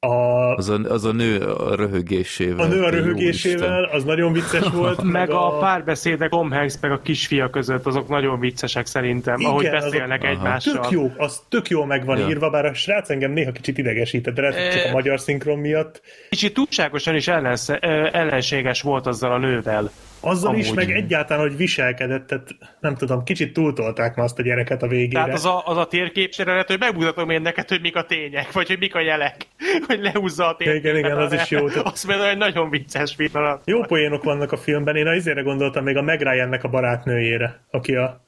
a, 0.00 0.54
Az 0.54 0.68
a, 0.68 0.74
az 0.88 1.04
a 1.04 1.12
nő 1.12 1.40
a 1.40 1.74
röhögésével. 1.74 2.64
a 2.64 2.68
nő 2.68 2.82
a 2.82 2.90
röhögésével, 2.90 3.84
az 3.84 4.04
nagyon 4.04 4.32
vicces 4.32 4.68
volt. 4.74 5.02
Meg 5.02 5.30
a 5.30 5.58
párbeszédek 5.58 6.28
Tom 6.30 6.50
Hanks 6.50 6.74
meg 6.80 6.92
a 6.92 7.00
kisfia 7.02 7.50
között, 7.50 7.86
azok 7.86 8.08
nagyon 8.08 8.40
viccesek 8.40 8.86
szerintem, 8.86 9.38
Igen, 9.38 9.50
ahogy 9.50 9.66
azok- 9.66 9.80
beszélnek 9.90 10.22
Aha. 10.22 10.30
egymással. 10.32 10.72
Tök 10.80 10.90
jó, 10.90 11.12
az 11.16 11.40
tök 11.48 11.68
jó 11.68 11.84
meg 11.84 12.04
van 12.04 12.18
Ja. 12.18 12.28
írva, 12.28 12.50
bár 12.50 12.64
a 12.64 12.74
srác 12.74 13.10
engem 13.10 13.30
néha 13.32 13.52
kicsit 13.52 13.78
idegesített, 13.78 14.34
de 14.34 14.42
hogy 14.46 14.54
csak 14.72 14.84
a 14.88 14.92
magyar 14.92 15.20
szinkron 15.20 15.58
miatt. 15.58 16.00
Kicsit 16.30 16.54
túlságosan 16.54 17.14
is 17.14 17.28
ellensze, 17.28 17.78
ö, 17.82 18.08
ellenséges 18.12 18.82
volt 18.82 19.06
azzal 19.06 19.32
a 19.32 19.38
nővel. 19.38 19.90
Azzal 20.20 20.54
is, 20.56 20.64
Amúgy. 20.66 20.76
meg 20.76 20.90
egyáltalán, 20.96 21.48
hogy 21.48 21.56
viselkedett, 21.56 22.26
tehát 22.26 22.48
nem 22.80 22.94
tudom, 22.94 23.24
kicsit 23.24 23.52
túltolták 23.52 24.16
ma 24.16 24.22
azt 24.22 24.38
a 24.38 24.42
gyereket 24.42 24.82
a 24.82 24.86
végére. 24.86 25.22
Tehát 25.22 25.34
az 25.34 25.44
a, 25.44 25.62
az 25.66 25.76
a 25.76 25.86
térképsorolat, 25.86 26.66
hogy 26.66 26.78
megmutatom 26.78 27.30
én 27.30 27.42
neked, 27.42 27.68
hogy 27.68 27.80
mik 27.80 27.96
a 27.96 28.04
tények, 28.04 28.52
vagy 28.52 28.66
hogy 28.68 28.78
mik 28.78 28.94
a 28.94 29.00
jelek, 29.00 29.36
hogy 29.86 30.00
lehúzza 30.00 30.48
a 30.48 30.56
térképet. 30.56 30.82
Igen, 30.84 30.96
igen, 30.96 31.16
az 31.18 31.32
is 31.32 31.50
jó. 31.50 31.66
Az 31.84 32.06
például 32.06 32.28
egy 32.28 32.36
nagyon 32.38 32.70
vicces 32.70 33.14
pillanat. 33.14 33.62
Jó 33.64 33.80
poénok 33.80 34.22
vannak 34.24 34.52
a 34.52 34.56
filmben, 34.56 34.96
én 34.96 35.06
azért 35.06 35.42
gondoltam 35.42 35.84
még 35.84 35.96
a 35.96 36.02
Meg 36.02 36.20
Ryan-nek 36.22 36.64
a 36.64 36.68
barátnőjére, 36.68 37.60
aki 37.70 37.94
a 37.94 38.26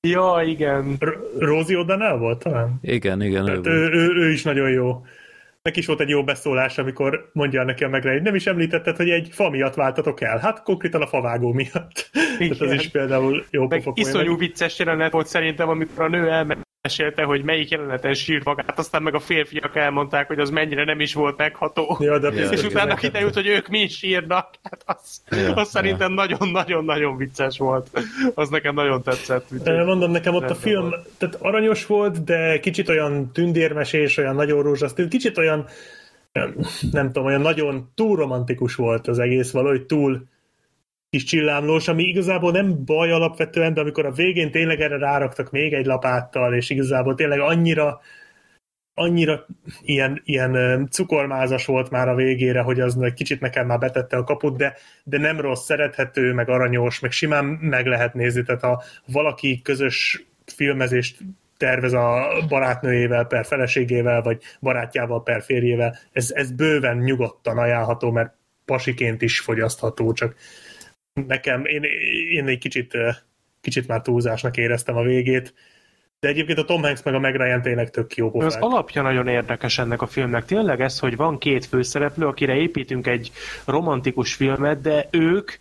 Ja, 0.00 0.42
igen. 0.46 0.96
R- 1.04 1.18
Rosie 1.38 1.78
O'Donnell 1.84 2.16
volt 2.18 2.42
talán? 2.42 2.78
Igen, 2.82 3.22
igen, 3.22 3.42
ő 3.42 3.46
Hát 3.46 3.54
volt. 3.54 3.66
ő, 3.66 3.90
ő, 3.90 4.14
ő, 4.16 4.30
is 4.30 4.42
nagyon 4.42 4.70
jó. 4.70 5.04
Neki 5.62 5.78
is 5.78 5.86
volt 5.86 6.00
egy 6.00 6.08
jó 6.08 6.24
beszólás, 6.24 6.78
amikor 6.78 7.30
mondja 7.32 7.64
neki 7.64 7.84
a 7.84 7.88
Meg 7.88 8.02
Ryan, 8.02 8.22
nem 8.22 8.34
is 8.34 8.46
említetted, 8.46 8.96
hogy 8.96 9.10
egy 9.10 9.28
fa 9.32 9.50
miatt 9.50 9.74
váltatok 9.74 10.20
el. 10.20 10.38
Hát 10.38 10.62
konkrétan 10.62 11.02
a 11.02 11.06
favágó 11.06 11.52
miatt. 11.52 12.10
Tehát 12.38 12.60
az 12.60 12.72
is 12.72 12.88
például 12.90 13.44
jó 13.50 13.66
Meg 13.68 13.82
iszonyú 13.94 14.36
vicces 14.36 14.78
jelenet 14.78 15.12
volt 15.12 15.26
szerintem, 15.26 15.68
amikor 15.68 16.04
a 16.04 16.08
nő 16.08 16.28
elmesélte, 16.88 17.22
hogy 17.22 17.42
melyik 17.42 17.70
jeleneten 17.70 18.14
sírt 18.14 18.44
magát, 18.44 18.78
aztán 18.78 19.02
meg 19.02 19.14
a 19.14 19.18
férfiak 19.20 19.76
elmondták, 19.76 20.26
hogy 20.26 20.38
az 20.38 20.50
mennyire 20.50 20.84
nem 20.84 21.00
is 21.00 21.14
volt 21.14 21.36
megható. 21.36 21.96
Ja, 22.00 22.18
de 22.18 22.32
Ja. 22.32 22.48
és 22.50 22.62
utána 22.62 22.94
kiderült, 22.94 23.34
hogy 23.34 23.46
ők 23.46 23.68
mi 23.68 23.78
is 23.78 23.96
sírnak. 23.96 24.48
Hát 24.62 24.82
az, 24.86 25.22
Ja, 25.30 25.54
az 25.54 25.68
szerintem 25.68 26.12
nagyon-nagyon-nagyon 26.12 27.16
vicces 27.16 27.58
volt. 27.58 27.90
Az 28.34 28.48
nekem 28.48 28.74
nagyon 28.74 29.02
tetszett. 29.02 29.46
Úgyhogy- 29.52 29.84
Mondom, 29.84 30.10
nekem 30.10 30.34
ott 30.34 30.50
a 30.50 30.54
film 30.54 30.88
volt. 30.88 31.08
tehát 31.18 31.34
aranyos 31.34 31.86
volt, 31.86 32.24
de 32.24 32.58
kicsit 32.60 32.88
olyan 32.88 33.32
tündérmesés, 33.32 34.16
olyan 34.16 34.34
nagyon 34.34 34.62
rózsaszín, 34.62 35.08
kicsit 35.08 35.38
olyan 35.38 35.66
olyan, 36.34 36.54
nem 36.90 37.06
tudom, 37.06 37.24
olyan 37.26 37.40
nagyon 37.40 37.90
túl 37.94 38.16
romantikus 38.16 38.74
volt 38.74 39.08
az 39.08 39.18
egész, 39.18 39.50
valahogy 39.50 39.82
túl 39.86 40.22
kis 41.10 41.24
csillámlós, 41.24 41.88
ami 41.88 42.02
igazából 42.02 42.50
nem 42.50 42.84
baj 42.84 43.10
alapvetően, 43.10 43.74
de 43.74 43.80
amikor 43.80 44.06
a 44.06 44.12
végén 44.12 44.50
tényleg 44.50 44.80
erre 44.80 44.98
ráraktak 44.98 45.50
még 45.50 45.72
egy 45.72 45.86
lapáttal, 45.86 46.54
és 46.54 46.70
igazából 46.70 47.14
tényleg 47.14 47.40
annyira 47.40 48.00
annyira 48.98 49.46
ilyen, 49.82 50.22
ilyen 50.24 50.86
cukormázas 50.90 51.66
volt 51.66 51.90
már 51.90 52.08
a 52.08 52.14
végére, 52.14 52.60
hogy 52.60 52.80
az 52.80 52.98
egy 53.00 53.12
kicsit 53.12 53.40
nekem 53.40 53.66
már 53.66 53.78
betette 53.78 54.16
a 54.16 54.24
kaput, 54.24 54.56
de, 54.56 54.74
de 55.04 55.18
nem 55.18 55.40
rossz, 55.40 55.64
szerethető, 55.64 56.32
meg 56.32 56.48
aranyos, 56.48 57.00
meg 57.00 57.10
simán 57.10 57.44
meg 57.44 57.86
lehet 57.86 58.14
nézni, 58.14 58.42
tehát 58.42 58.60
ha 58.60 58.82
valaki 59.06 59.60
közös 59.62 60.26
filmezést 60.46 61.18
tervez 61.56 61.92
a 61.92 62.26
barátnőjével 62.48 63.24
per 63.24 63.46
feleségével, 63.46 64.22
vagy 64.22 64.42
barátjával 64.60 65.22
per 65.22 65.42
férjével, 65.42 65.98
ez, 66.12 66.30
ez 66.34 66.52
bőven 66.52 66.96
nyugodtan 66.96 67.58
ajánlható, 67.58 68.10
mert 68.10 68.34
pasiként 68.64 69.22
is 69.22 69.40
fogyasztható, 69.40 70.12
csak 70.12 70.34
nekem, 71.26 71.64
én, 71.64 71.82
én 72.30 72.46
egy 72.46 72.58
kicsit, 72.58 72.96
kicsit 73.60 73.88
már 73.88 74.00
túlzásnak 74.02 74.56
éreztem 74.56 74.96
a 74.96 75.02
végét, 75.02 75.54
de 76.20 76.28
egyébként 76.28 76.58
a 76.58 76.64
Tom 76.64 76.82
Hanks 76.82 77.02
meg 77.02 77.14
a 77.14 77.18
Meg 77.18 77.36
Ryan 77.36 77.62
tényleg 77.62 77.90
tök 77.90 78.16
jó 78.16 78.26
Az 78.26 78.32
pofák. 78.44 78.62
alapja 78.62 79.02
nagyon 79.02 79.28
érdekes 79.28 79.78
ennek 79.78 80.02
a 80.02 80.06
filmnek. 80.06 80.44
Tényleg 80.44 80.80
ez, 80.80 80.98
hogy 80.98 81.16
van 81.16 81.38
két 81.38 81.66
főszereplő, 81.66 82.26
akire 82.26 82.54
építünk 82.54 83.06
egy 83.06 83.32
romantikus 83.64 84.34
filmet, 84.34 84.80
de 84.80 85.08
ők 85.10 85.52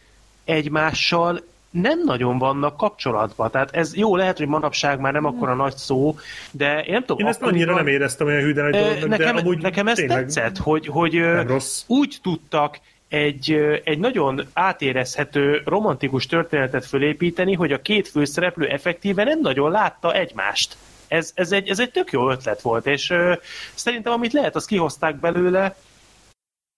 egymással 0.46 1.42
nem 1.70 2.00
nagyon 2.06 2.38
vannak 2.38 2.78
kapcsolatban. 2.78 3.52
Tehát 3.52 3.76
ez 3.76 3.96
jó, 3.96 4.16
lehet, 4.16 4.38
hogy 4.38 4.48
manapság 4.48 5.00
már 5.00 5.14
nem 5.14 5.26
akkora 5.26 5.54
nagy 5.54 5.76
szó, 5.76 6.16
de 6.52 6.82
én 6.82 6.92
nem 6.94 7.02
tudom. 7.02 7.20
Én 7.20 7.28
ezt 7.28 7.42
annyira 7.42 7.54
akkoriban- 7.72 7.84
nem 7.84 7.94
éreztem 7.94 8.28
olyan 8.28 8.42
hűden 8.42 8.72
dolognak, 8.72 9.08
nekem, 9.10 9.36
de 9.36 9.42
amúgy 9.42 9.62
nekem 9.62 9.88
ez 9.88 9.96
tényleg 9.98 10.18
tetszett, 10.18 10.58
hogy, 10.58 10.86
hogy 10.88 11.16
ö, 11.18 11.34
nem 11.34 11.48
rossz. 11.48 11.84
úgy 11.88 12.18
tudtak 12.24 12.80
egy, 13.08 13.52
egy 13.84 14.00
nagyon 14.00 14.42
átérezhető 14.54 15.62
romantikus 15.66 16.26
történetet 16.26 16.86
fölépíteni, 16.86 17.54
hogy 17.54 17.72
a 17.72 17.82
két 17.82 18.08
főszereplő 18.08 18.68
effektíven 18.68 19.26
nem 19.26 19.40
nagyon 19.42 19.72
látta 19.72 20.14
egymást. 20.14 20.78
Ez, 21.08 21.32
ez, 21.36 21.52
egy, 21.52 21.70
ez 21.70 21.80
egy 21.80 21.92
tök 21.92 22.12
jó 22.12 22.30
ötlet 22.30 22.62
volt, 22.62 22.86
és 22.86 23.10
ö, 23.10 23.34
szerintem 23.76 24.14
amit 24.14 24.34
lehet, 24.34 24.56
azt 24.56 24.68
kihozták 24.68 25.16
belőle. 25.16 25.76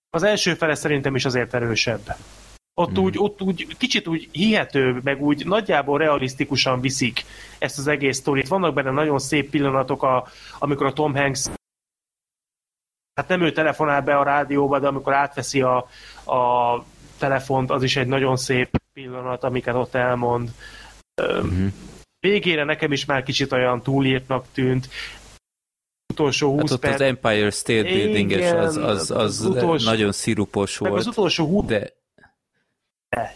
Az 0.10 0.24
első 0.24 0.54
fele 0.54 0.76
szerintem 0.76 1.16
is 1.16 1.26
azért 1.26 1.54
erősebb. 1.54 2.16
Ott, 2.74 2.92
Mhm. 2.92 3.00
úgy, 3.00 3.16
ott 3.18 3.42
úgy 3.42 3.68
kicsit 3.78 4.08
úgy 4.08 4.30
hihető, 4.32 5.00
meg 5.04 5.22
úgy 5.22 5.46
nagyjából 5.46 5.98
realisztikusan 5.98 6.82
viszik 6.82 7.26
ezt 7.58 7.78
az 7.78 7.88
egész 7.88 8.18
sztorit. 8.18 8.48
Vannak 8.48 8.74
benne 8.74 8.92
nagyon 8.92 9.20
szép 9.20 9.50
pillanatok, 9.50 10.04
a, 10.04 10.28
amikor 10.60 10.86
a 10.86 10.94
Tom 10.94 11.16
Hanks 11.16 11.50
hát 13.20 13.28
nem 13.28 13.42
ő 13.42 13.52
telefonál 13.52 14.02
be 14.02 14.18
a 14.18 14.24
rádióba, 14.24 14.80
de 14.80 14.88
amikor 14.88 15.14
átveszi 15.14 15.62
a, 15.62 15.88
a 16.32 16.86
telefont, 17.18 17.70
az 17.72 17.84
is 17.84 17.96
egy 17.96 18.08
nagyon 18.08 18.38
szép 18.38 18.82
pillanat, 18.94 19.44
amiket 19.44 19.76
ott 19.76 19.96
elmond. 19.96 20.50
Ö, 21.22 21.42
Mhm. 21.44 21.66
Végére 22.20 22.64
nekem 22.64 22.92
is 22.92 23.06
már 23.06 23.24
kicsit 23.24 23.52
olyan 23.52 23.82
túlírtnak 23.82 24.46
tűnt. 24.52 24.90
Utolsó 26.14 26.52
20 26.52 26.62
Hát 26.62 26.72
ott 26.72 26.80
perc, 26.80 26.94
az 26.94 27.02
Empire 27.02 27.50
State 27.50 27.82
Building 27.84 28.32
az, 28.32 28.76
az, 28.76 28.78
az 28.78 29.12
az 29.12 29.46
utolsó- 29.46 29.90
nagyon 29.90 30.12
szirupos 30.12 30.78
meg 30.80 30.92
az 30.94 31.04
volt, 31.04 31.18
utolsó 31.18 31.46
20 31.46 31.66
de 31.66 31.94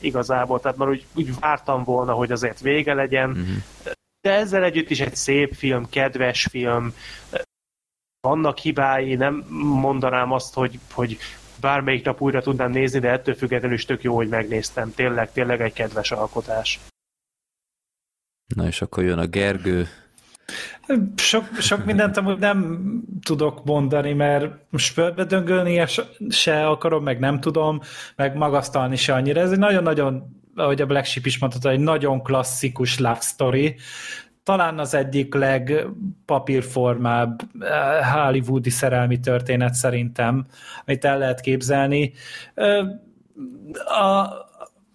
igazából, 0.02 0.60
tehát 0.60 0.78
már 0.78 0.90
úgy, 0.90 1.06
úgy 1.16 1.40
vártam 1.40 1.84
volna, 1.84 2.14
hogy 2.14 2.32
azért 2.32 2.60
vége 2.60 2.94
legyen, 2.94 3.30
Mhm. 3.30 3.52
de 4.22 4.32
ezzel 4.32 4.64
együtt 4.64 4.90
is 4.90 5.00
egy 5.00 5.16
szép 5.16 5.54
film, 5.56 5.90
kedves 5.90 6.48
film, 6.50 6.94
vannak 8.22 8.58
hibái, 8.58 9.16
nem 9.16 9.46
mondanám 9.82 10.32
azt, 10.32 10.54
hogy, 10.54 10.80
hogy 10.92 11.18
bármelyik 11.64 12.06
nap 12.06 12.22
újra 12.22 12.42
tudnám 12.42 12.72
nézni, 12.72 13.00
de 13.00 13.10
ettől 13.10 13.36
függetlenül 13.36 13.76
is 13.76 13.86
tök 13.86 14.04
jó, 14.04 14.16
hogy 14.16 14.28
megnéztem. 14.28 14.94
Tényleg, 14.96 15.32
tényleg 15.32 15.62
egy 15.62 15.74
kedves 15.74 16.12
alkotás. 16.12 16.80
na 18.56 18.68
és 18.68 18.82
akkor 18.82 19.04
jön 19.04 19.20
a 19.20 19.26
Gergő. 19.26 19.88
Sok, 21.16 21.44
sok 21.60 21.86
mindent 21.86 22.18
amúgy 22.18 22.38
nem 22.38 22.80
tudok 23.24 23.64
mondani, 23.64 24.14
mert 24.14 24.56
most 24.70 25.16
bedöngölni 25.16 25.86
se, 25.88 26.04
se 26.30 26.68
akarom, 26.68 27.04
meg 27.04 27.20
nem 27.20 27.40
tudom, 27.40 27.80
meg 28.16 28.36
magasztalni 28.36 28.96
se 28.96 29.14
annyira. 29.14 29.42
Ez 29.42 29.52
egy 29.52 29.58
nagyon-nagyon, 29.58 30.42
ahogy 30.56 30.82
a 30.82 30.86
Black 30.86 31.06
Sheep 31.06 31.26
is 31.26 31.38
mondta, 31.38 31.70
egy 31.70 31.80
nagyon 31.80 32.24
klasszikus 32.24 33.00
love 33.00 33.20
story. 33.20 33.76
Talán 34.44 34.80
az 34.80 34.94
egyik 34.94 35.34
legpapírformább 35.34 37.40
eh, 37.60 38.14
hollywoodi 38.14 38.70
szerelmi 38.70 39.20
történet 39.20 39.74
szerintem, 39.74 40.46
amit 40.86 41.06
el 41.06 41.18
lehet 41.18 41.40
képzelni. 41.40 42.14
Ö, 42.54 42.84
A, 43.86 44.30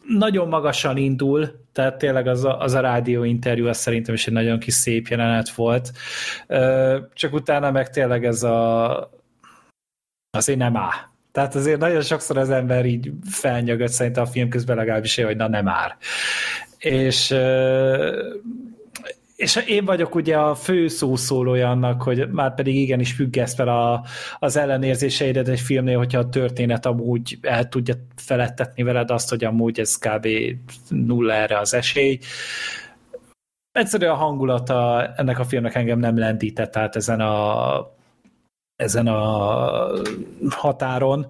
nagyon 0.08 0.48
magasan 0.48 0.96
indul, 0.96 1.66
tehát 1.72 1.98
tényleg 1.98 2.26
az 2.26 2.44
a, 2.44 2.60
az 2.60 2.74
a 2.74 2.80
rádió 2.80 3.24
interjú, 3.24 3.66
az 3.66 3.76
szerintem 3.76 4.14
is 4.14 4.26
egy 4.26 4.32
nagyon 4.32 4.58
kis 4.58 4.74
szép 4.74 5.06
jelenet 5.06 5.50
volt. 5.50 5.92
Ö, 6.46 6.98
Csak 7.14 7.32
utána 7.32 7.70
meg 7.70 7.90
tényleg 7.90 8.24
ez 8.24 8.42
a 8.42 9.10
azért 10.30 10.58
nem 10.58 10.76
áll. 10.76 10.92
Tehát 11.32 11.54
azért 11.54 11.80
nagyon 11.80 12.02
sokszor 12.02 12.38
az 12.38 12.50
ember 12.50 12.86
így 12.86 13.12
felnyögött 13.30 13.90
szerintem 13.90 14.22
a 14.22 14.26
film 14.26 14.48
közben 14.48 14.76
legalábbis, 14.76 15.16
hogy 15.16 15.36
na 15.36 15.48
nem 15.48 15.64
már. 15.64 15.96
És 16.78 17.30
és 19.38 19.56
én 19.66 19.84
vagyok 19.84 20.14
ugye 20.14 20.36
a 20.36 20.54
fő 20.54 20.88
szószólója 20.88 21.70
annak, 21.70 22.02
hogy 22.02 22.30
már 22.30 22.54
pedig 22.54 22.76
igenis 22.76 23.12
függesz 23.12 23.54
fel 23.54 23.68
a, 23.68 24.04
az 24.38 24.56
ellenérzéseidet 24.56 25.48
egy 25.48 25.60
filmnél, 25.60 25.96
hogyha 25.96 26.18
a 26.18 26.28
történet 26.28 26.86
amúgy 26.86 27.38
el 27.42 27.68
tudja 27.68 27.94
felettetni 28.16 28.82
veled 28.82 29.10
azt, 29.10 29.28
hogy 29.28 29.44
amúgy 29.44 29.80
ez 29.80 29.98
kb. 29.98 30.28
nulla 30.88 31.32
erre 31.32 31.58
az 31.58 31.74
esély. 31.74 32.18
Egyszerűen 33.72 34.10
a 34.10 34.14
hangulata 34.14 35.06
ennek 35.16 35.38
a 35.38 35.44
filmnek 35.44 35.74
engem 35.74 35.98
nem 35.98 36.18
lendített 36.18 36.76
át 36.76 36.96
ezen 36.96 37.20
a 37.20 37.96
ezen 38.76 39.06
a 39.06 39.90
határon, 40.48 41.26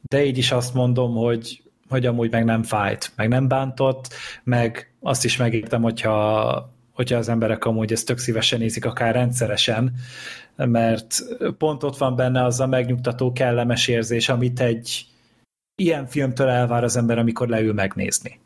de 0.00 0.24
így 0.24 0.38
is 0.38 0.52
azt 0.52 0.74
mondom, 0.74 1.14
hogy, 1.14 1.62
hogy 1.88 2.06
amúgy 2.06 2.30
meg 2.30 2.44
nem 2.44 2.62
fájt, 2.62 3.12
meg 3.16 3.28
nem 3.28 3.48
bántott, 3.48 4.08
meg 4.44 4.94
azt 5.00 5.24
is 5.24 5.36
megértem, 5.36 5.82
hogyha 5.82 6.71
hogyha 6.92 7.16
az 7.16 7.28
emberek 7.28 7.64
amúgy 7.64 7.92
ezt 7.92 8.06
tök 8.06 8.18
szívesen 8.18 8.58
nézik, 8.58 8.84
akár 8.84 9.14
rendszeresen, 9.14 9.94
mert 10.56 11.22
pont 11.58 11.82
ott 11.82 11.96
van 11.96 12.16
benne 12.16 12.44
az 12.44 12.60
a 12.60 12.66
megnyugtató, 12.66 13.32
kellemes 13.32 13.88
érzés, 13.88 14.28
amit 14.28 14.60
egy 14.60 15.06
ilyen 15.74 16.06
filmtől 16.06 16.48
elvár 16.48 16.84
az 16.84 16.96
ember, 16.96 17.18
amikor 17.18 17.48
leül 17.48 17.72
megnézni. 17.72 18.40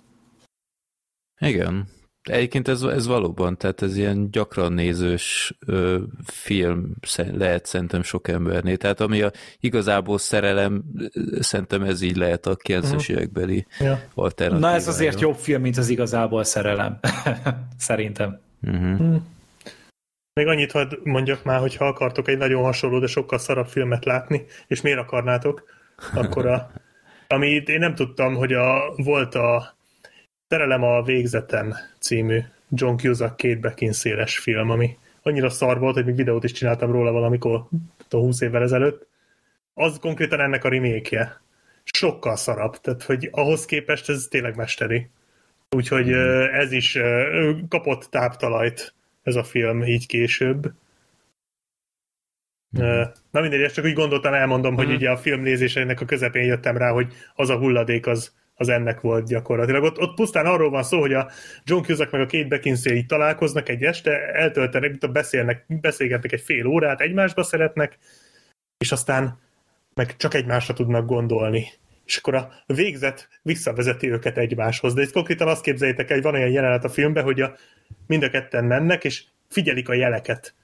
Igen. 1.39 1.89
Egyébként 2.29 2.69
ez, 2.69 2.83
ez 2.83 3.07
valóban, 3.07 3.57
tehát 3.57 3.83
ez 3.83 3.97
ilyen 3.97 4.31
gyakran 4.31 4.73
nézős 4.73 5.55
ö, 5.67 5.99
film 6.25 6.95
lehet 7.17 7.67
szerintem 7.67 8.03
sok 8.03 8.29
embernél. 8.29 8.77
Tehát 8.77 9.01
ami 9.01 9.23
a 9.23 9.31
igazából 9.61 10.19
szerelem, 10.19 10.85
szerintem 11.41 11.83
ez 11.83 12.01
így 12.01 12.17
lehet 12.17 12.47
a 12.47 12.57
90-es 12.57 13.11
évekbeli 13.11 13.67
Ja. 13.81 14.01
alternatívája. 14.15 14.73
Na 14.75 14.81
ez 14.81 14.89
azért 14.89 15.21
jobb 15.21 15.37
film, 15.37 15.63
mint 15.63 15.77
az 15.77 15.89
igazából 15.89 16.45
szerelem. 16.45 16.99
Szerintem. 17.79 18.41
Uh-huh. 18.63 19.17
Még 20.33 20.47
annyit 20.47 20.73
hadd 20.73 20.95
mondjak 21.03 21.45
már, 21.45 21.61
hogy 21.61 21.77
ha 21.77 21.87
akartok 21.87 22.29
egy 22.29 22.39
nagyon 22.39 22.63
hasonló, 22.63 22.99
de 22.99 23.07
sokkal 23.07 23.39
szarabb 23.39 23.67
filmet 23.67 24.05
látni, 24.05 24.45
és 24.67 24.81
miért 24.81 24.99
akarnátok, 24.99 25.65
akkor 26.15 26.47
a, 26.47 26.71
amit 27.29 27.69
én 27.69 27.79
nem 27.79 27.95
tudtam, 27.95 28.35
hogy 28.35 28.53
a, 28.53 28.95
volt 28.97 29.35
a 29.35 29.76
Terelem 30.49 30.83
a 30.83 31.03
végzetem 31.03 31.75
című 31.99 32.41
John 32.71 32.97
Cusack 32.97 33.37
két 33.37 33.61
Beckinsale-es 33.61 34.39
film, 34.39 34.71
ami 34.71 34.99
annyira 35.23 35.51
szar 35.51 35.79
volt, 35.79 35.95
hogy 35.95 36.05
még 36.05 36.15
videót 36.15 36.45
is 36.45 36.53
csináltam 36.53 36.93
róla 36.93 37.13
valamikor, 37.13 37.69
tudom, 38.09 38.25
20 38.25 38.41
évvel 38.41 38.63
ezelőtt. 38.63 39.07
Az 39.75 39.99
konkrétan 39.99 40.41
ennek 40.41 40.65
a 40.65 40.69
remake 40.69 41.41
Sokkal 41.93 42.37
szarabb, 42.37 42.81
tehát 42.81 43.03
hogy 43.03 43.29
ahhoz 43.33 43.65
képest 43.65 44.09
ez 44.09 44.27
tényleg 44.31 44.57
mesteri. 44.57 45.11
Úgyhogy 45.71 46.11
ö, 46.11 46.53
ez 46.53 46.73
is 46.73 46.99
kapott 47.69 48.05
táptalajt 48.05 48.95
ez 49.23 49.35
a 49.35 49.45
film 49.45 49.83
így 49.83 50.07
később. 50.07 50.73
Ö, 52.79 53.05
Na 53.31 53.41
mindegy, 53.41 53.61
ezt 53.61 53.75
csak 53.75 53.85
úgy 53.85 53.93
gondoltam, 53.93 54.35
elmondom, 54.35 54.75
hogy 54.75 54.91
ugye 54.91 55.11
a 55.11 55.17
film 55.17 55.43
nézéseinek 55.43 56.01
a 56.01 56.05
közepén 56.05 56.45
jöttem 56.45 56.77
rá, 56.77 56.91
hogy 56.91 57.13
az 57.35 57.51
a 57.51 57.59
hulladék 57.59 58.07
az, 58.07 58.35
az 58.57 58.69
ennek 58.69 59.01
volt 59.01 59.27
gyakorlatilag. 59.27 59.83
Ott, 59.83 59.99
ott 59.99 60.15
pusztán 60.15 60.47
arról 60.47 60.71
van 60.71 60.83
szó, 60.83 61.01
hogy 61.01 61.13
a 61.13 61.31
John 61.65 61.83
Cusack 61.83 62.11
meg 62.11 62.21
a 62.21 62.27
Kate 62.27 62.49
Beckinsale 62.49 63.05
találkoznak 63.07 63.69
egy 63.69 63.83
este, 63.83 64.33
eltöltenek, 64.33 64.95
itt 64.95 65.11
beszélnek, 65.11 65.65
beszélgetnek 65.69 66.33
egy 66.33 66.41
fél 66.41 66.67
órát, 66.67 67.01
egymásba 67.01 67.43
szeretnek, 67.43 67.99
és 68.79 68.93
aztán 68.93 69.39
meg 69.95 70.17
csak 70.17 70.35
egymásra 70.35 70.75
tudnak 70.75 71.07
gondolni. 71.07 71.67
És 72.05 72.17
akkor 72.17 72.35
a 72.35 72.63
végzet 72.67 73.29
visszavezeti 73.43 74.11
őket 74.11 74.39
egymáshoz. 74.39 74.95
De 74.95 75.03
itt 75.03 75.13
konkrétan 75.13 75.49
azt 75.49 75.63
képzeljétek 75.63 76.09
el, 76.09 76.15
hogy 76.15 76.25
van 76.25 76.35
olyan 76.35 76.51
jelenet 76.51 76.85
a 76.85 76.89
filmben, 76.89 77.25
hogy 77.25 77.41
a, 77.41 77.57
mind 78.07 78.23
a 78.23 78.31
ketten 78.31 78.65
mennek, 78.65 79.05
és 79.05 79.25
figyelik 79.49 79.89
a 79.89 79.95
jeleket, 79.95 80.55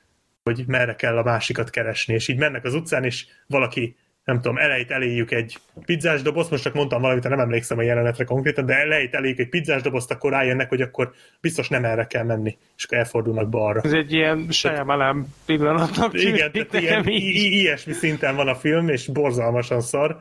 hogy 0.42 0.64
merre 0.66 0.94
kell 0.94 1.18
a 1.18 1.22
másikat 1.22 1.70
keresni, 1.70 2.14
és 2.14 2.28
így 2.28 2.38
mennek 2.38 2.64
az 2.64 2.74
utcán, 2.74 3.04
és 3.04 3.26
valaki, 3.46 3.96
nem 4.24 4.36
tudom, 4.40 4.56
elejét 4.56 4.90
eléjük 4.90 5.30
egy 5.30 5.58
pizzás 5.84 6.22
dobozt, 6.22 6.50
most 6.50 6.62
csak 6.62 6.74
mondtam 6.74 7.00
valamit, 7.00 7.28
nem 7.28 7.38
emlékszem 7.38 7.78
a 7.78 7.82
jelenetre 7.82 8.24
konkrétan, 8.24 8.66
de 8.66 8.74
elejét 8.74 9.14
eléjük 9.14 9.38
egy 9.38 9.48
pizzás 9.48 9.82
dobozt, 9.82 10.10
akkor 10.10 10.30
rájönnek, 10.30 10.68
hogy 10.68 10.80
akkor 10.80 11.12
biztos 11.40 11.68
nem 11.68 11.84
erre 11.84 12.06
kell 12.06 12.24
menni, 12.24 12.58
és 12.76 12.84
akkor 12.84 12.98
elfordulnak 12.98 13.48
balra. 13.48 13.80
Ez 13.80 13.92
egy 13.92 14.12
ilyen 14.12 14.46
Shyamalan 14.50 15.26
pillanatnak 15.46 16.22
Igen, 16.22 16.52
tehát 16.52 16.72
ilyen, 16.72 17.04
i- 17.06 17.60
ilyesmi 17.60 17.92
szinten 17.92 18.36
van 18.36 18.48
a 18.48 18.54
film, 18.54 18.88
és 18.88 19.06
borzalmasan 19.08 19.80
szar. 19.80 20.16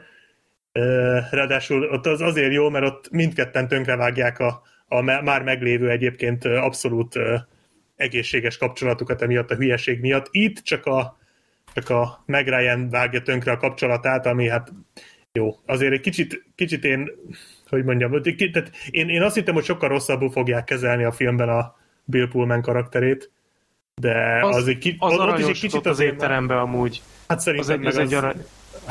Ráadásul 1.31 1.83
ott 1.83 2.05
az 2.05 2.21
azért 2.21 2.53
jó, 2.53 2.69
mert 2.69 2.85
ott 2.85 3.09
mindketten 3.11 3.67
tönkrevágják 3.67 4.39
a, 4.39 4.61
a 4.88 5.01
már 5.01 5.43
meglévő 5.43 5.89
egyébként 5.89 6.45
abszolút 6.45 7.15
egészséges 7.95 8.57
kapcsolatukat 8.57 9.21
emiatt 9.21 9.51
a 9.51 9.55
hülyeség 9.55 9.99
miatt. 9.99 10.27
Itt 10.31 10.57
csak 10.57 10.85
a, 10.85 11.17
csak 11.74 11.90
a 11.90 12.24
Meg 12.25 12.48
Ryan 12.48 12.90
vágja 12.90 13.22
tönkre 13.22 13.51
a 13.51 13.58
kapcsolatát, 13.58 14.25
ami 14.25 14.48
hát 14.48 14.74
jó. 15.32 15.56
Azért 15.66 15.93
egy 15.93 16.00
kicsit, 16.00 16.45
kicsit 16.56 16.83
én, 16.83 17.11
hogy 17.67 17.83
mondjam, 17.83 18.22
tehát 18.22 18.72
én, 18.90 19.09
én 19.09 19.22
azt 19.22 19.35
hittem, 19.35 19.53
hogy 19.53 19.64
sokkal 19.64 19.90
rosszabbul 19.90 20.32
fogják 20.32 20.64
kezelni 20.64 21.03
a 21.03 21.11
filmben 21.11 21.50
a 21.50 21.75
Bill 22.03 22.27
Pullman 22.27 22.61
karakterét, 22.61 23.32
de 23.95 24.40
az, 24.41 24.56
az, 24.56 24.67
egy, 24.67 24.77
ki, 24.77 24.95
az 25.00 25.17
ott 25.17 25.40
is 25.40 25.45
egy 25.45 25.59
kicsit 25.59 25.85
az 25.85 25.91
azért 25.91 26.14
étteremben 26.14 26.58
amúgy. 26.58 27.01
Hát 27.27 27.38
Az 27.38 27.43
szerintem 27.43 27.72
egy, 27.72 27.80
meg 27.80 27.88
az 27.88 27.98
egy 27.98 28.14
arany... 28.14 28.35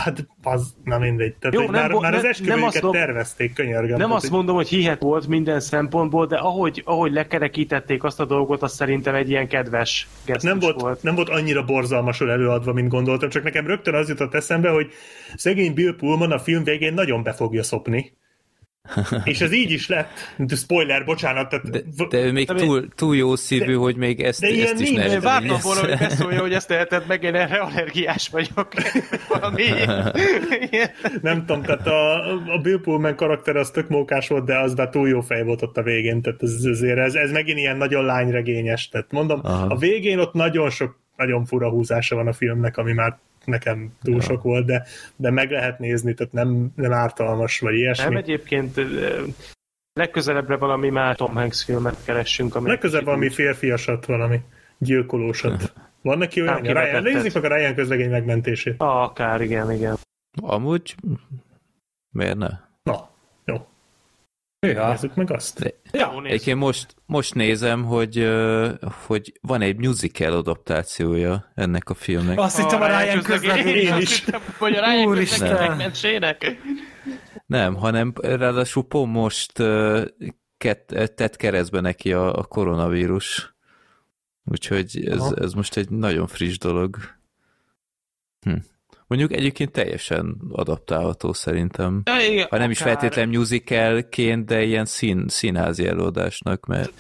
Hát 0.04 0.26
az, 0.42 0.74
na 0.84 0.98
mindegy. 0.98 1.34
Tehát, 1.34 1.56
Jó, 1.56 1.62
nem 1.62 1.70
már, 1.70 1.90
vo- 1.90 2.02
már 2.02 2.14
az 2.14 2.22
nem- 2.22 2.30
esküvőjüket 2.30 2.82
nem 2.82 2.90
tervezték, 2.92 3.52
könyörgöm. 3.52 3.98
Nem 3.98 4.12
azt 4.12 4.30
mondom, 4.30 4.54
hogy 4.56 4.68
hihet 4.68 5.00
volt 5.02 5.26
minden 5.26 5.60
szempontból, 5.60 6.26
de 6.26 6.36
ahogy, 6.36 6.82
ahogy 6.84 7.12
lekerekítették 7.12 8.04
azt 8.04 8.20
a 8.20 8.24
dolgot, 8.24 8.62
az 8.62 8.72
szerintem 8.74 9.14
egy 9.14 9.30
ilyen 9.30 9.48
kedves 9.48 10.08
gesztus 10.24 10.50
nem 10.50 10.58
volt, 10.58 10.80
volt. 10.80 11.02
nem 11.02 11.14
volt 11.14 11.28
annyira 11.28 11.64
borzalmasul 11.64 12.30
előadva, 12.30 12.72
mint 12.72 12.88
gondoltam, 12.88 13.28
csak 13.28 13.42
nekem 13.42 13.66
rögtön 13.66 13.94
az 13.94 14.08
jutott 14.08 14.34
eszembe, 14.34 14.68
hogy 14.70 14.90
szegény 15.36 15.74
Bill 15.74 15.94
Pullman 15.96 16.32
a 16.32 16.38
film 16.38 16.64
végén 16.64 16.94
nagyon 16.94 17.22
be 17.22 17.32
fogja 17.32 17.62
szopni. 17.62 18.12
És 19.25 19.41
ez 19.41 19.52
így 19.52 19.70
is 19.70 19.89
lett. 19.89 20.09
De 20.36 20.57
spoiler, 20.57 21.05
bocsánat. 21.05 21.49
Tehát, 21.49 21.70
De, 21.70 22.07
de 22.09 22.18
ő 22.18 22.33
még 22.33 22.47
túl, 22.47 22.89
túl 22.94 23.17
jó 23.17 23.36
szívű, 23.36 23.75
hogy 23.75 23.97
még 23.97 24.20
ezt, 24.20 24.41
de 24.41 24.49
ilyen 24.49 24.73
ezt 24.73 24.81
is 24.81 24.91
nincs. 24.91 25.18
vártam 25.18 25.59
volna, 25.62 25.81
hogy 25.81 25.99
beszólja, 25.99 26.41
hogy 26.41 26.52
ezt 26.52 26.68
teheted 26.68 27.07
meg, 27.07 27.23
én 27.23 27.34
erre 27.34 27.57
allergiás 27.59 28.28
vagyok. 28.28 28.68
Valami 29.28 29.62
ilyen. 29.62 30.15
nem 31.23 31.47
tudom, 31.47 31.62
tehát 31.62 31.86
a, 31.86 32.33
a 32.33 32.59
Bill 32.62 32.81
Pullman 32.81 33.17
karakter 33.17 33.57
az 33.57 33.70
tök 33.70 33.89
mókás 33.89 34.28
volt, 34.28 34.44
de 34.44 34.59
az 34.59 34.75
már 34.75 34.89
túl 34.89 35.09
jó 35.09 35.20
fej 35.20 35.42
volt 35.42 35.62
ott 35.62 35.76
a 35.76 35.83
végén, 35.83 36.23
tehát 36.23 36.42
ez, 36.42 36.65
azért, 36.65 36.99
ez, 36.99 37.15
ez 37.15 37.31
megint 37.31 37.59
ilyen 37.59 37.76
nagyon 37.76 38.05
lányregényes, 38.05 38.89
tehát 38.89 39.10
mondom, 39.10 39.41
Aha. 39.42 39.67
a 39.67 39.76
végén 39.76 40.18
ott 40.18 40.33
nagyon 40.33 40.70
sok, 40.70 40.99
nagyon 41.17 41.44
fura 41.44 41.70
húzása 41.70 42.17
van 42.17 42.26
a 42.26 42.33
filmnek, 42.33 42.76
ami 42.76 42.92
már 42.92 43.18
nekem 43.44 43.93
túl 44.02 44.15
Ja. 44.15 44.20
sok 44.20 44.43
volt, 44.43 44.67
de, 44.67 44.86
de 45.17 45.31
meg 45.31 45.51
lehet 45.51 45.78
nézni, 45.78 46.15
tehát 46.15 46.33
nem, 46.33 46.73
nem 46.75 46.93
ártalmas, 46.93 47.60
vagy 47.60 47.75
ilyesmi. 47.75 48.05
Nem 48.05 48.17
egyébként 48.17 48.81
legközelebbre 49.93 50.57
valami 50.57 50.89
már 50.89 51.17
Tom 51.17 51.35
Hanks 51.35 51.65
filmet 51.65 52.05
keressünk. 52.05 52.55
Ami 52.55 52.69
Legközelebb 52.69 53.05
valami 53.05 53.31
férfiasat, 53.31 54.07
valami 54.07 54.41
gyilkolósat. 54.78 55.73
Van 56.02 56.19
neki 56.19 56.41
olyan? 56.43 56.60
Ryan, 56.60 57.02
nézzük 57.02 57.35
meg 57.35 57.44
a 57.44 57.57
Ryan 57.57 57.75
közlegény 57.75 58.10
megmentését. 58.10 58.75
Ah, 58.78 59.02
akár, 59.02 59.41
igen, 59.41 59.73
igen. 59.73 59.97
Amúgy 60.41 60.94
miért 62.10 62.36
ne? 62.36 62.49
Na, 62.83 63.10
jó, 63.44 63.67
Ja. 64.66 64.89
nézzük 64.89 65.14
meg 65.14 65.30
azt. 65.30 65.74
ja. 65.92 66.10
Jó, 66.12 66.12
nézzük. 66.12 66.26
Egyébként 66.26 66.58
most, 66.58 66.94
most 67.06 67.34
nézem, 67.34 67.84
hogy, 67.84 68.28
hogy 69.06 69.39
van 69.40 69.60
egy 69.60 69.76
musical 69.76 70.32
adaptációja 70.32 71.50
ennek 71.55 71.90
a 71.90 71.94
filmnek. 71.94 72.39
Azt 72.39 72.56
hittem 72.56 72.80
a 72.82 72.86
Ryan 72.86 73.22
közlegény. 73.22 73.74
Én 73.74 73.97
is. 73.97 74.24
Hogy 74.58 74.74
a 74.74 74.90
Ryan 74.90 75.06
Úristen. 75.06 75.39
közlegény 75.39 75.68
megmentsének. 75.68 76.56
Nem, 77.47 77.74
hanem 77.74 78.12
ráadásul 78.22 78.84
pont 78.84 79.12
most 79.12 79.52
ket, 80.56 80.84
tett 81.14 81.36
keresztbe 81.36 81.80
neki 81.80 82.12
a, 82.12 82.34
a 82.34 82.44
koronavírus. 82.44 83.55
Úgyhogy 84.44 85.05
ez, 85.06 85.20
Aha. 85.20 85.34
ez 85.36 85.52
most 85.52 85.76
egy 85.76 85.90
nagyon 85.90 86.26
friss 86.26 86.58
dolog. 86.58 86.97
Hm. 88.40 88.56
Mondjuk 89.10 89.32
egyébként 89.32 89.70
teljesen 89.70 90.36
adaptálható 90.52 91.32
szerintem. 91.32 92.02
Ja, 92.05 92.30
igen, 92.30 92.47
Ha 92.50 92.58
nem 92.58 92.70
is 92.70 92.80
akár. 92.80 92.92
feltétlen 92.92 93.28
musicalként, 93.28 94.47
de 94.47 94.62
ilyen 94.62 94.84
szín, 94.84 95.24
színházi 95.28 95.86
előadásnak, 95.86 96.66
mert 96.66 96.92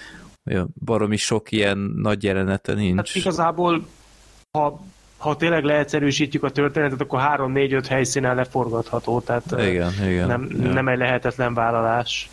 olyan 0.46 0.74
baromi 0.84 1.16
sok 1.16 1.52
ilyen 1.52 1.78
nagy 1.78 2.22
jelenete 2.22 2.74
nincs. 2.74 2.96
Hát 2.96 3.14
igazából, 3.14 3.86
ha, 4.50 4.80
ha 5.18 5.36
tényleg 5.36 5.64
leegyszerűsítjük 5.64 6.42
a 6.42 6.50
történetet, 6.50 7.00
akkor 7.00 7.20
3-4-5 7.22 7.84
helyszínen 7.88 8.34
leforgatható, 8.34 9.20
tehát 9.20 9.44
igen, 9.58 9.92
igen. 10.08 10.26
nem, 10.26 10.48
ja. 10.62 10.72
nem 10.72 10.88
egy 10.88 10.98
lehetetlen 10.98 11.54
vállalás. 11.54 12.30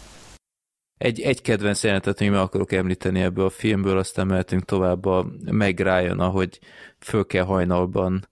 Egy, 0.98 1.22
egy 1.22 1.42
kedvenc 1.42 1.84
jelenetet 1.84 2.20
még 2.20 2.30
meg 2.30 2.40
akarok 2.40 2.72
említeni 2.72 3.22
ebből 3.22 3.46
a 3.46 3.50
filmből, 3.50 3.98
aztán 3.98 4.28
mehetünk 4.28 4.66
tovább 4.66 5.06
a 5.06 5.26
Meg 5.52 5.80
Ryan, 5.80 6.20
ahogy 6.20 6.60
föl 7.00 7.26
kell 7.26 7.44
hajnalban, 7.44 8.28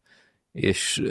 és, 0.52 1.02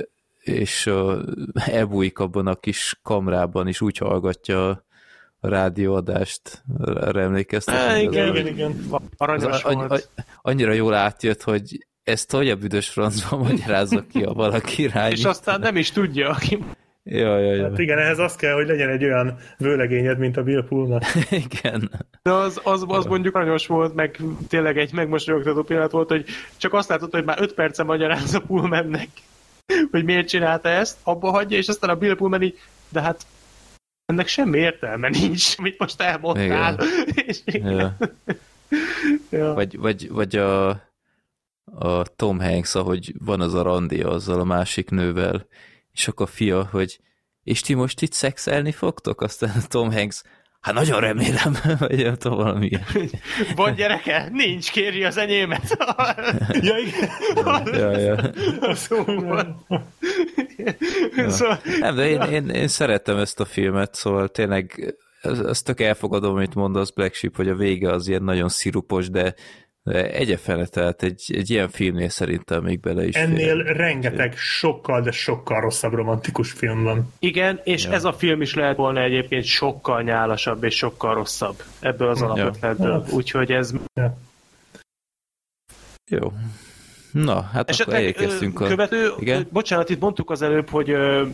és 0.44 0.90
elbújik 1.55 2.18
abban 2.18 2.47
a 2.47 2.55
kis 2.55 2.98
kamrában, 3.02 3.68
és 3.68 3.81
úgy 3.81 3.98
hallgatja 3.98 4.68
a 5.40 5.48
rádióadást. 5.48 6.62
Erre 6.84 7.23
emlékeztek? 7.23 7.74
Á, 7.74 7.94
még 7.94 8.08
az 8.08 8.14
Igen, 8.14 8.36
igen, 8.36 8.47
igen. 8.47 8.84
Aranyos 9.16 9.62
Az 9.62 9.74
volt. 9.74 10.10
annyira 10.42 10.73
jól 10.73 10.94
átjött, 10.94 11.42
hogy 11.42 11.86
ezt 12.05 12.31
hogy 12.31 12.50
a 12.50 12.56
büdös 12.56 12.89
francban 12.89 13.39
magyarázza 13.48 14.05
ki 14.12 14.23
a 14.23 14.32
valaki 14.32 14.82
irányi. 14.82 15.12
És 15.12 15.24
aztán 15.24 15.60
nem 15.60 15.76
is 15.76 15.90
tudja, 15.90 16.31
aki... 16.31 16.58
Ja, 17.06 17.39
ja, 17.39 17.55
ja. 17.55 17.68
Hát 17.68 17.78
igen, 17.78 17.98
ehhez 17.98 18.18
az 18.18 18.36
kell, 18.36 18.55
hogy 18.55 18.66
legyen 18.66 18.89
egy 18.89 19.05
olyan 19.05 19.36
vőlegényed, 19.58 20.18
mint 20.18 20.36
a 20.36 20.42
Bill 20.42 20.64
Pullman. 20.68 21.00
Igen. 21.47 21.90
De 22.23 22.31
az, 22.31 22.60
az, 22.62 22.84
az 22.86 23.05
mondjuk 23.05 23.34
aranyos 23.34 23.66
volt, 23.66 23.94
meg 23.94 24.20
tényleg 24.48 24.78
egy 24.78 24.92
megmosolyogtató 24.92 25.62
pillanat 25.62 25.90
volt, 25.90 26.08
hogy 26.08 26.24
csak 26.56 26.73
azt 26.73 26.89
látod, 26.89 27.10
hogy 27.10 27.24
már 27.24 27.40
5 27.40 27.55
perce 27.55 27.82
magyaráz 27.82 28.34
a 28.34 28.40
Pullmannek, 28.40 29.08
hogy 29.91 30.05
miért 30.05 30.28
csinálta 30.28 30.68
ezt, 30.68 30.99
abba 31.02 31.31
hagyja, 31.31 31.57
és 31.57 31.68
aztán 31.68 31.91
a 31.91 31.97
Bill 31.97 32.17
Pullman 32.17 32.43
így, 32.43 32.59
de 32.89 33.01
hát 33.01 33.26
ennek 34.07 34.26
semmi 34.26 34.59
értelme 34.59 35.09
nincs, 35.09 35.55
amit 35.59 35.78
most 35.78 36.01
elmondtál. 36.01 36.78
És, 37.26 37.41
Ja. 37.44 37.97
ja. 39.31 39.55
Vagy, 39.55 39.78
vagy, 39.78 40.10
vagy 40.10 40.36
a, 40.36 40.68
a 41.65 42.02
Tom 42.17 42.41
Hanks, 42.41 42.75
ahogy 42.75 43.15
van 43.18 43.41
az 43.41 43.55
a 43.55 43.62
randi 43.62 44.02
azzal 44.02 44.41
a 44.41 44.44
másik 44.44 44.91
nővel, 44.91 45.47
és 45.93 46.09
akkor 46.09 46.26
a 46.26 46.33
fia, 46.33 46.68
hogy 46.70 47.01
és 47.43 47.60
ti 47.60 47.75
most 47.75 48.02
itt 48.02 48.12
szexelni 48.12 48.73
fogtok? 48.73 49.20
Aztán 49.20 49.51
a 49.51 49.67
Tom 49.68 49.93
Hanks, 49.93 50.23
Hát 50.65 50.75
nagyon 50.75 51.01
remélem, 51.01 51.55
hogy 51.78 52.02
nem 52.05 52.15
tudom, 52.15 52.36
valami. 52.39 52.70
Van 53.57 53.75
gyereke? 53.75 54.28
Nincs, 54.33 54.70
kéri 54.70 55.05
az 55.05 55.17
enyémet. 55.17 55.76
Ja, 56.60 56.76
igen. 56.78 57.10
Ja, 57.75 57.99
ja. 57.99 58.17
Szóval. 58.75 59.65
Szóval, 61.28 61.59
Nem, 61.81 61.94
de 61.94 62.09
én, 62.09 62.20
én, 62.20 62.49
én 62.49 62.68
szeretem 62.68 63.17
ezt 63.18 63.41
a 63.41 63.44
filmet, 63.44 63.94
szóval 63.94 64.28
tényleg 64.28 64.94
ez- 65.23 65.39
ezt 65.41 65.65
tök 65.65 65.81
elfogadom, 65.81 66.34
amit 66.34 66.55
mondasz 66.55 66.91
Black 66.91 67.15
Sheep, 67.15 67.36
hogy 67.36 67.49
a 67.49 67.55
vége 67.55 67.91
az 67.91 68.09
ilyen 68.09 68.23
nagyon 68.23 68.49
szirupos, 68.49 69.10
de 69.10 69.34
egyefele, 69.92 70.66
tehát 70.66 71.02
egy, 71.02 71.24
egy 71.34 71.50
ilyen 71.50 71.68
filmnél 71.68 72.08
szerintem 72.08 72.62
még 72.62 72.80
bele 72.80 73.06
is 73.06 73.14
Ennél 73.14 73.62
fér. 73.64 73.76
rengeteg 73.76 74.36
sokkal, 74.36 75.00
de 75.00 75.10
sokkal 75.10 75.60
rosszabb 75.60 75.92
romantikus 75.92 76.50
film 76.52 76.82
van. 76.82 77.12
igen, 77.18 77.60
és 77.64 77.84
Ja. 77.84 77.92
ez 77.92 78.04
a 78.04 78.12
film 78.12 78.40
is 78.42 78.54
lehet 78.54 78.76
volna 78.76 79.02
egyébként 79.02 79.44
sokkal 79.44 80.02
nyálasabb 80.02 80.64
és 80.64 80.76
sokkal 80.76 81.14
rosszabb 81.14 81.62
ebből 81.80 82.08
az 82.08 82.22
alapötletből. 82.22 83.00
Hát. 83.00 83.12
Úgyhogy 83.12 83.50
ez 83.52 83.72
Jó. 86.10 86.32
Na, 87.12 87.40
hát 87.40 87.54
akkor 87.60 87.64
Esetleg 87.70 88.00
elérkeztünk 88.00 88.60
ö, 88.60 88.64
a... 88.64 88.68
követő, 88.68 89.12
Igen? 89.18 89.46
bocsánat, 89.50 89.90
itt 89.90 90.00
mondtuk 90.00 90.30
az 90.30 90.42
előbb, 90.42 90.68
hogy 90.68 90.90
ö, 90.90 91.26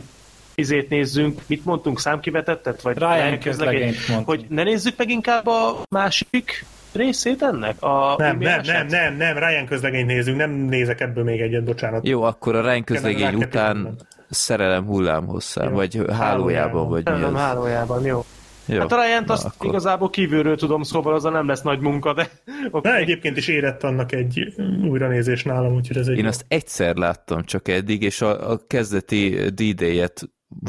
izét 0.54 0.88
nézzünk, 0.88 1.40
mit 1.46 1.64
mondtunk, 1.64 2.00
számkivetettet? 2.00 2.82
Vagy 2.82 2.98
Ryan 2.98 3.38
közlegényt? 3.38 3.96
Hogy 4.24 4.46
ne 4.48 4.62
nézzük 4.62 4.96
meg 4.96 5.10
inkább 5.10 5.46
a 5.46 5.82
másik 5.90 6.64
részét 6.92 7.42
ennek? 7.42 7.82
A 7.82 8.14
Nem, 8.18 8.38
nem, 8.38 8.60
nem, 8.64 8.86
nem, 8.86 9.16
nem, 9.16 9.38
Ryan 9.38 9.66
közlegényt 9.66 10.06
nézünk, 10.06 10.36
nem 10.36 10.50
nézek 10.50 11.00
ebből 11.00 11.24
még 11.24 11.40
egyet, 11.40 11.64
bocsánat. 11.64 12.06
Jó, 12.06 12.22
akkor 12.22 12.54
a 12.54 12.60
Ryan 12.62 12.84
közlegény 12.84 13.34
után 13.34 13.96
szerelem 14.30 14.84
hullámhosszán, 14.86 15.68
Jó. 15.68 15.74
vagy 15.74 16.00
hálójában, 16.12 16.88
vagy 16.88 17.04
mi 17.04 17.18
Nem, 17.18 17.34
az. 17.34 17.40
hálójában, 17.40 18.04
jó. 18.04 18.24
Jó. 18.66 18.78
Hát 18.78 18.92
a 18.92 19.04
ryan 19.04 19.24
Na, 19.26 19.32
azt 19.32 19.44
akkor- 19.44 19.66
igazából 19.66 20.10
kívülről 20.10 20.56
tudom, 20.56 20.82
szóval 20.82 21.14
az 21.14 21.22
nem 21.22 21.46
lesz 21.46 21.62
nagy 21.62 21.80
munka, 21.80 22.12
de 22.14 22.28
De 22.82 22.94
egyébként 22.96 23.36
is 23.36 23.48
érett 23.48 23.82
annak 23.82 24.12
egy 24.12 24.54
újranézés 24.88 25.42
nálam, 25.42 25.74
úgyhogy 25.74 25.96
ez 25.96 26.06
egy 26.06 26.16
Én 26.16 26.22
jó. 26.22 26.28
azt 26.28 26.44
egyszer 26.48 26.96
láttam 26.96 27.44
csak 27.44 27.68
eddig, 27.68 28.02
és 28.02 28.20
a, 28.20 28.50
a 28.50 28.60
kezdeti 28.66 29.28
D-Day-et 29.54 30.22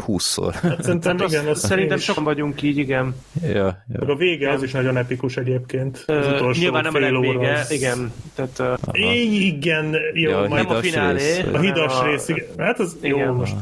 húszszor. 0.05 0.53
Hát 0.53 0.83
szerintem 0.83 1.17
Hát 1.17 1.27
igen, 1.29 1.47
az 1.47 1.59
szerintem 1.59 1.97
is. 1.97 2.03
sokan 2.03 2.23
vagyunk 2.23 2.61
így, 2.61 2.77
igen. 2.77 3.15
ja, 3.43 3.49
ja. 3.53 3.83
Meg 3.99 4.09
a 4.09 4.15
vége 4.15 4.51
az 4.51 4.63
is 4.63 4.71
nagyon 4.71 4.97
epikus 4.97 5.37
egyébként. 5.37 6.03
Az 6.07 6.15
Ö, 6.25 6.35
utolsó 6.35 6.61
Nyilván 6.61 6.83
nem 6.83 6.95
a 6.95 6.97
fél 6.97 7.15
óra 7.15 7.27
legvége, 7.31 7.53
az- 7.59 7.71
igen. 7.71 8.13
Tehát, 8.35 8.79
Így, 8.93 9.41
igen, 9.41 9.95
jó, 10.13 10.29
Ja, 10.29 10.37
a 10.41 10.47
majd 10.47 10.67
nem 10.67 10.75
a 10.75 10.79
hidas 10.79 10.89
finálé. 10.91 11.17
rész. 11.17 11.43
a 11.53 11.59
hidas 11.59 11.99
a- 11.99 12.05
rész, 12.05 12.27
igen. 12.27 12.45
Hát 12.57 12.79
az 12.79 12.97
jó, 13.01 13.15
Igen. 13.17 13.33
most 13.33 13.53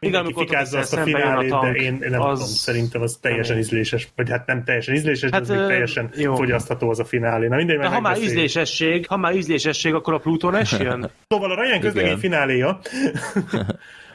Igen, 0.00 0.20
amikor 0.20 0.44
fikázza 0.46 0.78
azt 0.78 0.92
a 0.94 0.96
jön 0.98 1.14
a 1.14 1.18
finálét, 1.18 1.50
de 1.50 1.70
én, 1.72 1.98
én 2.02 2.10
nem 2.10 2.20
az- 2.20 2.38
tudom, 2.38 2.54
szerintem 2.54 3.02
az 3.02 3.18
teljesen 3.20 3.58
ízléses, 3.58 4.08
vagy 4.16 4.30
hát 4.30 4.46
nem 4.46 4.64
teljesen 4.64 4.94
ízléses, 4.94 5.30
Hát, 5.30 5.46
de 5.46 5.52
az 5.52 5.58
még 5.58 5.68
teljesen 5.68 6.10
jó. 6.16 6.34
fogyasztható 6.34 6.90
az 6.90 6.98
a 6.98 7.04
finálé. 7.04 7.46
Na 7.46 7.56
mindegy, 7.56 7.78
de 7.78 7.86
ha 7.88 8.00
már 8.00 8.18
ízlésesség, 8.18 9.06
ha 9.06 9.16
már 9.16 9.34
ízlésesség, 9.34 9.94
akkor 9.94 10.14
a 10.14 10.18
Pluton 10.18 10.54
es 10.54 10.72
jön? 10.78 11.10
Szóval 11.28 11.50
a 11.50 11.62
Ryan 11.62 11.80
közlegény 11.80 12.16
fináléja, 12.16 12.78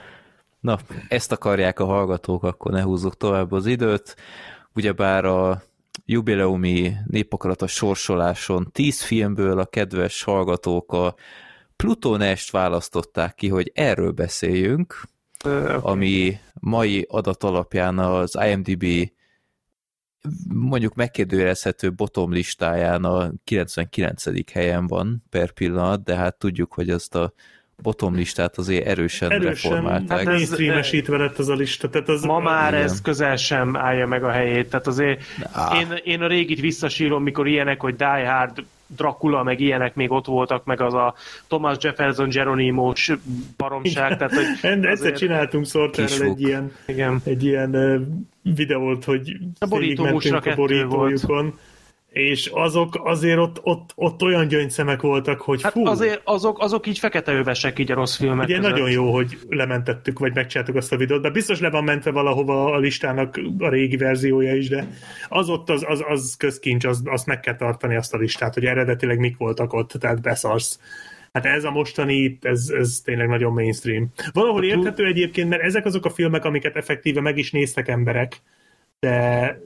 Na, 0.61 0.79
ezt 1.07 1.31
akarják 1.31 1.79
a 1.79 1.85
hallgatók, 1.85 2.43
akkor 2.43 2.71
ne 2.71 2.81
húzzuk 2.81 3.17
tovább 3.17 3.51
az 3.51 3.65
időt. 3.65 4.15
Ugyebár 4.73 5.25
a 5.25 5.63
jubileumi 6.05 6.93
népakarata 7.05 7.67
sorsoláson 7.67 8.69
10 8.71 9.01
filmből 9.01 9.59
a 9.59 9.65
kedves 9.65 10.23
hallgatók 10.23 10.93
a 10.93 11.15
Plutonest 11.75 12.51
választották 12.51 13.35
ki, 13.35 13.47
hogy 13.47 13.71
erről 13.73 14.11
beszéljünk, 14.11 15.01
Ö, 15.43 15.77
ami 15.81 16.39
mai 16.59 17.05
adat 17.09 17.43
alapján 17.43 17.99
az 17.99 18.37
IMDb 18.45 18.85
mondjuk 20.53 20.93
megkérdőjelezhető 20.93 21.91
bottom 21.93 22.31
listáján 22.31 23.03
a 23.03 23.31
99. 23.43 24.51
helyen 24.51 24.87
van 24.87 25.23
per 25.29 25.51
pillanat, 25.51 26.03
de 26.03 26.15
hát 26.15 26.37
tudjuk, 26.37 26.73
hogy 26.73 26.89
ezt 26.89 27.15
a 27.15 27.33
bottom 27.81 28.15
listát 28.15 28.57
azért 28.57 28.85
erősen, 28.87 29.31
erősen 29.31 29.71
reformálták. 29.71 30.09
Hát 30.09 30.19
ez- 30.19 30.25
mainstreamesítve 30.25 31.17
lett 31.17 31.37
az 31.37 31.49
a 31.49 31.53
lista. 31.55 31.89
Tehát 31.89 32.09
az, 32.09 32.23
Ma 32.23 32.39
már 32.39 32.73
Igen. 32.73 32.83
ez 32.85 33.01
közel 33.01 33.35
sem 33.35 33.75
állja 33.77 34.07
meg 34.07 34.23
a 34.23 34.29
helyét. 34.31 34.69
Tehát 34.69 34.87
azért 34.87 35.21
én, 35.79 35.87
én 36.03 36.21
a 36.21 36.27
régit 36.27 36.59
visszasírom, 36.59 37.23
mikor 37.23 37.47
ilyenek, 37.47 37.81
hogy 37.81 37.95
Die 37.95 38.29
Hard, 38.31 38.63
Dracula, 38.95 39.43
meg 39.43 39.59
ilyenek 39.59 39.95
még 39.95 40.11
ott 40.11 40.25
voltak, 40.25 40.65
meg 40.65 40.81
az 40.81 40.93
a 40.93 41.13
Thomas 41.47 41.77
Jefferson 41.79 42.29
Geronimo-s 42.29 43.11
baromság. 43.57 44.17
Tehát, 44.17 44.33
hogy 44.33 44.45
En- 44.61 44.77
Egyszer 44.77 44.91
azért- 44.91 45.17
csináltunk 45.17 45.65
Sorterrel 45.65 46.21
egy 46.27 46.41
ilyen, 46.41 46.71
Igen. 46.87 47.21
egy 47.23 47.43
ilyen 47.43 47.71
videót, 48.41 49.03
hogy 49.03 49.37
A 49.59 49.67
borító 49.67 50.03
a 50.05 50.53
borítójukon, 50.55 51.59
és 52.11 52.47
azok 52.53 52.99
azért 53.03 53.37
ott, 53.37 53.59
ott, 53.63 53.91
ott 53.95 54.23
olyan 54.23 54.47
gyöngyszemek 54.47 55.01
voltak, 55.01 55.41
hogy 55.41 55.61
Hát 55.61 55.71
fú, 55.71 55.85
azért 55.85 56.21
azok, 56.23 56.59
azok 56.59 56.87
így 56.87 56.99
fekete 56.99 57.33
övesek 57.33 57.79
így 57.79 57.91
a 57.91 57.95
rossz 57.95 58.15
filmek 58.17 58.45
ugye 58.45 58.55
között. 58.55 58.71
nagyon 58.71 58.89
jó, 58.91 59.13
hogy 59.13 59.37
lementettük, 59.49 60.19
vagy 60.19 60.33
megcsináltuk 60.33 60.75
azt 60.75 60.91
a 60.91 60.97
videót, 60.97 61.21
de 61.21 61.29
biztos 61.29 61.59
le 61.59 61.69
van 61.69 61.83
mentve 61.83 62.11
valahova 62.11 62.73
a 62.73 62.77
listának 62.77 63.39
a 63.59 63.69
régi 63.69 63.97
verziója 63.97 64.55
is, 64.55 64.69
de 64.69 64.87
az 65.29 65.49
ott 65.49 65.69
az, 65.69 65.85
az, 65.87 66.03
az 66.07 66.35
közkincs, 66.37 66.85
az, 66.85 67.01
azt 67.05 67.25
meg 67.25 67.39
kell 67.39 67.55
tartani 67.55 67.95
azt 67.95 68.13
a 68.13 68.17
listát, 68.17 68.53
hogy 68.53 68.65
eredetileg 68.65 69.19
mik 69.19 69.37
voltak 69.37 69.73
ott, 69.73 69.89
tehát 69.89 70.21
beszarsz. 70.21 70.79
Hát 71.33 71.45
ez 71.45 71.63
a 71.63 71.71
mostani, 71.71 72.37
ez, 72.41 72.69
ez 72.77 73.01
tényleg 73.03 73.27
nagyon 73.27 73.53
mainstream. 73.53 74.11
Valahol 74.33 74.63
érthető 74.63 75.05
egyébként, 75.05 75.49
mert 75.49 75.61
ezek 75.61 75.85
azok 75.85 76.05
a 76.05 76.09
filmek, 76.09 76.45
amiket 76.45 76.75
effektíve 76.75 77.21
meg 77.21 77.37
is 77.37 77.51
néztek 77.51 77.87
emberek, 77.87 78.41
de, 78.99 79.57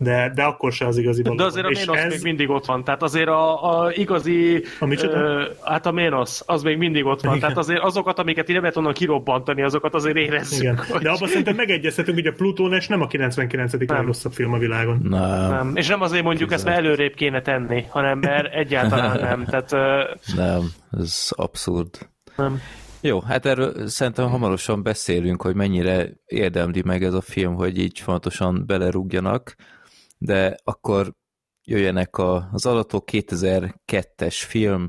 de, 0.00 0.32
de 0.34 0.42
akkor 0.42 0.72
se 0.72 0.86
az 0.86 0.96
igazi 0.98 1.22
dolog. 1.22 1.38
De 1.38 1.44
azért 1.44 1.66
a 1.66 1.68
És 1.68 1.78
Ménosz 1.78 1.96
ez- 1.96 2.12
még 2.12 2.22
mindig 2.22 2.50
ott 2.50 2.64
van. 2.64 2.84
Tehát 2.84 3.02
azért 3.02 3.28
a, 3.28 3.80
a 3.82 3.92
igazi... 3.92 4.64
A 4.80 5.04
ö, 5.04 5.44
hát 5.62 5.86
a 5.86 5.92
Ménosz, 5.92 6.42
az 6.46 6.62
még 6.62 6.76
mindig 6.76 7.04
ott 7.04 7.20
van. 7.20 7.38
Tehát 7.38 7.56
azért 7.56 7.82
azokat, 7.82 8.18
amiket 8.18 8.44
így 8.48 8.52
nem 8.52 8.60
lehet 8.60 8.76
onnan 8.76 8.92
kirobbantani, 8.92 9.62
azokat 9.62 9.94
azért 9.94 10.16
érezzük. 10.16 10.62
Igen. 10.62 10.76
Hogy... 10.90 11.02
De 11.02 11.10
abban 11.10 11.28
szerintem 11.28 11.54
megegyezhetünk, 11.54 12.16
hogy 12.16 12.26
a 12.26 12.32
Plutónes 12.32 12.86
nem 12.88 13.02
a 13.02 13.06
99. 13.06 13.72
legrosszabb 13.72 14.32
film 14.32 14.52
a 14.52 14.58
világon. 14.58 14.98
Nem, 15.02 15.50
Nem. 15.50 15.72
És 15.76 15.88
nem 15.88 16.00
azért 16.02 16.24
mondjuk 16.24 16.52
ezt, 16.52 16.64
mert 16.64 16.76
előrébb 16.78 17.14
kéne 17.14 17.42
tenni, 17.42 17.84
hanem 17.88 18.18
mert 18.18 18.54
egyáltalán 18.54 19.20
nem. 19.20 19.44
Tehát 19.44 19.72
ö, 19.72 20.02
nem, 20.36 20.70
ez 20.98 21.28
abszurd. 21.30 21.88
nem. 22.36 22.60
Jó, 23.00 23.20
hát 23.20 23.46
erről 23.46 23.86
szerintem 23.88 24.28
hamarosan 24.28 24.82
beszélünk, 24.82 25.42
hogy 25.42 25.54
mennyire 25.54 26.08
érdemli 26.26 26.82
meg 26.84 27.02
ez 27.04 27.14
a 27.14 27.20
film, 27.20 27.54
hogy 27.54 27.78
így 27.78 28.00
fontosan 28.00 28.64
belerúgjanak, 28.66 29.56
de 30.18 30.56
akkor 30.64 31.14
jöjjenek 31.64 32.16
a, 32.16 32.48
az 32.52 32.66
adatok 32.66 33.08
2002-es 33.12 34.42
film, 34.46 34.88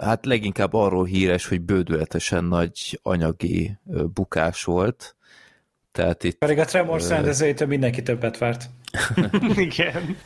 hát 0.00 0.26
leginkább 0.26 0.74
arról 0.74 1.04
híres, 1.04 1.46
hogy 1.46 1.60
bődületesen 1.60 2.44
nagy 2.44 2.98
anyagi 3.02 3.78
bukás 4.14 4.64
volt, 4.64 5.16
tehát 5.92 6.24
itt 6.24 6.38
Pedig 6.38 6.58
a 6.58 6.64
Tremors 6.64 7.08
rendezőjétől 7.08 7.68
mindenki 7.68 8.02
többet 8.02 8.38
várt. 8.38 8.70
Igen. 9.56 10.16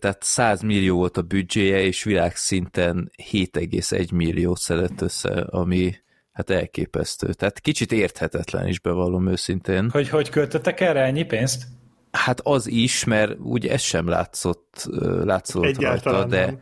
tehát 0.00 0.22
100 0.22 0.60
millió 0.60 0.96
volt 0.96 1.16
a 1.16 1.22
büdzséje, 1.22 1.80
és 1.80 2.02
világszinten 2.02 3.10
7,1 3.32 4.14
milliót 4.14 4.58
szedett 4.58 5.00
össze, 5.00 5.40
ami 5.40 5.94
hát 6.32 6.50
elképesztő. 6.50 7.32
Tehát 7.32 7.60
kicsit 7.60 7.92
érthetetlen 7.92 8.66
is 8.66 8.80
bevallom 8.80 9.28
őszintén. 9.28 9.90
Hogy 9.90 10.08
hogy 10.08 10.28
költöttek 10.28 10.80
erre 10.80 11.00
ennyi 11.00 11.24
pénzt? 11.24 11.64
Hát 12.12 12.40
az 12.42 12.66
is, 12.66 13.04
mert 13.04 13.38
úgy 13.38 13.66
ez 13.66 13.80
sem 13.80 14.08
látszott, 14.08 14.88
látszott 15.24 15.64
Egyáltalán 15.64 16.20
rajta, 16.20 16.36
de, 16.36 16.44
nem. 16.44 16.58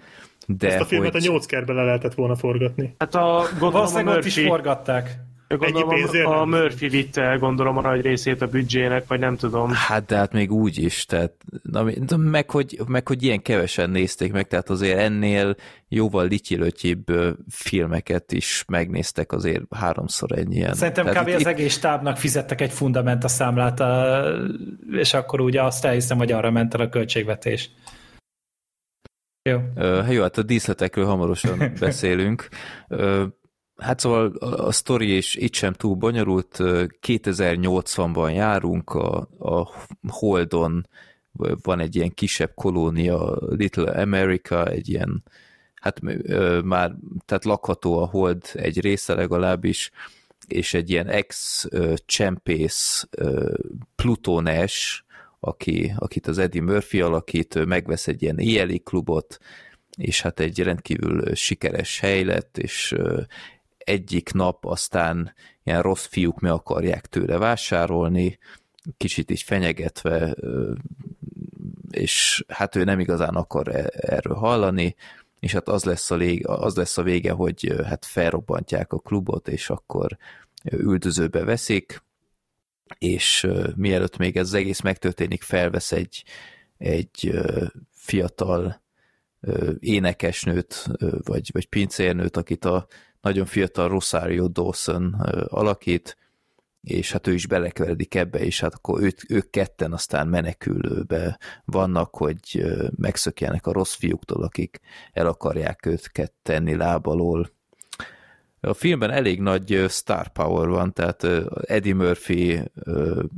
de 0.46 0.68
Ezt 0.68 0.80
a 0.80 0.84
filmet 0.84 1.12
hogy, 1.12 1.26
a 1.26 1.30
8 1.30 1.46
kertbe 1.46 1.72
le 1.72 1.82
lehetett 1.84 2.14
volna 2.14 2.36
forgatni. 2.36 2.94
Hát 2.98 3.14
a, 3.14 3.42
gondolom 3.50 3.68
a 3.68 3.70
Valószínűleg 3.70 4.16
ott 4.16 4.24
is 4.24 4.40
forgatták. 4.40 5.18
Gondolom 5.56 5.88
pénzért 5.88 6.26
a, 6.26 6.40
a. 6.40 6.44
Murphy 6.44 6.88
vitte 6.88 7.22
el, 7.22 7.38
gondolom 7.38 7.76
a 7.76 7.80
nagy 7.80 8.00
részét 8.00 8.42
a 8.42 8.46
büdzsének, 8.46 9.06
vagy 9.06 9.18
nem 9.18 9.36
tudom. 9.36 9.70
Hát 9.72 10.04
de 10.06 10.16
hát 10.16 10.32
még 10.32 10.52
úgy 10.52 10.78
is, 10.78 11.04
tehát 11.04 11.32
na, 11.62 11.84
de 11.90 12.16
meg, 12.16 12.50
hogy, 12.50 12.78
meg 12.86 13.08
hogy 13.08 13.22
ilyen 13.22 13.42
kevesen 13.42 13.90
nézték 13.90 14.32
meg, 14.32 14.46
tehát 14.48 14.70
azért 14.70 14.98
ennél 14.98 15.54
jóval 15.88 16.26
lityilötyibb 16.26 17.04
filmeket 17.48 18.32
is 18.32 18.64
megnéztek 18.68 19.32
azért 19.32 19.62
háromszor 19.74 20.38
ennyien. 20.38 20.74
Szerintem 20.74 21.04
tehát 21.04 21.22
kb. 21.22 21.28
itt- 21.28 21.34
az 21.34 21.46
egész 21.46 21.72
stábnak 21.72 22.16
fizettek 22.16 22.60
egy 22.60 22.72
fundamenta 22.72 23.28
számlát, 23.28 23.80
a- 23.80 24.24
és 24.90 25.14
akkor 25.14 25.40
ugye 25.40 25.62
azt 25.62 25.84
elhiszem, 25.84 26.16
hogy 26.18 26.32
arra 26.32 26.50
ment 26.50 26.74
el 26.74 26.80
a 26.80 26.88
költségvetés. 26.88 27.70
Jó. 29.50 29.58
Ö, 29.74 30.02
jó, 30.10 30.22
hát 30.22 30.38
a 30.38 30.42
díszletekről 30.42 31.04
hamarosan 31.06 31.72
beszélünk. 31.80 32.48
Ö, 32.88 33.24
Hát 33.80 34.00
szóval 34.00 34.36
a, 34.36 34.66
a 34.66 34.72
sztori 34.72 35.16
is 35.16 35.34
itt 35.34 35.54
sem 35.54 35.72
túl 35.72 35.94
bonyolult. 35.94 36.58
Ö, 36.58 36.84
2080-ban 37.06 38.34
járunk, 38.34 38.90
a, 38.90 39.28
a 39.38 39.68
Holdon 40.08 40.88
van 41.62 41.80
egy 41.80 41.96
ilyen 41.96 42.14
kisebb 42.14 42.54
kolónia, 42.54 43.36
Little 43.48 43.90
America, 43.90 44.66
egy 44.66 44.88
ilyen, 44.88 45.22
hát 45.74 46.00
ö, 46.22 46.60
már, 46.60 46.92
tehát 47.24 47.44
lakható 47.44 47.98
a 47.98 48.06
Hold 48.06 48.42
egy 48.52 48.80
része 48.80 49.14
legalábbis, 49.14 49.90
és 50.46 50.74
egy 50.74 50.90
ilyen 50.90 51.06
ex-csempész 51.06 53.08
Plutónes, 53.96 55.04
aki, 55.40 55.92
akit 55.96 56.26
az 56.26 56.38
Eddie 56.38 56.62
Murphy 56.62 57.00
alakít, 57.00 57.64
megvesz 57.64 58.08
egy 58.08 58.22
ilyen 58.22 58.38
éjjeli 58.38 58.78
klubot, 58.78 59.38
és 59.96 60.20
hát 60.20 60.40
egy 60.40 60.62
rendkívül 60.62 61.34
sikeres 61.34 62.00
hely 62.00 62.24
lett, 62.24 62.58
és 62.58 62.94
egyik 63.90 64.32
nap 64.32 64.64
aztán 64.64 65.34
ilyen 65.62 65.82
rossz 65.82 66.06
fiúk 66.06 66.40
meg 66.40 66.52
akarják 66.52 67.06
tőle 67.06 67.38
vásárolni, 67.38 68.38
kicsit 68.96 69.30
így 69.30 69.42
fenyegetve, 69.42 70.36
és 71.90 72.44
hát 72.48 72.76
ő 72.76 72.84
nem 72.84 73.00
igazán 73.00 73.34
akar 73.34 73.68
e- 73.68 73.90
erről 73.92 74.34
hallani, 74.34 74.94
és 75.40 75.52
hát 75.52 75.68
az 75.68 75.84
lesz 75.84 76.10
a, 76.10 76.16
lég, 76.16 76.46
az 76.46 76.76
lesz 76.76 76.98
a 76.98 77.02
vége, 77.02 77.32
hogy 77.32 77.74
hát 77.84 78.04
felrobbantják 78.04 78.92
a 78.92 78.98
klubot, 78.98 79.48
és 79.48 79.70
akkor 79.70 80.16
üldözőbe 80.72 81.44
veszik, 81.44 82.02
és 82.98 83.46
mielőtt 83.76 84.16
még 84.16 84.36
ez 84.36 84.46
az 84.46 84.54
egész 84.54 84.80
megtörténik, 84.80 85.42
felvesz 85.42 85.92
egy, 85.92 86.24
egy 86.78 87.40
fiatal 87.90 88.82
énekesnőt, 89.78 90.86
vagy, 91.24 91.50
vagy 91.52 91.66
pincérnőt, 91.66 92.36
akit 92.36 92.64
a 92.64 92.86
nagyon 93.20 93.46
fiatal 93.46 93.88
Rosario 93.88 94.48
Dawson 94.48 95.14
alakít, 95.48 96.16
és 96.80 97.12
hát 97.12 97.26
ő 97.26 97.32
is 97.32 97.46
belekeveredik 97.46 98.14
ebbe, 98.14 98.38
és 98.38 98.60
hát 98.60 98.74
akkor 98.74 99.02
őt, 99.02 99.24
ők 99.28 99.50
ketten 99.50 99.92
aztán 99.92 100.28
menekülőbe 100.28 101.38
vannak, 101.64 102.16
hogy 102.16 102.64
megszökjenek 102.96 103.66
a 103.66 103.72
rossz 103.72 103.94
fiúktól, 103.94 104.42
akik 104.42 104.80
el 105.12 105.26
akarják 105.26 105.86
őket 105.86 106.32
tenni 106.42 106.74
lábalól. 106.74 107.50
A 108.60 108.74
filmben 108.74 109.10
elég 109.10 109.40
nagy 109.40 109.84
star 109.88 110.28
power 110.28 110.68
van, 110.68 110.92
tehát 110.92 111.26
Eddie 111.62 111.94
Murphy, 111.94 112.62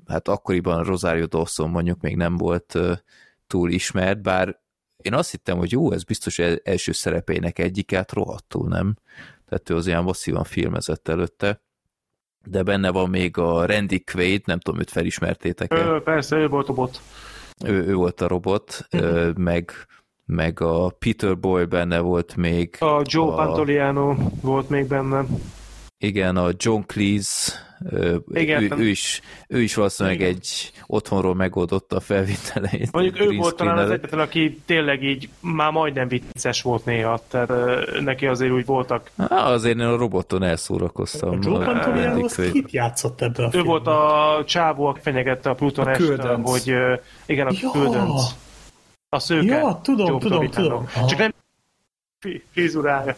hát 0.07 0.29
akkoriban 0.29 0.85
Rosario 0.85 1.27
Dawson 1.27 1.71
mondjuk 1.71 2.01
még 2.01 2.17
nem 2.17 2.37
volt 2.37 2.79
túl 3.47 3.71
ismert, 3.71 4.23
bár 4.23 4.61
én 4.97 5.15
azt 5.15 5.31
hittem, 5.31 5.59
hogy 5.59 5.73
jó, 5.73 5.93
ez 5.93 6.05
biztos 6.05 6.39
el- 6.39 6.61
első 6.65 6.93
szerepeinek 6.93 7.59
egyikát 7.59 8.13
rohadtul 8.13 8.69
nem. 8.69 8.97
Tehát 9.53 9.71
ő 9.71 9.75
az 9.75 9.87
ilyen 9.87 10.03
masszívan 10.03 10.45
filmezett 10.45 11.09
előtte. 11.09 11.63
De 12.45 12.63
benne 12.63 12.91
van 12.91 13.11
még 13.11 13.39
a 13.39 13.67
Randy 13.67 14.05
Quaid, 14.13 14.43
nem 14.45 14.59
tudom, 14.59 14.81
őt 14.81 14.91
felismertétek-e? 14.91 15.77
Ö, 15.77 16.01
persze, 16.03 16.37
ő 16.37 16.49
volt 16.49 16.69
a 16.69 16.73
bot. 16.73 17.01
Ő, 17.65 17.87
ő 17.87 17.95
volt 17.95 18.21
a 18.21 18.29
robot, 18.29 18.87
ö, 18.91 19.31
meg, 19.37 19.71
meg 20.25 20.61
a 20.61 20.89
Peter 20.99 21.39
Boy 21.39 21.65
benne 21.65 21.99
volt 21.99 22.37
még. 22.37 22.77
A 22.79 23.03
Joe 23.05 23.33
a, 23.33 23.35
Pantoliano 23.35 24.15
volt 24.41 24.69
még 24.69 24.87
benne. 24.87 25.25
Igen, 26.03 26.37
a 26.37 26.49
John 26.57 26.81
Cleese, 26.87 27.53
Igen. 28.33 28.63
ő, 28.63 28.71
ő, 28.77 28.87
is, 28.89 29.21
ő 29.49 29.61
is 29.63 29.75
valószínűleg 29.75 30.21
Igen. 30.21 30.29
egy 30.31 30.73
otthonról 30.87 31.35
megoldotta 31.35 31.97
a 31.97 32.01
felvételeit. 32.01 32.93
Mondjuk 32.93 33.21
ő 33.21 33.37
volt 33.37 33.57
talán 33.57 33.79
az 33.79 33.91
egyetlen, 33.91 34.21
aki 34.21 34.61
tényleg 34.67 35.03
így 35.03 35.29
már 35.41 35.71
majdnem 35.73 36.09
vicces 36.09 36.63
volt 36.63 36.85
néha, 36.85 37.23
tehát 37.29 37.51
neki 38.01 38.27
azért 38.27 38.53
úgy 38.53 38.65
voltak. 38.67 39.11
Á, 39.17 39.51
azért 39.51 39.79
én 39.79 39.87
a 39.87 39.97
roboton 39.97 40.43
elszórakoztam. 40.43 41.31
A 41.31 41.39
Joe 41.43 41.65
Pantoliano 41.65 42.05
Randy 42.09 42.23
azt 42.23 42.35
Quaid. 42.35 42.53
kit 42.53 42.71
játszott 42.71 43.21
ebbe 43.21 43.43
a 43.43 43.47
Ő 43.47 43.51
filmben? 43.51 43.71
volt 43.71 43.87
a 43.87 44.45
csávó, 44.47 44.87
aki 44.87 45.01
fenyegette 45.03 45.51
a 45.51 45.55
Pluton 45.55 45.87
A 45.87 45.91
Est, 45.91 46.01
küldönc. 46.01 46.51
hogy 46.51 46.75
igen, 47.27 47.47
a 47.47 47.51
Ja. 47.61 47.71
küldönc. 47.71 48.23
A 49.09 49.19
szőke. 49.19 49.57
Ja, 49.57 49.81
tudom, 49.83 50.07
Joe 50.07 50.19
tudom, 50.19 50.51
tudom. 50.51 50.87
Csak 51.09 51.19
nem 51.19 51.33
frizurája. 52.53 53.17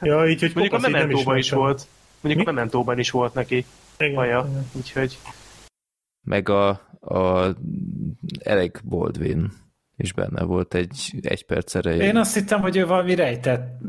Ja, 0.00 0.28
így, 0.28 0.40
hogy 0.40 0.50
Mondjuk 0.54 0.74
a 0.84 0.88
Mementóban 0.88 1.36
is 1.36 1.44
ismertem. 1.44 1.58
volt. 1.58 1.86
Mondjuk 2.24 2.44
Mi? 2.44 2.50
a 2.50 2.54
Mementóban 2.54 2.98
is 2.98 3.10
volt 3.10 3.34
neki 3.34 3.64
Igen, 3.98 4.14
haja, 4.14 4.46
igen. 4.50 4.66
úgyhogy 4.72 5.18
meg 6.26 6.48
a, 6.48 6.68
a 7.00 7.54
Alec 8.44 8.80
Baldwin 8.84 9.52
is 9.96 10.12
benne 10.12 10.42
volt 10.42 10.74
egy, 10.74 11.14
egy 11.22 11.46
perc 11.46 11.74
erejéig. 11.74 12.02
Én 12.02 12.16
azt 12.16 12.34
hittem, 12.34 12.60
hogy 12.60 12.76
ő 12.76 12.86
valami 12.86 13.14
rejtett 13.14 13.80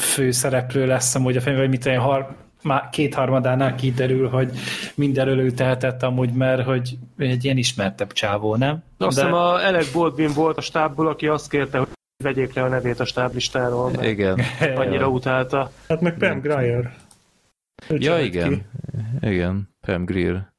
főszereplő 0.00 0.86
lesz 0.86 1.14
amúgy 1.14 1.36
a 1.36 1.40
filmben, 1.40 1.62
vagy 1.62 1.76
mit 1.76 1.86
olyan 1.86 2.02
har, 2.02 2.36
már 2.62 2.88
kétharmadánál 2.88 3.74
kiderül, 3.74 4.28
hogy 4.28 4.50
mindenről 4.94 5.38
ő 5.38 5.50
tehetett 5.50 6.02
amúgy, 6.02 6.32
mert 6.32 6.64
hogy 6.64 6.98
egy 7.18 7.44
ilyen 7.44 7.56
ismertebb 7.56 8.12
csávó, 8.12 8.56
nem? 8.56 8.82
De 8.98 9.06
azt 9.06 9.16
hiszem 9.16 9.34
a 9.34 9.54
Alec 9.54 9.92
Baldwin 9.92 10.32
volt 10.34 10.56
a 10.56 10.60
stábból, 10.60 11.08
aki 11.08 11.26
azt 11.26 11.48
kérte, 11.48 11.78
hogy 11.78 11.88
vegyék 12.24 12.54
le 12.54 12.62
a 12.62 12.68
nevét 12.68 13.00
a 13.00 13.04
stáblistáról, 13.04 13.92
Igen. 14.02 14.40
annyira 14.76 15.08
utálta. 15.08 15.70
Hát 15.88 16.00
meg 16.00 16.16
Pam 16.18 16.40
Grier. 16.40 16.94
Ő 17.88 17.96
Ja, 17.98 18.20
igen. 18.20 18.48
ki. 18.50 18.62
Igen, 19.28 19.74
Pam 19.80 20.04
Greer. 20.04 20.54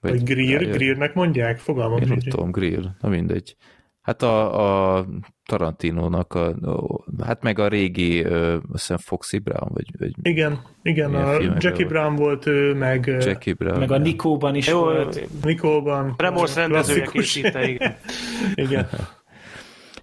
Vagy 0.00 0.22
Greer, 0.22 0.58
Grier. 0.58 0.76
Greernek 0.76 1.14
mondják? 1.14 1.58
Fogalmam 1.58 2.00
Én 2.00 2.08
nem 2.08 2.20
sincs. 2.20 2.34
tudom, 2.34 2.50
Greer, 2.50 2.94
na 3.00 3.08
mindegy. 3.08 3.56
Hát 4.00 4.22
a, 4.22 4.96
a 4.98 5.06
Tarantinónak, 5.44 6.34
a, 6.34 6.46
a, 6.48 7.04
hát 7.24 7.42
meg 7.42 7.58
a 7.58 7.68
régi, 7.68 8.24
ö, 8.24 8.52
azt 8.54 8.62
hiszem 8.70 8.96
Foxy 8.96 9.38
Brown, 9.38 9.70
vagy, 9.72 9.86
vagy 9.98 10.12
Igen, 10.22 10.60
igen, 10.82 11.14
a 11.14 11.40
Jackie? 11.58 11.86
Brown 11.86 12.14
volt 12.16 12.46
ő, 12.46 12.74
meg 12.74 13.06
Jackie. 13.06 13.54
Brown. 13.54 13.78
Meg 13.78 13.90
a 13.90 13.98
Nikóban 13.98 14.54
is 14.54 14.66
Jó, 14.68 14.78
volt. 14.80 15.42
Nikóban. 15.42 16.14
Remorse 16.16 16.60
rendezője 16.60 17.06
készítette, 17.06 17.68
igen. 17.68 17.96
igen. 18.66 18.88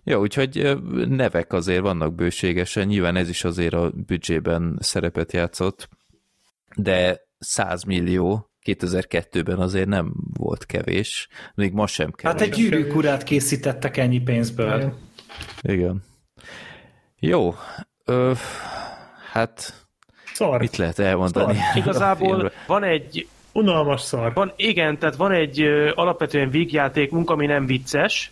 Ja, 0.03 0.19
úgyhogy 0.19 0.77
nevek 1.07 1.53
azért 1.53 1.81
vannak 1.81 2.13
bőségesen, 2.15 2.88
nyilván 2.88 3.15
ez 3.15 3.30
is 3.30 3.43
azért 3.43 3.73
a 3.73 3.91
büdzsében 3.95 4.77
szerepet 4.80 5.31
játszott, 5.31 5.89
de 6.75 7.21
100 7.39 7.83
millió 7.83 8.51
2002-ben 8.65 9.59
azért 9.59 9.88
nem 9.88 10.13
volt 10.38 10.65
kevés, 10.65 11.27
még 11.55 11.71
ma 11.73 11.88
sem 11.88 12.11
kevés. 12.11 12.41
Hát 12.41 12.49
egy 12.49 12.55
gyűrűk 12.55 12.95
urát 12.95 13.23
készítettek 13.23 13.97
ennyi 13.97 14.19
pénzből. 14.21 14.75
Igen. 14.77 14.93
Igen. 15.61 16.03
Jó, 17.19 17.55
ö, 18.05 18.31
hát 19.31 19.85
Szar. 20.33 20.59
mit 20.59 20.75
lehet 20.77 20.99
elmondani? 20.99 21.53
Szar. 21.55 21.77
Igazából 21.77 22.51
van 22.67 22.83
egy, 22.83 23.27
Unalmas 23.53 24.01
szar. 24.01 24.33
van, 24.33 24.53
igen, 24.55 24.97
tehát 24.97 25.15
van 25.15 25.31
egy 25.31 25.61
ö, 25.61 25.91
alapvetően 25.95 26.49
vígjátékunk, 26.49 27.30
ami 27.30 27.45
nem 27.45 27.65
vicces, 27.65 28.31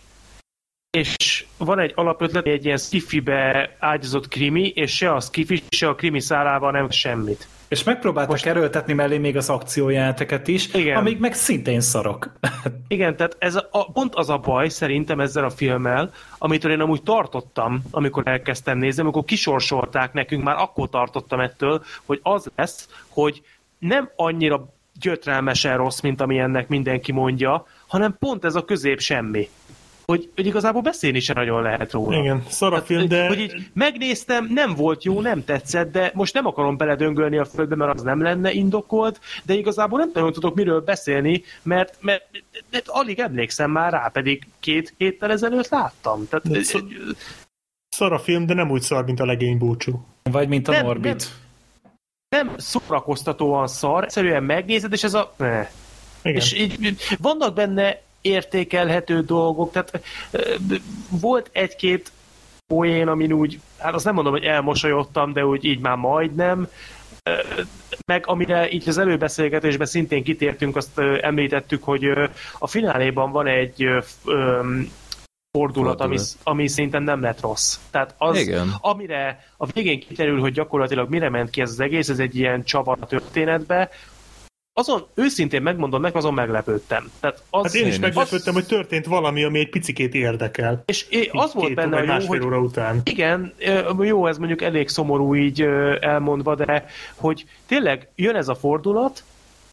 és 0.90 1.46
van 1.58 1.78
egy 1.78 1.92
alapötlet, 1.94 2.46
egy 2.46 2.64
ilyen 2.64 2.76
skifibe 2.76 3.76
ágyazott 3.78 4.28
krimi, 4.28 4.68
és 4.68 4.96
se 4.96 5.12
a 5.12 5.20
skifi, 5.20 5.62
se 5.68 5.88
a 5.88 5.94
krimi 5.94 6.20
szálával 6.20 6.70
nem 6.70 6.90
semmit. 6.90 7.48
És 7.68 7.82
megpróbáltak 7.82 8.30
Most... 8.30 8.46
erőltetni 8.46 8.92
mellé 8.92 9.18
még 9.18 9.36
az 9.36 9.48
akciójáteket 9.48 10.48
is, 10.48 10.74
Igen. 10.74 10.96
amik 10.96 11.18
meg 11.18 11.34
szintén 11.34 11.80
szarok. 11.80 12.32
Igen, 12.88 13.16
tehát 13.16 13.36
ez 13.38 13.54
a, 13.70 13.92
pont 13.92 14.14
az 14.14 14.28
a 14.28 14.38
baj 14.38 14.68
szerintem 14.68 15.20
ezzel 15.20 15.44
a 15.44 15.50
filmmel, 15.50 16.12
amitől 16.38 16.72
én 16.72 16.80
amúgy 16.80 17.02
tartottam, 17.02 17.82
amikor 17.90 18.22
elkezdtem 18.26 18.78
nézni, 18.78 19.02
amikor 19.02 19.24
kisorsolták 19.24 20.12
nekünk, 20.12 20.42
már 20.42 20.56
akkor 20.56 20.88
tartottam 20.88 21.40
ettől, 21.40 21.84
hogy 22.04 22.20
az 22.22 22.50
lesz, 22.56 22.88
hogy 23.08 23.42
nem 23.78 24.10
annyira 24.16 24.68
gyötrelmesen 25.00 25.76
rossz, 25.76 26.00
mint 26.00 26.20
ami 26.20 26.38
ennek 26.38 26.68
mindenki 26.68 27.12
mondja, 27.12 27.66
hanem 27.86 28.16
pont 28.18 28.44
ez 28.44 28.54
a 28.54 28.64
közép 28.64 29.00
semmi. 29.00 29.48
Hogy, 30.10 30.30
hogy 30.34 30.46
igazából 30.46 30.82
beszélni 30.82 31.20
se 31.20 31.32
nagyon 31.32 31.62
lehet 31.62 31.92
róla. 31.92 32.18
Igen, 32.18 32.42
szar 32.48 32.74
a 32.74 32.82
film, 32.82 33.08
de... 33.08 33.26
Hogy 33.26 33.38
így 33.40 33.70
megnéztem, 33.72 34.46
nem 34.52 34.74
volt 34.74 35.04
jó, 35.04 35.20
nem 35.20 35.44
tetszett, 35.44 35.92
de 35.92 36.10
most 36.14 36.34
nem 36.34 36.46
akarom 36.46 36.76
beledöngölni 36.76 37.38
a 37.38 37.44
földbe, 37.44 37.76
mert 37.76 37.94
az 37.94 38.02
nem 38.02 38.22
lenne 38.22 38.52
indokolt, 38.52 39.20
de 39.44 39.54
igazából 39.54 39.98
nem 39.98 40.10
nagyon 40.14 40.32
tudok 40.32 40.54
miről 40.54 40.80
beszélni, 40.80 41.42
mert, 41.62 41.96
mert, 42.00 42.24
mert 42.70 42.88
alig 42.88 43.18
emlékszem 43.18 43.70
már 43.70 43.92
rá, 43.92 44.08
pedig 44.08 44.46
két 44.60 44.94
héttel 44.96 45.30
ezelőtt 45.30 45.68
láttam. 45.68 46.28
Tehát, 46.28 46.50
De 46.50 46.62
szó- 46.62 46.80
Szar 47.88 48.12
a 48.12 48.18
film, 48.18 48.46
de 48.46 48.54
nem 48.54 48.70
úgy 48.70 48.82
szar, 48.82 49.04
mint 49.04 49.20
a 49.20 49.24
legény 49.24 49.58
búcsú. 49.58 50.04
Vagy 50.22 50.48
mint 50.48 50.68
a 50.68 50.70
Nem, 50.70 50.84
Norbit. 50.84 51.28
nem 52.28 52.54
szórakoztatóan 52.56 53.66
szar, 53.66 54.04
egyszerűen 54.04 54.42
megnézed, 54.42 54.92
és 54.92 55.04
ez 55.04 55.14
a... 55.14 55.34
Ne. 55.36 55.68
Igen. 56.22 56.36
És 56.36 56.52
így, 56.52 56.96
vannak 57.18 57.54
benne 57.54 58.08
értékelhető 58.20 59.20
dolgok, 59.20 59.72
tehát 59.72 60.00
volt 61.08 61.50
egy-két 61.52 62.12
poén, 62.66 63.08
amin 63.08 63.32
úgy, 63.32 63.60
hát 63.78 63.94
azt 63.94 64.04
nem 64.04 64.14
mondom, 64.14 64.32
hogy 64.32 64.44
elmosolyodtam, 64.44 65.32
de 65.32 65.46
úgy 65.46 65.64
így 65.64 65.80
már 65.80 65.96
majdnem, 65.96 66.68
meg 68.06 68.26
amire 68.26 68.70
így 68.70 68.88
az 68.88 68.98
előbeszélgetésben 68.98 69.86
szintén 69.86 70.24
kitértünk, 70.24 70.76
azt 70.76 70.98
említettük, 70.98 71.84
hogy 71.84 72.04
a 72.58 72.66
fináléban 72.66 73.32
van 73.32 73.46
egy 73.46 73.88
fordulat, 75.52 76.00
ami, 76.00 76.18
ami 76.42 76.68
szerintem 76.68 77.02
nem 77.02 77.20
lett 77.20 77.40
rossz. 77.40 77.78
Tehát 77.90 78.14
az, 78.18 78.38
Igen. 78.38 78.74
amire 78.80 79.44
a 79.56 79.66
végén 79.66 80.00
kiterül, 80.00 80.40
hogy 80.40 80.52
gyakorlatilag 80.52 81.08
mire 81.08 81.28
ment 81.28 81.50
ki 81.50 81.60
ez 81.60 81.70
az 81.70 81.80
egész, 81.80 82.08
ez 82.08 82.18
egy 82.18 82.36
ilyen 82.36 82.64
csavar 82.64 82.96
a 83.00 83.06
történetbe, 83.06 83.90
azon 84.72 85.06
őszintén 85.14 85.62
megmondom 85.62 86.00
meg, 86.00 86.16
azon 86.16 86.34
meglepődtem. 86.34 87.10
Tehát 87.20 87.42
az, 87.50 87.62
Hát 87.62 87.74
én 87.74 87.86
is 87.86 87.94
Én 87.94 88.00
meglepődtem, 88.00 88.54
hogy 88.54 88.66
történt 88.66 89.06
valami, 89.06 89.44
ami 89.44 89.58
egy 89.58 89.70
picikét 89.70 90.14
érdekel. 90.14 90.82
És 90.86 91.06
é- 91.08 91.30
az 91.32 91.54
volt 91.54 91.74
benne 91.74 91.96
a 91.96 92.00
jó, 92.00 92.06
másfél 92.06 92.28
hogy 92.28 92.44
óra 92.46 92.58
után. 92.58 93.00
igen, 93.04 93.54
jó, 93.98 94.26
ez 94.26 94.38
mondjuk 94.38 94.62
elég 94.62 94.88
szomorú 94.88 95.34
így 95.34 95.62
elmondva, 96.00 96.54
de 96.54 96.86
hogy 97.14 97.44
tényleg 97.66 98.08
jön 98.14 98.34
ez 98.34 98.48
a 98.48 98.54
fordulat, 98.54 99.24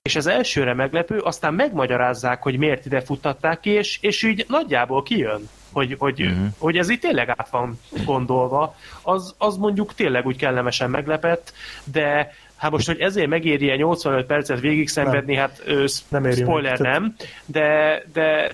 és 0.01 0.16
ez 0.16 0.26
elsőre 0.26 0.74
meglepő, 0.74 1.17
aztán 1.17 1.53
megmagyarázzák, 1.53 2.43
hogy 2.43 2.58
miért 2.58 2.85
ide 2.85 3.01
futtatták 3.01 3.59
ki, 3.59 3.69
és, 3.69 3.98
és 4.01 4.24
így 4.24 4.45
nagyjából 4.48 5.03
kijön, 5.03 5.50
hogy, 5.72 5.95
hogy, 6.00 6.22
uh-huh. 6.22 6.48
hogy 6.58 6.77
ez 6.77 6.90
itt 6.90 7.01
tényleg 7.01 7.30
át 7.30 7.50
van 7.50 7.80
gondolva, 8.06 8.76
az, 9.01 9.35
az 9.38 9.58
mondjuk 9.58 9.93
tényleg 9.93 10.26
úgy 10.26 10.38
kellemesen 10.38 10.90
meglepett, 10.90 11.53
de 11.84 12.34
hát 12.58 12.72
most, 12.72 12.88
hogy 12.88 13.00
ezért 13.00 13.27
megéri 13.27 13.66
85 13.76 14.26
percet 14.26 14.60
végig 14.60 14.88
szenvedni, 14.90 15.36
hát 15.36 15.61
ö, 15.66 15.86
Nem 16.08 16.26
éri 16.26 16.36
meg. 16.36 16.44
spoiler 16.48 16.77
Tehát- 16.77 17.00
nem, 17.00 17.16
de, 17.45 18.03
de 18.14 18.52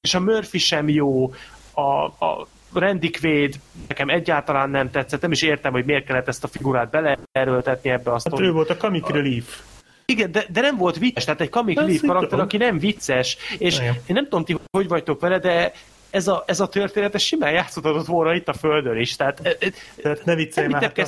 és 0.00 0.14
a 0.14 0.20
Murphy 0.20 0.58
sem 0.58 0.88
jó, 0.88 1.32
a, 1.74 1.80
a 2.04 2.46
Randy 2.72 3.10
Quaid 3.10 3.54
nekem 3.88 4.08
egyáltalán 4.08 4.70
nem 4.70 4.90
tetszett, 4.90 5.20
nem 5.20 5.32
is 5.32 5.42
értem, 5.42 5.72
hogy 5.72 5.84
miért 5.84 6.04
kellett 6.06 6.28
ezt 6.28 6.44
a 6.44 6.48
figurát 6.48 6.90
beleerőltetni 6.90 7.90
ebbe 7.90 8.10
a 8.10 8.12
Hát 8.12 8.26
ő 8.26 8.28
sztoriba. 8.28 8.52
volt 8.52 8.70
a 8.70 8.76
comic 8.76 9.08
relief. 9.08 9.60
Igen, 10.04 10.32
de, 10.32 10.44
de 10.52 10.60
nem 10.60 10.76
volt 10.76 10.98
vicces, 10.98 11.24
tehát 11.24 11.40
egy 11.40 11.48
comic 11.48 11.76
relief 11.78 12.00
karakter, 12.00 12.28
tudom. 12.28 12.44
aki 12.44 12.56
nem 12.56 12.78
vicces, 12.78 13.36
és 13.58 13.76
Igen. 13.78 13.94
én 13.94 14.14
nem 14.14 14.24
tudom, 14.24 14.44
ti 14.44 14.56
hogy 14.70 14.88
vagytok 14.88 15.20
vele, 15.20 15.38
de 15.38 15.72
ez 16.10 16.28
a, 16.28 16.44
ez 16.46 16.60
a 16.60 16.68
történet 16.68 17.14
ez 17.14 17.22
simán 17.22 17.52
játszódhatott 17.52 18.06
volna 18.06 18.34
itt 18.34 18.48
a 18.48 18.52
Földön 18.52 18.96
is, 18.96 19.16
tehát 19.16 19.40
e, 19.42 19.48
e, 19.60 19.68
Tehát 20.02 20.24
ne 20.24 20.34
viccelj 20.34 20.66
már. 20.66 20.82
hát 20.82 20.98
a- 20.98 21.02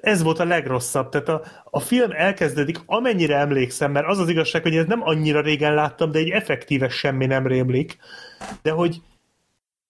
ez 0.00 0.22
volt 0.22 0.38
a 0.38 0.44
legrosszabb. 0.44 1.08
Tehát 1.08 1.28
a, 1.28 1.42
a 1.64 1.80
film 1.80 2.10
elkezdődik, 2.12 2.78
amennyire 2.86 3.36
emlékszem, 3.36 3.92
mert 3.92 4.06
az 4.06 4.18
az 4.18 4.28
igazság, 4.28 4.62
hogy 4.62 4.76
ez 4.76 4.86
nem 4.86 5.02
annyira 5.02 5.40
régen 5.40 5.74
láttam, 5.74 6.10
de 6.10 6.18
egy 6.18 6.28
effektíve 6.28 6.88
semmi 6.88 7.26
nem 7.26 7.46
rémlik. 7.46 7.96
De 8.62 8.70
hogy 8.70 9.02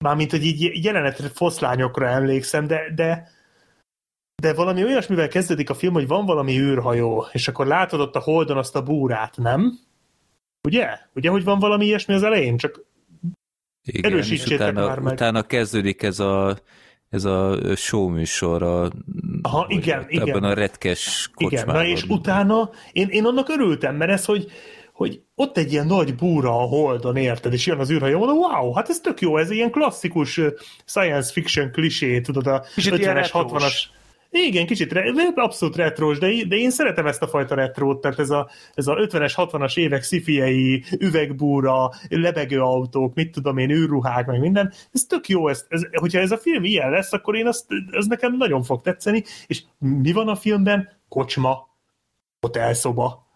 mármint, 0.05 0.31
hogy 0.31 0.44
így 0.44 0.84
jelenetre 0.84 1.28
foszlányokra 1.28 2.07
emlékszem, 2.08 2.67
de, 2.67 2.81
de 2.94 3.36
de 4.42 4.55
valami 4.55 4.84
olyasmivel 4.84 5.28
kezdődik 5.28 5.70
a 5.70 5.75
film, 5.75 5.92
hogy 5.92 6.07
van 6.07 6.26
valami 6.26 6.58
űrhajó, 6.58 7.26
és 7.33 7.49
akkor 7.49 7.67
látod 7.67 8.00
ott 8.00 8.15
a 8.15 8.20
holdon 8.20 8.57
azt 8.57 8.76
a 8.76 8.83
búrát, 8.83 9.36
nem? 9.36 9.78
Ugye? 10.67 10.99
Ugye, 11.15 11.31
hogy 11.31 11.44
van 11.44 11.58
valami 11.58 11.84
ilyesmi 11.84 12.15
az 12.15 12.23
elején? 12.23 12.57
Csak 12.57 12.84
Igen, 13.83 14.12
Erősítsétek 14.12 14.70
utána, 14.70 14.86
már 14.86 14.99
meg. 14.99 15.12
utána 15.12 15.42
kezdődik 15.42 16.02
ez 16.02 16.18
a, 16.20 16.58
ez 17.11 17.25
a 17.25 17.59
show 17.77 18.09
műsor 18.09 18.62
a, 18.62 18.91
Aha, 19.43 19.67
igen, 19.69 20.07
igen. 20.09 20.28
Ebben 20.28 20.45
a 20.45 20.55
retkes 20.55 21.31
Igen, 21.37 21.51
kocsmában. 21.51 21.83
na 21.83 21.89
és 21.89 22.03
utána 22.03 22.70
én, 22.93 23.09
én 23.11 23.25
annak 23.25 23.49
örültem, 23.49 23.97
mert 23.97 24.11
ez, 24.11 24.25
hogy, 24.25 24.47
hogy 24.93 25.20
ott 25.35 25.57
egy 25.57 25.73
ilyen 25.73 25.87
nagy 25.87 26.15
búra 26.15 26.51
a 26.51 26.67
holdon, 26.67 27.17
érted, 27.17 27.53
és 27.53 27.67
jön 27.67 27.78
az 27.78 27.91
űrhajó, 27.91 28.19
mondom, 28.19 28.37
wow, 28.37 28.73
hát 28.73 28.89
ez 28.89 29.01
tök 29.01 29.20
jó, 29.20 29.37
ez 29.37 29.51
ilyen 29.51 29.70
klasszikus 29.70 30.41
science 30.85 31.33
fiction 31.33 31.70
klisé, 31.73 32.20
tudod, 32.20 32.47
a 32.47 32.65
Kicsit 32.75 32.99
ilyen 32.99 33.17
50-es, 33.17 33.31
retrós. 33.35 33.62
60-as. 33.62 33.98
Igen, 34.31 34.66
kicsit, 34.66 34.92
re- 34.92 35.32
abszolút 35.34 35.76
retrós, 35.76 36.18
de, 36.18 36.26
de 36.48 36.57
én 36.57 36.70
szeretem 36.70 37.07
ezt 37.07 37.23
a 37.23 37.28
fajta 37.28 37.55
retrót, 37.55 38.00
tehát 38.00 38.18
ez 38.18 38.31
a, 38.31 38.48
ez 38.74 38.86
a 38.86 38.94
50-es, 38.94 39.32
60-as 39.36 39.78
évek 39.78 40.02
szifiei, 40.02 40.84
üvegbúra, 40.98 41.90
lebegő 42.08 42.60
autók, 42.60 43.15
mit 43.15 43.32
tudom 43.32 43.58
én, 43.58 43.70
űrruhák, 43.70 44.26
meg 44.26 44.40
minden, 44.40 44.73
ez 44.92 45.05
tök 45.05 45.28
jó, 45.28 45.48
ez, 45.48 45.66
ez, 45.68 45.82
hogyha 45.92 46.20
ez 46.20 46.31
a 46.31 46.39
film 46.39 46.65
ilyen 46.65 46.90
lesz, 46.90 47.12
akkor 47.12 47.36
én 47.36 47.47
azt, 47.47 47.66
ez 47.90 48.07
nekem 48.07 48.36
nagyon 48.36 48.62
fog 48.62 48.82
tetszeni, 48.82 49.24
és 49.47 49.62
mi 49.78 50.12
van 50.12 50.28
a 50.28 50.36
filmben? 50.36 50.97
Kocsma, 51.08 51.68
hotelszoba, 52.40 53.27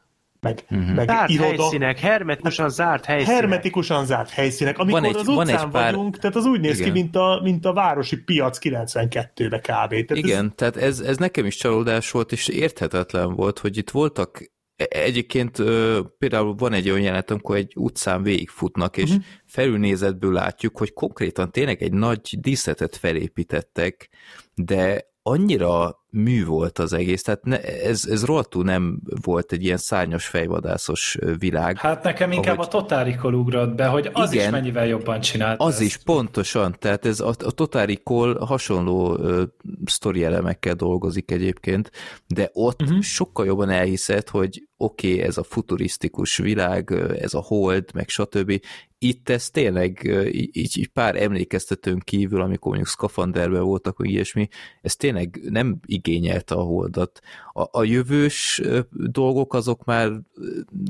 meg, 0.42 0.64
uh-huh. 0.70 0.94
meg 0.94 1.08
zárt 1.08 1.30
iroda. 1.30 1.46
helyszínek, 1.62 1.98
hermetikusan 1.98 2.70
zárt 2.70 3.04
helyszínek. 3.04 3.34
Hermetikusan 3.34 4.06
zárt 4.06 4.30
helyszínek. 4.30 4.78
Amikor 4.78 5.00
Van 5.00 5.10
egy- 5.10 5.16
az 5.16 5.26
van 5.26 5.36
utcán 5.36 5.64
egy 5.66 5.70
pár- 5.70 5.92
vagyunk, 5.94 6.18
tehát 6.18 6.36
az 6.36 6.44
úgy 6.44 6.60
néz 6.60 6.78
Igen. 6.78 6.92
ki, 6.92 7.00
mint 7.00 7.16
a, 7.16 7.40
mint 7.42 7.64
a 7.64 7.72
városi 7.72 8.16
piac 8.16 8.58
92-be 8.60 9.58
kb. 9.58 9.88
Tehát 9.88 10.10
Igen, 10.10 10.44
Ez, 10.44 10.50
tehát 10.54 10.76
ez, 10.76 11.00
ez 11.00 11.16
nekem 11.16 11.46
is 11.46 11.56
csalódás 11.56 12.10
volt, 12.10 12.32
és 12.32 12.48
érthetetlen 12.48 13.34
volt, 13.34 13.58
hogy 13.58 13.76
itt 13.76 13.90
voltak 13.90 14.52
e- 14.76 14.86
Egyébként 14.88 15.58
ö, 15.58 16.00
például 16.18 16.54
van 16.54 16.72
egy 16.72 16.88
olyan 16.90 17.00
jelenet, 17.02 17.30
amikor 17.30 17.56
egy 17.56 17.72
utcán 17.76 18.22
végigfutnak, 18.22 18.96
és 18.96 19.10
uh-huh. 19.10 19.24
felülnézetből 19.46 20.32
látjuk, 20.32 20.78
hogy 20.78 20.92
konkrétan 20.92 21.50
tényleg 21.50 21.82
egy 21.82 21.92
nagy 21.92 22.36
díszletet 22.40 22.96
felépítettek, 22.96 24.08
de 24.54 25.10
annyira 25.22 26.00
mű 26.12 26.44
volt 26.44 26.78
az 26.78 26.92
egész, 26.92 27.22
tehát 27.22 27.44
ne, 27.44 27.60
ez, 27.60 28.04
ez 28.10 28.24
rohadtul 28.24 28.64
nem 28.64 29.00
volt 29.22 29.52
egy 29.52 29.64
ilyen 29.64 29.76
szárnyas 29.76 30.26
fejvadászos 30.26 31.18
világ. 31.38 31.78
Hát 31.78 32.02
nekem 32.02 32.32
inkább 32.32 32.58
Ahogy- 32.58 32.92
a 32.92 33.02
Recall 33.02 33.32
ugrott 33.32 33.74
be, 33.74 33.86
hogy 33.86 34.10
az 34.12 34.32
Igen. 34.32 34.44
is 34.44 34.50
mennyivel 34.50 34.86
jobban 34.86 35.20
csinált. 35.20 35.60
Az 35.60 35.72
ezt. 35.72 35.80
is, 35.80 35.96
pontosan, 35.96 36.76
tehát 36.78 37.06
ez 37.06 37.20
a, 37.20 37.34
a 37.38 37.68
Recall 37.70 38.38
hasonló 38.38 39.18
ö, 39.18 39.42
sztori 39.84 40.24
elemekkel 40.24 40.74
dolgozik 40.74 41.30
egyébként, 41.30 41.90
de 42.26 42.50
ott 42.52 42.82
uh-huh. 42.82 43.00
sokkal 43.00 43.46
jobban 43.46 43.70
elhiszed, 43.70 44.28
hogy 44.28 44.62
oké, 44.82 45.12
okay, 45.12 45.26
ez 45.26 45.38
a 45.38 45.42
futurisztikus 45.42 46.36
világ, 46.36 46.90
ez 47.18 47.34
a 47.34 47.40
hold, 47.40 47.90
meg 47.94 48.08
stb. 48.08 48.60
Itt 48.98 49.28
ez 49.28 49.50
tényleg 49.50 50.10
így, 50.32 50.78
így 50.78 50.88
pár 50.88 51.22
emlékeztetőn 51.22 51.98
kívül, 51.98 52.40
amikor 52.40 52.66
mondjuk 52.66 52.88
szkafanderben 52.88 53.62
voltak, 53.62 53.98
vagy 53.98 54.10
ilyesmi, 54.10 54.48
ez 54.80 54.96
tényleg 54.96 55.40
nem 55.48 55.80
igényelte 56.06 56.54
a 56.54 56.62
holdat. 56.62 57.20
A, 57.52 57.78
a 57.78 57.84
jövős 57.84 58.62
dolgok 58.90 59.54
azok 59.54 59.84
már 59.84 60.10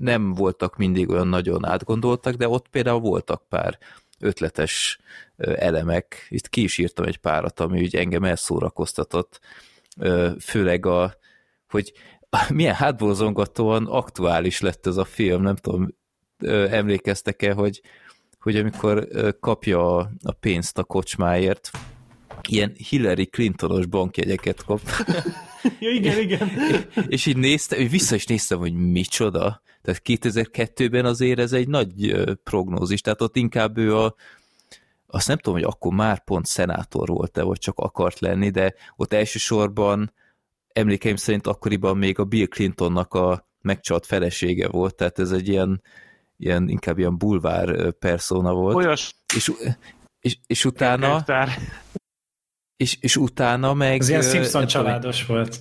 nem 0.00 0.34
voltak 0.34 0.76
mindig 0.76 1.08
olyan 1.08 1.28
nagyon 1.28 1.66
átgondoltak, 1.66 2.34
de 2.34 2.48
ott 2.48 2.68
például 2.68 3.00
voltak 3.00 3.48
pár 3.48 3.78
ötletes 4.20 4.98
elemek. 5.36 6.26
Itt 6.28 6.48
ki 6.48 6.62
is 6.62 6.78
írtam 6.78 7.06
egy 7.06 7.16
párat, 7.16 7.60
ami 7.60 7.80
úgy 7.80 7.96
engem 7.96 8.24
elszórakoztatott, 8.24 9.40
főleg 10.40 10.86
a, 10.86 11.14
hogy 11.68 11.92
milyen 12.48 12.74
hátborzongatóan 12.74 13.86
aktuális 13.86 14.60
lett 14.60 14.86
ez 14.86 14.96
a 14.96 15.04
film, 15.04 15.42
nem 15.42 15.56
tudom, 15.56 15.94
emlékeztek-e, 16.70 17.52
hogy, 17.52 17.80
hogy 18.40 18.56
amikor 18.56 19.08
kapja 19.40 19.96
a 20.22 20.32
pénzt 20.40 20.78
a 20.78 20.84
kocsmáért, 20.84 21.70
ilyen 22.48 22.72
Hillary 22.88 23.26
Clintonos 23.26 23.86
bankjegyeket 23.86 24.64
kap, 24.64 24.80
ja, 25.80 25.90
igen, 25.90 26.18
igen. 26.18 26.50
és 27.08 27.26
így 27.26 27.36
néztem, 27.36 27.88
vissza 27.88 28.14
is 28.14 28.26
néztem, 28.26 28.58
hogy 28.58 28.72
micsoda. 28.72 29.62
Tehát 29.82 30.02
2002-ben 30.04 31.04
azért 31.04 31.38
ez 31.38 31.52
egy 31.52 31.68
nagy 31.68 32.24
prognózis, 32.44 33.00
tehát 33.00 33.22
ott 33.22 33.36
inkább 33.36 33.78
ő 33.78 33.96
a, 33.96 34.14
azt 35.06 35.28
nem 35.28 35.36
tudom, 35.36 35.60
hogy 35.60 35.68
akkor 35.68 35.92
már 35.92 36.24
pont 36.24 36.46
szenátor 36.46 37.08
volt-e, 37.08 37.42
vagy 37.42 37.58
csak 37.58 37.78
akart 37.78 38.18
lenni, 38.18 38.50
de 38.50 38.74
ott 38.96 39.12
elsősorban 39.12 40.12
emlékeim 40.72 41.16
szerint 41.16 41.46
akkoriban 41.46 41.96
még 41.96 42.18
a 42.18 42.24
Bill 42.24 42.46
Clintonnak 42.46 43.14
a 43.14 43.48
megcsalt 43.60 44.06
felesége 44.06 44.68
volt, 44.68 44.94
tehát 44.94 45.18
ez 45.18 45.30
egy 45.30 45.48
ilyen, 45.48 45.82
ilyen 46.36 46.68
inkább 46.68 46.98
ilyen 46.98 47.18
bulvár 47.18 47.90
persona 47.90 48.52
volt. 48.52 48.76
Olyas 48.76 49.14
És, 49.34 49.52
és, 50.20 50.38
és 50.46 50.64
utána. 50.64 51.24
És, 52.82 52.96
és 53.00 53.16
utána 53.16 53.74
meg... 53.74 54.00
Ez 54.00 54.08
ilyen 54.08 54.22
Simpson 54.22 54.60
nem 54.60 54.68
tudom, 54.68 54.84
családos 54.84 55.26
volt. 55.26 55.60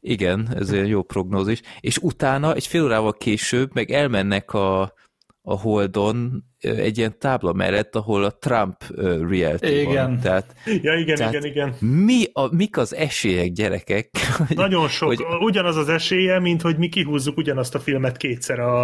Igen, 0.00 0.48
ez 0.58 0.70
egy 0.70 0.88
jó 0.88 1.02
prognózis. 1.02 1.60
És 1.80 1.98
utána, 1.98 2.54
egy 2.54 2.66
fél 2.66 2.82
órával 2.82 3.12
később, 3.12 3.70
meg 3.74 3.90
elmennek 3.90 4.52
a, 4.52 4.92
a 5.48 5.58
Holdon 5.60 6.44
egy 6.60 6.98
ilyen 6.98 7.18
tábla 7.18 7.52
mellett, 7.52 7.96
ahol 7.96 8.24
a 8.24 8.30
Trump 8.30 8.74
reality 9.28 9.80
Igen. 9.80 9.94
van. 9.94 10.20
Tehát 10.20 10.54
Ja, 10.82 10.94
igen, 10.94 11.16
Tehát- 11.16 11.32
igen, 11.34 11.44
igen. 11.44 11.74
mi 11.78 12.24
a, 12.32 12.54
mik 12.54 12.76
az 12.76 12.94
esélyek, 12.94 13.52
gyerekek? 13.52 14.10
hogy- 14.46 14.56
Nagyon 14.56 14.88
sok. 14.88 15.08
hogy- 15.08 15.24
Ugyanaz 15.40 15.76
az 15.76 15.88
esélye, 15.88 16.40
mint 16.40 16.62
hogy 16.62 16.76
mi 16.76 16.88
kihúzzuk 16.88 17.36
ugyanazt 17.36 17.74
a 17.74 17.78
filmet 17.78 18.16
kétszer 18.16 18.58
a, 18.58 18.82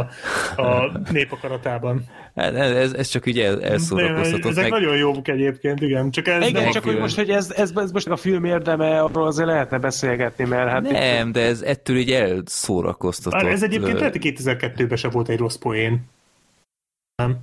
a 0.56 0.90
népakaratában. 1.12 2.04
Hát 2.34 2.54
ez, 2.54 2.92
ez 2.92 3.08
csak 3.08 3.26
így 3.26 3.38
el, 3.38 3.62
elszórakoztatott. 3.62 4.50
Ezek 4.50 4.70
Meg, 4.70 4.80
nagyon 4.80 4.96
jók 4.96 5.28
egyébként, 5.28 5.80
igen. 5.80 6.10
Csak 6.10 6.28
ez 6.28 6.48
Igen, 6.48 6.62
nem 6.62 6.72
csak 6.72 6.84
hogy 6.84 6.98
most, 6.98 7.16
hogy 7.16 7.30
ez, 7.30 7.50
ez, 7.50 7.72
ez 7.74 7.92
most 7.92 8.08
a 8.08 8.16
film 8.16 8.44
érdeme, 8.44 9.00
arról 9.02 9.26
azért 9.26 9.48
lehetne 9.48 9.78
beszélgetni, 9.78 10.44
mert 10.44 10.68
hát... 10.70 10.90
nem, 10.90 11.32
de 11.32 11.40
ez 11.40 11.62
ettől 11.62 11.96
így 11.96 12.10
elszórakoztatott. 12.10 13.42
Bár 13.42 13.52
ez 13.52 13.62
egyébként 13.62 13.98
lehet, 13.98 14.12
hogy 14.16 14.34
2002-ben 14.38 14.96
se 14.96 15.08
volt 15.08 15.28
egy 15.28 15.38
rossz 15.38 15.56
poén. 15.56 16.10
Nem. 17.14 17.38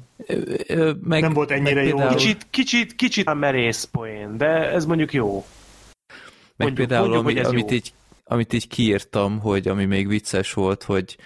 ö, 0.67 0.93
meg, 1.01 1.21
Nem 1.21 1.33
volt 1.33 1.51
ennyire 1.51 1.73
meg 1.75 1.87
jó. 1.87 1.95
például- 1.95 2.15
Kicsit, 2.17 2.47
kicsit, 2.49 2.95
kicsit 2.95 3.27
a 3.27 3.33
merész 3.33 3.83
poén, 3.83 4.37
de 4.37 4.47
ez 4.71 4.85
mondjuk 4.85 5.13
jó. 5.13 5.33
Meg 5.35 6.67
Mondjuk- 6.67 6.87
például, 6.87 7.07
mondjuk, 7.09 7.25
ami, 7.25 7.33
hogy 7.33 7.41
ez 7.45 7.51
amit, 7.51 7.69
jó. 7.69 7.75
így, 7.75 7.93
amit 8.23 8.53
így 8.53 8.67
kiírtam, 8.67 9.39
hogy 9.39 9.67
ami 9.67 9.85
még 9.85 10.07
vicces 10.07 10.53
volt, 10.53 10.83
hogy, 10.83 11.17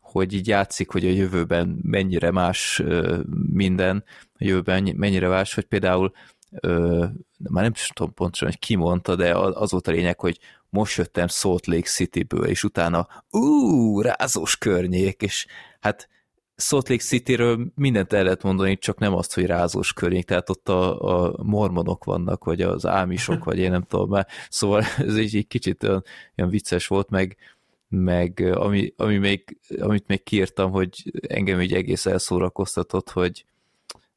hogy 0.00 0.32
így 0.32 0.46
játszik, 0.48 0.90
hogy 0.90 1.06
a 1.06 1.10
jövőben 1.10 1.78
mennyire 1.82 2.30
más 2.30 2.78
ö, 2.84 3.18
minden, 3.52 4.04
a 4.32 4.44
jövőben 4.44 4.92
mennyire 4.96 5.28
más, 5.28 5.54
hogy 5.54 5.64
például 5.64 6.12
ö, 6.60 7.04
már 7.50 7.62
nem 7.62 7.72
is 7.74 7.90
tudom 7.94 8.14
pontosan, 8.14 8.48
hogy 8.48 8.58
ki 8.58 8.74
mondta, 8.76 9.16
de 9.16 9.36
az 9.36 9.52
az 9.56 9.70
volt 9.70 9.88
a 9.88 9.90
lényeg, 9.92 10.20
hogy 10.20 10.38
most 10.68 10.96
jöttem 10.96 11.28
Salt 11.28 11.66
Lake 11.66 11.88
Cityből, 11.88 12.44
és 12.46 12.64
utána 12.64 13.08
ú, 13.30 14.00
rázós 14.00 14.56
környék, 14.58 15.22
és 15.22 15.46
hát 15.80 16.08
Salt 16.60 16.88
Lake 16.88 17.02
Cityről 17.02 17.72
mindent 17.74 18.12
el 18.12 18.22
lehet 18.22 18.42
mondani, 18.42 18.78
csak 18.78 18.98
nem 18.98 19.14
azt, 19.14 19.34
hogy 19.34 19.46
rázós 19.46 19.92
környék, 19.92 20.24
tehát 20.24 20.50
ott 20.50 20.68
a, 20.68 21.00
a 21.26 21.42
mormonok 21.42 22.04
vannak, 22.04 22.44
vagy 22.44 22.62
az 22.62 22.86
ámisok, 22.86 23.44
vagy 23.44 23.58
én 23.58 23.70
nem 23.70 23.82
tudom 23.82 24.08
már. 24.08 24.26
Szóval 24.48 24.82
ez 24.98 25.18
így 25.18 25.36
egy 25.36 25.46
kicsit 25.46 25.82
olyan, 25.82 26.04
olyan 26.36 26.50
vicces 26.50 26.86
volt, 26.86 27.10
meg, 27.10 27.36
meg 27.88 28.40
ami, 28.54 28.92
ami 28.96 29.16
még, 29.16 29.58
amit 29.80 30.06
még 30.06 30.22
kiírtam, 30.22 30.70
hogy 30.70 31.12
engem 31.28 31.60
így 31.60 31.72
egész 31.72 32.06
elszórakoztatott, 32.06 33.10
hogy 33.10 33.44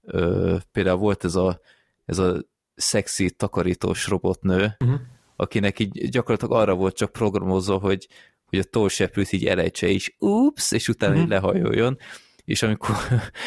ö, 0.01 0.55
például 0.71 0.97
volt 0.97 1.23
ez 1.23 1.35
a, 1.35 1.59
ez 2.05 2.17
a 2.17 2.43
szexi 2.75 3.31
takarítós 3.31 4.07
robotnő, 4.07 4.75
uh-huh. 4.79 4.99
akinek 5.35 5.79
így 5.79 6.09
gyakorlatilag 6.09 6.61
arra 6.61 6.75
volt 6.75 6.95
csak 6.95 7.11
programozva, 7.11 7.77
hogy, 7.77 8.07
hogy 8.45 8.59
a 8.59 8.63
tollseprőt 8.63 9.31
így 9.31 9.45
elejtse, 9.45 9.87
és 9.87 10.13
ups, 10.19 10.71
és 10.71 10.87
utána 10.87 11.11
uh-huh. 11.11 11.25
így 11.25 11.31
lehajoljon, 11.31 11.97
és 12.45 12.61
amikor 12.63 12.95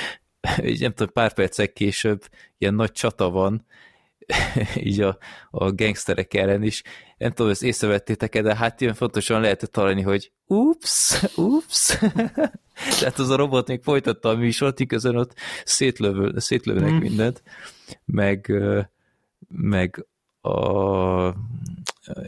így 0.62 0.80
nem 0.80 0.92
tudom, 0.92 1.12
pár 1.12 1.32
percek 1.32 1.72
később 1.72 2.22
ilyen 2.58 2.74
nagy 2.74 2.92
csata 2.92 3.30
van, 3.30 3.66
így 4.76 5.00
a, 5.00 5.18
a 5.50 5.72
gangsterek 5.72 6.34
ellen 6.34 6.62
is. 6.62 6.82
Nem 7.16 7.32
tudom, 7.32 7.50
ezt 7.50 7.62
észrevettétek-e, 7.62 8.42
de 8.42 8.56
hát 8.56 8.80
ilyen 8.80 8.94
fontosan 8.94 9.40
lehetett 9.40 9.72
találni, 9.72 10.02
hogy 10.02 10.32
ups, 10.46 11.24
ups. 11.36 11.98
Tehát 13.00 13.18
az 13.18 13.30
a 13.30 13.36
robot 13.36 13.68
még 13.68 13.82
folytatta 13.82 14.28
a 14.28 14.36
műsort, 14.36 14.86
közön 14.86 15.16
ott 15.16 15.34
szétlövő, 15.64 16.38
szétlövnek 16.38 16.90
mm. 16.90 16.96
mindent, 16.96 17.42
meg, 18.04 18.52
meg 19.48 20.06
a... 20.40 20.50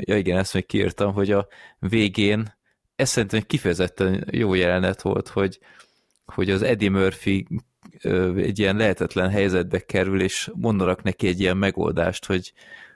Ja 0.01 0.17
igen, 0.17 0.39
ezt 0.39 0.55
még 0.55 0.67
kiírtam, 0.67 1.13
hogy 1.13 1.31
a 1.31 1.47
végén 1.79 2.57
ez 2.97 3.09
szerintem 3.09 3.43
kifejezetten 3.47 4.27
jó 4.31 4.55
jelenet 4.55 5.03
volt, 5.03 5.29
hogy, 5.29 5.59
hogy 6.35 6.51
az 6.51 6.63
Eddie 6.63 6.91
Murphy 6.91 7.47
egy 8.37 8.59
ilyen 8.59 8.77
lehetetlen 8.77 9.31
helyzetbe 9.31 9.79
kerül, 9.79 10.23
és 10.23 10.51
mondanak 10.55 11.03
neki 11.03 11.27
egy 11.27 11.41
ilyen 11.41 11.57
megoldást, 11.57 12.27
hogy 12.27 12.53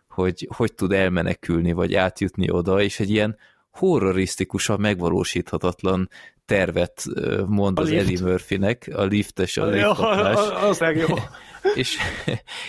hogy, 0.08 0.48
hogy 0.54 0.74
tud 0.74 0.92
elmenekülni, 0.92 1.72
vagy 1.72 1.94
átjutni 1.94 2.50
oda, 2.50 2.82
és 2.82 3.00
egy 3.00 3.10
ilyen 3.10 3.36
horrorisztikusan 3.70 4.80
megvalósíthatatlan 4.80 6.08
tervet 6.44 7.04
mond 7.46 7.78
a 7.78 7.82
az 7.82 7.90
lift. 7.90 8.02
Eddie 8.02 8.24
Murphynek, 8.24 8.90
a 8.94 9.02
liftes, 9.02 9.56
a 9.56 9.66
liftoplás. 9.66 10.36
Ja, 10.36 10.58
az 10.58 10.80
jó. 10.80 11.16
és, 11.74 11.96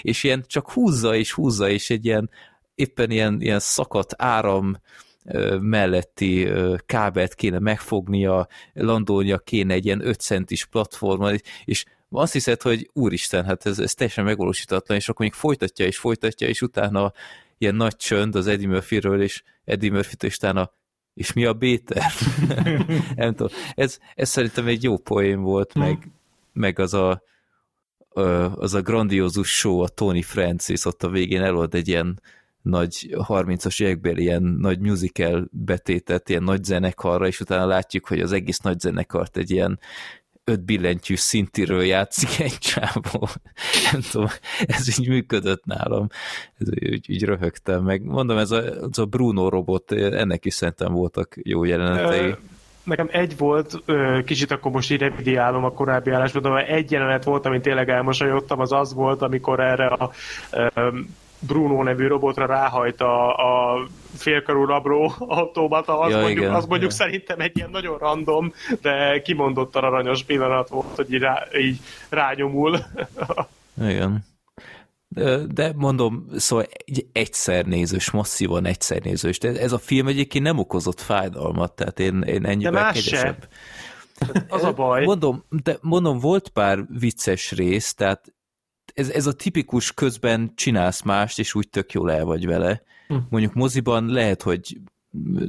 és 0.02 0.24
ilyen 0.24 0.44
csak 0.48 0.72
húzza 0.72 1.16
és 1.16 1.32
húzza, 1.32 1.70
és 1.70 1.90
egy 1.90 2.06
ilyen 2.06 2.30
éppen 2.76 3.12
ilyen, 3.12 3.42
ilyen 3.42 3.60
szakadt 3.60 4.14
áram 4.18 4.78
melletti 5.60 6.50
kábelt 6.86 7.34
kéne 7.34 7.60
megfognia, 7.60 8.48
landolnia 8.74 9.38
kéne 9.38 9.74
egy 9.74 9.86
ilyen 9.86 10.08
5 10.08 10.20
centis 10.20 10.66
platformon, 10.66 11.36
és 11.66 11.86
azt 12.10 12.34
hiszed, 12.34 12.62
hogy 12.62 12.90
úristen, 12.94 13.46
hát 13.46 13.66
ez, 13.66 13.80
ez 13.80 13.94
teljesen 13.94 14.24
megvalósítatlan, 14.24 14.98
és 14.98 15.10
akkor 15.10 15.26
még 15.26 15.34
folytatja 15.34 15.86
és 15.86 15.98
folytatja, 15.98 16.48
és 16.48 16.62
utána 16.62 17.14
ilyen 17.58 17.76
nagy 17.76 17.96
csönd 17.96 18.36
az 18.36 18.48
Eddie 18.48 18.68
Murphy-ről, 18.68 19.22
és 19.22 19.44
Eddie 19.66 19.92
Murphy-től, 19.92 20.30
és 20.30 20.36
utána 20.36 20.74
és 21.14 21.34
mi 21.34 21.46
a 21.46 21.54
Béter? 21.54 22.12
nem 23.16 23.36
tudom. 23.36 23.58
Ez, 23.76 24.00
ez 24.16 24.30
szerintem 24.30 24.68
egy 24.68 24.84
jó 24.84 24.98
poén 24.98 25.42
volt, 25.42 25.74
meg, 25.74 25.98
hmm. 26.02 26.14
meg 26.54 26.80
az 26.80 26.94
a 26.94 27.24
az 28.56 28.74
a 28.74 28.82
grandiózus 28.82 29.58
show, 29.58 29.80
a 29.80 29.88
Tony 29.88 30.24
Francis 30.24 30.86
ott 30.86 31.04
a 31.04 31.10
végén 31.10 31.42
elold 31.42 31.74
egy 31.74 31.88
ilyen 31.88 32.22
nagy 32.64 33.16
30-as 33.28 33.82
évekbeli 33.82 34.22
ilyen 34.22 34.44
nagy 34.44 34.80
musical 34.80 35.48
betétet, 35.52 36.30
ilyen 36.30 36.44
nagy 36.44 36.64
zenekarra, 36.64 37.28
és 37.28 37.40
utána 37.40 37.66
látjuk, 37.66 38.08
hogy 38.08 38.20
az 38.20 38.32
egész 38.32 38.60
nagy 38.60 38.80
zenekart 38.80 39.38
egy 39.38 39.52
ilyen 39.52 39.80
öt 40.44 40.66
billentyű 40.66 41.16
szintiről 41.16 41.84
játszik 41.84 42.40
egy 42.46 42.58
csávó. 42.58 43.28
Nem 43.92 44.02
tudom, 44.12 44.28
ez 44.66 45.00
így 45.00 45.08
működött 45.08 45.66
nálam. 45.66 46.08
Ez, 46.58 46.68
úgy, 46.70 47.06
úgy 47.10 47.24
röhögtem 47.24 47.84
meg. 47.84 48.04
Mondom, 48.04 48.38
ez 48.38 48.52
a, 48.52 48.64
ez 48.64 48.98
a 48.98 49.06
Bruno 49.06 49.50
robot, 49.50 49.92
ennek 49.92 50.46
is 50.46 50.54
szerintem 50.54 50.94
voltak 50.94 51.36
jó 51.42 51.64
jelenetei. 51.64 52.36
Nekem 52.84 53.10
egy 53.12 53.38
volt, 53.38 53.84
kicsit 54.26 54.52
akkor 54.52 54.72
most 54.72 54.92
így 54.92 55.00
revidiálom 55.00 55.64
a 55.64 55.72
korábbi 55.72 56.10
de 56.10 56.66
egy 56.66 56.92
jelenet 56.92 57.24
volt, 57.24 57.46
amit 57.46 57.62
tényleg 57.62 57.90
elmosolyodtam, 57.90 58.60
az 58.60 58.72
az 58.72 58.94
volt, 58.94 59.22
amikor 59.22 59.60
erre 59.60 59.86
a 59.86 60.12
Bruno 61.48 61.84
nevű 61.84 62.08
robotra 62.08 62.46
ráhajt 62.46 63.02
a, 63.02 63.36
a 63.36 63.80
félkarú 64.16 64.66
rabró 64.66 65.14
automata, 65.20 66.00
az, 66.00 66.12
ja, 66.12 66.18
mondjuk, 66.18 66.38
igen, 66.40 66.54
az 66.54 66.66
mondjuk 66.66 66.92
igen. 66.92 67.06
szerintem 67.06 67.40
egy 67.40 67.58
ilyen 67.58 67.70
nagyon 67.70 67.98
random, 67.98 68.54
de 68.82 69.22
kimondottan 69.22 69.84
aranyos 69.84 70.24
pillanat 70.24 70.70
volt, 70.70 70.96
hogy 70.96 71.14
így, 71.14 71.22
rá, 71.22 71.44
így 71.58 71.80
rányomul. 72.10 72.80
igen. 73.82 74.26
De 75.48 75.74
mondom, 75.76 76.28
szóval 76.36 76.66
egy 76.86 77.06
egyszer 77.12 77.66
nézős, 77.66 78.12
masszívan 78.12 78.66
egyszer 78.66 79.02
nézős, 79.02 79.40
de 79.40 79.60
ez 79.60 79.72
a 79.72 79.78
film 79.78 80.08
egyébként 80.08 80.44
nem 80.44 80.60
okozott 80.60 81.02
fájdalmat, 81.02 81.76
tehát 81.76 82.00
én, 82.00 82.22
én 82.22 82.46
ennyivel 82.46 82.92
kegyesebb. 82.92 83.48
Az 84.50 84.64
a 84.64 84.74
baj. 84.74 85.06
Mondom, 85.06 85.44
de 85.64 85.78
mondom, 85.82 86.20
volt 86.20 86.50
pár 86.50 86.80
vicces 87.00 87.52
rész, 87.52 87.94
tehát 87.94 88.34
ez, 88.94 89.10
ez 89.10 89.28
a 89.28 89.34
tipikus 89.34 89.94
közben 89.94 90.52
csinálsz 90.56 91.02
mást, 91.02 91.40
és 91.40 91.56
úgy 91.56 91.70
tök 91.70 91.92
jól 91.92 92.12
el 92.12 92.26
vagy 92.26 92.46
vele. 92.46 92.82
Hm. 93.08 93.16
Mondjuk 93.30 93.54
moziban 93.54 94.06
lehet, 94.06 94.42
hogy 94.42 94.78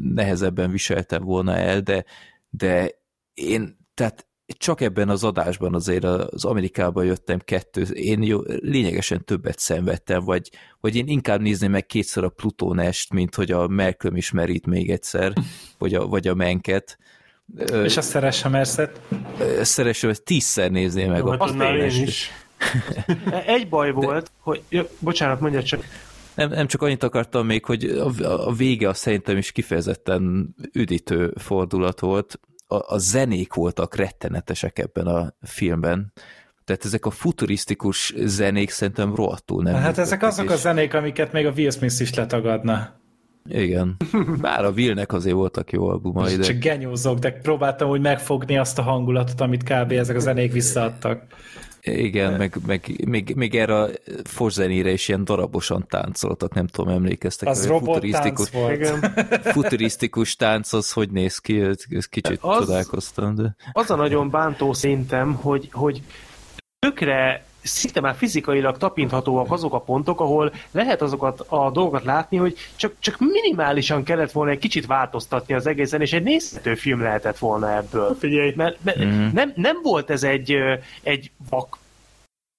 nehezebben 0.01 0.71
viseltem 0.71 1.23
volna 1.23 1.57
el, 1.57 1.81
de, 1.81 2.05
de 2.51 2.91
én, 3.35 3.79
tehát 3.95 4.27
csak 4.47 4.81
ebben 4.81 5.09
az 5.09 5.25
adásban 5.25 5.75
azért 5.75 6.05
az 6.05 6.45
Amerikában 6.45 7.05
jöttem 7.05 7.39
kettő, 7.39 7.83
én 7.83 8.23
jó, 8.23 8.41
lényegesen 8.47 9.25
többet 9.25 9.59
szenvedtem, 9.59 10.25
vagy, 10.25 10.51
vagy 10.81 10.97
én 10.97 11.07
inkább 11.07 11.41
nézném 11.41 11.71
meg 11.71 11.87
kétszer 11.87 12.25
a 12.25 12.29
Plutónest, 12.29 13.13
mint 13.13 13.35
hogy 13.35 13.51
a 13.51 13.69
Malcolm 13.69 14.17
is 14.17 14.31
merít 14.31 14.67
még 14.67 14.91
egyszer, 14.91 15.33
vagy 15.79 15.95
a, 15.95 16.07
vagy 16.07 16.29
a 16.29 16.35
Menket. 16.35 16.99
És 17.85 17.97
a 17.97 18.03
Szeres 18.03 18.45
a 18.45 18.49
Merszet? 18.49 19.01
Szeres 19.63 20.03
a 20.03 20.13
tízszer 20.13 20.71
nézném 20.71 21.11
meg 21.11 21.19
jó, 21.19 21.31
a 21.31 21.53
hát 21.57 21.93
is. 21.93 22.31
Egy 23.47 23.69
baj 23.69 23.93
volt, 23.93 24.31
hogy... 24.39 24.63
Ja, 24.69 24.85
bocsánat, 24.99 25.41
mondja 25.41 25.63
csak. 25.63 25.85
Nem, 26.35 26.49
nem 26.51 26.67
csak 26.67 26.83
annyit 26.83 27.03
akartam 27.03 27.47
még, 27.47 27.65
hogy 27.65 27.85
a, 27.85 28.47
a 28.49 28.53
vége 28.53 28.89
azt 28.89 29.01
szerintem 29.01 29.37
is 29.37 29.53
kifejezetten 29.53 30.55
üdítő 30.73 31.33
fordulat 31.37 32.01
volt. 32.01 32.41
A, 32.67 32.95
a 32.95 32.99
zenék 32.99 33.55
voltak 33.55 33.95
rettenetesek 33.95 34.79
ebben 34.79 35.07
a 35.07 35.35
filmben. 35.43 36.13
Tehát 36.65 36.85
ezek 36.85 37.07
a 37.07 37.11
futurisztikus 37.11 38.15
zenék 38.17 38.71
szerintem 38.71 39.15
rohadtul 39.15 39.63
nem. 39.63 39.75
Hát 39.75 39.99
ezek 39.99 40.23
azok 40.23 40.45
és... 40.45 40.53
a 40.53 40.57
zenék, 40.57 40.95
amiket 40.95 41.33
még 41.33 41.47
a 41.47 41.51
Will 41.51 41.71
Smith 41.71 42.01
is 42.01 42.15
letagadna. 42.15 43.03
Igen. 43.49 43.97
Bár 44.41 44.65
a 44.65 44.71
Willnek 44.71 45.13
azért 45.13 45.35
voltak 45.35 45.73
jó 45.73 45.89
albumai. 45.89 46.37
De... 46.37 46.43
Csak 46.43 46.57
genyózok, 46.57 47.19
de 47.19 47.33
próbáltam 47.33 47.89
úgy 47.89 48.01
megfogni 48.01 48.59
azt 48.59 48.79
a 48.79 48.83
hangulatot, 48.83 49.41
amit 49.41 49.63
kb. 49.63 49.93
ezek 49.93 50.17
a 50.17 50.21
zenék 50.21 50.53
visszaadtak. 50.53 51.23
Igen, 51.85 52.33
meg, 52.33 52.57
meg 52.67 53.01
még, 53.07 53.33
még 53.37 53.55
erre 53.55 53.81
a 53.81 53.89
forzenére 54.25 54.91
is 54.91 55.09
ilyen 55.09 55.25
darabosan 55.25 55.87
táncoltak, 55.89 56.55
nem 56.55 56.67
tudom, 56.67 56.95
emlékeztek. 56.95 57.49
Az 57.49 57.67
futurisztikus, 57.67 58.51
volt. 58.51 58.89
futurisztikus 59.57 60.37
tánc, 60.37 60.73
az 60.73 60.93
hogy 60.93 61.11
néz 61.11 61.39
ki, 61.39 61.61
ez 61.61 62.07
kicsit 62.07 62.39
az, 62.41 62.67
csodálkoztam. 62.67 63.35
De... 63.35 63.57
Az 63.73 63.91
a 63.91 63.97
nagyon 63.97 64.31
bántó 64.31 64.73
szintem, 64.73 65.35
hogy, 65.35 65.69
hogy 65.73 66.03
tökre 66.79 67.45
szinte 67.65 68.01
már 68.01 68.15
fizikailag 68.15 68.77
tapinthatóak 68.77 69.53
azok 69.53 69.75
a 69.75 69.81
pontok, 69.81 70.21
ahol 70.21 70.53
lehet 70.71 71.03
azokat 71.03 71.41
a 71.41 71.71
dolgokat 71.71 72.05
látni, 72.05 72.37
hogy 72.37 72.57
csak, 72.77 72.93
csak 72.99 73.17
minimálisan 73.19 74.03
kellett 74.03 74.33
volna 74.33 74.51
egy 74.51 74.59
kicsit 74.59 74.87
változtatni 74.87 75.55
az 75.55 75.67
egészen, 75.67 76.01
és 76.01 76.13
egy 76.13 76.23
nézhető 76.23 76.75
film 76.75 77.01
lehetett 77.01 77.39
volna 77.39 77.77
ebből. 77.77 78.17
Figyelj! 78.19 78.53
Mert, 78.57 78.79
mert 78.83 79.05
mm. 79.05 79.27
nem, 79.33 79.53
nem 79.57 79.77
volt 79.83 80.11
ez 80.11 80.23
egy, 80.23 80.57
egy 81.03 81.31
vak 81.51 81.79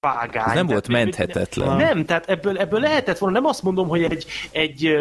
vágány. 0.06 0.48
Ez 0.48 0.54
nem 0.54 0.66
volt 0.66 0.88
menthetetlen. 0.88 1.76
Nem, 1.76 2.04
tehát 2.04 2.28
ebből, 2.28 2.58
ebből 2.58 2.80
lehetett 2.80 3.18
volna, 3.18 3.38
nem 3.38 3.48
azt 3.48 3.62
mondom, 3.62 3.88
hogy 3.88 4.02
egy, 4.02 4.26
egy 4.50 4.96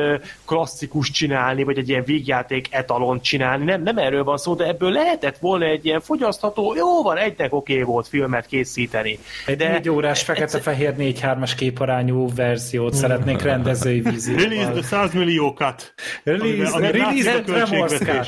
klasszikus 0.46 1.12
csinálni, 1.12 1.64
vagy 1.64 1.78
egy 1.78 1.90
ilyen 1.90 2.04
vígjáték 2.04 2.68
etalont 2.72 3.24
csinálni, 3.24 3.64
nem, 3.64 3.84
nem 3.84 3.98
erről 3.98 4.24
van 4.24 4.38
szó, 4.38 4.54
de 4.54 4.68
ebből 4.68 4.92
lehetett 4.92 5.38
volna 5.38 5.66
egy 5.66 5.86
ilyen 5.86 6.02
fogyasztható, 6.02 6.76
jó 6.76 7.04
van, 7.04 7.18
egynek 7.18 7.54
oké 7.54 7.74
okay 7.74 7.84
volt 7.84 8.08
filmet 8.08 8.46
készíteni. 8.46 9.20
Egy 9.46 9.58
de 9.58 9.72
négy 9.72 9.90
órás 9.90 10.22
fekete-fehér 10.24 10.94
4-3-as 10.98 11.52
képarányú 11.58 12.34
verziót 12.36 12.94
szeretnénk 12.94 13.42
rendezői 13.42 14.02
vízióval. 14.02 14.48
Release 14.48 14.72
the 14.72 14.84
100 14.84 15.14
milliókat. 15.14 15.94
Release, 16.24 16.80
release 16.80 17.42
the 17.42 18.26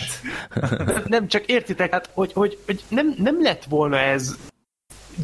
Nem, 1.06 1.28
csak 1.28 1.46
értitek, 1.46 1.92
hát, 1.92 2.10
hogy, 2.14 2.34
hogy, 2.34 2.58
hogy 2.66 2.84
nem, 2.90 3.16
nem 3.18 3.42
lett 3.42 3.64
volna 3.70 3.98
ez 3.98 4.36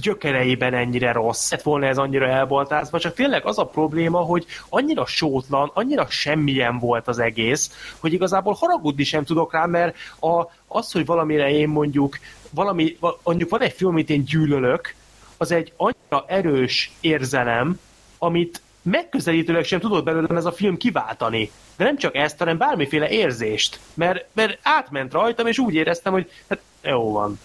gyökereiben 0.02 0.74
ennyire 0.74 1.12
rossz, 1.12 1.52
lett 1.52 1.62
volna 1.62 1.86
ez 1.86 1.98
annyira 1.98 2.28
elboltázva, 2.28 3.00
csak 3.00 3.14
tényleg 3.14 3.46
az 3.46 3.60
a 3.60 3.66
probléma, 3.66 4.20
hogy 4.20 4.46
annyira 4.70 5.06
sótlan, 5.06 5.72
annyira 5.74 6.06
semmilyen 6.10 6.80
volt 6.80 7.08
az 7.08 7.20
egész, 7.20 7.94
hogy 8.00 8.14
igazából 8.14 8.54
haragudni 8.54 9.04
sem 9.04 9.24
tudok 9.24 9.54
rá, 9.54 9.66
mert 9.66 9.96
a, 10.20 10.44
az, 10.68 10.92
hogy 10.92 11.06
valamire 11.06 11.50
én 11.52 11.70
mondjuk, 11.70 12.18
valami, 12.50 12.98
mondjuk 13.24 13.50
van 13.50 13.62
egy 13.62 13.74
film, 13.74 13.92
amit 13.92 14.10
én 14.10 14.24
gyűlölök, 14.24 14.96
az 15.38 15.52
egy 15.52 15.74
annyira 15.78 16.26
erős 16.28 16.92
érzelem, 17.02 17.80
amit 18.18 18.62
megközelítőleg 18.82 19.64
sem 19.64 19.80
tudott 19.80 20.04
belőlem 20.04 20.38
ez 20.38 20.46
a 20.46 20.52
film 20.52 20.78
kiváltani. 20.78 21.52
De 21.78 21.84
nem 21.84 21.98
csak 21.98 22.16
ezt, 22.16 22.38
hanem 22.38 22.58
bármiféle 22.58 23.10
érzést. 23.10 23.80
Mert, 23.94 24.26
mert 24.34 24.60
átment 24.62 25.14
rajtam, 25.14 25.48
és 25.48 25.58
úgy 25.58 25.74
éreztem, 25.74 26.14
hogy 26.14 26.32
hát 26.50 26.62
jó 26.82 27.12
van. 27.12 27.40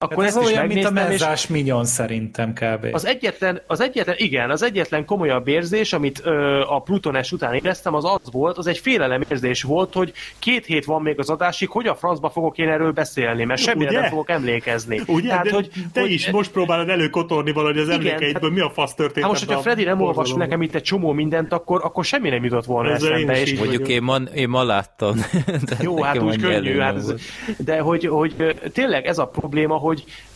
Akkor 0.00 0.24
hát 0.24 0.36
ez 0.36 0.46
olyan, 0.46 0.66
mint 0.66 0.84
a 0.84 0.90
mezzás 0.90 1.42
és... 1.42 1.48
minyon 1.48 1.84
szerintem 1.84 2.52
kb. 2.52 2.86
Az 2.92 3.06
egyetlen, 3.06 3.62
az 3.66 3.80
egyetlen, 3.80 4.14
igen, 4.18 4.50
az 4.50 4.62
egyetlen 4.62 5.04
komolyabb 5.04 5.48
érzés, 5.48 5.92
amit 5.92 6.20
ö, 6.24 6.60
a 6.60 6.80
Plutones 6.80 7.32
után 7.32 7.54
éreztem, 7.54 7.94
az 7.94 8.04
az 8.04 8.32
volt, 8.32 8.58
az 8.58 8.66
egy 8.66 8.78
félelem 8.78 9.24
érzés 9.28 9.62
volt, 9.62 9.92
hogy 9.92 10.12
két 10.38 10.66
hét 10.66 10.84
van 10.84 11.02
még 11.02 11.18
az 11.18 11.30
adásig, 11.30 11.68
hogy 11.68 11.86
a 11.86 11.94
francba 11.94 12.30
fogok 12.30 12.58
én 12.58 12.68
erről 12.68 12.92
beszélni, 12.92 13.44
mert 13.44 13.60
semmire 13.60 13.90
Ugye? 13.90 14.00
nem 14.00 14.08
fogok 14.08 14.30
emlékezni. 14.30 15.00
Ugye? 15.06 15.28
Tehát, 15.28 15.44
de, 15.44 15.50
hogy, 15.50 15.70
te 15.92 16.00
hogy, 16.00 16.10
is 16.10 16.30
most 16.30 16.50
próbálod 16.50 16.88
előkotorni 16.88 17.52
valahogy 17.52 17.78
az 17.78 17.88
emlékeidből, 17.88 18.50
mi 18.50 18.60
a 18.60 18.70
fasz 18.70 18.94
történt. 18.94 19.24
Hát 19.24 19.28
most, 19.28 19.44
hogyha 19.44 19.60
Freddy 19.60 19.84
nem 19.84 20.00
olvas 20.00 20.32
nekem 20.32 20.62
itt 20.62 20.74
egy 20.74 20.82
csomó 20.82 21.12
mindent, 21.12 21.52
akkor, 21.52 21.80
akkor 21.84 22.04
semmi 22.04 22.28
nem 22.28 22.44
jutott 22.44 22.64
volna 22.64 22.90
Ez 22.90 23.02
eszembe. 23.02 23.40
És 23.40 23.58
mondjuk 23.58 23.88
én 23.88 24.02
ma, 24.02 24.16
én 24.16 24.48
ma 24.48 24.64
láttam. 24.64 25.16
Jó, 25.80 26.02
hát 26.02 26.18
úgy 26.18 26.40
könnyű, 26.40 26.78
hát, 26.78 27.14
de 27.56 27.78
hogy, 27.78 28.06
hogy 28.06 28.56
tényleg 28.72 29.06
ez 29.06 29.18
a 29.18 29.26
probléma, 29.26 29.74
hogy 29.74 29.87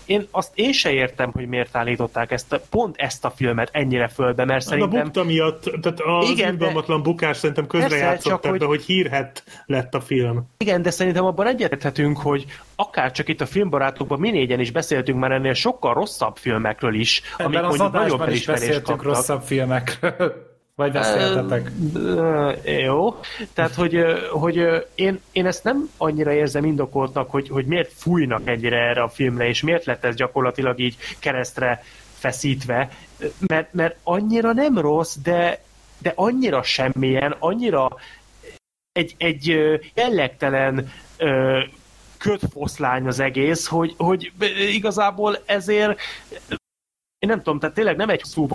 én 0.06 0.26
azt 0.30 0.50
én 0.54 0.72
se 0.72 0.92
értem, 0.92 1.30
hogy 1.32 1.46
miért 1.46 1.76
állították 1.76 2.30
ezt 2.30 2.60
pont 2.70 2.96
ezt 2.96 3.24
a 3.24 3.30
filmet 3.30 3.68
ennyire 3.72 4.08
fölbe, 4.08 4.44
mert 4.44 4.64
szerintem... 4.64 5.00
A 5.00 5.02
bukta 5.02 5.24
miatt, 5.24 5.62
tehát 5.62 6.00
az 6.00 6.28
igen, 6.28 6.52
irgalmatlan 6.52 6.96
de... 6.96 7.02
bukás 7.02 7.36
szerintem 7.36 7.66
közrejátszott 7.66 8.44
ebbe, 8.44 8.56
hogy... 8.56 8.66
hogy 8.66 8.84
hírhet 8.84 9.44
lett 9.66 9.94
a 9.94 10.00
film. 10.00 10.46
Igen, 10.56 10.82
de 10.82 10.90
szerintem 10.90 11.24
abban 11.24 11.46
egyethetünk, 11.46 12.18
hogy 12.18 12.44
akár 12.76 13.10
csak 13.12 13.28
itt 13.28 13.40
a 13.40 13.46
filmbarátokban 13.46 14.18
mi 14.18 14.30
négyen 14.30 14.60
is 14.60 14.70
beszéltünk 14.70 15.18
már 15.18 15.32
ennél 15.32 15.54
sokkal 15.54 15.94
rosszabb 15.94 16.36
filmekről 16.36 16.94
is, 16.94 17.22
amik 17.36 17.60
mondjuk 17.60 17.92
nagyobb 17.92 18.28
is 18.28 18.46
beszéltünk 18.46 18.84
kaptak. 18.84 19.02
rosszabb 19.02 19.42
filmekről. 19.42 20.50
Vagy 20.82 20.92
beszéltetek? 20.92 21.70
jó. 22.84 23.20
Tehát, 23.54 23.74
hogy, 23.74 24.04
hogy 24.30 24.86
én, 24.94 25.20
én 25.32 25.46
ezt 25.46 25.64
nem 25.64 25.90
annyira 25.96 26.32
érzem 26.32 26.64
indokoltnak, 26.64 27.30
hogy, 27.30 27.48
hogy 27.48 27.66
miért 27.66 27.92
fújnak 27.92 28.48
ennyire 28.48 28.76
erre 28.76 29.02
a 29.02 29.08
filmre, 29.08 29.48
és 29.48 29.62
miért 29.62 29.84
lett 29.84 30.04
ez 30.04 30.14
gyakorlatilag 30.14 30.78
így 30.78 30.96
keresztre 31.18 31.82
feszítve, 32.14 32.90
mert, 33.46 33.72
mert 33.72 33.96
annyira 34.02 34.52
nem 34.52 34.78
rossz, 34.78 35.16
de, 35.16 35.62
de 35.98 36.12
annyira 36.14 36.62
semmilyen, 36.62 37.36
annyira 37.38 37.88
egy, 38.92 39.14
egy 39.18 39.58
jellegtelen 39.94 40.92
kötfoszlány 42.18 43.06
az 43.06 43.20
egész, 43.20 43.66
hogy, 43.66 43.94
hogy 43.96 44.32
igazából 44.70 45.38
ezért 45.44 46.00
én 47.18 47.28
nem 47.28 47.38
tudom, 47.38 47.58
tehát 47.58 47.74
tényleg 47.74 47.96
nem 47.96 48.08
egy 48.08 48.24
szó 48.24 48.48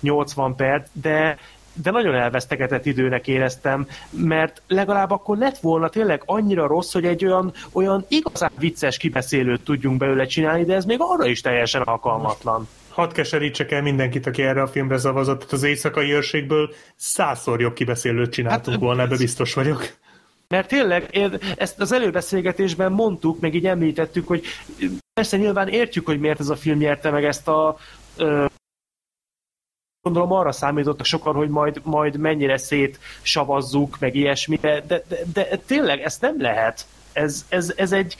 80 0.00 0.54
perc, 0.54 0.88
de 0.92 1.38
de 1.82 1.90
nagyon 1.90 2.14
elvesztegetett 2.14 2.86
időnek 2.86 3.28
éreztem, 3.28 3.86
mert 4.10 4.62
legalább 4.68 5.10
akkor 5.10 5.38
lett 5.38 5.58
volna 5.58 5.88
tényleg 5.88 6.22
annyira 6.26 6.66
rossz, 6.66 6.92
hogy 6.92 7.04
egy 7.04 7.24
olyan, 7.24 7.52
olyan 7.72 8.04
igazán 8.08 8.50
vicces 8.58 8.96
kibeszélőt 8.96 9.64
tudjunk 9.64 9.98
belőle 9.98 10.26
csinálni, 10.26 10.64
de 10.64 10.74
ez 10.74 10.84
még 10.84 10.98
arra 11.00 11.26
is 11.26 11.40
teljesen 11.40 11.82
alkalmatlan. 11.82 12.68
Hadd 12.88 13.12
keserítsek 13.12 13.70
el 13.70 13.82
mindenkit, 13.82 14.26
aki 14.26 14.42
erre 14.42 14.62
a 14.62 14.66
filmre 14.66 14.98
szavazott, 14.98 15.52
az 15.52 15.62
éjszakai 15.62 16.12
őrségből 16.12 16.70
százszor 16.96 17.60
jobb 17.60 17.74
kibeszélőt 17.74 18.32
csináltunk 18.32 18.76
hát, 18.76 18.84
volna, 18.84 19.02
ebbe 19.02 19.16
biztos 19.16 19.54
vagyok. 19.54 19.88
Mert 20.48 20.68
tényleg, 20.68 21.30
ezt 21.56 21.80
az 21.80 21.92
előbeszélgetésben 21.92 22.92
mondtuk, 22.92 23.40
meg 23.40 23.54
így 23.54 23.66
említettük, 23.66 24.26
hogy 24.26 24.44
persze 25.14 25.36
nyilván 25.36 25.68
értjük, 25.68 26.06
hogy 26.06 26.20
miért 26.20 26.40
ez 26.40 26.48
a 26.48 26.56
film 26.56 26.78
nyerte 26.78 27.10
meg 27.10 27.24
ezt 27.24 27.48
a 27.48 27.76
gondolom 30.02 30.32
arra 30.32 30.52
számítottak 30.52 31.06
sokan, 31.06 31.34
hogy 31.34 31.48
majd, 31.48 31.80
majd 31.84 32.16
mennyire 32.16 32.56
szétsavazzuk, 32.56 33.98
meg 33.98 34.14
ilyesmi, 34.14 34.56
de, 34.56 34.80
de, 34.86 35.02
de, 35.08 35.18
de 35.32 35.60
tényleg 35.66 36.00
ezt 36.00 36.20
nem 36.20 36.40
lehet. 36.40 36.86
Ez, 37.12 37.46
ez, 37.48 37.72
ez 37.76 37.92
egy 37.92 38.16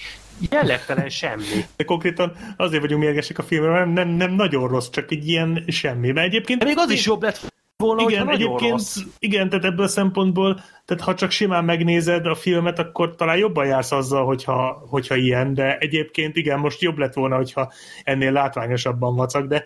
jellegtelen 0.50 1.08
semmi. 1.08 1.64
De 1.76 1.84
konkrétan 1.84 2.32
azért 2.56 2.82
vagyunk 2.82 3.02
mérgesek 3.02 3.38
a 3.38 3.42
filmre, 3.42 3.70
mert 3.70 3.92
nem, 3.92 4.08
nem 4.08 4.32
nagyon 4.32 4.68
rossz, 4.68 4.88
csak 4.88 5.10
egy 5.10 5.28
ilyen 5.28 5.64
semmi. 5.66 6.10
Mert 6.10 6.26
egyébként... 6.26 6.58
De 6.58 6.64
még 6.64 6.78
az 6.78 6.90
is 6.90 7.06
jobb 7.06 7.22
lett 7.22 7.40
volna, 7.76 8.02
igen, 8.02 8.28
egyébként, 8.28 8.70
rossz. 8.70 8.96
igen, 9.18 9.48
tehát 9.48 9.64
ebből 9.64 9.84
a 9.84 9.88
szempontból, 9.88 10.54
tehát 10.84 11.04
ha 11.04 11.14
csak 11.14 11.30
simán 11.30 11.64
megnézed 11.64 12.26
a 12.26 12.34
filmet, 12.34 12.78
akkor 12.78 13.14
talán 13.14 13.36
jobban 13.36 13.66
jársz 13.66 13.92
azzal, 13.92 14.24
hogyha, 14.24 14.82
hogyha 14.88 15.14
ilyen, 15.16 15.54
de 15.54 15.78
egyébként 15.78 16.36
igen, 16.36 16.58
most 16.58 16.80
jobb 16.80 16.98
lett 16.98 17.14
volna, 17.14 17.36
hogyha 17.36 17.72
ennél 18.04 18.32
látványosabban 18.32 19.16
vacak, 19.16 19.46
de 19.46 19.64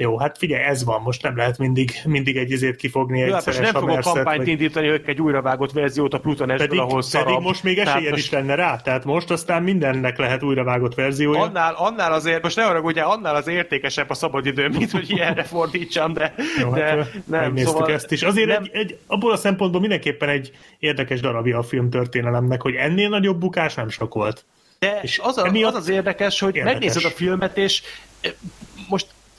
jó, 0.00 0.18
hát 0.18 0.38
figyelj, 0.38 0.62
ez 0.62 0.84
van, 0.84 1.02
most 1.02 1.22
nem 1.22 1.36
lehet 1.36 1.58
mindig, 1.58 1.90
mindig 2.04 2.36
egy 2.36 2.50
izét 2.50 2.76
kifogni 2.76 3.22
egy 3.22 3.32
hát 3.32 3.60
nem 3.60 3.72
fogok 3.72 4.00
kampányt 4.00 4.36
vagy... 4.36 4.48
indítani, 4.48 4.88
hogy 4.88 5.02
egy 5.06 5.20
újravágott 5.20 5.72
verziót 5.72 6.14
a 6.14 6.18
Pluton 6.18 6.56
pedig, 6.56 6.78
ahol 6.78 7.02
szarab. 7.02 7.26
Pedig 7.26 7.42
most 7.42 7.62
még 7.62 7.78
esélyed 7.78 8.10
most... 8.10 8.22
is 8.22 8.30
lenne 8.30 8.54
rá, 8.54 8.76
tehát 8.76 9.04
most 9.04 9.30
aztán 9.30 9.62
mindennek 9.62 10.18
lehet 10.18 10.42
újravágott 10.42 10.94
verziója. 10.94 11.40
Annál, 11.40 11.74
annál 11.74 12.12
azért, 12.12 12.42
most 12.42 12.56
ne 12.56 12.64
arra, 12.64 12.80
ugye, 12.80 13.02
annál 13.02 13.34
az 13.34 13.46
értékesebb 13.46 14.10
a 14.10 14.14
szabadidő, 14.14 14.68
mint 14.68 14.90
hogy 14.90 15.10
ilyenre 15.10 15.42
fordítsam, 15.42 16.12
de, 16.12 16.34
Jó, 16.60 16.72
de 16.72 16.84
hát, 16.84 17.12
nem, 17.24 17.56
szóval 17.56 17.92
ezt 17.92 18.12
is. 18.12 18.22
Azért 18.22 18.48
nem... 18.48 18.62
egy, 18.62 18.70
egy, 18.72 18.98
abból 19.06 19.32
a 19.32 19.36
szempontból 19.36 19.80
mindenképpen 19.80 20.28
egy 20.28 20.52
érdekes 20.78 21.20
darabja 21.20 21.58
a 21.58 21.62
film 21.62 21.90
történelemnek, 21.90 22.62
hogy 22.62 22.74
ennél 22.74 23.08
nagyobb 23.08 23.38
bukás 23.38 23.74
nem 23.74 23.88
sok 23.88 24.14
volt. 24.14 24.44
De 24.78 24.98
és 25.02 25.18
az, 25.22 25.38
a, 25.38 25.44
az 25.44 25.74
az 25.74 25.88
érdekes, 25.88 26.40
hogy 26.40 26.56
érdekes. 26.56 26.78
megnézed 26.78 27.04
a 27.04 27.14
filmet, 27.14 27.56
és 27.56 27.82
most 28.22 28.67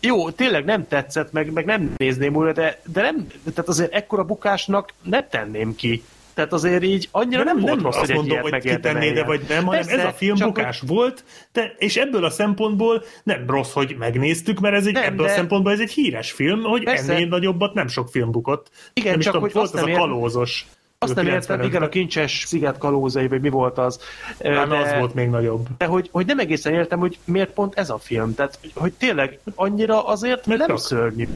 jó, 0.01 0.29
tényleg 0.29 0.65
nem 0.65 0.87
tetszett, 0.87 1.31
meg, 1.31 1.51
meg 1.51 1.65
nem 1.65 1.93
nézném 1.97 2.35
újra, 2.35 2.51
de, 2.51 2.81
de 2.93 3.01
nem, 3.01 3.27
tehát 3.43 3.69
azért 3.69 3.93
ekkora 3.93 4.23
bukásnak 4.23 4.93
nem 5.03 5.25
tenném 5.29 5.75
ki. 5.75 6.03
Tehát 6.33 6.53
azért 6.53 6.83
így 6.83 7.07
annyira 7.11 7.43
nem, 7.43 7.57
nem 7.57 7.65
volt 7.65 7.81
rossz, 7.81 7.97
hogy 7.97 8.15
mondom, 8.15 8.39
hogy 8.39 8.57
kitenné, 8.57 9.11
de 9.11 9.23
vagy 9.23 9.41
nem, 9.47 9.65
hanem 9.65 9.85
Persze, 9.85 9.99
ez 9.99 10.05
a 10.05 10.11
film 10.11 10.37
bukás 10.37 10.79
hogy... 10.79 10.89
volt, 10.89 11.23
de, 11.51 11.75
és 11.77 11.97
ebből 11.97 12.23
a 12.23 12.29
szempontból 12.29 13.03
nem 13.23 13.43
rossz, 13.47 13.71
hogy 13.71 13.95
megnéztük, 13.99 14.59
mert 14.59 14.75
ez 14.75 14.85
egy, 14.85 14.93
nem, 14.93 15.03
ebből 15.03 15.25
de... 15.25 15.31
a 15.31 15.35
szempontból 15.35 15.71
ez 15.71 15.79
egy 15.79 15.91
híres 15.91 16.31
film, 16.31 16.61
hogy 16.61 16.83
Persze. 16.83 17.13
ennél 17.13 17.27
nagyobbat 17.27 17.73
nem 17.73 17.87
sok 17.87 18.09
film 18.09 18.31
bukott. 18.31 18.69
Igen, 18.93 19.11
nem 19.11 19.19
csak 19.19 19.33
tudom, 19.33 19.47
hogy 19.47 19.53
volt 19.53 19.73
az 19.73 19.81
a 19.81 19.91
kalózos. 19.91 20.67
Azt 21.01 21.15
nem 21.15 21.27
értem, 21.27 21.61
igen, 21.61 21.81
a 21.81 21.89
kincses 21.89 22.43
sziget 22.47 22.77
kalózai, 22.77 23.27
vagy 23.27 23.41
mi 23.41 23.49
volt 23.49 23.77
az. 23.77 23.99
de, 24.37 24.59
az 24.59 24.93
volt 24.97 25.13
még 25.13 25.29
nagyobb. 25.29 25.67
De 25.77 25.85
hogy, 25.85 26.09
hogy 26.11 26.25
nem 26.25 26.39
egészen 26.39 26.73
értem, 26.73 26.99
hogy 26.99 27.19
miért 27.25 27.53
pont 27.53 27.75
ez 27.75 27.89
a 27.89 27.97
film. 27.97 28.33
Tehát, 28.33 28.59
hogy 28.73 28.93
tényleg 28.93 29.39
annyira 29.55 30.05
azért 30.05 30.45
mert 30.45 30.59
nem 30.59 30.67
csak. 30.67 30.79
szörnyű. 30.79 31.27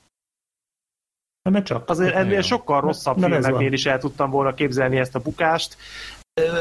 Nem, 1.42 1.64
csak. 1.64 1.90
Azért 1.90 2.16
ennél 2.16 2.42
sokkal 2.42 2.82
rosszabb 2.82 3.18
filmeknél 3.18 3.74
is 3.74 3.86
el 3.86 4.00
tudtam 4.00 4.30
volna 4.30 4.54
képzelni 4.54 4.98
ezt 4.98 5.16
a 5.16 5.20
bukást. 5.20 5.78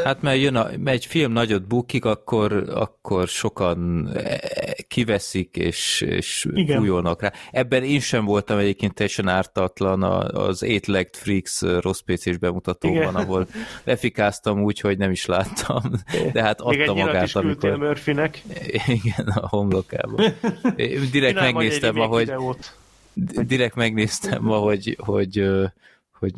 Hát 0.04 0.22
mert 0.22 0.40
jön 0.40 0.56
a, 0.56 0.68
egy 0.84 1.06
film 1.06 1.32
nagyot 1.32 1.66
bukik, 1.66 2.04
akkor, 2.04 2.52
akkor 2.74 3.28
sokan 3.28 4.08
e, 4.14 4.40
kiveszik 4.88 5.56
és, 5.56 6.00
és 6.00 6.46
fújolnak 6.66 7.22
rá. 7.22 7.32
Ebben 7.50 7.82
én 7.82 8.00
sem 8.00 8.24
voltam 8.24 8.58
egyébként 8.58 8.94
teljesen 8.94 9.28
ártatlan 9.28 10.02
az 10.32 10.62
Eight 10.62 10.86
Legged 10.86 11.16
Freaks 11.16 11.60
rossz 11.60 12.00
pc 12.00 12.38
bemutatóban, 12.38 12.96
Igen. 12.96 13.14
ahol 13.14 13.46
lefikáztam 13.84 14.62
úgy, 14.62 14.80
hogy 14.80 14.98
nem 14.98 15.10
is 15.10 15.26
láttam, 15.26 15.82
de 16.32 16.42
hát 16.42 16.60
adta 16.60 16.94
Még 16.94 17.04
magát, 17.04 17.36
amikor... 17.36 17.76
Murphynek. 17.76 18.42
Igen, 18.86 19.26
a 19.26 19.48
homlokába. 19.48 20.22
Direkt 21.12 21.40
megnéztem, 21.40 22.00
ahogy... 22.00 22.32
Direkt 23.46 23.74
megnéztem, 23.74 24.50
ahogy, 24.50 24.96
hogy 24.98 25.42
hogy 25.42 25.72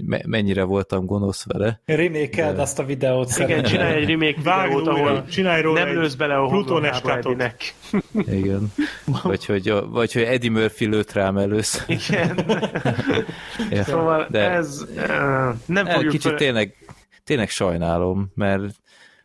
me- 0.07 0.27
mennyire 0.27 0.63
voltam 0.63 1.05
gonosz 1.05 1.45
vele. 1.47 1.81
Remékeld 1.85 2.59
azt 2.59 2.79
a 2.79 2.85
videót 2.85 3.39
Igen, 3.39 3.63
csinálj 3.63 3.95
egy 3.95 4.09
remake 4.09 4.37
videót, 4.37 4.87
ahol 4.87 5.25
csinálj 5.25 5.63
róla 5.63 5.85
nem 5.85 5.95
lősz 5.95 6.15
bele 6.15 6.37
a 6.37 6.47
Plutoneskátot. 6.47 7.55
Igen. 8.27 8.73
Vagy 9.23 9.47
hogy, 9.47 9.73
vagy 9.91 10.13
hogy 10.13 10.23
Eddie 10.23 10.51
Murphy 10.51 10.87
lőtt 10.87 11.13
rám 11.13 11.37
először. 11.37 11.83
Igen. 11.87 12.45
ja. 13.71 13.83
Szóval 13.85 14.27
De 14.31 14.51
ez 14.51 14.85
uh, 14.97 15.55
nem 15.67 15.87
fogjuk... 15.87 16.11
Kicsit 16.11 16.31
fel... 16.31 16.39
tényleg, 16.39 16.75
tényleg 17.25 17.49
sajnálom, 17.49 18.31
mert 18.35 18.63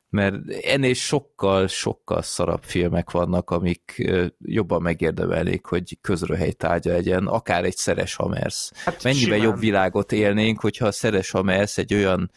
mert 0.09 0.35
ennél 0.61 0.93
sokkal, 0.93 1.67
sokkal 1.67 2.21
szarabb 2.21 2.63
filmek 2.63 3.11
vannak, 3.11 3.49
amik 3.49 4.09
jobban 4.39 4.81
megérdemelnék, 4.81 5.65
hogy 5.65 5.97
közröhely 6.01 6.51
tárgya 6.51 6.91
legyen, 6.91 7.27
akár 7.27 7.63
egy 7.63 7.75
Szeres 7.75 8.15
Hamers. 8.15 8.71
Hát 8.73 9.03
Mennyivel 9.03 9.37
simán. 9.37 9.51
jobb 9.51 9.59
világot 9.59 10.11
élnénk, 10.11 10.59
hogyha 10.59 10.85
a 10.85 10.91
Szeres 10.91 11.31
Hamers 11.31 11.77
egy 11.77 11.93
olyan 11.93 12.31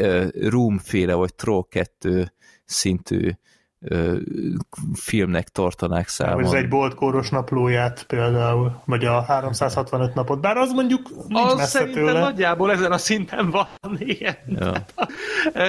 uh, 0.00 0.28
Room-féle, 0.32 1.14
vagy 1.14 1.34
Troll 1.34 1.64
2 1.68 2.32
szintű 2.64 3.30
filmnek 4.94 5.48
tartanák 5.48 6.08
számon. 6.08 6.44
Ez 6.44 6.52
egy 6.52 6.68
boltkóros 6.68 7.28
naplóját 7.28 8.02
például, 8.02 8.82
vagy 8.84 9.04
a 9.04 9.22
365 9.22 10.14
napot, 10.14 10.40
bár 10.40 10.56
az 10.56 10.72
mondjuk 10.72 11.10
nincs 11.28 11.50
az 11.50 11.54
messze 11.54 11.78
szerintem 11.78 12.04
tőle. 12.04 12.20
nagyjából 12.20 12.72
ezen 12.72 12.92
a 12.92 12.98
szinten 12.98 13.50
van, 13.50 13.66
igen. 13.98 14.36
Ja. 14.46 14.72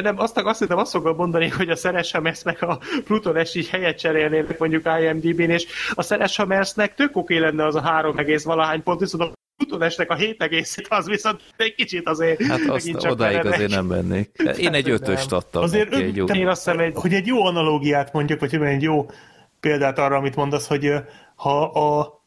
nem, 0.02 0.20
azt, 0.20 0.38
azt 0.38 0.60
hiszem 0.60 0.78
azt 0.78 0.92
fogom 0.92 1.16
mondani, 1.16 1.48
hogy 1.48 1.70
a 1.70 1.76
Szeres 1.76 2.12
Hamersznek 2.12 2.62
a 2.62 2.80
Plutones 3.04 3.56
így 3.56 3.70
helyet 3.70 3.98
cserélnének 3.98 4.60
mondjuk 4.60 4.90
IMDb-n, 5.02 5.50
és 5.50 5.66
a 5.94 6.02
Szeres 6.02 6.36
Hamersznek 6.36 6.96
tök 6.96 7.16
oké 7.16 7.38
lenne 7.38 7.66
az 7.66 7.76
a 7.76 7.82
három 7.82 8.18
egész 8.18 8.44
valahány 8.44 8.84
pont, 8.84 9.00
viszont 9.00 9.38
Plutonesnek 9.60 10.10
a 10.10 10.16
7 10.16 10.42
egészét, 10.42 10.88
az 10.90 11.08
viszont 11.08 11.42
egy 11.58 11.76
kicsit 11.76 12.08
azért 12.08 12.46
Hát 12.46 12.60
azt 12.68 12.98
csak 12.98 13.12
odáig 13.12 13.36
meredek. 13.36 13.54
azért 13.54 13.70
nem 13.70 13.86
mennék. 13.86 14.30
Én 14.58 14.74
egy 14.74 14.90
ötöst 14.90 15.32
adtam 15.32 15.64
Azért 15.64 15.90
neki, 15.90 16.04
egy 16.04 16.16
jó. 16.16 16.26
Én 16.26 16.48
azt 16.48 16.70
hiszem 16.70 16.92
hogy 16.94 17.14
egy 17.14 17.28
jó 17.28 17.46
analógiát 17.46 18.14
mondjuk, 18.14 18.40
vagy 18.40 18.54
egy 18.56 18.82
jó 18.82 19.06
példát 19.60 20.00
arra, 20.00 20.16
amit 20.16 20.36
mondasz, 20.36 20.68
hogy 20.68 20.94
ha 21.36 21.62
a 21.64 22.22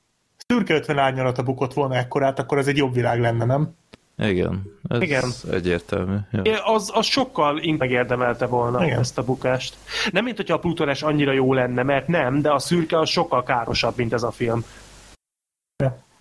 szürke 0.47 0.75
50 0.75 0.99
árnyalata 0.99 1.43
bukott 1.43 1.73
volna 1.73 1.95
ekkorát, 1.95 2.39
akkor 2.39 2.59
ez 2.59 2.67
egy 2.67 2.77
jobb 2.77 2.95
világ 2.95 3.21
lenne, 3.21 3.45
nem? 3.45 3.75
Igen, 4.19 4.63
ez 4.89 5.01
Igen. 5.01 5.31
egyértelmű. 5.51 6.17
Ja. 6.31 6.65
Az, 6.65 6.91
az 6.95 7.07
sokkal 7.07 7.59
inkább 7.59 7.79
megérdemelte 7.79 8.47
volna 8.47 8.85
Igen. 8.85 8.99
Ezt 8.99 9.19
a 9.19 9.25
bukást. 9.25 9.77
Nem, 10.11 10.25
mint 10.25 10.37
hogyha 10.37 10.55
a 10.55 10.59
Plutones 10.59 11.03
annyira 11.03 11.33
jó 11.33 11.53
lenne, 11.53 11.83
mert 11.83 12.07
nem, 12.07 12.41
de 12.43 12.53
a 12.53 12.59
szürke 12.59 12.99
az 12.99 13.09
sokkal 13.09 13.43
károsabb, 13.43 13.97
mint 13.97 14.13
ez 14.13 14.23
a 14.23 14.31
film. 14.31 14.65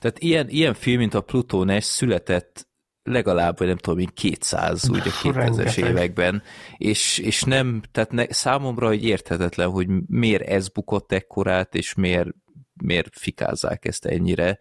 Tehát 0.02 0.20
ilyen, 0.20 0.50
ilyen 0.50 0.74
film, 0.74 0.98
mint 0.98 1.14
a 1.14 1.22
Plutónes 1.22 1.84
született 1.84 2.68
legalább, 3.04 3.58
vagy 3.58 3.68
nem 3.68 3.78
tudom, 3.78 3.98
mint 3.98 4.14
200 4.14 4.90
úgy 4.90 4.98
a 4.98 5.12
2000-es 5.12 5.34
Rengeteg. 5.34 5.78
években, 5.78 6.44
és, 6.78 7.18
és 7.18 7.44
nem, 7.44 7.82
tehát 7.92 8.12
ne, 8.12 8.26
számomra 8.30 8.88
hogy 8.88 9.04
érthetetlen, 9.04 9.70
hogy 9.70 9.88
miért 10.08 10.48
ez 10.48 10.68
bukott 10.68 11.12
ekkorát, 11.12 11.76
és 11.76 11.94
miért, 11.94 12.30
miért 12.74 13.20
fikázzák 13.20 13.86
ezt 13.86 14.06
ennyire. 14.06 14.60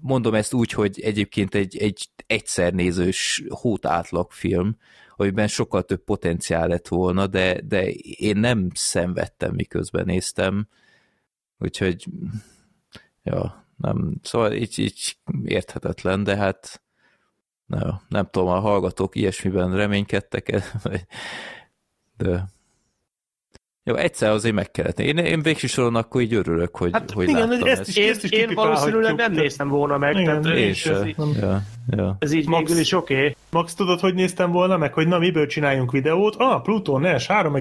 Mondom 0.00 0.34
ezt 0.34 0.52
úgy, 0.52 0.72
hogy 0.72 1.00
egyébként 1.00 1.54
egy, 1.54 1.76
egy 1.76 2.08
egyszer 2.26 2.72
nézős 2.72 3.42
hót 3.48 3.86
átlag 3.86 4.30
film, 4.30 4.76
amiben 5.16 5.48
sokkal 5.48 5.82
több 5.82 6.04
potenciál 6.04 6.68
lett 6.68 6.88
volna, 6.88 7.26
de, 7.26 7.60
de 7.60 7.90
én 7.90 8.36
nem 8.36 8.68
szenvedtem, 8.74 9.54
miközben 9.54 10.04
néztem, 10.04 10.68
úgyhogy 11.58 12.06
ja, 13.22 13.61
nem, 13.82 14.14
szóval 14.22 14.52
így, 14.52 14.78
így 14.78 15.16
érthetetlen, 15.44 16.24
de 16.24 16.36
hát 16.36 16.82
nem, 17.66 18.00
nem 18.08 18.26
tudom, 18.30 18.48
a 18.48 18.60
hallgatók 18.60 19.16
ilyesmiben 19.16 19.76
reménykedtek, 19.76 20.62
de 22.16 22.44
jó, 23.84 23.94
egyszer 23.94 24.30
azért 24.30 24.54
meg 24.54 24.70
kellett. 24.70 24.98
Én, 24.98 25.16
én 25.18 25.42
végső 25.42 25.66
soron 25.66 25.94
akkor 25.94 26.20
így 26.20 26.34
örülök, 26.34 26.76
hogy, 26.76 26.90
Hát 26.92 27.10
hogy 27.10 27.28
igen, 27.28 27.48
láttam 27.48 27.68
ezt 27.68 27.80
ezt. 27.80 27.88
is- 27.88 27.96
Én, 27.96 28.10
ezt 28.10 28.24
is 28.24 28.30
én 28.30 28.50
valószínűleg 28.54 29.14
nem 29.14 29.32
néztem 29.32 29.68
volna 29.68 29.98
meg, 29.98 30.16
Igen, 30.16 30.42
tehát 30.42 30.58
Én 30.58 30.68
és 30.68 30.86
ez, 30.86 31.06
így, 31.06 31.16
Ja, 31.40 31.62
ja. 31.88 32.16
ez 32.18 32.32
így 32.32 32.48
Max- 32.48 32.78
is 32.78 32.92
oké. 32.92 33.14
Okay. 33.14 33.36
Max, 33.50 33.74
tudod, 33.74 34.00
hogy 34.00 34.14
néztem 34.14 34.50
volna 34.50 34.76
meg, 34.76 34.92
hogy 34.92 35.06
na, 35.08 35.18
miből 35.18 35.46
csináljunk 35.46 35.90
videót? 35.92 36.34
Ah, 36.38 36.62
Pluto 36.62 36.98
Nash, 36.98 37.28
3, 37.28 37.52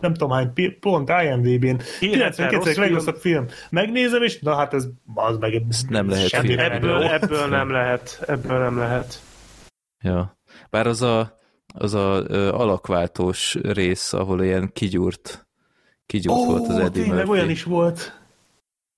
nem 0.00 0.12
tudom 0.12 0.30
hány 0.30 0.52
pont 0.80 1.10
IMDb-n. 1.22 1.80
99 1.98 2.64
rossz 2.64 2.76
legrosszabb 2.76 3.16
film. 3.16 3.46
Megnézem, 3.70 4.22
és 4.22 4.38
na 4.40 4.54
hát 4.54 4.74
ez 4.74 4.88
az 5.14 5.38
meg 5.38 5.62
Ezt 5.68 5.88
nem 5.88 6.08
lehet 6.08 6.28
semmire 6.28 6.62
film. 6.70 6.72
Ebből, 6.74 7.02
ebből 7.04 7.46
nem 7.46 7.70
lehet. 7.70 8.22
Ebből 8.26 8.58
nem 8.58 8.78
lehet. 8.78 9.20
Ja. 10.02 10.38
Bár 10.70 10.86
az 10.86 11.02
a, 11.02 11.38
az 11.74 11.94
a 11.94 12.22
ö, 12.26 12.48
alakváltós 12.52 13.54
rész, 13.62 14.12
ahol 14.12 14.42
ilyen 14.42 14.70
kigyúrt, 14.72 15.48
kigyúrt 16.10 16.38
Ó, 16.38 16.44
volt 16.46 16.68
az 16.68 16.78
Eddie 16.78 17.02
tényleg 17.02 17.24
Murphy. 17.26 17.30
olyan 17.30 17.50
is 17.50 17.62
volt. 17.62 18.18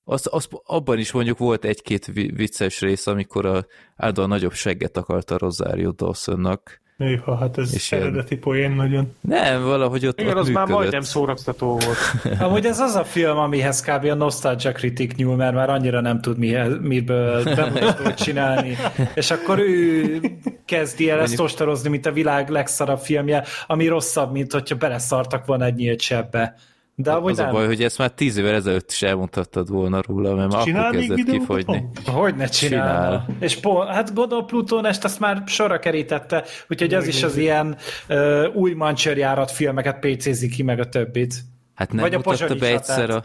Az, 0.04 0.28
az, 0.30 0.48
abban 0.64 0.98
is 0.98 1.12
mondjuk 1.12 1.38
volt 1.38 1.64
egy-két 1.64 2.06
vi- 2.06 2.32
vicces 2.36 2.80
rész, 2.80 3.06
amikor 3.06 3.46
a 3.46 3.66
állandóan 3.96 4.28
nagyobb 4.28 4.52
segget 4.52 4.96
akarta 4.96 5.38
Rosario 5.38 5.90
Dawsonnak. 5.90 6.80
Néha, 6.96 7.36
hát 7.36 7.58
ez 7.58 7.74
És 7.74 7.92
ilyen- 7.92 8.04
eredeti 8.04 8.36
poén 8.36 8.70
nagyon. 8.70 9.14
Nem, 9.20 9.62
valahogy 9.64 10.06
ott, 10.06 10.20
Igen, 10.20 10.32
ott 10.32 10.38
az 10.38 10.46
már 10.48 10.54
működött. 10.56 10.76
majdnem 10.78 11.00
szórakoztató 11.02 11.66
volt. 11.78 11.96
Amúgy 12.46 12.66
ez 12.66 12.80
az 12.80 12.94
a 12.94 13.04
film, 13.04 13.36
amihez 13.38 13.80
kb. 13.82 14.04
a 14.04 14.14
Nostalgia 14.14 14.72
Critic 14.72 15.14
nyúl, 15.14 15.36
mert 15.36 15.54
már 15.54 15.70
annyira 15.70 16.00
nem 16.00 16.20
tud 16.20 16.38
mihez, 16.38 16.72
miből 16.80 17.44
bemutatót 17.44 18.14
csinálni. 18.14 18.76
És 19.14 19.30
akkor 19.30 19.58
ő 19.58 20.20
kezdi 20.64 21.10
el 21.10 21.20
ezt 21.20 21.40
ostorozni, 21.40 21.88
mint 21.88 22.06
a 22.06 22.12
világ 22.12 22.48
legszarabb 22.48 22.98
filmje, 23.00 23.44
ami 23.66 23.86
rosszabb, 23.86 24.32
mint 24.32 24.52
hogyha 24.52 24.76
beleszartak 24.76 25.46
volna 25.46 25.64
egy 25.64 25.74
nyílt 25.74 26.00
sebbe. 26.00 26.54
De 26.94 27.12
Az 27.12 27.38
a 27.38 27.42
nem. 27.42 27.52
baj, 27.52 27.66
hogy 27.66 27.82
ezt 27.82 27.98
már 27.98 28.10
tíz 28.10 28.36
évvel 28.36 28.54
ezelőtt 28.54 28.90
is 28.90 29.02
elmondhattad 29.02 29.68
volna 29.68 30.02
róla, 30.06 30.34
mert 30.34 30.50
már 30.52 30.60
akkor 30.60 30.72
Csinál 30.72 30.90
még 30.92 31.08
kezdett 31.08 31.30
kifogyni. 31.38 31.88
Hogy 32.06 32.34
ne 32.34 32.46
csinálna. 32.46 33.24
Csinál. 33.24 33.36
És 33.40 33.56
pont, 33.56 33.88
hát 33.88 34.14
gondolom 34.14 34.46
Plutónest 34.46 35.04
azt 35.04 35.20
már 35.20 35.42
sorra 35.46 35.78
kerítette, 35.78 36.44
úgyhogy 36.68 36.94
az 36.94 37.06
is 37.06 37.22
az 37.22 37.36
ilyen 37.36 37.76
uh, 38.08 38.44
új 38.54 38.72
mancsőrjárat 38.72 39.50
filmeket 39.50 39.98
PC-zi 39.98 40.48
ki 40.48 40.62
meg 40.62 40.80
a 40.80 40.88
többit. 40.88 41.34
Hát 41.82 41.92
nem 41.92 42.00
Vagy 42.00 42.14
a 42.14 42.16
mutatta 42.16 42.38
pozsonyi 42.38 42.60
be 42.60 42.66
egyszer 42.66 43.10
a... 43.10 43.24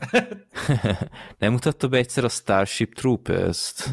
nem 1.39 1.51
mutatta 1.51 1.87
be 1.87 1.97
egyszer 1.97 2.23
a 2.23 2.29
Starship 2.29 2.93
Troopers-t? 2.93 3.89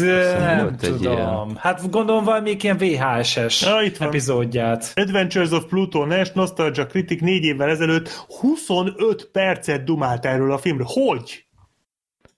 De 0.00 0.38
nem 0.38 0.76
tudom. 0.76 1.12
ilyen. 1.12 1.56
Hát 1.56 1.90
gondolom 1.90 2.24
valamelyik 2.24 2.62
ilyen 2.62 2.76
VHS-es 2.78 3.62
Ja, 3.62 3.82
itt 3.82 3.96
van. 3.96 4.08
epizódját. 4.08 4.92
Adventures 4.94 5.50
of 5.50 5.64
Pluto 5.64 6.04
Nash, 6.04 6.34
Nostalgia 6.34 6.86
Critic 6.86 7.20
négy 7.20 7.44
évvel 7.44 7.68
ezelőtt 7.68 8.08
25 8.40 9.28
percet 9.32 9.84
dumált 9.84 10.24
erről 10.26 10.52
a 10.52 10.58
filmről. 10.58 10.86
Hogy? 10.90 11.45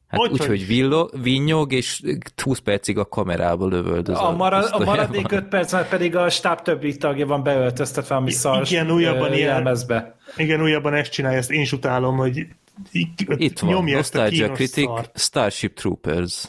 Hát 0.08 0.20
Hogy, 0.20 0.30
úgy, 0.30 0.44
hogy? 0.46 0.66
villo, 0.66 1.08
vinnyog, 1.22 1.72
és 1.72 2.02
20 2.42 2.58
percig 2.58 2.98
a 2.98 3.04
kamerába 3.08 3.66
lövöldöz. 3.66 4.16
A, 4.18 4.30
marad, 4.36 4.68
a 4.72 4.84
maradék 4.84 5.32
5 5.32 5.44
percben 5.48 5.86
pedig 5.88 6.16
a 6.16 6.28
stáb 6.30 6.60
többi 6.62 6.96
tagja 6.96 7.26
van 7.26 7.42
beöltöztetve, 7.42 8.14
ami 8.14 8.30
szar 8.30 8.66
igen, 8.70 8.90
újabban 8.90 9.34
jelmezbe. 9.34 10.16
Igen, 10.36 10.62
újabban 10.62 10.94
ezt 10.94 11.10
csinálja, 11.12 11.38
ezt 11.38 11.50
én 11.50 11.60
is 11.60 11.72
utálom, 11.72 12.16
hogy 12.16 12.46
Itt 12.92 13.58
van, 13.58 13.70
nyomja 13.70 13.98
ezt 13.98 14.14
a 14.16 14.24
kínos 14.24 14.56
Critic, 14.56 14.84
szart. 14.84 15.18
Starship 15.18 15.74
Troopers, 15.74 16.44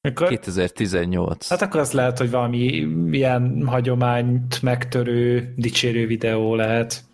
Akkor, 0.00 0.28
2018. 0.28 1.48
hát 1.48 1.62
akkor 1.62 1.80
az 1.80 1.92
lehet, 1.92 2.18
hogy 2.18 2.30
valami 2.30 2.58
ilyen 3.10 3.62
hagyományt 3.66 4.62
megtörő, 4.62 5.54
dicsérő 5.56 6.06
videó 6.06 6.54
lehet. 6.54 7.04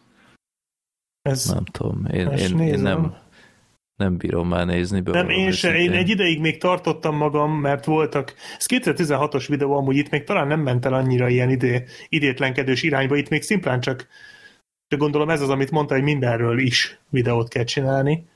Ez, 1.23 1.45
Nem 1.45 1.65
tudom, 1.65 2.05
én, 2.13 2.27
én, 2.27 2.39
én 2.39 2.55
nézem. 2.55 2.83
nem, 2.83 3.15
nem 3.97 4.16
bírom 4.16 4.49
már 4.49 4.66
nézni. 4.66 4.94
nem, 4.97 5.05
bevallom 5.05 5.28
én 5.31 5.50
se. 5.50 5.78
Én 5.78 5.92
egy 5.92 6.08
ideig 6.08 6.41
még 6.41 6.58
tartottam 6.58 7.16
magam, 7.16 7.52
mert 7.60 7.84
voltak, 7.84 8.34
ez 8.58 8.66
2016-os 8.68 9.44
videó 9.49 9.73
amúgy 9.76 9.97
itt 9.97 10.10
még 10.10 10.25
talán 10.25 10.47
nem 10.47 10.60
ment 10.60 10.84
el 10.84 10.94
annyira 10.94 11.28
ilyen 11.28 11.50
idé, 11.50 11.84
idétlenkedős 12.08 12.83
irányba, 12.83 13.16
itt 13.16 13.28
még 13.28 13.42
szimplán 13.42 13.81
csak, 13.81 14.07
csak 14.89 15.00
gondolom 15.00 15.31
ez 15.31 15.41
az, 15.41 15.49
amit 15.49 15.70
mondta, 15.70 15.94
hogy 15.94 16.02
mindenről 16.02 16.58
is 16.58 17.00
videót 17.10 17.49
kell 17.49 17.65
csinálni. 17.65 18.26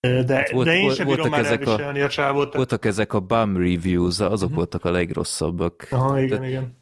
De, 0.00 0.34
Hát 0.34 0.50
volt- 0.50 0.66
de 0.66 0.76
én 0.76 0.90
sem 0.90 1.06
voltak 1.06 1.30
már 1.30 1.40
ezek 1.40 1.66
a- 1.66 1.88
a 1.88 2.08
csávot. 2.08 2.54
Voltak 2.54 2.84
ezek 2.84 3.12
a 3.12 3.20
bum 3.20 3.56
reviews, 3.56 4.20
azok 4.20 4.54
voltak 4.54 4.84
a 4.84 4.90
legrosszabbak. 4.90 5.86
Mhm. 5.90 6.00
Aha, 6.00 6.20
igen, 6.20 6.28
Tehát- 6.40 6.48
igen. 6.48 6.76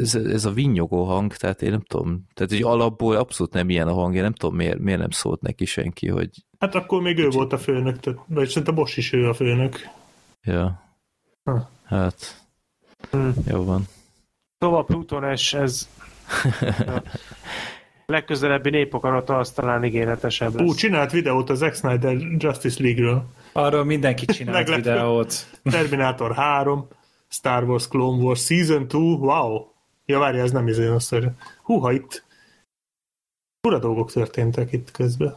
Ez, 0.00 0.14
ez 0.14 0.44
a 0.44 0.50
vinnyogó 0.50 1.04
hang, 1.04 1.34
tehát 1.34 1.62
én 1.62 1.70
nem 1.70 1.80
tudom, 1.80 2.24
tehát 2.34 2.52
egy 2.52 2.62
alapból 2.62 3.16
abszolút 3.16 3.52
nem 3.52 3.68
ilyen 3.70 3.88
a 3.88 3.92
hangja, 3.92 4.22
nem 4.22 4.32
tudom 4.32 4.56
miért, 4.56 4.78
miért 4.78 5.00
nem 5.00 5.10
szólt 5.10 5.40
neki 5.40 5.64
senki, 5.64 6.08
hogy 6.08 6.30
Hát 6.58 6.74
akkor 6.74 7.02
még 7.02 7.18
ő 7.18 7.28
volt 7.28 7.52
a 7.52 7.58
főnök, 7.58 8.00
tehát, 8.00 8.18
vagy 8.26 8.48
szerintem 8.48 8.74
Bosch 8.74 8.98
is 8.98 9.12
ő 9.12 9.28
a 9.28 9.34
főnök. 9.34 9.88
ja, 10.42 10.82
Ha. 11.44 11.70
hát 11.84 12.42
Hm. 13.10 13.28
jó 13.46 13.64
van. 13.64 13.82
Szóval 14.58 14.84
Plutones, 14.84 15.54
ez 15.54 15.88
a 16.86 17.02
legközelebbi 18.06 18.70
népokarata 18.70 19.36
az 19.38 19.50
talán 19.52 19.84
ígéretesebb 19.84 20.54
lesz. 20.54 20.68
Ú, 20.68 20.74
csinált 20.74 21.10
videót 21.10 21.50
a 21.50 21.54
Zack 21.54 21.74
Snyder 21.74 22.16
Justice 22.36 22.82
League-ről. 22.82 23.24
Arról 23.52 23.84
mindenki 23.84 24.26
csinált 24.36 24.74
videót. 24.74 25.46
Terminator 25.62 26.34
3, 26.34 26.88
Star 27.28 27.64
Wars 27.64 27.88
Clone 27.88 28.22
Wars 28.22 28.44
Season 28.44 28.88
2, 28.88 28.98
wow! 28.98 29.66
Ja, 30.06 30.18
várja, 30.18 30.42
ez 30.42 30.50
nem 30.52 30.68
izé 30.68 30.86
a 30.86 31.00
szörny. 31.00 31.28
Húha, 31.62 31.92
itt 31.92 32.24
fura 33.60 33.78
dolgok 33.78 34.12
történtek 34.12 34.72
itt 34.72 34.90
közben. 34.90 35.36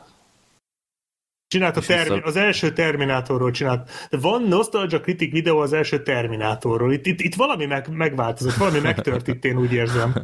Csinált 1.52 1.78
a 1.78 1.82
termi- 1.82 2.14
vissza- 2.14 2.26
az 2.26 2.36
első 2.36 2.74
Terminátorról 2.74 3.52
csinált. 3.52 3.90
De 4.10 4.18
van 4.18 4.44
Nostalgia 4.44 5.00
Critic 5.00 5.32
videó 5.32 5.60
az 5.60 5.74
első 5.74 6.04
Terminátorról. 6.04 6.94
Itt, 6.94 7.06
itt, 7.06 7.22
itt 7.22 7.36
valami 7.36 7.66
meg, 7.66 7.88
megváltozott, 7.90 8.54
valami 8.54 8.80
megtört 8.80 9.28
itt, 9.28 9.46
én 9.46 9.58
úgy 9.58 9.74
érzem. 9.74 10.16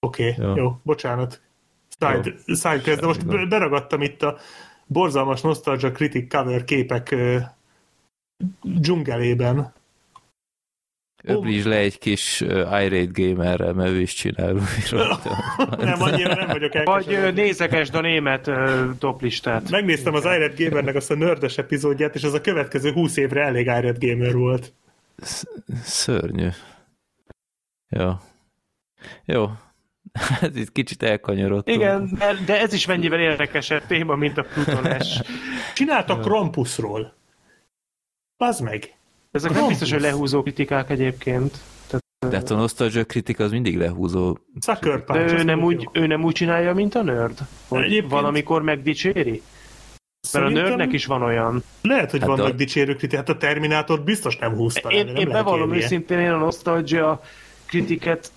Oké, 0.00 0.30
okay, 0.30 0.46
Jó. 0.46 0.56
jó. 0.56 0.80
bocsánat. 0.82 1.40
Side, 1.98 2.34
side 2.46 2.80
quest, 2.80 3.00
de 3.00 3.06
most 3.06 3.22
Jó. 3.22 3.28
be- 3.28 3.46
beraggadtam 3.46 4.02
itt 4.02 4.22
a 4.22 4.38
borzalmas 4.86 5.40
Nostalgia 5.40 5.92
Critic 5.92 6.34
cover 6.34 6.64
képek 6.64 7.14
dzsungelében. 8.62 9.72
Öblíts 11.24 11.64
le 11.64 11.76
egy 11.76 11.98
kis 11.98 12.40
uh, 12.40 12.48
irate 12.50 13.06
gamerrel, 13.12 13.72
mert 13.72 13.90
ő 13.90 14.00
is 14.00 14.12
csinál 14.14 14.52
nem, 15.78 16.02
annyira 16.02 16.34
nem 16.34 16.46
vagyok 16.46 16.72
Vagy 16.72 16.84
elkeseredve. 16.86 17.26
ö, 17.26 17.44
nézekesd 17.44 17.94
a 17.94 18.00
német 18.00 18.50
toplistát. 18.98 19.70
Megnéztem 19.70 20.14
az 20.14 20.24
Irate 20.24 20.64
Gamernek 20.64 20.94
azt 20.94 21.10
a 21.10 21.14
nördes 21.14 21.58
epizódját, 21.58 22.14
és 22.14 22.22
az 22.24 22.34
a 22.34 22.40
következő 22.40 22.92
20 22.92 23.16
évre 23.16 23.42
elég 23.42 23.64
Irate 23.66 24.06
Gamer 24.06 24.34
volt. 24.34 24.72
Szörnyű. 25.82 26.48
Jó. 27.88 28.10
Jó. 29.24 29.50
Hát 30.12 30.56
itt 30.56 30.72
kicsit 30.72 31.02
elkanyarodtunk. 31.02 31.76
Igen, 31.76 32.18
de- 32.46 32.60
ez 32.60 32.72
is 32.72 32.86
mennyivel 32.86 33.20
érdekesebb 33.20 33.86
téma, 33.86 34.14
mint 34.14 34.38
a 34.38 34.42
Plutones. 34.42 35.22
Csináltak 35.74 36.20
Krampusról. 36.20 37.14
Bazd 38.36 38.62
meg. 38.62 38.94
Ezek 39.32 39.52
nem 39.52 39.68
biztos, 39.68 39.90
hogy 39.92 40.00
lehúzó 40.00 40.42
kritikák 40.42 40.90
egyébként. 40.90 41.56
De 42.28 42.36
hát 42.36 42.50
a 42.50 42.54
nostalgia 42.56 43.04
kritika 43.04 43.44
az 43.44 43.50
mindig 43.50 43.76
lehúzó. 43.78 44.38
Sucker 44.60 45.04
De 45.04 45.32
ő 45.38 45.42
nem, 45.42 45.58
jó. 45.58 45.64
úgy, 45.64 45.88
ő 45.92 46.06
nem 46.06 46.24
úgy 46.24 46.34
csinálja, 46.34 46.74
mint 46.74 46.94
a 46.94 47.02
nerd? 47.02 47.38
Hogy 47.68 47.82
Egyébként- 47.84 48.10
valamikor 48.10 48.62
megdicséri? 48.62 49.30
Mert 49.30 49.42
a 50.44 50.48
Szerintem 50.48 50.64
nerdnek 50.64 50.92
is 50.92 51.06
van 51.06 51.22
olyan. 51.22 51.62
Lehet, 51.82 52.10
hogy 52.10 52.20
Hát 52.20 52.28
vannak 52.28 52.46
a- 52.46 52.50
dicsérő 52.52 52.94
kritikák. 52.94 53.26
Hát 53.26 53.36
a 53.36 53.38
Terminátort 53.38 54.04
biztos 54.04 54.36
nem 54.36 54.54
húzta. 54.54 54.88
Én, 54.88 55.04
nem 55.04 55.14
én 55.16 55.28
bevallom 55.28 55.74
őszintén, 55.74 56.18
én 56.18 56.30
a 56.30 56.36
nostalgia 56.38 57.20
kritiket 57.66 58.32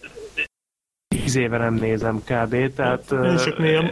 tíz 1.08 1.36
éve 1.36 1.58
nem 1.58 1.74
nézem 1.74 2.18
kb. 2.24 2.74
Tehát 2.76 3.12
Én 3.12 3.38
csak 3.38 3.58
néha, 3.58 3.84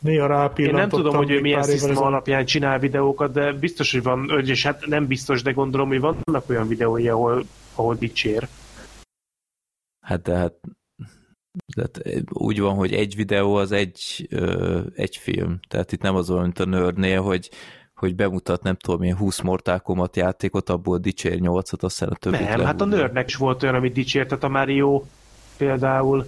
néha 0.00 0.22
én 0.22 0.28
rápillantottam. 0.28 0.88
nem 0.88 0.88
tudom, 0.88 1.16
hogy 1.16 1.30
ő 1.30 1.40
milyen 1.40 1.58
ezelőtt. 1.58 1.96
alapján 1.96 2.44
csinál 2.44 2.78
videókat, 2.78 3.32
de 3.32 3.52
biztos, 3.52 3.92
hogy 3.92 4.02
van, 4.02 4.42
és 4.44 4.62
hát 4.62 4.86
nem 4.86 5.06
biztos, 5.06 5.42
de 5.42 5.52
gondolom, 5.52 5.88
hogy 5.88 6.00
vannak 6.00 6.48
olyan 6.48 6.68
videói, 6.68 7.08
ahol, 7.08 7.44
ahol 7.74 7.94
dicsér. 7.94 8.48
Hát 10.00 10.22
de 10.22 10.36
hát 10.36 10.54
de 11.76 11.82
hát 11.82 12.24
úgy 12.32 12.60
van, 12.60 12.74
hogy 12.74 12.92
egy 12.92 13.16
videó 13.16 13.54
az 13.54 13.72
egy, 13.72 14.26
ö, 14.30 14.80
egy 14.94 15.16
film. 15.16 15.58
Tehát 15.68 15.92
itt 15.92 16.02
nem 16.02 16.14
az 16.14 16.30
olyan, 16.30 16.42
mint 16.42 16.58
a 16.58 16.64
nerdnél, 16.64 17.22
hogy, 17.22 17.50
hogy 17.94 18.14
bemutat, 18.14 18.62
nem 18.62 18.76
tudom, 18.76 19.02
ilyen 19.02 19.16
20 19.16 19.40
Mortal 19.40 19.78
Kombat 19.78 20.16
játékot, 20.16 20.68
abból 20.68 20.98
dicsér 20.98 21.38
8-at, 21.42 21.82
aztán 21.82 22.08
a 22.08 22.14
többit 22.14 22.40
Nem, 22.40 22.48
hát 22.48 22.58
a 22.58 22.84
lehúzza. 22.84 22.96
nerdnek 22.96 23.28
is 23.28 23.34
volt 23.36 23.62
olyan, 23.62 23.74
amit 23.74 23.92
dicsért, 23.92 24.28
tehát 24.28 24.44
a 24.44 24.48
Mario 24.48 25.02
például. 25.56 26.26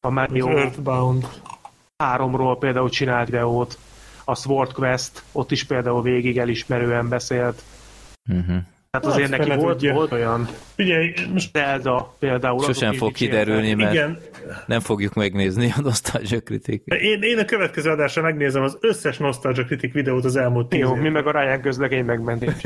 A 0.00 0.06
Az 0.06 0.12
Mario 0.12 0.48
Earthbound. 0.48 1.28
3-ról 2.04 2.56
például 2.58 2.88
csinált 2.90 3.28
videót. 3.28 3.78
A 4.24 4.34
Sword 4.34 4.72
Quest, 4.72 5.22
ott 5.32 5.50
is 5.50 5.64
például 5.64 6.02
végig 6.02 6.38
elismerően 6.38 7.08
beszélt. 7.08 7.62
Uh-huh. 8.30 8.56
Hát 8.92 9.04
Hát, 9.04 9.14
azért 9.14 9.30
neki 9.30 9.54
volt, 9.54 9.90
volt 9.90 10.12
olyan 10.12 10.48
Figyelj, 10.74 11.14
most 11.32 11.50
Zelda 11.52 12.14
például. 12.18 12.62
Sosem 12.62 12.92
fog 12.92 13.12
kiderülni, 13.12 13.74
mert 13.74 13.92
igen, 13.92 14.18
nem 14.66 14.80
fogjuk 14.80 15.14
megnézni 15.14 15.72
a 15.76 15.80
nostalgia 15.80 16.40
kritikát. 16.40 16.98
én, 17.00 17.22
én 17.22 17.38
a 17.38 17.44
következő 17.44 17.90
adásra 17.90 18.22
megnézem 18.22 18.62
az 18.62 18.76
összes 18.80 19.18
Nostalgia 19.18 19.64
Critic 19.64 19.92
videót 19.92 20.24
az 20.24 20.36
elmúlt 20.36 20.68
tíz 20.68 20.80
Jó, 20.80 20.94
mi 20.94 21.08
meg 21.08 21.26
a 21.26 21.30
Ryan 21.40 21.60
közlegény 21.60 22.04
megmentés. 22.04 22.54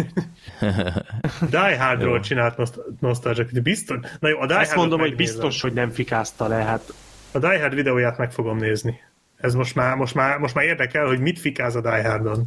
Die 1.50 1.78
Hardról 1.78 2.20
csinált 2.20 2.56
nost- 2.56 2.80
Nostalgia 3.00 3.44
Critic. 3.44 3.62
Biztos? 3.62 3.98
Na 4.20 4.28
jó, 4.28 4.40
a 4.40 4.46
Die 4.46 4.56
Hardot 4.56 4.74
mondom, 4.76 5.00
hogy 5.00 5.08
megnézem. 5.08 5.34
biztos, 5.34 5.62
hogy 5.62 5.72
nem 5.72 5.90
fikázta 5.90 6.46
le. 6.48 6.56
Hát 6.56 6.92
A 7.32 7.38
Die 7.38 7.60
Hard 7.60 7.74
videóját 7.74 8.18
meg 8.18 8.32
fogom 8.32 8.58
nézni. 8.58 9.00
Ez 9.42 9.54
most 9.54 9.74
már, 9.74 9.96
most 9.96 10.14
már, 10.14 10.38
most 10.38 10.54
már 10.54 10.64
érdekel, 10.64 11.06
hogy 11.06 11.20
mit 11.20 11.38
fikáz 11.38 11.76
a 11.76 11.80
Die 11.80 12.08
Hardon. 12.08 12.44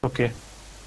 oké. 0.00 0.22
Okay. 0.22 0.34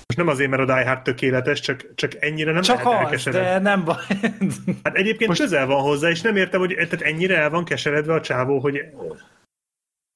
Most 0.06 0.18
nem 0.18 0.28
azért, 0.28 0.50
mert 0.50 0.62
a 0.62 0.66
Die 0.66 0.86
Hard 0.86 1.02
tökéletes, 1.02 1.60
csak, 1.60 1.86
csak 1.96 2.12
ennyire 2.20 2.52
nem 2.52 2.62
Csak 2.62 2.84
lehet 2.84 3.14
az, 3.14 3.24
de 3.24 3.60
nem 3.60 3.84
baj. 3.84 4.04
Hát 4.84 4.96
egyébként 4.96 5.30
most... 5.30 5.42
közel 5.42 5.66
van 5.66 5.82
hozzá, 5.82 6.10
és 6.10 6.22
nem 6.22 6.36
értem, 6.36 6.60
hogy 6.60 6.74
tehát 6.76 7.02
ennyire 7.02 7.38
el 7.38 7.50
van 7.50 7.64
keseredve 7.64 8.14
a 8.14 8.22
csávó, 8.22 8.60
hogy 8.60 8.80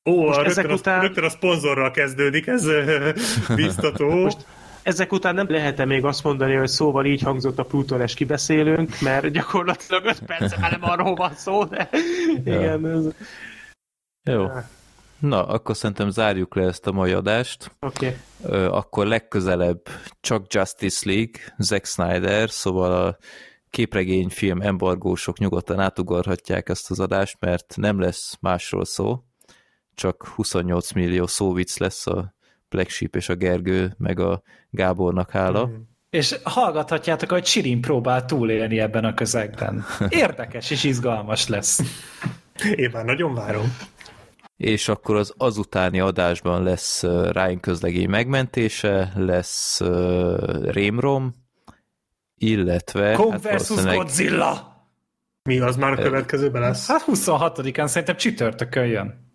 Ó, 0.10 0.26
Most 0.26 0.40
a 0.40 0.46
ezek 0.46 0.66
rögtön, 0.66 0.80
után- 0.80 1.00
a, 1.00 1.02
rögtön 1.02 1.24
a 1.24 1.30
szponzorral 1.30 1.92
kezdődik, 1.92 2.48
ez 2.48 2.68
biztató. 3.56 4.10
Most 4.10 4.46
ezek 4.84 5.12
után 5.12 5.36
nem 5.36 5.50
lehet 5.50 5.86
még 5.86 6.06
azt 6.06 6.24
mondani, 6.24 6.56
hogy 6.56 6.68
szóval 6.68 7.06
így 7.06 7.22
hangzott 7.22 7.60
a 7.60 7.66
plutones 7.66 8.14
kibeszélőnk, 8.14 9.00
mert 9.02 9.28
gyakorlatilag 9.28 10.06
5 10.06 10.20
perc 10.26 10.60
már 10.60 10.72
nem 10.72 10.90
arról 10.90 11.16
van 11.16 11.34
szó, 11.36 11.64
de 11.64 11.90
igen, 12.46 12.88
ez... 12.88 13.06
Jó. 14.30 14.48
Na, 15.24 15.46
akkor 15.46 15.76
szerintem 15.76 16.10
zárjuk 16.10 16.56
le 16.56 16.64
ezt 16.64 16.88
a 16.88 16.92
mai 16.92 17.12
adást. 17.12 17.76
Oké. 17.80 18.18
Okay. 18.42 18.66
Akkor 18.66 19.06
legközelebb 19.08 19.82
csak 20.22 20.54
Justice 20.54 21.10
League, 21.10 21.40
Zack 21.58 21.86
Snyder, 21.86 22.50
szóval 22.50 23.08
a 23.08 23.18
képregényfilm 23.70 24.62
embargósok 24.62 25.38
nyugodtan 25.38 25.80
átugorhatják 25.80 26.70
ezt 26.70 26.92
az 26.92 27.00
adást, 27.00 27.38
mert 27.40 27.74
nem 27.78 28.00
lesz 28.00 28.38
másról 28.40 28.86
szó, 28.86 29.24
csak 29.96 30.28
28 30.28 30.92
millió 30.92 31.28
szóvic 31.28 31.78
lesz 31.78 32.08
a 32.08 32.36
Black 32.70 32.90
Sheep 32.90 33.16
és 33.16 33.30
a 33.30 33.36
Gergő, 33.36 33.96
meg 33.98 34.20
a 34.20 34.42
Gábornak 34.70 35.32
hála. 35.32 35.70
És 36.10 36.36
hallgathatjátok, 36.44 37.32
hogy 37.32 37.44
Csirin 37.44 37.82
próbál 37.82 38.26
túlélni 38.26 38.80
ebben 38.80 39.06
a 39.06 39.14
közegben. 39.14 39.86
Érdekes 40.10 40.72
és 40.72 40.84
izgalmas 40.84 41.48
lesz. 41.48 41.82
Én 42.76 42.90
már 42.94 43.06
nagyon 43.06 43.34
várom. 43.34 43.76
És 44.58 44.88
akkor 44.88 45.16
az 45.16 45.34
azutáni 45.38 46.00
adásban 46.00 46.64
lesz 46.64 47.04
Ryan 47.04 47.60
közlegény 47.60 48.10
megmentése, 48.10 49.12
lesz 49.16 49.80
uh, 49.80 50.72
Rémrom, 50.72 51.34
illetve... 52.38 53.14
Kong 53.14 53.32
hát 53.32 53.42
versus 53.42 53.84
Godzilla! 53.84 54.72
Mi 55.44 55.60
az 55.60 55.76
már 55.76 55.92
a 55.92 56.02
következőben 56.02 56.62
lesz? 56.62 56.88
Hát 56.88 57.04
26-án 57.08 57.88
szerintem 57.88 58.16
csütörtökön 58.16 58.86
jön. 58.86 59.32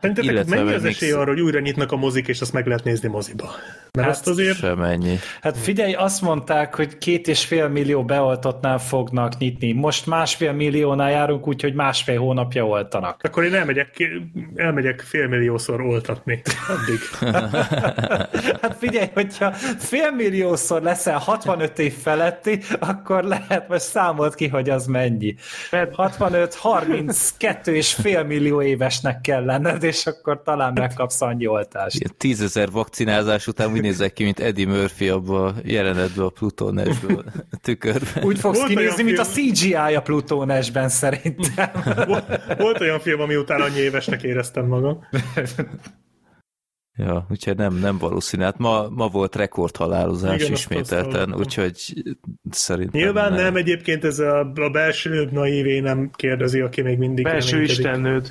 Szerintetek 0.00 0.46
mennyi 0.46 0.72
az 0.72 0.84
esély 0.84 1.12
arra, 1.12 1.30
hogy 1.30 1.40
újra 1.40 1.60
nyitnak 1.60 1.92
a 1.92 1.96
mozik, 1.96 2.28
és 2.28 2.40
azt 2.40 2.52
meg 2.52 2.66
lehet 2.66 2.84
nézni 2.84 3.08
moziba? 3.08 3.50
Mert 3.96 4.16
Hát 4.16 4.26
azért... 4.26 4.56
Sem 4.56 4.82
ennyi. 4.82 5.18
Hát 5.40 5.56
figyelj, 5.56 5.92
azt 5.92 6.22
mondták, 6.22 6.74
hogy 6.74 6.98
két 6.98 7.28
és 7.28 7.44
fél 7.44 7.68
millió 7.68 8.04
beoltottnál 8.04 8.78
fognak 8.78 9.38
nyitni. 9.38 9.72
Most 9.72 10.06
másfél 10.06 10.52
milliónál 10.52 11.10
járunk, 11.10 11.48
úgyhogy 11.48 11.74
másfél 11.74 12.18
hónapja 12.18 12.66
oltanak. 12.66 13.20
Akkor 13.22 13.44
én 13.44 13.54
elmegyek, 13.54 14.10
elmegyek 14.54 15.00
félmilliószor 15.00 15.80
oltatni. 15.80 16.42
Addig. 16.68 16.98
Hát 18.60 18.76
figyelj, 18.78 19.08
hogyha 19.14 19.52
félmilliószor 19.78 20.82
leszel 20.82 21.18
65 21.18 21.78
év 21.78 21.94
feletti, 21.94 22.60
akkor 22.80 23.24
lehet, 23.24 23.68
most 23.68 23.80
számolt 23.80 24.34
ki, 24.34 24.48
hogy 24.48 24.70
az 24.70 24.86
mennyi. 24.86 25.34
65, 25.92 26.54
32 26.54 27.74
és 27.74 27.94
fél 27.94 28.22
millió 28.22 28.62
évesnek 28.62 29.20
kell 29.20 29.44
lenned, 29.44 29.82
és 29.82 30.06
akkor 30.06 30.42
talán 30.42 30.72
megkapsz 30.72 31.20
annyi 31.20 31.46
oltást. 31.46 31.98
Ilyen 31.98 32.14
tízezer 32.16 32.70
vakcinázás 32.70 33.46
után 33.46 33.72
úgy 33.72 33.80
nézek 33.86 34.12
ki, 34.12 34.24
mint 34.24 34.40
Eddie 34.40 34.66
Murphy 34.66 35.08
abba 35.08 35.44
a 35.44 35.54
jelenetben 35.64 36.24
a 36.24 36.28
Pluton 36.28 36.74
Nash-ből 36.74 37.24
a 37.50 37.56
tükörben. 37.62 38.24
Úgy 38.24 38.38
fogsz 38.38 38.58
Volt 38.58 38.68
kinézni, 38.68 39.02
mint 39.02 39.18
a 39.18 39.24
film- 39.24 39.54
CGI 39.56 39.74
a 39.74 40.02
Plutónesben 40.02 40.88
szerintem. 40.88 41.70
Volt- 42.06 42.56
Volt 42.58 42.80
olyan 42.80 43.00
film, 43.00 43.20
ami 43.20 43.36
után 43.36 43.60
annyi 43.60 43.78
évesnek 43.78 44.22
éreztem 44.22 44.66
magam. 44.66 45.04
Ja, 46.98 47.26
úgyhogy 47.30 47.56
nem, 47.56 47.74
nem 47.78 47.98
valószínű. 47.98 48.42
Hát 48.42 48.58
ma, 48.58 48.88
ma 48.88 49.08
volt 49.08 49.36
rekordhalálozás 49.36 50.40
Igen, 50.40 50.52
ismételten, 50.52 51.34
úgyhogy 51.34 52.04
szerintem 52.50 53.00
Nyilván 53.00 53.32
nem, 53.32 53.56
egyébként 53.56 54.04
ez 54.04 54.18
a, 54.18 54.52
a 54.54 54.70
belső 54.70 55.28
naivé 55.32 55.78
nem 55.80 56.10
kérdezi, 56.14 56.60
aki 56.60 56.80
még 56.82 56.98
mindig 56.98 57.24
Belső 57.24 57.50
reménykedik. 57.50 57.78
istennőd. 57.84 58.28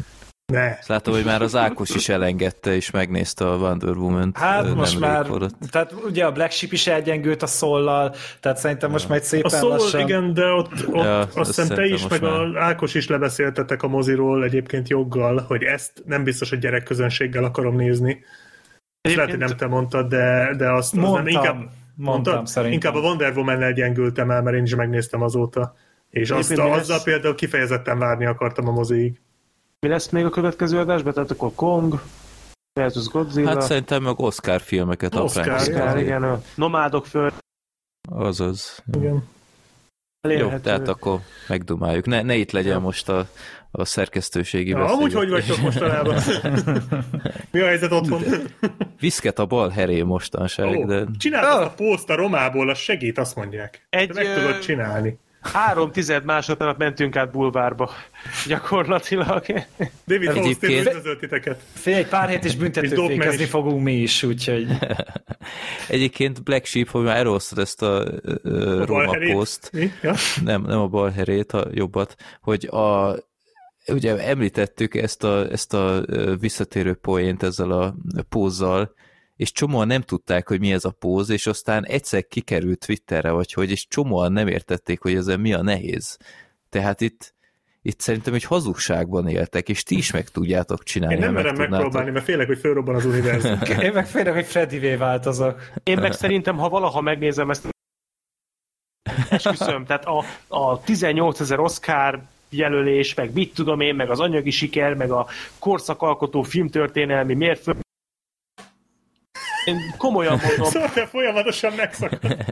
Ne. 0.54 0.70
Azt 0.80 0.88
Látom, 0.88 1.14
hogy 1.14 1.26
már 1.26 1.42
az 1.42 1.56
Ákos 1.56 1.90
is 1.90 2.10
elengedte, 2.10 2.76
és 2.76 2.92
megnézte 2.92 3.50
a 3.50 3.56
Wonder 3.56 3.96
Woman-t. 3.96 4.38
Hát 4.38 4.76
most 4.76 5.00
már, 5.00 5.26
forrott. 5.26 5.56
tehát 5.72 5.94
ugye 6.06 6.26
a 6.26 6.32
Black 6.32 6.52
Sheep 6.52 6.72
is 6.72 6.88
elgyengült 6.88 7.42
a 7.42 7.48
szóllal, 7.48 8.16
tehát 8.40 8.58
szerintem 8.58 8.92
most 8.92 9.10
majd 9.10 9.22
A 9.22 9.26
szépen 9.26 9.50
szól, 9.50 9.70
lassan... 9.70 10.02
igen, 10.02 10.34
de 10.34 10.46
ott, 10.46 10.72
ott 10.88 10.96
Ja, 10.96 11.04
ja, 11.04 11.20
azt 11.20 11.38
azt 11.38 11.56
hiszem 11.56 11.76
te 11.78 11.86
is, 11.86 12.08
meg 12.08 12.22
már. 12.22 12.32
a 12.32 12.64
Ákos 12.64 12.94
is 12.94 13.08
lebeszéltetek 13.08 13.84
a 13.84 13.88
moziról 13.88 14.44
egyébként 14.44 14.90
joggal, 14.90 15.46
hogy 15.48 15.64
ezt 15.64 16.04
nem 16.06 16.24
biztos, 16.24 16.50
hogy 16.50 16.60
gyerekközönséggel 16.60 17.44
akarom 17.44 17.76
nézni. 17.76 18.24
Ezt 19.02 19.16
lehet, 19.16 19.30
hogy 19.30 19.40
nem 19.40 19.58
te 19.58 19.68
mondtad, 19.68 20.08
de, 20.08 20.54
de 20.58 20.72
azt, 20.72 20.94
Mondtam, 20.94 21.24
nem, 21.24 21.28
inkább, 21.28 21.70
mondtam 21.96 22.46
szerintem. 22.46 22.74
Inkább 22.74 23.04
a 23.04 23.08
Wonder 23.08 23.38
Woman-nel 23.38 23.74
gyengültem 23.74 24.32
el, 24.32 24.42
mert 24.42 24.58
én 24.58 24.64
is 24.64 24.76
megnéztem 24.76 25.22
azóta. 25.22 25.76
És 26.10 26.32
azt, 26.32 26.52
Egyébként 26.52 26.76
azzal 26.76 27.00
például 27.04 27.36
kifejezetten 27.36 28.00
várni 28.00 28.26
akartam 28.26 28.68
a 28.68 28.72
moziig. 28.72 29.20
Mi 29.86 29.92
lesz 29.92 30.10
még 30.10 30.26
a 30.26 30.30
következő 30.30 30.80
adásban? 30.80 31.14
Tehát 31.14 31.32
akkor 31.32 31.52
Kong 31.56 32.02
versus 32.74 33.08
Godzilla. 33.08 33.50
Hát 33.50 33.62
szerintem 33.62 34.04
meg 34.04 34.20
Oscar 34.20 34.62
filmeket 34.62 35.16
Oscar, 35.16 35.42
apránk. 35.42 35.60
Oscar, 35.60 35.98
igen, 36.00 36.24
a 36.24 36.42
nomádok 36.56 37.06
föl 37.06 37.32
Azaz. 38.10 38.84
Igen. 38.98 39.14
Jó, 39.14 40.32
elérhető. 40.32 40.62
tehát 40.62 40.88
akkor 40.88 41.20
megdumáljuk. 41.48 42.06
Ne, 42.06 42.22
ne 42.22 42.36
itt 42.36 42.52
legyen 42.52 42.82
most 42.82 43.10
a, 43.10 43.28
a 43.72 43.86
szerkesztőségi 43.86 44.70
Ja, 44.70 44.86
amúgy 44.86 45.14
hogy 45.14 45.30
vagytok 45.30 45.58
mostanában? 45.58 46.22
Mi 47.52 47.60
a 47.60 47.66
helyzet 47.66 47.92
otthon? 47.92 48.22
Viszket 49.00 49.40
a 49.40 49.46
bal 49.46 49.70
heré 49.70 50.02
mostanság, 50.02 50.78
Ó, 50.78 50.86
de 50.86 51.06
Csináltad 51.18 51.62
a 51.64 51.70
pószt 51.70 52.10
a 52.10 52.16
romából, 52.16 52.70
az 52.70 52.78
segít, 52.78 53.18
azt 53.18 53.36
mondják. 53.36 53.88
Egy, 53.90 54.14
meg 54.14 54.34
tudod 54.34 54.60
csinálni. 54.60 55.20
Három 55.54 55.92
tized 55.92 56.26
másodperc 56.26 56.78
mentünk 56.78 57.16
át 57.16 57.32
bulvárba. 57.32 57.92
Gyakorlatilag. 58.48 59.44
David 60.08 60.30
Egyébként- 60.30 60.36
Faustin 60.36 60.80
üdvözölt 60.80 61.20
titeket. 61.20 61.62
Fél 61.74 61.96
egy 61.96 62.08
pár 62.08 62.30
hét 62.30 62.46
És 62.46 62.56
büntetőfékezni 62.56 63.44
is. 63.44 63.50
fogunk 63.50 63.84
mi 63.84 63.94
is, 63.94 64.24
úgyhogy 64.24 64.68
egyébként 65.90 66.44
Black 66.44 66.66
Sheep, 66.66 66.90
hogy 66.90 67.04
már 67.04 67.18
elhoztad 67.18 67.60
ezt 67.60 67.82
a, 67.82 68.02
a 68.02 68.08
A 68.44 68.86
Roma 68.86 68.86
balherét. 68.86 69.34
poszt? 69.34 69.72
Ja? 70.02 70.14
nem, 70.44 70.62
nem 70.62 70.80
a 70.80 70.88
bal 70.88 71.10
herét, 71.10 71.52
a 71.52 71.68
jobbat, 71.72 72.16
hogy 72.42 72.66
a 72.66 73.16
ugye 73.88 74.18
említettük 74.18 74.96
ezt 74.96 75.24
a, 75.24 75.52
ezt 75.52 75.74
a 75.74 76.06
visszatérő 76.40 76.94
poént 76.94 77.44
ezzel 77.44 77.72
a 77.72 77.96
pózzal, 78.30 78.94
és 79.36 79.52
csomóan 79.52 79.88
nem 79.88 80.02
tudták, 80.02 80.48
hogy 80.48 80.60
mi 80.60 80.72
ez 80.72 80.86
a 80.86 80.92
póz, 80.92 81.30
és 81.30 81.48
aztán 81.48 81.86
egyszer 81.86 82.28
kikerült 82.28 82.86
Twitterre, 82.86 83.32
vagy 83.32 83.54
hogy, 83.54 83.72
és 83.72 83.88
csomóan 83.88 84.32
nem 84.32 84.48
értették, 84.48 85.02
hogy 85.02 85.16
ezen 85.16 85.40
mi 85.40 85.54
a 85.54 85.62
nehéz. 85.62 86.18
Tehát 86.70 87.02
itt, 87.02 87.34
itt 87.82 88.00
szerintem 88.00 88.34
egy 88.34 88.44
hazugságban 88.44 89.28
éltek, 89.28 89.70
és 89.70 89.84
ti 89.84 89.98
is 89.98 90.12
meg 90.12 90.30
tudjátok 90.30 90.84
csinálni. 90.84 91.16
Én 91.16 91.22
nem 91.22 91.34
merem 91.34 91.46
megtudnátok. 91.46 91.84
megpróbálni, 91.84 92.12
mert 92.12 92.26
félek, 92.26 92.48
hogy 92.48 92.60
fölrobban 92.60 92.96
az 92.96 93.06
univerzum. 93.06 93.60
Én 93.86 93.92
meg 93.94 94.08
félek, 94.08 94.34
hogy 94.34 94.46
Freddyvé 94.46 94.96
változok. 94.96 95.72
Én 95.84 95.98
meg 95.98 96.12
szerintem, 96.12 96.58
ha 96.58 96.70
valaha 96.70 97.02
megnézem 97.02 97.50
ezt, 97.50 97.68
esküszöm, 99.30 99.86
tehát 99.86 100.06
a, 100.06 100.24
a 100.48 100.80
18 100.80 101.40
ezer 101.40 101.60
Oscar 101.60 102.22
jelölés, 102.50 103.14
meg 103.14 103.34
mit 103.34 103.54
tudom 103.54 103.80
én, 103.80 103.96
meg 103.96 104.10
az 104.10 104.20
anyagi 104.20 104.52
siker, 104.52 104.94
meg 104.94 105.12
a 105.12 105.28
korszakalkotó 105.60 106.42
filmtörténelmi 106.42 107.34
mérföld. 107.34 107.85
Én 109.66 109.94
komolyan 109.98 110.40
mondom, 110.44 110.70
Szóval 110.72 110.90
te 110.90 111.08
folyamatosan 111.08 111.74
megszakad. 111.74 112.46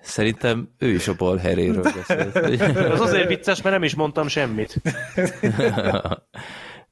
Szerintem 0.00 0.74
ő 0.78 0.88
is 0.88 1.08
a 1.08 1.14
balheréről 1.14 1.82
beszélt. 1.82 2.36
az 2.76 3.00
azért 3.08 3.28
vicces, 3.28 3.62
mert 3.62 3.74
nem 3.74 3.84
is 3.84 3.94
mondtam 3.94 4.28
semmit. 4.28 4.80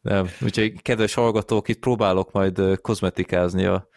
Nem, 0.01 0.29
úgyhogy 0.41 0.83
kedves 0.83 1.15
hallgatók, 1.15 1.69
itt 1.69 1.79
próbálok 1.79 2.33
majd 2.33 2.81
kozmetikázni 2.81 3.65
a, 3.65 3.89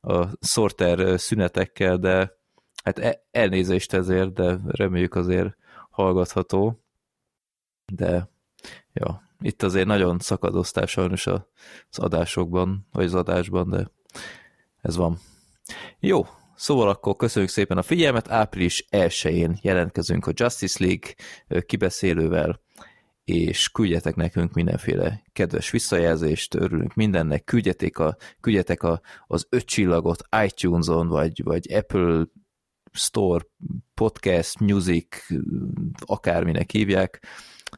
a 0.00 0.26
sorter 0.40 0.98
ö, 0.98 1.16
szünetekkel, 1.16 1.96
de 1.96 2.32
hát 2.84 2.98
e- 2.98 3.24
elnézést 3.30 3.92
ezért, 3.92 4.32
de 4.32 4.58
reméljük 4.66 5.14
azért 5.14 5.56
hallgatható. 5.90 6.84
De 7.92 8.28
ja, 8.92 9.23
itt 9.44 9.62
azért 9.62 9.86
nagyon 9.86 10.18
szakadoztál 10.18 10.86
sajnos 10.86 11.26
az 11.26 11.98
adásokban, 11.98 12.86
vagy 12.92 13.04
az 13.04 13.14
adásban, 13.14 13.70
de 13.70 13.90
ez 14.80 14.96
van. 14.96 15.18
Jó, 16.00 16.26
szóval 16.54 16.88
akkor 16.88 17.16
köszönjük 17.16 17.50
szépen 17.50 17.78
a 17.78 17.82
figyelmet, 17.82 18.30
április 18.30 18.86
1-én 18.90 19.58
jelentkezünk 19.62 20.26
a 20.26 20.32
Justice 20.34 20.84
League 20.84 21.14
kibeszélővel, 21.66 22.60
és 23.24 23.68
küldjetek 23.68 24.14
nekünk 24.14 24.52
mindenféle 24.52 25.22
kedves 25.32 25.70
visszajelzést, 25.70 26.54
örülünk 26.54 26.94
mindennek, 26.94 27.44
küldjetek, 27.44 27.98
a, 27.98 28.16
küldjetek 28.40 28.82
a, 28.82 29.00
az 29.26 29.46
öt 29.48 29.64
csillagot 29.64 30.22
iTunes-on, 30.44 31.08
vagy, 31.08 31.42
vagy 31.42 31.72
Apple 31.72 32.26
Store, 32.92 33.44
Podcast, 33.94 34.58
Music, 34.58 35.26
akárminek 35.98 36.70
hívják, 36.70 37.26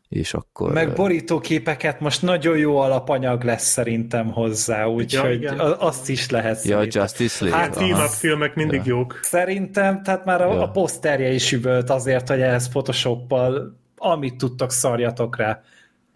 és 0.09 0.35
akkor... 0.35 0.73
Meg 0.73 0.93
borítóképeket 0.95 2.01
most 2.01 2.23
nagyon 2.23 2.57
jó 2.57 2.79
alapanyag 2.79 3.43
lesz 3.43 3.67
szerintem 3.67 4.33
hozzá, 4.33 4.85
úgyhogy 4.87 5.35
igen. 5.35 5.59
a- 5.59 5.81
azt 5.81 6.09
is 6.09 6.31
lehet 6.31 6.65
Ja, 6.65 6.77
szerintem. 6.77 7.01
Justice 7.03 7.45
League. 7.45 7.61
Hát, 7.63 7.77
Aha. 7.77 7.87
Team-up 7.87 8.09
filmek 8.11 8.55
mindig 8.55 8.81
jók. 8.85 9.19
Szerintem, 9.23 10.03
tehát 10.03 10.25
már 10.25 10.43
a, 10.43 10.53
Ja. 10.53 10.63
a 10.63 10.71
poszterje 10.71 11.29
is 11.33 11.53
üvölt 11.53 11.91
azért, 11.91 12.29
hogy 12.29 12.41
ehhez 12.41 12.69
Photoshoppal 12.69 13.77
amit 13.99 14.37
tudtok, 14.37 14.71
szarjatok 14.71 15.37
rá. 15.37 15.61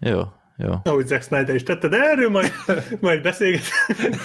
Jó, 0.00 0.20
jó. 0.63 0.73
Ahogy 0.85 1.07
Zack 1.07 1.23
Snyder 1.23 1.55
is 1.55 1.63
tette, 1.63 1.89
de 1.89 1.97
erről 1.97 2.31
majd, 2.31 2.53
majd 3.01 3.23
beszélgetünk. 3.23 4.17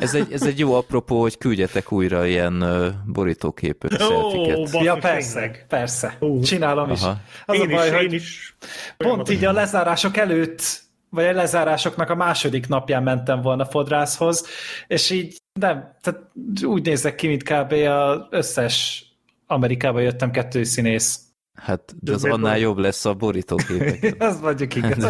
Ez 0.00 0.14
egy, 0.14 0.32
ez 0.32 0.42
egy 0.42 0.58
jó 0.58 0.74
apropó, 0.74 1.20
hogy 1.20 1.38
küldjetek 1.38 1.92
újra 1.92 2.26
ilyen 2.26 2.62
uh, 2.62 2.86
szelfiket. 3.14 4.58
basszus, 4.58 4.82
ja, 4.82 4.94
persze, 4.94 5.64
persze. 5.68 6.16
Ó. 6.20 6.40
Csinálom 6.40 6.90
is. 6.90 7.02
Aha. 7.02 7.20
Az 7.46 7.54
Én 7.54 7.60
a 7.60 7.66
baj, 7.66 7.86
is, 7.86 7.94
hogy 7.94 8.02
én 8.04 8.12
is. 8.12 8.56
pont 8.96 9.30
így 9.30 9.44
a 9.44 9.52
lezárások 9.52 10.16
előtt, 10.16 10.80
vagy 11.10 11.24
a 11.24 11.32
lezárásoknak 11.32 12.10
a 12.10 12.14
második 12.14 12.68
napján 12.68 13.02
mentem 13.02 13.40
volna 13.40 13.64
fodrászhoz, 13.64 14.46
és 14.86 15.10
így 15.10 15.36
nem, 15.52 15.96
tehát 16.00 16.20
úgy 16.64 16.84
nézek 16.84 17.14
ki, 17.14 17.26
mint 17.26 17.42
kb. 17.42 17.72
az 17.72 18.18
összes 18.30 19.04
Amerikába 19.46 20.00
jöttem 20.00 20.30
kettő 20.30 20.62
színész. 20.62 21.20
Hát, 21.54 21.94
de 22.00 22.12
az 22.12 22.24
annál 22.24 22.58
jobb 22.58 22.78
lesz 22.78 23.04
a 23.04 23.14
borítóképek. 23.14 24.14
Az 24.28 24.40
mondjuk 24.40 24.74
igaz. 24.74 25.04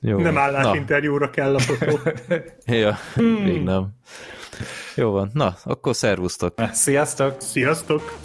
Jó. 0.00 0.18
Nem 0.18 0.38
állásinterjúra 0.38 1.30
kell 1.30 1.54
a 1.54 1.58
fotó. 1.58 1.98
ja, 2.66 2.98
még 3.44 3.62
nem. 3.62 3.88
Jó 4.94 5.10
van. 5.10 5.30
Na, 5.32 5.56
akkor 5.64 5.94
szervusztok. 5.94 6.54
Sziasztok! 6.72 7.40
Sziasztok! 7.40 8.16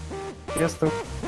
Sziasztok! 0.55 1.18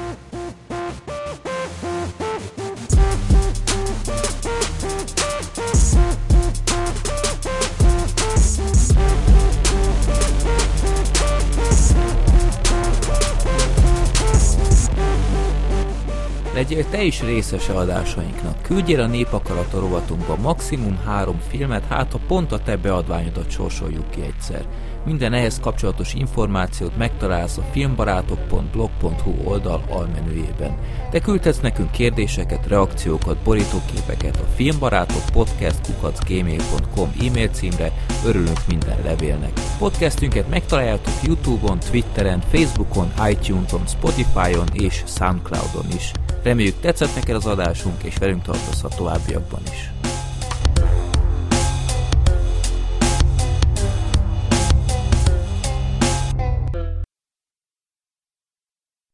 Legyél 16.61 16.85
te 16.89 17.03
is 17.03 17.21
részese 17.21 17.73
adásainknak. 17.73 18.61
Küldjél 18.61 18.99
a 18.99 19.07
Népakarata 19.07 19.79
rovatunkba 19.79 20.35
maximum 20.35 20.99
három 21.05 21.39
filmet, 21.49 21.85
hát 21.85 22.11
ha 22.11 22.19
pont 22.27 22.51
a 22.51 22.59
te 22.59 22.77
beadványodat 22.77 23.49
sorsoljuk 23.49 24.09
ki 24.09 24.21
egyszer. 24.21 24.65
Minden 25.05 25.33
ehhez 25.33 25.59
kapcsolatos 25.59 26.13
információt 26.13 26.97
megtalálsz 26.97 27.57
a 27.57 27.65
filmbarátok.blog.hu 27.71 29.33
oldal 29.43 29.83
almenüjében. 29.89 30.77
Te 31.11 31.19
küldhetsz 31.19 31.59
nekünk 31.59 31.91
kérdéseket, 31.91 32.67
reakciókat, 32.67 33.37
borítóképeket 33.37 34.37
a 34.37 34.51
filmbarátok 34.55 35.23
podcast 35.33 36.27
gmail.com 36.27 37.11
e-mail 37.27 37.49
címre, 37.49 37.91
örülünk 38.25 38.67
minden 38.67 38.97
levélnek. 39.03 39.51
Podcastünket 39.77 40.49
megtaláljátok 40.49 41.13
Youtube-on, 41.23 41.79
Twitteren, 41.79 42.39
Facebookon, 42.51 43.11
iTunes-on, 43.29 43.87
Spotify-on 43.87 44.67
és 44.73 45.03
Soundcloud-on 45.05 45.85
is. 45.95 46.11
Reméljük 46.43 46.79
tetszett 46.79 47.15
neked 47.15 47.35
az 47.35 47.45
adásunk, 47.45 48.03
és 48.03 48.17
velünk 48.17 48.43
tartozz 48.43 48.83
a 48.83 48.87
továbbiakban 48.87 49.61
is. 49.71 49.89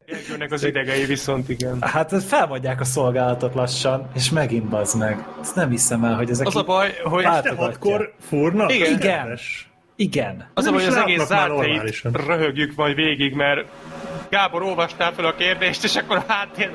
Gergőnek 0.06 0.52
az 0.52 0.64
idegei 0.64 1.06
viszont 1.06 1.50
igen. 1.50 1.82
Hát 1.82 2.14
ez 2.14 2.24
felmondják 2.24 2.80
a 2.80 2.84
szolgálatot 2.84 3.54
lassan, 3.54 4.10
és 4.14 4.30
megint 4.30 4.70
bazd 4.70 4.98
meg. 4.98 5.26
Ezt 5.42 5.56
nem 5.56 5.70
hiszem 5.70 6.04
el, 6.04 6.16
hogy 6.16 6.30
ezek 6.30 6.48
Az 6.48 6.56
a 6.56 6.64
baj, 6.64 6.94
hogy 7.04 7.24
Este 7.24 7.56
hatkor 7.56 8.14
fúrnak? 8.20 8.74
Igen. 8.74 8.94
Igen. 8.94 9.40
Igen. 9.96 10.48
az 10.54 10.66
a 10.66 10.72
baj, 10.72 10.84
hogy 10.84 10.94
az 10.94 10.96
egész 10.96 11.26
zárt 11.26 12.26
röhögjük 12.28 12.76
majd 12.76 12.96
végig, 12.96 13.34
mert 13.34 13.68
Gábor 14.30 14.62
olvastál 14.64 15.12
fel 15.14 15.26
a 15.26 15.36
kérdést, 15.36 15.84
és 15.84 15.96
akkor 15.96 16.18
a 16.18 16.24
háttér... 16.28 16.70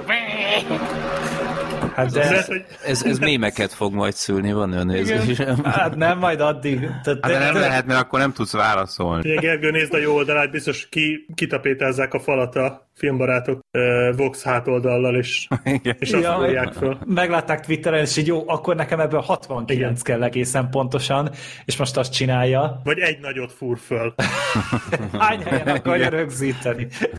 Hát 1.95 2.07
Ez, 2.07 2.13
de, 2.13 2.45
hogy 2.47 2.65
Ez, 2.85 3.03
ez 3.05 3.19
mémeket 3.19 3.73
fog 3.73 3.93
majd 3.95 4.13
szülni, 4.13 4.53
van 4.53 4.73
olyan 4.73 4.91
érzésem. 4.91 5.65
hát 5.65 5.95
nem 5.97 6.19
majd 6.19 6.41
addig. 6.41 6.79
Tehát, 6.81 7.19
Hát 7.23 7.33
de 7.33 7.39
nem 7.39 7.55
lehet, 7.55 7.87
mert 7.87 8.01
akkor 8.01 8.19
nem 8.19 8.33
tudsz 8.33 8.53
válaszolni. 8.53 9.31
Ugye 9.31 9.41
Gergő 9.41 9.71
nézd 9.71 9.95
a 9.95 9.99
jó 9.99 10.15
oldalát, 10.15 10.51
biztos 10.51 10.89
ki, 10.89 11.27
kitapétázzák 11.35 12.15
a 12.15 12.21
falat 12.21 12.57
a 12.57 12.91
filmbarátok 12.95 13.61
uh, 13.73 14.17
Vox 14.17 14.43
hátoldallal, 14.43 15.17
és, 15.17 15.49
Igen. 15.65 15.97
és 15.99 16.13
azt 16.13 16.23
Ja, 16.23 16.33
fogják 16.33 16.73
föl. 16.73 16.99
Meglátták 17.07 17.61
Twitteren, 17.61 18.01
és 18.01 18.17
így 18.17 18.27
jó, 18.27 18.49
akkor 18.49 18.77
nekem 18.77 19.01
ebből 19.01 19.21
69 19.21 19.81
Igen. 19.81 19.97
kell 20.03 20.23
egészen 20.23 20.71
pontosan, 20.71 21.31
és 21.65 21.77
most 21.77 21.97
azt 21.97 22.13
csinálja. 22.13 22.81
Vagy 22.85 22.99
egy 22.99 23.21
nagyot 23.21 23.53
fúr 23.53 23.79
föl. 23.87 24.15
Hány 25.19 25.43
helyen 25.43 25.69
akarja 25.69 26.09
rögzíteni? 26.09 26.87